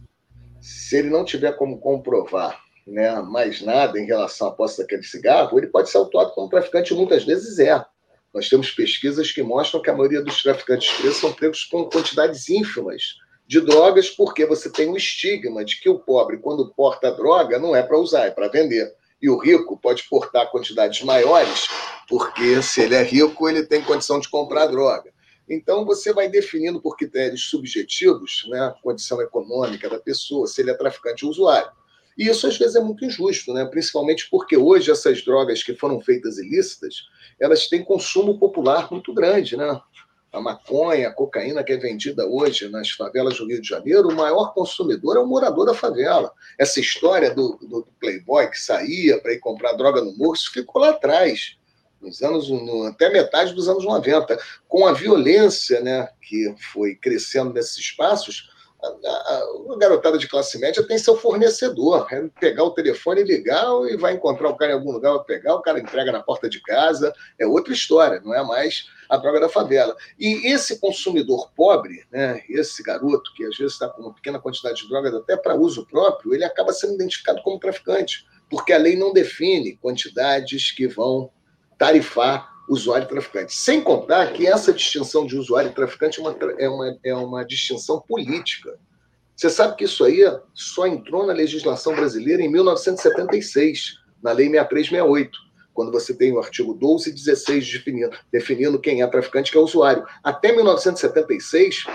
se 0.62 0.98
ele 0.98 1.10
não 1.10 1.26
tiver 1.26 1.54
como 1.54 1.80
comprovar 1.80 2.62
né, 2.86 3.20
mais 3.22 3.62
nada 3.62 4.00
em 4.00 4.06
relação 4.06 4.48
à 4.48 4.52
posse 4.52 4.80
daquele 4.80 5.04
cigarro, 5.04 5.58
ele 5.58 5.68
pode 5.68 5.90
ser 5.90 5.98
autuado 5.98 6.32
como 6.32 6.50
traficante, 6.50 6.94
muitas 6.94 7.24
vezes 7.24 7.60
é. 7.60 7.86
Nós 8.34 8.48
temos 8.48 8.70
pesquisas 8.72 9.32
que 9.32 9.42
mostram 9.42 9.82
que 9.82 9.90
a 9.90 9.96
maioria 9.96 10.22
dos 10.22 10.42
traficantes 10.42 10.92
presos 10.94 11.18
são 11.18 11.34
pegos 11.34 11.64
com 11.64 11.90
quantidades 11.90 12.48
ínfimas 12.50 13.16
de 13.48 13.60
drogas, 13.60 14.10
porque 14.10 14.46
você 14.46 14.70
tem 14.70 14.88
o 14.90 14.96
estigma 14.96 15.66
de 15.66 15.80
que 15.80 15.90
o 15.90 15.98
pobre, 15.98 16.38
quando 16.38 16.72
porta 16.74 17.12
droga, 17.12 17.58
não 17.58 17.76
é 17.76 17.82
para 17.82 17.98
usar, 17.98 18.26
é 18.26 18.32
para 18.32 18.48
vender. 18.48 18.94
E 19.20 19.30
o 19.30 19.38
rico 19.38 19.78
pode 19.78 20.04
portar 20.08 20.52
quantidades 20.52 21.02
maiores, 21.02 21.68
porque 22.08 22.62
se 22.62 22.82
ele 22.82 22.94
é 22.94 23.04
rico, 23.04 23.50
ele 23.50 23.66
tem 23.66 23.82
condição 23.82 24.20
de 24.20 24.30
comprar 24.30 24.68
droga. 24.68 25.12
Então, 25.50 25.84
você 25.84 26.14
vai 26.14 26.30
definindo 26.30 26.80
por 26.80 26.96
critérios 26.96 27.50
subjetivos 27.50 28.46
né, 28.50 28.60
a 28.60 28.76
condição 28.84 29.20
econômica 29.20 29.90
da 29.90 29.98
pessoa, 29.98 30.46
se 30.46 30.62
ele 30.62 30.70
é 30.70 30.76
traficante 30.76 31.26
ou 31.26 31.32
usuário. 31.32 31.72
E 32.20 32.28
isso, 32.28 32.46
às 32.46 32.58
vezes, 32.58 32.76
é 32.76 32.82
muito 32.82 33.06
injusto, 33.06 33.54
né? 33.54 33.64
principalmente 33.64 34.30
porque 34.30 34.58
hoje 34.58 34.92
essas 34.92 35.24
drogas 35.24 35.64
que 35.64 35.74
foram 35.74 36.02
feitas 36.02 36.38
ilícitas, 36.38 37.08
elas 37.40 37.68
têm 37.68 37.82
consumo 37.82 38.38
popular 38.38 38.92
muito 38.92 39.14
grande, 39.14 39.56
né? 39.56 39.80
A 40.30 40.42
maconha, 40.42 41.08
a 41.08 41.14
cocaína 41.14 41.64
que 41.64 41.72
é 41.72 41.78
vendida 41.78 42.28
hoje 42.28 42.68
nas 42.68 42.92
favelas 42.92 43.38
do 43.38 43.48
Rio 43.48 43.62
de 43.62 43.68
Janeiro, 43.68 44.10
o 44.10 44.16
maior 44.16 44.54
consumidor 44.54 45.16
é 45.16 45.20
o 45.20 45.26
morador 45.26 45.66
da 45.66 45.74
favela. 45.74 46.32
Essa 46.60 46.82
história 46.82 47.34
do, 47.34 47.58
do 47.62 47.88
playboy 48.02 48.48
que 48.50 48.60
saía 48.60 49.18
para 49.20 49.34
ir 49.34 49.40
comprar 49.40 49.74
droga 49.74 50.02
no 50.02 50.16
morro, 50.18 50.36
ficou 50.36 50.82
lá 50.82 50.90
atrás, 50.90 51.58
nos 52.02 52.22
anos, 52.22 52.50
no, 52.50 52.84
até 52.84 53.10
metade 53.10 53.54
dos 53.54 53.70
anos 53.70 53.86
90. 53.86 54.38
Com 54.68 54.86
a 54.86 54.92
violência 54.92 55.80
né, 55.80 56.10
que 56.22 56.54
foi 56.74 56.96
crescendo 56.96 57.54
nesses 57.54 57.78
espaços, 57.78 58.50
a, 58.82 59.78
garotada 59.78 60.18
de 60.18 60.28
classe 60.28 60.58
média 60.60 60.86
tem 60.86 60.98
seu 60.98 61.18
fornecedor. 61.18 62.08
É 62.12 62.28
pegar 62.40 62.64
o 62.64 62.72
telefone 62.72 63.22
e 63.22 63.26
ligar 63.26 63.66
e 63.90 63.98
vai 63.98 64.14
encontrar 64.14 64.50
o 64.50 64.56
cara 64.56 64.72
em 64.72 64.76
algum 64.76 64.92
lugar, 64.92 65.14
vai 65.14 65.24
pegar, 65.26 65.56
o 65.56 65.62
cara 65.62 65.80
entrega 65.80 66.12
na 66.12 66.24
porta 66.24 66.50
de 66.50 66.62
casa. 66.62 67.14
É 67.40 67.46
outra 67.46 67.74
história, 67.74 68.22
não 68.24 68.34
é 68.34 68.44
mais 68.44 68.86
a 69.10 69.18
droga 69.18 69.40
da 69.40 69.50
favela. 69.50 69.96
E 70.20 70.52
esse 70.52 70.80
consumidor 70.80 71.52
pobre, 71.56 72.06
né, 72.12 72.42
esse 72.48 72.84
garoto 72.84 73.34
que 73.36 73.44
às 73.46 73.58
vezes 73.58 73.74
está 73.74 73.90
com 73.90 74.04
uma 74.04 74.14
pequena 74.14 74.40
quantidade 74.40 74.82
de 74.82 74.88
drogas 74.88 75.14
até 75.16 75.36
para 75.36 75.56
uso 75.56 75.86
próprio, 75.88 76.34
ele 76.34 76.44
acaba 76.44 76.72
sendo 76.72 76.94
identificado 76.94 77.42
como 77.42 77.60
traficante, 77.60 78.26
porque 78.50 78.72
a 78.72 78.78
lei 78.78 78.96
não 78.96 79.12
define 79.12 79.78
quantidades 79.78 80.72
que 80.72 80.88
vão 80.88 81.32
tarifar 81.78 82.59
usuário 82.70 83.06
e 83.06 83.10
traficante. 83.10 83.56
Sem 83.56 83.82
contar 83.82 84.32
que 84.32 84.46
essa 84.46 84.72
distinção 84.72 85.26
de 85.26 85.36
usuário 85.36 85.72
e 85.72 85.74
traficante 85.74 86.20
é 86.20 86.22
uma, 86.22 86.38
é 86.60 86.70
uma, 86.70 86.98
é 87.04 87.16
uma 87.16 87.44
distinção 87.44 88.00
política. 88.08 88.78
Você 89.36 89.50
sabe 89.50 89.76
que 89.76 89.86
isso 89.86 90.04
aí 90.04 90.22
só 90.54 90.86
entrou 90.86 91.26
na 91.26 91.34
legislação 91.34 91.96
brasileira 91.96 92.44
em 92.44 92.50
1976, 92.50 93.96
na 94.22 94.32
Lei 94.32 94.50
6368, 94.50 95.32
quando 95.74 95.92
você 95.92 96.14
tem 96.14 96.32
o 96.32 96.40
artigo 96.40 96.74
12 96.74 97.10
e 97.10 97.14
16 97.14 97.72
definindo, 97.72 98.18
definindo 98.32 98.80
quem 98.80 99.02
é 99.02 99.08
traficante 99.08 99.50
e 99.50 99.54
quem 99.54 99.62
é 99.62 99.64
usuário. 99.64 100.06
Até 100.24 100.52
1976, 100.52 101.86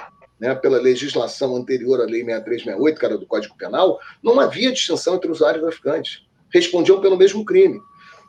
né, 0.41 0.55
pela 0.55 0.81
legislação 0.81 1.55
anterior 1.55 2.01
à 2.01 2.05
Lei 2.05 2.25
6368, 2.25 2.99
que 2.99 3.05
era 3.05 3.19
do 3.19 3.27
Código 3.27 3.57
Penal, 3.57 4.01
não 4.23 4.41
havia 4.41 4.73
distinção 4.73 5.17
entre 5.17 5.31
usuário 5.31 5.59
e 5.59 5.63
traficante. 5.63 6.27
Respondiam 6.53 7.01
pelo 7.01 7.17
mesmo 7.17 7.45
crime. 7.45 7.79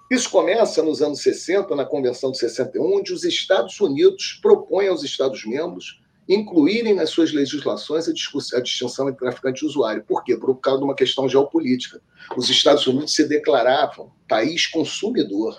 Isso 0.09 0.29
começa 0.29 0.83
nos 0.83 1.01
anos 1.01 1.21
60, 1.21 1.75
na 1.75 1.83
Convenção 1.83 2.31
de 2.31 2.37
61, 2.37 2.97
onde 2.97 3.11
os 3.11 3.23
Estados 3.23 3.79
Unidos 3.79 4.39
propõem 4.41 4.87
aos 4.87 5.03
Estados-membros 5.03 5.99
incluírem 6.27 6.95
nas 6.95 7.11
suas 7.11 7.31
legislações 7.31 8.07
a, 8.07 8.59
distinção 8.61 9.07
entre 9.07 9.19
traficante 9.19 9.63
e 9.63 9.67
usuário. 9.67 10.03
Por 10.03 10.23
quê? 10.23 10.35
Por 10.35 10.55
causa 10.55 10.79
de 10.79 10.85
uma 10.85 10.95
questão 10.95 11.29
geopolítica. 11.29 12.01
Os 12.35 12.49
Estados 12.49 12.85
Unidos 12.87 13.13
se 13.13 13.27
declaravam 13.27 14.11
país 14.27 14.65
consumidor 14.67 15.55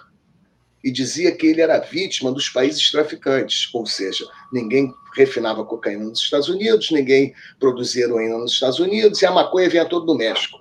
e 0.82 0.90
dizia 0.90 1.32
que 1.32 1.46
ele 1.46 1.60
era 1.60 1.78
vítima 1.78 2.32
dos 2.32 2.48
países 2.48 2.90
traficantes, 2.90 3.68
ou 3.74 3.86
seja, 3.86 4.24
ninguém 4.52 4.92
refinava 5.14 5.64
cocaína 5.64 6.04
nos 6.04 6.20
Estados 6.20 6.48
Unidos, 6.48 6.90
ninguém 6.90 7.34
produzia 7.58 8.04
heroína 8.04 8.38
nos 8.38 8.52
Estados 8.52 8.78
Unidos 8.78 9.22
e 9.22 9.26
a 9.26 9.32
maconha 9.32 9.68
vinha 9.68 9.84
todo 9.84 10.06
do 10.06 10.14
México. 10.14 10.58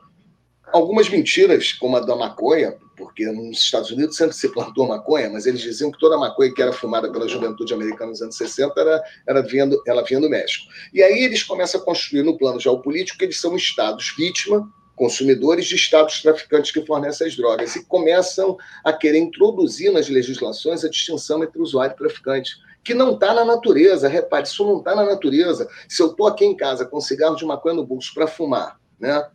Algumas 0.72 1.10
mentiras, 1.10 1.74
como 1.74 1.98
a 1.98 2.00
da 2.00 2.16
maconha, 2.16 2.76
porque 2.96 3.26
nos 3.26 3.58
Estados 3.58 3.92
Unidos 3.92 4.18
sempre 4.18 4.36
se 4.36 4.50
plantou 4.50 4.88
maconha, 4.88 5.30
mas 5.30 5.46
eles 5.46 5.62
diziam 5.62 5.92
que 5.92 6.00
toda 6.00 6.18
maconha 6.18 6.54
que 6.54 6.62
era 6.62 6.72
fumada 6.72 7.12
pela 7.12 7.28
juventude 7.28 7.74
americana 7.74 8.12
nos 8.12 8.22
anos 8.22 8.38
60 8.38 8.80
era, 8.80 9.04
era 9.28 9.42
vindo, 9.42 9.82
ela 9.86 10.04
vinha 10.04 10.20
do 10.20 10.30
México. 10.30 10.66
E 10.94 11.04
aí 11.04 11.24
eles 11.24 11.44
começam 11.44 11.82
a 11.82 11.84
construir 11.84 12.24
no 12.24 12.38
plano 12.38 12.60
geopolítico 12.60 13.18
que 13.18 13.26
eles 13.26 13.40
são 13.40 13.56
estados 13.56 14.14
vítima, 14.18 14.70
consumidores 14.96 15.66
de 15.66 15.76
estados 15.76 16.22
traficantes 16.22 16.72
que 16.72 16.86
fornecem 16.86 17.28
as 17.28 17.36
drogas, 17.36 17.76
e 17.76 17.86
começam 17.86 18.58
a 18.84 18.94
querer 18.94 19.20
introduzir 19.20 19.92
nas 19.92 20.08
legislações 20.08 20.84
a 20.84 20.90
distinção 20.90 21.44
entre 21.44 21.62
usuário 21.62 21.94
e 21.94 21.98
traficante 21.98 22.56
que 22.84 22.94
não 22.94 23.16
está 23.16 23.34
na 23.34 23.44
natureza. 23.44 24.08
Repare, 24.08 24.48
isso 24.48 24.64
não 24.64 24.78
está 24.78 24.96
na 24.96 25.04
natureza. 25.04 25.68
Se 25.90 26.02
eu 26.02 26.12
estou 26.12 26.28
aqui 26.28 26.46
em 26.46 26.56
casa 26.56 26.86
com 26.86 27.02
cigarro 27.02 27.36
de 27.36 27.44
maconha 27.44 27.76
no 27.76 27.86
bolso 27.86 28.14
para 28.14 28.28
fumar, 28.28 28.80
né? 29.00 29.28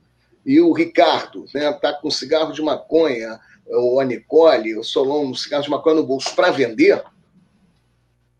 E 0.46 0.60
o 0.60 0.72
Ricardo 0.72 1.44
está 1.44 1.58
né, 1.58 1.72
tá 1.72 1.92
com 1.92 2.10
cigarro 2.10 2.52
de 2.52 2.62
maconha 2.62 3.38
ou 3.70 4.00
a 4.00 4.04
Nicole, 4.04 4.76
o 4.76 4.84
Solon, 4.84 5.26
um 5.26 5.34
cigarro 5.34 5.62
de 5.62 5.70
maconha 5.70 5.96
no 5.96 6.06
bolso 6.06 6.34
para 6.34 6.50
vender, 6.50 7.02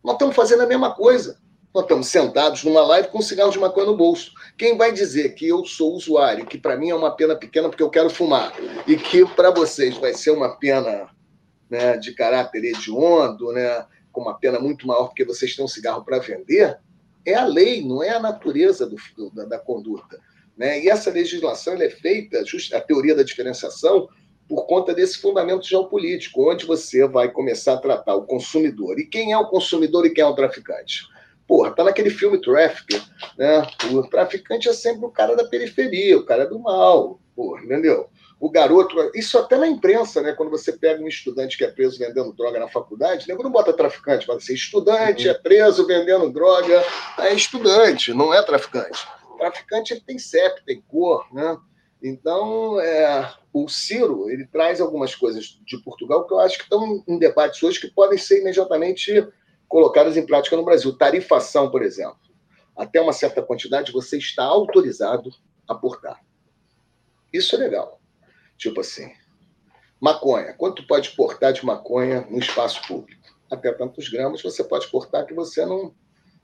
nós 0.03 0.15
estamos 0.15 0.35
fazendo 0.35 0.63
a 0.63 0.67
mesma 0.67 0.95
coisa. 0.95 1.39
Nós 1.73 1.85
estamos 1.85 2.09
sentados 2.09 2.65
numa 2.65 2.83
live 2.83 3.09
com 3.09 3.19
um 3.19 3.23
cigarro 3.23 3.53
de 3.53 3.59
maconha 3.59 3.87
no 3.87 3.97
bolso. 3.97 4.33
Quem 4.59 4.77
vai 4.77 4.93
dizer 4.93 5.35
que 5.35 5.47
eu 5.47 5.65
sou 5.65 5.95
usuário, 5.95 6.45
que 6.45 6.59
para 6.59 6.77
mim 6.77 6.91
é 6.91 6.95
uma 6.95 7.15
pena 7.15 7.37
pequena 7.37 7.69
porque 7.69 7.83
eu 7.83 7.91
quero 7.91 8.11
fumar, 8.11 8.53
e 8.89 8.97
que 8.97 9.25
para 9.25 9.53
vocês 9.53 9.97
vai 9.97 10.13
ser 10.13 10.33
uma 10.33 10.57
pena 10.57 11.09
né, 11.69 11.97
de 11.97 12.13
caráter 12.13 12.65
hediondo, 12.65 13.53
né, 13.53 13.87
com 14.11 14.23
uma 14.23 14.35
pena 14.35 14.59
muito 14.59 14.85
maior 14.85 15.07
porque 15.07 15.25
vocês 15.25 15.55
têm 15.55 15.65
um 15.65 15.69
cigarro 15.69 16.05
para 16.05 16.19
vender, 16.19 16.77
é 17.25 17.35
a 17.35 17.45
lei, 17.45 17.85
não 17.85 18.03
é 18.03 18.11
a 18.11 18.19
natureza 18.19 18.87
do, 18.87 19.31
da, 19.31 19.45
da 19.45 19.59
conduta. 19.59 20.19
Né? 20.57 20.83
E 20.83 20.91
essa 20.91 21.11
legislação 21.11 21.75
é 21.75 21.89
feita, 21.89 22.43
a 22.75 22.81
teoria 22.81 23.15
da 23.15 23.23
diferenciação, 23.23 24.09
por 24.51 24.67
conta 24.67 24.93
desse 24.93 25.19
fundamento 25.19 25.65
geopolítico, 25.65 26.51
onde 26.51 26.67
você 26.67 27.07
vai 27.07 27.31
começar 27.31 27.75
a 27.75 27.81
tratar 27.81 28.17
o 28.17 28.27
consumidor. 28.27 28.99
E 28.99 29.07
quem 29.07 29.31
é 29.31 29.39
o 29.39 29.47
consumidor 29.47 30.05
e 30.05 30.11
quem 30.11 30.25
é 30.25 30.27
o 30.27 30.35
traficante? 30.35 31.07
Porra, 31.47 31.71
tá 31.71 31.85
naquele 31.85 32.11
filme 32.11 32.41
Traffic, 32.41 33.01
né? 33.39 33.65
O 33.93 34.03
traficante 34.03 34.69
é 34.69 34.73
sempre 34.73 35.07
o 35.07 35.11
cara 35.11 35.37
da 35.37 35.45
periferia, 35.45 36.19
o 36.19 36.25
cara 36.25 36.47
do 36.47 36.59
mal, 36.59 37.21
porra, 37.37 37.63
entendeu? 37.63 38.11
o 38.41 38.51
garoto, 38.51 38.97
isso 39.15 39.39
até 39.39 39.59
na 39.59 39.69
imprensa, 39.69 40.23
né? 40.23 40.33
Quando 40.33 40.49
você 40.49 40.73
pega 40.73 41.03
um 41.03 41.07
estudante 41.07 41.59
que 41.59 41.65
é 41.65 41.71
preso 41.71 41.99
vendendo 41.99 42.33
droga 42.33 42.59
na 42.59 42.69
faculdade, 42.69 43.29
né? 43.29 43.37
não 43.39 43.51
bota 43.53 43.71
traficante, 43.71 44.25
fala 44.25 44.39
assim, 44.39 44.55
estudante 44.55 45.29
é 45.29 45.35
preso 45.35 45.87
vendendo 45.87 46.33
droga, 46.33 46.83
é 47.19 47.35
estudante, 47.35 48.15
não 48.15 48.33
é 48.33 48.43
traficante. 48.43 49.07
traficante 49.37 49.93
ele 49.93 50.01
tem 50.01 50.19
CEP, 50.19 50.65
tem 50.65 50.83
cor, 50.89 51.27
né? 51.35 51.59
Então, 52.03 52.81
é, 52.81 53.35
o 53.53 53.69
Ciro, 53.69 54.31
ele 54.31 54.47
traz 54.47 54.81
algumas 54.81 55.15
coisas 55.15 55.61
de 55.67 55.79
Portugal 55.79 56.27
que 56.27 56.33
eu 56.33 56.41
acho 56.41 56.57
que 56.57 56.65
estão 56.65 57.05
em 57.07 57.19
debates 57.19 57.63
hoje 57.63 57.81
que 57.81 57.91
podem 57.91 58.17
ser 58.17 58.41
imediatamente 58.41 59.27
colocadas 59.69 60.17
em 60.17 60.25
prática 60.25 60.57
no 60.57 60.65
Brasil. 60.65 60.97
Tarifação, 60.97 61.71
por 61.71 61.83
exemplo. 61.83 62.19
Até 62.77 63.01
uma 63.01 63.13
certa 63.13 63.43
quantidade 63.43 63.93
você 63.93 64.17
está 64.17 64.45
autorizado 64.45 65.31
a 65.69 65.75
portar. 65.75 66.21
Isso 67.33 67.55
é 67.55 67.59
legal. 67.59 68.01
Tipo 68.57 68.81
assim, 68.81 69.13
maconha. 70.01 70.55
Quanto 70.55 70.87
pode 70.87 71.11
portar 71.11 71.53
de 71.53 71.65
maconha 71.65 72.27
no 72.31 72.39
espaço 72.39 72.81
público? 72.87 73.21
Até 73.51 73.73
tantos 73.73 74.09
gramas 74.09 74.43
você 74.43 74.65
pode 74.65 74.89
portar 74.89 75.27
que 75.27 75.35
você 75.35 75.65
não 75.67 75.95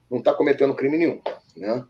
não 0.09 0.19
está 0.19 0.33
cometendo 0.33 0.75
crime 0.75 0.99
nenhum, 0.99 1.21
né? 1.57 1.85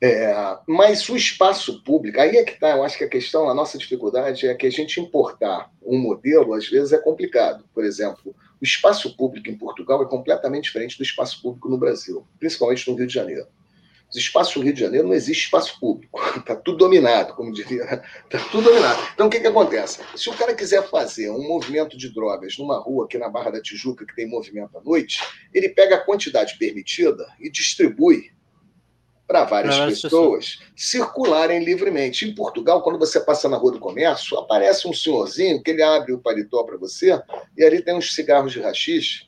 É, 0.00 0.58
mas 0.66 1.08
o 1.08 1.16
espaço 1.16 1.82
público, 1.82 2.20
aí 2.20 2.36
é 2.36 2.44
que 2.44 2.52
está, 2.52 2.70
eu 2.70 2.84
acho 2.84 2.98
que 2.98 3.04
a 3.04 3.08
questão, 3.08 3.48
a 3.48 3.54
nossa 3.54 3.78
dificuldade 3.78 4.46
é 4.46 4.54
que 4.54 4.66
a 4.66 4.70
gente 4.70 5.00
importar 5.00 5.70
um 5.82 5.98
modelo, 5.98 6.52
às 6.52 6.68
vezes, 6.68 6.92
é 6.92 6.98
complicado. 6.98 7.64
Por 7.72 7.84
exemplo, 7.84 8.34
o 8.60 8.64
espaço 8.64 9.16
público 9.16 9.48
em 9.48 9.56
Portugal 9.56 10.02
é 10.02 10.06
completamente 10.06 10.64
diferente 10.64 10.98
do 10.98 11.02
espaço 11.02 11.40
público 11.40 11.68
no 11.68 11.78
Brasil, 11.78 12.26
principalmente 12.38 12.88
no 12.90 12.96
Rio 12.96 13.06
de 13.06 13.14
Janeiro. 13.14 13.46
Os 14.08 14.16
espaços 14.16 14.54
do 14.54 14.62
Rio 14.62 14.72
de 14.72 14.80
Janeiro 14.80 15.08
não 15.08 15.14
existe 15.14 15.44
espaço 15.44 15.80
público. 15.80 16.20
Está 16.36 16.54
tudo 16.56 16.78
dominado, 16.78 17.34
como 17.34 17.52
diria. 17.52 17.82
Está 17.82 18.38
tudo 18.52 18.64
dominado. 18.64 19.02
Então, 19.14 19.26
o 19.26 19.30
que, 19.30 19.40
que 19.40 19.46
acontece? 19.46 20.00
Se 20.14 20.30
o 20.30 20.34
cara 20.34 20.54
quiser 20.54 20.88
fazer 20.88 21.30
um 21.30 21.42
movimento 21.42 21.96
de 21.96 22.14
drogas 22.14 22.56
numa 22.56 22.78
rua 22.78 23.06
aqui 23.06 23.18
na 23.18 23.28
Barra 23.28 23.50
da 23.50 23.60
Tijuca, 23.60 24.06
que 24.06 24.14
tem 24.14 24.28
movimento 24.28 24.78
à 24.78 24.80
noite, 24.80 25.20
ele 25.52 25.70
pega 25.70 25.96
a 25.96 26.00
quantidade 26.00 26.56
permitida 26.56 27.26
e 27.40 27.50
distribui 27.50 28.30
para 29.26 29.44
várias 29.44 29.76
pessoas 30.02 30.60
circularem 30.76 31.64
livremente. 31.64 32.28
Em 32.28 32.34
Portugal, 32.34 32.82
quando 32.82 32.98
você 32.98 33.18
passa 33.18 33.48
na 33.48 33.56
Rua 33.56 33.72
do 33.72 33.80
Comércio, 33.80 34.38
aparece 34.38 34.86
um 34.86 34.92
senhorzinho 34.92 35.62
que 35.62 35.72
ele 35.72 35.82
abre 35.82 36.12
o 36.12 36.18
paletó 36.18 36.62
para 36.62 36.76
você 36.76 37.20
e 37.56 37.64
ali 37.64 37.82
tem 37.82 37.94
uns 37.94 38.14
cigarros 38.14 38.52
de 38.52 38.60
rachixe 38.60 39.26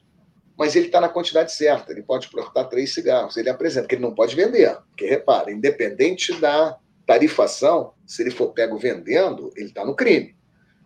mas 0.58 0.74
ele 0.74 0.86
está 0.86 1.00
na 1.00 1.08
quantidade 1.08 1.52
certa, 1.52 1.92
ele 1.92 2.02
pode 2.02 2.28
portar 2.28 2.68
três 2.68 2.92
cigarros, 2.92 3.36
ele 3.36 3.48
apresenta, 3.48 3.86
que 3.86 3.94
ele 3.94 4.02
não 4.02 4.12
pode 4.12 4.34
vender, 4.34 4.76
porque 4.88 5.06
repara, 5.06 5.52
independente 5.52 6.32
da 6.40 6.76
tarifação, 7.06 7.92
se 8.04 8.22
ele 8.22 8.32
for 8.32 8.48
pego 8.48 8.76
vendendo, 8.76 9.52
ele 9.56 9.68
está 9.68 9.84
no 9.84 9.94
crime, 9.94 10.36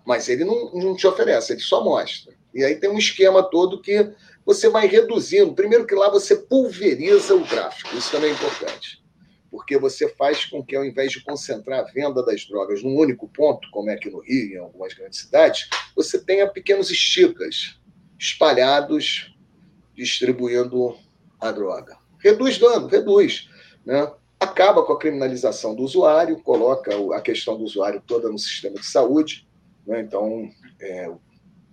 mas 0.05 0.28
ele 0.28 0.44
não, 0.44 0.72
não 0.74 0.94
te 0.94 1.06
oferece, 1.06 1.55
ele 1.55 1.60
só 1.60 1.82
mostra. 1.82 2.34
E 2.55 2.62
aí 2.62 2.76
tem 2.76 2.90
um 2.90 2.98
esquema 2.98 3.43
todo 3.43 3.80
que 3.80 4.12
você 4.44 4.68
vai 4.68 4.86
reduzindo. 4.86 5.55
Primeiro 5.55 5.86
que 5.86 5.94
lá 5.94 6.10
você 6.10 6.36
pulveriza 6.36 7.34
o 7.34 7.47
tráfico, 7.47 7.97
isso 7.97 8.10
também 8.10 8.30
é 8.30 8.34
importante. 8.34 9.02
Porque 9.53 9.77
você 9.77 10.09
faz 10.09 10.47
com 10.47 10.65
que, 10.65 10.74
ao 10.74 10.83
invés 10.83 11.12
de 11.12 11.23
concentrar 11.23 11.81
a 11.81 11.93
venda 11.93 12.24
das 12.24 12.47
drogas 12.47 12.83
num 12.83 12.97
único 12.97 13.29
ponto, 13.29 13.70
como 13.70 13.91
é 13.91 13.93
aqui 13.93 14.09
no 14.09 14.20
Rio, 14.20 14.55
em 14.55 14.57
algumas 14.57 14.95
grandes 14.95 15.20
cidades, 15.20 15.69
você 15.95 16.19
tenha 16.19 16.49
pequenos 16.49 16.91
esticas 16.91 17.79
espalhados 18.19 19.37
distribuindo 19.95 20.97
a 21.39 21.53
droga. 21.53 21.99
Reduz 22.19 22.57
dano, 22.57 22.87
reduz. 22.87 23.51
Né? 23.85 24.11
Acaba 24.41 24.85
com 24.85 24.95
a 24.95 24.99
criminalização 24.99 25.74
do 25.74 25.83
usuário, 25.83 26.41
coloca 26.41 26.91
a 27.15 27.20
questão 27.20 27.59
do 27.59 27.65
usuário 27.65 28.03
toda 28.07 28.31
no 28.31 28.39
sistema 28.39 28.77
de 28.77 28.87
saúde. 28.87 29.47
Né? 29.87 30.01
Então, 30.01 30.49
é, 30.81 31.12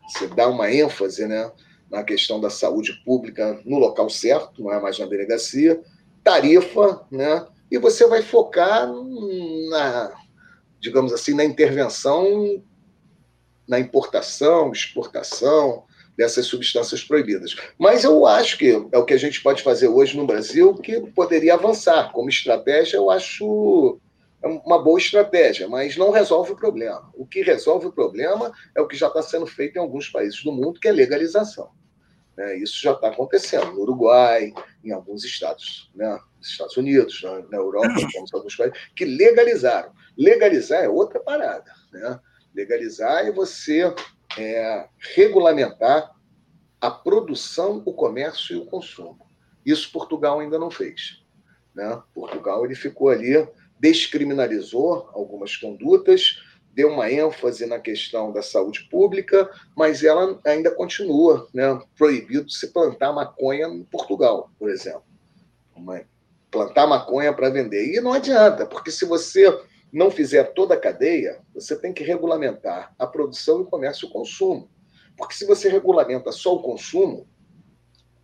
você 0.06 0.28
dá 0.28 0.50
uma 0.50 0.70
ênfase 0.70 1.26
né, 1.26 1.50
na 1.90 2.04
questão 2.04 2.42
da 2.42 2.50
saúde 2.50 2.92
pública 3.06 3.62
no 3.64 3.80
local 3.80 4.10
certo, 4.10 4.62
não 4.62 4.74
é 4.74 4.82
mais 4.82 5.00
na 5.00 5.06
delegacia, 5.06 5.82
tarifa, 6.22 7.08
né? 7.10 7.48
E 7.72 7.78
você 7.78 8.08
vai 8.08 8.22
focar 8.22 8.88
na, 9.70 10.12
digamos 10.80 11.14
assim, 11.14 11.34
na 11.34 11.44
intervenção 11.44 12.62
na 13.70 13.80
importação, 13.80 14.72
exportação, 14.72 15.84
dessas 16.18 16.48
substâncias 16.48 17.02
proibidas. 17.02 17.56
Mas 17.78 18.04
eu 18.04 18.26
acho 18.26 18.58
que 18.58 18.72
é 18.92 18.98
o 18.98 19.06
que 19.06 19.14
a 19.14 19.18
gente 19.18 19.42
pode 19.42 19.64
fazer 19.64 19.88
hoje 19.88 20.18
no 20.18 20.26
Brasil, 20.26 20.74
que 20.74 21.00
poderia 21.12 21.54
avançar. 21.54 22.12
Como 22.12 22.28
estratégia, 22.28 22.98
eu 22.98 23.10
acho 23.10 23.98
uma 24.66 24.84
boa 24.84 25.00
estratégia, 25.00 25.70
mas 25.70 25.96
não 25.96 26.12
resolve 26.12 26.52
o 26.52 26.56
problema. 26.58 27.10
O 27.14 27.26
que 27.26 27.42
resolve 27.42 27.88
o 27.88 27.92
problema 27.92 28.52
é 28.76 28.82
o 28.82 28.88
que 28.88 28.98
já 28.98 29.08
está 29.08 29.22
sendo 29.22 29.46
feito 29.46 29.78
em 29.78 29.80
alguns 29.80 30.10
países 30.10 30.44
do 30.44 30.52
mundo, 30.52 30.80
que 30.80 30.90
é 30.90 30.92
legalização. 30.92 31.70
É, 32.40 32.56
isso 32.56 32.82
já 32.82 32.94
está 32.94 33.10
acontecendo 33.10 33.74
no 33.74 33.82
Uruguai, 33.82 34.54
em 34.82 34.92
alguns 34.94 35.26
estados, 35.26 35.92
né? 35.94 36.18
nos 36.38 36.48
Estados 36.48 36.78
Unidos, 36.78 37.22
na, 37.22 37.40
na 37.50 37.58
Europa, 37.58 37.94
como 38.14 38.26
alguns 38.32 38.56
países, 38.56 38.80
que 38.96 39.04
legalizaram. 39.04 39.92
Legalizar 40.18 40.82
é 40.82 40.88
outra 40.88 41.20
parada. 41.20 41.70
Né? 41.92 42.18
Legalizar 42.56 43.28
é 43.28 43.32
você 43.32 43.94
é, 44.38 44.88
regulamentar 45.16 46.16
a 46.80 46.90
produção, 46.90 47.84
o 47.86 47.94
comércio 47.94 48.56
e 48.56 48.60
o 48.60 48.66
consumo. 48.66 49.20
Isso 49.66 49.92
Portugal 49.92 50.40
ainda 50.40 50.58
não 50.58 50.72
fez. 50.72 51.22
Né? 51.76 52.02
Portugal 52.14 52.64
ele 52.64 52.76
ficou 52.76 53.10
ali, 53.10 53.46
descriminalizou 53.78 55.10
algumas 55.14 55.58
condutas, 55.58 56.42
deu 56.74 56.90
uma 56.90 57.12
ênfase 57.12 57.66
na 57.66 57.80
questão 57.80 58.32
da 58.32 58.42
saúde 58.42 58.88
pública, 58.90 59.50
mas 59.76 60.04
ela 60.04 60.40
ainda 60.46 60.72
continua 60.72 61.48
né, 61.54 61.80
proibido 61.98 62.50
se 62.50 62.68
plantar 62.68 63.12
maconha 63.12 63.68
em 63.68 63.84
Portugal, 63.84 64.50
por 64.58 64.70
exemplo. 64.70 65.04
Plantar 66.52 66.88
maconha 66.88 67.34
para 67.34 67.50
vender. 67.50 67.94
E 67.94 68.02
não 68.02 68.14
adianta, 68.14 68.66
porque 68.66 68.92
se 68.92 69.06
você 69.06 69.46
não 69.92 70.12
fizer 70.12 70.54
toda 70.54 70.76
a 70.76 70.80
cadeia, 70.80 71.40
você 71.54 71.76
tem 71.76 71.94
que 71.94 72.04
regulamentar 72.04 72.94
a 72.98 73.08
produção, 73.08 73.62
o 73.62 73.66
comércio 73.66 74.06
e 74.06 74.10
o 74.10 74.12
consumo. 74.12 74.70
Porque 75.18 75.34
se 75.34 75.46
você 75.46 75.68
regulamenta 75.70 76.32
só 76.32 76.56
o 76.56 76.62
consumo, 76.62 77.28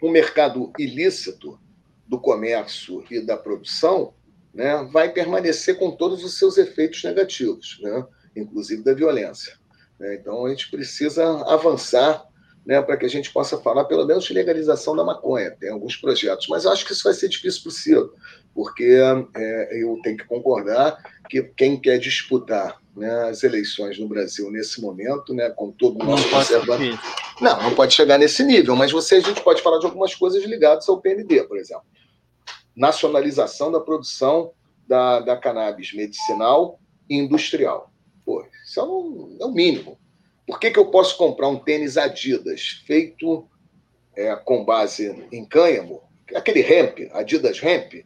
o 0.01 0.09
mercado 0.09 0.71
ilícito 0.77 1.59
do 2.07 2.19
comércio 2.19 3.03
e 3.09 3.19
da 3.19 3.35
produção 3.35 4.13
né, 4.53 4.87
vai 4.91 5.11
permanecer 5.11 5.77
com 5.77 5.91
todos 5.91 6.23
os 6.23 6.37
seus 6.37 6.57
efeitos 6.57 7.03
negativos, 7.03 7.79
né, 7.81 8.05
inclusive 8.35 8.83
da 8.83 8.93
violência. 8.93 9.53
Né. 9.99 10.15
Então, 10.15 10.45
a 10.45 10.49
gente 10.49 10.69
precisa 10.69 11.23
avançar 11.47 12.25
né, 12.65 12.81
para 12.81 12.97
que 12.97 13.05
a 13.05 13.09
gente 13.09 13.31
possa 13.31 13.57
falar, 13.59 13.85
pelo 13.85 14.05
menos, 14.05 14.25
de 14.25 14.33
legalização 14.33 14.95
da 14.95 15.03
maconha. 15.03 15.51
Tem 15.51 15.69
alguns 15.69 15.95
projetos, 15.95 16.47
mas 16.47 16.65
eu 16.65 16.71
acho 16.71 16.85
que 16.85 16.93
isso 16.93 17.03
vai 17.03 17.13
ser 17.13 17.29
difícil 17.29 17.63
possível, 17.63 18.13
porque 18.53 18.99
é, 19.35 19.83
eu 19.83 19.99
tenho 20.01 20.17
que 20.17 20.25
concordar 20.25 20.97
que 21.29 21.43
quem 21.43 21.79
quer 21.79 21.99
disputar 21.99 22.81
né, 22.95 23.29
as 23.29 23.43
eleições 23.43 23.99
no 23.99 24.07
Brasil 24.07 24.49
nesse 24.49 24.81
momento, 24.81 25.33
né, 25.33 25.49
com 25.49 25.71
todo 25.71 26.01
o 26.01 26.05
nosso 26.05 26.27
conservador. 26.29 26.99
Não, 27.39 27.63
não 27.63 27.75
pode 27.75 27.93
chegar 27.93 28.17
nesse 28.17 28.43
nível, 28.43 28.75
mas 28.75 28.91
você 28.91 29.15
a 29.15 29.19
gente 29.19 29.43
pode 29.43 29.61
falar 29.61 29.77
de 29.79 29.85
algumas 29.85 30.15
coisas 30.15 30.43
ligadas 30.43 30.87
ao 30.89 30.99
PND, 30.99 31.43
por 31.43 31.57
exemplo. 31.57 31.83
Nacionalização 32.75 33.71
da 33.71 33.79
produção 33.79 34.51
da, 34.87 35.19
da 35.19 35.37
cannabis 35.37 35.93
medicinal 35.93 36.79
e 37.09 37.17
industrial. 37.17 37.91
Pô, 38.25 38.45
isso 38.63 38.79
é, 38.79 38.83
um, 38.83 39.37
é 39.39 39.45
o 39.45 39.51
mínimo. 39.51 39.97
Por 40.47 40.59
que, 40.59 40.71
que 40.71 40.79
eu 40.79 40.87
posso 40.87 41.17
comprar 41.17 41.47
um 41.47 41.59
tênis 41.59 41.97
Adidas 41.97 42.81
feito 42.85 43.47
é, 44.15 44.35
com 44.35 44.63
base 44.63 45.27
em 45.31 45.45
cânhamo, 45.45 46.01
aquele 46.33 46.61
hemp, 46.61 47.09
Adidas 47.11 47.61
hemp, 47.61 48.05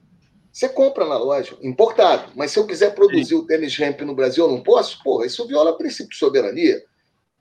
você 0.52 0.68
compra 0.68 1.06
na 1.06 1.18
loja, 1.18 1.56
importado. 1.62 2.32
Mas 2.36 2.52
se 2.52 2.60
eu 2.60 2.68
quiser 2.68 2.94
produzir 2.94 3.30
Sim. 3.30 3.36
o 3.36 3.46
tênis 3.46 3.80
hemp 3.80 4.02
no 4.02 4.16
Brasil, 4.16 4.46
eu 4.46 4.52
não 4.52 4.62
posso? 4.62 5.02
Porra, 5.04 5.26
isso 5.26 5.48
viola 5.48 5.72
o 5.72 5.78
princípio 5.78 6.10
de 6.10 6.18
soberania. 6.18 6.84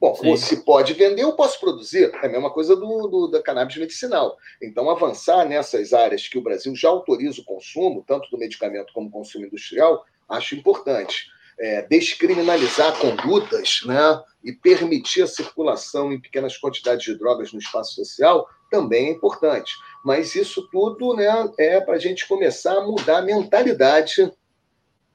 Bom, 0.01 0.15
Sim. 0.15 0.37
se 0.37 0.65
pode 0.65 0.93
vender, 0.93 1.23
eu 1.23 1.33
posso 1.33 1.59
produzir. 1.59 2.13
É 2.23 2.27
a 2.27 2.29
mesma 2.29 2.51
coisa 2.51 2.77
do, 2.77 3.09
do, 3.09 3.29
da 3.29 3.43
cannabis 3.43 3.77
medicinal. 3.77 4.37
Então, 4.63 4.89
avançar 4.89 5.45
nessas 5.45 5.93
áreas 5.93 6.29
que 6.29 6.39
o 6.39 6.43
Brasil 6.43 6.75
já 6.77 6.89
autoriza 6.89 7.41
o 7.41 7.45
consumo, 7.45 8.05
tanto 8.07 8.31
do 8.31 8.39
medicamento 8.39 8.93
como 8.93 9.11
consumo 9.11 9.47
industrial, 9.47 10.05
acho 10.29 10.55
importante 10.55 11.27
é, 11.59 11.83
descriminalizar 11.83 12.97
condutas 12.99 13.81
né, 13.85 14.23
e 14.45 14.53
permitir 14.53 15.23
a 15.23 15.27
circulação 15.27 16.13
em 16.13 16.21
pequenas 16.21 16.57
quantidades 16.57 17.05
de 17.05 17.19
drogas 17.19 17.53
no 17.53 17.59
espaço 17.59 17.95
social 17.95 18.49
também 18.71 19.09
é 19.09 19.13
importante. 19.13 19.73
Mas 20.05 20.35
isso 20.35 20.69
tudo 20.71 21.15
né, 21.15 21.29
é 21.59 21.81
para 21.81 21.95
a 21.95 21.99
gente 21.99 22.29
começar 22.29 22.77
a 22.77 22.87
mudar 22.87 23.19
a 23.19 23.23
mentalidade 23.23 24.31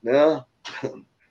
né, 0.02 0.44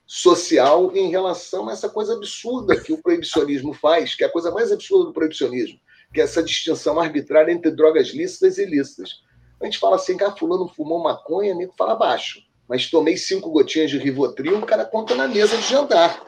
social 0.06 0.94
em 0.94 1.10
relação 1.10 1.68
a 1.68 1.72
essa 1.72 1.88
coisa 1.88 2.14
absurda 2.14 2.80
que 2.80 2.92
o 2.92 3.02
proibicionismo 3.02 3.74
faz, 3.74 4.14
que 4.14 4.24
é 4.24 4.26
a 4.26 4.32
coisa 4.32 4.50
mais 4.50 4.72
absurda 4.72 5.06
do 5.06 5.12
proibicionismo, 5.12 5.78
que 6.12 6.20
é 6.20 6.24
essa 6.24 6.42
distinção 6.42 6.98
arbitrária 7.00 7.52
entre 7.52 7.70
drogas 7.70 8.08
lícitas 8.08 8.58
e 8.58 8.62
ilícitas. 8.62 9.22
A 9.60 9.64
gente 9.64 9.78
fala 9.78 9.96
assim, 9.96 10.16
que 10.16 10.24
ah, 10.24 10.32
fulano 10.32 10.68
fumou 10.68 11.02
maconha, 11.02 11.54
nego 11.54 11.72
fala 11.76 11.94
baixo. 11.94 12.40
Mas 12.72 12.88
tomei 12.88 13.18
cinco 13.18 13.50
gotinhas 13.50 13.90
de 13.90 13.98
Rivotril, 13.98 14.56
o 14.56 14.64
cara 14.64 14.86
conta 14.86 15.14
na 15.14 15.28
mesa 15.28 15.58
de 15.58 15.68
jantar. 15.68 16.24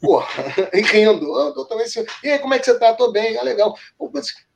Porra, 0.00 0.28
e 0.72 0.80
rindo. 0.80 1.26
Eu 1.36 1.64
tomei 1.64 1.88
cinco. 1.88 2.08
E 2.22 2.30
aí, 2.30 2.38
como 2.38 2.54
é 2.54 2.58
que 2.60 2.66
você 2.66 2.78
tá? 2.78 2.94
Tô 2.94 3.10
bem, 3.10 3.36
ah, 3.36 3.42
legal. 3.42 3.76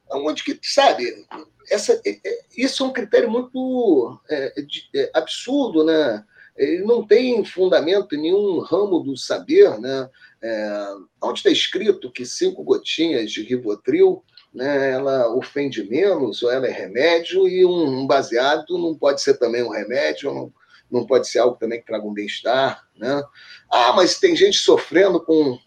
Onde 0.09 0.44
que, 0.44 0.56
sabe, 0.62 1.26
essa, 1.68 2.00
é, 2.06 2.10
é, 2.24 2.38
isso 2.56 2.84
é 2.84 2.86
um 2.86 2.92
critério 2.92 3.28
muito 3.28 4.20
é, 4.30 4.55
é, 4.94 5.10
absurdo, 5.14 5.82
né? 5.82 6.24
ele 6.56 6.84
não 6.84 7.05
tem 7.05 7.44
fundamento 7.44 8.14
em 8.14 8.22
nenhum 8.22 8.60
ramo 8.60 9.00
do 9.00 9.16
saber, 9.16 9.80
né? 9.80 10.09
É, 10.40 10.94
onde 11.20 11.40
está 11.40 11.50
escrito 11.50 12.12
que 12.12 12.24
cinco 12.24 12.62
gotinhas 12.62 13.32
de 13.32 13.42
Rivotril 13.42 14.22
né, 14.55 14.92
ela 14.92 15.34
ofende 15.34 15.82
menos, 15.82 16.40
ou 16.44 16.52
ela 16.52 16.68
é 16.68 16.70
remédio, 16.70 17.48
e 17.48 17.66
um, 17.66 18.02
um 18.02 18.06
baseado 18.06 18.78
não 18.78 18.94
pode 18.94 19.20
ser 19.20 19.34
também 19.38 19.64
um 19.64 19.70
remédio, 19.70 20.32
não, 20.32 20.52
não 20.90 21.06
pode 21.06 21.28
ser 21.28 21.39
algo 21.40 21.56
também 21.56 21.81
que 21.81 21.86
traga 21.86 22.06
um 22.06 22.12
bem-estar. 22.12 22.86
Né? 22.97 23.23
Ah, 23.70 23.93
mas 23.93 24.19
tem 24.19 24.35
gente 24.35 24.59
sofrendo 24.59 25.20
com, 25.20 25.59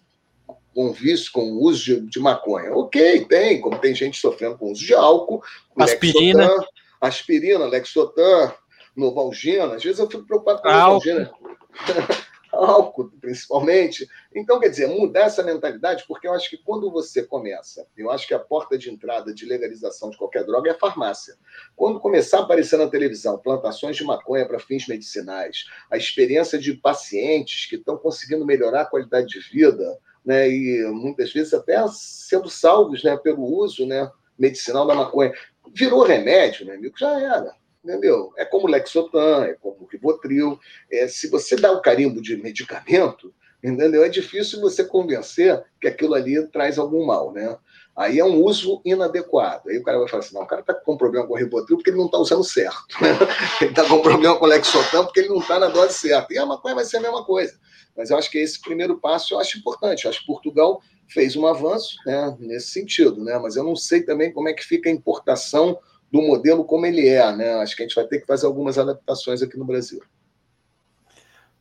com 0.73 0.91
vício, 0.91 1.31
com 1.31 1.51
uso 1.53 1.83
de, 1.83 2.01
de 2.01 2.19
maconha. 2.19 2.73
Ok, 2.73 3.25
tem, 3.25 3.61
como 3.61 3.79
tem 3.79 3.93
gente 3.93 4.19
sofrendo 4.19 4.57
com 4.57 4.71
uso 4.71 4.83
de 4.83 4.93
álcool, 4.93 5.43
aspirina, 5.77 6.47
Lexotan, 6.47 6.65
aspirina, 6.99 7.65
Lexotan, 7.65 8.53
Novalgina, 8.95 9.75
às 9.75 9.83
vezes 9.83 9.99
eu 9.99 10.09
fico 10.09 10.25
preocupado 10.25 10.61
com 10.61 10.69
Novalgina. 10.69 11.31
álcool, 12.51 13.11
principalmente. 13.19 14.07
Então, 14.35 14.59
quer 14.59 14.69
dizer, 14.69 14.87
mudar 14.87 15.21
essa 15.21 15.43
mentalidade, 15.43 16.03
porque 16.07 16.27
eu 16.27 16.33
acho 16.33 16.49
que 16.49 16.57
quando 16.57 16.91
você 16.91 17.23
começa, 17.23 17.87
eu 17.97 18.11
acho 18.11 18.27
que 18.27 18.33
a 18.33 18.39
porta 18.39 18.77
de 18.77 18.89
entrada 18.89 19.33
de 19.33 19.45
legalização 19.45 20.09
de 20.09 20.17
qualquer 20.17 20.43
droga 20.43 20.69
é 20.69 20.73
a 20.73 20.79
farmácia. 20.79 21.35
Quando 21.75 21.99
começar 21.99 22.39
a 22.39 22.41
aparecer 22.41 22.77
na 22.77 22.87
televisão 22.87 23.37
plantações 23.37 23.95
de 23.95 24.03
maconha 24.03 24.45
para 24.45 24.59
fins 24.59 24.87
medicinais, 24.87 25.65
a 25.89 25.97
experiência 25.97 26.59
de 26.59 26.73
pacientes 26.73 27.65
que 27.67 27.75
estão 27.75 27.97
conseguindo 27.97 28.45
melhorar 28.45 28.81
a 28.81 28.85
qualidade 28.85 29.27
de 29.27 29.39
vida, 29.39 29.97
né, 30.23 30.47
e 30.49 30.85
muitas 30.91 31.33
vezes 31.33 31.53
até 31.53 31.83
sendo 31.87 32.49
salvos 32.49 33.03
né, 33.03 33.17
pelo 33.17 33.43
uso 33.43 33.85
né, 33.85 34.11
medicinal 34.37 34.85
da 34.85 34.93
maconha, 34.93 35.33
virou 35.73 36.03
remédio, 36.03 36.65
né, 36.65 36.75
amigo? 36.75 36.95
Já 36.97 37.19
era 37.19 37.60
entendeu? 37.83 38.31
É 38.37 38.45
como 38.45 38.67
Lexotan, 38.67 39.45
é 39.45 39.53
como 39.53 39.87
Rivotril. 39.91 40.59
É, 40.91 41.07
se 41.07 41.29
você 41.29 41.55
dá 41.55 41.71
o 41.71 41.81
carimbo 41.81 42.21
de 42.21 42.37
medicamento, 42.37 43.33
entendeu? 43.63 44.03
É 44.03 44.09
difícil 44.09 44.61
você 44.61 44.83
convencer 44.83 45.63
que 45.79 45.87
aquilo 45.87 46.13
ali 46.13 46.47
traz 46.47 46.77
algum 46.77 47.05
mal, 47.05 47.31
né? 47.31 47.57
Aí 47.95 48.19
é 48.19 48.25
um 48.25 48.41
uso 48.41 48.81
inadequado. 48.85 49.69
Aí 49.69 49.77
o 49.77 49.83
cara 49.83 49.99
vai 49.99 50.07
falar 50.07 50.23
assim: 50.23 50.33
não, 50.33 50.43
o 50.43 50.47
cara 50.47 50.61
está 50.61 50.73
com 50.73 50.97
problema 50.97 51.27
com 51.27 51.33
o 51.33 51.37
Rivotril 51.37 51.77
porque 51.77 51.89
ele 51.89 51.97
não 51.97 52.05
está 52.05 52.17
usando 52.17 52.43
certo. 52.43 52.95
Né? 53.01 53.09
Ele 53.61 53.71
está 53.71 53.85
com 53.87 54.01
problema 54.01 54.37
com 54.37 54.45
o 54.45 54.47
Lexotan 54.47 55.03
porque 55.03 55.19
ele 55.19 55.29
não 55.29 55.39
está 55.39 55.59
na 55.59 55.67
dose 55.67 55.93
certa. 55.95 56.33
E 56.33 56.37
a 56.37 56.45
maconha 56.45 56.75
vai 56.75 56.85
ser 56.85 56.97
a 56.97 57.01
mesma 57.01 57.23
coisa. 57.25 57.59
Mas 57.95 58.09
eu 58.09 58.17
acho 58.17 58.31
que 58.31 58.37
esse 58.37 58.61
primeiro 58.61 58.97
passo 58.97 59.33
eu 59.33 59.39
acho 59.39 59.57
importante. 59.57 60.05
Eu 60.05 60.09
acho 60.09 60.21
que 60.21 60.25
Portugal 60.25 60.81
fez 61.07 61.35
um 61.35 61.45
avanço 61.45 61.97
né, 62.05 62.35
nesse 62.39 62.69
sentido, 62.69 63.21
né? 63.21 63.37
Mas 63.37 63.57
eu 63.57 63.63
não 63.63 63.75
sei 63.75 64.01
também 64.01 64.31
como 64.31 64.47
é 64.47 64.53
que 64.53 64.63
fica 64.63 64.89
a 64.89 64.93
importação 64.93 65.77
do 66.11 66.21
modelo 66.21 66.65
como 66.65 66.85
ele 66.85 67.07
é, 67.07 67.35
né? 67.35 67.53
Acho 67.55 67.75
que 67.75 67.83
a 67.83 67.87
gente 67.87 67.95
vai 67.95 68.05
ter 68.05 68.19
que 68.19 68.27
fazer 68.27 68.45
algumas 68.45 68.77
adaptações 68.77 69.41
aqui 69.41 69.57
no 69.57 69.65
Brasil. 69.65 70.01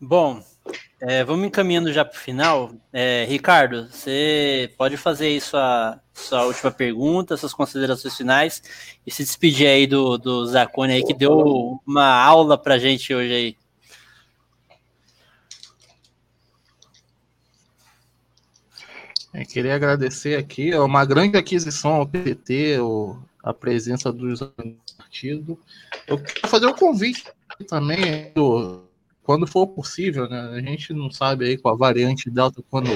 Bom, 0.01 0.43
é, 1.01 1.22
vamos 1.24 1.47
encaminhando 1.47 1.93
já 1.93 2.05
para 2.05 2.16
o 2.16 2.20
final. 2.20 2.72
É, 2.93 3.24
Ricardo, 3.28 3.89
você 3.89 4.72
pode 4.77 4.97
fazer 4.97 5.27
aí 5.27 5.40
sua, 5.40 6.01
sua 6.12 6.44
última 6.47 6.70
pergunta, 6.70 7.36
suas 7.36 7.55
considerações 7.55 8.16
finais 8.16 8.62
e 9.06 9.10
se 9.10 9.22
despedir 9.22 9.66
aí 9.66 9.86
do, 9.86 10.18
do 10.18 10.47
Zacone 10.47 10.94
aí, 10.94 11.05
que 11.05 11.14
deu 11.14 11.81
uma 11.86 12.06
aula 12.06 12.59
para 12.59 12.78
gente 12.78 13.14
hoje 13.14 13.32
aí. 13.32 13.56
Eu 19.32 19.47
queria 19.47 19.77
agradecer 19.77 20.36
aqui, 20.36 20.72
é 20.72 20.81
uma 20.81 21.05
grande 21.05 21.39
aquisição 21.39 21.93
ao 21.93 22.06
PT, 22.06 22.81
o, 22.81 23.16
a 23.43 23.53
presença 23.55 24.12
dos 24.12 24.41
partidos. 24.97 25.57
Eu 26.07 26.19
quero 26.19 26.49
fazer 26.49 26.67
um 26.67 26.75
convite 26.75 27.25
também, 27.69 28.33
do, 28.35 28.83
quando 29.23 29.47
for 29.47 29.67
possível, 29.67 30.29
né? 30.29 30.41
A 30.55 30.61
gente 30.61 30.93
não 30.93 31.11
sabe 31.11 31.47
aí 31.47 31.59
com 31.59 31.69
a 31.69 31.77
variante 31.77 32.31
Delta 32.31 32.62
quando 32.71 32.91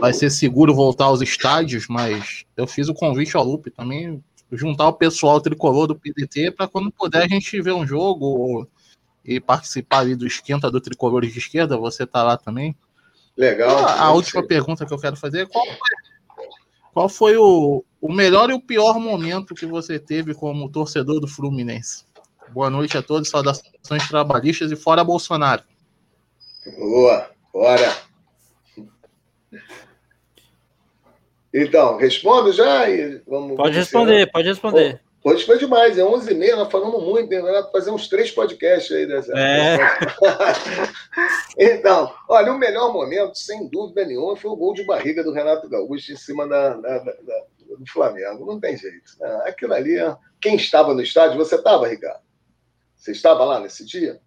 vai 0.00 0.12
ser 0.12 0.30
seguro 0.30 0.74
voltar 0.74 1.06
aos 1.06 1.20
estádios, 1.20 1.86
mas 1.88 2.44
eu 2.56 2.66
fiz 2.66 2.88
o 2.88 2.94
convite 2.94 3.36
ao 3.36 3.44
Lupe 3.44 3.70
também, 3.70 4.22
juntar 4.50 4.88
o 4.88 4.92
pessoal 4.92 5.40
tricolor 5.40 5.86
do 5.86 5.94
PDT 5.94 6.52
para 6.52 6.66
quando 6.66 6.90
puder 6.90 7.22
a 7.22 7.28
gente 7.28 7.60
ver 7.60 7.72
um 7.72 7.86
jogo 7.86 8.66
e 9.24 9.38
participar 9.38 9.98
ali 9.98 10.16
do 10.16 10.26
esquenta 10.26 10.70
do 10.70 10.80
tricolor 10.80 11.22
de 11.22 11.38
esquerda, 11.38 11.76
você 11.76 12.06
tá 12.06 12.22
lá 12.22 12.36
também. 12.36 12.74
Legal. 13.36 13.84
A, 13.86 14.06
a 14.06 14.12
última 14.12 14.44
pergunta 14.44 14.84
que 14.84 14.92
eu 14.92 14.98
quero 14.98 15.16
fazer 15.16 15.42
é 15.42 15.46
qual 15.46 15.64
foi 15.64 16.09
qual 16.92 17.08
foi 17.08 17.36
o, 17.36 17.84
o 18.00 18.12
melhor 18.12 18.50
e 18.50 18.54
o 18.54 18.60
pior 18.60 18.98
momento 18.98 19.54
que 19.54 19.66
você 19.66 19.98
teve 19.98 20.34
como 20.34 20.70
torcedor 20.70 21.20
do 21.20 21.28
Fluminense? 21.28 22.04
Boa 22.50 22.68
noite 22.68 22.98
a 22.98 23.02
todos, 23.02 23.28
saudações 23.28 24.08
trabalhistas 24.08 24.72
e 24.72 24.76
fora 24.76 25.04
Bolsonaro. 25.04 25.62
Boa, 26.78 27.30
bora. 27.52 27.96
Então, 31.52 31.96
respondo 31.96 32.52
já 32.52 32.88
e 32.88 33.20
vamos. 33.26 33.56
Pode 33.56 33.76
responder, 33.76 34.30
pode 34.30 34.48
responder. 34.48 35.00
Hoje 35.22 35.44
foi 35.44 35.58
demais, 35.58 35.98
é 35.98 36.02
11h30, 36.02 36.56
nós 36.56 36.72
falamos 36.72 37.02
muito, 37.02 37.28
né? 37.28 37.42
Vai 37.42 37.70
fazer 37.70 37.90
uns 37.90 38.08
três 38.08 38.30
podcasts 38.30 38.90
aí 38.90 39.06
dessa. 39.06 39.38
É. 39.38 39.78
então, 41.76 42.14
olha, 42.26 42.50
o 42.52 42.58
melhor 42.58 42.90
momento, 42.90 43.36
sem 43.36 43.68
dúvida 43.68 44.06
nenhuma, 44.06 44.34
foi 44.34 44.50
o 44.50 44.56
gol 44.56 44.72
de 44.72 44.82
barriga 44.82 45.22
do 45.22 45.32
Renato 45.32 45.68
Gaúcho 45.68 46.12
em 46.12 46.16
cima 46.16 46.48
da, 46.48 46.74
da, 46.74 46.98
da, 47.00 47.44
do 47.78 47.86
Flamengo. 47.92 48.46
Não 48.46 48.58
tem 48.58 48.78
jeito. 48.78 49.12
Né? 49.18 49.42
Aquilo 49.44 49.74
ali, 49.74 49.96
quem 50.40 50.56
estava 50.56 50.94
no 50.94 51.02
estádio, 51.02 51.36
você 51.36 51.56
estava, 51.56 51.86
Ricardo? 51.86 52.22
Você 52.96 53.12
estava 53.12 53.44
lá 53.44 53.60
nesse 53.60 53.84
dia? 53.84 54.20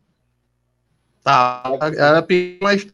Tá, 1.23 1.63
era 1.97 2.25
mas 2.61 2.85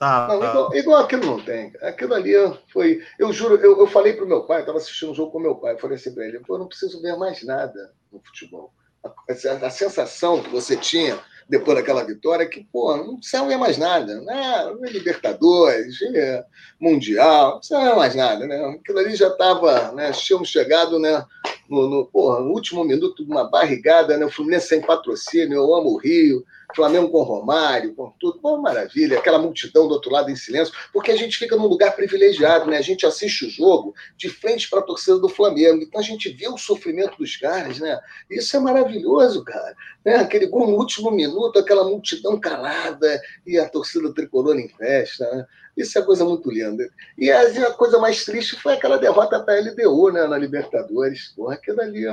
Tá, 0.00 0.28
não, 0.28 0.40
tá. 0.40 0.46
Igual, 0.46 0.74
igual, 0.74 1.02
aquilo 1.02 1.26
não 1.26 1.44
tem. 1.44 1.74
Aquilo 1.82 2.14
ali 2.14 2.32
foi. 2.72 3.04
Eu 3.18 3.30
juro, 3.34 3.56
eu, 3.56 3.78
eu 3.78 3.86
falei 3.86 4.14
para 4.14 4.24
o 4.24 4.28
meu 4.28 4.44
pai, 4.44 4.56
eu 4.56 4.60
estava 4.60 4.78
assistindo 4.78 5.12
um 5.12 5.14
jogo 5.14 5.30
com 5.30 5.38
meu 5.38 5.56
pai, 5.56 5.74
eu 5.74 5.78
falei 5.78 5.98
assim 5.98 6.14
para 6.14 6.26
ele: 6.26 6.40
eu 6.48 6.58
não 6.58 6.66
preciso 6.66 7.02
ver 7.02 7.18
mais 7.18 7.44
nada 7.44 7.92
no 8.10 8.18
futebol. 8.18 8.72
A, 9.04 9.08
a, 9.08 9.66
a, 9.66 9.70
sensação 9.70 10.42
que 10.42 10.48
você 10.48 10.74
tinha 10.74 11.20
depois 11.50 11.76
daquela 11.76 12.02
vitória 12.02 12.44
é 12.44 12.46
que, 12.46 12.64
pô, 12.64 12.96
não 12.96 13.18
precisa 13.18 13.44
ver 13.44 13.58
mais 13.58 13.76
nada. 13.76 14.22
Né? 14.22 14.72
É 14.82 14.90
Libertadores, 14.90 16.00
é 16.00 16.46
Mundial, 16.80 17.50
não 17.50 17.58
precisa 17.58 17.80
ver 17.80 17.96
mais 17.96 18.14
nada. 18.14 18.46
Né? 18.46 18.78
Aquilo 18.80 19.00
ali 19.00 19.14
já 19.14 19.28
estava, 19.28 19.92
né? 19.92 20.12
Tínhamos 20.12 20.48
chegado 20.48 20.98
né, 20.98 21.22
no, 21.68 21.90
no, 21.90 22.06
porra, 22.06 22.40
no 22.40 22.52
último 22.52 22.84
minuto 22.84 23.22
de 23.22 23.30
uma 23.30 23.44
barrigada, 23.44 24.16
né? 24.16 24.24
O 24.24 24.30
Fluminense 24.30 24.68
sem 24.68 24.80
patrocínio, 24.80 25.56
eu 25.56 25.74
amo 25.74 25.90
o 25.90 25.98
Rio. 25.98 26.42
Flamengo 26.74 27.10
com 27.10 27.22
Romário, 27.22 27.94
com 27.94 28.12
tudo, 28.18 28.38
uma 28.42 28.58
maravilha, 28.58 29.18
aquela 29.18 29.38
multidão 29.38 29.86
do 29.88 29.94
outro 29.94 30.10
lado 30.10 30.30
em 30.30 30.36
silêncio, 30.36 30.74
porque 30.92 31.10
a 31.10 31.16
gente 31.16 31.36
fica 31.36 31.56
num 31.56 31.66
lugar 31.66 31.94
privilegiado, 31.94 32.70
né? 32.70 32.78
A 32.78 32.82
gente 32.82 33.06
assiste 33.06 33.46
o 33.46 33.50
jogo 33.50 33.94
de 34.16 34.28
frente 34.28 34.68
para 34.68 34.80
a 34.80 34.84
torcida 34.84 35.18
do 35.18 35.28
Flamengo, 35.28 35.82
então 35.82 36.00
a 36.00 36.04
gente 36.04 36.28
vê 36.30 36.48
o 36.48 36.58
sofrimento 36.58 37.16
dos 37.18 37.36
caras, 37.36 37.78
né? 37.78 37.98
Isso 38.30 38.56
é 38.56 38.60
maravilhoso, 38.60 39.44
cara. 39.44 39.74
Né? 40.04 40.16
Aquele 40.16 40.46
gol 40.46 40.66
no 40.66 40.76
último 40.76 41.10
minuto, 41.10 41.58
aquela 41.58 41.84
multidão 41.84 42.38
calada 42.38 43.20
e 43.46 43.58
a 43.58 43.68
torcida 43.68 44.12
tricolor 44.12 44.58
em 44.58 44.68
festa, 44.68 45.24
né? 45.30 45.46
Isso 45.76 45.98
é 45.98 46.02
coisa 46.02 46.24
muito 46.24 46.50
linda. 46.50 46.88
E 47.16 47.30
a, 47.30 47.72
coisa 47.72 47.98
mais 47.98 48.24
triste 48.24 48.56
foi 48.56 48.74
aquela 48.74 48.98
derrota 48.98 49.40
para 49.40 49.54
a 49.54 49.60
LDU, 49.60 50.12
né, 50.12 50.26
na 50.26 50.36
Libertadores. 50.36 51.32
Porra, 51.34 51.54
aquilo 51.54 51.80
ali 51.80 52.06
é 52.06 52.12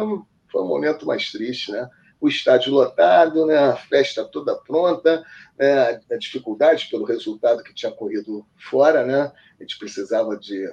foi 0.49 0.61
um 0.61 0.67
momento 0.67 1.05
mais 1.05 1.29
triste, 1.31 1.71
né? 1.71 1.89
O 2.19 2.27
estádio 2.27 2.73
lotado, 2.73 3.45
né, 3.45 3.57
a 3.57 3.75
festa 3.75 4.25
toda 4.25 4.55
pronta, 4.55 5.23
né, 5.57 6.01
a 6.11 6.17
dificuldade 6.17 6.87
pelo 6.89 7.05
resultado 7.05 7.63
que 7.63 7.73
tinha 7.73 7.91
corrido 7.91 8.45
fora, 8.57 9.05
né, 9.05 9.31
a 9.59 9.63
gente 9.63 9.77
precisava 9.77 10.37
de, 10.37 10.69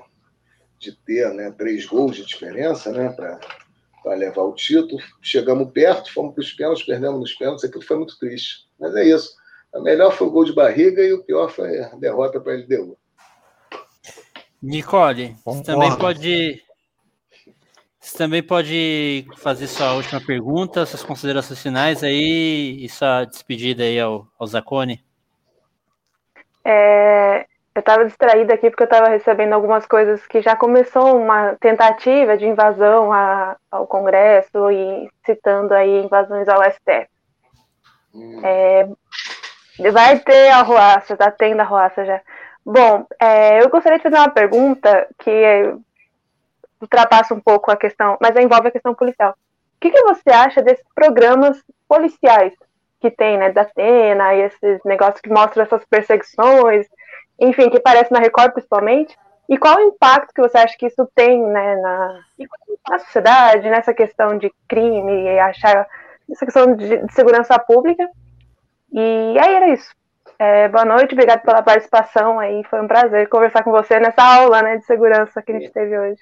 de 0.79 0.93
ter 0.93 1.33
né, 1.35 1.53
três 1.57 1.87
gols 1.87 2.17
de 2.17 2.25
diferença 2.25 2.91
né, 2.93 3.11
para 3.11 4.15
levar 4.15 4.43
o 4.43 4.55
título. 4.55 5.01
Chegamos 5.23 5.71
perto, 5.73 6.13
fomos 6.13 6.35
para 6.35 6.43
os 6.43 6.53
pênaltis, 6.53 6.87
perdemos 6.87 7.21
nos 7.21 7.35
pênaltis, 7.35 7.65
aquilo 7.65 7.85
foi 7.85 7.97
muito 7.97 8.19
triste. 8.19 8.67
Mas 8.79 8.95
é 8.97 9.05
isso. 9.05 9.35
A 9.75 9.81
melhor 9.81 10.13
foi 10.13 10.27
o 10.27 10.31
gol 10.31 10.45
de 10.45 10.53
barriga 10.53 11.03
e 11.03 11.13
o 11.13 11.25
pior 11.25 11.49
foi 11.51 11.81
a 11.81 11.89
derrota 11.97 12.41
para 12.41 12.53
a 12.53 12.57
LDU. 12.57 12.97
Nicole, 14.63 15.37
você 15.45 15.63
também 15.63 15.95
pode 15.99 16.63
Você 18.05 18.19
também 18.19 18.43
pode 18.43 19.27
fazer 19.39 19.67
sua 19.67 19.95
última 19.95 20.21
pergunta, 20.21 20.85
suas 20.85 21.03
considerações 21.03 21.63
finais 21.63 22.05
aí 22.05 22.77
e 22.85 22.87
sua 22.87 23.25
despedida 23.25 23.83
aí 23.83 23.99
ao, 23.99 24.27
ao 24.39 24.47
Zacone. 24.47 25.03
É, 26.63 27.47
eu 27.75 27.81
estava 27.81 28.05
distraída 28.05 28.53
aqui 28.53 28.69
porque 28.69 28.83
eu 28.83 28.89
estava 28.93 29.09
recebendo 29.09 29.55
algumas 29.55 29.87
coisas 29.87 30.27
que 30.27 30.43
já 30.43 30.55
começou 30.55 31.19
uma 31.19 31.57
tentativa 31.59 32.37
de 32.37 32.45
invasão 32.45 33.11
a, 33.11 33.57
ao 33.71 33.87
Congresso 33.87 34.71
e 34.71 35.09
citando 35.25 35.73
aí 35.73 36.05
invasões 36.05 36.47
ao 36.47 36.63
STF. 36.63 37.09
Hum. 38.15 38.41
É, 38.45 38.87
vai 39.91 40.19
ter 40.19 40.51
a 40.51 40.61
Roaça, 40.61 41.15
está 41.15 41.31
tendo 41.31 41.61
a 41.61 41.65
Roaça 41.65 42.05
já. 42.05 42.21
Bom, 42.67 43.07
é, 43.19 43.63
eu 43.63 43.71
gostaria 43.71 43.97
de 43.97 44.03
fazer 44.03 44.17
uma 44.17 44.31
pergunta 44.31 45.07
que 45.19 45.75
ultrapassa 46.85 47.35
um 47.35 47.41
pouco 47.41 47.71
a 47.71 47.77
questão, 47.77 48.17
mas 48.21 48.37
envolve 48.37 48.69
a 48.69 48.71
questão 48.71 48.95
policial. 48.95 49.33
O 49.33 49.81
que, 49.81 49.91
que 49.91 50.03
você 50.03 50.31
acha 50.31 50.63
desses 50.63 50.85
programas 50.95 51.63
policiais 51.89 52.55
que 53.01 53.11
tem, 53.11 53.37
né, 53.37 53.51
da 53.53 53.63
Atena, 53.63 54.35
e 54.35 54.43
esses 54.43 54.81
negócios 54.85 55.21
que 55.21 55.29
mostram 55.29 55.63
essas 55.63 55.85
perseguições, 55.85 56.87
enfim, 57.39 57.69
que 57.69 57.77
aparece 57.77 58.11
na 58.11 58.19
Record 58.19 58.53
principalmente, 58.53 59.15
e 59.47 59.59
qual 59.59 59.77
o 59.77 59.89
impacto 59.89 60.33
que 60.35 60.41
você 60.41 60.57
acha 60.57 60.75
que 60.79 60.87
isso 60.87 61.07
tem, 61.15 61.43
né, 61.43 61.77
na, 61.77 62.21
na 62.89 62.99
sociedade, 63.01 63.69
nessa 63.69 63.93
questão 63.93 64.39
de 64.39 64.51
crime, 64.67 65.25
e 65.25 65.39
achar, 65.39 65.87
essa 66.31 66.47
questão 66.47 66.75
de, 66.75 66.97
de 66.97 67.13
segurança 67.13 67.59
pública, 67.59 68.09
e 68.91 69.39
aí 69.39 69.55
era 69.55 69.69
isso. 69.69 69.95
É, 70.39 70.69
boa 70.69 70.87
noite, 70.87 71.13
obrigado 71.13 71.43
pela 71.43 71.63
participação 71.63 72.41
aí, 72.41 72.65
foi 72.65 72.81
um 72.81 72.89
prazer 72.89 73.29
conversar 73.29 73.63
com 73.63 73.71
você 73.71 74.01
nessa 74.01 74.23
aula, 74.23 74.63
né, 74.63 74.79
de 74.79 74.87
segurança 74.87 75.43
que 75.43 75.53
a 75.53 75.59
gente 75.59 75.71
teve 75.73 75.99
hoje. 75.99 76.21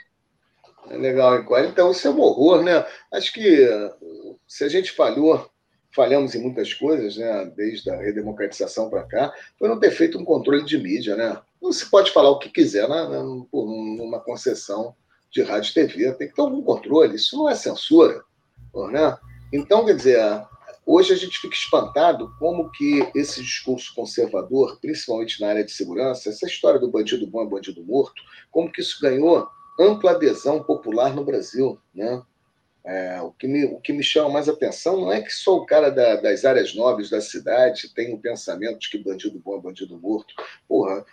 É 0.90 0.96
legal, 0.96 1.44
Então, 1.64 1.90
isso 1.90 2.06
é 2.06 2.10
um 2.10 2.20
horror, 2.20 2.62
né? 2.62 2.84
Acho 3.12 3.32
que 3.32 3.68
se 4.46 4.64
a 4.64 4.68
gente 4.68 4.92
falhou, 4.92 5.48
falhamos 5.94 6.34
em 6.34 6.42
muitas 6.42 6.74
coisas, 6.74 7.16
né? 7.16 7.50
Desde 7.56 7.90
a 7.90 7.96
redemocratização 7.96 8.90
para 8.90 9.04
cá, 9.04 9.32
foi 9.58 9.68
não 9.68 9.78
ter 9.78 9.90
feito 9.90 10.18
um 10.18 10.24
controle 10.24 10.64
de 10.64 10.78
mídia, 10.78 11.16
né? 11.16 11.40
Não 11.60 11.72
se 11.72 11.88
pode 11.88 12.10
falar 12.10 12.30
o 12.30 12.38
que 12.38 12.50
quiser 12.50 12.88
né? 12.88 13.06
por 13.50 13.64
uma 13.64 14.20
concessão 14.20 14.94
de 15.30 15.42
rádio 15.42 15.70
e 15.70 15.74
TV, 15.74 16.12
tem 16.12 16.28
que 16.28 16.34
ter 16.34 16.42
algum 16.42 16.62
controle, 16.62 17.16
isso 17.16 17.36
não 17.38 17.48
é 17.48 17.54
censura, 17.54 18.22
né? 18.90 19.16
Então, 19.52 19.84
quer 19.84 19.94
dizer, 19.94 20.18
hoje 20.84 21.12
a 21.12 21.16
gente 21.16 21.38
fica 21.38 21.54
espantado 21.54 22.34
como 22.38 22.70
que 22.70 23.08
esse 23.14 23.40
discurso 23.42 23.94
conservador, 23.94 24.78
principalmente 24.80 25.40
na 25.40 25.48
área 25.48 25.64
de 25.64 25.72
segurança, 25.72 26.28
essa 26.28 26.46
história 26.46 26.80
do 26.80 26.90
bandido 26.90 27.26
bom 27.26 27.42
é 27.42 27.46
bandido 27.46 27.82
morto, 27.84 28.22
como 28.50 28.70
que 28.70 28.80
isso 28.82 29.00
ganhou 29.00 29.48
ampla 29.78 30.12
adesão 30.12 30.62
popular 30.62 31.14
no 31.14 31.24
Brasil. 31.24 31.78
Né? 31.94 32.22
É, 32.84 33.20
o, 33.22 33.30
que 33.30 33.46
me, 33.46 33.64
o 33.64 33.80
que 33.80 33.92
me 33.92 34.02
chama 34.02 34.30
mais 34.30 34.48
atenção 34.48 35.00
não 35.00 35.12
é 35.12 35.20
que 35.20 35.30
sou 35.30 35.58
o 35.58 35.66
cara 35.66 35.90
da, 35.90 36.16
das 36.16 36.44
áreas 36.44 36.74
nobres 36.74 37.10
da 37.10 37.20
cidade, 37.20 37.94
tenho 37.94 38.16
o 38.16 38.20
pensamento 38.20 38.78
de 38.80 38.90
que 38.90 38.98
bandido 38.98 39.38
bom 39.38 39.58
é 39.58 39.60
bandido 39.60 39.98
morto. 39.98 40.34
Porra, 40.66 41.04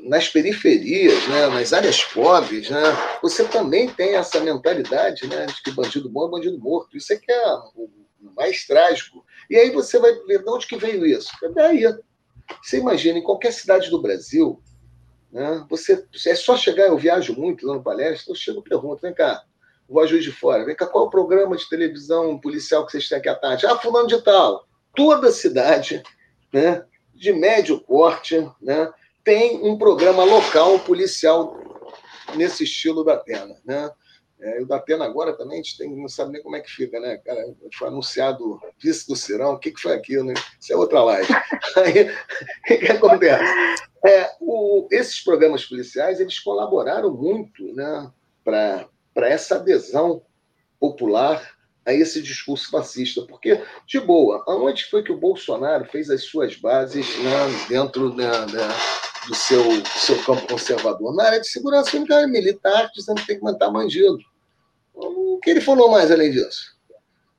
nas 0.00 0.28
periferias, 0.28 1.26
né, 1.28 1.46
nas 1.48 1.72
áreas 1.72 2.02
pobres, 2.04 2.68
né, 2.70 2.82
você 3.22 3.44
também 3.44 3.88
tem 3.88 4.16
essa 4.16 4.40
mentalidade 4.40 5.26
né, 5.26 5.46
de 5.46 5.62
que 5.62 5.70
bandido 5.70 6.10
bom 6.10 6.26
é 6.26 6.30
bandido 6.30 6.58
morto. 6.58 6.96
Isso 6.96 7.12
é 7.12 7.16
que 7.16 7.32
é 7.32 7.54
o 7.74 7.88
mais 8.36 8.66
trágico. 8.66 9.24
E 9.48 9.56
aí 9.56 9.70
você 9.70 9.98
vai 9.98 10.12
ver 10.26 10.42
de 10.42 10.50
onde 10.50 10.66
que 10.66 10.76
veio 10.76 11.06
isso. 11.06 11.30
É 11.42 11.48
daí. 11.48 11.84
Você 12.62 12.78
imagina, 12.78 13.18
em 13.18 13.22
qualquer 13.22 13.52
cidade 13.52 13.90
do 13.90 14.00
Brasil, 14.00 14.62
né? 15.32 15.64
Você, 15.68 16.04
é 16.26 16.34
só 16.34 16.56
chegar, 16.56 16.86
eu 16.86 16.98
viajo 16.98 17.34
muito 17.34 17.66
lá 17.66 17.74
no 17.74 17.82
palestra, 17.82 18.32
eu 18.32 18.36
chego 18.36 18.60
e 18.60 18.68
pergunto, 18.68 19.02
vem 19.02 19.14
cá, 19.14 19.42
vou 19.88 20.02
a 20.02 20.06
Juiz 20.06 20.24
de 20.24 20.32
Fora, 20.32 20.64
vem 20.64 20.76
cá, 20.76 20.86
qual 20.86 21.04
é 21.04 21.06
o 21.06 21.10
programa 21.10 21.56
de 21.56 21.68
televisão 21.68 22.38
policial 22.38 22.84
que 22.84 22.92
vocês 22.92 23.08
têm 23.08 23.18
aqui 23.18 23.28
à 23.28 23.34
tarde? 23.34 23.66
Ah, 23.66 23.76
fulano 23.76 24.08
de 24.08 24.20
tal. 24.22 24.66
Toda 24.94 25.30
cidade, 25.30 26.02
né, 26.52 26.84
de 27.14 27.32
médio 27.32 27.80
porte, 27.80 28.48
né, 28.60 28.90
tem 29.24 29.60
um 29.62 29.76
programa 29.76 30.24
local 30.24 30.78
policial 30.80 31.56
nesse 32.34 32.64
estilo 32.64 33.04
da 33.04 33.14
Atena, 33.14 33.56
né? 33.64 33.90
É, 34.40 34.62
o 34.62 34.66
da 34.66 34.76
Atena 34.76 35.04
agora 35.04 35.36
também 35.36 35.58
a 35.58 35.62
gente 35.62 35.76
tem, 35.76 35.94
não 35.96 36.08
sabe 36.08 36.32
nem 36.32 36.42
como 36.42 36.54
é 36.54 36.60
que 36.60 36.70
fica, 36.70 37.00
né? 37.00 37.16
Cara, 37.18 37.44
foi 37.76 37.88
anunciado 37.88 38.60
vice 38.78 39.06
do 39.08 39.16
Cirão, 39.16 39.54
o 39.54 39.58
que, 39.58 39.72
que 39.72 39.80
foi 39.80 39.92
aquilo, 39.92 40.24
né? 40.24 40.34
Isso 40.60 40.72
é 40.72 40.76
outra 40.76 41.02
live. 41.02 41.28
Aí, 41.76 42.76
o 42.76 42.78
que 42.78 42.92
acontece? 42.92 43.52
É, 44.06 44.30
o, 44.40 44.86
esses 44.92 45.20
programas 45.24 45.64
policiais, 45.64 46.20
eles 46.20 46.38
colaboraram 46.38 47.12
muito 47.12 47.74
né, 47.74 48.10
para 48.44 48.88
essa 49.16 49.56
adesão 49.56 50.22
popular 50.78 51.56
a 51.84 51.92
esse 51.92 52.22
discurso 52.22 52.70
fascista. 52.70 53.22
Porque, 53.22 53.60
de 53.86 53.98
boa, 53.98 54.44
aonde 54.46 54.84
foi 54.84 55.02
que 55.02 55.10
o 55.10 55.18
Bolsonaro 55.18 55.84
fez 55.86 56.10
as 56.10 56.22
suas 56.22 56.54
bases 56.54 57.18
né, 57.18 57.66
dentro 57.68 58.14
né, 58.14 58.30
do 59.28 59.34
seu, 59.34 59.62
seu 59.84 60.22
campo 60.24 60.48
conservador? 60.48 61.14
Na 61.14 61.24
área 61.24 61.40
de 61.40 61.46
segurança 61.46 61.96
única 61.96 62.26
militar, 62.26 62.90
dizendo 62.94 63.20
que 63.20 63.26
tem 63.26 63.38
que 63.38 63.44
matar 63.44 63.70
bandido. 63.70 64.18
O 64.94 65.38
que 65.40 65.50
ele 65.50 65.60
falou 65.60 65.90
mais 65.90 66.10
além 66.10 66.32
disso? 66.32 66.76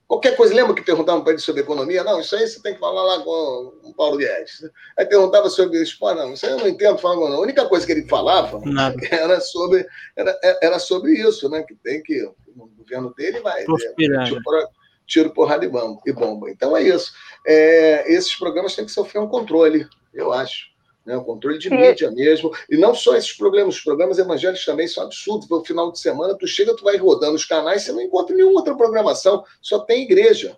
Qualquer 0.08 0.35
coisa, 0.35 0.56
lembra 0.56 0.74
que 0.74 0.82
perguntavam 0.82 1.22
para 1.24 1.34
ele 1.34 1.42
sobre 1.42 1.61
economia? 1.61 2.03
Não, 2.03 2.19
isso 2.19 2.35
aí 2.35 2.48
você 2.48 2.59
tem 2.61 2.74
que 2.74 2.80
falar 2.80 3.03
lá 3.03 3.24
com 3.24 3.74
o 3.84 3.93
Paulo 3.95 4.18
Guedes. 4.18 4.68
Aí 4.98 5.06
perguntava 5.06 5.50
sobre 5.50 5.82
isso, 5.82 5.98
não, 6.01 6.34
isso 6.34 6.45
aí 6.45 6.53
eu 6.53 6.58
não 6.58 6.68
entendo 6.68 6.98
falando, 6.98 7.30
não. 7.30 7.38
A 7.38 7.42
única 7.42 7.68
coisa 7.68 7.85
que 7.85 7.92
ele 7.92 8.08
falava 8.08 8.59
Nada. 8.66 8.98
era 9.11 9.40
sobre, 9.40 9.85
era, 10.16 10.40
era 10.64 10.80
sobre 10.80 11.14
isso, 11.14 11.48
né? 11.48 11.61
Que 11.61 11.76
tem 11.76 12.01
que, 12.01 12.27
no 12.56 12.68
governo 12.69 13.14
dele 13.14 13.40
vai. 13.42 13.59
Né? 13.59 14.26
Tiro, 14.26 14.69
tiro, 15.06 15.30
porrada 15.32 15.64
e 15.64 15.69
bomba, 15.69 16.01
e 16.06 16.11
bomba. 16.11 16.50
Então 16.50 16.76
é 16.76 16.82
isso. 16.82 17.14
É, 17.45 18.11
esses 18.11 18.34
programas 18.35 18.76
têm 18.76 18.85
que 18.85 18.92
sofrer 18.92 19.19
um 19.19 19.27
controle, 19.27 19.88
eu 20.11 20.34
acho 20.34 20.69
né? 21.09 21.17
o 21.17 21.23
controle 21.23 21.57
de 21.57 21.71
mídia 21.71 22.11
mesmo. 22.11 22.51
E 22.69 22.77
não 22.77 22.93
só 22.93 23.15
esses 23.15 23.33
programas, 23.33 23.75
os 23.75 23.81
programas 23.81 24.19
evangélicos 24.19 24.63
também 24.63 24.88
são 24.88 25.03
absurdos. 25.03 25.49
No 25.49 25.65
final 25.65 25.91
de 25.91 25.99
semana, 25.99 26.38
tu 26.38 26.45
chega, 26.45 26.75
tu 26.75 26.83
vai 26.83 26.97
rodando 26.97 27.33
os 27.33 27.45
canais, 27.45 27.81
você 27.81 27.91
não 27.91 28.01
encontra 28.01 28.35
nenhuma 28.35 28.59
outra 28.59 28.75
programação, 28.75 29.43
só 29.59 29.79
tem 29.79 30.03
igreja. 30.03 30.55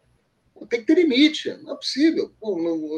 Tem 0.69 0.81
que 0.81 0.85
ter 0.85 0.93
limite, 0.93 1.57
não 1.63 1.73
é 1.73 1.75
possível. 1.75 2.31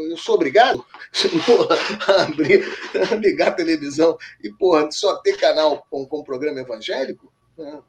Eu 0.09 0.17
sou 0.17 0.35
obrigado 0.35 0.83
porra, 1.45 1.77
a 2.07 2.23
abrir, 2.23 2.65
a 3.09 3.15
ligar 3.15 3.49
a 3.49 3.53
televisão 3.53 4.17
e 4.43 4.51
porra, 4.51 4.91
só 4.91 5.15
ter 5.17 5.37
canal 5.37 5.85
com, 5.89 6.05
com 6.05 6.23
programa 6.23 6.59
evangélico. 6.59 7.31
Né? 7.57 7.79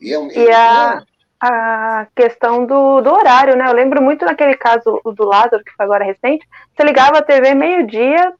E, 0.00 0.14
é, 0.14 0.38
e 0.38 0.52
a, 0.52 1.02
a 1.40 2.06
questão 2.14 2.66
do, 2.66 3.00
do 3.00 3.12
horário, 3.12 3.56
né? 3.56 3.68
Eu 3.68 3.74
lembro 3.74 4.00
muito 4.00 4.24
naquele 4.24 4.56
caso 4.56 5.00
do 5.04 5.24
Lázaro, 5.24 5.64
que 5.64 5.72
foi 5.72 5.84
agora 5.84 6.04
recente. 6.04 6.46
Você 6.76 6.84
ligava 6.84 7.18
a 7.18 7.22
TV 7.22 7.54
meio-dia, 7.54 8.32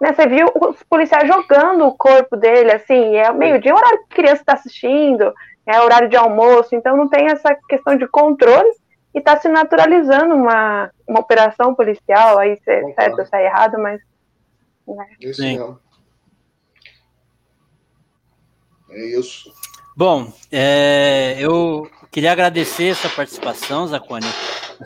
né, 0.00 0.12
você 0.12 0.26
viu 0.26 0.50
os 0.60 0.82
policiais 0.82 1.26
jogando 1.26 1.86
o 1.86 1.96
corpo 1.96 2.36
dele, 2.36 2.72
assim, 2.72 3.16
é 3.16 3.32
meio-dia, 3.32 3.70
é 3.70 3.74
o 3.74 3.76
horário 3.76 3.98
que 3.98 4.12
a 4.12 4.16
criança 4.16 4.42
está 4.42 4.52
assistindo, 4.54 5.32
é 5.66 5.80
horário 5.80 6.08
de 6.08 6.16
almoço, 6.16 6.74
então 6.74 6.96
não 6.96 7.08
tem 7.08 7.26
essa 7.26 7.54
questão 7.68 7.96
de 7.96 8.06
controle 8.06 8.68
e 9.14 9.18
está 9.18 9.36
se 9.38 9.48
naturalizando 9.48 10.34
uma, 10.34 10.90
uma 11.08 11.20
operação 11.20 11.74
policial, 11.74 12.38
aí 12.38 12.56
se 12.58 12.70
é 12.70 12.92
certo 12.92 13.18
ou 13.18 13.26
se 13.26 13.34
é 13.34 13.46
errado, 13.46 13.78
mas. 13.78 14.00
Né. 14.86 15.06
Isso 15.20 15.42
mesmo. 15.42 15.80
É 18.90 19.18
isso. 19.18 19.52
Bom, 19.96 20.30
é, 20.52 21.36
eu 21.38 21.90
queria 22.10 22.32
agradecer 22.32 22.88
essa 22.88 23.08
participação, 23.08 23.86
Zacone. 23.86 24.26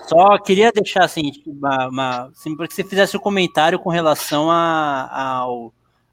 Só 0.09 0.39
queria 0.39 0.70
deixar 0.73 1.05
assim, 1.05 1.33
uma, 1.47 1.89
uma 1.89 2.27
assim, 2.28 2.57
para 2.57 2.69
que 2.69 2.75
você 2.75 2.85
fizesse 2.85 3.17
um 3.17 3.20
comentário 3.20 3.78
com 3.78 3.91
relação 3.91 4.51
a, 4.51 5.44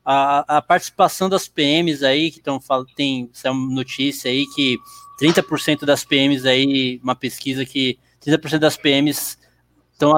a, 0.06 0.58
a, 0.58 0.62
participação 0.62 1.30
das 1.30 1.48
PMs 1.48 2.04
aí, 2.04 2.32
que 2.32 2.40
estão 2.40 2.60
tem 2.96 3.30
essa 3.34 3.54
notícia 3.54 4.32
aí 4.32 4.46
que 4.56 4.78
30% 5.22 5.86
das 5.86 6.04
PMs 6.04 6.46
aí, 6.46 7.00
uma 7.04 7.16
pesquisa 7.16 7.66
que 7.66 8.00
30% 8.26 8.60
das 8.60 8.78
PMs 8.78 9.38
estão 9.92 10.14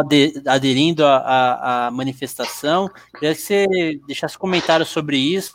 aderindo 0.45 1.05
à, 1.05 1.89
manifestação. 1.91 2.89
Queria 3.13 3.33
que 3.33 3.41
você 3.41 3.99
deixasse 4.05 4.37
comentários 4.37 4.89
sobre 4.89 5.17
isso. 5.17 5.53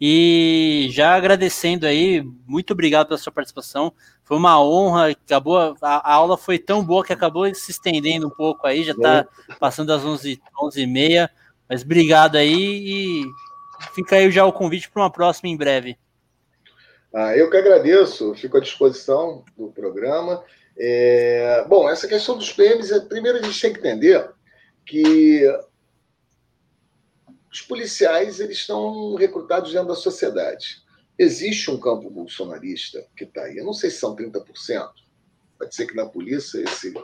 E 0.00 0.88
já 0.90 1.16
agradecendo 1.16 1.86
aí, 1.86 2.22
muito 2.46 2.72
obrigado 2.72 3.08
pela 3.08 3.18
sua 3.18 3.32
participação. 3.32 3.92
Foi 4.22 4.36
uma 4.36 4.62
honra, 4.62 5.10
acabou, 5.10 5.58
a, 5.58 5.74
a, 5.82 6.14
aula 6.14 6.36
foi 6.36 6.58
tão 6.58 6.84
boa 6.84 7.04
que 7.04 7.12
acabou 7.12 7.52
se 7.54 7.70
estendendo 7.70 8.28
um 8.28 8.30
pouco 8.30 8.66
aí, 8.66 8.84
já 8.84 8.92
está 8.92 9.26
passando 9.58 9.88
das 9.88 10.04
11, 10.04 10.40
11 10.62 10.80
e 10.80 10.86
meia, 10.86 11.30
mas 11.68 11.82
obrigado 11.82 12.36
aí 12.36 12.52
e 12.54 13.26
fica 13.94 14.16
aí 14.16 14.30
já 14.30 14.44
o 14.44 14.52
convite 14.52 14.88
para 14.90 15.02
uma 15.02 15.10
próxima 15.10 15.48
em 15.48 15.56
breve. 15.56 15.98
Ah, 17.12 17.36
eu 17.36 17.50
que 17.50 17.56
agradeço, 17.56 18.34
fico 18.34 18.56
à 18.56 18.60
disposição 18.60 19.44
do 19.56 19.68
programa. 19.68 20.44
É, 20.78 21.64
bom, 21.66 21.88
essa 21.88 22.06
questão 22.06 22.36
dos 22.36 22.52
PMs, 22.52 22.92
é, 22.92 23.00
primeiro 23.00 23.38
a 23.38 23.42
gente 23.42 23.60
tem 23.60 23.72
que 23.72 23.78
entender 23.80 24.30
que 24.86 25.42
os 27.50 27.62
policiais 27.62 28.40
eles 28.40 28.58
estão 28.58 29.14
recrutados 29.14 29.72
dentro 29.72 29.88
da 29.88 29.94
sociedade. 29.94 30.82
existe 31.18 31.70
um 31.70 31.80
campo 31.80 32.08
bolsonarista 32.10 33.04
que 33.16 33.24
está 33.24 33.42
aí. 33.42 33.58
Eu 33.58 33.64
não 33.64 33.72
sei 33.72 33.90
se 33.90 33.98
são 33.98 34.14
30%. 34.14 34.44
Pode 35.58 35.74
ser 35.74 35.86
que 35.86 35.96
na 35.96 36.06
polícia 36.06 36.62
esse, 36.62 36.94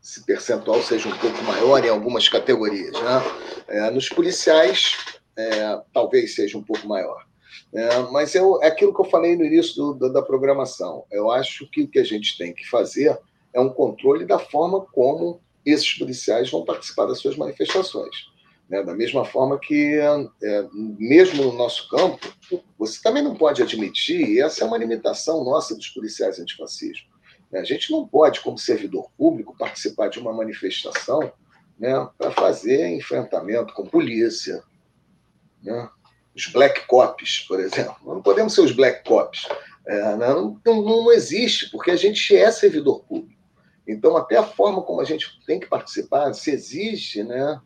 esse 0.00 0.24
percentual 0.24 0.80
seja 0.80 1.08
um 1.08 1.18
pouco 1.18 1.42
maior 1.42 1.84
em 1.84 1.88
algumas 1.88 2.28
categorias. 2.28 2.92
Né? 2.92 3.22
É, 3.66 3.90
nos 3.90 4.08
policiais, 4.08 4.96
é, 5.36 5.80
talvez 5.92 6.36
seja 6.36 6.56
um 6.56 6.62
pouco 6.62 6.86
maior. 6.86 7.26
É, 7.72 7.98
mas 8.12 8.34
eu, 8.36 8.62
é 8.62 8.68
aquilo 8.68 8.94
que 8.94 9.00
eu 9.00 9.10
falei 9.10 9.36
no 9.36 9.44
início 9.44 9.74
do, 9.74 9.94
do, 9.94 10.12
da 10.12 10.22
programação. 10.22 11.04
Eu 11.10 11.30
acho 11.32 11.68
que 11.70 11.82
o 11.82 11.88
que 11.88 11.98
a 11.98 12.04
gente 12.04 12.38
tem 12.38 12.54
que 12.54 12.68
fazer 12.68 13.18
é 13.52 13.60
um 13.60 13.70
controle 13.70 14.24
da 14.24 14.38
forma 14.38 14.80
como 14.92 15.40
esses 15.66 15.94
policiais 15.94 16.50
vão 16.50 16.64
participar 16.64 17.06
das 17.06 17.18
suas 17.18 17.36
manifestações. 17.36 18.33
Né? 18.68 18.82
Da 18.82 18.94
mesma 18.94 19.24
forma 19.24 19.58
que, 19.58 19.98
é, 19.98 20.66
mesmo 20.72 21.44
no 21.44 21.52
nosso 21.52 21.88
campo, 21.88 22.32
você 22.78 23.00
também 23.02 23.22
não 23.22 23.34
pode 23.34 23.62
admitir, 23.62 24.28
e 24.28 24.40
essa 24.40 24.64
é 24.64 24.66
uma 24.66 24.78
limitação 24.78 25.44
nossa 25.44 25.74
dos 25.74 25.88
policiais 25.88 26.38
antifascismo. 26.38 27.06
Né? 27.50 27.60
A 27.60 27.64
gente 27.64 27.90
não 27.90 28.06
pode, 28.06 28.40
como 28.40 28.58
servidor 28.58 29.10
público, 29.16 29.56
participar 29.56 30.08
de 30.08 30.18
uma 30.18 30.32
manifestação 30.32 31.32
né, 31.78 32.08
para 32.18 32.30
fazer 32.30 32.88
enfrentamento 32.88 33.74
com 33.74 33.86
polícia. 33.86 34.62
Né? 35.62 35.88
Os 36.34 36.46
black 36.48 36.86
cops, 36.86 37.44
por 37.46 37.60
exemplo. 37.60 37.96
Não 38.04 38.22
podemos 38.22 38.54
ser 38.54 38.62
os 38.62 38.72
black 38.72 39.08
cops. 39.08 39.46
É, 39.86 40.16
né? 40.16 40.28
não, 40.28 40.60
não, 40.64 40.82
não 40.82 41.12
existe, 41.12 41.70
porque 41.70 41.90
a 41.90 41.96
gente 41.96 42.34
é 42.34 42.50
servidor 42.50 43.04
público. 43.04 43.34
Então, 43.86 44.16
até 44.16 44.36
a 44.36 44.42
forma 44.42 44.80
como 44.82 45.00
a 45.00 45.04
gente 45.04 45.38
tem 45.46 45.60
que 45.60 45.66
participar, 45.66 46.32
se 46.32 46.50
exige, 46.50 47.22
né, 47.22 47.60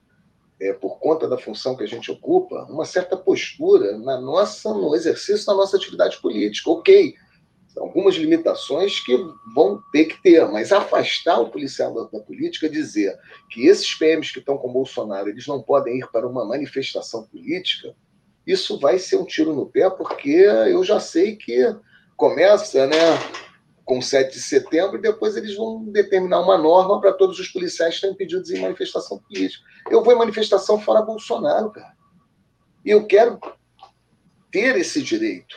é, 0.60 0.72
por 0.72 0.98
conta 0.98 1.28
da 1.28 1.38
função 1.38 1.76
que 1.76 1.84
a 1.84 1.88
gente 1.88 2.10
ocupa, 2.10 2.66
uma 2.68 2.84
certa 2.84 3.16
postura 3.16 3.96
na 3.98 4.20
nossa, 4.20 4.72
no 4.74 4.94
exercício 4.94 5.46
da 5.46 5.54
nossa 5.54 5.76
atividade 5.76 6.20
política. 6.20 6.70
Ok, 6.70 7.14
algumas 7.76 8.16
limitações 8.16 9.00
que 9.00 9.16
vão 9.54 9.80
ter 9.92 10.06
que 10.06 10.20
ter, 10.22 10.44
mas 10.48 10.72
afastar 10.72 11.40
o 11.40 11.50
policial 11.50 11.94
da, 11.94 12.18
da, 12.18 12.24
política, 12.24 12.68
dizer 12.68 13.16
que 13.50 13.66
esses 13.66 13.94
PMs 13.94 14.32
que 14.32 14.40
estão 14.40 14.58
com 14.58 14.72
Bolsonaro 14.72 15.28
eles 15.28 15.46
não 15.46 15.62
podem 15.62 15.98
ir 15.98 16.10
para 16.10 16.26
uma 16.26 16.44
manifestação 16.44 17.24
política, 17.24 17.94
isso 18.46 18.78
vai 18.78 18.98
ser 18.98 19.16
um 19.16 19.24
tiro 19.24 19.54
no 19.54 19.66
pé, 19.66 19.88
porque 19.90 20.30
eu 20.30 20.82
já 20.82 20.98
sei 20.98 21.36
que 21.36 21.74
começa, 22.16 22.86
né? 22.86 22.96
Com 23.88 24.02
7 24.02 24.34
de 24.34 24.42
setembro, 24.42 24.98
e 24.98 25.00
depois 25.00 25.34
eles 25.34 25.56
vão 25.56 25.82
determinar 25.84 26.42
uma 26.42 26.58
norma 26.58 27.00
para 27.00 27.14
todos 27.14 27.38
os 27.40 27.48
policiais 27.48 27.92
que 27.92 27.96
estão 27.96 28.10
impedidos 28.10 28.50
em 28.50 28.60
manifestação 28.60 29.18
política. 29.18 29.64
Eu 29.90 30.04
vou 30.04 30.12
em 30.12 30.18
manifestação 30.18 30.78
fora 30.78 31.00
Bolsonaro, 31.00 31.70
cara. 31.70 31.96
E 32.84 32.90
eu 32.90 33.06
quero 33.06 33.40
ter 34.52 34.76
esse 34.76 35.02
direito. 35.02 35.56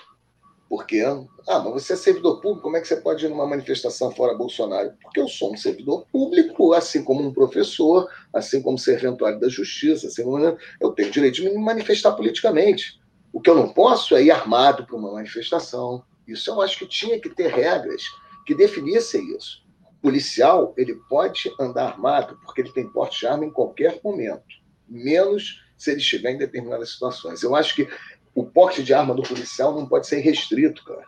Porque, 0.69 1.01
ah, 1.01 1.59
mas 1.59 1.73
você 1.73 1.91
é 1.91 1.95
servidor 1.97 2.39
público, 2.39 2.61
como 2.61 2.77
é 2.77 2.79
que 2.79 2.87
você 2.87 2.95
pode 2.95 3.25
ir 3.25 3.27
numa 3.27 3.45
manifestação 3.45 4.09
fora 4.11 4.33
Bolsonaro? 4.33 4.93
Porque 5.01 5.19
eu 5.19 5.27
sou 5.27 5.51
um 5.51 5.57
servidor 5.57 6.05
público, 6.09 6.71
assim 6.71 7.03
como 7.03 7.21
um 7.21 7.33
professor, 7.33 8.09
assim 8.33 8.61
como 8.61 8.77
serventuário 8.77 9.41
da 9.41 9.49
justiça, 9.49 10.07
assim 10.07 10.23
como 10.23 10.57
eu 10.79 10.91
tenho 10.93 11.11
direito 11.11 11.35
de 11.35 11.49
me 11.49 11.57
manifestar 11.57 12.13
politicamente. 12.13 12.97
O 13.33 13.41
que 13.41 13.49
eu 13.49 13.55
não 13.55 13.73
posso 13.73 14.15
é 14.15 14.23
ir 14.23 14.31
armado 14.31 14.85
para 14.85 14.95
uma 14.95 15.11
manifestação, 15.11 16.01
isso 16.27 16.50
eu 16.50 16.61
acho 16.61 16.77
que 16.77 16.85
tinha 16.85 17.19
que 17.19 17.30
ter 17.30 17.48
regras 17.48 18.03
que 18.45 18.56
definissem 18.56 19.35
isso. 19.35 19.64
O 19.85 20.01
policial, 20.01 20.74
ele 20.77 20.95
pode 21.09 21.51
andar 21.59 21.90
armado 21.90 22.40
porque 22.43 22.61
ele 22.61 22.72
tem 22.72 22.88
porte 22.88 23.19
de 23.19 23.27
arma 23.27 23.45
em 23.45 23.51
qualquer 23.51 24.00
momento, 24.03 24.43
menos 24.88 25.61
se 25.77 25.91
ele 25.91 26.00
estiver 26.00 26.32
em 26.32 26.38
determinadas 26.38 26.91
situações. 26.91 27.43
Eu 27.43 27.56
acho 27.56 27.75
que 27.75 27.88
o 28.33 28.45
porte 28.45 28.83
de 28.83 28.93
arma 28.93 29.14
do 29.14 29.24
policial 29.24 29.74
não 29.74 29.88
pode 29.88 30.08
ser 30.08 30.19
restrito, 30.19 30.83
cara. 30.83 31.06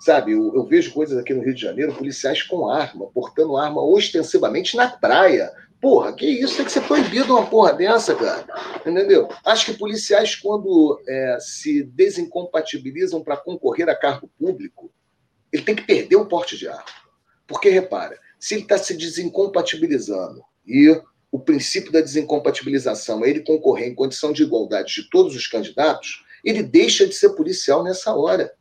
Sabe, 0.00 0.32
eu, 0.32 0.54
eu, 0.54 0.64
vejo 0.64 0.94
coisas 0.94 1.18
aqui 1.18 1.34
no 1.34 1.42
Rio 1.42 1.54
de 1.54 1.60
Janeiro, 1.60 1.94
policiais 1.94 2.42
com 2.42 2.70
arma, 2.70 3.06
portando 3.12 3.58
arma 3.58 3.82
ostensivamente 3.82 4.74
na 4.74 4.88
praia, 4.88 5.52
Porra, 5.80 6.12
que 6.12 6.26
isso? 6.26 6.56
Tem 6.56 6.64
que 6.64 6.72
ser 6.72 6.82
proibido 6.82 7.34
uma 7.34 7.46
porra 7.46 7.72
dessa, 7.72 8.14
cara. 8.14 8.46
Entendeu? 8.84 9.28
Acho 9.44 9.66
que 9.66 9.78
policiais, 9.78 10.36
quando 10.36 11.00
é, 11.08 11.38
se 11.40 11.82
desincompatibilizam 11.82 13.22
para 13.22 13.36
concorrer 13.36 13.88
a 13.88 13.96
cargo 13.96 14.30
público, 14.38 14.92
ele 15.50 15.62
tem 15.62 15.74
que 15.74 15.82
perder 15.82 16.16
o 16.16 16.26
porte 16.26 16.56
de 16.56 16.68
arma. 16.68 16.84
Porque, 17.46 17.70
repara, 17.70 18.18
se 18.38 18.54
ele 18.54 18.62
está 18.62 18.76
se 18.76 18.94
desincompatibilizando 18.94 20.42
e 20.66 21.00
o 21.32 21.38
princípio 21.38 21.90
da 21.90 22.00
desincompatibilização 22.00 23.24
é 23.24 23.30
ele 23.30 23.40
concorrer 23.40 23.88
em 23.88 23.94
condição 23.94 24.32
de 24.32 24.42
igualdade 24.42 24.94
de 24.94 25.08
todos 25.08 25.34
os 25.34 25.46
candidatos, 25.46 26.24
ele 26.44 26.62
deixa 26.62 27.06
de 27.06 27.14
ser 27.14 27.30
policial 27.30 27.82
nessa 27.82 28.14
hora. 28.14 28.52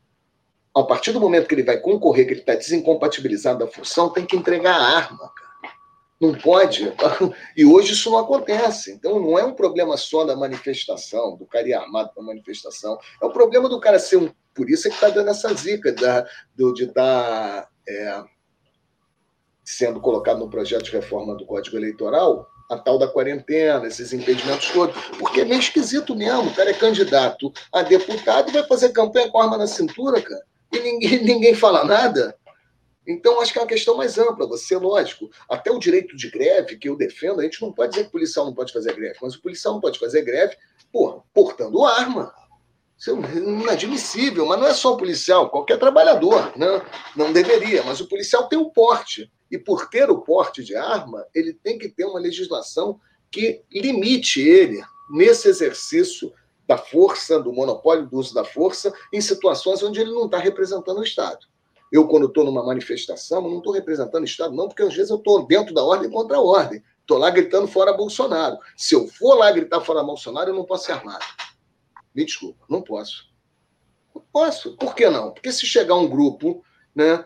A 0.76 0.84
partir 0.84 1.12
do 1.12 1.20
momento 1.20 1.48
que 1.48 1.56
ele 1.56 1.64
vai 1.64 1.80
concorrer, 1.80 2.26
que 2.26 2.34
ele 2.34 2.42
está 2.42 2.56
desincompatibilizado 2.56 3.60
da 3.60 3.68
função, 3.68 4.10
tem 4.10 4.26
que 4.26 4.36
entregar 4.36 4.76
a 4.76 4.98
arma, 4.98 5.32
cara. 5.36 5.49
Não 6.20 6.34
pode. 6.34 6.94
E 7.56 7.66
hoje 7.66 7.94
isso 7.94 8.10
não 8.12 8.20
acontece. 8.20 8.92
Então 8.92 9.20
não 9.20 9.38
é 9.38 9.44
um 9.44 9.54
problema 9.54 9.98
só 9.98 10.26
da 10.26 10.36
manifestação, 10.36 11.36
do 11.36 11.46
cara 11.46 11.68
ir 11.68 11.74
armado 11.74 12.12
para 12.14 12.24
manifestação. 12.24 12.98
É 13.22 13.26
o 13.26 13.32
problema 13.32 13.68
do 13.70 13.80
cara 13.80 14.00
ser 14.00 14.18
um. 14.18 14.32
Por 14.54 14.70
isso 14.70 14.88
é 14.88 14.90
que 14.90 14.96
está 14.96 15.10
dando 15.10 15.30
essa 15.30 15.54
zica 15.54 15.92
da, 15.92 16.26
do, 16.56 16.74
de 16.74 16.86
estar 16.86 17.64
tá, 17.64 17.70
é, 17.88 18.24
sendo 19.64 20.02
colocado 20.02 20.40
no 20.40 20.50
projeto 20.50 20.84
de 20.84 20.92
reforma 20.92 21.36
do 21.36 21.46
Código 21.46 21.78
Eleitoral 21.78 22.48
a 22.70 22.78
tal 22.78 23.00
da 23.00 23.08
quarentena, 23.08 23.88
esses 23.88 24.14
impedimentos 24.14 24.70
todos, 24.70 24.96
porque 25.18 25.42
é 25.42 25.46
meio 25.46 25.60
esquisito 25.60 26.16
mesmo. 26.16 26.50
O 26.50 26.54
cara 26.54 26.70
é 26.70 26.74
candidato 26.74 27.52
a 27.74 27.82
deputado 27.82 28.50
e 28.50 28.54
vai 28.54 28.64
fazer 28.68 28.90
campanha 28.90 29.30
com 29.30 29.42
arma 29.42 29.58
na 29.58 29.66
cintura, 29.66 30.22
cara. 30.22 30.44
E 30.72 30.80
ninguém, 30.80 31.24
ninguém 31.26 31.56
fala 31.56 31.84
nada. 31.84 32.36
Então, 33.10 33.42
acho 33.42 33.52
que 33.52 33.58
é 33.58 33.62
uma 33.62 33.68
questão 33.68 33.98
mais 33.98 34.20
ampla. 34.20 34.48
Você, 34.48 34.78
lógico, 34.78 35.32
até 35.50 35.72
o 35.72 35.80
direito 35.80 36.16
de 36.16 36.30
greve 36.30 36.78
que 36.78 36.88
eu 36.88 36.96
defendo, 36.96 37.40
a 37.40 37.44
gente 37.44 37.60
não 37.60 37.74
pode 37.74 37.92
dizer 37.92 38.04
que 38.04 38.10
o 38.10 38.12
policial 38.12 38.46
não 38.46 38.54
pode 38.54 38.72
fazer 38.72 38.94
greve, 38.94 39.18
mas 39.20 39.34
o 39.34 39.42
policial 39.42 39.74
não 39.74 39.82
pode 39.82 39.98
fazer 39.98 40.22
greve, 40.22 40.56
porra, 40.92 41.24
portando 41.34 41.84
arma. 41.84 42.32
Isso 42.96 43.10
é 43.12 43.38
inadmissível, 43.38 44.46
mas 44.46 44.60
não 44.60 44.68
é 44.68 44.74
só 44.76 44.94
o 44.94 44.98
policial, 44.98 45.50
qualquer 45.50 45.80
trabalhador, 45.80 46.56
né? 46.56 46.68
não 47.16 47.34
deveria, 47.34 47.82
mas 47.82 48.00
o 48.00 48.08
policial 48.08 48.48
tem 48.48 48.60
o 48.60 48.70
porte. 48.70 49.32
E 49.50 49.58
por 49.58 49.90
ter 49.90 50.12
o 50.12 50.22
porte 50.22 50.64
de 50.64 50.76
arma, 50.76 51.26
ele 51.34 51.54
tem 51.54 51.80
que 51.80 51.90
ter 51.90 52.06
uma 52.06 52.20
legislação 52.20 53.00
que 53.32 53.64
limite 53.72 54.40
ele 54.40 54.84
nesse 55.10 55.48
exercício 55.48 56.32
da 56.68 56.78
força, 56.78 57.40
do 57.40 57.52
monopólio 57.52 58.06
do 58.06 58.18
uso 58.18 58.36
da 58.36 58.46
força, 58.46 58.94
em 59.12 59.20
situações 59.20 59.82
onde 59.82 60.00
ele 60.00 60.12
não 60.12 60.26
está 60.26 60.38
representando 60.38 61.00
o 61.00 61.04
Estado. 61.04 61.49
Eu, 61.92 62.08
quando 62.08 62.28
estou 62.28 62.46
numa 62.46 62.64
manifestação, 62.64 63.42
não 63.42 63.58
estou 63.58 63.74
representando 63.74 64.22
o 64.22 64.26
Estado, 64.26 64.56
não, 64.56 64.68
porque 64.68 64.84
às 64.84 64.94
vezes 64.94 65.10
eu 65.10 65.18
estou 65.18 65.46
dentro 65.46 65.74
da 65.74 65.84
ordem 65.84 66.10
contra 66.10 66.38
a 66.38 66.42
ordem. 66.42 66.84
Estou 67.02 67.18
lá 67.18 67.30
gritando 67.32 67.68
fora 67.68 67.92
Bolsonaro. 67.94 68.58
Se 68.78 68.94
eu 68.94 69.08
for 69.08 69.36
lá 69.36 69.52
gritar 69.52 69.82
fora 69.82 70.04
Bolsonaro, 70.04 70.52
eu 70.52 70.56
não 70.56 70.66
posso 70.66 70.86
ser 70.86 70.92
armado. 70.92 71.26
Me 72.14 72.24
desculpa, 72.24 72.64
não 72.70 72.82
posso. 72.82 73.30
Não 74.14 74.24
posso. 74.32 74.78
Por 74.78 74.94
que 74.94 75.10
não? 75.10 75.32
Porque 75.32 75.52
se 75.52 75.66
chegar 75.66 75.96
um 75.96 76.08
grupo, 76.08 76.64
né, 76.94 77.26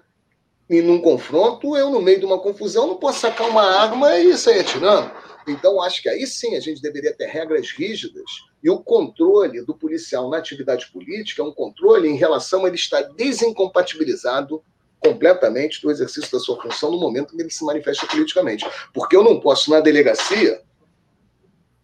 e 0.70 0.82
num 0.82 1.02
confronto, 1.02 1.76
eu, 1.76 1.90
no 1.90 2.02
meio 2.02 2.20
de 2.20 2.26
uma 2.26 2.40
confusão, 2.40 2.88
não 2.88 2.96
posso 2.96 3.20
sacar 3.20 3.50
uma 3.50 3.64
arma 3.64 4.18
e 4.18 4.38
sair 4.38 4.62
atirando. 4.62 5.12
Então, 5.48 5.82
acho 5.82 6.02
que 6.02 6.10
aí 6.10 6.26
sim 6.26 6.56
a 6.56 6.60
gente 6.60 6.82
deveria 6.82 7.14
ter 7.14 7.28
regras 7.28 7.72
rígidas 7.72 8.24
e 8.64 8.70
o 8.70 8.80
controle 8.80 9.66
do 9.66 9.76
policial 9.76 10.30
na 10.30 10.38
atividade 10.38 10.90
política 10.92 11.42
é 11.42 11.46
um 11.46 11.54
controle 11.54 12.08
em 12.08 12.16
relação 12.16 12.64
a 12.64 12.68
ele 12.68 12.78
estar 12.78 13.02
desincompatibilizado 13.02 14.64
completamente 15.00 15.82
do 15.82 15.92
exercício 15.92 16.32
da 16.32 16.40
sua 16.40 16.62
função 16.62 16.90
no 16.90 17.00
momento 17.00 17.36
que 17.36 17.42
ele 17.42 17.50
se 17.50 17.66
manifesta 17.66 18.08
politicamente. 18.08 18.66
Porque 18.94 19.16
eu 19.16 19.24
não 19.24 19.40
posso, 19.40 19.70
na 19.70 19.82
delegacia, 19.82 20.62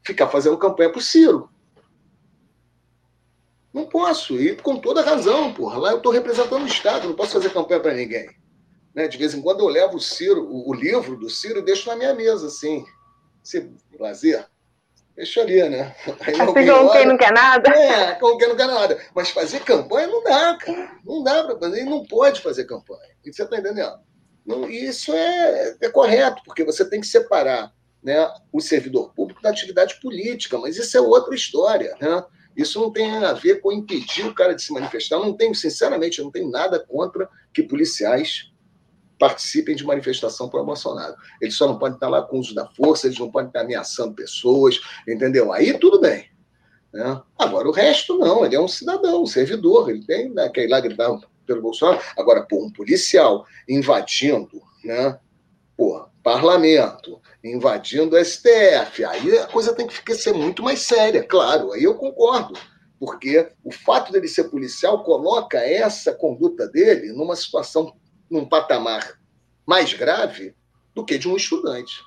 ficar 0.05 0.29
fazendo 0.29 0.57
campanha 0.57 0.89
para 0.89 0.99
o 0.99 1.01
Ciro. 1.01 1.49
Não 3.73 3.85
posso, 3.85 4.39
e 4.39 4.55
com 4.55 4.77
toda 4.77 5.01
razão, 5.01 5.53
porra. 5.53 5.77
Lá 5.77 5.91
eu 5.91 5.97
estou 5.97 6.11
representando 6.11 6.63
o 6.63 6.67
Estado, 6.67 7.07
não 7.07 7.15
posso 7.15 7.33
fazer 7.33 7.51
campanha 7.51 7.81
para 7.81 7.93
ninguém. 7.93 8.29
Né? 8.95 9.07
De 9.07 9.17
vez 9.17 9.33
em 9.33 9.41
quando 9.41 9.59
eu 9.59 9.67
levo 9.67 9.97
o 9.97 10.01
Ciro, 10.01 10.47
o 10.49 10.73
livro 10.73 11.17
do 11.17 11.29
Ciro, 11.29 11.59
e 11.59 11.63
deixo 11.63 11.89
na 11.89 11.95
minha 11.95 12.13
mesa, 12.13 12.47
assim. 12.47 12.85
Se 13.49 13.67
lazer, 13.99 14.45
deixa 15.15 15.41
ali, 15.41 15.67
né? 15.67 15.95
Aí 16.19 16.39
assim 16.39 16.67
como 16.67 16.91
quem 16.91 17.07
não 17.07 17.17
quer 17.17 17.31
nada? 17.31 17.67
É, 17.71 18.13
como 18.13 18.37
quem 18.37 18.47
não 18.47 18.55
quer 18.55 18.67
nada. 18.67 19.03
Mas 19.15 19.31
fazer 19.31 19.61
campanha 19.61 20.05
não 20.05 20.23
dá, 20.23 20.55
cara. 20.55 20.91
Não 21.03 21.23
dá 21.23 21.43
para 21.43 21.57
fazer, 21.57 21.83
não 21.83 22.05
pode 22.05 22.41
fazer 22.41 22.65
campanha. 22.65 23.09
E 23.25 23.33
você 23.33 23.41
está 23.41 23.57
entendendo? 23.57 23.99
Não, 24.45 24.69
isso 24.69 25.11
é, 25.11 25.77
é 25.81 25.89
correto, 25.89 26.43
porque 26.45 26.63
você 26.63 26.87
tem 26.87 27.01
que 27.01 27.07
separar 27.07 27.73
né, 28.03 28.31
o 28.53 28.61
servidor 28.61 29.15
público 29.15 29.41
da 29.41 29.49
atividade 29.49 29.99
política, 29.99 30.55
mas 30.59 30.77
isso 30.77 30.95
é 30.95 31.01
outra 31.01 31.33
história, 31.33 31.97
né? 31.99 32.23
Isso 32.55 32.79
não 32.79 32.91
tem 32.91 33.09
a 33.25 33.33
ver 33.33 33.61
com 33.61 33.71
impedir 33.71 34.27
o 34.27 34.35
cara 34.35 34.53
de 34.53 34.61
se 34.61 34.71
manifestar. 34.71 35.15
Eu 35.15 35.25
não 35.25 35.33
tenho, 35.33 35.55
sinceramente, 35.55 36.19
eu 36.19 36.25
não 36.25 36.31
tenho 36.31 36.51
nada 36.51 36.77
contra 36.77 37.27
que 37.51 37.63
policiais 37.63 38.48
participem 39.19 39.75
de 39.75 39.85
manifestação 39.85 40.49
para 40.49 40.63
Bolsonaro. 40.63 41.15
Eles 41.41 41.55
só 41.55 41.67
não 41.67 41.77
podem 41.77 41.95
estar 41.95 42.07
lá 42.07 42.21
com 42.21 42.39
uso 42.39 42.55
da 42.55 42.65
força, 42.67 43.07
eles 43.07 43.19
não 43.19 43.29
podem 43.29 43.49
estar 43.49 43.61
ameaçando 43.61 44.15
pessoas, 44.15 44.79
entendeu? 45.07 45.51
Aí 45.51 45.77
tudo 45.77 45.99
bem. 45.99 46.29
Né? 46.91 47.21
Agora, 47.37 47.67
o 47.67 47.71
resto 47.71 48.17
não, 48.17 48.43
ele 48.43 48.55
é 48.55 48.59
um 48.59 48.67
cidadão, 48.67 49.23
um 49.23 49.27
servidor, 49.27 49.89
ele 49.89 50.03
tem 50.05 50.33
né, 50.33 50.49
que 50.49 50.61
ir 50.61 50.67
lá 50.67 50.79
gritar 50.79 51.19
pelo 51.45 51.61
Bolsonaro. 51.61 52.01
Agora, 52.17 52.43
por 52.43 52.63
um 52.63 52.71
policial 52.71 53.45
invadindo, 53.67 54.61
né? 54.83 55.19
Porra, 55.77 56.09
parlamento, 56.21 57.21
invadindo 57.43 58.15
o 58.15 58.25
STF, 58.25 59.05
aí 59.05 59.37
a 59.37 59.47
coisa 59.47 59.73
tem 59.73 59.87
que 59.87 60.15
ser 60.15 60.33
muito 60.33 60.61
mais 60.61 60.81
séria, 60.81 61.23
claro, 61.23 61.71
aí 61.71 61.83
eu 61.83 61.95
concordo. 61.95 62.53
Porque 62.99 63.49
o 63.63 63.71
fato 63.71 64.11
dele 64.11 64.27
ser 64.27 64.45
policial 64.45 65.03
coloca 65.05 65.57
essa 65.57 66.13
conduta 66.13 66.67
dele 66.67 67.13
numa 67.13 67.35
situação, 67.35 67.95
num 68.29 68.45
patamar 68.45 69.19
mais 69.65 69.93
grave 69.93 70.55
do 70.93 71.05
que 71.05 71.17
de 71.17 71.27
um 71.27 71.35
estudante. 71.35 72.01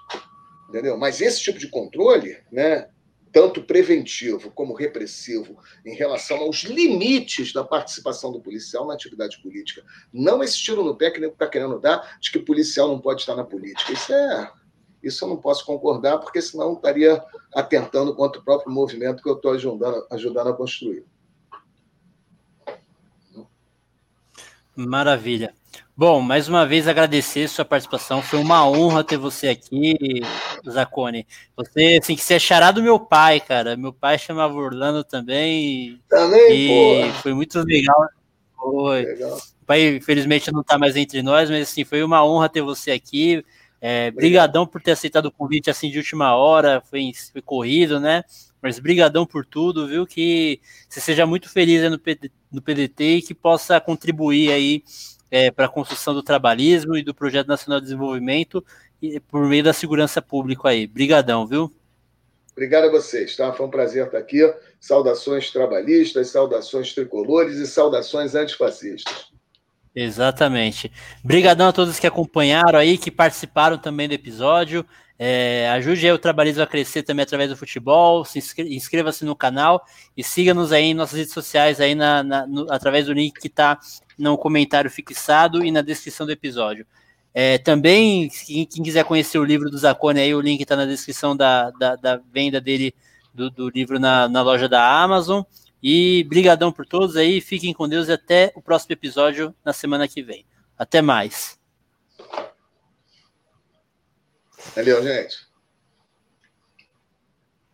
Entendeu? 0.68 0.96
Mas 0.96 1.20
esse 1.20 1.40
tipo 1.42 1.58
de 1.58 1.68
controle, 1.68 2.38
né, 2.50 2.88
tanto 3.32 3.62
preventivo 3.62 4.50
como 4.50 4.74
repressivo, 4.74 5.58
em 5.84 5.94
relação 5.94 6.38
aos 6.38 6.64
limites 6.64 7.52
da 7.52 7.64
participação 7.64 8.30
do 8.30 8.40
policial 8.40 8.86
na 8.86 8.94
atividade 8.94 9.40
política. 9.42 9.82
Não 10.12 10.42
esse 10.42 10.58
tiro 10.58 10.84
no 10.84 10.94
pé 10.94 11.10
que 11.10 11.24
está 11.24 11.46
querendo 11.46 11.78
dar 11.80 12.18
de 12.20 12.30
que 12.30 12.38
policial 12.38 12.88
não 12.88 13.00
pode 13.00 13.22
estar 13.22 13.34
na 13.34 13.44
política. 13.44 13.92
Isso 13.92 14.12
é. 14.12 14.52
Isso 15.02 15.24
eu 15.24 15.28
não 15.28 15.36
posso 15.36 15.64
concordar, 15.64 16.18
porque 16.18 16.40
senão 16.40 16.74
estaria 16.74 17.22
atentando 17.54 18.14
contra 18.14 18.40
o 18.40 18.44
próprio 18.44 18.72
movimento 18.72 19.22
que 19.22 19.28
eu 19.28 19.34
estou 19.34 19.52
ajudando, 19.52 20.06
ajudando 20.10 20.48
a 20.48 20.52
construir. 20.54 21.04
Maravilha. 24.76 25.54
Bom, 25.94 26.22
mais 26.22 26.48
uma 26.48 26.66
vez 26.66 26.88
agradecer 26.88 27.46
sua 27.48 27.66
participação. 27.66 28.22
Foi 28.22 28.38
uma 28.38 28.66
honra 28.66 29.04
ter 29.04 29.18
você 29.18 29.48
aqui, 29.48 30.22
Zacone. 30.68 31.26
Você, 31.54 31.98
assim, 32.02 32.16
que 32.16 32.22
você 32.22 32.34
é 32.34 32.38
xará 32.38 32.70
do 32.70 32.82
meu 32.82 32.98
pai, 32.98 33.40
cara. 33.40 33.76
Meu 33.76 33.92
pai 33.92 34.18
chamava 34.18 34.54
Orlando 34.54 35.04
também. 35.04 36.00
Também, 36.08 37.08
e 37.08 37.12
foi 37.22 37.34
muito 37.34 37.60
legal. 37.60 38.08
Foi. 38.56 39.04
Legal. 39.04 39.36
O 39.36 39.66
pai, 39.66 39.96
infelizmente, 39.96 40.50
não 40.50 40.62
está 40.62 40.78
mais 40.78 40.96
entre 40.96 41.22
nós, 41.22 41.50
mas 41.50 41.68
assim, 41.68 41.84
foi 41.84 42.02
uma 42.02 42.24
honra 42.24 42.48
ter 42.48 42.62
você 42.62 42.90
aqui. 42.90 43.44
É, 43.78 44.10
brigadão 44.12 44.66
por 44.66 44.80
ter 44.80 44.92
aceitado 44.92 45.26
o 45.26 45.32
convite 45.32 45.68
assim 45.68 45.90
de 45.90 45.98
última 45.98 46.34
hora, 46.34 46.80
foi, 46.88 47.10
foi 47.32 47.42
corrido, 47.42 48.00
né? 48.00 48.24
Mas 48.62 48.78
brigadão 48.78 49.26
por 49.26 49.44
tudo, 49.44 49.86
viu? 49.86 50.06
Que 50.06 50.58
você 50.88 51.00
seja 51.00 51.26
muito 51.26 51.50
feliz 51.50 51.82
no, 51.90 52.00
no 52.50 52.62
PDT 52.62 53.04
e 53.16 53.22
que 53.22 53.34
possa 53.34 53.78
contribuir 53.78 54.52
aí 54.52 54.84
é, 55.32 55.50
para 55.50 55.64
a 55.64 55.68
construção 55.68 56.12
do 56.12 56.22
trabalhismo 56.22 56.94
e 56.94 57.02
do 57.02 57.14
Projeto 57.14 57.48
Nacional 57.48 57.80
de 57.80 57.86
Desenvolvimento 57.86 58.62
e, 59.00 59.18
por 59.18 59.48
meio 59.48 59.64
da 59.64 59.72
segurança 59.72 60.20
pública 60.20 60.68
aí. 60.68 60.86
Brigadão, 60.86 61.46
viu? 61.46 61.72
Obrigado 62.52 62.84
a 62.84 62.90
vocês, 62.90 63.34
tá? 63.34 63.50
Foi 63.54 63.64
um 63.64 63.70
prazer 63.70 64.04
estar 64.04 64.18
aqui. 64.18 64.40
Saudações 64.78 65.50
trabalhistas, 65.50 66.28
saudações 66.28 66.92
tricolores 66.92 67.56
e 67.56 67.66
saudações 67.66 68.34
antifascistas. 68.34 69.32
Exatamente. 69.94 70.92
Brigadão 71.24 71.68
a 71.68 71.72
todos 71.72 71.98
que 71.98 72.06
acompanharam 72.06 72.78
aí, 72.78 72.98
que 72.98 73.10
participaram 73.10 73.78
também 73.78 74.06
do 74.06 74.14
episódio. 74.14 74.84
É, 75.18 75.68
ajude 75.70 76.10
o 76.10 76.18
Trabalhismo 76.18 76.62
a 76.62 76.66
crescer 76.66 77.02
também 77.02 77.22
através 77.22 77.50
do 77.50 77.56
futebol. 77.56 78.24
Se 78.24 78.38
inscreva-se 78.68 79.24
no 79.24 79.36
canal 79.36 79.84
e 80.16 80.24
siga-nos 80.24 80.72
aí 80.72 80.86
em 80.86 80.94
nossas 80.94 81.18
redes 81.18 81.32
sociais 81.32 81.80
aí 81.80 81.94
na, 81.94 82.22
na 82.22 82.46
no, 82.46 82.72
através 82.72 83.06
do 83.06 83.12
link 83.12 83.38
que 83.40 83.46
está 83.46 83.78
no 84.18 84.36
comentário 84.36 84.90
fixado 84.90 85.64
e 85.64 85.70
na 85.70 85.82
descrição 85.82 86.26
do 86.26 86.32
episódio. 86.32 86.86
É, 87.34 87.56
também, 87.58 88.28
quem, 88.28 88.66
quem, 88.66 88.82
quiser 88.82 89.04
conhecer 89.04 89.38
o 89.38 89.44
livro 89.44 89.70
do 89.70 89.78
Zacone, 89.78 90.20
aí 90.20 90.34
o 90.34 90.40
link 90.40 90.60
está 90.60 90.76
na 90.76 90.84
descrição 90.84 91.34
da, 91.34 91.70
da, 91.70 91.96
da, 91.96 92.20
venda 92.30 92.60
dele 92.60 92.94
do, 93.32 93.50
do 93.50 93.70
livro 93.70 93.98
na, 93.98 94.28
na, 94.28 94.42
loja 94.42 94.68
da 94.68 95.02
Amazon. 95.02 95.42
E 95.82 96.24
brigadão 96.28 96.70
por 96.70 96.86
todos 96.86 97.16
aí, 97.16 97.40
fiquem 97.40 97.72
com 97.72 97.88
Deus 97.88 98.08
e 98.08 98.12
até 98.12 98.52
o 98.54 98.62
próximo 98.62 98.92
episódio 98.92 99.54
na 99.64 99.72
semana 99.72 100.06
que 100.06 100.22
vem. 100.22 100.44
Até 100.78 101.02
mais. 101.02 101.58
Valeu, 104.74 105.02
gente. 105.02 105.51